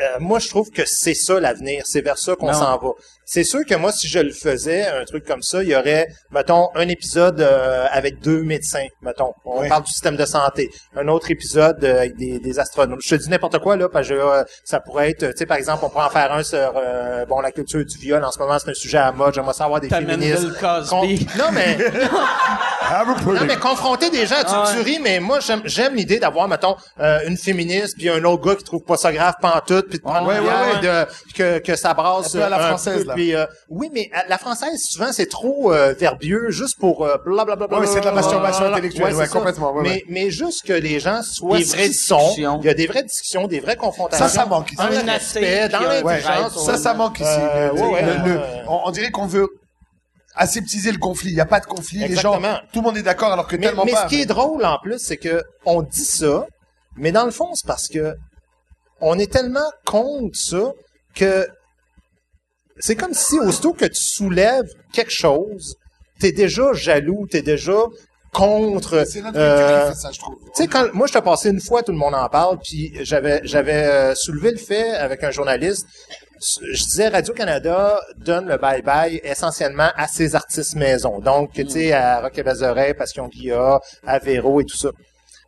Euh, 0.00 0.16
moi, 0.18 0.40
je 0.40 0.48
trouve 0.48 0.70
que 0.70 0.84
c'est 0.84 1.14
ça 1.14 1.38
l'avenir. 1.38 1.84
C'est 1.86 2.00
vers 2.00 2.18
ça 2.18 2.34
qu'on 2.34 2.48
Non. 2.48 2.52
s'en 2.52 2.76
va. 2.78 2.90
C'est 3.26 3.44
sûr 3.44 3.60
que 3.68 3.74
moi, 3.74 3.90
si 3.92 4.06
je 4.08 4.18
le 4.18 4.32
faisais, 4.32 4.86
un 4.86 5.04
truc 5.04 5.24
comme 5.26 5.42
ça, 5.42 5.62
il 5.62 5.68
y 5.70 5.74
aurait, 5.76 6.06
mettons, 6.30 6.68
un 6.74 6.88
épisode 6.88 7.40
euh, 7.40 7.86
avec 7.90 8.20
deux 8.20 8.42
médecins, 8.42 8.86
mettons. 9.02 9.32
On 9.44 9.66
parle 9.68 9.84
du 9.84 9.90
système 9.90 10.16
de 10.16 10.24
santé. 10.26 10.70
Un 10.96 11.08
autre 11.08 11.30
épisode 11.30 11.82
euh, 11.84 11.98
avec 11.98 12.16
des, 12.16 12.38
des 12.38 12.58
astronautes. 12.58 13.00
Je 13.02 13.16
te 13.16 13.22
dis 13.22 13.30
n'importe 13.30 13.58
quoi, 13.60 13.76
là, 13.76 13.88
parce 13.88 14.08
que 14.08 14.14
euh, 14.14 14.44
ça 14.64 14.80
pourrait 14.80 15.10
être, 15.10 15.26
tu 15.30 15.36
sais, 15.38 15.46
par 15.46 15.56
exemple, 15.56 15.84
on 15.84 15.90
pourrait 15.90 16.04
en 16.06 16.10
faire 16.10 16.32
un 16.32 16.42
sur, 16.42 16.72
euh, 16.76 17.24
bon, 17.26 17.40
la 17.40 17.50
culture 17.50 17.84
du 17.84 17.98
viol. 17.98 18.22
En 18.22 18.30
ce 18.30 18.38
moment, 18.38 18.58
c'est 18.58 18.70
un 18.70 18.74
sujet 18.74 18.98
à 18.98 19.10
mode. 19.12 19.34
J'aimerais 19.34 19.54
savoir 19.54 19.80
des 19.80 19.88
féministes. 19.88 20.42
Bill 20.44 20.54
Cosby. 20.60 21.24
Con- 21.26 21.32
Non, 21.38 21.50
mais... 21.52 21.78
Non, 23.40 23.46
mais 23.46 23.56
confronter 23.56 24.10
des 24.10 24.26
gens, 24.26 24.36
tu, 24.40 24.46
Ah 24.48 24.64
ouais. 24.68 24.74
tu 24.76 24.80
ris, 24.82 24.98
mais 25.02 25.18
moi, 25.20 25.40
j'aime, 25.40 25.62
j'aime 25.64 25.94
l'idée 25.94 26.18
d'avoir, 26.18 26.46
mettons, 26.48 26.76
euh, 27.00 27.20
une 27.26 27.36
féministe, 27.36 27.94
puis 27.96 28.08
un 28.10 28.22
autre 28.24 28.44
gars 28.46 28.54
qui 28.56 28.64
trouve 28.64 28.82
pas 28.82 28.96
ça 28.96 29.12
grave 29.12 29.34
pantoute, 29.40 29.88
puis 29.88 29.98
de 29.98 30.02
prendre 30.04 30.26
Ouais, 30.28 30.38
ouais, 30.38 30.80
de- 30.82 31.04
puis 31.24 31.32
que, 31.34 31.58
que 31.60 31.76
ça 31.76 31.94
brasse 31.94 32.34
Un 32.34 32.38
peu 32.38 32.44
à 32.44 32.48
la 32.50 32.58
française, 32.58 33.02
peu, 33.02 33.08
là. 33.08 33.13
Puis, 33.14 33.34
euh, 33.34 33.46
oui, 33.68 33.90
mais 33.92 34.10
à 34.12 34.26
la 34.28 34.38
française, 34.38 34.80
souvent, 34.82 35.12
c'est 35.12 35.26
trop 35.28 35.72
euh, 35.72 35.94
verbieux, 35.98 36.50
juste 36.50 36.78
pour 36.78 37.04
euh, 37.04 37.16
blablabla. 37.24 37.66
Ouais, 37.78 37.86
c'est 37.86 38.00
de 38.00 38.04
la 38.04 38.12
masturbation 38.12 38.60
blablabla. 38.60 38.76
intellectuelle, 38.76 39.14
ouais, 39.14 39.26
ça. 39.26 39.32
complètement, 39.32 39.72
ouais, 39.72 39.82
mais, 39.82 39.88
ouais. 39.90 40.04
mais 40.08 40.30
juste 40.30 40.64
que 40.66 40.72
les 40.72 41.00
gens 41.00 41.22
soient 41.22 41.58
Des 41.58 41.64
vraies 41.64 41.92
sont. 41.92 42.18
discussions. 42.18 42.58
Il 42.62 42.66
y 42.66 42.68
a 42.70 42.74
des 42.74 42.86
vraies 42.86 43.02
discussions, 43.04 43.46
des 43.46 43.60
vraies 43.60 43.76
confrontations. 43.76 44.26
Ça, 44.28 44.32
ça 44.32 44.46
manque 44.46 44.72
ici. 44.72 44.80
Un 44.82 45.08
athée 45.08 45.68
dans 45.68 45.80
l'intelligence. 45.80 46.64
ça, 46.66 46.76
ça 46.76 46.94
manque 46.94 47.20
ici. 47.20 47.28
Euh, 47.30 47.72
Le- 47.72 47.80
ouais, 47.80 47.88
ouais, 47.92 48.02
le- 48.02 48.28
le- 48.34 48.38
ouais. 48.38 48.62
on, 48.68 48.80
on 48.86 48.90
dirait 48.90 49.10
qu'on 49.10 49.26
veut 49.26 49.48
aseptiser 50.36 50.90
le 50.92 50.98
conflit. 50.98 51.30
Il 51.30 51.34
n'y 51.34 51.40
a 51.40 51.46
pas 51.46 51.60
de 51.60 51.66
conflit. 51.66 51.98
Les 52.08 52.16
gens, 52.16 52.40
tout 52.72 52.80
le 52.80 52.82
monde 52.82 52.96
est 52.96 53.02
d'accord 53.02 53.32
alors 53.32 53.46
que 53.46 53.56
Mais, 53.56 53.66
tellement 53.66 53.84
mais 53.84 53.92
pas. 53.92 54.02
ce 54.04 54.08
qui 54.08 54.20
est 54.20 54.26
drôle 54.26 54.64
en 54.64 54.78
plus, 54.82 54.98
c'est 54.98 55.16
que 55.16 55.42
on 55.64 55.82
dit 55.82 56.04
ça, 56.04 56.46
mais 56.96 57.12
dans 57.12 57.24
le 57.24 57.30
fond, 57.30 57.50
c'est 57.54 57.66
parce 57.66 57.88
que 57.88 58.14
on 59.00 59.18
est 59.18 59.30
tellement 59.30 59.70
contre 59.84 60.36
ça 60.36 60.72
que 61.14 61.46
c'est 62.78 62.96
comme 62.96 63.14
si 63.14 63.38
aussitôt 63.38 63.72
que 63.72 63.84
tu 63.84 64.02
soulèves 64.02 64.68
quelque 64.92 65.12
chose, 65.12 65.76
t'es 66.18 66.32
déjà 66.32 66.72
jaloux, 66.72 67.26
t'es 67.30 67.42
déjà 67.42 67.84
contre. 68.32 69.04
C'est 69.06 69.22
notre 69.22 69.38
euh, 69.38 69.92
ça, 69.94 70.10
je 70.12 70.18
trouve. 70.18 70.36
tu 70.54 70.62
sais, 70.62 70.66
quand 70.66 70.92
moi 70.92 71.06
je 71.06 71.12
t'ai 71.12 71.22
passé 71.22 71.50
une 71.50 71.60
fois, 71.60 71.82
tout 71.82 71.92
le 71.92 71.98
monde 71.98 72.14
en 72.14 72.28
parle, 72.28 72.58
puis 72.62 72.92
j'avais 73.02 73.40
j'avais 73.44 73.84
euh, 73.84 74.14
soulevé 74.14 74.50
le 74.50 74.58
fait 74.58 74.90
avec 74.90 75.22
un 75.24 75.30
journaliste. 75.30 75.86
Je 76.72 76.82
disais 76.82 77.08
Radio 77.08 77.32
Canada 77.32 77.98
donne 78.18 78.48
le 78.48 78.58
bye 78.58 78.82
bye 78.82 79.20
essentiellement 79.22 79.90
à 79.96 80.08
ses 80.08 80.34
artistes 80.34 80.74
maison. 80.74 81.20
Donc, 81.20 81.52
tu 81.54 81.68
sais, 81.68 81.92
à 81.92 82.20
Rock 82.20 82.36
et 82.36 82.42
Bazoret, 82.42 82.92
Passion 82.92 83.28
Guilla, 83.28 83.80
à 84.06 84.18
Véro 84.18 84.60
et 84.60 84.64
tout 84.64 84.76
ça. 84.76 84.90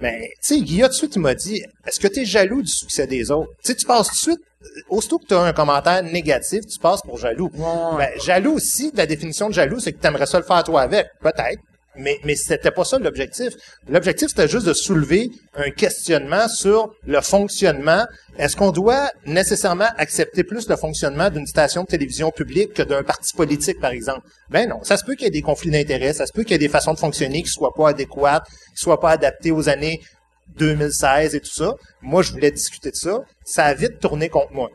Mais, 0.01 0.31
tu 0.43 0.55
sais, 0.57 0.61
Guilla, 0.61 0.89
tout 0.89 0.93
de 0.93 0.97
suite, 0.97 1.17
il 1.17 1.23
m'a 1.23 1.35
dit, 1.35 1.63
est-ce 1.87 1.99
que 1.99 2.09
tu 2.09 2.21
es 2.21 2.25
jaloux 2.25 2.63
du 2.63 2.71
succès 2.71 3.07
des 3.07 3.31
autres? 3.31 3.51
Tu 3.65 3.73
sais, 3.73 3.77
tu 3.77 3.87
passes 3.87 4.09
tout 4.09 4.15
de 4.15 4.19
suite, 4.19 4.41
aussitôt 4.89 5.19
que 5.19 5.27
tu 5.27 5.35
as 5.35 5.41
un 5.41 5.53
commentaire 5.53 6.03
négatif, 6.03 6.67
tu 6.67 6.79
passes 6.79 7.01
pour 7.03 7.19
jaloux. 7.19 7.51
Ben, 7.99 8.11
jaloux 8.23 8.55
aussi, 8.55 8.91
la 8.95 9.07
définition 9.07 9.49
de 9.49 9.55
jaloux, 9.55 9.81
c'est 9.81 9.93
que 9.93 10.01
tu 10.01 10.07
aimerais 10.07 10.27
ça 10.27 10.39
le 10.39 10.45
faire 10.45 10.63
toi 10.65 10.83
avec. 10.83 11.07
Peut-être. 11.21 11.61
Mais, 11.99 12.19
mais 12.25 12.35
c'était 12.35 12.71
pas 12.71 12.85
ça 12.85 12.99
l'objectif. 12.99 13.55
L'objectif, 13.89 14.29
c'était 14.29 14.49
juste 14.49 14.67
de 14.67 14.73
soulever 14.73 15.31
un 15.55 15.71
questionnement 15.71 16.49
sur 16.49 16.95
le 17.07 17.21
fonctionnement. 17.21 18.05
Est-ce 18.39 18.57
qu'on 18.57 18.71
doit 18.71 19.11
nécessairement 19.25 19.89
accepter 19.97 20.45
plus 20.45 20.69
le 20.69 20.77
fonctionnement 20.77 21.31
d'une 21.31 21.47
station 21.47 21.83
de 21.83 21.87
télévision 21.87 22.31
publique 22.31 22.75
que 22.75 22.83
d'un 22.83 23.03
parti 23.03 23.33
politique, 23.35 23.81
par 23.81 23.93
exemple? 23.93 24.27
Ben 24.51 24.69
non. 24.69 24.83
Ça 24.83 24.97
se 24.97 25.05
peut 25.05 25.15
qu'il 25.15 25.25
y 25.25 25.29
ait 25.29 25.31
des 25.31 25.43
conflits 25.43 25.71
d'intérêts, 25.71 26.13
ça 26.13 26.27
se 26.27 26.33
peut 26.33 26.43
qu'il 26.43 26.53
y 26.53 26.55
ait 26.55 26.59
des 26.59 26.69
façons 26.69 26.93
de 26.93 26.99
fonctionner 26.99 27.43
qui 27.43 27.51
soient 27.51 27.73
pas 27.75 27.89
adéquates, 27.89 28.45
qui 28.49 28.83
soient 28.83 29.01
pas 29.01 29.11
adaptées 29.11 29.51
aux 29.51 29.69
années 29.69 30.01
2016 30.59 31.35
et 31.35 31.41
tout 31.41 31.53
ça. 31.53 31.75
Moi, 32.03 32.23
je 32.23 32.33
voulais 32.33 32.51
discuter 32.51 32.91
de 32.91 32.97
ça. 32.97 33.21
Ça 33.49 33.67
a 33.67 33.75
vite 33.75 34.01
tourné 34.01 34.29
contre 34.29 34.53
moi. 34.53 34.71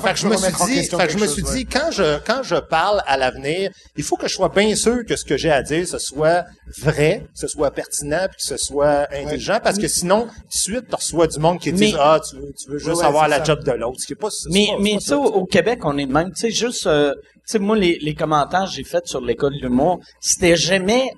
fait 0.00 0.12
que 0.12 0.18
je 0.20 0.28
me 0.28 0.36
suis 0.36 0.52
dit, 0.66 0.74
question 0.76 0.98
fait 1.00 1.06
que 1.08 1.12
je 1.12 1.16
me 1.18 1.22
quelque 1.22 1.32
suis 1.32 1.42
chose, 1.42 1.52
dit, 1.52 1.66
quand 1.66 1.90
je, 1.90 2.18
quand 2.24 2.44
je 2.44 2.54
parle 2.54 3.02
à 3.08 3.16
l'avenir, 3.16 3.72
il 3.96 4.04
faut 4.04 4.16
que 4.16 4.28
je 4.28 4.34
sois 4.34 4.50
bien 4.50 4.76
sûr 4.76 5.04
que 5.04 5.16
ce 5.16 5.24
que 5.24 5.36
j'ai 5.36 5.50
à 5.50 5.62
dire, 5.62 5.84
ce 5.88 5.98
soit 5.98 6.44
vrai, 6.78 7.22
que 7.34 7.40
ce 7.40 7.48
soit 7.48 7.72
pertinent, 7.72 8.26
puis 8.28 8.36
que 8.36 8.44
ce 8.44 8.56
soit 8.56 9.08
intelligent, 9.12 9.58
parce 9.60 9.78
que 9.78 9.88
sinon, 9.88 10.28
suite, 10.48 10.84
tu 10.88 10.94
reçois 10.94 11.26
du 11.26 11.40
monde 11.40 11.58
qui 11.58 11.72
dit, 11.72 11.92
ah, 11.98 12.20
tu 12.26 12.36
veux, 12.36 12.52
tu 12.56 12.70
veux 12.70 12.78
juste 12.78 13.02
avoir 13.02 13.26
la 13.26 13.38
ça. 13.38 13.44
job 13.44 13.64
de 13.64 13.72
l'autre, 13.72 13.98
ce 14.00 14.06
qui 14.06 14.12
est 14.12 14.16
pas, 14.16 14.28
Mais, 14.48 14.66
pas- 14.68 14.76
mais 14.80 15.00
ça. 15.00 15.18
au, 15.18 15.24
au 15.24 15.44
Québec, 15.44 15.80
on 15.82 15.98
est 15.98 16.06
de 16.06 16.12
même. 16.12 16.30
Tu 16.32 16.40
sais, 16.42 16.50
juste, 16.52 16.86
euh, 16.86 17.12
tu 17.16 17.40
sais, 17.46 17.58
moi, 17.58 17.76
les, 17.76 17.98
les 18.00 18.14
commentaires 18.14 18.66
que 18.66 18.70
j'ai 18.70 18.84
faits 18.84 19.08
sur 19.08 19.20
l'école 19.22 19.54
de 19.56 19.62
l'humour, 19.66 19.98
c'était 20.20 20.54
jamais 20.56 21.10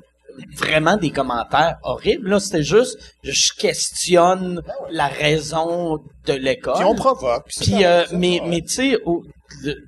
vraiment 0.56 0.96
des 0.96 1.10
commentaires 1.10 1.76
horribles. 1.82 2.30
Là, 2.30 2.40
c'était 2.40 2.62
juste, 2.62 2.98
je 3.22 3.52
questionne 3.58 4.62
la 4.90 5.06
raison 5.06 5.98
de 6.26 6.32
l'école. 6.32 6.74
Puis 6.74 6.84
on 6.84 6.94
provoque. 6.94 7.44
puis 7.48 7.84
euh, 7.84 8.04
mais, 8.12 8.40
mais 8.44 8.60
tu 8.62 8.68
sais, 8.68 8.98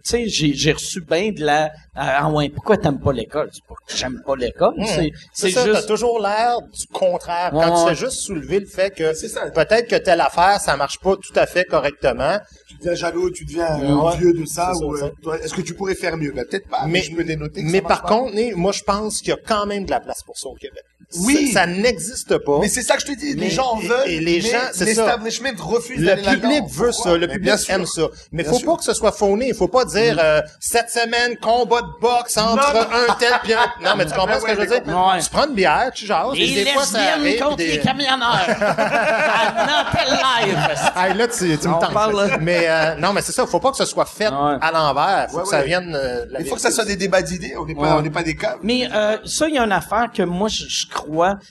tu 0.04 0.28
j'ai, 0.28 0.72
reçu 0.72 1.00
bien 1.00 1.32
de 1.32 1.44
la, 1.44 1.70
ah 1.94 2.30
ouais, 2.30 2.48
pourquoi 2.48 2.76
t'aimes 2.76 3.00
pas 3.00 3.12
l'école? 3.12 3.50
C'est 3.52 3.64
pas 3.64 3.74
que 3.86 3.96
j'aime 3.96 4.22
pas 4.24 4.36
l'école. 4.36 4.74
Hum. 4.78 4.86
C'est, 4.86 5.10
C'est 5.32 5.50
ça, 5.50 5.64
t'as 5.64 5.74
juste, 5.74 5.88
toujours 5.88 6.20
l'air 6.20 6.60
du 6.62 6.86
contraire. 6.92 7.50
Quand 7.52 7.58
Ouais, 7.58 7.82
tu 7.82 7.88
fais 7.88 8.06
juste 8.06 8.20
soulever 8.20 8.60
le 8.60 8.66
fait 8.66 8.90
que 8.90 9.14
C'est 9.14 9.28
ça. 9.28 9.50
peut-être 9.50 9.88
que 9.88 9.96
telle 9.96 10.20
affaire, 10.20 10.60
ça 10.60 10.76
marche 10.76 10.98
pas 11.00 11.16
tout 11.16 11.32
à 11.34 11.46
fait 11.46 11.64
correctement. 11.64 12.38
Tu 12.80 12.84
deviens 12.86 12.94
jaloux, 12.94 13.30
tu 13.30 13.44
deviens 13.44 13.80
euh, 13.80 13.86
Ouais. 13.86 13.92
envieux 14.14 14.32
de 14.32 14.44
ça, 14.46 14.70
C'est 14.72 14.78
ça, 14.80 14.86
ou 14.86 14.94
euh, 15.30 15.34
est-ce 15.42 15.52
que 15.54 15.62
tu 15.62 15.74
pourrais 15.74 15.94
faire 15.96 16.16
mieux? 16.16 16.30
Ben, 16.32 16.44
peut-être 16.48 16.68
pas, 16.68 16.86
mais, 16.86 16.92
Mais- 16.92 17.02
je 17.02 17.16
peux 17.16 17.24
dénoter 17.24 17.62
que 17.64 17.66
Mais 17.70 17.78
ça 17.80 17.84
par 17.88 18.02
pas. 18.02 18.08
contre, 18.08 18.34
moi, 18.56 18.72
je 18.72 18.82
pense 18.84 19.18
qu'il 19.18 19.30
y 19.30 19.32
a 19.32 19.36
quand 19.44 19.66
même 19.66 19.84
de 19.84 19.90
la 19.90 20.00
place 20.00 20.22
pour 20.24 20.38
ça 20.38 20.48
au 20.48 20.54
Québec. 20.54 20.82
Oui. 21.20 21.52
Ça, 21.52 21.60
ça 21.60 21.66
n'existe 21.66 22.36
pas. 22.38 22.58
Mais 22.60 22.68
c'est 22.68 22.82
ça 22.82 22.94
que 22.96 23.00
je 23.00 23.06
te 23.06 23.12
dis, 23.18 23.34
Mais- 23.34 23.44
les 23.44 23.50
gens 23.50 23.72
en 23.72 23.76
veulent, 23.78 24.06
et 24.08 24.20
les 24.20 24.40
mais 24.42 24.50
gens, 24.50 24.58
c'est 24.72 24.78
ça. 24.94 25.04
l'establishment 25.06 25.48
refuse 25.58 25.98
Le 25.98 26.16
public 26.16 26.64
veut 26.70 26.90
Pourquoi? 26.90 27.12
ça, 27.12 27.16
le 27.16 27.26
public 27.28 27.54
aime 27.70 27.86
ça. 27.86 28.02
Mais 28.30 28.42
Bien 28.42 28.52
faut 28.52 28.58
sûr. 28.58 28.70
pas 28.72 28.76
que 28.76 28.84
ce 28.84 28.92
soit 28.94 29.14
il 29.40 29.54
faut 29.54 29.68
pas 29.68 29.84
dire 29.86 30.18
euh, 30.22 30.40
cette 30.60 30.90
semaine 30.90 31.36
combat 31.38 31.80
de 31.80 31.88
boxe 32.00 32.36
entre 32.36 32.56
Non, 32.74 32.80
un 33.10 33.14
tel 33.14 33.32
puis 33.42 33.54
un 33.54 33.58
Non, 33.82 33.96
mais 33.96 34.04
tu 34.04 34.10
comprends 34.10 34.26
Ben 34.26 34.34
ce 34.40 34.40
que 34.44 34.50
ouais, 34.50 34.54
je 34.54 34.60
veux 34.60 34.66
dire? 34.66 34.82
Ouais. 34.86 35.20
Tu 35.22 35.30
prends 35.30 35.46
une 35.46 35.54
bière, 35.54 35.90
tu 35.94 36.04
jases, 36.06 36.34
Les 36.34 36.58
et 36.60 36.64
des 36.64 36.70
fois 36.72 36.84
ça 36.84 36.98
arrive 37.14 37.40
contre 37.42 37.56
des... 37.56 37.66
les 37.68 37.80
camionneurs. 37.80 38.46
à 38.48 39.66
Nantel 39.66 40.18
Live. 40.46 40.58
Hey, 40.96 41.14
là, 41.14 41.26
tu, 41.28 41.58
tu 41.58 41.68
me 41.68 41.80
tentes. 41.80 42.40
Mais 42.42 42.66
euh, 42.68 42.94
non, 42.96 43.12
mais 43.12 43.22
c'est 43.22 43.32
ça, 43.32 43.46
faut 43.46 43.60
pas 43.60 43.70
que 43.70 43.76
ce 43.76 43.84
soit 43.86 44.04
fait 44.06 44.28
Ouais. 44.28 44.56
à 44.60 44.70
l'envers, 44.72 45.28
faut 45.30 45.40
que 45.40 45.48
ça 45.48 45.62
vienne 45.62 45.94
euh, 45.94 46.26
de 46.26 46.32
la 46.34 46.40
Il 46.40 46.46
faut 46.46 46.54
que 46.56 46.60
ça 46.60 46.70
soit 46.70 46.84
des 46.84 46.96
débats 46.96 47.22
d'idées, 47.22 47.54
on 47.58 47.64
n'est 47.64 47.74
pas, 47.74 47.96
on 47.96 48.02
n'est 48.02 48.10
pas 48.10 48.22
des 48.22 48.36
cas. 48.36 48.56
Mais 48.62 48.88
euh, 48.92 49.16
ça, 49.24 49.48
il 49.48 49.54
y 49.54 49.58
a 49.58 49.62
une 49.64 49.72
affaire 49.72 50.10
que 50.14 50.22
moi, 50.22 50.48
je, 50.48 50.64
je 50.68 50.86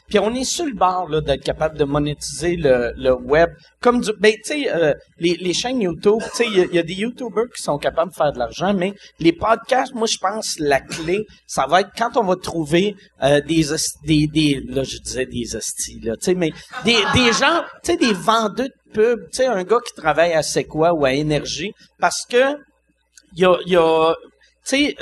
Puis 0.07 0.19
on 0.19 0.33
est 0.33 0.43
sur 0.43 0.65
le 0.65 0.73
bord 0.73 1.09
d'être 1.21 1.43
capable 1.43 1.77
de 1.77 1.83
monétiser 1.83 2.55
le, 2.55 3.13
web. 3.13 3.49
Comme 3.81 4.01
du, 4.01 4.11
ben, 4.19 4.33
tu 4.33 4.41
sais, 4.43 4.71
euh, 4.71 4.93
les, 5.19 5.53
chaînes 5.53 5.81
YouTube, 5.81 6.19
tu 6.31 6.37
sais, 6.37 6.45
il 6.47 6.73
y, 6.73 6.79
a- 6.79 6.83
des 6.83 6.93
YouTubers 6.93 7.49
qui 7.55 7.61
sont 7.61 7.77
capables 7.77 8.11
de 8.11 8.15
faire 8.15 8.31
de 8.31 8.39
l'argent, 8.39 8.73
mais 8.73 8.93
les 9.19 9.33
podcasts, 9.33 9.93
moi, 9.93 10.07
je 10.07 10.17
pense 10.17 10.57
la 10.59 10.79
clé, 10.79 11.25
ça 11.45 11.65
va 11.67 11.81
être 11.81 11.91
quand 11.97 12.17
on 12.17 12.23
va 12.23 12.35
trouver 12.35 12.95
euh, 13.23 13.41
des, 13.41 14.27
des, 14.27 14.61
là, 14.67 14.83
je 14.83 14.97
disais 14.97 15.25
des 15.25 15.55
hosties, 15.55 15.99
là, 16.01 16.15
tu 16.17 16.25
sais, 16.25 16.35
mais 16.35 16.51
des, 16.85 16.97
des 17.13 17.33
gens, 17.33 17.63
tu 17.83 17.91
sais, 17.91 17.97
des 17.97 18.13
vendeurs 18.13 18.67
de 18.67 18.71
pub, 18.93 19.19
tu 19.31 19.37
sais, 19.37 19.45
un 19.47 19.63
gars 19.63 19.79
qui 19.85 19.93
travaille 19.93 20.33
à 20.33 20.41
C'est 20.43 20.63
quoi 20.63 20.93
ou 20.93 21.05
à 21.05 21.13
Énergie, 21.13 21.73
parce 21.99 22.25
que 22.25 22.55
il 23.35 23.41
y 23.41 23.45
a, 23.45 23.57
y 23.65 23.75
a 23.75 24.13
tu 24.67 24.77
sais, 24.77 24.95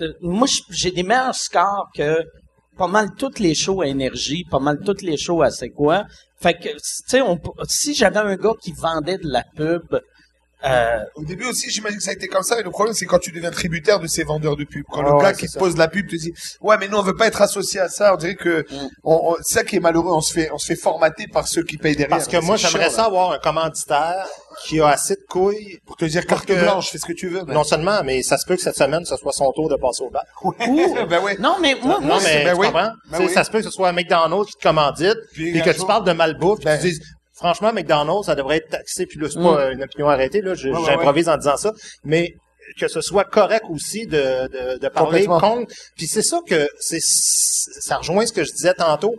euh, 0.00 0.12
moi, 0.20 0.48
j'ai 0.70 0.90
des 0.90 1.02
meilleurs 1.02 1.34
scores 1.34 1.88
que 1.94 2.24
pas 2.76 2.88
mal 2.88 3.14
toutes 3.16 3.38
les 3.38 3.54
shows 3.54 3.82
à 3.82 3.86
énergie, 3.86 4.44
pas 4.44 4.58
mal 4.58 4.80
toutes 4.84 5.02
les 5.02 5.16
shows 5.16 5.42
à 5.42 5.50
c'est 5.50 5.70
quoi. 5.70 6.06
Fait 6.40 6.54
que, 6.54 6.68
tu 6.68 6.78
sais, 6.80 7.20
si 7.68 7.94
j'avais 7.94 8.18
un 8.18 8.36
gars 8.36 8.54
qui 8.60 8.72
vendait 8.72 9.18
de 9.18 9.28
la 9.28 9.44
pub, 9.56 10.00
euh, 10.64 10.98
Au 11.16 11.22
début 11.24 11.44
aussi, 11.46 11.70
j'imagine 11.70 11.98
que 11.98 12.02
ça 12.04 12.10
a 12.10 12.14
été 12.14 12.26
comme 12.28 12.42
ça. 12.42 12.58
Et 12.58 12.62
le 12.62 12.70
problème, 12.70 12.94
c'est 12.94 13.06
quand 13.06 13.18
tu 13.18 13.30
deviens 13.32 13.50
tributaire 13.50 14.00
de 14.00 14.06
ces 14.06 14.24
vendeurs 14.24 14.56
de 14.56 14.64
pub. 14.64 14.84
Quand 14.90 15.02
le 15.02 15.20
gars 15.20 15.32
qui 15.32 15.46
te 15.46 15.52
ça. 15.52 15.58
pose 15.58 15.76
la 15.76 15.88
pub 15.88 16.08
te 16.08 16.16
dit, 16.16 16.32
ouais, 16.60 16.76
mais 16.78 16.88
nous, 16.88 16.96
on 16.98 17.02
veut 17.02 17.14
pas 17.16 17.26
être 17.26 17.42
associé 17.42 17.80
à 17.80 17.88
ça. 17.88 18.14
On 18.14 18.16
dirait 18.16 18.34
que, 18.36 18.60
Mm. 18.70 18.88
on, 19.04 19.30
on- 19.32 19.36
c'est 19.42 19.54
ça 19.54 19.64
qui 19.64 19.76
est 19.76 19.80
malheureux. 19.80 20.12
On 20.12 20.20
se 20.20 20.32
fait, 20.32 20.50
on 20.52 20.58
se 20.58 20.66
fait 20.66 20.76
formater 20.76 21.26
par 21.28 21.46
ceux 21.48 21.62
qui 21.64 21.76
payent 21.78 21.96
derrière. 21.96 22.08
Parce 22.16 22.28
que 22.28 22.36
moi, 22.38 22.56
j'aimerais 22.56 22.90
ça 22.90 23.04
avoir 23.04 23.32
un 23.32 23.38
commanditaire 23.38 24.26
qui 24.64 24.80
a 24.80 24.88
assez 24.88 25.16
de 25.16 25.22
couilles 25.28 25.78
Pour 25.84 25.96
te 25.96 26.04
dire 26.04 26.26
carte 26.26 26.46
que- 26.46 26.52
blanche, 26.54 26.90
fais 26.90 26.98
ce 26.98 27.06
que 27.06 27.12
tu 27.12 27.28
veux. 27.28 27.42
ben. 27.44 27.54
Non 27.54 27.64
seulement, 27.64 28.02
mais 28.04 28.22
ça 28.22 28.38
se 28.38 28.46
peut 28.46 28.56
que 28.56 28.62
cette 28.62 28.76
semaine, 28.76 29.04
ce 29.04 29.16
soit 29.16 29.32
son 29.32 29.50
tour 29.52 29.68
de 29.68 29.76
passer 29.76 30.02
au 30.04 30.10
bac. 30.10 30.22
ben 31.08 31.22
ouais. 31.22 31.36
non, 31.40 31.56
mais 31.60 31.74
moi, 31.82 31.98
moi, 32.00 32.16
Non, 32.18 32.22
mais 32.22 32.44
ben 32.44 32.54
tu 32.54 32.60
oui. 32.60 32.66
comprends? 32.68 32.90
Ben 33.10 33.18
oui. 33.20 33.28
Ça 33.30 33.44
se 33.44 33.50
peut 33.50 33.58
que 33.58 33.64
ce 33.64 33.70
soit 33.70 33.88
un 33.88 33.92
McDonald's 33.92 34.46
qui 34.52 34.56
te 34.56 34.62
commandite, 34.62 35.16
Puis 35.32 35.50
puis 35.52 35.60
un 35.60 35.64
que 35.64 35.70
tu 35.70 35.84
parles 35.86 36.04
de 36.04 36.12
malbouffe, 36.12 36.58
puis 36.60 36.66
Ben. 36.66 36.78
tu 36.80 36.86
dises, 36.88 37.00
franchement, 37.34 37.72
McDonald's, 37.72 38.26
ça 38.26 38.34
devrait 38.34 38.58
être 38.58 38.68
taxé, 38.70 39.06
puis 39.06 39.18
là, 39.20 39.28
c'est 39.28 39.38
pas 39.40 39.60
euh, 39.60 39.72
une 39.72 39.82
opinion 39.82 40.08
arrêtée, 40.08 40.40
là, 40.40 40.54
je- 40.54 40.68
Ouais, 40.68 40.78
ouais, 40.78 40.84
j'improvise 40.86 41.28
en 41.28 41.36
disant 41.36 41.56
ça, 41.56 41.72
mais 42.04 42.34
que 42.80 42.88
ce 42.88 43.00
soit 43.00 43.24
correct 43.24 43.64
aussi 43.68 44.06
de, 44.06 44.48
de, 44.48 44.78
de 44.78 44.88
parler 44.88 45.26
contre. 45.40 45.72
Puis 45.96 46.06
c'est 46.06 46.22
ça 46.22 46.40
que 46.46 46.66
c'est 46.80 47.00
ça 47.00 47.98
rejoint 47.98 48.24
ce 48.26 48.32
que 48.32 48.42
je 48.44 48.52
disais 48.52 48.74
tantôt. 48.74 49.14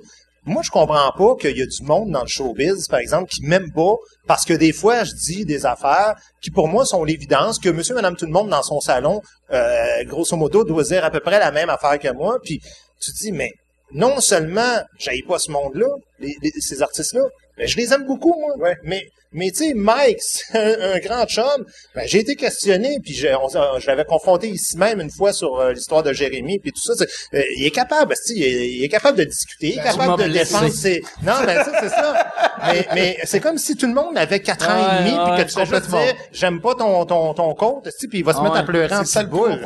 Moi, 0.48 0.62
je 0.64 0.70
comprends 0.70 1.12
pas 1.12 1.36
qu'il 1.40 1.58
y 1.58 1.62
a 1.62 1.66
du 1.66 1.82
monde 1.84 2.12
dans 2.12 2.22
le 2.22 2.28
showbiz, 2.28 2.88
par 2.88 3.00
exemple, 3.00 3.30
qui 3.32 3.42
m'aime 3.44 3.72
pas, 3.72 3.96
parce 4.28 4.46
que 4.46 4.54
des 4.54 4.74
fois, 4.74 5.04
je 5.04 5.14
dis 5.14 5.44
des 5.46 5.66
affaires 5.66 6.16
qui, 6.42 6.52
pour 6.52 6.68
moi, 6.68 6.86
sont 6.86 7.04
l'évidence, 7.04 7.58
que 7.58 7.70
monsieur, 7.70 7.96
madame, 7.96 8.16
tout 8.16 8.26
le 8.28 8.32
monde 8.32 8.50
dans 8.50 8.62
son 8.62 8.80
salon, 8.80 9.22
euh, 9.52 10.04
grosso 10.06 10.36
modo, 10.38 10.64
doit 10.64 10.84
dire 10.84 11.04
à 11.04 11.10
peu 11.10 11.20
près 11.20 11.40
la 11.40 11.52
même 11.52 11.70
affaire 11.72 11.98
que 11.98 12.12
moi, 12.14 12.38
puis 12.44 12.60
tu 13.02 13.12
te 13.12 13.18
dis, 13.18 13.32
mais 13.32 13.52
non 13.92 14.20
seulement 14.20 14.82
j'aille 15.00 15.24
pas 15.24 15.40
ce 15.40 15.50
monde-là, 15.52 15.88
les- 16.20 16.36
les- 16.44 16.52
ces 16.60 16.82
artistes-là, 16.84 17.24
je 17.57 17.77
les 17.77 17.94
aime 17.94 18.06
beaucoup, 18.06 18.34
moi. 18.40 18.57
Ouais. 18.57 18.77
Mais, 18.84 19.11
mais 19.36 19.52
tu 19.52 19.68
sais, 19.68 19.74
Mike, 19.76 20.18
c'est 20.22 20.57
un, 20.57 20.94
un 20.95 20.99
grand 20.99 21.26
chum. 21.28 21.66
Ben, 21.94 22.03
j'ai 22.07 22.20
été 22.20 22.36
questionné, 22.36 22.98
puis 23.03 23.14
je, 23.14 23.28
on- 23.28 23.80
je 23.80 23.88
l'avais 23.88 24.06
confronté 24.06 24.48
ici 24.49 24.78
même 24.78 24.99
une 25.02 25.12
fois 25.12 25.34
sur 25.34 25.60
euh, 25.60 25.74
l'histoire 25.74 26.02
de 26.03 26.14
Jérémy, 26.14 26.60
puis 26.60 26.72
tout 26.72 26.82
ça. 26.82 26.94
euh, 27.34 27.41
il 27.57 27.66
est 27.66 27.72
capable, 27.72 28.16
il 28.30 28.44
est, 28.44 28.70
il 28.70 28.84
est 28.84 28.90
capable 28.90 29.18
de 29.18 29.24
discuter, 29.26 29.68
il 29.68 29.74
est 29.80 29.84
Ben, 29.84 29.91
capable 29.95 30.24
de 30.24 30.30
défendre 30.30 30.70
ses... 30.70 31.02
Non, 31.24 31.34
ben 31.45 31.64
ça, 31.64 31.72
c'est 31.82 31.90
ça. 31.90 32.32
Mais, 32.72 32.88
mais 32.95 33.18
c'est 33.26 33.40
comme 33.40 33.57
si 33.57 33.76
tout 33.76 33.86
le 33.88 33.94
monde 33.94 34.18
avait 34.18 34.40
quatre 34.40 34.68
ans 34.70 34.74
et 34.78 35.03
demi, 35.03 35.12
ouais, 35.18 35.36
puis 35.36 35.45
que 35.45 35.49
tu 35.60 35.66
fais 35.66 35.82
dire, 35.82 36.16
j'aime 36.32 36.62
pas 36.62 36.74
ton, 36.76 37.06
ton, 37.06 37.34
ton 37.34 37.53
compte, 37.53 37.88
puis 38.10 38.20
il 38.20 38.24
va 38.24 38.34
se 38.34 38.41
mettre 38.41 38.56
à 38.56 38.64
pleurer 38.64 38.94
en 38.95 39.03
petite 39.03 39.30
boule. 39.30 39.60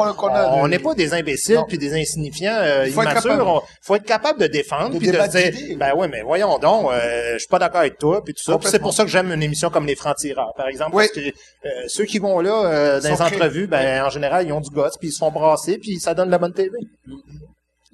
On 0.54 0.68
n'est 0.68 0.80
pas 0.80 0.94
des 0.96 1.14
imbéciles, 1.14 1.60
puis 1.68 1.78
des 1.78 1.94
insignifiants 1.94 2.58
euh, 2.60 2.84
Il 2.88 2.94
faut 2.94 3.02
être 3.04 3.12
immatures. 3.12 3.32
capable. 3.32 3.50
On- 3.50 3.62
faut 3.82 3.96
être 3.96 4.06
capable 4.06 4.40
de 4.42 4.48
défendre, 4.48 4.94
De 4.94 4.98
puis 4.98 5.08
de 5.08 5.12
dire, 5.28 5.78
ben 5.78 5.94
ouais, 5.96 6.08
mais 6.08 6.22
voyons 6.22 6.58
donc, 6.60 6.92
euh, 6.92 7.34
je 7.34 7.40
suis 7.40 7.48
pas 7.48 7.60
d'accord 7.60 7.82
avec 7.82 7.98
toi, 7.98 8.24
puis 8.24 8.34
tout 8.34 8.44
ça. 8.44 8.58
C'est 8.70 8.80
pour 8.80 8.94
ça 8.94 9.04
que 9.04 9.10
j'aime 9.10 9.32
une 9.32 9.44
émission 9.44 9.59
comme 9.70 9.86
Les 9.86 9.96
Francs-Tireurs, 9.96 10.54
par 10.56 10.68
exemple, 10.68 10.96
Oui. 10.96 11.06
parce 11.14 11.26
que 11.26 11.30
euh, 11.68 11.70
ceux 11.88 12.06
qui 12.06 12.20
vont 12.20 12.40
là 12.40 12.66
euh, 12.66 13.02
dans 13.02 13.10
les 13.10 13.22
entrevues, 13.22 13.68
ben 13.68 14.04
en 14.06 14.10
général, 14.10 14.46
ils 14.48 14.54
ont 14.54 14.62
du 14.62 14.70
gosse, 14.70 14.98
puis 14.98 15.10
ils 15.10 15.12
se 15.12 15.18
font 15.20 15.32
brasser, 15.32 15.78
puis 15.78 16.00
ça 16.00 16.14
donne 16.14 16.28
de 16.28 16.32
la 16.32 16.38
bonne 16.38 16.54
TV. 16.54 16.72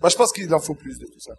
Moi, 0.02 0.10
je 0.10 0.16
pense 0.16 0.32
qu'il 0.32 0.54
en 0.54 0.60
faut 0.60 0.76
plus 0.76 1.00
de 1.00 1.06
tout 1.06 1.20
ça. 1.20 1.34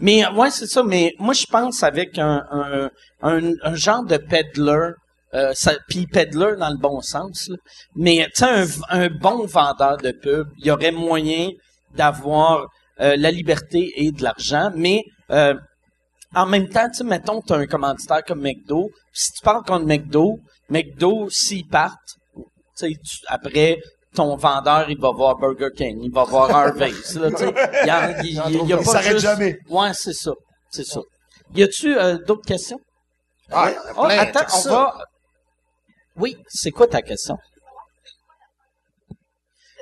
mais 0.00 0.26
ouais, 0.34 0.50
c'est 0.50 0.66
ça. 0.66 0.82
Mais 0.82 1.14
moi, 1.18 1.32
je 1.32 1.46
pense 1.46 1.82
avec 1.82 2.18
un, 2.18 2.42
un, 2.50 2.90
un, 3.22 3.52
un 3.62 3.74
genre 3.74 4.04
de 4.04 4.16
peddler, 4.18 4.90
euh, 5.34 5.52
puis 5.88 6.06
peddler 6.06 6.56
dans 6.58 6.70
le 6.70 6.78
bon 6.78 7.00
sens. 7.00 7.48
là. 7.48 7.56
Mais 7.94 8.26
tu 8.34 8.44
sais, 8.44 8.46
un, 8.46 8.66
un 8.90 9.08
bon 9.08 9.46
vendeur 9.46 9.96
de 9.98 10.10
pub, 10.10 10.48
il 10.58 10.66
y 10.66 10.70
aurait 10.70 10.90
moyen 10.92 11.50
d'avoir 11.94 12.66
euh, 13.00 13.14
la 13.16 13.30
liberté 13.30 13.92
et 13.96 14.10
de 14.10 14.22
l'argent, 14.22 14.70
mais 14.74 15.02
euh, 15.30 15.54
en 16.34 16.46
même 16.46 16.68
temps, 16.68 16.88
tu 16.88 16.96
sais, 16.98 17.04
mettons, 17.04 17.40
tu 17.40 17.52
as 17.52 17.56
un 17.56 17.66
commanditaire 17.66 18.24
comme 18.24 18.40
McDo, 18.42 18.90
si 19.12 19.32
tu 19.32 19.40
parles 19.42 19.62
contre 19.64 19.86
McDo, 19.86 20.38
McDo, 20.68 21.28
s'ils 21.30 21.66
partent, 21.66 21.96
tu 22.34 22.42
sais, 22.74 22.92
après, 23.28 23.78
ton 24.14 24.36
vendeur, 24.36 24.88
il 24.90 24.98
va 24.98 25.10
voir 25.12 25.36
Burger 25.36 25.68
King, 25.76 25.98
il 26.02 26.10
va 26.12 26.24
voir 26.24 26.50
Harvey's, 26.54 27.14
là, 27.16 27.30
tu 27.30 27.36
sais. 27.38 27.54
Il 27.82 27.86
y 27.86 27.90
a, 27.90 28.22
il, 28.22 28.26
il- 28.26 28.30
il 28.62 28.68
y 28.68 28.72
a 28.72 28.76
Il 28.78 28.84
pas 28.84 28.92
s'arrête 28.92 29.12
juste- 29.12 29.22
jamais. 29.24 29.58
Ouais, 29.68 29.92
c'est 29.94 30.12
ça. 30.14 30.32
C'est 30.70 30.84
ça. 30.84 31.00
Y 31.54 31.62
a-tu 31.62 31.96
euh, 31.96 32.18
d'autres 32.26 32.46
questions? 32.46 32.80
Ah, 33.50 33.70
Oh, 33.96 34.04
attends, 34.04 34.40
on 34.46 34.58
ça. 34.58 34.70
va. 34.70 34.98
Oui, 36.16 36.36
c'est 36.48 36.70
quoi 36.70 36.86
ta 36.88 37.02
question? 37.02 37.36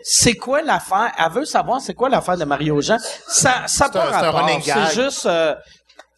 C'est 0.03 0.35
quoi 0.35 0.61
l'affaire? 0.63 1.13
Elle 1.19 1.33
veut 1.33 1.45
savoir 1.47 1.81
c'est 1.81 1.95
quoi 1.95 2.09
l'affaire 2.11 2.37
de 2.37 2.45
Mario 2.45 2.81
Jean. 2.81 2.99
Ça, 3.27 3.67
ça 3.67 3.89
pas 3.89 4.05
rapport. 4.11 4.47
C'est 4.63 4.95
juste, 5.03 5.25
euh, 5.27 5.55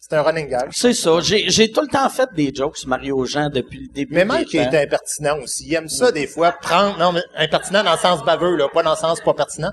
C'est 0.09 0.15
un 0.15 0.21
running 0.21 0.47
gag. 0.47 0.69
c'est 0.71 0.93
ça. 0.93 1.19
J'ai, 1.19 1.49
j'ai 1.49 1.69
tout 1.69 1.81
le 1.81 1.87
temps 1.87 2.09
fait 2.09 2.29
des 2.33 2.53
jokes 2.55 2.77
sur 2.77 2.87
Mario 2.87 3.25
Jean 3.25 3.49
depuis 3.49 3.81
le 3.81 3.93
début. 3.93 4.13
Mais 4.15 4.23
Mike 4.23 4.55
est 4.55 4.73
impertinent 4.73 5.37
aussi. 5.43 5.65
Il 5.67 5.73
aime 5.73 5.89
ça, 5.89 6.13
des 6.13 6.27
fois, 6.27 6.53
prendre... 6.53 6.97
Non, 6.97 7.11
mais 7.11 7.21
impertinent 7.35 7.83
dans 7.83 7.91
le 7.91 7.97
sens 7.97 8.23
baveux, 8.23 8.55
là, 8.55 8.69
pas 8.73 8.83
dans 8.83 8.91
le 8.91 8.97
sens 8.97 9.19
pas 9.19 9.33
pertinent. 9.33 9.71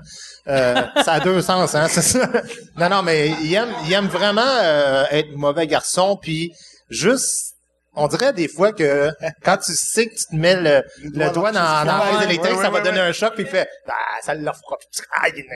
Euh, 0.49 0.81
ça 1.05 1.13
a 1.13 1.19
deux 1.21 1.41
sens, 1.41 1.73
hein, 1.73 1.87
c'est 1.89 2.01
ça. 2.01 2.29
Non, 2.77 2.89
non, 2.89 3.01
mais 3.01 3.29
il 3.43 3.53
aime, 3.53 3.69
il 3.85 3.93
aime 3.93 4.07
vraiment 4.07 4.41
euh, 4.45 5.05
être 5.11 5.31
mauvais 5.35 5.67
garçon, 5.67 6.17
puis 6.21 6.51
juste... 6.89 7.54
On 7.95 8.07
dirait 8.07 8.33
des 8.33 8.47
fois 8.47 8.73
que 8.73 9.11
quand 9.43 9.57
tu 9.57 9.73
sais 9.73 10.07
que 10.07 10.15
tu 10.15 10.25
te 10.25 10.35
mets 10.35 10.55
le, 10.55 10.83
le 11.03 11.29
doigt 11.31 11.51
dans, 11.51 11.85
dans 11.85 11.97
la 11.97 11.99
prise 12.05 12.17
Ouais, 12.17 12.23
électrique, 12.25 12.55
ouais, 12.57 12.61
ça 12.63 12.69
va 12.69 12.77
ouais, 12.79 12.83
donner 12.83 12.99
un 12.99 13.11
choc, 13.11 13.33
puis 13.35 13.43
il 13.43 13.49
fait 13.49 13.67
«Ah, 13.87 13.93
ça 14.21 14.33
le 14.33 14.41
fera.» 14.41 14.77
Ah, 15.13 15.29
il 15.29 15.39
est- 15.39 15.47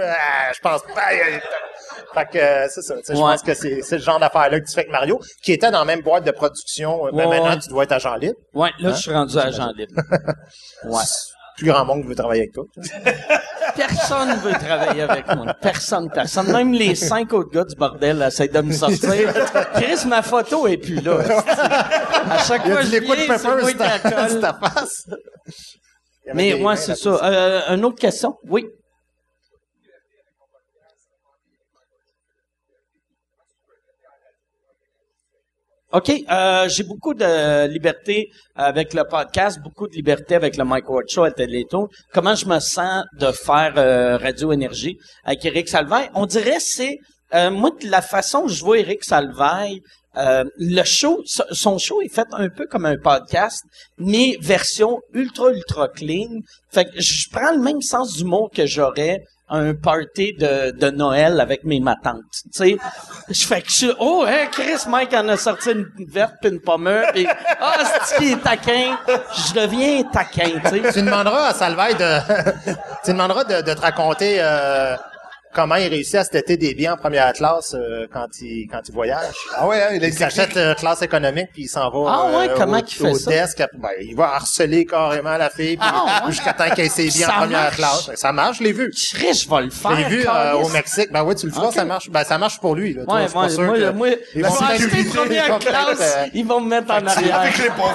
Ah, 0.00 0.52
Je 0.54 0.60
pense 0.60 0.82
pas. 0.82 1.10
Fait 2.14 2.28
que 2.30 2.38
euh, 2.38 2.66
c'est 2.70 2.82
ça. 2.82 2.94
tu 2.96 3.04
sais, 3.04 3.14
Je 3.14 3.20
pense 3.20 3.42
que 3.42 3.54
c'est 3.54 3.82
c'est 3.82 3.96
le 3.96 4.02
genre 4.02 4.18
d'affaire-là 4.18 4.60
que 4.60 4.66
tu 4.66 4.72
fais 4.74 4.80
avec 4.80 4.92
Mario, 4.92 5.20
qui 5.42 5.52
était 5.52 5.70
dans 5.70 5.78
la 5.80 5.84
même 5.84 6.02
boîte 6.02 6.24
de 6.24 6.30
production. 6.30 7.06
Euh, 7.06 7.10
ben, 7.12 7.28
maintenant, 7.28 7.56
tu 7.58 7.68
dois 7.68 7.84
être 7.84 7.92
agent 7.92 8.14
libre. 8.16 8.36
Ouais, 8.54 8.70
là, 8.78 8.90
Hein? 8.90 8.94
je 8.94 9.00
suis 9.00 9.12
rendu 9.12 9.38
agent 9.38 9.72
libre. 9.76 9.94
Ouais. 10.84 11.02
Plus 11.56 11.66
grand 11.66 11.84
monde 11.84 12.04
veut 12.04 12.14
travailler 12.14 12.42
avec 12.42 12.52
toi. 12.52 12.64
Personne 13.76 14.34
veut 14.36 14.52
travailler 14.52 15.02
avec 15.02 15.26
moi. 15.34 15.54
Personne, 15.54 16.10
personne. 16.10 16.52
Même 16.52 16.72
les 16.72 16.94
cinq 16.94 17.32
autres 17.32 17.50
gars 17.50 17.64
du 17.64 17.74
bordel 17.74 18.22
essaient 18.22 18.48
de 18.48 18.60
me 18.60 18.72
sortir. 18.72 19.32
Chris, 19.74 20.06
ma 20.06 20.20
photo 20.20 20.66
est 20.66 20.76
plus 20.76 21.00
là. 21.00 21.18
À 22.30 22.38
chaque 22.38 22.68
fois 22.68 22.82
je 22.82 22.98
viens, 22.98 23.38
c'est 23.38 23.48
moi 23.48 23.72
qui 23.72 23.78
la 23.78 23.98
colle. 23.98 24.42
Mais 26.34 26.54
moi, 26.54 26.72
mains 26.72 26.76
c'est 26.76 26.94
ça. 26.94 27.18
Euh, 27.22 27.74
une 27.74 27.84
autre 27.84 27.98
question? 27.98 28.36
Oui. 28.48 28.66
OK. 35.92 36.10
Euh, 36.30 36.68
j'ai 36.68 36.84
beaucoup 36.84 37.12
de 37.12 37.66
liberté 37.66 38.30
avec 38.56 38.94
le 38.94 39.04
podcast, 39.04 39.60
beaucoup 39.62 39.86
de 39.88 39.92
liberté 39.94 40.34
avec 40.34 40.56
le 40.56 40.64
Mike 40.64 40.88
Ward 40.88 41.06
Show 41.08 41.24
à 41.24 41.30
Télétoon. 41.30 41.86
Comment 42.14 42.34
je 42.34 42.46
me 42.46 42.58
sens 42.60 43.04
de 43.18 43.30
faire 43.30 43.74
euh, 43.76 44.16
Radio 44.16 44.52
Énergie 44.52 44.96
avec 45.24 45.44
Eric 45.44 45.68
Salvaille? 45.68 46.08
On 46.14 46.24
dirait 46.24 46.60
c'est... 46.60 46.96
euh, 47.34 47.50
moi, 47.50 47.70
de 47.82 47.88
la 47.90 48.00
façon 48.00 48.44
que 48.46 48.52
je 48.52 48.64
vois 48.64 48.78
Eric 48.78 49.04
Salvaille, 49.04 49.80
euh, 50.16 50.44
le 50.58 50.82
show, 50.84 51.22
so- 51.26 51.44
son 51.50 51.76
show 51.78 52.00
est 52.00 52.14
fait 52.14 52.28
un 52.32 52.48
peu 52.48 52.66
comme 52.66 52.86
un 52.86 52.96
podcast, 52.96 53.62
mais 53.98 54.36
version 54.40 54.98
ultra, 55.12 55.50
ultra 55.50 55.88
clean. 55.88 56.40
Fait 56.70 56.86
que 56.86 56.90
je 57.00 57.28
prends 57.30 57.52
le 57.52 57.60
même 57.60 57.82
sens 57.82 58.16
d'humour 58.16 58.50
que 58.54 58.64
j'aurais 58.64 59.24
un 59.48 59.74
party 59.74 60.34
de, 60.34 60.70
de 60.70 60.90
Noël 60.90 61.40
avec 61.40 61.64
mes 61.64 61.80
matantes. 61.80 62.22
Tu 62.44 62.50
sais, 62.52 62.76
je 63.28 63.46
fais 63.46 63.60
que 63.60 63.68
je 63.68 63.74
suis, 63.74 63.92
oh, 63.98 64.24
hein, 64.26 64.46
Chris 64.50 64.88
Mike 64.88 65.12
en 65.14 65.28
a 65.28 65.36
sorti 65.36 65.72
une 65.72 65.86
verte 66.08 66.34
puis 66.40 66.50
une 66.50 66.60
pommeur 66.60 67.12
puis 67.12 67.26
ah, 67.60 67.74
c'est 68.04 68.16
qui 68.16 68.32
est 68.32 68.42
taquin? 68.42 68.98
Je 69.06 69.60
deviens 69.60 70.02
taquin, 70.04 70.50
tu 70.64 70.68
sais. 70.68 70.92
Tu 70.92 71.02
demanderas 71.02 71.48
à 71.48 71.54
Salvaille 71.54 71.96
de, 71.96 72.18
tu 73.04 73.12
demanderas 73.12 73.44
de, 73.44 73.62
de 73.62 73.74
te 73.74 73.80
raconter, 73.80 74.36
euh, 74.38 74.96
comment 75.54 75.76
il 75.76 75.88
réussit 75.88 76.14
à 76.16 76.24
se 76.24 76.30
têter 76.30 76.56
des 76.56 76.74
biens 76.74 76.94
en 76.94 76.96
première 76.96 77.32
classe 77.32 77.74
euh, 77.74 78.06
quand 78.12 78.26
il 78.40 78.66
quand 78.70 78.80
il 78.88 78.92
voyage. 78.94 79.34
Ah 79.56 79.66
ouais, 79.66 79.82
hein, 79.82 79.88
il 79.92 80.02
Il 80.02 80.12
s'achète 80.12 80.56
euh, 80.56 80.74
classe 80.74 81.02
économique 81.02 81.48
puis 81.52 81.62
il 81.64 81.68
s'en 81.68 81.90
va 81.90 82.10
Ah 82.12 82.38
ouais, 82.38 82.48
euh, 82.48 82.54
comment 82.56 82.78
au, 82.78 82.82
qu'il 82.82 82.98
fait 83.06 83.10
au 83.12 83.18
ça? 83.18 83.30
desk. 83.30 83.62
Ben, 83.74 83.88
il 84.00 84.14
va 84.16 84.34
harceler 84.34 84.84
carrément 84.86 85.36
la 85.36 85.50
fille 85.50 85.76
puis 85.76 85.86
Ah 85.90 86.24
ouais? 86.26 86.32
jusqu'à 86.32 86.52
temps 86.52 86.68
qu'elle 86.74 86.86
ait 86.86 86.88
ses 86.88 87.08
biens 87.08 87.26
Ça 87.28 87.34
en 87.36 87.40
première 87.40 87.60
marche? 87.62 87.76
classe. 87.76 88.10
Ça 88.14 88.32
marche, 88.32 88.58
je 88.58 88.64
l'ai 88.64 88.72
vu. 88.72 88.90
Chris, 89.14 89.34
je 89.34 89.48
vais 89.48 89.62
le 89.62 89.70
Je 89.70 89.74
faire. 89.76 89.90
l'ai 89.96 90.04
vu 90.04 90.24
euh, 90.26 90.52
au 90.54 90.68
Mexique. 90.68 91.12
Ben 91.12 91.22
oui, 91.24 91.34
tu 91.34 91.46
le 91.46 91.52
feras, 91.52 91.66
Ok. 91.68 91.74
ça 91.74 91.84
marche. 91.84 92.10
Ben 92.10 92.24
ça 92.24 92.38
marche 92.38 92.58
pour 92.60 92.74
lui. 92.74 92.94
Là. 92.94 93.04
Toi, 93.04 93.14
Ouais, 93.14 93.28
je 93.28 93.34
moi, 93.34 93.48
sûr 93.48 93.62
moi, 93.62 93.76
que- 93.78 93.90
moi, 93.90 94.08
Ils 94.08 94.16
je 94.34 94.40
vont 94.48 94.54
vais 94.54 94.74
acheter 94.74 95.04
première 95.04 95.58
classe, 95.58 95.98
euh, 96.00 96.26
ils 96.34 96.46
vont 96.46 96.60
me 96.60 96.68
mettre 96.70 96.90
en 96.92 97.06
arrière. 97.06 97.40
Avec 97.40 97.58
les 97.58 97.68
pauvres. 97.70 97.94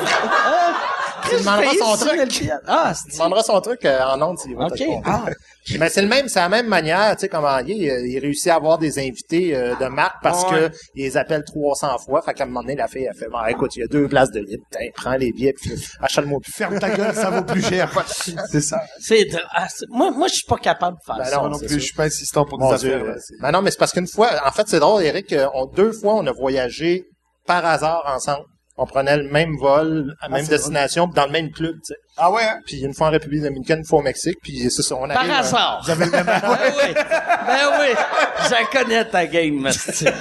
Tu 1.30 1.36
demanderas 1.40 1.74
son 1.80 2.06
truc. 2.06 2.44
Ah, 2.68 2.94
Tu 3.10 3.14
demanderas 3.18 3.44
son 3.44 3.62
truc 3.62 3.86
euh, 3.86 4.00
en 4.04 4.22
ondes 4.22 4.40
s'il 4.40 4.56
va 4.56 4.66
OK. 4.68 4.84
Ah. 5.06 5.26
Mais 5.80 5.90
c'est 5.90 6.02
le 6.02 6.08
même, 6.08 6.30
c'est 6.30 6.40
la 6.40 6.48
même 6.48 6.68
manière, 6.68 7.14
tu 7.18 7.22
sais, 7.22 7.28
comment 7.28 7.58
il, 7.60 7.90
euh, 7.90 8.08
il 8.08 8.20
réussit 8.20 8.48
à 8.48 8.56
avoir 8.56 8.78
des 8.78 9.00
invités 9.00 9.54
euh, 9.54 9.76
de 9.76 9.86
marque 9.88 10.16
parce 10.24 10.44
Ouais. 10.50 10.70
que 10.70 10.76
il 10.96 11.04
les 11.04 11.18
appelle 11.18 11.44
300 11.44 11.98
fois. 11.98 12.22
Fait 12.22 12.34
qu'à 12.34 12.44
un 12.44 12.48
moment 12.48 12.62
donné, 12.62 12.76
la 12.76 12.88
fille, 12.88 13.04
elle 13.10 13.18
fait, 13.18 13.28
bon, 13.28 13.44
écoute, 13.50 13.76
il 13.76 13.80
y 13.80 13.84
a 13.84 13.88
deux 13.88 14.08
places 14.08 14.32
de 14.32 14.40
libre. 14.40 14.64
Putain, 14.72 14.86
prends 14.96 15.16
les 15.18 15.32
billets 15.34 15.54
puis 15.54 15.72
achète-moi 16.02 16.40
plus. 16.42 16.54
Ferme 16.54 16.80
ta 16.80 16.90
gueule, 16.90 17.14
ça 17.14 17.30
vaut 17.30 17.44
plus 17.44 17.62
cher. 17.62 17.92
C'est 18.50 18.62
ça. 18.62 18.82
C'est 19.00 19.26
de- 19.26 19.40
ah, 19.52 19.68
c'est- 19.70 19.86
moi, 19.90 20.10
moi, 20.12 20.28
je 20.30 20.36
suis 20.36 20.46
pas 20.48 20.58
capable 20.58 20.98
de 20.98 21.04
faire 21.06 21.18
Ben 21.18 21.26
ça. 21.26 21.36
non, 21.38 21.50
non 21.50 21.60
plus, 21.60 21.68
je 21.70 21.80
suis 21.80 21.94
pas 21.94 22.06
insistant 22.06 22.46
pour 22.46 22.60
Mon 22.60 22.72
des 22.72 22.78
Dieu, 22.78 22.96
affaires. 22.96 23.16
Ben 23.42 23.52
non, 23.52 23.62
mais 23.62 23.72
c'est 23.72 23.78
parce 23.80 23.92
qu'une 23.92 24.08
fois, 24.08 24.30
en 24.46 24.52
fait, 24.52 24.68
c'est 24.70 24.80
drôle, 24.80 25.04
Eric, 25.04 25.34
euh, 25.34 25.48
on, 25.54 25.66
deux 25.66 25.92
fois, 25.92 26.14
on 26.16 26.26
a 26.28 26.32
voyagé 26.32 27.04
par 27.46 27.66
hasard 27.66 28.04
ensemble. 28.08 28.46
On 28.80 28.86
prenait 28.86 29.18
le 29.18 29.30
même 29.30 29.58
vol, 29.58 30.14
la 30.22 30.30
même 30.30 30.44
c'est 30.46 30.52
destination, 30.52 31.08
dans 31.08 31.26
le 31.26 31.32
même 31.32 31.52
club, 31.52 31.74
tu 31.78 31.94
sais. 31.94 31.96
Ah 32.16 32.30
ouais, 32.30 32.44
hein? 32.44 32.60
Puis 32.66 32.82
une 32.82 32.94
fois 32.94 33.08
en 33.08 33.12
République 33.12 33.42
dominicaine, 33.42 33.80
une 33.80 33.86
fois 33.86 34.00
au 34.00 34.04
Mexique, 34.04 34.38
puis 34.44 34.70
c'est 34.70 34.84
ça, 34.84 34.96
on 34.96 35.08
Par 35.08 35.18
arrive... 35.18 35.32
euh, 35.32 35.36
hasard. 35.36 35.84
ben 35.88 35.98
oui. 36.00 36.94
Ben 36.94 37.70
oui. 37.80 37.96
Je 38.44 38.78
connais 38.78 39.06
ta 39.06 39.26
game, 39.26 39.66
esti. 39.66 40.06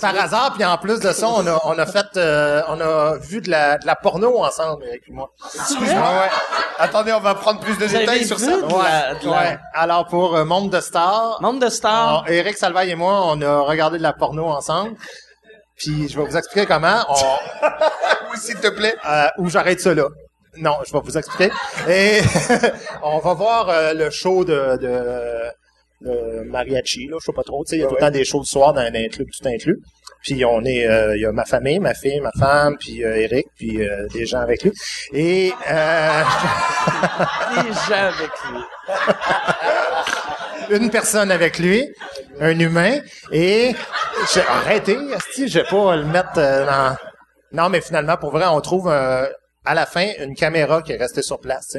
Par 0.00 0.14
hasard, 0.18 0.52
puis 0.54 0.64
en 0.66 0.76
plus 0.76 1.00
de 1.00 1.12
ça, 1.12 1.26
on 1.28 1.46
a, 1.46 1.58
on 1.64 1.78
a 1.78 1.86
fait, 1.86 2.04
euh, 2.18 2.60
on 2.68 2.78
a 2.78 3.16
vu 3.16 3.40
de 3.40 3.48
la, 3.50 3.78
de 3.78 3.86
la 3.86 3.94
porno 3.96 4.44
ensemble 4.44 4.84
avec 4.84 5.08
moi. 5.08 5.30
Excuse-moi, 5.54 5.86
ouais. 6.10 6.28
Attendez, 6.78 7.12
on 7.14 7.20
va 7.20 7.34
prendre 7.36 7.60
plus 7.60 7.78
de 7.78 7.86
Vous 7.86 7.96
détails 7.98 8.26
sur 8.26 8.38
ça. 8.38 8.56
de 8.56 8.62
la- 8.62 9.14
de 9.14 9.24
la- 9.24 9.30
Ouais. 9.32 9.58
Alors 9.72 10.06
pour 10.08 10.36
euh, 10.36 10.44
Monde 10.44 10.68
de 10.70 10.80
Stars, 10.80 11.38
Monde 11.40 11.60
de 11.60 11.70
stars. 11.70 12.08
alors, 12.08 12.24
Eric 12.28 12.58
Salvaille 12.58 12.90
et 12.90 12.94
moi, 12.96 13.22
on 13.28 13.40
a 13.40 13.60
regardé 13.60 13.96
de 13.96 14.02
la 14.02 14.12
porno 14.12 14.46
ensemble. 14.48 14.94
Puis 15.76 16.08
je 16.08 16.18
vais 16.18 16.24
vous 16.26 16.36
expliquer 16.36 16.66
comment. 16.66 17.04
On, 17.08 17.14
Oui, 18.32 18.38
s'il 18.38 18.56
te 18.56 18.68
plaît. 18.68 18.94
euh, 19.08 19.26
ou 19.38 19.48
j'arrête 19.48 19.80
ça 19.80 19.94
là. 19.94 20.08
Non, 20.56 20.76
je 20.86 20.92
vais 20.92 21.00
vous 21.02 21.18
expliquer. 21.18 21.50
Et 21.88 22.20
on 23.02 23.18
va 23.18 23.34
voir 23.34 23.68
euh, 23.68 23.92
le 23.92 24.10
show 24.10 24.44
de, 24.44 24.76
de, 24.76 25.50
de 26.08 26.42
mariachi, 26.48 27.08
là, 27.08 27.16
je 27.20 27.26
sais 27.26 27.32
pas 27.32 27.42
trop. 27.42 27.64
Il 27.72 27.78
y 27.78 27.82
a 27.82 27.86
tout 27.86 27.94
le 27.94 28.00
temps 28.00 28.10
des 28.10 28.24
shows 28.24 28.38
le 28.40 28.44
soir 28.44 28.72
dans 28.72 28.80
un 28.82 28.90
club 29.08 29.26
tout 29.36 29.48
inclus. 29.48 29.78
Puis 30.22 30.44
on 30.44 30.64
est, 30.64 30.86
euh, 30.86 31.16
il 31.16 31.22
y 31.22 31.26
a 31.26 31.32
ma 31.32 31.44
famille, 31.44 31.80
ma 31.80 31.92
fille, 31.92 32.20
ma 32.20 32.30
femme, 32.38 32.76
puis 32.78 33.02
Eric, 33.02 33.46
puis 33.56 33.80
des 34.12 34.26
gens 34.26 34.40
avec 34.40 34.62
lui. 34.62 34.72
Et 35.12 35.52
euh, 35.70 36.22
Les 37.56 37.72
gens 37.72 38.08
avec 38.08 38.30
lui. 38.50 38.60
Une 40.76 40.90
personne 40.90 41.30
avec 41.30 41.58
lui, 41.58 41.86
un 42.40 42.58
humain, 42.58 42.98
et 43.32 43.74
j'ai 44.32 44.40
arrêté, 44.42 44.96
je 45.38 45.58
vais 45.58 45.64
pas 45.64 45.96
le 45.96 46.04
mettre 46.04 46.38
euh, 46.38 46.64
dans. 46.66 46.96
Non, 47.52 47.68
mais 47.68 47.80
finalement, 47.80 48.16
pour 48.16 48.30
vrai, 48.30 48.46
on 48.46 48.60
trouve 48.60 48.88
euh, 48.88 49.26
à 49.64 49.74
la 49.74 49.86
fin 49.86 50.08
une 50.18 50.34
caméra 50.34 50.82
qui 50.82 50.92
est 50.92 50.96
restée 50.96 51.22
sur 51.22 51.38
place. 51.40 51.76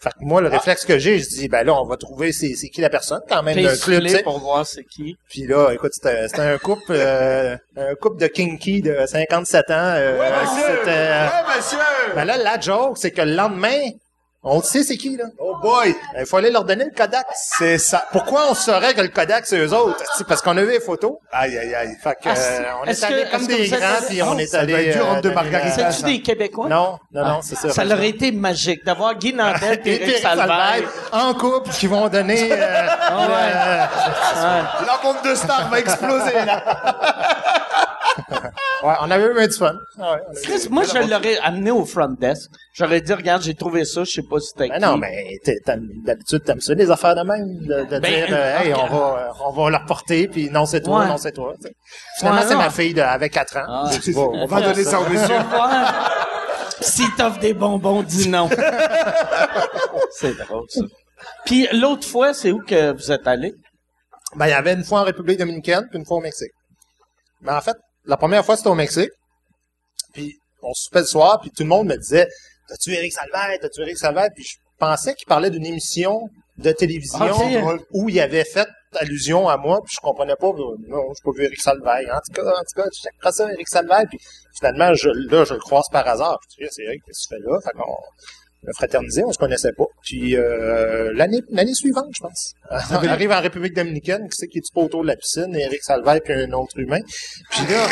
Fait 0.00 0.10
que 0.10 0.14
moi, 0.20 0.40
le 0.40 0.46
réflexe 0.48 0.84
que 0.84 0.96
j'ai, 0.96 1.18
je 1.18 1.28
dis, 1.28 1.48
ben 1.48 1.64
là, 1.66 1.74
on 1.74 1.84
va 1.84 1.96
trouver 1.96 2.30
c'est, 2.30 2.54
c'est 2.54 2.68
qui 2.68 2.80
la 2.80 2.88
personne 2.88 3.20
quand 3.28 3.42
même 3.42 3.60
d'un 3.60 3.70
Puis 3.72 3.80
club. 3.80 4.02
tu 4.04 4.08
sais. 4.10 4.22
pour 4.22 4.38
voir 4.38 4.64
c'est 4.64 4.84
qui. 4.84 5.16
Puis 5.28 5.44
là, 5.48 5.72
écoute, 5.72 5.90
c'était, 5.92 6.28
c'était 6.28 6.42
un 6.42 6.56
couple, 6.58 6.92
euh, 6.92 7.56
un 7.76 7.94
couple 7.96 8.20
de 8.20 8.28
kinky 8.28 8.80
de 8.80 8.96
57 9.06 9.70
ans. 9.70 9.74
euh, 9.74 10.16
c'était, 10.54 10.90
euh, 10.90 11.26
Ouais, 11.26 11.56
monsieur! 11.56 11.78
ben 12.14 12.24
là, 12.24 12.36
la 12.36 12.60
joke, 12.60 12.96
c'est 12.96 13.10
que 13.10 13.22
le 13.22 13.34
lendemain, 13.34 13.80
on 14.44 14.62
sait 14.62 14.82
c'est 14.84 14.96
qui 14.96 15.16
là? 15.16 15.24
Oh 15.38 15.56
boy! 15.60 15.94
Il 16.18 16.24
faut 16.26 16.36
aller 16.36 16.50
leur 16.50 16.64
donner 16.64 16.84
le 16.84 16.90
Kodak. 16.90 17.26
C'est 17.34 17.76
ça. 17.78 18.04
Pourquoi 18.12 18.46
on 18.50 18.54
saurait 18.54 18.94
que 18.94 19.00
le 19.00 19.08
Kodak, 19.08 19.46
c'est 19.46 19.58
eux 19.58 19.72
autres? 19.74 20.02
C'est 20.16 20.26
parce 20.26 20.40
qu'on 20.42 20.56
a 20.56 20.62
vu 20.62 20.70
les 20.70 20.80
photos. 20.80 21.14
Aïe, 21.32 21.58
aïe, 21.58 21.74
aïe. 21.74 21.96
Fait 22.02 22.14
que, 22.14 22.28
Ah, 22.28 22.34
euh, 22.36 22.62
on 22.82 22.84
est, 22.86 23.00
que- 23.00 23.30
comme 23.32 23.46
des 23.46 23.74
êtes 23.74 23.80
grands, 23.80 23.88
allé- 23.98 24.06
puis 24.08 24.22
on 24.22 24.34
Oh, 24.34 24.38
est 24.38 24.46
ça 24.46 24.60
allé... 24.60 24.72
doit 24.72 24.82
être 24.82 24.92
dur 24.96 25.06
euh, 25.06 25.10
entre 25.10 25.20
deux 25.22 25.32
margaritas. 25.34 25.90
C'est-tu 25.92 26.04
des 26.04 26.22
Québécois? 26.22 26.68
Non, 26.68 26.98
non, 27.12 27.24
non, 27.26 27.40
c'est 27.42 27.56
ça. 27.56 27.70
Ça 27.70 27.84
leur 27.84 27.98
aurait 27.98 28.08
été 28.10 28.30
magique 28.32 28.84
d'avoir 28.84 29.14
Guy 29.16 29.32
Nantel 29.34 29.80
et 29.84 30.02
Eric 30.02 30.18
Salvaille. 30.18 30.84
En 31.12 31.34
couple 31.34 31.70
qui 31.70 31.86
vont 31.88 32.08
donner... 32.08 32.52
euh, 32.52 32.56
euh, 32.56 33.86
La 34.86 35.00
bande 35.02 35.16
de 35.24 35.34
stars 35.34 35.68
va 35.68 35.80
exploser, 35.80 36.44
là. 36.44 36.62
ouais, 38.82 38.94
on 39.00 39.10
avait 39.10 39.24
eu 39.32 39.38
un 39.38 39.46
du 39.46 39.52
fun. 39.56 39.74
Ah 40.00 40.14
ouais, 40.14 40.20
eu- 40.66 40.68
moi, 40.70 40.82
je 40.84 40.98
l'aurais 41.08 41.38
amené 41.38 41.70
au 41.70 41.84
front 41.84 42.08
desk. 42.18 42.50
J'aurais 42.74 43.00
dit, 43.00 43.12
regarde, 43.12 43.42
j'ai 43.42 43.54
trouvé 43.54 43.84
ça, 43.84 44.04
je 44.04 44.10
sais 44.10 44.22
pas 44.22 44.40
si 44.40 44.48
c'était 44.48 44.68
Ben 44.68 44.80
non, 44.80 44.96
mais 44.96 45.38
d'habitude, 46.04 46.42
t'aimes 46.44 46.60
ça, 46.60 46.74
les 46.74 46.90
affaires 46.90 47.14
de 47.14 47.22
même, 47.22 47.58
de, 47.60 47.84
de 47.84 47.98
Ben, 48.00 48.00
dire, 48.00 48.26
euh, 48.30 48.58
hey, 48.60 48.74
on 48.74 48.86
va, 48.86 49.18
euh, 49.18 49.44
on 49.46 49.52
va 49.52 49.70
leur 49.70 49.84
porter, 49.86 50.28
puis 50.28 50.50
non, 50.50 50.66
c'est 50.66 50.80
toi, 50.82 51.00
Ouais. 51.00 51.06
non, 51.08 51.16
c'est 51.16 51.32
toi. 51.32 51.54
Finalement, 52.18 52.40
Ouais, 52.40 52.46
c'est 52.48 52.56
ma 52.56 52.70
fille 52.70 52.94
de, 52.94 53.00
avec 53.02 53.32
4 53.32 53.56
ans. 53.58 53.64
Ah. 53.68 53.90
Tu 54.02 54.14
On 54.16 54.46
va 54.46 54.60
donner 54.60 54.84
ça 54.84 55.00
au 55.00 55.04
monsieur. 55.08 55.34
On 55.36 55.42
va 55.44 55.56
voir. 55.56 56.14
S'il 56.80 57.12
t'offre 57.16 57.40
des 57.40 57.54
bonbons, 57.54 58.02
dis 58.02 58.28
non. 58.28 58.48
c'est 60.12 60.36
drôle, 60.38 60.64
ça. 60.68 60.80
Puis 61.44 61.66
l'autre 61.72 62.06
fois, 62.06 62.32
c'est 62.34 62.52
où 62.52 62.60
que 62.60 62.92
vous 62.92 63.10
êtes 63.10 63.26
allé? 63.26 63.52
Ben, 64.36 64.46
il 64.46 64.50
y 64.50 64.52
avait 64.52 64.74
une 64.74 64.84
fois 64.84 65.00
en 65.00 65.04
République 65.04 65.38
dominicaine, 65.38 65.86
puis 65.90 65.98
une 65.98 66.04
fois 66.06 66.18
au 66.18 66.20
Mexique. 66.20 66.52
Mais 67.40 67.52
en 67.52 67.60
fait, 67.60 67.76
la 68.04 68.16
première 68.16 68.44
fois, 68.44 68.56
c'était 68.56 68.68
au 68.68 68.74
Mexique. 68.74 69.10
Puis, 70.12 70.36
on 70.62 70.72
soupait 70.74 71.00
le 71.00 71.06
soir, 71.06 71.38
puis 71.40 71.50
tout 71.50 71.62
le 71.62 71.68
monde 71.68 71.86
me 71.88 71.96
disait, 71.96 72.26
t'as-tu 72.68 72.92
Eric 72.92 73.12
Salvaire, 73.12 73.58
t'as-tu 73.60 73.80
Eric 73.82 73.98
Salvaire? 73.98 74.28
Puis 74.34 74.44
je 74.44 74.56
pensais 74.78 75.14
qu'il 75.14 75.26
parlait 75.26 75.50
d'une 75.50 75.66
émission 75.66 76.28
de 76.56 76.72
télévision 76.72 77.26
Ok. 77.26 77.80
où 77.92 78.08
il 78.08 78.18
avait 78.20 78.44
fait 78.44 78.66
allusion 78.94 79.48
à 79.48 79.56
moi, 79.56 79.80
puis 79.84 79.94
je 79.94 80.00
comprenais 80.00 80.34
pas, 80.34 80.48
euh, 80.48 80.76
non, 80.88 81.02
j'ai 81.14 81.22
pas 81.22 81.30
vu 81.36 81.44
Eric 81.44 81.60
Salvaire. 81.60 82.08
En 82.12 82.20
tout 82.20 82.32
cas, 82.32 82.48
en 82.50 82.60
tout 82.60 82.82
cas, 82.82 82.88
je 82.92 83.30
ça, 83.30 83.52
Eric 83.52 83.68
Salvaire, 83.68 84.04
puis 84.08 84.18
finalement, 84.58 84.94
je, 84.94 85.10
là, 85.10 85.44
je 85.44 85.54
le 85.54 85.60
croise 85.60 85.84
par 85.92 86.08
hasard. 86.08 86.38
Puis, 86.40 86.64
je 86.64 86.64
dis, 86.64 86.74
c'est 86.74 86.82
Eric, 86.84 87.02
qu'est-ce 87.04 87.28
que 87.28 87.34
tu 87.36 87.42
fais 87.42 87.48
là? 87.48 87.60
Fait 87.60 87.70
qu'on 87.78 87.96
fraternisé, 88.74 89.22
on 89.24 89.32
se 89.32 89.38
connaissait 89.38 89.72
pas. 89.72 89.84
Puis 90.02 90.36
euh, 90.36 91.12
l'année 91.14 91.40
l'année 91.50 91.74
suivante, 91.74 92.06
je 92.12 92.20
pense. 92.20 92.54
On 92.90 93.06
arrive 93.08 93.30
en 93.32 93.40
République 93.40 93.74
dominicaine, 93.74 94.28
qui 94.28 94.36
c'est 94.36 94.48
qui 94.48 94.58
est 94.58 94.72
pas 94.74 94.80
autour 94.82 95.02
de 95.02 95.08
la 95.08 95.16
piscine, 95.16 95.54
Eric 95.54 95.82
Salvaire 95.82 96.20
puis 96.24 96.34
un 96.34 96.52
autre 96.52 96.78
humain. 96.78 97.00
Puis 97.50 97.62
là, 97.70 97.86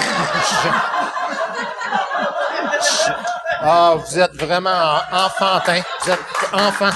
je- 2.80 3.12
ah, 3.60 3.96
vous 3.98 4.18
êtes 4.18 4.34
vraiment 4.34 4.70
en- 4.70 5.26
enfantin. 5.26 5.80
Vous 6.04 6.10
êtes 6.10 6.18
enfant. 6.52 6.90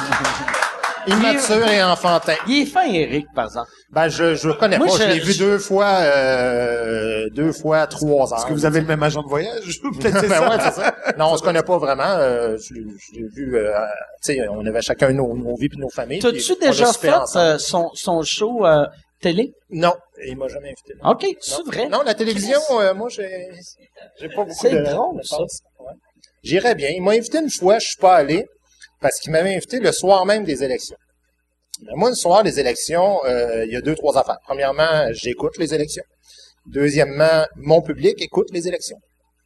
Immature 1.10 1.66
et 1.68 1.82
enfantin. 1.82 2.34
Il 2.46 2.62
est 2.62 2.66
fin, 2.66 2.84
Eric, 2.86 3.26
par 3.34 3.46
exemple. 3.46 3.68
Ben, 3.90 4.08
je 4.08 4.34
je 4.34 4.48
le 4.48 4.54
connais 4.54 4.78
Moi, 4.78 4.86
pas. 4.86 4.92
Je, 4.94 5.02
je- 5.02 5.08
l'ai 5.08 5.18
vu 5.18 5.36
deux 5.36 5.58
fois, 5.58 5.86
euh, 6.00 7.28
deux 7.34 7.52
fois 7.52 7.86
trois 7.86 8.32
heures. 8.32 8.38
Est-ce 8.38 8.46
que 8.46 8.52
vous 8.52 8.66
avez 8.66 8.80
le 8.80 8.86
même 8.86 9.02
agent 9.02 9.22
de 9.22 9.28
voyage? 9.28 9.80
Peut-être 10.00 10.20
c'est 10.20 10.28
Ben 10.28 10.40
ça. 10.40 10.48
ouais, 10.50 10.56
c'est 10.62 10.80
ça. 10.80 10.94
Non, 11.18 11.32
on 11.32 11.36
se 11.36 11.42
connaît 11.42 11.62
pas 11.62 11.78
vraiment. 11.78 12.02
Euh, 12.06 12.56
je 12.58 12.74
l'ai 12.74 12.82
je 12.98 13.20
l'ai 13.20 13.28
vu, 13.34 13.56
euh, 13.56 13.72
tu 14.22 14.34
sais, 14.34 14.48
on 14.48 14.64
avait 14.66 14.82
chacun 14.82 15.12
nos, 15.12 15.36
nos 15.36 15.56
vies 15.56 15.68
et 15.72 15.76
nos 15.76 15.90
familles. 15.90 16.20
T'as-tu 16.20 16.54
déjà 16.60 16.92
fait 16.92 17.12
euh, 17.36 17.58
son, 17.58 17.90
son 17.94 18.22
show 18.22 18.64
euh, 18.66 18.86
télé? 19.20 19.52
Non, 19.70 19.94
il 20.26 20.36
m'a 20.36 20.48
jamais 20.48 20.68
invité. 20.68 20.94
OK, 21.04 21.26
c'est 21.40 21.66
vrai? 21.66 21.88
Non, 21.88 22.02
la 22.04 22.14
télévision, 22.14 22.60
euh, 22.80 22.94
moi, 22.94 23.08
j'ai, 23.10 23.48
j'ai 24.20 24.28
pas 24.28 24.44
beaucoup 24.44 24.56
C'est 24.60 24.70
de. 24.70 24.82
drôle, 24.84 25.18
de 25.18 25.22
ça. 25.24 25.38
Ouais. 25.38 25.92
J'irais 26.42 26.74
bien. 26.74 26.88
Il 26.90 27.02
m'a 27.02 27.12
invité 27.12 27.38
une 27.38 27.50
fois, 27.50 27.78
je 27.78 27.86
suis 27.88 27.96
pas 28.00 28.14
allé, 28.14 28.46
parce 29.00 29.18
qu'il 29.20 29.32
m'avait 29.32 29.54
invité 29.54 29.80
le 29.80 29.92
soir 29.92 30.26
même 30.26 30.44
des 30.44 30.62
élections. 30.62 30.96
Mais 31.82 31.92
moi, 31.94 32.10
le 32.10 32.14
soir 32.14 32.42
des 32.42 32.60
élections, 32.60 33.18
euh, 33.24 33.64
il 33.64 33.72
y 33.72 33.76
a 33.76 33.80
deux, 33.80 33.94
trois 33.94 34.18
affaires. 34.18 34.38
Premièrement, 34.44 35.08
j'écoute 35.12 35.56
les 35.58 35.74
élections. 35.74 36.04
Deuxièmement, 36.66 37.46
mon 37.56 37.80
public 37.80 38.20
écoute 38.20 38.48
les 38.52 38.68
élections. 38.68 38.98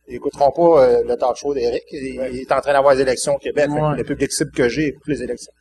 Ils 0.09 0.17
écouteront 0.17 0.51
pas 0.51 0.85
euh, 0.85 1.03
le 1.05 1.17
talk 1.17 1.37
show 1.37 1.55
d'Éric. 1.55 1.85
Il, 1.93 2.21
il 2.33 2.41
est 2.41 2.53
en 2.53 2.61
train 2.61 2.73
d'avoir 2.73 2.95
les 2.95 3.01
élections 3.01 3.37
au 3.37 3.39
Québec. 3.39 3.69
Ouais. 3.71 3.97
Le 3.97 4.05
public 4.05 4.33
cible 4.33 4.51
que 4.51 4.69
j'ai 4.69 4.89
écoute 4.89 5.07
les 5.07 5.23
élections. 5.23 5.53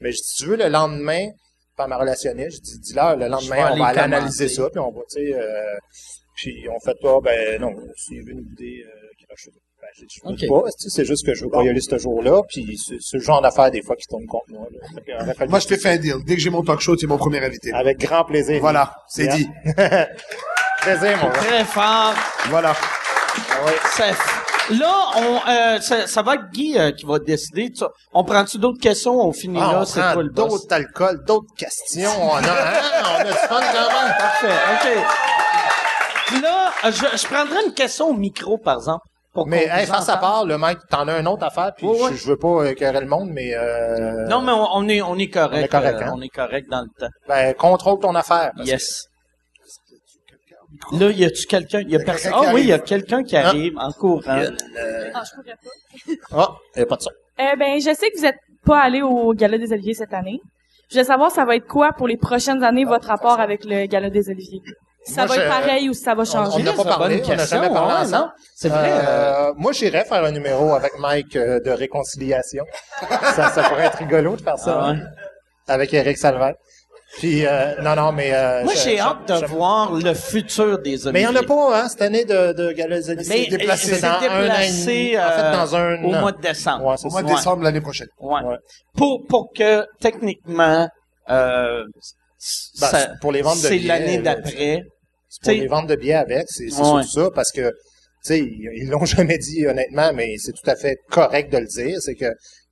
Mais 0.00 0.10
je 0.10 0.16
dis, 0.16 0.24
si 0.24 0.42
tu 0.42 0.48
veux, 0.48 0.56
le 0.56 0.68
lendemain, 0.68 1.28
par 1.76 1.88
ma 1.88 1.96
relationniste, 1.98 2.58
je 2.58 2.72
dis, 2.72 2.78
dis-leur, 2.80 3.16
le 3.16 3.28
lendemain, 3.28 3.72
on 3.72 3.76
va 3.76 3.86
aller 3.86 4.00
analyser 4.00 4.48
ça, 4.48 4.68
puis 4.70 4.80
on 4.80 4.90
va, 4.90 5.00
tu 5.10 5.24
sais, 5.24 5.34
euh, 5.34 5.76
puis 6.36 6.66
on 6.68 6.78
fait 6.80 6.98
pas, 7.00 7.20
ben 7.20 7.60
non, 7.60 7.72
s'il 7.96 8.24
veut 8.24 8.34
nous 8.34 8.44
bouder, 8.44 8.82
euh, 8.84 9.08
qu'il 9.18 9.26
rachète. 9.28 9.54
Je 9.96 10.20
veux 10.24 10.32
Ok. 10.32 10.62
pas, 10.64 10.70
tu 10.70 10.78
sais, 10.78 10.88
c'est 10.90 11.04
juste 11.04 11.24
que 11.26 11.34
je 11.34 11.44
veux 11.44 11.50
pas 11.50 11.62
y 11.62 11.68
aller 11.68 11.80
ce 11.80 11.98
jour-là, 11.98 12.42
puis 12.48 12.78
c'est 12.78 13.16
le 13.18 13.22
genre 13.22 13.40
d'affaires 13.42 13.70
des 13.70 13.82
fois 13.82 13.94
qui 13.96 14.06
tombent 14.06 14.26
contre 14.26 14.46
moi. 14.48 14.66
Là. 15.06 15.34
Que, 15.34 15.44
Moi, 15.48 15.58
je 15.58 15.66
te 15.68 15.76
fais 15.76 15.90
un 15.90 15.96
deal. 15.98 16.16
Dès 16.26 16.34
que 16.34 16.40
j'ai 16.40 16.50
mon 16.50 16.62
talk 16.62 16.80
show, 16.80 16.96
tu 16.96 17.04
es 17.04 17.08
mon 17.08 17.18
premier 17.18 17.44
invité. 17.44 17.72
Avec 17.72 17.98
grand 17.98 18.24
plaisir. 18.24 18.58
Voilà, 18.60 18.94
c'est 19.08 19.28
dit. 19.28 19.48
Plaisir, 20.82 21.16
mon 21.18 21.28
gars. 21.28 21.32
Très 21.34 21.64
fort. 21.64 22.14
Voilà. 22.48 22.74
Ça- 23.94 24.04
là, 24.70 24.94
on, 25.16 25.40
euh, 25.48 25.80
ça, 25.80 26.06
ça 26.06 26.22
va 26.22 26.34
être 26.34 26.50
Guy 26.52 26.76
euh, 26.78 26.90
qui 26.92 27.06
va 27.06 27.18
décider. 27.20 27.70
Tu- 27.70 27.84
On 28.12 28.24
prend-tu 28.24 28.58
d'autres 28.58 28.80
questions? 28.80 29.20
On 29.20 29.32
finit 29.32 29.58
Ah, 29.62 29.72
là, 29.72 29.78
on 29.82 29.84
c'est 29.84 30.00
prend 30.00 30.12
toi 30.14 30.22
le 30.24 30.30
boss. 30.30 30.48
d'autres 30.48 30.74
alcools, 30.74 31.24
d'autres 31.24 31.54
questions. 31.56 32.10
On 32.20 32.34
a, 32.34 32.40
hein, 32.40 32.80
on 33.04 33.20
a 33.20 33.24
du 33.24 33.30
fun 33.32 33.60
quand 33.60 33.92
même. 33.92 34.14
Parfait, 34.18 34.48
OK. 34.72 35.04
Puis 36.26 36.40
là, 36.40 36.72
je, 36.86 37.16
je 37.18 37.26
prendrais 37.26 37.64
une 37.66 37.74
question 37.74 38.08
au 38.08 38.14
micro, 38.14 38.58
par 38.58 38.76
exemple. 38.78 39.04
Pour 39.32 39.46
Mais 39.46 39.64
hey, 39.64 39.88
à 39.90 39.98
entende. 40.00 40.20
part, 40.20 40.44
le 40.44 40.58
mec, 40.58 40.78
t'en 40.90 41.08
as 41.08 41.18
une 41.18 41.26
autre 41.26 41.44
affaire, 41.44 41.72
puis 41.74 41.86
Ouais, 41.86 42.02
ouais. 42.02 42.10
je, 42.12 42.16
je 42.16 42.26
veux 42.28 42.36
pas 42.36 42.70
écœurer 42.70 43.00
le 43.00 43.06
monde, 43.06 43.30
mais 43.30 43.54
euh, 43.54 44.26
Non, 44.28 44.42
mais 44.42 44.52
on, 44.52 44.66
on 44.74 44.88
est, 44.88 45.00
on 45.00 45.16
est 45.16 45.28
correct. 45.30 45.60
On 45.62 45.64
est 45.64 45.68
correct, 45.68 45.98
euh, 46.02 46.04
hein? 46.04 46.12
on 46.14 46.20
est 46.20 46.28
correct 46.28 46.68
dans 46.70 46.82
le 46.82 46.88
temps. 46.98 47.12
ben, 47.28 47.54
contrôle 47.54 47.98
ton 48.00 48.14
affaire. 48.14 48.52
parce 48.56 48.68
Yes. 48.68 49.06
Là, 50.92 51.10
y 51.10 51.24
a-tu 51.24 51.46
quelqu'un? 51.46 51.80
Y 51.82 51.96
a 51.96 51.98
personne? 52.00 52.32
Ah 52.34 52.50
oui, 52.52 52.64
y 52.64 52.72
a 52.72 52.78
quelqu'un 52.78 53.22
qui 53.22 53.36
arrive 53.36 53.76
en 53.78 53.90
courant. 53.92 54.22
Ah, 55.14 55.22
je 55.24 55.34
pourrais 55.34 55.56
pas. 56.32 56.32
Ah, 56.32 56.56
y 56.76 56.80
a 56.82 56.86
pas 56.86 56.96
de 56.96 57.02
ça. 57.02 57.10
Euh, 57.40 57.56
ben, 57.56 57.78
je 57.80 57.94
sais 57.94 58.10
que 58.10 58.18
vous 58.18 58.26
êtes 58.26 58.38
pas 58.64 58.80
allé 58.80 59.00
au 59.02 59.32
Gala 59.34 59.58
des 59.58 59.72
Oliviers 59.72 59.94
cette 59.94 60.12
année. 60.14 60.40
Je 60.90 60.94
voulais 60.96 61.04
savoir, 61.04 61.30
ça 61.30 61.44
va 61.44 61.56
être 61.56 61.66
quoi 61.66 61.92
pour 61.92 62.06
les 62.08 62.16
prochaines 62.18 62.62
années, 62.62 62.84
votre 62.84 63.08
rapport 63.08 63.40
avec 63.40 63.64
le 63.64 63.86
Gala 63.86 64.10
des 64.10 64.28
Oliviers? 64.28 64.60
Ça 65.04 65.26
Moi, 65.26 65.36
va 65.36 65.42
être 65.42 65.48
pareil 65.50 65.88
ou 65.90 65.94
ça 65.94 66.14
va 66.14 66.22
On 66.22 66.24
changer? 66.24 66.62
n'a 66.62 66.72
pas 66.74 66.84
parlé, 66.84 67.20
on 67.24 67.28
n'a 67.34 67.44
jamais 67.46 67.68
parlé 67.70 67.92
ouais, 67.94 68.00
ensemble. 68.02 68.12
non? 68.26 68.30
C'est 68.54 68.68
vrai. 68.68 68.90
euh, 68.92 69.48
Euh, 69.48 69.52
moi, 69.56 69.72
j'irais 69.72 70.04
faire 70.04 70.24
un 70.24 70.30
numéro 70.30 70.74
avec 70.74 70.92
Mike 70.98 71.34
euh, 71.36 71.58
de 71.60 71.70
réconciliation. 71.70 72.64
ça, 73.34 73.50
ça 73.50 73.62
pourrait 73.64 73.86
être 73.86 73.98
rigolo 73.98 74.36
de 74.36 74.42
faire 74.42 74.58
ça. 74.58 74.78
Ah 74.80 74.90
ouais. 74.92 74.96
hein, 74.98 75.06
Avec 75.68 75.92
Eric 75.92 76.16
Salvaire. 76.18 76.54
Puis, 77.18 77.44
euh, 77.46 77.74
non, 77.82 77.94
non, 77.94 78.12
mais... 78.12 78.32
euh, 78.32 78.64
Moi, 78.64 78.72
j'ai 78.74 78.98
hâte 78.98 79.28
de 79.28 79.44
voir 79.46 79.92
le 79.92 80.14
futur 80.14 80.78
des 80.78 81.06
Oliviers. 81.08 81.12
Mais 81.12 81.20
il 81.22 81.28
n'y 81.28 81.36
en 81.38 81.42
a 81.42 81.44
pas, 81.44 81.82
hein, 81.82 81.88
cette 81.88 82.00
année 82.02 82.24
de, 82.24 82.52
de 82.54 82.72
Gala 82.72 82.96
des 83.00 83.10
Oliviers. 83.10 83.36
Mais 83.38 83.44
C'est 83.50 83.56
déplacé 83.58 84.00
dans 84.00 84.06
un 84.08 84.12
an 84.14 84.20
déplacé, 84.20 84.86
demi. 84.86 85.18
En 85.18 85.20
fait, 85.30 85.42
euh, 85.42 85.52
dans 85.52 85.76
un 85.76 85.94
au 86.04 86.10
mois 86.20 86.32
de 86.32 86.40
décembre. 86.40 86.84
Ouais, 86.86 86.94
Au 87.04 87.10
mois 87.10 87.22
de 87.22 87.26
Ouais. 87.28 87.34
décembre 87.34 87.64
l'année 87.64 87.80
prochaine. 87.82 88.08
Ouais. 88.20 88.40
Ouais. 88.42 88.56
Pour, 88.96 89.26
pour 89.28 89.52
que, 89.54 89.84
techniquement, 90.00 90.88
euh, 91.28 91.84
Ben, 92.80 92.86
ça- 92.88 93.08
pour 93.20 93.30
les 93.30 93.42
ventes 93.42 93.60
de 93.62 93.68
c'est 93.68 93.78
l'année 93.80 94.18
d'après. 94.18 94.82
C'est 95.40 95.52
pour 95.54 95.62
les 95.62 95.66
ventes 95.68 95.86
de 95.88 95.96
billets 95.96 96.14
avec, 96.14 96.44
c'est 96.48 96.64
Ouais. 96.64 96.70
surtout 96.70 97.08
ça, 97.08 97.30
parce 97.34 97.50
que, 97.52 97.68
tu 97.70 97.74
sais, 98.22 98.38
ils 98.40 98.88
l'ont 98.90 99.04
jamais 99.16 99.38
dit 99.38 99.66
honnêtement, 99.66 100.12
mais 100.12 100.36
c'est 100.38 100.52
tout 100.52 100.68
à 100.70 100.76
fait 100.76 100.96
correct 101.10 101.50
de 101.52 101.58
le 101.58 101.66
dire, 101.66 101.98
c'est 102.00 102.14
que 102.14 102.26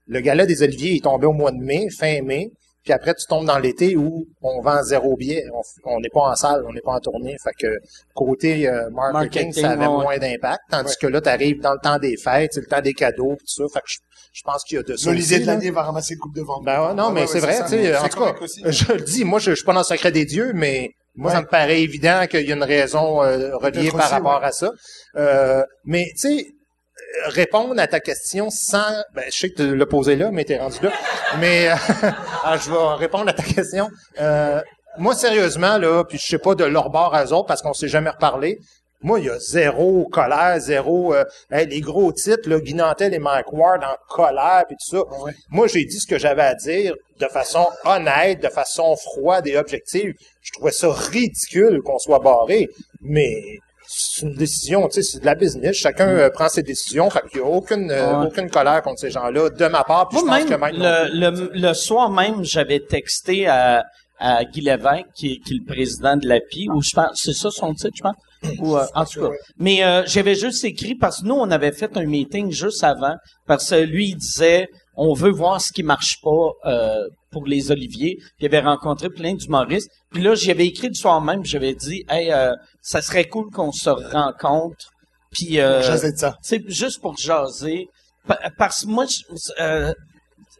le 0.06 0.20
gala 0.20 0.44
des 0.44 0.62
Oliviers 0.62 0.96
est 0.96 1.04
tombé 1.04 1.26
au 1.26 1.32
mois 1.32 1.52
de 1.52 1.58
mai, 1.58 1.86
fin 1.98 2.20
mai, 2.22 2.50
puis 2.82 2.92
après 2.92 3.14
tu 3.14 3.24
tombes 3.26 3.46
dans 3.46 3.58
l'été 3.58 3.96
où 3.96 4.26
on 4.42 4.60
vend 4.60 4.82
zéro 4.82 5.16
billet, 5.16 5.42
on 5.84 6.00
n'est 6.00 6.08
pas 6.10 6.20
en 6.30 6.34
salle, 6.34 6.64
on 6.68 6.72
n'est 6.72 6.80
pas 6.80 6.92
en 6.92 7.00
tournée, 7.00 7.36
fait 7.42 7.52
que 7.58 7.74
côté 8.14 8.68
euh, 8.68 8.88
marketing, 8.90 9.12
Marketing, 9.12 9.52
ça 9.52 9.70
avait 9.70 9.86
ouais. 9.86 10.02
moins 10.02 10.18
d'impact, 10.18 10.60
tandis 10.70 10.94
que 11.00 11.06
là 11.06 11.20
tu 11.20 11.28
arrives 11.30 11.60
dans 11.60 11.72
le 11.74 11.78
temps 11.82 11.98
des 11.98 12.16
fêtes, 12.16 12.56
le 12.56 12.66
temps 12.66 12.80
des 12.82 12.94
cadeaux, 12.94 13.36
pis 13.36 13.44
tout 13.54 13.68
ça, 13.68 13.74
fait 13.74 13.80
que 13.80 13.86
je, 13.88 13.98
je 14.32 14.42
pense 14.44 14.64
qu'il 14.64 14.76
y 14.76 14.78
a 14.78 14.82
de 14.82 14.96
ça 14.96 15.12
de 15.12 15.46
l'année 15.46 15.70
va 15.70 15.82
ramasser 15.82 16.14
une 16.14 16.20
coupe 16.20 16.34
de 16.34 16.42
vente. 16.42 16.64
Ben 16.64 16.88
ouais, 16.88 16.94
non, 16.94 17.08
Ouais, 17.08 17.12
mais 17.14 17.20
ouais, 17.22 17.26
c'est 17.26 17.34
ouais, 17.34 17.40
vrai, 17.40 17.62
tu 17.64 17.68
sais, 17.70 17.96
en 17.96 18.02
C'est 18.04 18.08
tout 18.10 18.20
cas, 18.20 18.34
aussi. 18.40 18.62
je 18.66 18.92
le 18.92 19.00
dis, 19.00 19.24
moi, 19.24 19.38
je, 19.40 19.50
je 19.50 19.56
suis 19.56 19.64
pas 19.64 19.72
dans 19.72 19.80
le 19.80 19.84
secret 19.84 20.10
des 20.12 20.24
dieux, 20.24 20.52
mais 20.54 20.90
moi, 21.16 21.32
ça 21.32 21.42
me 21.42 21.46
paraît 21.46 21.82
évident 21.82 22.26
qu'il 22.28 22.46
y 22.46 22.52
a 22.52 22.54
une 22.54 22.62
raison 22.62 23.22
euh, 23.22 23.56
reliée 23.56 23.90
par 23.90 24.00
aussi, 24.00 24.14
rapport 24.14 24.40
ouais. 24.40 24.46
à 24.46 24.52
ça. 24.52 24.70
Euh, 25.16 25.62
mais, 25.84 26.06
tu 26.12 26.38
sais, 26.38 26.46
euh, 26.46 27.28
répondre 27.28 27.78
à 27.80 27.86
ta 27.86 28.00
question 28.00 28.48
sans... 28.50 29.02
Ben, 29.14 29.24
je 29.26 29.36
sais 29.36 29.50
que 29.50 29.56
tu 29.56 29.76
l'as 29.76 29.86
posé 29.86 30.16
là, 30.16 30.30
mais 30.30 30.44
t'es 30.44 30.58
rendu 30.58 30.78
là. 30.82 30.92
mais 31.38 31.70
euh, 31.70 31.74
ah, 32.44 32.56
je 32.56 32.70
vais 32.70 32.94
répondre 32.96 33.28
à 33.28 33.32
ta 33.32 33.42
question. 33.42 33.88
Euh, 34.20 34.60
moi, 34.98 35.14
sérieusement, 35.14 35.78
là, 35.78 36.04
puis 36.04 36.18
je 36.18 36.26
sais 36.26 36.38
pas 36.38 36.54
de 36.54 36.64
leur 36.64 36.90
bord 36.90 37.14
à 37.14 37.24
eux 37.24 37.32
autres, 37.32 37.46
parce 37.46 37.62
qu'on 37.62 37.72
s'est 37.72 37.88
jamais 37.88 38.10
reparlé, 38.10 38.58
moi, 39.02 39.18
il 39.18 39.26
y 39.26 39.30
a 39.30 39.38
zéro 39.38 40.06
colère, 40.10 40.58
zéro... 40.60 41.14
euh, 41.14 41.24
hey, 41.50 41.66
les 41.66 41.80
gros 41.80 42.12
titres, 42.12 42.48
là, 42.48 42.58
Guy 42.60 42.74
Nantel 42.74 43.14
et 43.14 43.18
Mike 43.18 43.52
Ward 43.52 43.82
en 43.82 43.96
colère, 44.14 44.64
puis 44.66 44.76
tout 44.76 44.96
ça. 44.96 45.22
ouais. 45.24 45.32
Moi, 45.50 45.66
j'ai 45.68 45.84
dit 45.84 45.98
ce 45.98 46.06
que 46.06 46.18
j'avais 46.18 46.42
à 46.42 46.54
dire 46.54 46.94
de 47.18 47.26
façon 47.26 47.66
honnête, 47.84 48.42
de 48.42 48.48
façon 48.48 48.94
froide 48.96 49.46
et 49.46 49.56
objective. 49.56 50.14
Je 50.42 50.52
trouvais 50.52 50.72
ça 50.72 50.90
ridicule 50.92 51.80
qu'on 51.84 51.98
soit 51.98 52.18
barré, 52.18 52.68
mais 53.00 53.58
c'est 53.86 54.22
une 54.26 54.34
décision, 54.34 54.86
tu 54.88 54.94
sais, 54.94 55.02
c'est 55.02 55.20
de 55.20 55.26
la 55.26 55.34
business. 55.34 55.76
Chacun 55.76 56.08
euh, 56.08 56.30
prend 56.30 56.48
ses 56.48 56.62
décisions, 56.62 57.10
fait 57.10 57.22
qu'il 57.30 57.40
n'y 57.40 57.46
a 57.46 57.50
aucune, 57.50 57.90
euh, 57.90 58.20
Ouais. 58.20 58.26
aucune 58.26 58.48
colère 58.50 58.82
contre 58.82 59.00
ces 59.00 59.10
gens-là, 59.10 59.50
de 59.50 59.66
ma 59.66 59.82
part, 59.84 60.08
puis 60.08 60.18
je 60.18 60.24
pense 60.24 60.30
même, 60.48 60.48
que 60.48 60.76
le, 60.76 61.30
le, 61.30 61.50
le 61.54 61.74
soir 61.74 62.08
même, 62.10 62.44
j'avais 62.44 62.80
texté 62.80 63.46
à, 63.48 63.84
à 64.18 64.44
Guy 64.44 64.60
Lévesque, 64.60 65.06
qui, 65.14 65.32
est- 65.32 65.36
qui 65.44 65.54
est 65.54 65.58
le 65.58 65.66
président 65.66 66.16
de 66.16 66.28
l'API, 66.28 66.68
ou 66.70 66.80
je 66.82 66.90
pense, 66.94 67.10
c'est 67.22 67.32
ça 67.32 67.50
son 67.50 67.74
titre, 67.74 67.94
je 67.96 68.02
pense? 68.02 68.14
Ou, 68.60 68.76
euh, 68.76 68.86
en 68.94 69.04
tout 69.04 69.20
cas. 69.20 69.28
Mais 69.58 69.84
euh, 69.84 70.02
j'avais 70.06 70.34
juste 70.34 70.64
écrit, 70.64 70.94
parce 70.94 71.20
que 71.20 71.26
nous, 71.26 71.34
on 71.34 71.50
avait 71.50 71.72
fait 71.72 71.96
un 71.96 72.06
meeting 72.06 72.50
juste 72.52 72.82
avant, 72.84 73.14
parce 73.46 73.70
que 73.70 73.76
lui, 73.76 74.08
il 74.10 74.16
disait, 74.16 74.68
on 74.96 75.12
veut 75.14 75.30
voir 75.30 75.60
ce 75.60 75.72
qui 75.72 75.82
marche 75.82 76.16
pas 76.22 76.50
euh, 76.66 77.06
pour 77.30 77.46
les 77.46 77.70
Oliviers. 77.70 78.16
Puis 78.18 78.26
il 78.40 78.46
avait 78.46 78.60
rencontré 78.60 79.08
plein 79.10 79.34
d'humoristes. 79.34 79.90
Puis 80.10 80.22
là, 80.22 80.34
j'avais 80.34 80.66
écrit 80.66 80.88
le 80.88 80.94
soir 80.94 81.20
même, 81.20 81.44
j'avais 81.44 81.74
dit, 81.74 82.02
hey, 82.08 82.30
euh, 82.32 82.54
ça 82.82 83.00
serait 83.02 83.26
cool 83.28 83.50
qu'on 83.52 83.72
se 83.72 83.90
rencontre. 83.90 84.90
Puis 85.32 85.60
euh, 85.60 85.82
Jaser 85.82 86.12
de 86.12 86.16
ça. 86.18 86.36
juste 86.66 87.00
pour 87.00 87.16
jaser. 87.16 87.86
Pa- 88.26 88.40
Parce 88.58 88.82
que 88.84 88.88
moi, 88.88 89.06
je- 89.06 89.52
euh, 89.62 89.92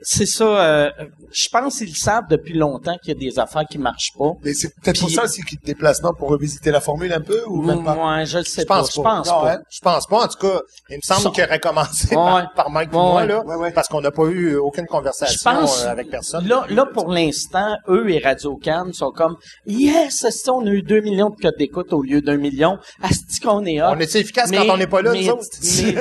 c'est 0.03 0.27
ça, 0.27 0.45
euh, 0.45 0.91
je 1.33 1.49
pense 1.51 1.79
qu'ils 1.79 1.97
savent 1.97 2.25
depuis 2.31 2.55
longtemps 2.55 2.97
qu'il 3.03 3.15
y 3.15 3.17
a 3.17 3.21
des 3.31 3.39
affaires 3.39 3.65
qui 3.71 3.79
marchent 3.79 4.13
pas. 4.19 4.33
Mais 4.45 4.53
c'est 4.55 4.69
peut-être 4.75 5.01
pour 5.01 5.11
ça 5.11 5.25
aussi 5.25 5.43
qu'ils 5.43 5.59
te 5.59 5.67
déplacent, 5.67 6.03
non? 6.03 6.13
Pour 6.19 6.31
revisiter 6.31 6.71
la 6.71 6.81
formule 6.81 7.13
un 7.13 7.21
peu 7.21 7.43
ou 7.47 7.63
même 7.63 7.85
pas? 7.85 7.95
Moi, 7.95 8.25
je 8.25 8.39
le 8.39 8.45
sais 8.45 8.63
Je 8.63 8.67
pas. 8.67 8.79
pense 8.79 8.95
Je 8.95 9.01
pas. 9.01 9.17
pense 9.17 9.29
Non, 9.29 9.41
pas. 9.43 9.53
hein? 9.55 9.59
Je 9.71 9.79
pense 9.81 10.07
pas, 10.07 10.25
en 10.25 10.29
tout 10.29 10.39
cas. 10.39 10.61
Il 10.89 10.97
me 10.97 11.01
semble 11.03 11.23
Ça- 11.23 11.31
qu'il 11.31 11.45
aurait 11.45 11.61
commencé 11.61 12.09
Ouais. 12.09 12.15
par, 12.17 12.53
par 12.55 12.71
Mike 12.71 12.91
et 12.93 12.97
Ouais, 12.97 13.03
moi, 13.03 13.27
là, 13.27 13.45
Ouais, 13.45 13.71
parce 13.73 13.89
qu'on 13.89 14.01
n'a 14.01 14.11
pas 14.11 14.25
eu 14.27 14.57
aucune 14.57 14.85
Je 14.85 14.89
conversation 14.89 15.51
pense, 15.53 15.85
euh, 15.85 15.89
avec 15.91 16.11
personne. 16.11 16.47
là, 16.49 16.65
là, 16.69 16.87
pour 16.87 17.11
l'instant, 17.13 17.77
eux 17.89 18.11
et 18.11 18.19
Radio 18.19 18.57
Cannes 18.57 18.93
sont 18.93 19.11
comme, 19.13 19.37
yes, 19.67 20.25
esti, 20.25 20.51
on 20.51 20.67
a 20.67 20.71
eu 20.71 20.83
2 20.83 21.01
millions 21.01 21.31
de 21.31 21.37
codes 21.37 21.57
d'écoute 21.59 21.93
au 21.93 22.03
lieu 22.03 22.21
d'un 22.23 22.37
million? 22.37 22.79
Asti 23.03 23.41
qu'on 23.41 23.65
est 23.65 23.81
hot? 23.83 23.87
On 23.91 23.99
est 24.01 24.15
efficace 24.17 24.51
quand 24.51 24.69
on 24.69 24.77
n'est 24.77 24.87
pas 24.87 25.03
là, 25.03 25.13
mais- 25.13 25.23
nous 25.25 25.31
autres. 25.31 25.45
C'était 25.61 25.93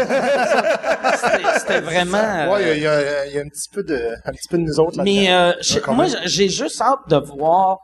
vraiment... 1.81 2.17
euh, 2.17 2.53
Ouais, 2.53 2.77
il 2.77 2.83
y, 2.83 2.87
a, 2.87 3.25
il 3.27 3.33
y 3.33 3.37
a 3.37 3.41
un 3.41 3.47
petit 3.49 3.69
peu 3.71 3.83
de, 3.89 4.15
un 4.25 4.31
petit 4.31 4.47
peu 4.49 4.57
de 4.57 4.63
nous 4.63 4.79
autres 4.79 4.97
là 4.97 5.03
Mais 5.03 5.31
euh, 5.31 5.53
moi, 5.87 6.05
j'ai 6.25 6.49
juste 6.49 6.81
hâte 6.81 7.07
de 7.09 7.17
voir 7.17 7.79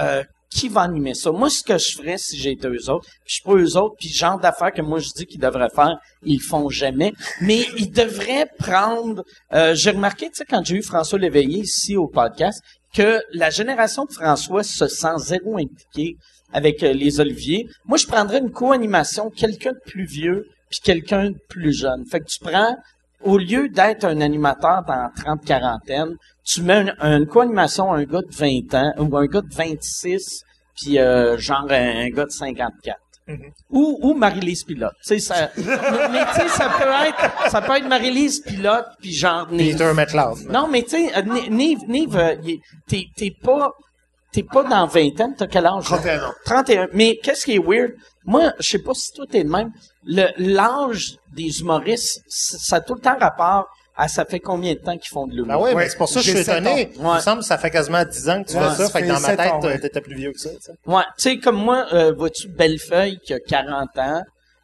euh, 0.00 0.22
qui 0.50 0.68
va 0.68 0.82
animer 0.82 1.14
ça. 1.14 1.30
Moi, 1.30 1.48
ce 1.48 1.62
que 1.62 1.78
je 1.78 1.96
ferais 1.96 2.18
si 2.18 2.36
j'étais 2.36 2.68
eux 2.68 2.90
autres, 2.90 3.06
puis 3.24 3.28
je 3.28 3.34
suis 3.34 3.42
pas 3.42 3.54
eux 3.54 3.76
autres, 3.76 3.94
puis 3.98 4.08
le 4.08 4.14
genre 4.14 4.38
d'affaires 4.38 4.72
que 4.72 4.82
moi 4.82 4.98
je 4.98 5.10
dis 5.14 5.26
qu'ils 5.26 5.40
devraient 5.40 5.70
faire, 5.74 5.96
ils 6.24 6.38
le 6.38 6.42
font 6.42 6.68
jamais. 6.68 7.12
Mais 7.40 7.66
ils 7.78 7.90
devraient 7.90 8.48
prendre. 8.58 9.24
euh, 9.52 9.74
j'ai 9.74 9.90
remarqué, 9.90 10.26
tu 10.26 10.36
sais, 10.36 10.44
quand 10.44 10.64
j'ai 10.64 10.76
eu 10.76 10.82
François 10.82 11.18
Léveillé 11.18 11.60
ici 11.60 11.96
au 11.96 12.08
podcast, 12.08 12.60
que 12.92 13.22
la 13.32 13.50
génération 13.50 14.04
de 14.04 14.12
François 14.12 14.64
se 14.64 14.88
sent 14.88 15.18
zéro 15.18 15.56
impliquée 15.56 16.16
avec 16.52 16.80
les 16.80 17.20
Oliviers. 17.20 17.68
Moi, 17.84 17.96
je 17.96 18.06
prendrais 18.06 18.38
une 18.38 18.50
co-animation, 18.50 19.30
quelqu'un 19.30 19.72
de 19.72 19.78
plus 19.86 20.04
vieux, 20.04 20.46
puis 20.68 20.80
quelqu'un 20.82 21.30
de 21.30 21.38
plus 21.48 21.72
jeune. 21.72 22.04
Fait 22.06 22.18
que 22.18 22.26
tu 22.26 22.40
prends 22.40 22.74
au 23.22 23.38
lieu 23.38 23.68
d'être 23.68 24.04
un 24.04 24.20
animateur 24.20 24.82
dans 24.86 25.10
30 25.22 25.44
quarantaine, 25.44 26.16
tu 26.44 26.62
mets 26.62 26.80
une, 26.82 26.94
une 27.00 27.26
co-animation 27.26 27.92
un 27.92 28.04
gars 28.04 28.22
de 28.22 28.34
20 28.34 28.74
ans 28.74 28.92
ou 28.98 29.16
un 29.16 29.26
gars 29.26 29.42
de 29.42 29.54
26 29.54 30.42
puis 30.80 30.98
euh, 30.98 31.36
genre 31.38 31.66
un, 31.70 32.06
un 32.06 32.08
gars 32.10 32.24
de 32.24 32.30
54. 32.30 32.96
Ou, 33.68 33.96
ou 34.02 34.14
Marie-Lise 34.14 34.64
Pilote. 34.64 34.94
Tu 35.06 35.08
sais, 35.08 35.18
ça, 35.20 35.50
mais, 35.56 35.64
tu 36.34 36.40
sais, 36.40 36.48
ça 36.48 36.68
peut 36.76 37.06
être, 37.08 37.50
ça 37.50 37.60
peut 37.62 37.76
être 37.76 37.86
Marie-Lise 37.86 38.40
Pilote 38.40 38.86
puis 39.00 39.12
genre 39.12 39.46
Nive. 39.52 39.74
Peter 39.76 39.92
McLeod. 39.94 40.50
Non, 40.50 40.66
mais 40.66 40.82
tu 40.82 40.90
sais, 40.90 41.22
Ni- 41.22 41.48
Nive, 41.48 41.78
Nive, 41.86 42.16
euh, 42.16 42.34
t'es, 42.88 43.04
t'es 43.16 43.30
pas, 43.40 43.70
t'es 44.32 44.42
pas 44.42 44.64
dans 44.64 44.84
vingtaine, 44.86 45.34
t'as 45.36 45.46
quel 45.46 45.64
âge? 45.66 45.88
là? 45.90 45.98
31 45.98 46.24
ans. 46.24 46.32
31. 46.44 46.88
Mais 46.92 47.18
qu'est-ce 47.22 47.44
qui 47.44 47.54
est 47.54 47.62
weird? 47.64 47.92
Moi, 48.24 48.52
je 48.58 48.66
sais 48.68 48.78
pas 48.82 48.94
si 48.94 49.12
toi 49.12 49.26
t'es 49.30 49.44
le 49.44 49.50
même. 49.50 49.70
Le, 50.06 50.26
l'âge 50.38 51.16
des 51.34 51.60
humoristes, 51.60 52.22
ça 52.28 52.76
a 52.76 52.80
tout 52.80 52.94
le 52.94 53.00
temps 53.00 53.18
rapport 53.18 53.66
à 53.96 54.08
ça 54.08 54.24
fait 54.24 54.40
combien 54.40 54.72
de 54.72 54.78
temps 54.78 54.96
qu'ils 54.96 55.10
font 55.10 55.26
de 55.26 55.34
l'humour. 55.34 55.62
Ben 55.62 55.62
oui, 55.62 55.74
mais 55.76 55.88
c'est 55.90 55.98
pour 55.98 56.08
ça 56.08 56.20
que 56.20 56.26
je 56.26 56.30
suis 56.30 56.40
étonné. 56.40 56.90
Il 56.96 57.02
me 57.02 57.18
semble 57.20 57.40
que 57.40 57.46
ça 57.46 57.58
fait 57.58 57.70
quasiment 57.70 58.02
10 58.02 58.28
ans 58.30 58.42
que 58.42 58.48
tu 58.50 58.56
Ouais, 58.56 58.62
fais 58.62 58.68
ça. 58.76 58.86
ça 58.86 58.90
Fait 58.90 59.02
que 59.02 59.08
dans 59.08 59.20
ma 59.20 59.36
tête, 59.36 59.52
ouais. 59.62 59.78
t'étais 59.78 60.00
plus 60.00 60.14
vieux 60.14 60.32
que 60.32 60.38
ça. 60.40 60.48
tu 60.50 60.56
sais. 60.62 60.72
Ouais, 60.86 61.02
tu 61.18 61.22
sais, 61.30 61.38
comme 61.38 61.56
moi, 61.56 61.86
euh, 61.92 62.12
vois-tu 62.16 62.48
Bellefeuille 62.48 63.18
qui 63.18 63.34
a 63.34 63.40
40 63.40 63.88
ans, 63.98 64.22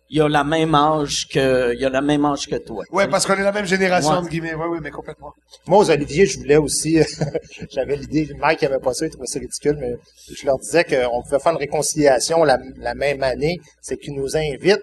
il 0.09 0.23
a 0.23 0.29
la 0.29 0.45
même 0.45 0.75
âge 0.75 1.27
que, 1.31 1.75
il 1.77 1.85
a 1.85 1.91
le 1.91 2.01
même 2.01 2.25
âge 2.25 2.47
que 2.47 2.57
toi. 2.57 2.85
Ouais, 2.93 3.03
tu 3.03 3.09
sais. 3.09 3.11
parce 3.11 3.27
qu'on 3.27 3.35
est 3.35 3.43
la 3.43 3.53
même 3.53 3.67
génération, 3.67 4.13
Ouais. 4.13 4.17
entre 4.19 4.29
guillemets. 4.31 4.55
Ouais, 4.55 4.69
ouais, 4.69 4.79
mais 4.81 4.91
complètement. 4.91 5.33
Moi, 5.67 5.81
aux 5.81 5.91
Olivier, 5.91 6.25
je 6.25 6.39
voulais 6.39 6.57
aussi, 6.57 6.99
j'avais 7.71 7.97
l'idée, 7.97 8.31
Mike 8.39 8.63
avait 8.63 8.79
pas 8.79 8.95
ça, 8.95 9.05
il 9.05 9.11
trouvait 9.11 9.27
ça 9.27 9.39
ridicule, 9.41 9.77
mais 9.79 9.97
je 10.35 10.47
leur 10.47 10.59
disais 10.59 10.85
qu'on 10.85 11.23
pouvait 11.23 11.41
faire 11.41 11.53
une 11.53 11.59
réconciliation 11.59 12.43
la, 12.45 12.57
la 12.79 12.95
même 12.95 13.23
année, 13.23 13.59
c'est 13.83 13.97
qu'ils 13.99 14.15
nous 14.15 14.35
invitent 14.37 14.81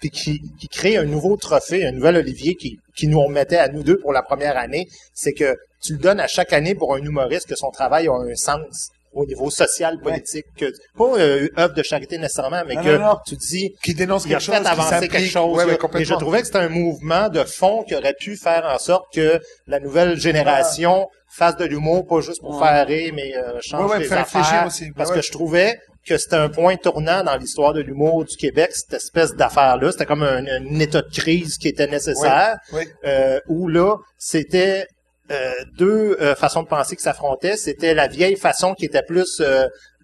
puis 0.00 0.10
qui, 0.10 0.40
qui 0.58 0.68
crée 0.68 0.96
un 0.96 1.04
nouveau 1.04 1.36
trophée, 1.36 1.86
un 1.86 1.92
nouvel 1.92 2.16
Olivier 2.16 2.54
qui, 2.54 2.78
qui 2.96 3.06
nous 3.08 3.20
remettait 3.20 3.56
à 3.58 3.68
nous 3.68 3.82
deux 3.82 3.98
pour 3.98 4.12
la 4.12 4.22
première 4.22 4.56
année, 4.56 4.88
c'est 5.14 5.32
que 5.32 5.56
tu 5.82 5.92
le 5.94 5.98
donnes 5.98 6.20
à 6.20 6.26
chaque 6.26 6.52
année 6.52 6.74
pour 6.74 6.94
un 6.94 6.98
humoriste 6.98 7.48
que 7.48 7.56
son 7.56 7.70
travail 7.70 8.08
a 8.08 8.12
un 8.12 8.34
sens 8.34 8.90
au 9.12 9.24
niveau 9.24 9.48
social, 9.48 9.98
politique, 10.00 10.44
que, 10.58 10.70
pas 10.98 11.18
euh, 11.18 11.48
œuvre 11.58 11.72
de 11.72 11.82
charité 11.82 12.18
nécessairement, 12.18 12.62
mais 12.66 12.74
Non, 12.74 12.82
que 12.82 12.96
non, 12.98 13.06
non. 13.06 13.16
tu 13.26 13.34
dis 13.36 13.74
Qui 13.82 13.94
dénonce 13.94 14.24
il 14.26 14.28
quelque 14.28 14.40
chose, 14.42 14.54
fait 14.56 14.66
avancer 14.66 15.08
quelque 15.08 15.30
chose. 15.30 15.56
Ouais, 15.56 15.78
et 16.00 16.04
je 16.04 16.14
trouvais 16.14 16.40
que 16.40 16.46
c'était 16.46 16.58
un 16.58 16.68
mouvement 16.68 17.30
de 17.30 17.42
fond 17.44 17.82
qui 17.84 17.94
aurait 17.94 18.12
pu 18.12 18.36
faire 18.36 18.66
en 18.66 18.78
sorte 18.78 19.06
que 19.14 19.40
la 19.66 19.80
nouvelle 19.80 20.18
génération 20.20 21.08
fasse 21.30 21.56
de 21.56 21.64
l'humour, 21.64 22.06
pas 22.06 22.20
juste 22.20 22.40
pour 22.42 22.58
faire 22.62 22.86
rire, 22.86 23.12
mais 23.14 23.34
euh, 23.36 23.58
change 23.62 23.90
Ouais, 23.90 23.96
ouais, 23.96 24.02
les 24.04 24.12
affaires. 24.12 24.64
aussi. 24.66 24.90
Parce 24.94 25.10
que 25.10 25.22
je 25.22 25.30
trouvais 25.32 25.78
que 26.06 26.18
c'était 26.18 26.36
un 26.36 26.48
point 26.48 26.76
tournant 26.76 27.24
dans 27.24 27.36
l'histoire 27.36 27.72
de 27.72 27.80
l'humour 27.80 28.24
du 28.24 28.36
Québec, 28.36 28.70
cette 28.72 28.94
espèce 28.94 29.34
d'affaire-là. 29.34 29.92
C'était 29.92 30.06
comme 30.06 30.22
un, 30.22 30.44
un 30.46 30.78
état 30.78 31.02
de 31.02 31.10
crise 31.10 31.58
qui 31.58 31.68
était 31.68 31.86
nécessaire, 31.88 32.56
Oui. 32.72 32.84
euh, 33.04 33.40
où 33.48 33.68
là, 33.68 33.96
c'était 34.18 34.86
euh, 35.30 35.52
deux 35.76 36.16
euh, 36.20 36.34
façons 36.36 36.62
de 36.62 36.68
penser 36.68 36.94
qui 36.96 37.02
s'affrontaient. 37.02 37.56
C'était 37.56 37.94
la 37.94 38.06
vieille 38.06 38.36
façon 38.36 38.74
qui 38.74 38.84
était 38.84 39.02
plus 39.02 39.42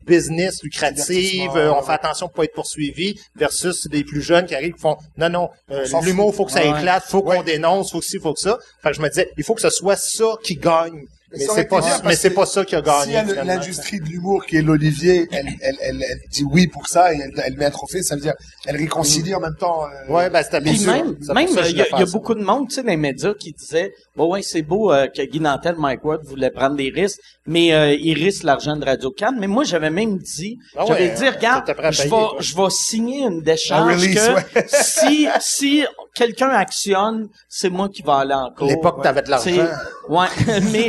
business, 0.04 0.62
lucrative, 0.64 1.52
euh, 1.56 1.72
on 1.72 1.80
fait 1.82 1.92
attention 1.92 2.26
pour 2.26 2.34
pas 2.34 2.44
être 2.44 2.54
poursuivi, 2.54 3.20
versus 3.36 3.86
des 3.86 4.02
plus 4.02 4.20
jeunes 4.20 4.46
qui 4.46 4.54
arrivent 4.56 4.74
qui 4.74 4.80
font 4.80 4.96
non, 5.16 5.28
non, 5.28 5.48
euh, 5.70 5.86
l'humour, 6.02 6.34
faut 6.34 6.44
que 6.44 6.50
ça 6.50 6.64
éclate, 6.64 7.04
faut 7.04 7.22
Ouais. 7.22 7.36
qu'on 7.36 7.42
dénonce, 7.44 7.92
faut 7.92 8.00
que 8.00 8.04
ci, 8.04 8.18
faut 8.18 8.34
que 8.34 8.40
ça. 8.40 8.58
Fait 8.82 8.90
que 8.90 8.96
je 8.96 9.00
me 9.00 9.08
disais, 9.08 9.30
il 9.38 9.44
faut 9.44 9.54
que 9.54 9.60
ce 9.60 9.70
soit 9.70 9.94
ça 9.96 10.34
qui 10.42 10.56
gagne. 10.56 11.04
Mais 11.34 11.46
c'est 11.54 11.64
pas, 11.64 11.80
mais 12.04 12.16
c'est 12.16 12.30
pas 12.30 12.46
ça 12.46 12.64
qui 12.64 12.74
a 12.76 12.78
Si 12.80 12.84
gagné. 13.10 13.20
finalement. 13.30 13.44
l'industrie 13.54 14.00
de 14.00 14.04
l'humour 14.06 14.44
qui 14.46 14.56
est 14.56 14.62
l'Olivier, 14.62 15.28
elle, 15.32 15.48
elle, 15.62 15.76
elle, 15.80 16.02
elle 16.10 16.20
dit 16.30 16.44
oui 16.50 16.66
pour 16.66 16.86
ça 16.88 17.12
et 17.14 17.18
elle, 17.18 17.32
elle 17.44 17.56
met 17.56 17.64
un 17.66 17.70
trophée, 17.70 18.02
ça 18.02 18.14
veut 18.16 18.20
dire 18.20 18.34
elle 18.66 18.76
réconcilie 18.76 19.34
en 19.34 19.40
même 19.40 19.56
temps. 19.58 19.84
euh, 19.84 20.12
Ouais, 20.12 20.30
ben 20.30 20.42
même, 20.86 21.16
C'est 21.20 21.34
même 21.34 21.48
je 21.48 21.70
il 21.70 21.76
y 21.76 21.82
a, 21.82 22.00
y 22.00 22.10
beaucoup 22.10 22.34
de 22.34 22.42
monde, 22.42 22.68
tu 22.68 22.74
sais, 22.76 22.82
dans 22.82 22.88
les 22.90 22.96
médias 22.96 23.34
qui 23.34 23.52
disaient, 23.52 23.92
bon 24.16 24.32
ouais, 24.32 24.42
c'est 24.42 24.62
beau 24.62 24.92
euh, 24.92 25.06
que 25.08 25.22
Guy 25.22 25.40
Nantel, 25.40 25.76
Mike 25.78 26.04
Ward 26.04 26.22
voulait 26.24 26.50
prendre 26.50 26.76
des 26.76 26.90
risques, 26.94 27.18
mais 27.46 27.72
euh, 27.72 27.94
il 27.94 28.14
risque 28.14 28.42
l'argent 28.44 28.76
de 28.76 28.84
Radio 28.84 29.10
Cannes. 29.10 29.36
Mais 29.40 29.46
moi, 29.46 29.64
j'avais 29.64 29.90
même 29.90 30.18
dit, 30.18 30.58
Ah 30.76 30.84
j'avais 30.86 31.10
dit, 31.10 31.28
regarde, 31.28 31.64
je 31.90 32.02
vais, 32.02 32.08
je 32.40 32.54
signer 32.70 33.22
une 33.24 33.40
décharge 33.42 33.92
Un 33.92 33.96
release, 33.96 34.14
que 34.14 34.34
ouais. 34.34 34.66
si, 34.68 35.28
si 35.40 35.84
quelqu'un 36.14 36.50
actionne, 36.50 37.28
c'est 37.48 37.70
moi 37.70 37.88
qui 37.88 38.02
vais 38.02 38.12
aller 38.12 38.34
en 38.34 38.50
cours. 38.52 38.66
L'époque, 38.66 39.02
t'avais 39.02 39.22
de 39.22 39.30
l'argent. 39.30 39.66
Ouais, 40.08 40.26
mais 40.72 40.88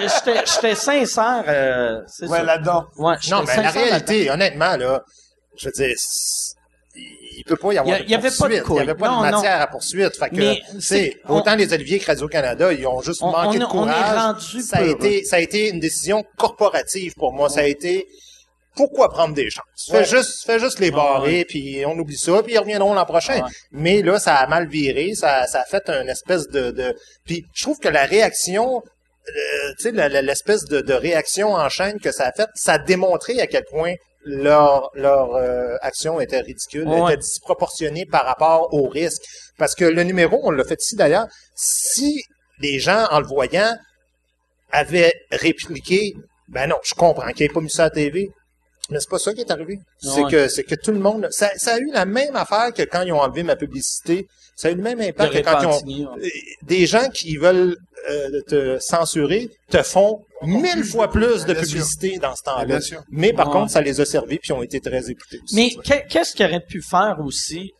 j'étais, 0.00 0.44
j'étais 0.46 0.74
sincère. 0.74 1.44
Euh, 1.48 2.00
c'est 2.06 2.26
Ouais, 2.28 2.42
là-dedans. 2.44 2.84
Ouais, 2.96 3.14
j'étais 3.20 3.34
Non, 3.36 3.42
mais 3.46 3.62
la 3.62 3.70
réalité, 3.70 4.30
honnêtement, 4.30 4.76
là, 4.76 5.02
je 5.56 5.66
veux 5.66 5.72
dire, 5.72 5.94
il 7.36 7.42
peut 7.44 7.56
pas 7.56 7.72
y 7.72 7.78
avoir 7.78 7.96
Il 7.96 7.98
y 7.98 8.02
a- 8.02 8.04
il 8.04 8.10
y 8.10 8.14
avait 8.14 8.28
pas 8.30 8.48
de 8.48 8.60
poursuite. 8.60 8.64
Il 8.70 8.76
y 8.76 8.80
avait 8.80 8.94
pas 8.94 9.08
Non, 9.08 9.20
de 9.22 9.26
non. 9.26 9.30
matière 9.32 9.60
à 9.60 9.66
poursuite. 9.66 10.16
Fait 10.16 10.30
que, 10.30 10.80
c'est- 10.80 11.20
autant 11.28 11.54
les 11.56 11.72
Olivier 11.72 11.98
que 11.98 12.06
Radio-Canada, 12.06 12.72
ils 12.72 12.86
ont 12.86 13.00
juste 13.00 13.22
On- 13.22 13.30
manqué 13.32 13.56
on- 13.56 13.60
de 13.60 13.64
on 13.64 13.88
est 13.88 13.92
courage. 13.92 14.18
rendu 14.18 14.60
ça 14.62 14.76
a 14.78 14.82
été, 14.82 15.24
ça 15.24 15.36
a 15.36 15.38
été 15.40 15.68
une 15.70 15.80
décision 15.80 16.24
corporative 16.36 17.14
pour 17.14 17.32
moi. 17.32 17.48
Ça 17.48 17.60
a 17.60 17.64
été, 17.64 18.06
pourquoi 18.76 19.08
prendre 19.08 19.34
des 19.34 19.50
chances? 19.50 19.88
Fais 19.90 20.04
juste, 20.04 20.44
fais 20.46 20.58
juste 20.58 20.78
les 20.78 20.90
barrer, 20.90 21.44
puis 21.44 21.84
on 21.86 21.98
oublie 21.98 22.16
ça, 22.16 22.42
puis 22.42 22.54
ils 22.54 22.58
reviendront 22.58 22.94
l'an 22.94 23.04
prochain. 23.04 23.42
Ouais. 23.42 23.50
Mais 23.72 24.02
là, 24.02 24.18
ça 24.18 24.36
a 24.36 24.46
mal 24.46 24.68
viré, 24.68 25.14
ça, 25.14 25.46
ça 25.46 25.60
a 25.60 25.64
fait 25.64 25.88
une 25.88 26.08
espèce 26.08 26.48
de, 26.48 26.70
de... 26.70 26.94
Puis 27.24 27.44
je 27.54 27.62
trouve 27.62 27.78
que 27.78 27.88
la 27.88 28.04
réaction, 28.04 28.82
euh, 29.28 29.72
tu 29.78 29.94
sais, 29.94 30.22
l'espèce 30.22 30.64
de, 30.64 30.80
de 30.80 30.92
réaction 30.94 31.54
en 31.54 31.68
chaîne 31.68 31.98
que 32.00 32.12
ça 32.12 32.26
a 32.26 32.32
fait, 32.32 32.48
ça 32.54 32.74
a 32.74 32.78
démontré 32.78 33.40
à 33.40 33.46
quel 33.46 33.64
point 33.64 33.94
leur 34.26 34.90
leur 34.94 35.34
euh, 35.34 35.76
action 35.82 36.18
était 36.20 36.40
ridicule, 36.40 36.88
Ouais. 36.88 37.12
était 37.12 37.20
disproportionnée 37.20 38.06
par 38.06 38.24
rapport 38.24 38.72
au 38.72 38.88
risque. 38.88 39.22
Parce 39.58 39.74
que 39.74 39.84
le 39.84 40.02
numéro, 40.02 40.40
on 40.42 40.50
l'a 40.50 40.64
fait 40.64 40.80
ici 40.80 40.96
d'ailleurs, 40.96 41.26
si 41.54 42.22
les 42.60 42.78
gens, 42.78 43.06
en 43.10 43.20
le 43.20 43.26
voyant, 43.26 43.74
avaient 44.72 45.12
répliqué, 45.30 46.14
ben 46.48 46.66
non, 46.68 46.76
je 46.82 46.94
comprends 46.94 47.30
qu'il 47.32 47.46
n'ait 47.46 47.52
pas 47.52 47.60
mis 47.60 47.70
ça 47.70 47.84
à 47.84 47.86
la 47.86 47.90
TV, 47.90 48.30
mais 48.90 49.00
c'est 49.00 49.08
pas 49.10 49.18
ça 49.18 49.32
qui 49.34 49.40
est 49.40 49.50
arrivé. 49.50 49.78
C'est 49.98 50.22
Ouais. 50.22 50.30
que 50.30 50.48
c'est 50.48 50.64
que 50.64 50.74
tout 50.74 50.92
le 50.92 50.98
monde, 50.98 51.26
ça, 51.30 51.50
ça 51.56 51.74
a 51.74 51.78
eu 51.78 51.90
la 51.92 52.04
même 52.04 52.36
affaire 52.36 52.72
que 52.72 52.82
quand 52.82 53.02
ils 53.02 53.12
ont 53.12 53.20
enlevé 53.20 53.42
ma 53.42 53.56
publicité. 53.56 54.26
Ça 54.56 54.68
a 54.68 54.70
eu 54.70 54.76
le 54.76 54.82
même 54.82 55.00
impact 55.00 55.32
que 55.32 55.38
quand 55.40 55.60
ils 55.60 55.66
ont 56.06 56.14
ouais. 56.14 56.26
euh, 56.26 56.28
des 56.62 56.86
gens 56.86 57.08
qui 57.08 57.36
veulent 57.38 57.76
euh, 58.08 58.40
te 58.46 58.78
censurer 58.78 59.50
te 59.68 59.82
font 59.82 60.20
mille 60.42 60.84
fois 60.84 61.10
plus 61.10 61.44
de 61.44 61.54
sûr. 61.54 61.62
publicité 61.62 62.18
dans 62.18 62.36
ce 62.36 62.42
temps-là. 62.44 62.64
Bien 62.64 62.80
sûr. 62.80 63.02
Mais 63.10 63.32
par 63.32 63.48
Ouais. 63.48 63.52
contre, 63.54 63.72
ça 63.72 63.80
les 63.80 64.00
a 64.00 64.04
servis 64.04 64.38
puis 64.38 64.52
ont 64.52 64.62
été 64.62 64.78
très 64.80 65.10
écoutés. 65.10 65.40
aussi, 65.42 65.56
Mais 65.56 65.70
qu'est-ce 66.08 66.36
qu'il 66.36 66.46
aurait 66.46 66.60
pu 66.64 66.82
faire 66.82 67.16
aussi? 67.24 67.72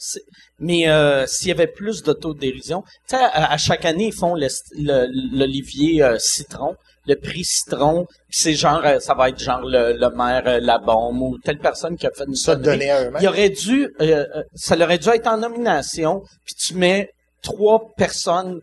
Mais 0.59 0.89
euh, 0.89 1.27
s'il 1.29 1.49
y 1.49 1.53
avait 1.53 1.69
plus 1.69 2.03
d'autodérision, 2.03 2.83
tu 3.09 3.17
sais, 3.17 3.23
à, 3.23 3.53
à 3.53 3.57
chaque 3.57 3.85
année, 3.85 4.07
ils 4.07 4.13
font 4.15 4.35
le- 4.35 4.49
le- 4.77 5.39
l'Olivier 5.39 6.03
euh, 6.03 6.19
Citron, 6.19 6.75
le 7.07 7.17
prix 7.17 7.45
Citron, 7.45 8.07
puis 8.07 8.39
c'est 8.39 8.55
genre, 8.55 8.83
euh, 8.85 8.99
ça 8.99 9.15
va 9.15 9.29
être 9.29 9.39
genre 9.39 9.61
le, 9.63 9.93
le 9.93 10.11
maire 10.11 10.43
euh, 10.47 10.61
La 10.61 10.79
Bombe 10.79 11.21
ou 11.21 11.39
telle 11.39 11.59
personne 11.59 11.97
qui 11.97 12.07
a 12.07 12.11
fait 12.11 12.25
une 12.27 12.35
à 12.91 13.05
eux-mêmes. 13.05 13.19
Il 13.21 13.29
aurait 13.29 13.51
dû, 13.51 13.85
euh, 14.01 14.27
euh, 14.35 14.43
ça 14.55 14.77
aurait 14.77 14.99
dû 14.99 15.09
être 15.11 15.27
en 15.27 15.39
nomination, 15.39 16.23
puis 16.45 16.55
tu 16.55 16.75
mets 16.75 17.11
trois 17.43 17.93
personnes 17.97 18.61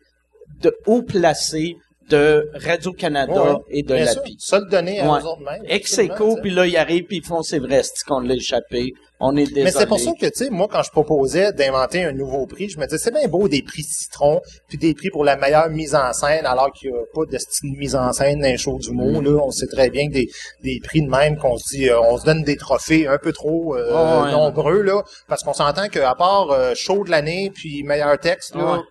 de 0.61 0.75
haut 0.87 1.03
placé 1.03 1.75
de 2.11 2.49
Radio-Canada 2.53 3.33
Ouais, 3.43 3.57
et 3.69 3.83
de 3.83 3.93
l'API. 3.93 4.35
Ça 4.39 4.59
le 4.59 4.65
donner 4.69 4.99
à 4.99 5.11
Ouais. 5.11 5.21
eux 5.21 5.25
autres 5.25 5.41
mêmes. 5.41 5.63
Ex 5.67 5.99
puis 6.41 6.51
là, 6.51 6.65
ils 6.67 6.77
arrivent, 6.77 7.05
puis 7.05 7.17
ils 7.17 7.25
font, 7.25 7.41
c'est 7.41 7.59
vrai, 7.59 7.81
c'est 7.83 8.05
qu'on 8.07 8.19
l'a 8.19 8.35
échappé, 8.35 8.93
on 9.19 9.35
est 9.37 9.45
désolé. 9.45 9.63
Mais 9.65 9.71
c'est 9.71 9.85
pour 9.85 9.99
ça 9.99 10.11
que, 10.19 10.25
tu 10.25 10.31
sais, 10.33 10.49
moi, 10.49 10.67
quand 10.69 10.81
je 10.83 10.89
proposais 10.91 11.53
d'inventer 11.53 12.03
un 12.03 12.11
nouveau 12.11 12.45
prix, 12.47 12.69
je 12.69 12.79
me 12.79 12.85
disais, 12.85 12.97
c'est 12.97 13.13
bien 13.13 13.27
beau 13.27 13.47
des 13.47 13.61
prix 13.61 13.83
citron, 13.83 14.41
puis 14.67 14.77
des 14.77 14.93
prix 14.93 15.09
pour 15.09 15.23
la 15.23 15.35
meilleure 15.37 15.69
mise 15.69 15.93
en 15.95 16.11
scène, 16.11 16.45
alors 16.45 16.71
qu'il 16.73 16.91
n'y 16.91 16.97
a 16.97 17.01
pas 17.13 17.21
de 17.31 17.37
style 17.37 17.73
de 17.73 17.77
mise 17.77 17.95
en 17.95 18.11
scène 18.13 18.41
dans 18.41 18.47
les 18.47 18.57
shows 18.57 18.79
du 18.79 18.91
mot, 18.91 19.21
là. 19.21 19.39
On 19.43 19.51
sait 19.51 19.67
très 19.67 19.89
bien 19.89 20.07
que 20.09 20.13
des, 20.13 20.27
des 20.63 20.79
prix 20.83 21.01
de 21.03 21.09
même 21.09 21.37
qu'on 21.37 21.57
se 21.57 21.75
dit, 21.75 21.89
euh, 21.89 21.99
on 22.01 22.17
se 22.17 22.25
donne 22.25 22.43
des 22.43 22.57
trophées 22.57 23.07
un 23.07 23.17
peu 23.17 23.31
trop 23.31 23.75
euh, 23.75 24.23
ouais. 24.23 24.31
nombreux, 24.31 24.81
là, 24.81 25.03
parce 25.27 25.43
qu'on 25.43 25.53
s'entend 25.53 25.87
qu'à 25.87 26.15
part 26.15 26.49
euh, 26.51 26.73
show 26.75 27.03
de 27.03 27.11
l'année, 27.11 27.51
puis 27.53 27.83
meilleur 27.83 28.17
texte, 28.19 28.55
là. 28.55 28.81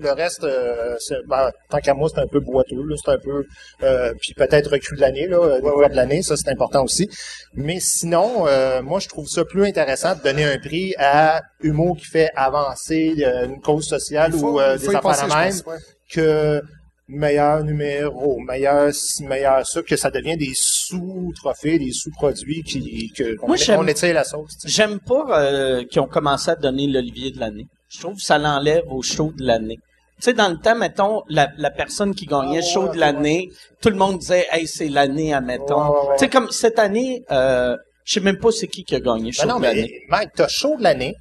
Le 0.00 0.10
reste, 0.12 0.44
euh, 0.44 0.96
ben, 1.26 1.50
tant 1.70 1.78
qu'à 1.78 1.94
moi, 1.94 2.08
c'est 2.12 2.20
un 2.20 2.26
peu 2.26 2.40
boiteux, 2.40 2.76
c'est 3.04 3.10
un 3.12 3.18
peu, 3.18 3.44
euh, 3.82 4.12
puis 4.20 4.34
peut-être 4.34 4.70
recrue 4.70 4.96
de 4.96 5.00
l'année, 5.00 5.26
là, 5.26 5.38
euh, 5.38 5.88
de 5.88 5.94
l'année, 5.96 6.22
ça 6.22 6.36
c'est 6.36 6.50
important 6.50 6.84
aussi. 6.84 7.08
Mais 7.54 7.78
sinon, 7.80 8.46
euh, 8.46 8.82
moi, 8.82 9.00
je 9.00 9.08
trouve 9.08 9.26
ça 9.28 9.44
plus 9.44 9.64
intéressant 9.64 10.14
de 10.14 10.22
donner 10.22 10.44
un 10.44 10.58
prix 10.58 10.94
à 10.98 11.40
humour 11.60 11.96
qui 11.96 12.06
fait 12.06 12.30
avancer 12.36 13.14
euh, 13.24 13.46
une 13.46 13.60
cause 13.60 13.86
sociale 13.86 14.32
faut- 14.32 14.52
ou 14.54 14.60
euh, 14.60 14.76
des 14.78 14.88
affaires 14.94 15.28
je 15.28 15.34
même 15.34 15.52
pense, 15.52 15.64
ouais. 15.66 15.78
que 16.10 16.62
meilleur 17.10 17.64
numéro, 17.64 18.38
meilleur 18.40 18.92
ci, 18.92 19.24
meilleur 19.24 19.66
ça, 19.66 19.80
que 19.82 19.96
ça 19.96 20.10
devient 20.10 20.36
des 20.36 20.52
sous-trophées, 20.54 21.78
des 21.78 21.92
sous-produits 21.92 22.62
qui, 22.62 23.10
que, 23.16 23.34
qu'on 23.36 23.46
Moi, 23.48 23.56
j'aime- 23.56 23.80
on 23.80 23.86
étire 23.86 24.12
la 24.14 24.24
sauce. 24.24 24.52
J'aime 24.64 24.98
pas 25.00 25.40
euh, 25.42 25.84
qu'ils 25.84 26.00
ont 26.02 26.06
commencé 26.06 26.50
à 26.50 26.54
donner 26.56 26.86
l'Olivier 26.86 27.30
de 27.30 27.40
l'année. 27.40 27.66
Je 27.88 28.00
trouve 28.00 28.16
que 28.16 28.22
ça 28.22 28.36
l'enlève 28.38 28.82
au 28.90 29.00
show 29.02 29.32
de 29.36 29.44
l'année. 29.44 29.78
Tu 30.20 30.24
sais, 30.24 30.32
dans 30.32 30.48
le 30.48 30.58
temps, 30.58 30.74
mettons, 30.74 31.22
la, 31.28 31.48
la 31.58 31.70
personne 31.70 32.14
qui 32.14 32.26
gagnait 32.26 32.58
Ah, 32.58 32.66
show 32.66 32.86
ouais, 32.88 32.94
de 32.94 32.98
l'année, 32.98 33.50
tout 33.80 33.88
le 33.88 33.94
monde 33.96 34.18
disait, 34.18 34.46
hey, 34.50 34.66
c'est 34.66 34.88
l'année, 34.88 35.32
admettons. 35.32 35.94
Tu 36.14 36.18
sais, 36.24 36.28
comme 36.28 36.50
cette 36.50 36.78
année, 36.80 37.24
euh, 37.30 37.76
je 38.04 38.14
sais 38.14 38.20
même 38.20 38.38
pas 38.38 38.50
c'est 38.50 38.66
qui 38.66 38.82
qui 38.84 38.96
a 38.96 39.00
gagné 39.00 39.30
show 39.30 39.42
Ben 39.42 39.48
non, 39.48 39.56
de 39.56 39.60
mais 39.62 39.74
l'année. 39.74 40.02
Mike, 40.08 40.30
t'as 40.34 40.48
show 40.48 40.76
de 40.76 40.82
l'année, 40.82 41.14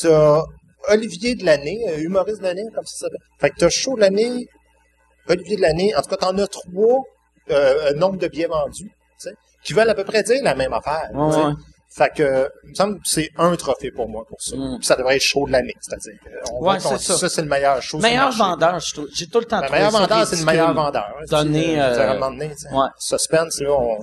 t'as 0.00 0.42
Olivier 0.88 1.34
de 1.34 1.44
l'année, 1.44 1.78
euh, 1.88 1.98
humoriste 1.98 2.38
de 2.38 2.44
l'année, 2.44 2.64
comme 2.74 2.86
ça 2.86 3.06
s'appelle. 3.06 3.18
Fait 3.40 3.50
que 3.50 3.56
t'as 3.58 3.68
show 3.68 3.96
de 3.96 4.00
l'année, 4.00 4.46
Olivier 5.28 5.56
de 5.56 5.62
l'année, 5.62 5.94
en 5.94 6.00
tout 6.00 6.08
cas, 6.08 6.16
t'en 6.16 6.38
as 6.38 6.46
trois 6.46 7.02
euh, 7.50 7.90
un 7.90 7.94
nombre 7.94 8.16
de 8.18 8.28
billets 8.28 8.46
vendus, 8.46 8.84
tu 8.84 8.90
sais, 9.18 9.34
qui 9.62 9.72
veulent 9.72 9.90
à 9.90 9.94
peu 9.94 10.04
près 10.04 10.22
dire 10.22 10.42
la 10.42 10.54
même 10.54 10.72
affaire. 10.72 11.10
Ouais. 11.12 11.52
Fait 11.88 12.10
que, 12.14 12.50
il 12.64 12.70
me 12.70 12.74
semble 12.74 12.94
que 12.96 13.00
c'est 13.04 13.30
un 13.38 13.56
trophée 13.56 13.90
pour 13.90 14.08
moi 14.08 14.24
pour 14.28 14.40
ça. 14.40 14.54
Mm. 14.54 14.76
Puis 14.78 14.86
ça 14.86 14.96
devrait 14.96 15.16
être 15.16 15.22
show 15.22 15.46
de 15.46 15.52
l'année, 15.52 15.74
c'est-à-dire. 15.80 16.12
On 16.52 16.54
Ouais, 16.56 16.60
voit 16.60 16.78
qu'on- 16.78 16.98
c'est 16.98 17.12
ça. 17.12 17.16
ça, 17.16 17.28
c'est 17.30 17.42
le 17.42 17.48
meilleur 17.48 17.80
show. 17.80 17.98
Meilleur 17.98 18.32
vendeur, 18.32 18.78
je 18.80 18.92
trouve. 18.94 19.08
J'ai 19.14 19.26
tout 19.28 19.38
le 19.38 19.46
temps 19.46 19.60
Le 19.60 19.66
trouvé 19.66 19.78
meilleur 19.78 19.92
vendeur, 19.92 20.26
c'est 20.26 20.36
le 20.36 20.44
meilleur 20.44 20.74
vendeur. 20.74 21.06
hein. 21.18 21.24
Donner, 21.30 21.80
euh, 21.80 21.98
à 22.08 22.10
un 22.10 22.14
moment 22.14 22.30
donné, 22.32 22.48
ouais. 22.72 22.86
Suspense, 22.98 23.60
là, 23.60 23.70
on... 23.72 23.98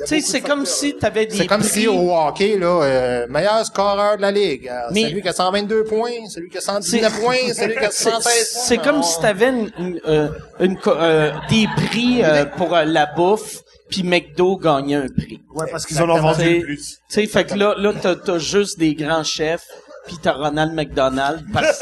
Tu 0.00 0.06
sais, 0.06 0.20
c'est 0.20 0.40
comme 0.40 0.66
si 0.66 0.96
t'avais 0.96 1.26
des 1.26 1.36
C'est 1.36 1.46
comme 1.46 1.60
prix- 1.60 1.68
si 1.68 1.86
au 1.88 2.12
hockey, 2.12 2.58
là, 2.58 2.82
euh, 2.82 3.26
meilleur 3.28 3.64
scoreur 3.64 4.16
de 4.16 4.22
la 4.22 4.30
ligue. 4.32 4.68
Alors, 4.68 4.90
Mais- 4.92 5.02
celui 5.02 5.22
qui 5.22 5.28
a 5.28 5.32
122 5.32 5.84
points, 5.84 6.10
celui 6.28 6.48
qui 6.50 6.58
a 6.58 6.60
119 6.60 7.20
points, 7.20 7.36
celui 7.54 7.76
qui 7.76 7.84
a 7.84 7.90
C'est 7.92 8.10
116 8.10 8.22
points. 8.22 8.62
c'est 8.66 8.78
comme 8.78 9.02
si 9.02 9.20
t'avais 9.20 9.48
une, 9.50 9.70
une, 9.78 10.00
euh, 10.06 10.28
une 10.60 10.78
euh, 10.86 11.30
des 11.48 11.66
prix 11.76 12.24
euh, 12.24 12.44
pour 12.44 12.74
euh, 12.74 12.84
la 12.84 13.06
bouffe, 13.06 13.60
puis 13.88 14.02
McDo 14.02 14.56
gagnait 14.56 14.96
un 14.96 15.06
prix. 15.08 15.40
Ouais, 15.54 15.66
parce 15.70 15.86
qu'ils 15.86 16.02
en 16.02 16.10
ont 16.10 16.20
vendu 16.20 16.60
plus. 16.60 16.98
Tu 17.08 17.14
sais, 17.20 17.26
fait 17.26 17.44
que 17.44 17.54
là, 17.54 17.74
là 17.78 17.92
t'as, 18.00 18.16
t'as 18.16 18.38
juste 18.38 18.78
des 18.78 18.94
grands 18.94 19.22
chefs, 19.24 19.66
puis 20.06 20.16
t'as 20.20 20.32
Ronald 20.32 20.72
McDonald. 20.74 21.44
Parce, 21.52 21.78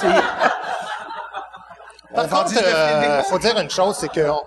tu 0.00 0.06
sais, 0.06 0.12
Par 2.14 2.28
contre, 2.28 2.48
19 2.50 2.64
euh, 2.66 3.22
faut 3.24 3.38
dire 3.38 3.58
une 3.58 3.70
chose, 3.70 3.96
c'est 3.98 4.10
que 4.12 4.28
on, 4.28 4.40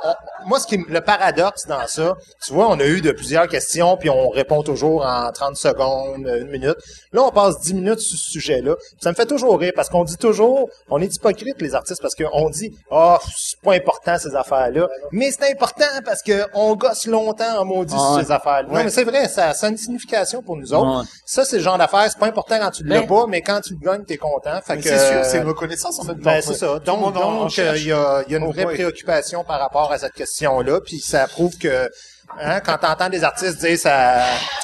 moi, 0.46 0.60
ce 0.60 0.68
qui, 0.68 0.78
le 0.88 1.02
paradoxe 1.02 1.66
dans 1.68 1.86
ça, 1.88 2.16
tu 2.46 2.54
vois, 2.54 2.68
on 2.70 2.80
a 2.80 2.86
eu 2.86 3.02
de 3.02 3.12
plusieurs 3.12 3.48
questions, 3.48 3.98
puis 3.98 4.10
on 4.10 4.30
répond 4.30 4.64
toujours 4.64 5.06
en 5.06 5.32
30 5.32 5.56
secondes, 5.56 6.26
une 6.28 6.50
minute. 6.50 6.76
Là, 7.14 7.24
on 7.24 7.32
passe 7.32 7.60
10 7.62 7.74
minutes 7.76 8.00
sur 8.00 8.18
ce 8.18 8.30
sujet-là. 8.32 8.76
Ça 9.02 9.10
me 9.10 9.16
fait 9.16 9.26
toujours 9.26 9.60
rire, 9.60 9.72
parce 9.76 9.90
qu'on 9.90 10.04
dit 10.04 10.18
toujours, 10.18 10.70
on 10.90 11.02
est 11.02 11.14
hypocrite, 11.16 11.62
les 11.62 11.76
artistes, 11.76 12.02
parce 12.02 12.16
qu'on 12.16 12.50
dit, 12.50 12.76
ah, 12.92 13.20
c'est 13.36 13.60
pas 13.62 13.74
important, 13.74 14.18
ces 14.18 14.36
affaires-là. 14.36 14.88
Mais 15.12 15.32
c'est 15.32 15.52
important 15.52 15.86
parce 16.06 16.22
que 16.22 16.46
on 16.54 16.76
gosse 16.76 17.06
longtemps 17.08 17.60
en 17.60 17.66
maudit 17.66 17.94
sur 17.98 18.12
Ouais. 18.16 18.24
ces 18.24 18.32
affaires-là. 18.32 18.68
Non, 18.70 18.84
mais 18.84 18.90
c'est 18.90 19.04
vrai, 19.04 19.28
ça, 19.28 19.54
ça 19.54 19.68
a 19.68 19.70
une 19.70 19.78
signification 19.78 20.42
pour 20.42 20.58
nous 20.58 20.74
autres. 20.74 21.00
Ouais. 21.02 21.06
Ça, 21.26 21.46
c'est 21.46 21.58
le 21.58 21.64
genre 21.64 21.78
d'affaires, 21.78 22.08
c'est 22.10 22.20
pas 22.20 22.28
important 22.28 22.58
quand 22.60 22.72
tu 22.72 22.84
l'as 22.84 23.02
Ben- 23.02 23.08
pas, 23.08 23.26
mais 23.28 23.42
quand 23.42 23.62
tu 23.62 23.74
le 23.74 23.80
gagnes, 23.80 24.04
t'es 24.04 24.18
content. 24.18 24.60
Fait 24.66 24.76
Mais 24.76 24.82
que, 24.82 24.90
c'est 24.90 24.98
sûr, 25.00 25.18
euh, 25.18 25.24
c'est 25.24 25.38
une 25.38 25.48
reconnaissance 25.48 26.00
en 26.00 26.04
même 26.06 26.18
temps. 26.18 26.24
ben, 26.32 26.42
c'est 26.42 26.54
ça. 26.56 26.80
Donc, 26.80 27.60
euh, 27.60 27.74
il 27.78 27.84
y 27.84 27.88
y 27.88 27.92
a 27.94 28.24
une 28.28 28.44
Oh, 28.44 28.52
vraie 28.52 28.66
préoccupation 28.66 29.44
par 29.44 29.60
rapport 29.60 29.92
à 29.92 29.98
cette 29.98 30.14
question-là, 30.32 30.80
puis 30.82 31.00
ça 31.00 31.28
prouve 31.28 31.58
que 31.58 31.90
hein, 32.42 32.60
quand 32.62 32.78
t'entends 32.78 33.10
des 33.10 33.24
artistes 33.24 33.60
dire 33.60 33.78
ça, 33.78 34.24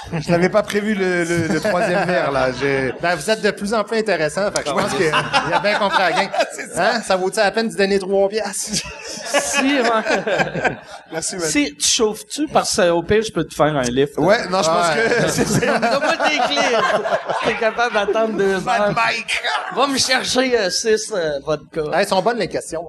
Je 0.26 0.32
n'avais 0.32 0.48
pas 0.48 0.64
prévu 0.64 0.94
le, 0.94 1.26
le, 1.26 1.48
le 1.48 1.60
troisième 1.60 2.06
verre, 2.08 2.32
là. 2.32 2.48
J'ai... 2.58 2.94
ben 3.02 3.16
vous 3.16 3.30
êtes 3.30 3.42
de 3.42 3.52
plus 3.52 3.74
en 3.74 3.84
plus 3.84 3.98
intéressant. 3.98 4.50
Fait 4.56 4.64
que 4.64 4.70
je 4.70 4.74
pense 4.74 4.94
qu'il 4.94 5.06
y 5.08 5.54
a 5.54 5.60
bien 5.60 5.78
compris 5.78 6.00
la 6.00 6.12
gang. 6.14 6.30
Hein? 6.80 7.02
Ça 7.02 7.16
vaut-il 7.16 7.38
la 7.40 7.50
peine 7.52 7.70
de 7.70 7.76
donner 7.76 7.98
trois 7.98 8.30
piastres? 8.30 8.84
Si, 9.42 9.80
ouais. 9.82 10.78
Merci, 11.12 11.40
si 11.42 11.76
tu 11.76 11.88
chauffes-tu, 11.88 12.48
parce 12.48 12.76
qu'au 12.76 13.02
pire, 13.02 13.24
je 13.24 13.32
peux 13.32 13.44
te 13.44 13.54
faire 13.56 13.66
un 13.76 13.82
lift. 13.84 14.18
Ouais, 14.18 14.48
non, 14.50 14.62
je 14.62 14.70
pense 14.70 14.96
Ouais. 14.96 15.24
que 15.24 15.28
c'est 15.30 15.46
ça. 15.48 15.80
Donne-moi 15.80 16.18
tes 16.30 16.38
clés. 16.54 16.78
T'es 17.46 17.56
capable 17.56 17.94
d'attendre 17.96 18.38
deux 18.38 18.56
heures. 18.56 18.96
Va 19.76 19.88
me 19.88 19.98
chercher 19.98 20.58
euh, 20.60 20.70
six 20.70 21.12
euh, 21.16 21.40
vodka. 21.44 21.82
Hey, 21.82 22.02
elles 22.02 22.08
sont 22.08 22.22
bonnes 22.22 22.38
les 22.38 22.48
questions. 22.48 22.88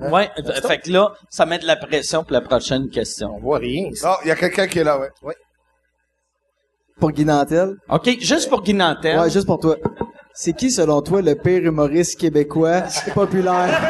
Ouais, 0.00 0.30
euh, 0.38 0.60
fait 0.66 0.78
que 0.78 0.90
là, 0.90 1.12
ça 1.30 1.46
met 1.46 1.58
de 1.58 1.66
la 1.66 1.76
pression 1.76 2.22
pour 2.24 2.32
la 2.32 2.40
prochaine 2.40 2.88
question. 2.90 3.34
On 3.36 3.40
voit 3.40 3.58
rien. 3.58 3.88
ici. 3.90 4.04
Non, 4.04 4.14
il 4.24 4.28
y 4.28 4.30
a 4.30 4.36
quelqu'un 4.36 4.66
qui 4.66 4.78
est 4.80 4.84
là, 4.84 4.98
ouais. 4.98 5.36
Pour 6.98 7.10
Guy 7.10 7.24
Nantel? 7.24 7.76
OK, 7.88 8.08
juste 8.20 8.48
pour 8.48 8.62
Guy 8.62 8.74
Nantel. 8.74 9.18
Ouais, 9.18 9.30
juste 9.30 9.46
pour 9.46 9.58
toi. 9.58 9.76
C'est 10.32 10.52
qui, 10.52 10.70
selon 10.70 11.02
toi, 11.02 11.22
le 11.22 11.34
pire 11.34 11.62
humoriste 11.62 12.18
québécois 12.18 12.82
populaire? 13.14 13.80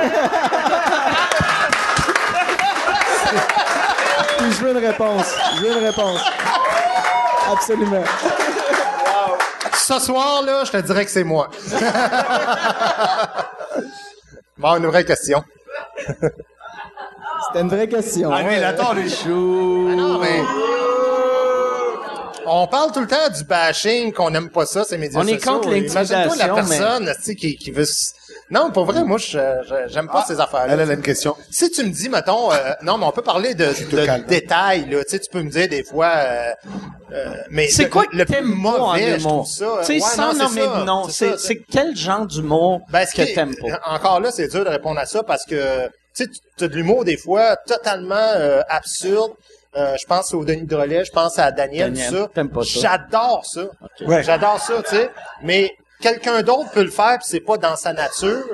Puis 4.38 4.52
je 4.58 4.64
veux 4.64 4.70
une 4.72 4.84
réponse. 4.84 5.34
Je 5.56 5.62
veux 5.62 5.78
une 5.78 5.84
réponse. 5.84 6.20
Absolument. 7.50 8.04
Ce 9.74 9.98
soir, 10.00 10.42
là, 10.42 10.64
je 10.64 10.70
te 10.72 10.76
dirais 10.78 11.04
que 11.04 11.10
c'est 11.10 11.24
moi. 11.24 11.50
bon, 14.58 14.76
une 14.76 14.86
vraie 14.86 15.04
question. 15.04 15.44
C'était 16.06 17.60
une 17.60 17.68
vraie 17.68 17.88
question. 17.88 18.30
Ah, 18.32 18.42
lui, 18.42 18.54
il 18.54 18.58
Ouais. 18.58 18.64
attend, 18.64 18.92
lui. 18.94 19.08
Chou. 19.08 19.88
Non, 19.96 20.18
mais... 20.18 20.40
On 22.46 22.66
parle 22.66 22.92
tout 22.92 23.00
le 23.00 23.06
temps 23.06 23.28
du 23.36 23.44
bashing, 23.44 24.12
qu'on 24.12 24.30
n'aime 24.30 24.50
pas 24.50 24.66
ça, 24.66 24.84
ces 24.84 24.98
médias 24.98 25.20
On 25.20 25.26
est 25.26 25.34
sociaux. 25.38 25.52
contre 25.60 25.74
Imagine-toi 25.76 26.36
la 26.36 26.46
l'intimidation, 26.46 26.54
personne 26.54 27.14
tu 27.16 27.22
sais, 27.22 27.34
qui, 27.34 27.56
qui 27.56 27.70
veut... 27.70 27.86
Non, 28.50 28.70
pour 28.70 28.84
vrai, 28.84 29.04
moi, 29.04 29.16
je, 29.18 29.38
j'aime 29.88 30.08
pas 30.08 30.24
ces 30.26 30.38
affaires-là. 30.40 30.74
Elle, 30.74 30.80
elle 30.80 30.90
a 30.90 30.94
une 30.94 31.02
question. 31.02 31.34
Si 31.50 31.70
tu 31.70 31.82
me 31.82 31.88
dis, 31.90 32.08
mettons, 32.08 32.52
euh, 32.52 32.56
non, 32.82 32.98
mais 32.98 33.06
on 33.06 33.12
peut 33.12 33.22
parler 33.22 33.54
de, 33.54 33.66
de 33.90 34.04
calmes. 34.04 34.24
détails, 34.26 34.88
là. 34.90 35.02
Tu 35.04 35.10
sais, 35.10 35.18
tu 35.18 35.30
peux 35.30 35.42
me 35.42 35.50
dire 35.50 35.68
des 35.68 35.82
fois, 35.82 36.12
euh, 36.16 36.52
euh, 37.12 37.34
mais 37.50 37.68
C'est 37.68 37.84
le- 37.84 37.88
quoi 37.90 38.04
le 38.12 38.24
plus 38.24 38.42
mauvais, 38.42 39.18
je 39.18 39.24
trouve 39.26 39.46
ça. 39.46 39.66
Tu 39.80 39.84
sais, 39.86 39.92
Ouais, 39.94 40.00
sans 40.00 40.34
nommer 40.34 40.60
de 40.60 40.84
nom, 40.84 41.08
c'est 41.08 41.62
quel 41.70 41.96
genre 41.96 42.26
d'humour 42.26 42.80
ben, 42.90 43.06
que 43.06 43.22
est- 43.22 43.34
t'aimes 43.34 43.54
pas? 43.56 43.80
Encore 43.86 44.20
là, 44.20 44.30
c'est 44.30 44.48
dur 44.48 44.64
de 44.64 44.70
répondre 44.70 44.98
à 45.00 45.06
ça 45.06 45.22
parce 45.22 45.44
que, 45.46 45.86
tu 46.14 46.24
sais, 46.24 46.30
tu 46.58 46.64
as 46.64 46.68
de 46.68 46.74
l'humour 46.74 47.04
des 47.04 47.16
fois 47.16 47.56
totalement 47.66 48.14
euh, 48.14 48.60
absurde. 48.68 49.32
Euh, 49.76 49.96
je 50.00 50.06
pense 50.06 50.32
au 50.34 50.44
Denis 50.44 50.66
Drolet, 50.66 51.04
je 51.04 51.10
pense 51.10 51.38
à 51.38 51.50
Daniel, 51.50 51.92
Daniel, 51.92 52.08
tout 52.10 52.16
ça. 52.16 52.30
t'aimes 52.34 52.50
pas 52.50 52.62
ça? 52.62 52.80
J'adore 52.80 53.44
ça. 53.44 53.64
Ouais. 54.06 54.22
J'adore 54.22 54.60
ça, 54.60 54.82
tu 54.82 54.90
sais. 54.96 55.10
Mais 55.42 55.72
quelqu'un 56.00 56.42
d'autre 56.42 56.70
peut 56.70 56.84
le 56.84 56.90
faire, 56.90 57.18
puis 57.18 57.26
c'est 57.26 57.40
pas 57.40 57.56
dans 57.56 57.74
sa 57.76 57.92
nature. 57.92 58.44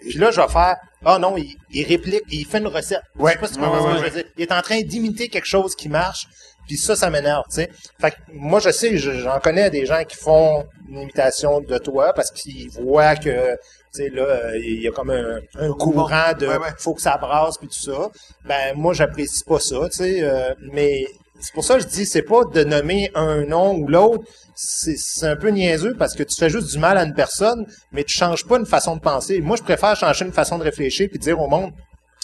Puis 0.00 0.14
là, 0.18 0.30
je 0.30 0.40
vais 0.40 0.48
faire, 0.48 0.76
ah 1.04 1.18
non, 1.18 1.36
il, 1.36 1.54
il 1.70 1.86
réplique, 1.86 2.22
il 2.30 2.44
fait 2.46 2.58
une 2.58 2.66
recette. 2.66 3.00
Ouais. 3.16 3.32
Je 3.32 3.34
sais 3.36 3.40
pas 3.40 3.46
si 3.46 3.52
tu 3.54 3.60
comprends 3.60 3.84
ouais, 3.84 3.90
ce 3.96 4.02
que 4.02 4.06
je 4.08 4.10
veux 4.10 4.22
dire. 4.22 4.30
Il 4.36 4.42
est 4.42 4.52
en 4.52 4.60
train 4.62 4.80
d'imiter 4.82 5.28
quelque 5.28 5.46
chose 5.46 5.74
qui 5.76 5.88
marche, 5.88 6.26
puis 6.66 6.76
ça, 6.76 6.96
ça 6.96 7.10
m'énerve, 7.10 7.44
tu 7.48 7.56
sais. 7.56 7.70
Fait 8.00 8.10
que 8.10 8.16
moi, 8.32 8.58
je 8.60 8.70
sais, 8.70 8.96
je- 8.98 9.12
j'en 9.20 9.38
connais 9.38 9.70
des 9.70 9.86
gens 9.86 10.02
qui 10.04 10.16
font 10.16 10.66
une 10.88 11.00
imitation 11.00 11.60
de 11.60 11.78
toi 11.78 12.12
parce 12.12 12.30
qu'ils 12.32 12.70
voient 12.70 13.14
que, 13.16 13.56
sais, 13.92 14.08
là, 14.10 14.22
euh, 14.22 14.58
il 14.58 14.82
y 14.82 14.88
a 14.88 14.90
comme 14.92 15.10
un, 15.10 15.38
un 15.58 15.72
courant 15.72 16.32
de 16.38 16.46
Ouais, 16.46 16.58
ouais. 16.58 16.68
faut 16.78 16.94
que 16.94 17.02
ça 17.02 17.16
brasse 17.16 17.58
puis 17.58 17.68
tout 17.68 17.80
ça. 17.92 18.10
Ben, 18.44 18.74
moi, 18.76 18.92
j'apprécie 18.94 19.44
pas 19.44 19.60
ça, 19.60 19.76
tu 19.90 19.98
sais. 19.98 20.22
euh, 20.22 20.54
mais 20.72 21.06
c'est 21.40 21.52
pour 21.52 21.64
ça 21.64 21.74
que 21.76 21.80
je 21.82 21.86
dis, 21.88 22.06
c'est 22.06 22.22
pas 22.22 22.44
de 22.44 22.64
nommer 22.64 23.10
un 23.14 23.44
nom 23.44 23.74
ou 23.74 23.88
l'autre. 23.88 24.24
C'est 24.54 24.96
c'est 24.96 25.26
un 25.26 25.36
peu 25.36 25.48
niaiseux 25.50 25.94
parce 25.98 26.14
que 26.14 26.22
tu 26.22 26.34
fais 26.34 26.48
juste 26.48 26.70
du 26.72 26.78
mal 26.78 26.96
à 26.96 27.04
une 27.04 27.12
personne, 27.14 27.66
mais 27.92 28.04
tu 28.04 28.16
changes 28.16 28.46
pas 28.46 28.56
une 28.56 28.64
façon 28.66 28.96
de 28.96 29.00
penser. 29.00 29.40
Moi, 29.42 29.56
je 29.56 29.62
préfère 29.62 29.94
changer 29.96 30.24
une 30.24 30.32
façon 30.32 30.56
de 30.58 30.62
réfléchir 30.64 31.08
puis 31.10 31.18
dire 31.18 31.38
au 31.40 31.46
monde, 31.46 31.72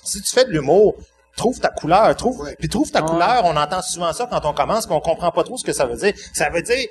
si 0.03 0.21
tu 0.23 0.33
fais 0.35 0.47
de 0.47 0.51
l'humour, 0.51 0.95
trouve 1.37 1.59
ta 1.61 1.69
couleur, 1.69 2.15
trouve, 2.17 2.49
puis 2.59 2.69
trouve 2.71 2.91
ta 2.91 3.03
couleur. 3.03 3.43
On 3.45 3.57
entend 3.57 3.83
souvent 3.83 4.13
ça 4.15 4.27
quand 4.31 4.45
on 4.47 4.55
commence, 4.55 4.87
puis 4.87 4.95
on 4.95 5.01
comprend 5.01 5.31
pas 5.31 5.45
trop 5.45 5.59
ce 5.59 5.65
que 5.65 5.73
ça 5.73 5.85
veut 5.87 5.97
dire. 5.97 6.15
Ça 6.33 6.49
veut 6.51 6.63
dire, 6.63 6.87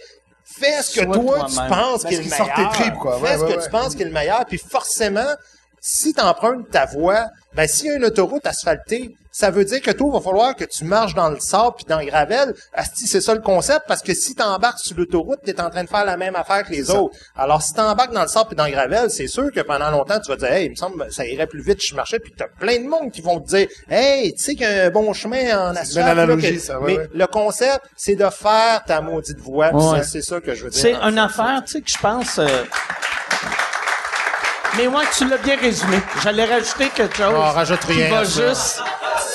fais 0.46 0.82
ce 0.82 1.00
que 1.00 1.06
toi 1.06 1.46
tu 1.50 1.56
penses 1.56 2.04
Ben, 2.04 2.10
qui 2.10 2.16
est 2.16 2.24
le 2.24 2.30
meilleur. 2.30 2.72
tripes, 2.72 2.96
quoi. 2.96 3.18
Fais 3.18 3.24
Ouais, 3.24 3.38
ce 3.38 3.44
ouais, 3.44 3.52
que 3.54 3.58
ouais. 3.58 3.64
tu 3.64 3.70
penses 3.70 3.96
qui 3.96 4.02
est 4.02 4.06
le 4.06 4.12
meilleur, 4.12 4.46
puis 4.46 4.58
forcément, 4.58 5.34
si 5.80 6.14
tu 6.14 6.22
empruntes 6.22 6.70
ta 6.70 6.86
voie, 6.86 7.28
ben 7.54 7.68
s'il 7.68 7.88
y 7.88 7.90
a 7.92 7.96
une 7.96 8.06
autoroute 8.06 8.46
asphaltée, 8.46 9.16
ça 9.32 9.50
veut 9.50 9.64
dire 9.66 9.82
que 9.82 9.92
toi, 9.92 10.08
il 10.10 10.14
va 10.14 10.22
falloir 10.22 10.56
que 10.56 10.66
tu 10.66 10.84
marches 10.84 11.14
dans 11.14 11.30
le 11.30 11.40
sable 11.40 11.76
puis 11.78 11.86
dans 11.86 12.00
le 12.00 12.06
gravel. 12.06 12.54
Asti, 12.74 13.08
c'est 13.08 13.22
ça 13.22 13.34
le 13.34 13.40
concept, 13.42 13.84
parce 13.88 14.02
que 14.02 14.14
si 14.14 14.36
tu 14.36 14.44
embarques 14.44 14.80
sur 14.80 14.98
l'autoroute, 14.98 15.40
tu 15.46 15.52
es 15.52 15.62
en 15.62 15.70
train 15.70 15.84
de 15.84 15.90
faire 15.90 16.04
la 16.06 16.18
même 16.18 16.36
affaire 16.36 16.64
que 16.66 16.72
les 16.72 16.90
autres. 16.92 17.16
Alors, 17.38 17.62
si 17.62 17.74
tu 17.74 17.80
embarques 17.80 18.12
dans 18.14 18.24
le 18.24 18.28
sable 18.28 18.48
puis 18.50 18.56
dans 18.58 18.66
le 18.66 18.72
gravel, 18.72 19.10
c'est 19.10 19.28
sûr 19.28 19.52
que 19.54 19.62
pendant 19.62 19.90
longtemps, 19.90 20.20
tu 20.20 20.30
vas 20.32 20.36
dire, 20.38 20.52
hey, 20.52 20.66
il 20.66 20.72
me 20.72 20.76
semble 20.76 21.08
ça 21.12 21.26
irait 21.26 21.48
plus 21.48 21.62
vite 21.62 21.82
si 21.82 21.88
je 21.88 21.96
marchais, 21.96 22.20
puis 22.20 22.34
tu 22.36 22.44
as 22.44 22.48
plein 22.48 22.78
de 22.80 22.88
monde 22.88 23.12
qui 23.12 23.22
vont 23.22 23.40
te 23.40 23.48
dire, 23.48 23.68
hey, 23.90 24.34
tu 24.34 24.44
sais 24.44 24.56
qu'il 24.56 24.64
y 24.70 24.80
a 24.80 24.86
un 24.86 24.90
bon 24.90 25.14
chemin 25.14 25.70
en 25.70 25.76
asphalte. 25.76 26.18
ouais, 26.30 26.76
Mais 26.86 26.98
ouais. 26.98 27.10
le 27.14 27.28
concept, 27.28 27.86
c'est 27.96 28.16
de 28.16 28.30
faire 28.30 28.84
ta 28.86 29.02
maudite 29.02 29.40
voix. 29.40 29.72
Ouais. 29.74 30.04
c'est- 30.04 30.22
ça 30.22 30.40
que 30.42 30.54
je 30.54 30.66
veux 30.66 30.70
dire. 30.70 30.82
C'est 30.82 30.94
une 30.96 31.18
affaire, 31.18 31.62
tu 31.66 31.72
sais, 31.74 31.82
que 31.82 31.90
je 31.90 31.98
pense... 31.98 32.38
euh, 32.38 32.48
Mais 34.78 34.88
ouais, 34.88 35.04
tu 35.18 35.28
l'as 35.28 35.38
bien 35.38 35.58
résumé. 35.58 35.98
J'allais 36.24 36.46
rajouter 36.46 36.90
quelque 36.90 37.18
chose. 37.18 37.34
Ah, 37.36 37.52
rajoute 37.52 37.80
qui 37.82 37.94
rien 37.94 38.10
va 38.10 38.24
juste... 38.24 38.82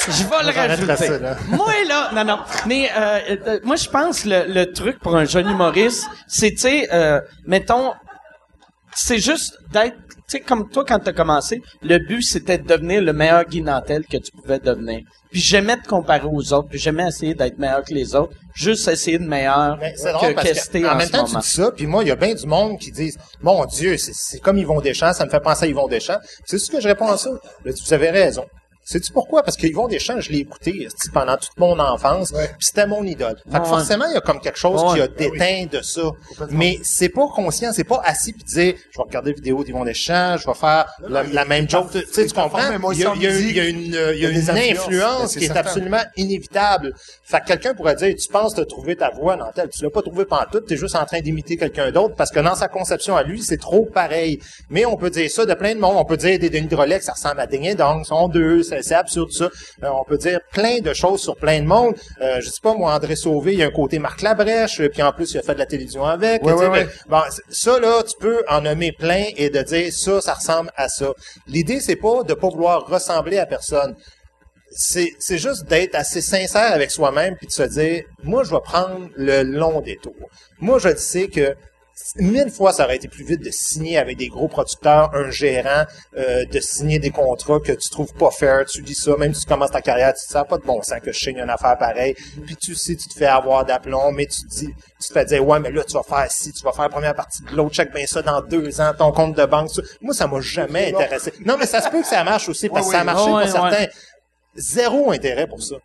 Je 0.09 0.23
vais 0.25 0.53
le 0.53 0.57
rajouter. 0.57 0.97
ça, 0.97 1.19
là. 1.19 1.37
Moi, 1.49 1.73
là... 1.89 2.11
Non, 2.15 2.25
non. 2.25 2.39
Mais 2.67 2.91
euh, 2.97 3.37
euh, 3.47 3.61
moi, 3.65 3.77
je 3.77 3.89
pense 3.89 4.25
le, 4.25 4.45
le 4.47 4.73
truc 4.73 4.99
pour 5.01 5.17
un 5.17 5.25
jeune 5.25 5.49
humoriste, 5.51 6.07
c'est, 6.29 6.51
tu 6.53 6.59
sais, 6.59 6.89
euh, 6.93 7.21
mettons... 7.47 7.93
C'est 8.95 9.19
juste 9.19 9.59
d'être... 9.73 9.97
Tu 10.29 10.39
sais, 10.39 10.41
comme 10.41 10.69
toi, 10.71 10.85
quand 10.85 10.99
t'as 10.99 11.13
commencé, 11.13 11.63
le 11.83 11.99
but, 11.99 12.23
c'était 12.23 12.59
de 12.59 12.67
devenir 12.67 13.01
le 13.01 13.13
meilleur 13.13 13.45
Guy 13.45 13.63
Nantel 13.63 14.05
que 14.07 14.17
tu 14.17 14.33
pouvais 14.33 14.59
devenir. 14.59 15.01
Puis 15.31 15.41
j'aimais 15.41 15.77
te 15.77 15.87
comparer 15.87 16.27
aux 16.27 16.53
autres, 16.53 16.69
puis 16.69 16.81
j'aimais 16.81 17.07
essayer 17.07 17.35
d'être 17.35 17.59
meilleur 17.59 17.85
que 17.85 17.95
les 17.95 18.15
autres. 18.17 18.33
Juste 18.55 18.89
essayer 18.89 19.19
de 19.21 19.25
meilleur 19.27 19.77
Mais 19.79 19.93
c'est 19.97 20.11
que 20.13 20.33
parce 20.35 20.69
que, 20.69 20.79
en 20.85 20.93
en 20.93 20.97
même 20.97 21.07
ce 21.07 21.13
temps, 21.13 21.25
tu 21.25 21.31
moment. 21.31 21.41
dis 21.41 21.49
ça, 21.49 21.71
puis 21.71 21.87
moi, 21.87 22.03
il 22.03 22.09
y 22.09 22.11
a 22.11 22.17
bien 22.17 22.35
du 22.35 22.47
monde 22.47 22.77
qui 22.81 22.91
disent, 22.91 23.17
mon 23.41 23.65
Dieu, 23.67 23.97
c'est- 23.99 24.15
c'est 24.17 24.41
comme 24.41 24.59
Yvon 24.59 24.81
Deschamps, 24.81 25.13
ça 25.13 25.25
me 25.27 25.31
fait 25.31 25.39
penser 25.41 25.67
à 25.67 25.69
Yvon 25.69 25.87
Deschamps. 25.87 26.19
C'est 26.45 26.59
ce 26.59 26.71
que 26.73 26.81
je 26.81 26.89
réponds 26.89 27.09
à 27.09 27.19
ça. 27.19 27.31
Là, 27.65 27.73
vous 27.87 27.93
avez 27.95 28.11
raison. 28.11 28.45
Sais-tu 28.89 29.11
pourquoi? 29.13 29.43
Parce 29.43 29.57
que 29.57 29.67
Yvon 29.67 29.89
Deschamps, 29.89 30.21
je 30.21 30.31
l'ai 30.31 30.39
écouté 30.39 30.87
pendant 31.13 31.37
toute 31.37 31.59
mon 31.59 31.77
enfance, 31.81 32.31
puis 32.33 32.45
c'était 32.67 32.87
mon 32.87 33.03
idole. 33.03 33.35
Fait 33.51 33.59
que 33.59 33.65
Ouais. 33.65 33.69
forcément, 33.69 34.05
il 34.09 34.15
y 34.15 34.17
a 34.17 34.21
comme 34.21 34.39
quelque 34.39 34.59
chose 34.59 34.81
qui 34.95 35.01
a 35.01 35.05
Ouais. 35.07 35.11
déteint 35.19 35.67
de 35.71 35.83
ça. 35.83 36.03
Mais 36.51 36.79
c'est 36.85 37.09
pas 37.09 37.27
conscient, 37.35 37.73
c'est 37.73 37.83
pas 37.83 38.01
assis 38.05 38.33
puis 38.33 38.45
dire, 38.45 38.75
je 38.93 38.99
vais 38.99 39.03
regarder 39.05 39.31
la 39.33 39.35
vidéo 39.37 39.65
d'Yvon 39.65 39.85
Deschamps, 39.85 40.37
je 40.37 40.47
vais 40.47 40.55
faire 40.55 40.87
la, 41.09 41.25
la 41.25 41.45
même 41.45 41.69
joke. 41.69 41.91
Tu 41.91 42.05
sais, 42.13 42.27
tu 42.27 42.33
comprends? 42.33 42.71
mais 42.71 42.79
moi 42.79 42.95
Il 42.95 43.01
y 43.01 43.05
a, 43.05 43.13
il 43.17 43.23
y 43.23 43.27
a 43.27 43.31
une, 43.31 43.37
musique, 43.37 43.51
il 43.51 43.57
y 43.57 43.61
a 43.61 43.69
une, 43.69 43.81
il 43.81 43.91
y 43.93 43.99
a 43.99 44.13
il 44.13 44.21
y 44.21 44.27
a 44.27 44.29
une 44.31 44.35
des 44.37 44.51
influences. 44.51 44.79
Influence 44.87 45.33
qui 45.37 45.39
est 45.45 45.47
certain. 45.49 45.61
absolument 45.63 46.03
inévitable. 46.17 46.93
Fait 47.25 47.41
que 47.41 47.47
quelqu'un 47.47 47.75
pourrait 47.75 47.97
dire, 47.97 48.15
tu 48.15 48.29
penses 48.29 48.55
te 48.55 48.61
trouver 48.61 48.95
ta 48.95 49.11
voix 49.11 49.37
dans 49.37 49.51
tel, 49.51 49.69
tu 49.69 49.83
l'as 49.83 49.91
pas 49.91 50.03
trouvé 50.03 50.25
pantoute, 50.27 50.67
t'es 50.67 50.77
juste 50.77 50.95
en 50.95 51.05
train 51.07 51.21
d'imiter 51.21 51.57
quelqu'un 51.57 51.91
d'autre 51.91 52.15
parce 52.15 52.31
que 52.31 52.39
dans 52.41 52.55
sa 52.55 52.69
conception 52.69 53.17
à 53.17 53.25
lui, 53.25 53.43
c'est 53.43 53.57
trop 53.61 53.85
pareil. 53.85 54.39
Mais 54.71 54.85
on 54.87 54.97
peut 54.97 55.11
dire 55.11 55.29
ça 55.29 55.45
de 55.45 55.55
plein 55.55 55.75
de 55.75 55.81
monde. 55.81 55.97
On 55.97 56.05
peut 56.05 56.17
dire 56.17 56.39
des 56.39 56.51
Denis 56.51 56.69
Drolet 56.69 56.99
que 56.99 57.05
ça 57.05 57.13
ressemble 57.15 57.41
à 57.41 57.47
Ding 57.49 57.75
Dong, 57.75 58.05
sont 58.05 58.29
deux, 58.29 58.63
c'est 58.83 58.95
absurde 58.95 59.31
ça. 59.31 59.51
Euh, 59.83 59.89
on 59.89 60.05
peut 60.05 60.19
dire 60.19 60.41
plein 60.53 60.81
de 60.81 60.93
choses 60.93 61.23
sur 61.23 61.37
plein 61.37 61.61
de 61.61 61.67
monde. 61.67 61.95
Euh, 62.21 62.41
je 62.41 62.49
sais 62.49 62.61
pas, 62.63 62.75
moi, 62.75 62.95
André 62.95 63.17
Sauvé, 63.17 63.53
il 63.55 63.59
y 63.59 63.63
a 63.63 63.67
un 63.67 63.71
côté 63.71 63.99
Marc 63.99 64.23
Labrèche, 64.23 64.81
euh, 64.81 64.89
puis 64.89 65.03
en 65.03 65.13
plus, 65.13 65.33
il 65.33 65.39
a 65.39 65.43
fait 65.43 65.55
de 65.55 65.59
la 65.59 65.67
télévision 65.67 66.05
avec. 66.05 66.43
Mais-. 66.43 66.89
Bon, 67.09 67.21
ça, 67.51 67.79
là, 67.79 68.03
tu 68.03 68.15
peux 68.19 68.43
en 68.49 68.61
nommer 68.61 68.93
plein 68.93 69.25
et 69.37 69.51
de 69.51 69.63
dire 69.63 69.93
ça, 69.93 70.21
ça 70.21 70.35
ressemble 70.35 70.71
à 70.77 70.89
ça. 70.89 71.13
L'idée, 71.47 71.81
c'est 71.81 71.97
pas 71.97 72.23
de 72.23 72.35
pas 72.35 72.49
vouloir 72.49 72.87
ressembler 72.87 73.39
à 73.39 73.47
personne 73.47 73.95
c'est 74.77 75.13
c'est 75.19 75.39
juste 75.39 75.65
d'être 75.65 75.95
assez 75.95 76.21
sincère 76.21 76.73
avec 76.73 76.91
soi-même 76.91 77.37
puis 77.37 77.47
de 77.47 77.53
se 77.53 77.63
dire 77.63 78.05
moi 78.23 78.45
je 78.45 78.51
vais 78.51 78.61
prendre 78.63 79.09
le 79.17 79.43
long 79.43 79.81
détour. 79.81 80.15
Moi 80.61 80.79
je 80.79 80.95
sais 80.97 81.29
que 81.29 81.57
mille 82.17 82.51
fois, 82.51 82.73
ça 82.73 82.85
aurait 82.85 82.97
été 82.97 83.09
plus 83.09 83.25
vite 83.25 83.43
de 83.43 83.51
signer 83.51 83.99
avec 83.99 84.17
des 84.17 84.29
gros 84.29 84.49
producteurs, 84.49 85.11
un 85.15 85.31
gérant, 85.31 85.85
euh, 86.17 86.45
de 86.45 86.61
signer 86.61 86.99
des 86.99 87.11
contrats 87.11 87.61
que 87.61 87.73
tu 87.73 87.89
trouves 87.91 88.13
pas 88.15 88.31
fair. 88.31 88.65
Tu 88.67 88.83
dis 88.83 88.95
ça, 88.95 89.17
même 89.17 89.35
si 89.35 89.43
tu 89.43 89.47
commences 89.47 89.71
ta 89.71 89.81
carrière, 89.81 90.13
tu 90.15 90.21
dis 90.27 90.33
ça 90.33 90.41
n'a 90.41 90.45
pas 90.45 90.59
de 90.59 90.65
bon 90.65 90.83
sens 90.83 91.01
que 91.01 91.13
je 91.13 91.19
signe 91.19 91.39
une 91.39 91.51
affaire 91.51 91.77
pareille. 91.79 92.15
Puis 92.45 92.57
tu 92.57 92.75
sais, 92.75 92.97
tu 92.97 93.09
te 93.09 93.15
fais 93.15 93.27
avoir 93.27 93.65
d'aplomb, 93.65 94.13
mais 94.13 94.27
tu 94.27 94.43
te 94.43 94.49
dis, 94.49 94.69
tu 95.01 95.09
te 95.09 95.13
fais 95.13 95.25
dire, 95.25 95.47
ouais, 95.47 95.59
mais 95.59 95.71
là, 95.71 95.83
tu 95.85 95.95
vas 95.95 96.03
faire 96.03 96.31
ci, 96.31 96.53
tu 96.53 96.63
vas 96.65 96.73
faire 96.73 96.85
la 96.85 96.91
première 96.91 97.15
partie 97.15 97.43
de 97.43 97.51
l'autre, 97.57 97.75
check 97.75 97.93
bien 97.93 98.07
ça 98.07 98.23
dans 98.23 98.41
deux 98.43 98.81
ans, 98.81 98.93
ton 98.97 99.13
compte 99.13 99.37
de 99.37 99.45
banque. 99.45 99.71
ça. 99.71 99.83
Moi, 100.01 100.15
ça 100.15 100.27
m'a 100.27 100.41
jamais 100.41 100.93
intéressé. 100.95 101.33
Non, 101.45 101.57
mais 101.59 101.67
ça 101.67 101.81
se 101.81 101.89
peut 101.89 102.01
que 102.03 102.07
ça 102.07 102.23
marche 102.25 102.49
aussi, 102.49 102.69
parce 102.69 102.87
que 102.87 102.93
ça 102.93 103.01
a 103.01 103.05
marché 103.05 103.25
Ouais, 103.25 103.31
pour 103.31 103.37
ouais, 103.39 103.49
certains. 103.49 103.87
Zéro 104.55 105.11
intérêt 105.13 105.47
pour 105.47 105.63
ça. 105.63 105.77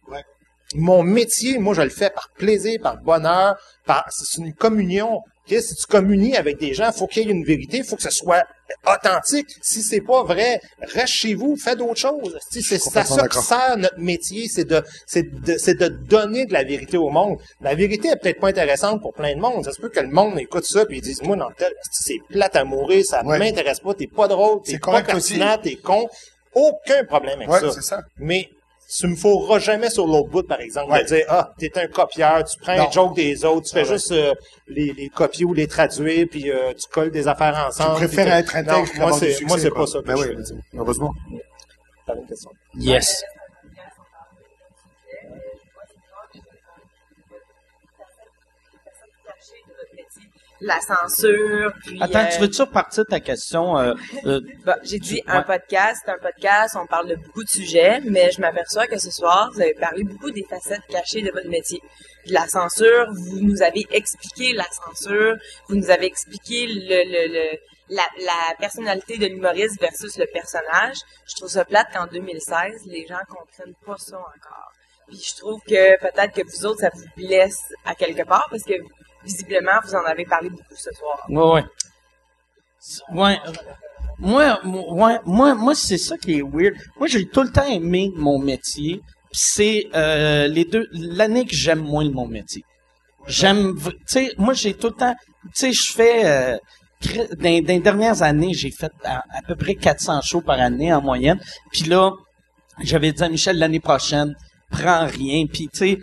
Mon 0.75 1.03
métier, 1.03 1.57
moi, 1.57 1.73
je 1.73 1.81
le 1.81 1.89
fais 1.89 2.09
par 2.09 2.29
plaisir, 2.37 2.79
par 2.81 2.97
bonheur, 2.97 3.57
par, 3.85 4.05
c'est 4.09 4.41
une 4.41 4.53
communion. 4.53 5.21
Ok, 5.49 5.57
Si 5.59 5.75
tu 5.75 5.85
communies 5.87 6.35
avec 6.37 6.59
des 6.59 6.73
gens, 6.73 6.91
faut 6.91 7.07
qu'il 7.07 7.23
y 7.25 7.29
ait 7.29 7.31
une 7.31 7.43
vérité, 7.43 7.77
il 7.77 7.83
faut 7.83 7.95
que 7.95 8.03
ce 8.03 8.11
soit 8.11 8.43
authentique. 8.87 9.47
Si 9.61 9.81
c'est 9.81 10.01
pas 10.01 10.23
vrai, 10.23 10.61
reste 10.81 11.13
chez 11.13 11.33
vous, 11.33 11.55
fais 11.57 11.75
d'autres 11.75 11.95
choses. 11.99 12.37
Si 12.51 12.61
c'est 12.61 12.77
ça 12.79 13.03
sert 13.03 13.77
notre 13.77 13.99
métier, 13.99 14.47
c'est 14.47 14.65
de, 14.65 14.81
c'est 15.05 15.23
de, 15.23 15.57
c'est 15.57 15.75
de 15.77 15.87
donner 15.89 16.45
de 16.45 16.53
la 16.53 16.63
vérité 16.63 16.97
au 16.97 17.09
monde. 17.09 17.37
La 17.59 17.75
vérité 17.75 18.09
est 18.09 18.15
peut-être 18.17 18.39
pas 18.39 18.49
intéressante 18.49 19.01
pour 19.01 19.13
plein 19.13 19.35
de 19.35 19.39
monde. 19.41 19.65
Ça 19.65 19.71
se 19.73 19.81
peut 19.81 19.89
que 19.89 19.99
le 19.99 20.07
monde 20.09 20.39
écoute 20.39 20.63
ça 20.65 20.85
puis 20.85 20.97
ils 20.99 21.01
disent, 21.01 21.21
moi, 21.23 21.35
tel, 21.57 21.73
c'est 21.91 22.19
plate 22.29 22.55
à 22.55 22.63
mourir, 22.63 23.03
ça 23.05 23.23
Ouais. 23.25 23.39
m'intéresse 23.39 23.79
pas, 23.79 23.93
t'es 23.93 24.07
pas 24.07 24.27
drôle, 24.27 24.61
t'es 24.63 24.79
pas 24.79 25.01
pertinent, 25.01 25.57
t'es 25.61 25.75
con. 25.75 26.07
Aucun 26.53 27.03
problème 27.05 27.39
avec 27.39 27.49
Ouais, 27.49 27.59
ça. 27.61 27.71
c'est 27.71 27.81
ça. 27.81 28.01
Mais 28.19 28.49
tu 28.97 29.07
me 29.07 29.15
feras 29.15 29.59
jamais 29.59 29.89
sur 29.89 30.05
l'autre 30.05 30.29
bout, 30.29 30.43
par 30.45 30.59
exemple, 30.59 30.91
Ouais. 30.91 31.03
de 31.03 31.07
dire, 31.07 31.25
ah, 31.29 31.53
t'es 31.57 31.71
un 31.79 31.87
copieur, 31.87 32.43
tu 32.43 32.57
prends 32.59 32.75
Non. 32.75 32.87
un 32.87 32.91
joke 32.91 33.15
des 33.15 33.45
autres, 33.45 33.67
tu 33.67 33.73
fais 33.73 33.79
Ah 33.81 33.83
ouais. 33.83 33.93
juste 33.93 34.11
euh, 34.11 34.33
les, 34.67 34.91
les 34.93 35.07
copier 35.09 35.45
ou 35.45 35.53
les 35.53 35.67
traduire, 35.67 36.27
puis 36.29 36.51
euh, 36.51 36.73
tu 36.73 36.87
colles 36.91 37.11
des 37.11 37.27
affaires 37.27 37.65
ensemble. 37.67 38.01
Je 38.01 38.05
préfère 38.07 38.25
puis 38.25 38.33
être 38.33 38.55
intègre 38.57 38.89
Non, 38.99 39.07
moi, 39.07 39.13
c'est, 39.17 39.31
succès, 39.31 39.45
moi, 39.45 39.57
c'est 39.57 39.69
quoi. 39.69 39.81
pas 39.81 39.87
ça 39.87 39.99
que 39.99 40.05
Ben 40.07 40.15
je 40.17 40.21
oui, 40.27 40.35
fais. 40.45 40.77
heureusement. 40.77 41.11
T'avais 42.05 42.19
une 42.19 42.27
question. 42.27 42.51
Yes. 42.75 43.23
La 50.61 50.79
censure. 50.79 51.73
Puis, 51.85 51.97
Attends, 52.01 52.19
euh, 52.19 52.29
tu 52.33 52.39
veux-tu 52.41 52.61
repartir 52.61 53.05
ta 53.05 53.19
question? 53.19 53.77
euh, 53.77 53.93
euh, 54.25 54.39
j'ai 54.83 54.99
dit 54.99 55.15
Ouais. 55.27 55.33
un 55.33 55.41
podcast, 55.43 56.01
un 56.07 56.17
podcast, 56.19 56.77
on 56.79 56.85
parle 56.85 57.07
de 57.09 57.15
beaucoup 57.15 57.43
de 57.43 57.49
sujets, 57.49 57.99
mais 58.05 58.31
je 58.31 58.39
m'aperçois 58.41 58.87
que 58.87 58.97
ce 58.99 59.09
soir, 59.11 59.49
vous 59.53 59.61
avez 59.61 59.73
parlé 59.73 60.03
beaucoup 60.03 60.31
des 60.31 60.43
facettes 60.49 60.85
cachées 60.89 61.21
de 61.21 61.31
votre 61.31 61.49
métier. 61.49 61.81
De 62.27 62.33
la 62.33 62.47
censure, 62.47 63.07
vous 63.11 63.39
nous 63.41 63.61
avez 63.63 63.85
expliqué 63.91 64.53
la 64.53 64.65
censure, 64.71 65.35
vous 65.67 65.75
nous 65.75 65.89
avez 65.89 66.05
expliqué 66.05 66.67
le, 66.67 67.03
le, 67.05 67.33
le- 67.33 67.57
la, 67.89 68.03
la 68.19 68.55
personnalité 68.57 69.17
de 69.17 69.25
l'humoriste 69.25 69.77
versus 69.81 70.17
le 70.17 70.25
personnage. 70.31 70.95
Je 71.27 71.35
trouve 71.35 71.49
ça 71.49 71.65
plate 71.65 71.87
qu'en 71.93 72.05
2016, 72.07 72.83
les 72.85 73.05
gens 73.05 73.19
comprennent 73.27 73.75
pas 73.85 73.97
ça 73.97 74.17
encore. 74.17 74.71
Puis 75.09 75.21
je 75.27 75.35
trouve 75.41 75.59
que 75.67 75.99
peut-être 75.99 76.33
que 76.33 76.41
vous 76.47 76.65
autres, 76.67 76.79
ça 76.81 76.89
vous 76.93 77.03
blesse 77.17 77.59
à 77.83 77.93
quelque 77.95 78.23
part 78.23 78.47
parce 78.49 78.63
que 78.63 78.73
visiblement, 79.23 79.71
vous 79.83 79.95
en 79.95 80.03
avez 80.05 80.25
parlé 80.25 80.49
beaucoup 80.49 80.75
ce 80.75 80.89
soir. 80.91 81.25
Ouais. 81.29 81.63
C'est- 82.79 83.01
Ouais. 83.13 83.37
Moi, 84.19 84.59
moi, 84.63 85.55
moi, 85.55 85.73
c'est 85.75 85.97
ça 85.97 86.17
qui 86.17 86.39
est 86.39 86.41
weird. 86.43 86.75
Moi, 86.97 87.07
j'ai 87.07 87.27
tout 87.27 87.41
le 87.41 87.51
temps 87.51 87.65
aimé 87.67 88.11
mon 88.15 88.37
métier. 88.39 89.01
C'est 89.31 89.87
euh, 89.95 90.47
les 90.47 90.65
deux 90.65 90.87
l'année 90.91 91.45
que 91.45 91.55
j'aime 91.55 91.79
moins 91.79 92.07
mon 92.09 92.27
métier. 92.27 92.63
J'aime, 93.27 93.75
tu 93.79 93.91
sais, 94.07 94.33
moi 94.37 94.53
j'ai 94.53 94.73
tout 94.73 94.87
le 94.87 94.93
temps, 94.93 95.15
tu 95.45 95.49
sais, 95.53 95.71
je 95.71 95.91
fais 95.93 96.25
euh, 96.25 96.57
dans 97.37 97.43
les 97.43 97.79
dernières 97.79 98.23
années, 98.23 98.53
j'ai 98.53 98.71
fait 98.71 98.91
à, 99.05 99.19
à 99.19 99.41
peu 99.47 99.55
près 99.55 99.75
400 99.75 100.21
shows 100.21 100.41
par 100.41 100.59
année 100.59 100.91
en 100.93 101.01
moyenne. 101.01 101.39
Puis 101.71 101.83
là, 101.83 102.11
j'avais 102.81 103.11
dit 103.13 103.23
à 103.23 103.29
Michel 103.29 103.57
l'année 103.57 103.79
prochaine, 103.79 104.35
prends 104.71 105.05
rien. 105.05 105.45
Puis 105.45 105.67
tu 105.71 105.77
sais, 105.77 105.97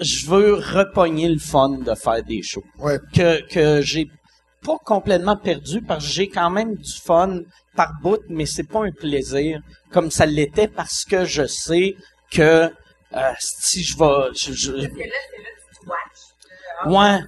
je, 0.00 0.26
veux 0.28 0.54
repogner 0.54 1.28
le 1.28 1.38
fun 1.38 1.70
de 1.78 1.94
faire 1.94 2.22
des 2.22 2.42
shows 2.42 2.64
Ouais. 2.78 2.98
que, 3.14 3.40
que 3.48 3.80
j'ai 3.80 4.06
pas 4.64 4.76
complètement 4.84 5.36
perdu 5.36 5.80
parce 5.82 6.04
que 6.04 6.10
j'ai 6.10 6.28
quand 6.28 6.50
même 6.50 6.74
du 6.74 6.92
fun 7.04 7.40
par 7.76 7.92
bout, 8.02 8.20
mais 8.28 8.44
c'est 8.46 8.64
pas 8.68 8.84
un 8.84 8.90
plaisir 8.90 9.60
comme 9.92 10.10
ça 10.10 10.26
l'était 10.26 10.68
parce 10.68 11.04
que 11.04 11.24
je 11.24 11.46
sais 11.46 11.94
que 12.32 12.70
euh, 13.14 13.32
si 13.38 13.82
je 13.82 13.96
vais, 13.96 14.28
je, 14.36 14.52
je- 14.52 14.88
ouais, 16.86 17.18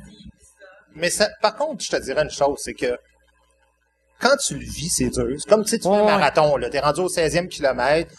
Mais 0.94 1.10
ça, 1.10 1.28
par 1.40 1.56
contre, 1.56 1.84
je 1.84 1.90
te 1.90 1.96
dirais 2.02 2.22
une 2.22 2.30
chose, 2.30 2.58
c'est 2.62 2.74
que 2.74 2.98
quand 4.20 4.36
tu 4.46 4.54
le 4.54 4.64
vis, 4.64 4.90
c'est 4.90 5.08
dur. 5.08 5.26
C'est 5.38 5.48
comme, 5.48 5.62
tu 5.64 5.70
sais, 5.70 5.78
tu 5.78 5.84
fais 5.84 5.88
Ouais, 5.88 6.00
un 6.00 6.04
marathon, 6.04 6.56
là, 6.56 6.68
t'es 6.68 6.80
rendu 6.80 7.00
au 7.00 7.08
16e 7.08 7.48
kilomètre, 7.48 8.12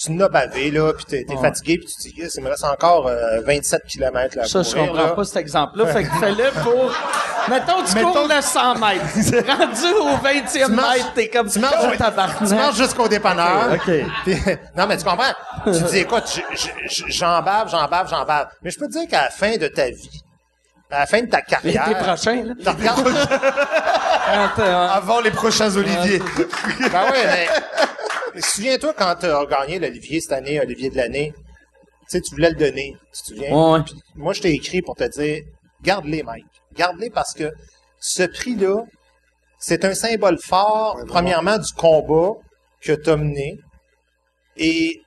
tu 0.00 0.12
n'as 0.12 0.28
bavé, 0.28 0.70
là, 0.70 0.92
puis 0.92 1.04
t'es, 1.06 1.24
t'es 1.24 1.34
Ouais. 1.34 1.40
fatigué, 1.42 1.78
puis 1.78 1.86
tu 1.88 2.10
te 2.12 2.14
dis, 2.14 2.30
il 2.36 2.42
me 2.44 2.48
reste 2.50 2.62
encore 2.64 3.08
euh, 3.08 3.40
27 3.44 3.82
kilomètres, 3.84 4.36
là, 4.36 4.44
ça 4.46 4.62
je 4.62 4.74
comprends 4.74 4.94
là. 4.94 5.08
pas 5.08 5.24
cet 5.24 5.36
exemple-là, 5.38 5.86
fait 5.86 6.04
que 6.04 6.10
fais-le 6.20 6.50
pour, 6.62 6.92
mettons 7.48 7.82
tu 7.84 8.04
cours 8.04 8.28
le 8.28 8.40
100 8.40 8.74
mètres, 8.76 9.04
rendu 9.58 9.94
au 10.00 10.16
20e 10.18 10.66
Tu 10.66 10.72
marches- 10.72 10.96
mètre, 10.98 11.12
t'es 11.14 11.28
comme 11.28 11.50
tu 11.50 11.58
marches-. 11.58 11.96
Tu 12.46 12.54
marches 12.54 12.76
jusqu'au 12.76 13.08
dépanneur. 13.08 13.72
Ok, 13.74 13.88
non, 14.76 14.86
mais 14.86 14.96
tu 14.96 15.04
comprends? 15.04 15.32
Tu 15.64 15.72
te 15.72 15.90
dis, 15.90 15.98
écoute, 15.98 16.24
je- 16.32 16.56
je- 16.56 16.68
je- 17.06 17.12
j'en 17.12 17.42
bave, 17.42 17.68
j'en 17.68 17.88
bave, 17.88 18.08
j'en 18.08 18.24
bave. 18.24 18.48
Mais 18.62 18.70
je 18.70 18.78
peux 18.78 18.86
te 18.86 18.92
dire 18.92 19.08
qu'à 19.08 19.24
la 19.24 19.30
fin 19.30 19.56
de 19.56 19.66
ta 19.66 19.86
vie, 19.90 20.22
à 20.92 21.00
la 21.00 21.06
fin 21.06 21.20
de 21.22 21.26
ta 21.28 21.42
carrière... 21.42 21.88
L'été 21.88 22.00
prochain, 22.00 22.34
là. 22.44 22.54
tu 22.62 22.68
regardes- 22.68 23.08
Quand, 24.56 24.62
Avant 24.62 25.20
les 25.20 25.30
prochains 25.30 25.74
Olivier. 25.76 26.18
ben 26.18 27.02
ouais, 27.10 27.24
mais... 27.26 27.48
mais 28.38 28.42
Souviens-toi 28.42 28.94
quand 28.96 29.14
tu 29.16 29.26
as 29.26 29.44
gagné 29.46 29.78
l'Olivier 29.78 30.20
cette 30.20 30.32
année, 30.32 30.60
Olivier 30.60 30.90
de 30.90 30.96
l'année. 30.96 31.32
Tu 31.36 32.16
sais, 32.16 32.20
tu 32.20 32.34
voulais 32.34 32.50
le 32.50 32.56
donner. 32.56 32.96
Tu 33.12 33.20
te 33.22 33.26
souviens? 33.28 33.72
Ouais. 33.74 33.82
Puis 33.84 33.94
moi, 34.14 34.32
je 34.32 34.40
t'ai 34.40 34.52
écrit 34.52 34.80
pour 34.80 34.94
te 34.94 35.04
dire, 35.04 35.42
garde-les, 35.82 36.22
Mike. 36.22 36.46
Garde-les 36.74 37.10
parce 37.10 37.34
que 37.34 37.52
ce 38.00 38.22
prix-là, 38.22 38.84
c'est 39.58 39.84
un 39.84 39.94
symbole 39.94 40.38
fort, 40.38 40.96
Ouais, 40.96 41.04
premièrement, 41.06 41.58
du 41.58 41.72
combat 41.72 42.38
que 42.80 42.92
tu 42.92 43.10
as 43.10 43.16
mené. 43.16 43.58
Et 44.56 45.02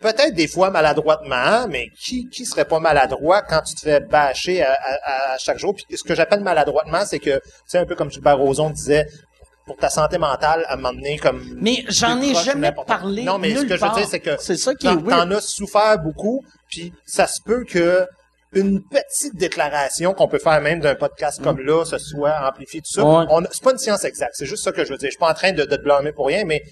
peut-être 0.00 0.34
des 0.34 0.48
fois 0.48 0.70
maladroitement, 0.70 1.66
mais 1.68 1.88
qui 1.98 2.28
qui 2.28 2.44
serait 2.44 2.64
pas 2.64 2.78
maladroit 2.80 3.42
quand 3.42 3.62
tu 3.62 3.74
te 3.74 3.80
fais 3.80 4.00
bâcher 4.00 4.62
à, 4.62 4.72
à- 4.72 5.32
à 5.34 5.38
chaque 5.38 5.58
jour? 5.58 5.74
Puis 5.74 5.96
ce 5.96 6.04
que 6.04 6.14
j'appelle 6.14 6.40
maladroitement, 6.40 7.04
c'est 7.06 7.18
que, 7.20 7.38
tu 7.38 7.50
sais, 7.66 7.78
un 7.78 7.86
peu 7.86 7.94
comme 7.96 8.10
Gilbert 8.10 8.38
Rozon 8.38 8.70
disait, 8.70 9.06
pour 9.66 9.76
ta 9.76 9.90
santé 9.90 10.18
mentale, 10.18 10.64
à 10.68 10.76
m'emmener 10.76 11.18
comme... 11.18 11.42
Mais 11.56 11.84
j'en 11.88 12.20
ai 12.20 12.34
jamais 12.34 12.72
parlé. 12.86 13.22
Non, 13.22 13.38
mais 13.38 13.54
ce 13.54 13.62
que 13.64 13.76
je 13.76 13.84
veux 13.84 13.94
dire, 13.94 14.08
c'est 14.08 14.20
que 14.20 14.36
c'est 14.38 14.56
ça 14.56 14.74
qui 14.74 14.86
est 14.86 14.96
T'en, 14.96 15.30
as 15.30 15.40
souffert 15.40 15.98
beaucoup, 15.98 16.44
puis 16.68 16.92
ça 17.06 17.26
se 17.26 17.40
peut 17.44 17.64
que 17.64 18.06
une 18.54 18.82
petite 18.82 19.34
déclaration 19.36 20.12
qu'on 20.12 20.28
peut 20.28 20.38
faire 20.38 20.60
même 20.60 20.80
d'un 20.80 20.94
podcast 20.94 21.42
comme 21.42 21.60
là, 21.60 21.84
ce 21.84 21.98
soit 21.98 22.46
amplifié, 22.46 22.80
tout 22.80 22.92
ça. 22.92 23.02
Ouais. 23.02 23.24
On, 23.30 23.42
c'est 23.50 23.62
pas 23.62 23.72
une 23.72 23.78
science 23.78 24.04
exacte, 24.04 24.32
c'est 24.34 24.46
juste 24.46 24.62
ça 24.62 24.72
que 24.72 24.84
je 24.84 24.90
veux 24.90 24.98
dire. 24.98 25.08
Je 25.08 25.12
suis 25.12 25.18
pas 25.18 25.30
en 25.30 25.34
train 25.34 25.52
de, 25.52 25.64
de 25.64 25.76
te 25.76 25.82
blâmer 25.82 26.12
pour 26.12 26.26
rien, 26.26 26.44
mais 26.44 26.62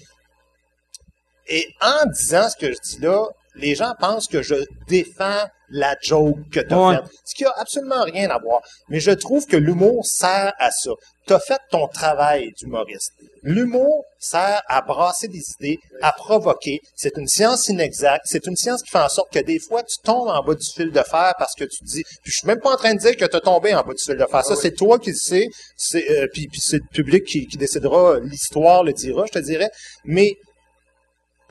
et 1.47 1.65
en 1.81 2.05
disant 2.09 2.49
ce 2.49 2.55
que 2.55 2.71
je 2.71 2.77
dis 2.83 2.99
là, 3.01 3.25
les 3.55 3.75
gens 3.75 3.93
pensent 3.99 4.27
que 4.27 4.41
je 4.41 4.55
défends 4.87 5.45
la 5.73 5.95
joke 6.01 6.37
que 6.51 6.59
tu 6.59 6.73
as 6.73 6.77
Ouais. 6.77 6.95
faite, 6.95 7.05
ce 7.25 7.35
qui 7.35 7.45
a 7.45 7.53
absolument 7.57 8.03
rien 8.03 8.29
à 8.29 8.37
voir. 8.39 8.61
Mais 8.89 8.99
je 8.99 9.11
trouve 9.11 9.45
que 9.45 9.55
l'humour 9.55 10.05
sert 10.05 10.53
à 10.59 10.69
ça. 10.69 10.91
Tu 11.27 11.33
as 11.33 11.39
fait 11.39 11.59
ton 11.69 11.87
travail 11.87 12.51
d'humoriste. 12.57 13.13
L'humour 13.43 14.03
sert 14.19 14.61
à 14.67 14.81
brasser 14.81 15.29
des 15.29 15.41
idées, 15.59 15.79
à 16.01 16.11
provoquer. 16.11 16.81
C'est 16.95 17.15
une 17.15 17.27
science 17.27 17.69
inexacte. 17.69 18.23
C'est 18.25 18.45
une 18.47 18.57
science 18.57 18.81
qui 18.81 18.89
fait 18.89 18.99
en 18.99 19.07
sorte 19.07 19.31
que 19.31 19.39
des 19.39 19.59
fois, 19.59 19.81
tu 19.83 19.95
tombes 20.03 20.27
en 20.27 20.43
bas 20.43 20.55
du 20.55 20.67
fil 20.75 20.91
de 20.91 21.01
fer 21.03 21.33
parce 21.39 21.55
que 21.55 21.63
tu 21.63 21.83
dis... 21.85 22.03
Puis 22.23 22.31
je 22.33 22.37
suis 22.39 22.47
même 22.47 22.59
pas 22.59 22.73
en 22.73 22.77
train 22.77 22.93
de 22.93 22.99
dire 22.99 23.15
que 23.15 23.25
tu 23.25 23.35
as 23.35 23.39
tombé 23.41 23.73
en 23.73 23.81
bas 23.83 23.93
du 23.93 24.03
fil 24.03 24.17
de 24.17 24.25
fer. 24.25 24.43
Ça, 24.43 24.55
c'est 24.57 24.75
toi 24.75 24.99
qui 24.99 25.11
le 25.11 25.15
sais. 25.15 25.47
C'est, 25.77 26.09
euh, 26.11 26.27
puis, 26.33 26.47
puis 26.51 26.59
c'est 26.59 26.77
le 26.77 26.87
public 26.91 27.23
qui, 27.23 27.47
qui 27.47 27.57
décidera. 27.57 28.19
L'histoire 28.19 28.83
le 28.83 28.91
dira, 28.91 29.25
je 29.25 29.31
te 29.31 29.39
dirais. 29.39 29.69
Mais 30.03 30.35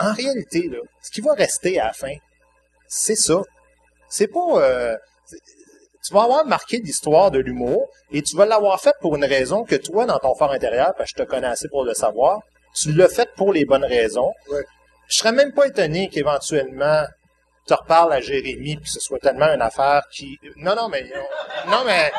en 0.01 0.13
réalité, 0.13 0.69
là, 0.69 0.79
ce 1.03 1.11
qui 1.11 1.21
va 1.21 1.35
rester 1.35 1.79
à 1.79 1.87
la 1.87 1.93
fin, 1.93 2.15
c'est 2.89 3.17
ça. 3.17 3.43
C'est 4.09 4.29
pas... 4.29 4.63
euh, 4.63 4.97
tu 6.05 6.15
vas 6.15 6.23
avoir 6.23 6.47
marqué 6.47 6.79
l'histoire 6.79 7.31
de 7.31 7.39
l'humour 7.39 7.87
et 8.11 8.23
tu 8.23 8.35
vas 8.37 8.47
l'avoir 8.47 8.81
fait 8.81 8.95
pour 9.01 9.15
une 9.17 9.25
raison 9.25 9.65
que 9.65 9.77
toi, 9.77 10.07
dans 10.07 10.19
ton 10.19 10.35
fort 10.35 10.51
intérieur, 10.51 10.95
parce 10.97 11.13
que 11.13 11.21
je 11.21 11.25
te 11.25 11.31
connais 11.31 11.47
assez 11.47 11.69
pour 11.69 11.85
le 11.85 11.95
savoir, 11.95 12.41
tu 12.75 12.93
l'as 12.93 13.09
fait 13.09 13.29
pour 13.37 13.53
les 13.53 13.65
bonnes 13.65 13.85
raisons. 13.85 14.33
Ouais. 14.51 14.65
Je 15.09 15.19
serais 15.19 15.33
même 15.33 15.53
pas 15.53 15.67
étonné 15.67 16.09
qu'éventuellement 16.09 17.05
tu 17.67 17.75
reparles 17.75 18.13
à 18.15 18.21
Jérémy 18.21 18.77
puis 18.77 18.85
que 18.85 18.91
ce 18.91 19.01
soit 19.01 19.19
tellement 19.19 19.53
une 19.53 19.63
affaire 19.63 20.03
qui... 20.11 20.39
Non, 20.57 20.75
non, 20.75 20.89
mais... 20.89 21.05
Non, 21.69 21.85
mais... 21.85 22.11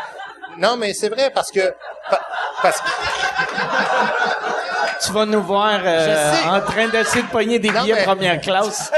Non, 0.57 0.77
mais 0.77 0.93
c'est 0.93 1.09
vrai 1.09 1.31
parce 1.33 1.51
que... 1.51 1.73
pa- 2.09 2.21
Parce 2.61 2.79
que... 2.81 2.87
Tu 5.05 5.11
vas 5.11 5.25
nous 5.25 5.41
voir 5.41 5.79
euh, 5.83 6.31
Je 6.35 6.37
sais. 6.43 6.47
en 6.49 6.61
train 6.61 6.87
d'essayer 6.87 7.23
de 7.23 7.27
pogner 7.29 7.57
des 7.59 7.69
Non, 7.71 7.81
billets 7.81 7.95
mais- 7.95 8.03
première 8.03 8.39
classe. 8.39 8.91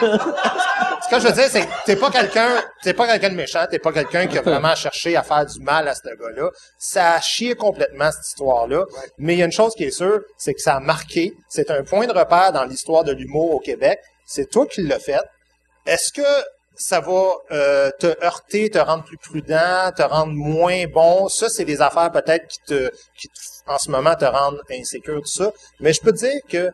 Ce 0.00 1.08
que 1.10 1.20
je 1.20 1.26
veux 1.26 1.32
dire, 1.32 1.48
c'est 1.50 1.62
que 1.62 1.70
t'es 1.86 1.96
pas 1.96 2.10
quelqu'un, 2.10 2.62
t'es 2.82 2.92
pas 2.92 3.06
quelqu'un 3.06 3.30
de 3.30 3.34
méchant, 3.34 3.64
t'es 3.70 3.78
pas 3.78 3.92
quelqu'un 3.92 4.26
qui 4.26 4.38
a 4.38 4.42
vraiment 4.42 4.74
cherché 4.74 5.16
à 5.16 5.22
faire 5.22 5.46
du 5.46 5.60
mal 5.60 5.88
à 5.88 5.94
ce 5.94 6.02
gars-là. 6.02 6.50
Ça 6.78 7.14
a 7.14 7.20
chié 7.20 7.54
complètement 7.54 8.10
cette 8.10 8.26
histoire-là. 8.26 8.84
Mais 9.18 9.34
il 9.34 9.38
y 9.38 9.42
a 9.42 9.46
une 9.46 9.52
chose 9.52 9.74
qui 9.74 9.84
est 9.84 9.90
sûre, 9.90 10.20
c'est 10.36 10.54
que 10.54 10.60
ça 10.60 10.74
a 10.76 10.80
marqué. 10.80 11.32
C'est 11.48 11.70
un 11.70 11.82
point 11.82 12.06
de 12.06 12.12
repère 12.12 12.52
dans 12.52 12.64
l'histoire 12.64 13.04
de 13.04 13.12
l'humour 13.12 13.54
au 13.54 13.60
Québec. 13.60 13.98
C'est 14.28 14.50
toi 14.50 14.66
qui 14.66 14.82
l'as 14.82 14.98
fait. 15.00 15.22
Est-ce 15.86 16.12
que 16.12 16.44
ça 16.76 17.00
va 17.00 17.32
euh, 17.50 17.90
te 17.98 18.06
heurter, 18.22 18.68
te 18.68 18.78
rendre 18.78 19.02
plus 19.04 19.16
prudent, 19.16 19.90
te 19.96 20.02
rendre 20.02 20.34
moins 20.34 20.84
bon? 20.86 21.28
Ça, 21.28 21.48
c'est 21.48 21.64
des 21.64 21.80
affaires 21.80 22.12
peut-être 22.12 22.46
qui 22.46 22.58
te, 22.66 22.90
qui 23.16 23.28
en 23.66 23.78
ce 23.78 23.90
moment 23.90 24.14
te 24.14 24.26
rendent 24.26 24.60
insécure, 24.70 25.22
tout 25.22 25.26
ça. 25.26 25.50
Mais 25.80 25.94
je 25.94 26.00
peux 26.02 26.12
te 26.12 26.18
dire 26.18 26.40
que 26.46 26.70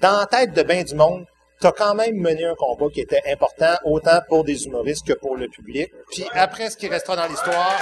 dans 0.00 0.20
la 0.20 0.26
tête 0.26 0.54
de 0.54 0.62
bien 0.62 0.82
du 0.84 0.94
monde, 0.94 1.26
t'as 1.60 1.72
quand 1.72 1.94
même 1.94 2.16
mené 2.16 2.46
un 2.46 2.54
combat 2.54 2.86
qui 2.92 3.02
était 3.02 3.22
important, 3.30 3.76
autant 3.84 4.20
pour 4.28 4.44
des 4.44 4.64
humoristes 4.64 5.06
que 5.06 5.12
pour 5.12 5.36
le 5.36 5.48
public. 5.48 5.92
Puis 6.10 6.24
après, 6.32 6.70
ce 6.70 6.78
qui 6.78 6.88
restera 6.88 7.16
dans 7.16 7.26
l'histoire, 7.26 7.78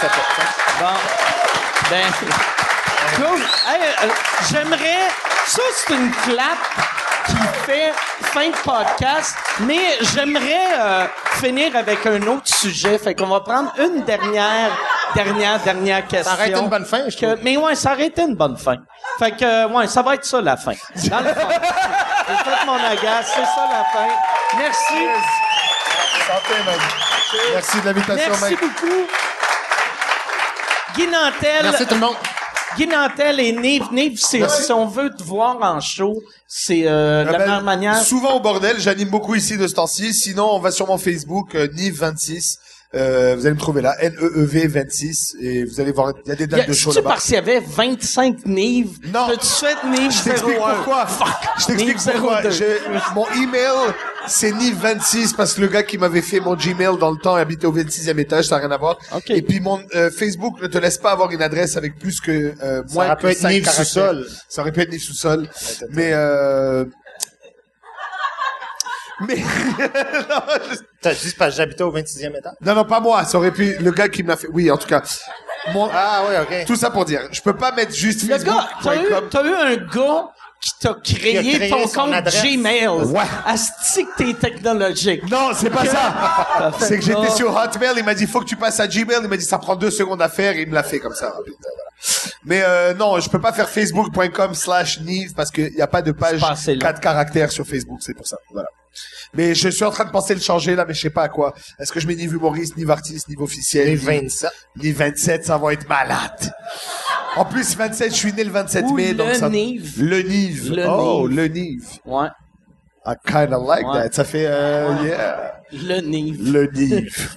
c'est 0.00 0.06
important. 0.06 0.42
Bon. 0.80 1.90
Ben. 1.90 2.12
Euh, 3.20 4.08
j'aimerais. 4.50 5.08
Ça, 5.46 5.62
c'est 5.74 5.94
une 5.94 6.10
clap 6.10 6.58
qui 7.26 7.36
fait 7.66 7.92
fin 8.22 8.48
de 8.48 8.56
podcast, 8.64 9.36
mais 9.60 9.98
j'aimerais 10.00 10.66
euh, 10.78 11.06
finir 11.40 11.74
avec 11.76 12.04
un 12.06 12.22
autre 12.22 12.46
sujet. 12.54 12.98
Fait 12.98 13.14
qu'on 13.14 13.26
va 13.26 13.40
prendre 13.40 13.72
une 13.78 14.02
dernière, 14.04 14.70
dernière, 15.14 15.58
dernière 15.60 16.06
question. 16.06 16.30
Ça 16.30 16.36
aurait 16.36 16.50
été 16.50 16.58
une 16.60 16.68
bonne 16.68 16.84
fin, 16.84 17.02
je 17.08 17.16
Que- 17.16 17.38
mais 17.42 17.56
ouais, 17.56 17.74
ça 17.74 17.92
aurait 17.92 18.06
été 18.06 18.22
une 18.22 18.34
bonne 18.34 18.56
fin. 18.56 18.76
Fait 19.18 19.30
que, 19.32 19.44
euh, 19.44 19.68
ouais, 19.68 19.86
ça 19.86 20.02
va 20.02 20.14
être 20.14 20.24
ça 20.24 20.40
la 20.40 20.56
fin. 20.56 20.72
Dans 20.94 21.20
le 21.20 21.34
fond. 21.34 21.48
J'ai 22.28 22.36
fait 22.36 22.66
mon 22.66 22.74
agace, 22.76 23.26
c'est 23.34 23.44
ça 23.44 23.68
la 23.70 23.84
fin. 23.92 24.08
Merci. 24.58 24.94
Merci 27.52 27.80
de 27.80 27.86
l'invitation, 27.86 28.30
Merci 28.30 28.44
mec. 28.50 28.60
beaucoup. 28.60 29.06
Guy 30.94 31.06
Nantel. 31.08 31.62
Merci 31.64 31.86
tout 31.86 31.94
le 31.94 32.00
monde. 32.00 32.16
Guy 32.76 32.86
Nantel 32.86 33.40
et 33.40 33.52
Nive. 33.52 33.84
Nive, 33.92 34.18
c'est, 34.20 34.48
si 34.50 34.72
on 34.72 34.86
veut 34.86 35.10
te 35.10 35.22
voir 35.22 35.58
en 35.60 35.80
show, 35.80 36.22
c'est 36.48 36.82
euh, 36.86 37.24
Ah 37.26 37.32
la 37.32 37.38
ben, 37.38 37.44
meilleure 37.46 37.62
manière. 37.62 37.96
Souvent 38.02 38.36
au 38.36 38.40
bordel, 38.40 38.76
j'anime 38.78 39.08
beaucoup 39.08 39.34
ici 39.34 39.56
de 39.56 39.66
ce 39.66 39.74
temps-ci. 39.74 40.12
Sinon, 40.14 40.48
on 40.52 40.58
va 40.60 40.70
sur 40.70 40.86
mon 40.86 40.98
Facebook, 40.98 41.54
euh, 41.54 41.66
Nive26. 41.68 42.56
Euh, 42.96 43.34
vous 43.36 43.44
allez 43.44 43.56
me 43.56 43.58
trouver 43.60 43.82
là, 43.82 43.96
N-E-E-V 43.98 44.68
26, 44.68 45.34
et 45.40 45.64
vous 45.64 45.80
allez 45.80 45.90
voir, 45.90 46.12
il 46.24 46.28
y 46.28 46.32
a 46.32 46.36
des 46.36 46.46
dates 46.46 46.60
a- 46.60 46.66
de 46.66 46.72
show 46.72 46.92
là-bas. 46.92 47.10
parce 47.10 47.24
qu'il 47.24 47.34
y 47.34 47.38
avait 47.38 47.58
25 47.58 48.46
Nive? 48.46 48.98
Non. 49.12 49.26
T'as-tu 49.26 49.46
fait 49.48 49.76
Nive 49.88 50.12
Je 50.12 50.22
t'explique 50.22 50.58
01? 50.60 50.74
pourquoi. 50.76 51.06
Fuck. 51.06 51.26
Je 51.58 51.64
t'explique 51.74 51.96
pourquoi. 52.20 52.42
02. 52.42 52.50
J'ai- 52.52 52.78
Mon 53.16 53.26
email, 53.42 53.92
c'est 54.26 54.52
Nive26 54.52 55.34
parce 55.36 55.54
que 55.54 55.60
le 55.60 55.68
gars 55.68 55.82
qui 55.82 55.98
m'avait 55.98 56.22
fait 56.22 56.40
mon 56.40 56.54
Gmail 56.54 56.98
dans 56.98 57.10
le 57.10 57.18
temps 57.18 57.34
habitait 57.34 57.66
au 57.66 57.72
26e 57.74 58.18
étage, 58.18 58.46
ça 58.46 58.56
n'a 58.56 58.62
rien 58.62 58.70
à 58.70 58.78
voir. 58.78 58.98
Et 59.28 59.42
puis 59.42 59.60
mon 59.60 59.82
euh, 59.94 60.10
Facebook 60.10 60.60
ne 60.60 60.66
te 60.66 60.78
laisse 60.78 60.98
pas 60.98 61.12
avoir 61.12 61.30
une 61.30 61.42
adresse 61.42 61.76
avec 61.76 61.98
plus 61.98 62.20
que 62.20 62.54
euh, 62.62 62.82
moins 62.92 63.06
aurait 63.06 63.16
que 63.16 63.20
pu 63.22 63.26
être 63.28 63.38
cinq 63.38 63.50
Nive 63.50 63.64
caractères. 63.64 63.86
sous-sol. 63.86 64.26
Ça 64.48 64.62
aurait 64.62 64.72
pu 64.72 64.80
être 64.80 64.90
Nive 64.90 65.02
sous-sol. 65.02 65.48
Mais 65.90 66.10
euh... 66.12 66.84
Mais 69.20 69.36
non, 69.36 70.42
T'as 71.00 71.14
dit 71.14 71.32
parce 71.38 71.52
que 71.52 71.56
j'habitais 71.58 71.84
au 71.84 71.92
26e 71.92 72.36
étage? 72.36 72.52
non, 72.60 72.74
non, 72.74 72.84
pas 72.84 72.98
moi. 73.00 73.24
Ça 73.24 73.38
aurait 73.38 73.52
pu 73.52 73.76
le 73.78 73.90
gars 73.92 74.08
qui 74.08 74.22
me 74.24 74.28
l'a 74.28 74.36
fait. 74.36 74.48
Oui, 74.52 74.70
en 74.70 74.76
tout 74.76 74.88
cas. 74.88 75.02
Mon... 75.72 75.88
Ah 75.92 76.24
oui, 76.28 76.34
OK. 76.42 76.66
Tout 76.66 76.76
ça 76.76 76.90
pour 76.90 77.04
dire, 77.04 77.20
je 77.30 77.40
peux 77.40 77.56
pas 77.56 77.70
mettre 77.72 77.94
juste 77.94 78.22
Le 78.28 78.36
gars, 78.38 78.68
t'as 78.82 78.96
eu, 78.96 79.48
eu 79.48 79.54
un 79.54 79.76
gars 79.76 80.28
qui 80.64 80.70
t'a 80.80 80.94
créé, 80.94 81.32
Qui 81.42 81.54
a 81.54 81.56
créé 81.58 81.70
ton 81.70 81.86
compte 81.86 82.14
adresse. 82.14 82.42
Gmail. 82.42 82.88
Ouais. 82.88 83.20
Asti 83.44 84.06
que 84.06 84.16
t'es 84.16 84.34
technologique. 84.34 85.28
Non, 85.30 85.50
c'est 85.54 85.70
pas 85.70 85.84
ça. 85.84 86.72
C'est 86.80 86.98
que 86.98 87.04
j'étais 87.04 87.30
sur 87.30 87.54
Hotmail, 87.54 87.94
il 87.98 88.04
m'a 88.04 88.14
dit 88.14 88.26
faut 88.26 88.40
que 88.40 88.46
tu 88.46 88.56
passes 88.56 88.80
à 88.80 88.88
Gmail, 88.88 89.18
il 89.22 89.28
m'a 89.28 89.36
dit 89.36 89.44
ça 89.44 89.58
prend 89.58 89.76
deux 89.76 89.90
secondes 89.90 90.22
à 90.22 90.28
faire, 90.28 90.56
et 90.56 90.62
il 90.62 90.68
me 90.68 90.74
l'a 90.74 90.82
fait 90.82 90.98
comme 91.00 91.14
ça. 91.14 91.30
rapide. 91.30 91.54
Mais 92.44 92.62
euh, 92.62 92.94
non, 92.94 93.20
je 93.20 93.28
peux 93.30 93.40
pas 93.40 93.52
faire 93.52 93.68
facebook.com 93.68 94.54
slash 94.54 95.00
Nive 95.00 95.32
parce 95.34 95.50
qu'il 95.50 95.72
y 95.74 95.80
a 95.82 95.86
pas 95.86 96.02
de 96.02 96.12
page 96.12 96.40
pas 96.40 96.50
assez 96.50 96.74
long. 96.74 96.80
4 96.80 97.00
caractères 97.00 97.50
sur 97.50 97.66
Facebook, 97.66 97.98
c'est 98.02 98.14
pour 98.14 98.26
ça. 98.26 98.36
Voilà. 98.52 98.68
Mais 99.32 99.54
je 99.54 99.68
suis 99.68 99.84
en 99.84 99.90
train 99.90 100.04
de 100.04 100.10
penser 100.10 100.34
le 100.34 100.40
changer 100.40 100.76
là, 100.76 100.84
mais 100.86 100.94
je 100.94 101.00
sais 101.00 101.10
pas 101.10 101.24
à 101.24 101.28
quoi. 101.28 101.54
Est-ce 101.80 101.90
que 101.92 101.98
je 102.00 102.06
mets 102.06 102.14
Nive 102.14 102.34
humoriste, 102.34 102.76
Nive 102.76 102.90
artiste, 102.90 103.28
Nive 103.28 103.40
officiel, 103.40 103.88
Nive 103.88 104.04
27. 104.04 104.50
Nive 104.76 104.96
27, 104.96 105.44
ça 105.46 105.58
va 105.58 105.72
être 105.72 105.88
malade. 105.88 106.52
En 107.36 107.44
plus, 107.44 107.76
27, 107.76 108.10
je 108.12 108.16
suis 108.16 108.32
né 108.32 108.44
le 108.44 108.50
27 108.50 108.84
Ou 108.86 108.94
mai, 108.94 109.12
donc 109.14 109.28
le 109.28 109.34
ça... 109.34 109.48
Nive. 109.48 110.02
Le 110.02 110.22
Nive. 110.22 110.72
Le 110.74 110.86
oh, 110.88 111.28
Nive. 111.28 111.36
le 111.36 111.48
Nive. 111.48 111.88
Ouais. 112.04 112.28
I 113.06 113.12
kinda 113.26 113.58
like 113.58 113.86
Ouais. 113.86 114.04
that. 114.08 114.12
Ça 114.12 114.24
fait, 114.24 114.46
euh, 114.46 114.94
yeah. 115.04 115.60
Le 115.72 116.00
Nive. 116.00 116.52
Le 116.52 116.66
Nive. 116.72 117.36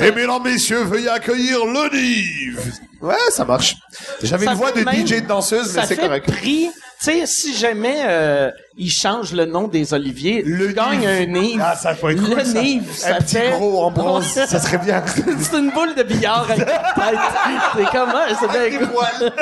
Et 0.00 0.12
mesdames, 0.12 0.42
messieurs, 0.42 0.82
veuillez 0.82 1.08
accueillir 1.08 1.64
le 1.64 1.94
Nive. 1.94 2.72
Ouais, 3.00 3.14
ça 3.30 3.44
marche. 3.44 3.76
J'avais 4.22 4.46
une 4.46 4.54
voix 4.54 4.72
de 4.72 4.80
même- 4.80 5.06
DJ 5.06 5.22
de 5.22 5.26
danseuse, 5.28 5.74
mais 5.76 5.86
c'est 5.86 5.96
correct. 5.96 6.26
prix. 6.26 6.68
Tu 7.06 7.20
sais, 7.20 7.26
si 7.26 7.54
jamais 7.56 8.02
euh, 8.08 8.50
ils 8.76 8.90
changent 8.90 9.32
le 9.32 9.44
nom 9.44 9.68
des 9.68 9.94
oliviers, 9.94 10.42
Le 10.44 10.68
Nive. 10.68 11.06
un 11.08 11.26
Nive. 11.26 11.62
Ah, 11.64 11.76
ça 11.76 11.94
peut 11.94 12.10
être 12.10 12.20
Le 12.20 12.34
cool, 12.34 12.44
ça. 12.44 12.60
Nive, 12.60 12.92
ça 12.92 13.14
Un 13.14 13.18
petit 13.18 13.36
fait... 13.36 13.50
gros 13.52 13.84
en 13.84 13.90
bronze, 13.92 14.26
ça 14.46 14.46
serait 14.58 14.78
bien. 14.78 15.04
c'est 15.40 15.56
une 15.58 15.70
boule 15.70 15.94
de 15.94 16.02
billard 16.02 16.46
avec 16.50 16.66
ta 16.66 16.78
tête. 16.94 17.18
C'est 17.76 17.84
comment? 17.96 18.24
C'est 18.40 18.50
bien 18.70 18.78
cool. 18.78 19.30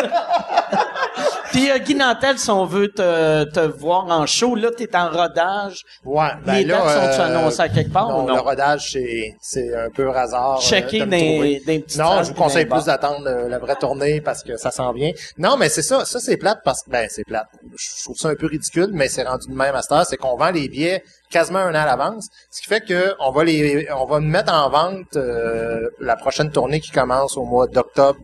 Puis 1.53 1.71
euh, 1.71 1.79
Guy 1.79 1.95
Nantel, 1.95 2.37
si 2.37 2.51
on 2.51 2.65
veut 2.65 2.89
te, 2.89 3.45
te 3.45 3.61
voir 3.61 4.07
en 4.11 4.27
show, 4.27 4.57
là, 4.57 4.71
t'es 4.77 4.95
en 4.97 5.09
rodage. 5.09 5.83
Ouais, 6.05 6.27
ben 6.45 6.55
Les 6.55 6.65
là, 6.65 6.79
dates 6.79 6.89
sont-tu 7.13 7.21
euh, 7.21 7.27
annoncées 7.39 7.61
à 7.61 7.69
quelque 7.69 7.93
part 7.93 8.09
non, 8.09 8.25
ou 8.25 8.27
non? 8.29 8.35
le 8.35 8.41
rodage, 8.41 8.91
c'est, 8.91 9.37
c'est 9.41 9.73
un 9.77 9.89
peu 9.89 10.11
hasard. 10.11 10.59
euh, 10.59 10.61
Checker 10.61 11.01
de 11.01 11.05
me 11.05 11.11
des- 11.13 11.19
trouver. 11.35 11.63
des 11.65 11.79
petites 11.81 11.99
Non, 12.01 12.09
salles 12.09 12.17
je 12.25 12.29
vous 12.29 12.33
puis 12.35 12.39
dans 12.41 12.45
conseille 12.49 12.65
bars. 12.65 12.79
plus 12.81 12.87
d'attendre 12.87 13.27
euh, 13.29 13.49
la 13.49 13.59
vraie 13.61 13.77
tournée 13.77 14.21
parce 14.21 14.43
que 14.43 14.57
ça 14.57 14.73
s'en 14.73 14.93
vient. 14.93 15.13
Non, 15.39 15.57
mais 15.57 15.69
c'est 15.69 15.83
ça. 15.83 16.05
Ça, 16.05 16.19
c'est 16.19 16.37
plate 16.37 16.59
parce 16.65 16.83
que, 16.83 16.91
ben, 16.91 17.07
c'est 17.09 17.25
plate. 17.25 17.47
Je 17.77 18.05
trouve 18.05 18.17
ça 18.17 18.29
un 18.29 18.35
peu 18.35 18.47
ridicule, 18.47 18.91
mais 18.93 19.09
c'est 19.09 19.23
rendu 19.25 19.49
de 19.49 19.55
même 19.55 19.75
à 19.75 19.83
cette 19.83 19.93
heure. 19.93 20.07
C'est 20.07 20.17
qu'on 20.17 20.37
vend 20.37 20.51
les 20.51 20.69
billets 20.69 21.03
quasiment 21.31 21.61
un 21.61 21.73
an 21.73 21.83
à 21.83 21.87
l'avance. 21.87 22.29
Ce 22.51 22.61
qui 22.61 22.69
fait 22.69 22.81
que 22.81 23.15
on 23.21 23.31
va 23.31 23.45
les, 23.45 23.89
on 23.93 24.07
va 24.07 24.21
mettre 24.21 24.53
en 24.53 24.71
vente 24.71 25.17
euh, 25.17 25.89
la 26.01 26.17
prochaine 26.17 26.51
tournée 26.51 26.81
qui 26.81 26.91
commence 26.91 27.37
au 27.37 27.45
mois 27.45 27.67
d'octobre 27.67 28.19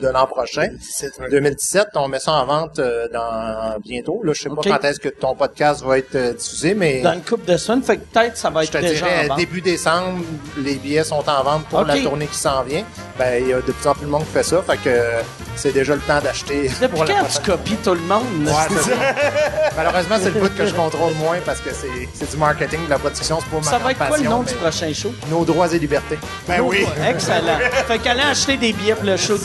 de 0.00 0.08
l'an 0.08 0.26
prochain. 0.26 0.68
2017, 1.30 1.88
on 1.94 2.08
met 2.08 2.18
ça 2.18 2.32
en 2.32 2.46
vente 2.46 2.78
euh, 2.78 3.08
dans 3.12 3.78
bientôt. 3.80 4.20
Là, 4.24 4.32
je 4.34 4.42
sais 4.42 4.48
pas 4.48 4.62
quand 4.62 4.84
est-ce 4.84 5.00
que 5.00 5.08
ton 5.08 5.34
podcast 5.34 5.82
va 5.84 5.98
être 5.98 6.14
euh, 6.14 6.32
diffusé, 6.32 6.74
mais 6.74 7.02
Dans 7.02 7.12
une 7.14 7.22
couple 7.22 7.50
de 7.50 7.56
semaines, 7.56 7.82
fait 7.82 7.96
que 7.98 8.02
peut-être 8.04 8.36
ça 8.36 8.50
va 8.50 8.62
je 8.62 8.68
être 8.68 8.72
te 8.78 8.78
déjà 8.86 9.06
dirais, 9.06 9.24
en 9.24 9.28
vente. 9.28 9.38
début 9.38 9.60
décembre, 9.60 10.18
les 10.58 10.74
billets 10.76 11.04
sont 11.04 11.22
en 11.28 11.42
vente 11.42 11.64
pour 11.66 11.82
la 11.84 11.98
tournée 12.00 12.26
qui 12.26 12.38
s'en 12.38 12.62
vient. 12.62 12.84
Ben, 13.18 13.42
il 13.42 13.48
y 13.48 13.52
a 13.52 13.56
de 13.56 13.72
plus 13.72 13.86
en 13.86 13.94
plus 13.94 14.06
de 14.06 14.10
monde 14.10 14.24
qui 14.24 14.32
fait 14.32 14.42
ça, 14.42 14.62
fait 14.62 14.76
que 14.78 14.88
euh, 14.88 15.20
c'est 15.56 15.72
déjà 15.72 15.94
le 15.94 16.00
temps 16.00 16.20
d'acheter 16.20 16.68
Depuis 16.80 16.88
pour 16.88 17.04
quand 17.04 17.24
tu 17.30 17.50
copies 17.50 17.76
tout 17.76 17.92
le 17.94 18.00
monde? 18.00 18.24
Ouais, 18.46 18.52
c'est 18.70 18.90
ça. 18.90 18.96
Malheureusement, 19.76 20.16
c'est 20.22 20.30
le 20.34 20.40
bout 20.40 20.54
que 20.56 20.64
je 20.66 20.74
contrôle 20.74 21.12
moins 21.14 21.38
parce 21.44 21.60
que 21.60 21.70
c'est, 21.74 22.08
c'est 22.14 22.30
du 22.30 22.36
marketing, 22.38 22.84
de 22.86 22.90
la 22.90 22.98
production, 22.98 23.38
c'est 23.40 23.50
pas 23.50 23.56
ma 23.56 23.62
ça 23.62 23.78
va 23.78 23.90
être 23.90 23.98
quoi 23.98 24.06
le 24.06 24.12
passion, 24.14 24.30
nom 24.30 24.42
du 24.42 24.54
prochain 24.54 24.92
show? 24.94 25.12
Nos 25.30 25.44
droits 25.44 25.72
et 25.72 25.78
libertés. 25.78 26.18
Ben 26.48 26.60
oui. 26.60 26.86
Excellent. 27.08 27.58
fait 27.86 27.98
qu'allez 27.98 28.22
acheter 28.22 28.56
des 28.56 28.72
billets 28.72 28.94
pour 28.94 29.04
le 29.04 29.16
show 29.18 29.36
de 29.36 29.44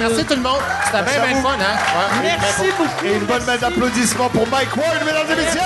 Merci 0.00 0.24
tout 0.24 0.34
le 0.34 0.40
monde. 0.42 0.60
C'était 0.84 1.02
bien, 1.02 1.26
bien 1.32 1.42
fun, 1.42 1.56
hein? 1.60 1.76
Ouais. 2.22 2.36
Merci 2.40 2.62
beaucoup. 2.76 2.90
Et 3.04 3.12
une 3.14 3.24
bonne 3.24 3.44
main 3.44 3.56
d'applaudissements 3.56 4.28
pour 4.28 4.46
Mike 4.48 4.76
Ward, 4.76 5.04
mesdames 5.04 5.26
et 5.32 5.36
messieurs. 5.44 5.60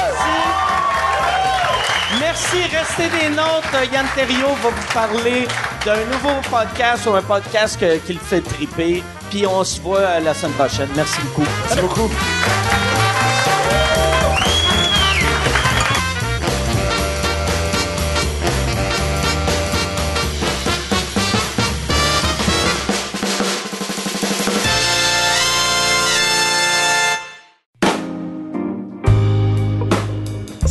Merci, 2.20 2.62
restez 2.76 3.08
des 3.08 3.28
nôtres. 3.30 3.92
Yann 3.92 4.06
Terriot 4.14 4.54
va 4.62 4.68
vous 4.70 4.92
parler 4.92 5.48
d'un 5.84 5.96
nouveau 6.12 6.40
podcast 6.50 7.06
ou 7.06 7.14
un 7.14 7.22
podcast 7.22 7.78
que- 7.80 7.96
qui 7.98 8.12
le 8.14 8.20
fait 8.20 8.40
triper. 8.42 9.02
Puis 9.30 9.46
on 9.46 9.64
se 9.64 9.80
voit 9.80 9.98
euh, 10.00 10.20
la 10.20 10.34
semaine 10.34 10.52
prochaine. 10.52 10.88
Merci 10.94 11.20
beaucoup. 11.22 11.48
Merci 11.68 11.80
beaucoup. 11.80 12.10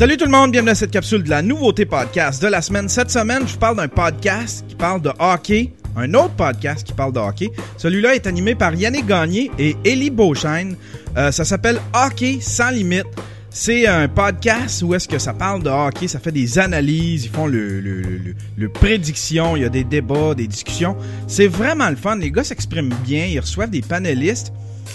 Salut 0.02 0.18
tout 0.18 0.26
le 0.26 0.32
monde, 0.32 0.50
bienvenue 0.50 0.72
à 0.72 0.74
cette 0.74 0.90
capsule 0.90 1.22
de 1.22 1.30
la 1.30 1.44
nouveauté 1.44 1.86
podcast 1.86 2.42
de 2.42 2.48
la 2.48 2.64
semaine. 2.64 2.90
Cette 2.90 3.12
semaine, 3.12 3.44
je 3.46 3.54
vous 3.54 3.60
parle 3.60 3.78
d'un 3.78 3.88
podcast 3.88 4.66
qui 4.68 4.74
parle 4.74 5.00
de 5.00 5.12
hockey, 5.20 5.74
un 5.96 6.12
autre 6.16 6.34
podcast 6.34 6.84
qui 6.84 6.94
parle 6.94 7.14
de 7.14 7.20
hockey. 7.20 7.52
Celui-là 7.78 8.16
est 8.16 8.26
animé 8.26 8.56
par 8.56 8.74
Yannick 8.74 9.06
Gagné 9.06 9.52
et 9.60 9.76
Élie 9.86 10.10
Beauchesne. 10.10 10.76
Euh, 11.18 11.32
ça 11.32 11.46
s'appelle 11.46 11.80
Hockey 11.94 12.40
sans 12.42 12.72
limite. 12.72 13.06
C'est 13.52 13.86
un 13.86 14.08
podcast 14.08 14.82
où 14.82 14.96
est-ce 14.96 15.08
que 15.08 15.20
ça 15.20 15.34
parle 15.34 15.62
de 15.62 15.70
hockey, 15.70 16.08
ça 16.08 16.18
fait 16.18 16.32
des 16.32 16.58
analyses, 16.58 17.26
ils 17.26 17.32
font 17.32 17.46
le, 17.46 17.80
le 17.80 18.70
prédiction, 18.70 19.56
il 19.56 19.62
y 19.62 19.66
a 19.66 19.70
des 19.70 19.84
débats, 19.84 20.34
des 20.34 20.48
discussions. 20.48 20.98
C'est 21.28 21.46
vraiment 21.46 21.92
le 21.92 21.96
fun, 21.96 22.16
les 22.16 22.32
gars 22.32 22.44
s'expriment 22.44 22.96
bien, 23.06 23.28
ils 23.28 23.40
reçoivent 23.40 23.70
des 23.70 23.84
panélistes. 23.84 24.52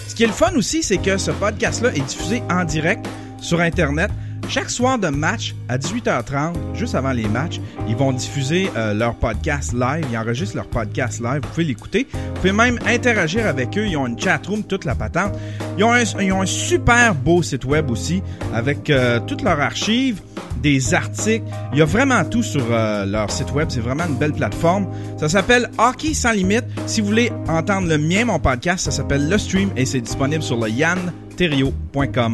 Ce 0.09 0.15
qui 0.15 0.23
est 0.23 0.27
le 0.27 0.33
fun 0.33 0.51
aussi, 0.57 0.83
c'est 0.83 0.97
que 0.97 1.17
ce 1.17 1.31
podcast-là 1.31 1.95
est 1.95 2.05
diffusé 2.05 2.43
en 2.49 2.65
direct 2.65 3.07
sur 3.39 3.61
Internet. 3.61 4.11
Chaque 4.49 4.69
soir 4.69 4.97
de 4.97 5.09
match 5.09 5.55
à 5.67 5.77
18h30, 5.77 6.53
juste 6.73 6.95
avant 6.95 7.11
les 7.11 7.27
matchs, 7.27 7.59
ils 7.89 7.95
vont 7.97 8.13
diffuser 8.13 8.69
euh, 8.77 8.93
leur 8.93 9.15
podcast 9.15 9.73
live. 9.73 10.05
Ils 10.09 10.17
enregistrent 10.17 10.55
leur 10.55 10.67
podcast 10.67 11.19
live. 11.19 11.41
Vous 11.43 11.49
pouvez 11.49 11.65
l'écouter. 11.65 12.07
Vous 12.13 12.35
pouvez 12.35 12.53
même 12.53 12.79
interagir 12.87 13.45
avec 13.45 13.77
eux. 13.77 13.85
Ils 13.85 13.97
ont 13.97 14.07
une 14.07 14.17
chat 14.17 14.39
room, 14.47 14.63
toute 14.63 14.85
la 14.85 14.95
patente. 14.95 15.33
Ils 15.77 15.83
ont 15.83 15.91
un, 15.91 16.03
ils 16.21 16.31
ont 16.31 16.41
un 16.41 16.45
super 16.45 17.13
beau 17.13 17.43
site 17.43 17.65
web 17.65 17.91
aussi 17.91 18.23
avec 18.53 18.89
euh, 18.89 19.19
toutes 19.19 19.41
leurs 19.41 19.59
archives, 19.59 20.21
des 20.63 20.93
articles. 20.93 21.45
Il 21.73 21.79
y 21.79 21.81
a 21.81 21.85
vraiment 21.85 22.23
tout 22.23 22.43
sur 22.43 22.63
euh, 22.71 23.05
leur 23.05 23.29
site 23.29 23.51
web. 23.53 23.67
C'est 23.69 23.81
vraiment 23.81 24.05
une 24.07 24.15
belle 24.15 24.33
plateforme. 24.33 24.87
Ça 25.17 25.27
s'appelle 25.27 25.69
Hockey 25.77 26.13
sans 26.13 26.31
limite. 26.31 26.63
Si 26.85 27.01
vous 27.01 27.07
voulez 27.07 27.33
entendre 27.49 27.89
le 27.89 27.97
mien, 27.97 28.23
mon 28.23 28.39
podcast, 28.39 28.85
ça 28.85 28.91
s'appelle 28.91 29.27
Le 29.27 29.37
Stream 29.37 29.71
et 29.75 29.85
c'est 29.85 30.01
disponible 30.01 30.41
sur 30.41 30.57
le 30.57 30.69
yanterio.com. 30.69 32.33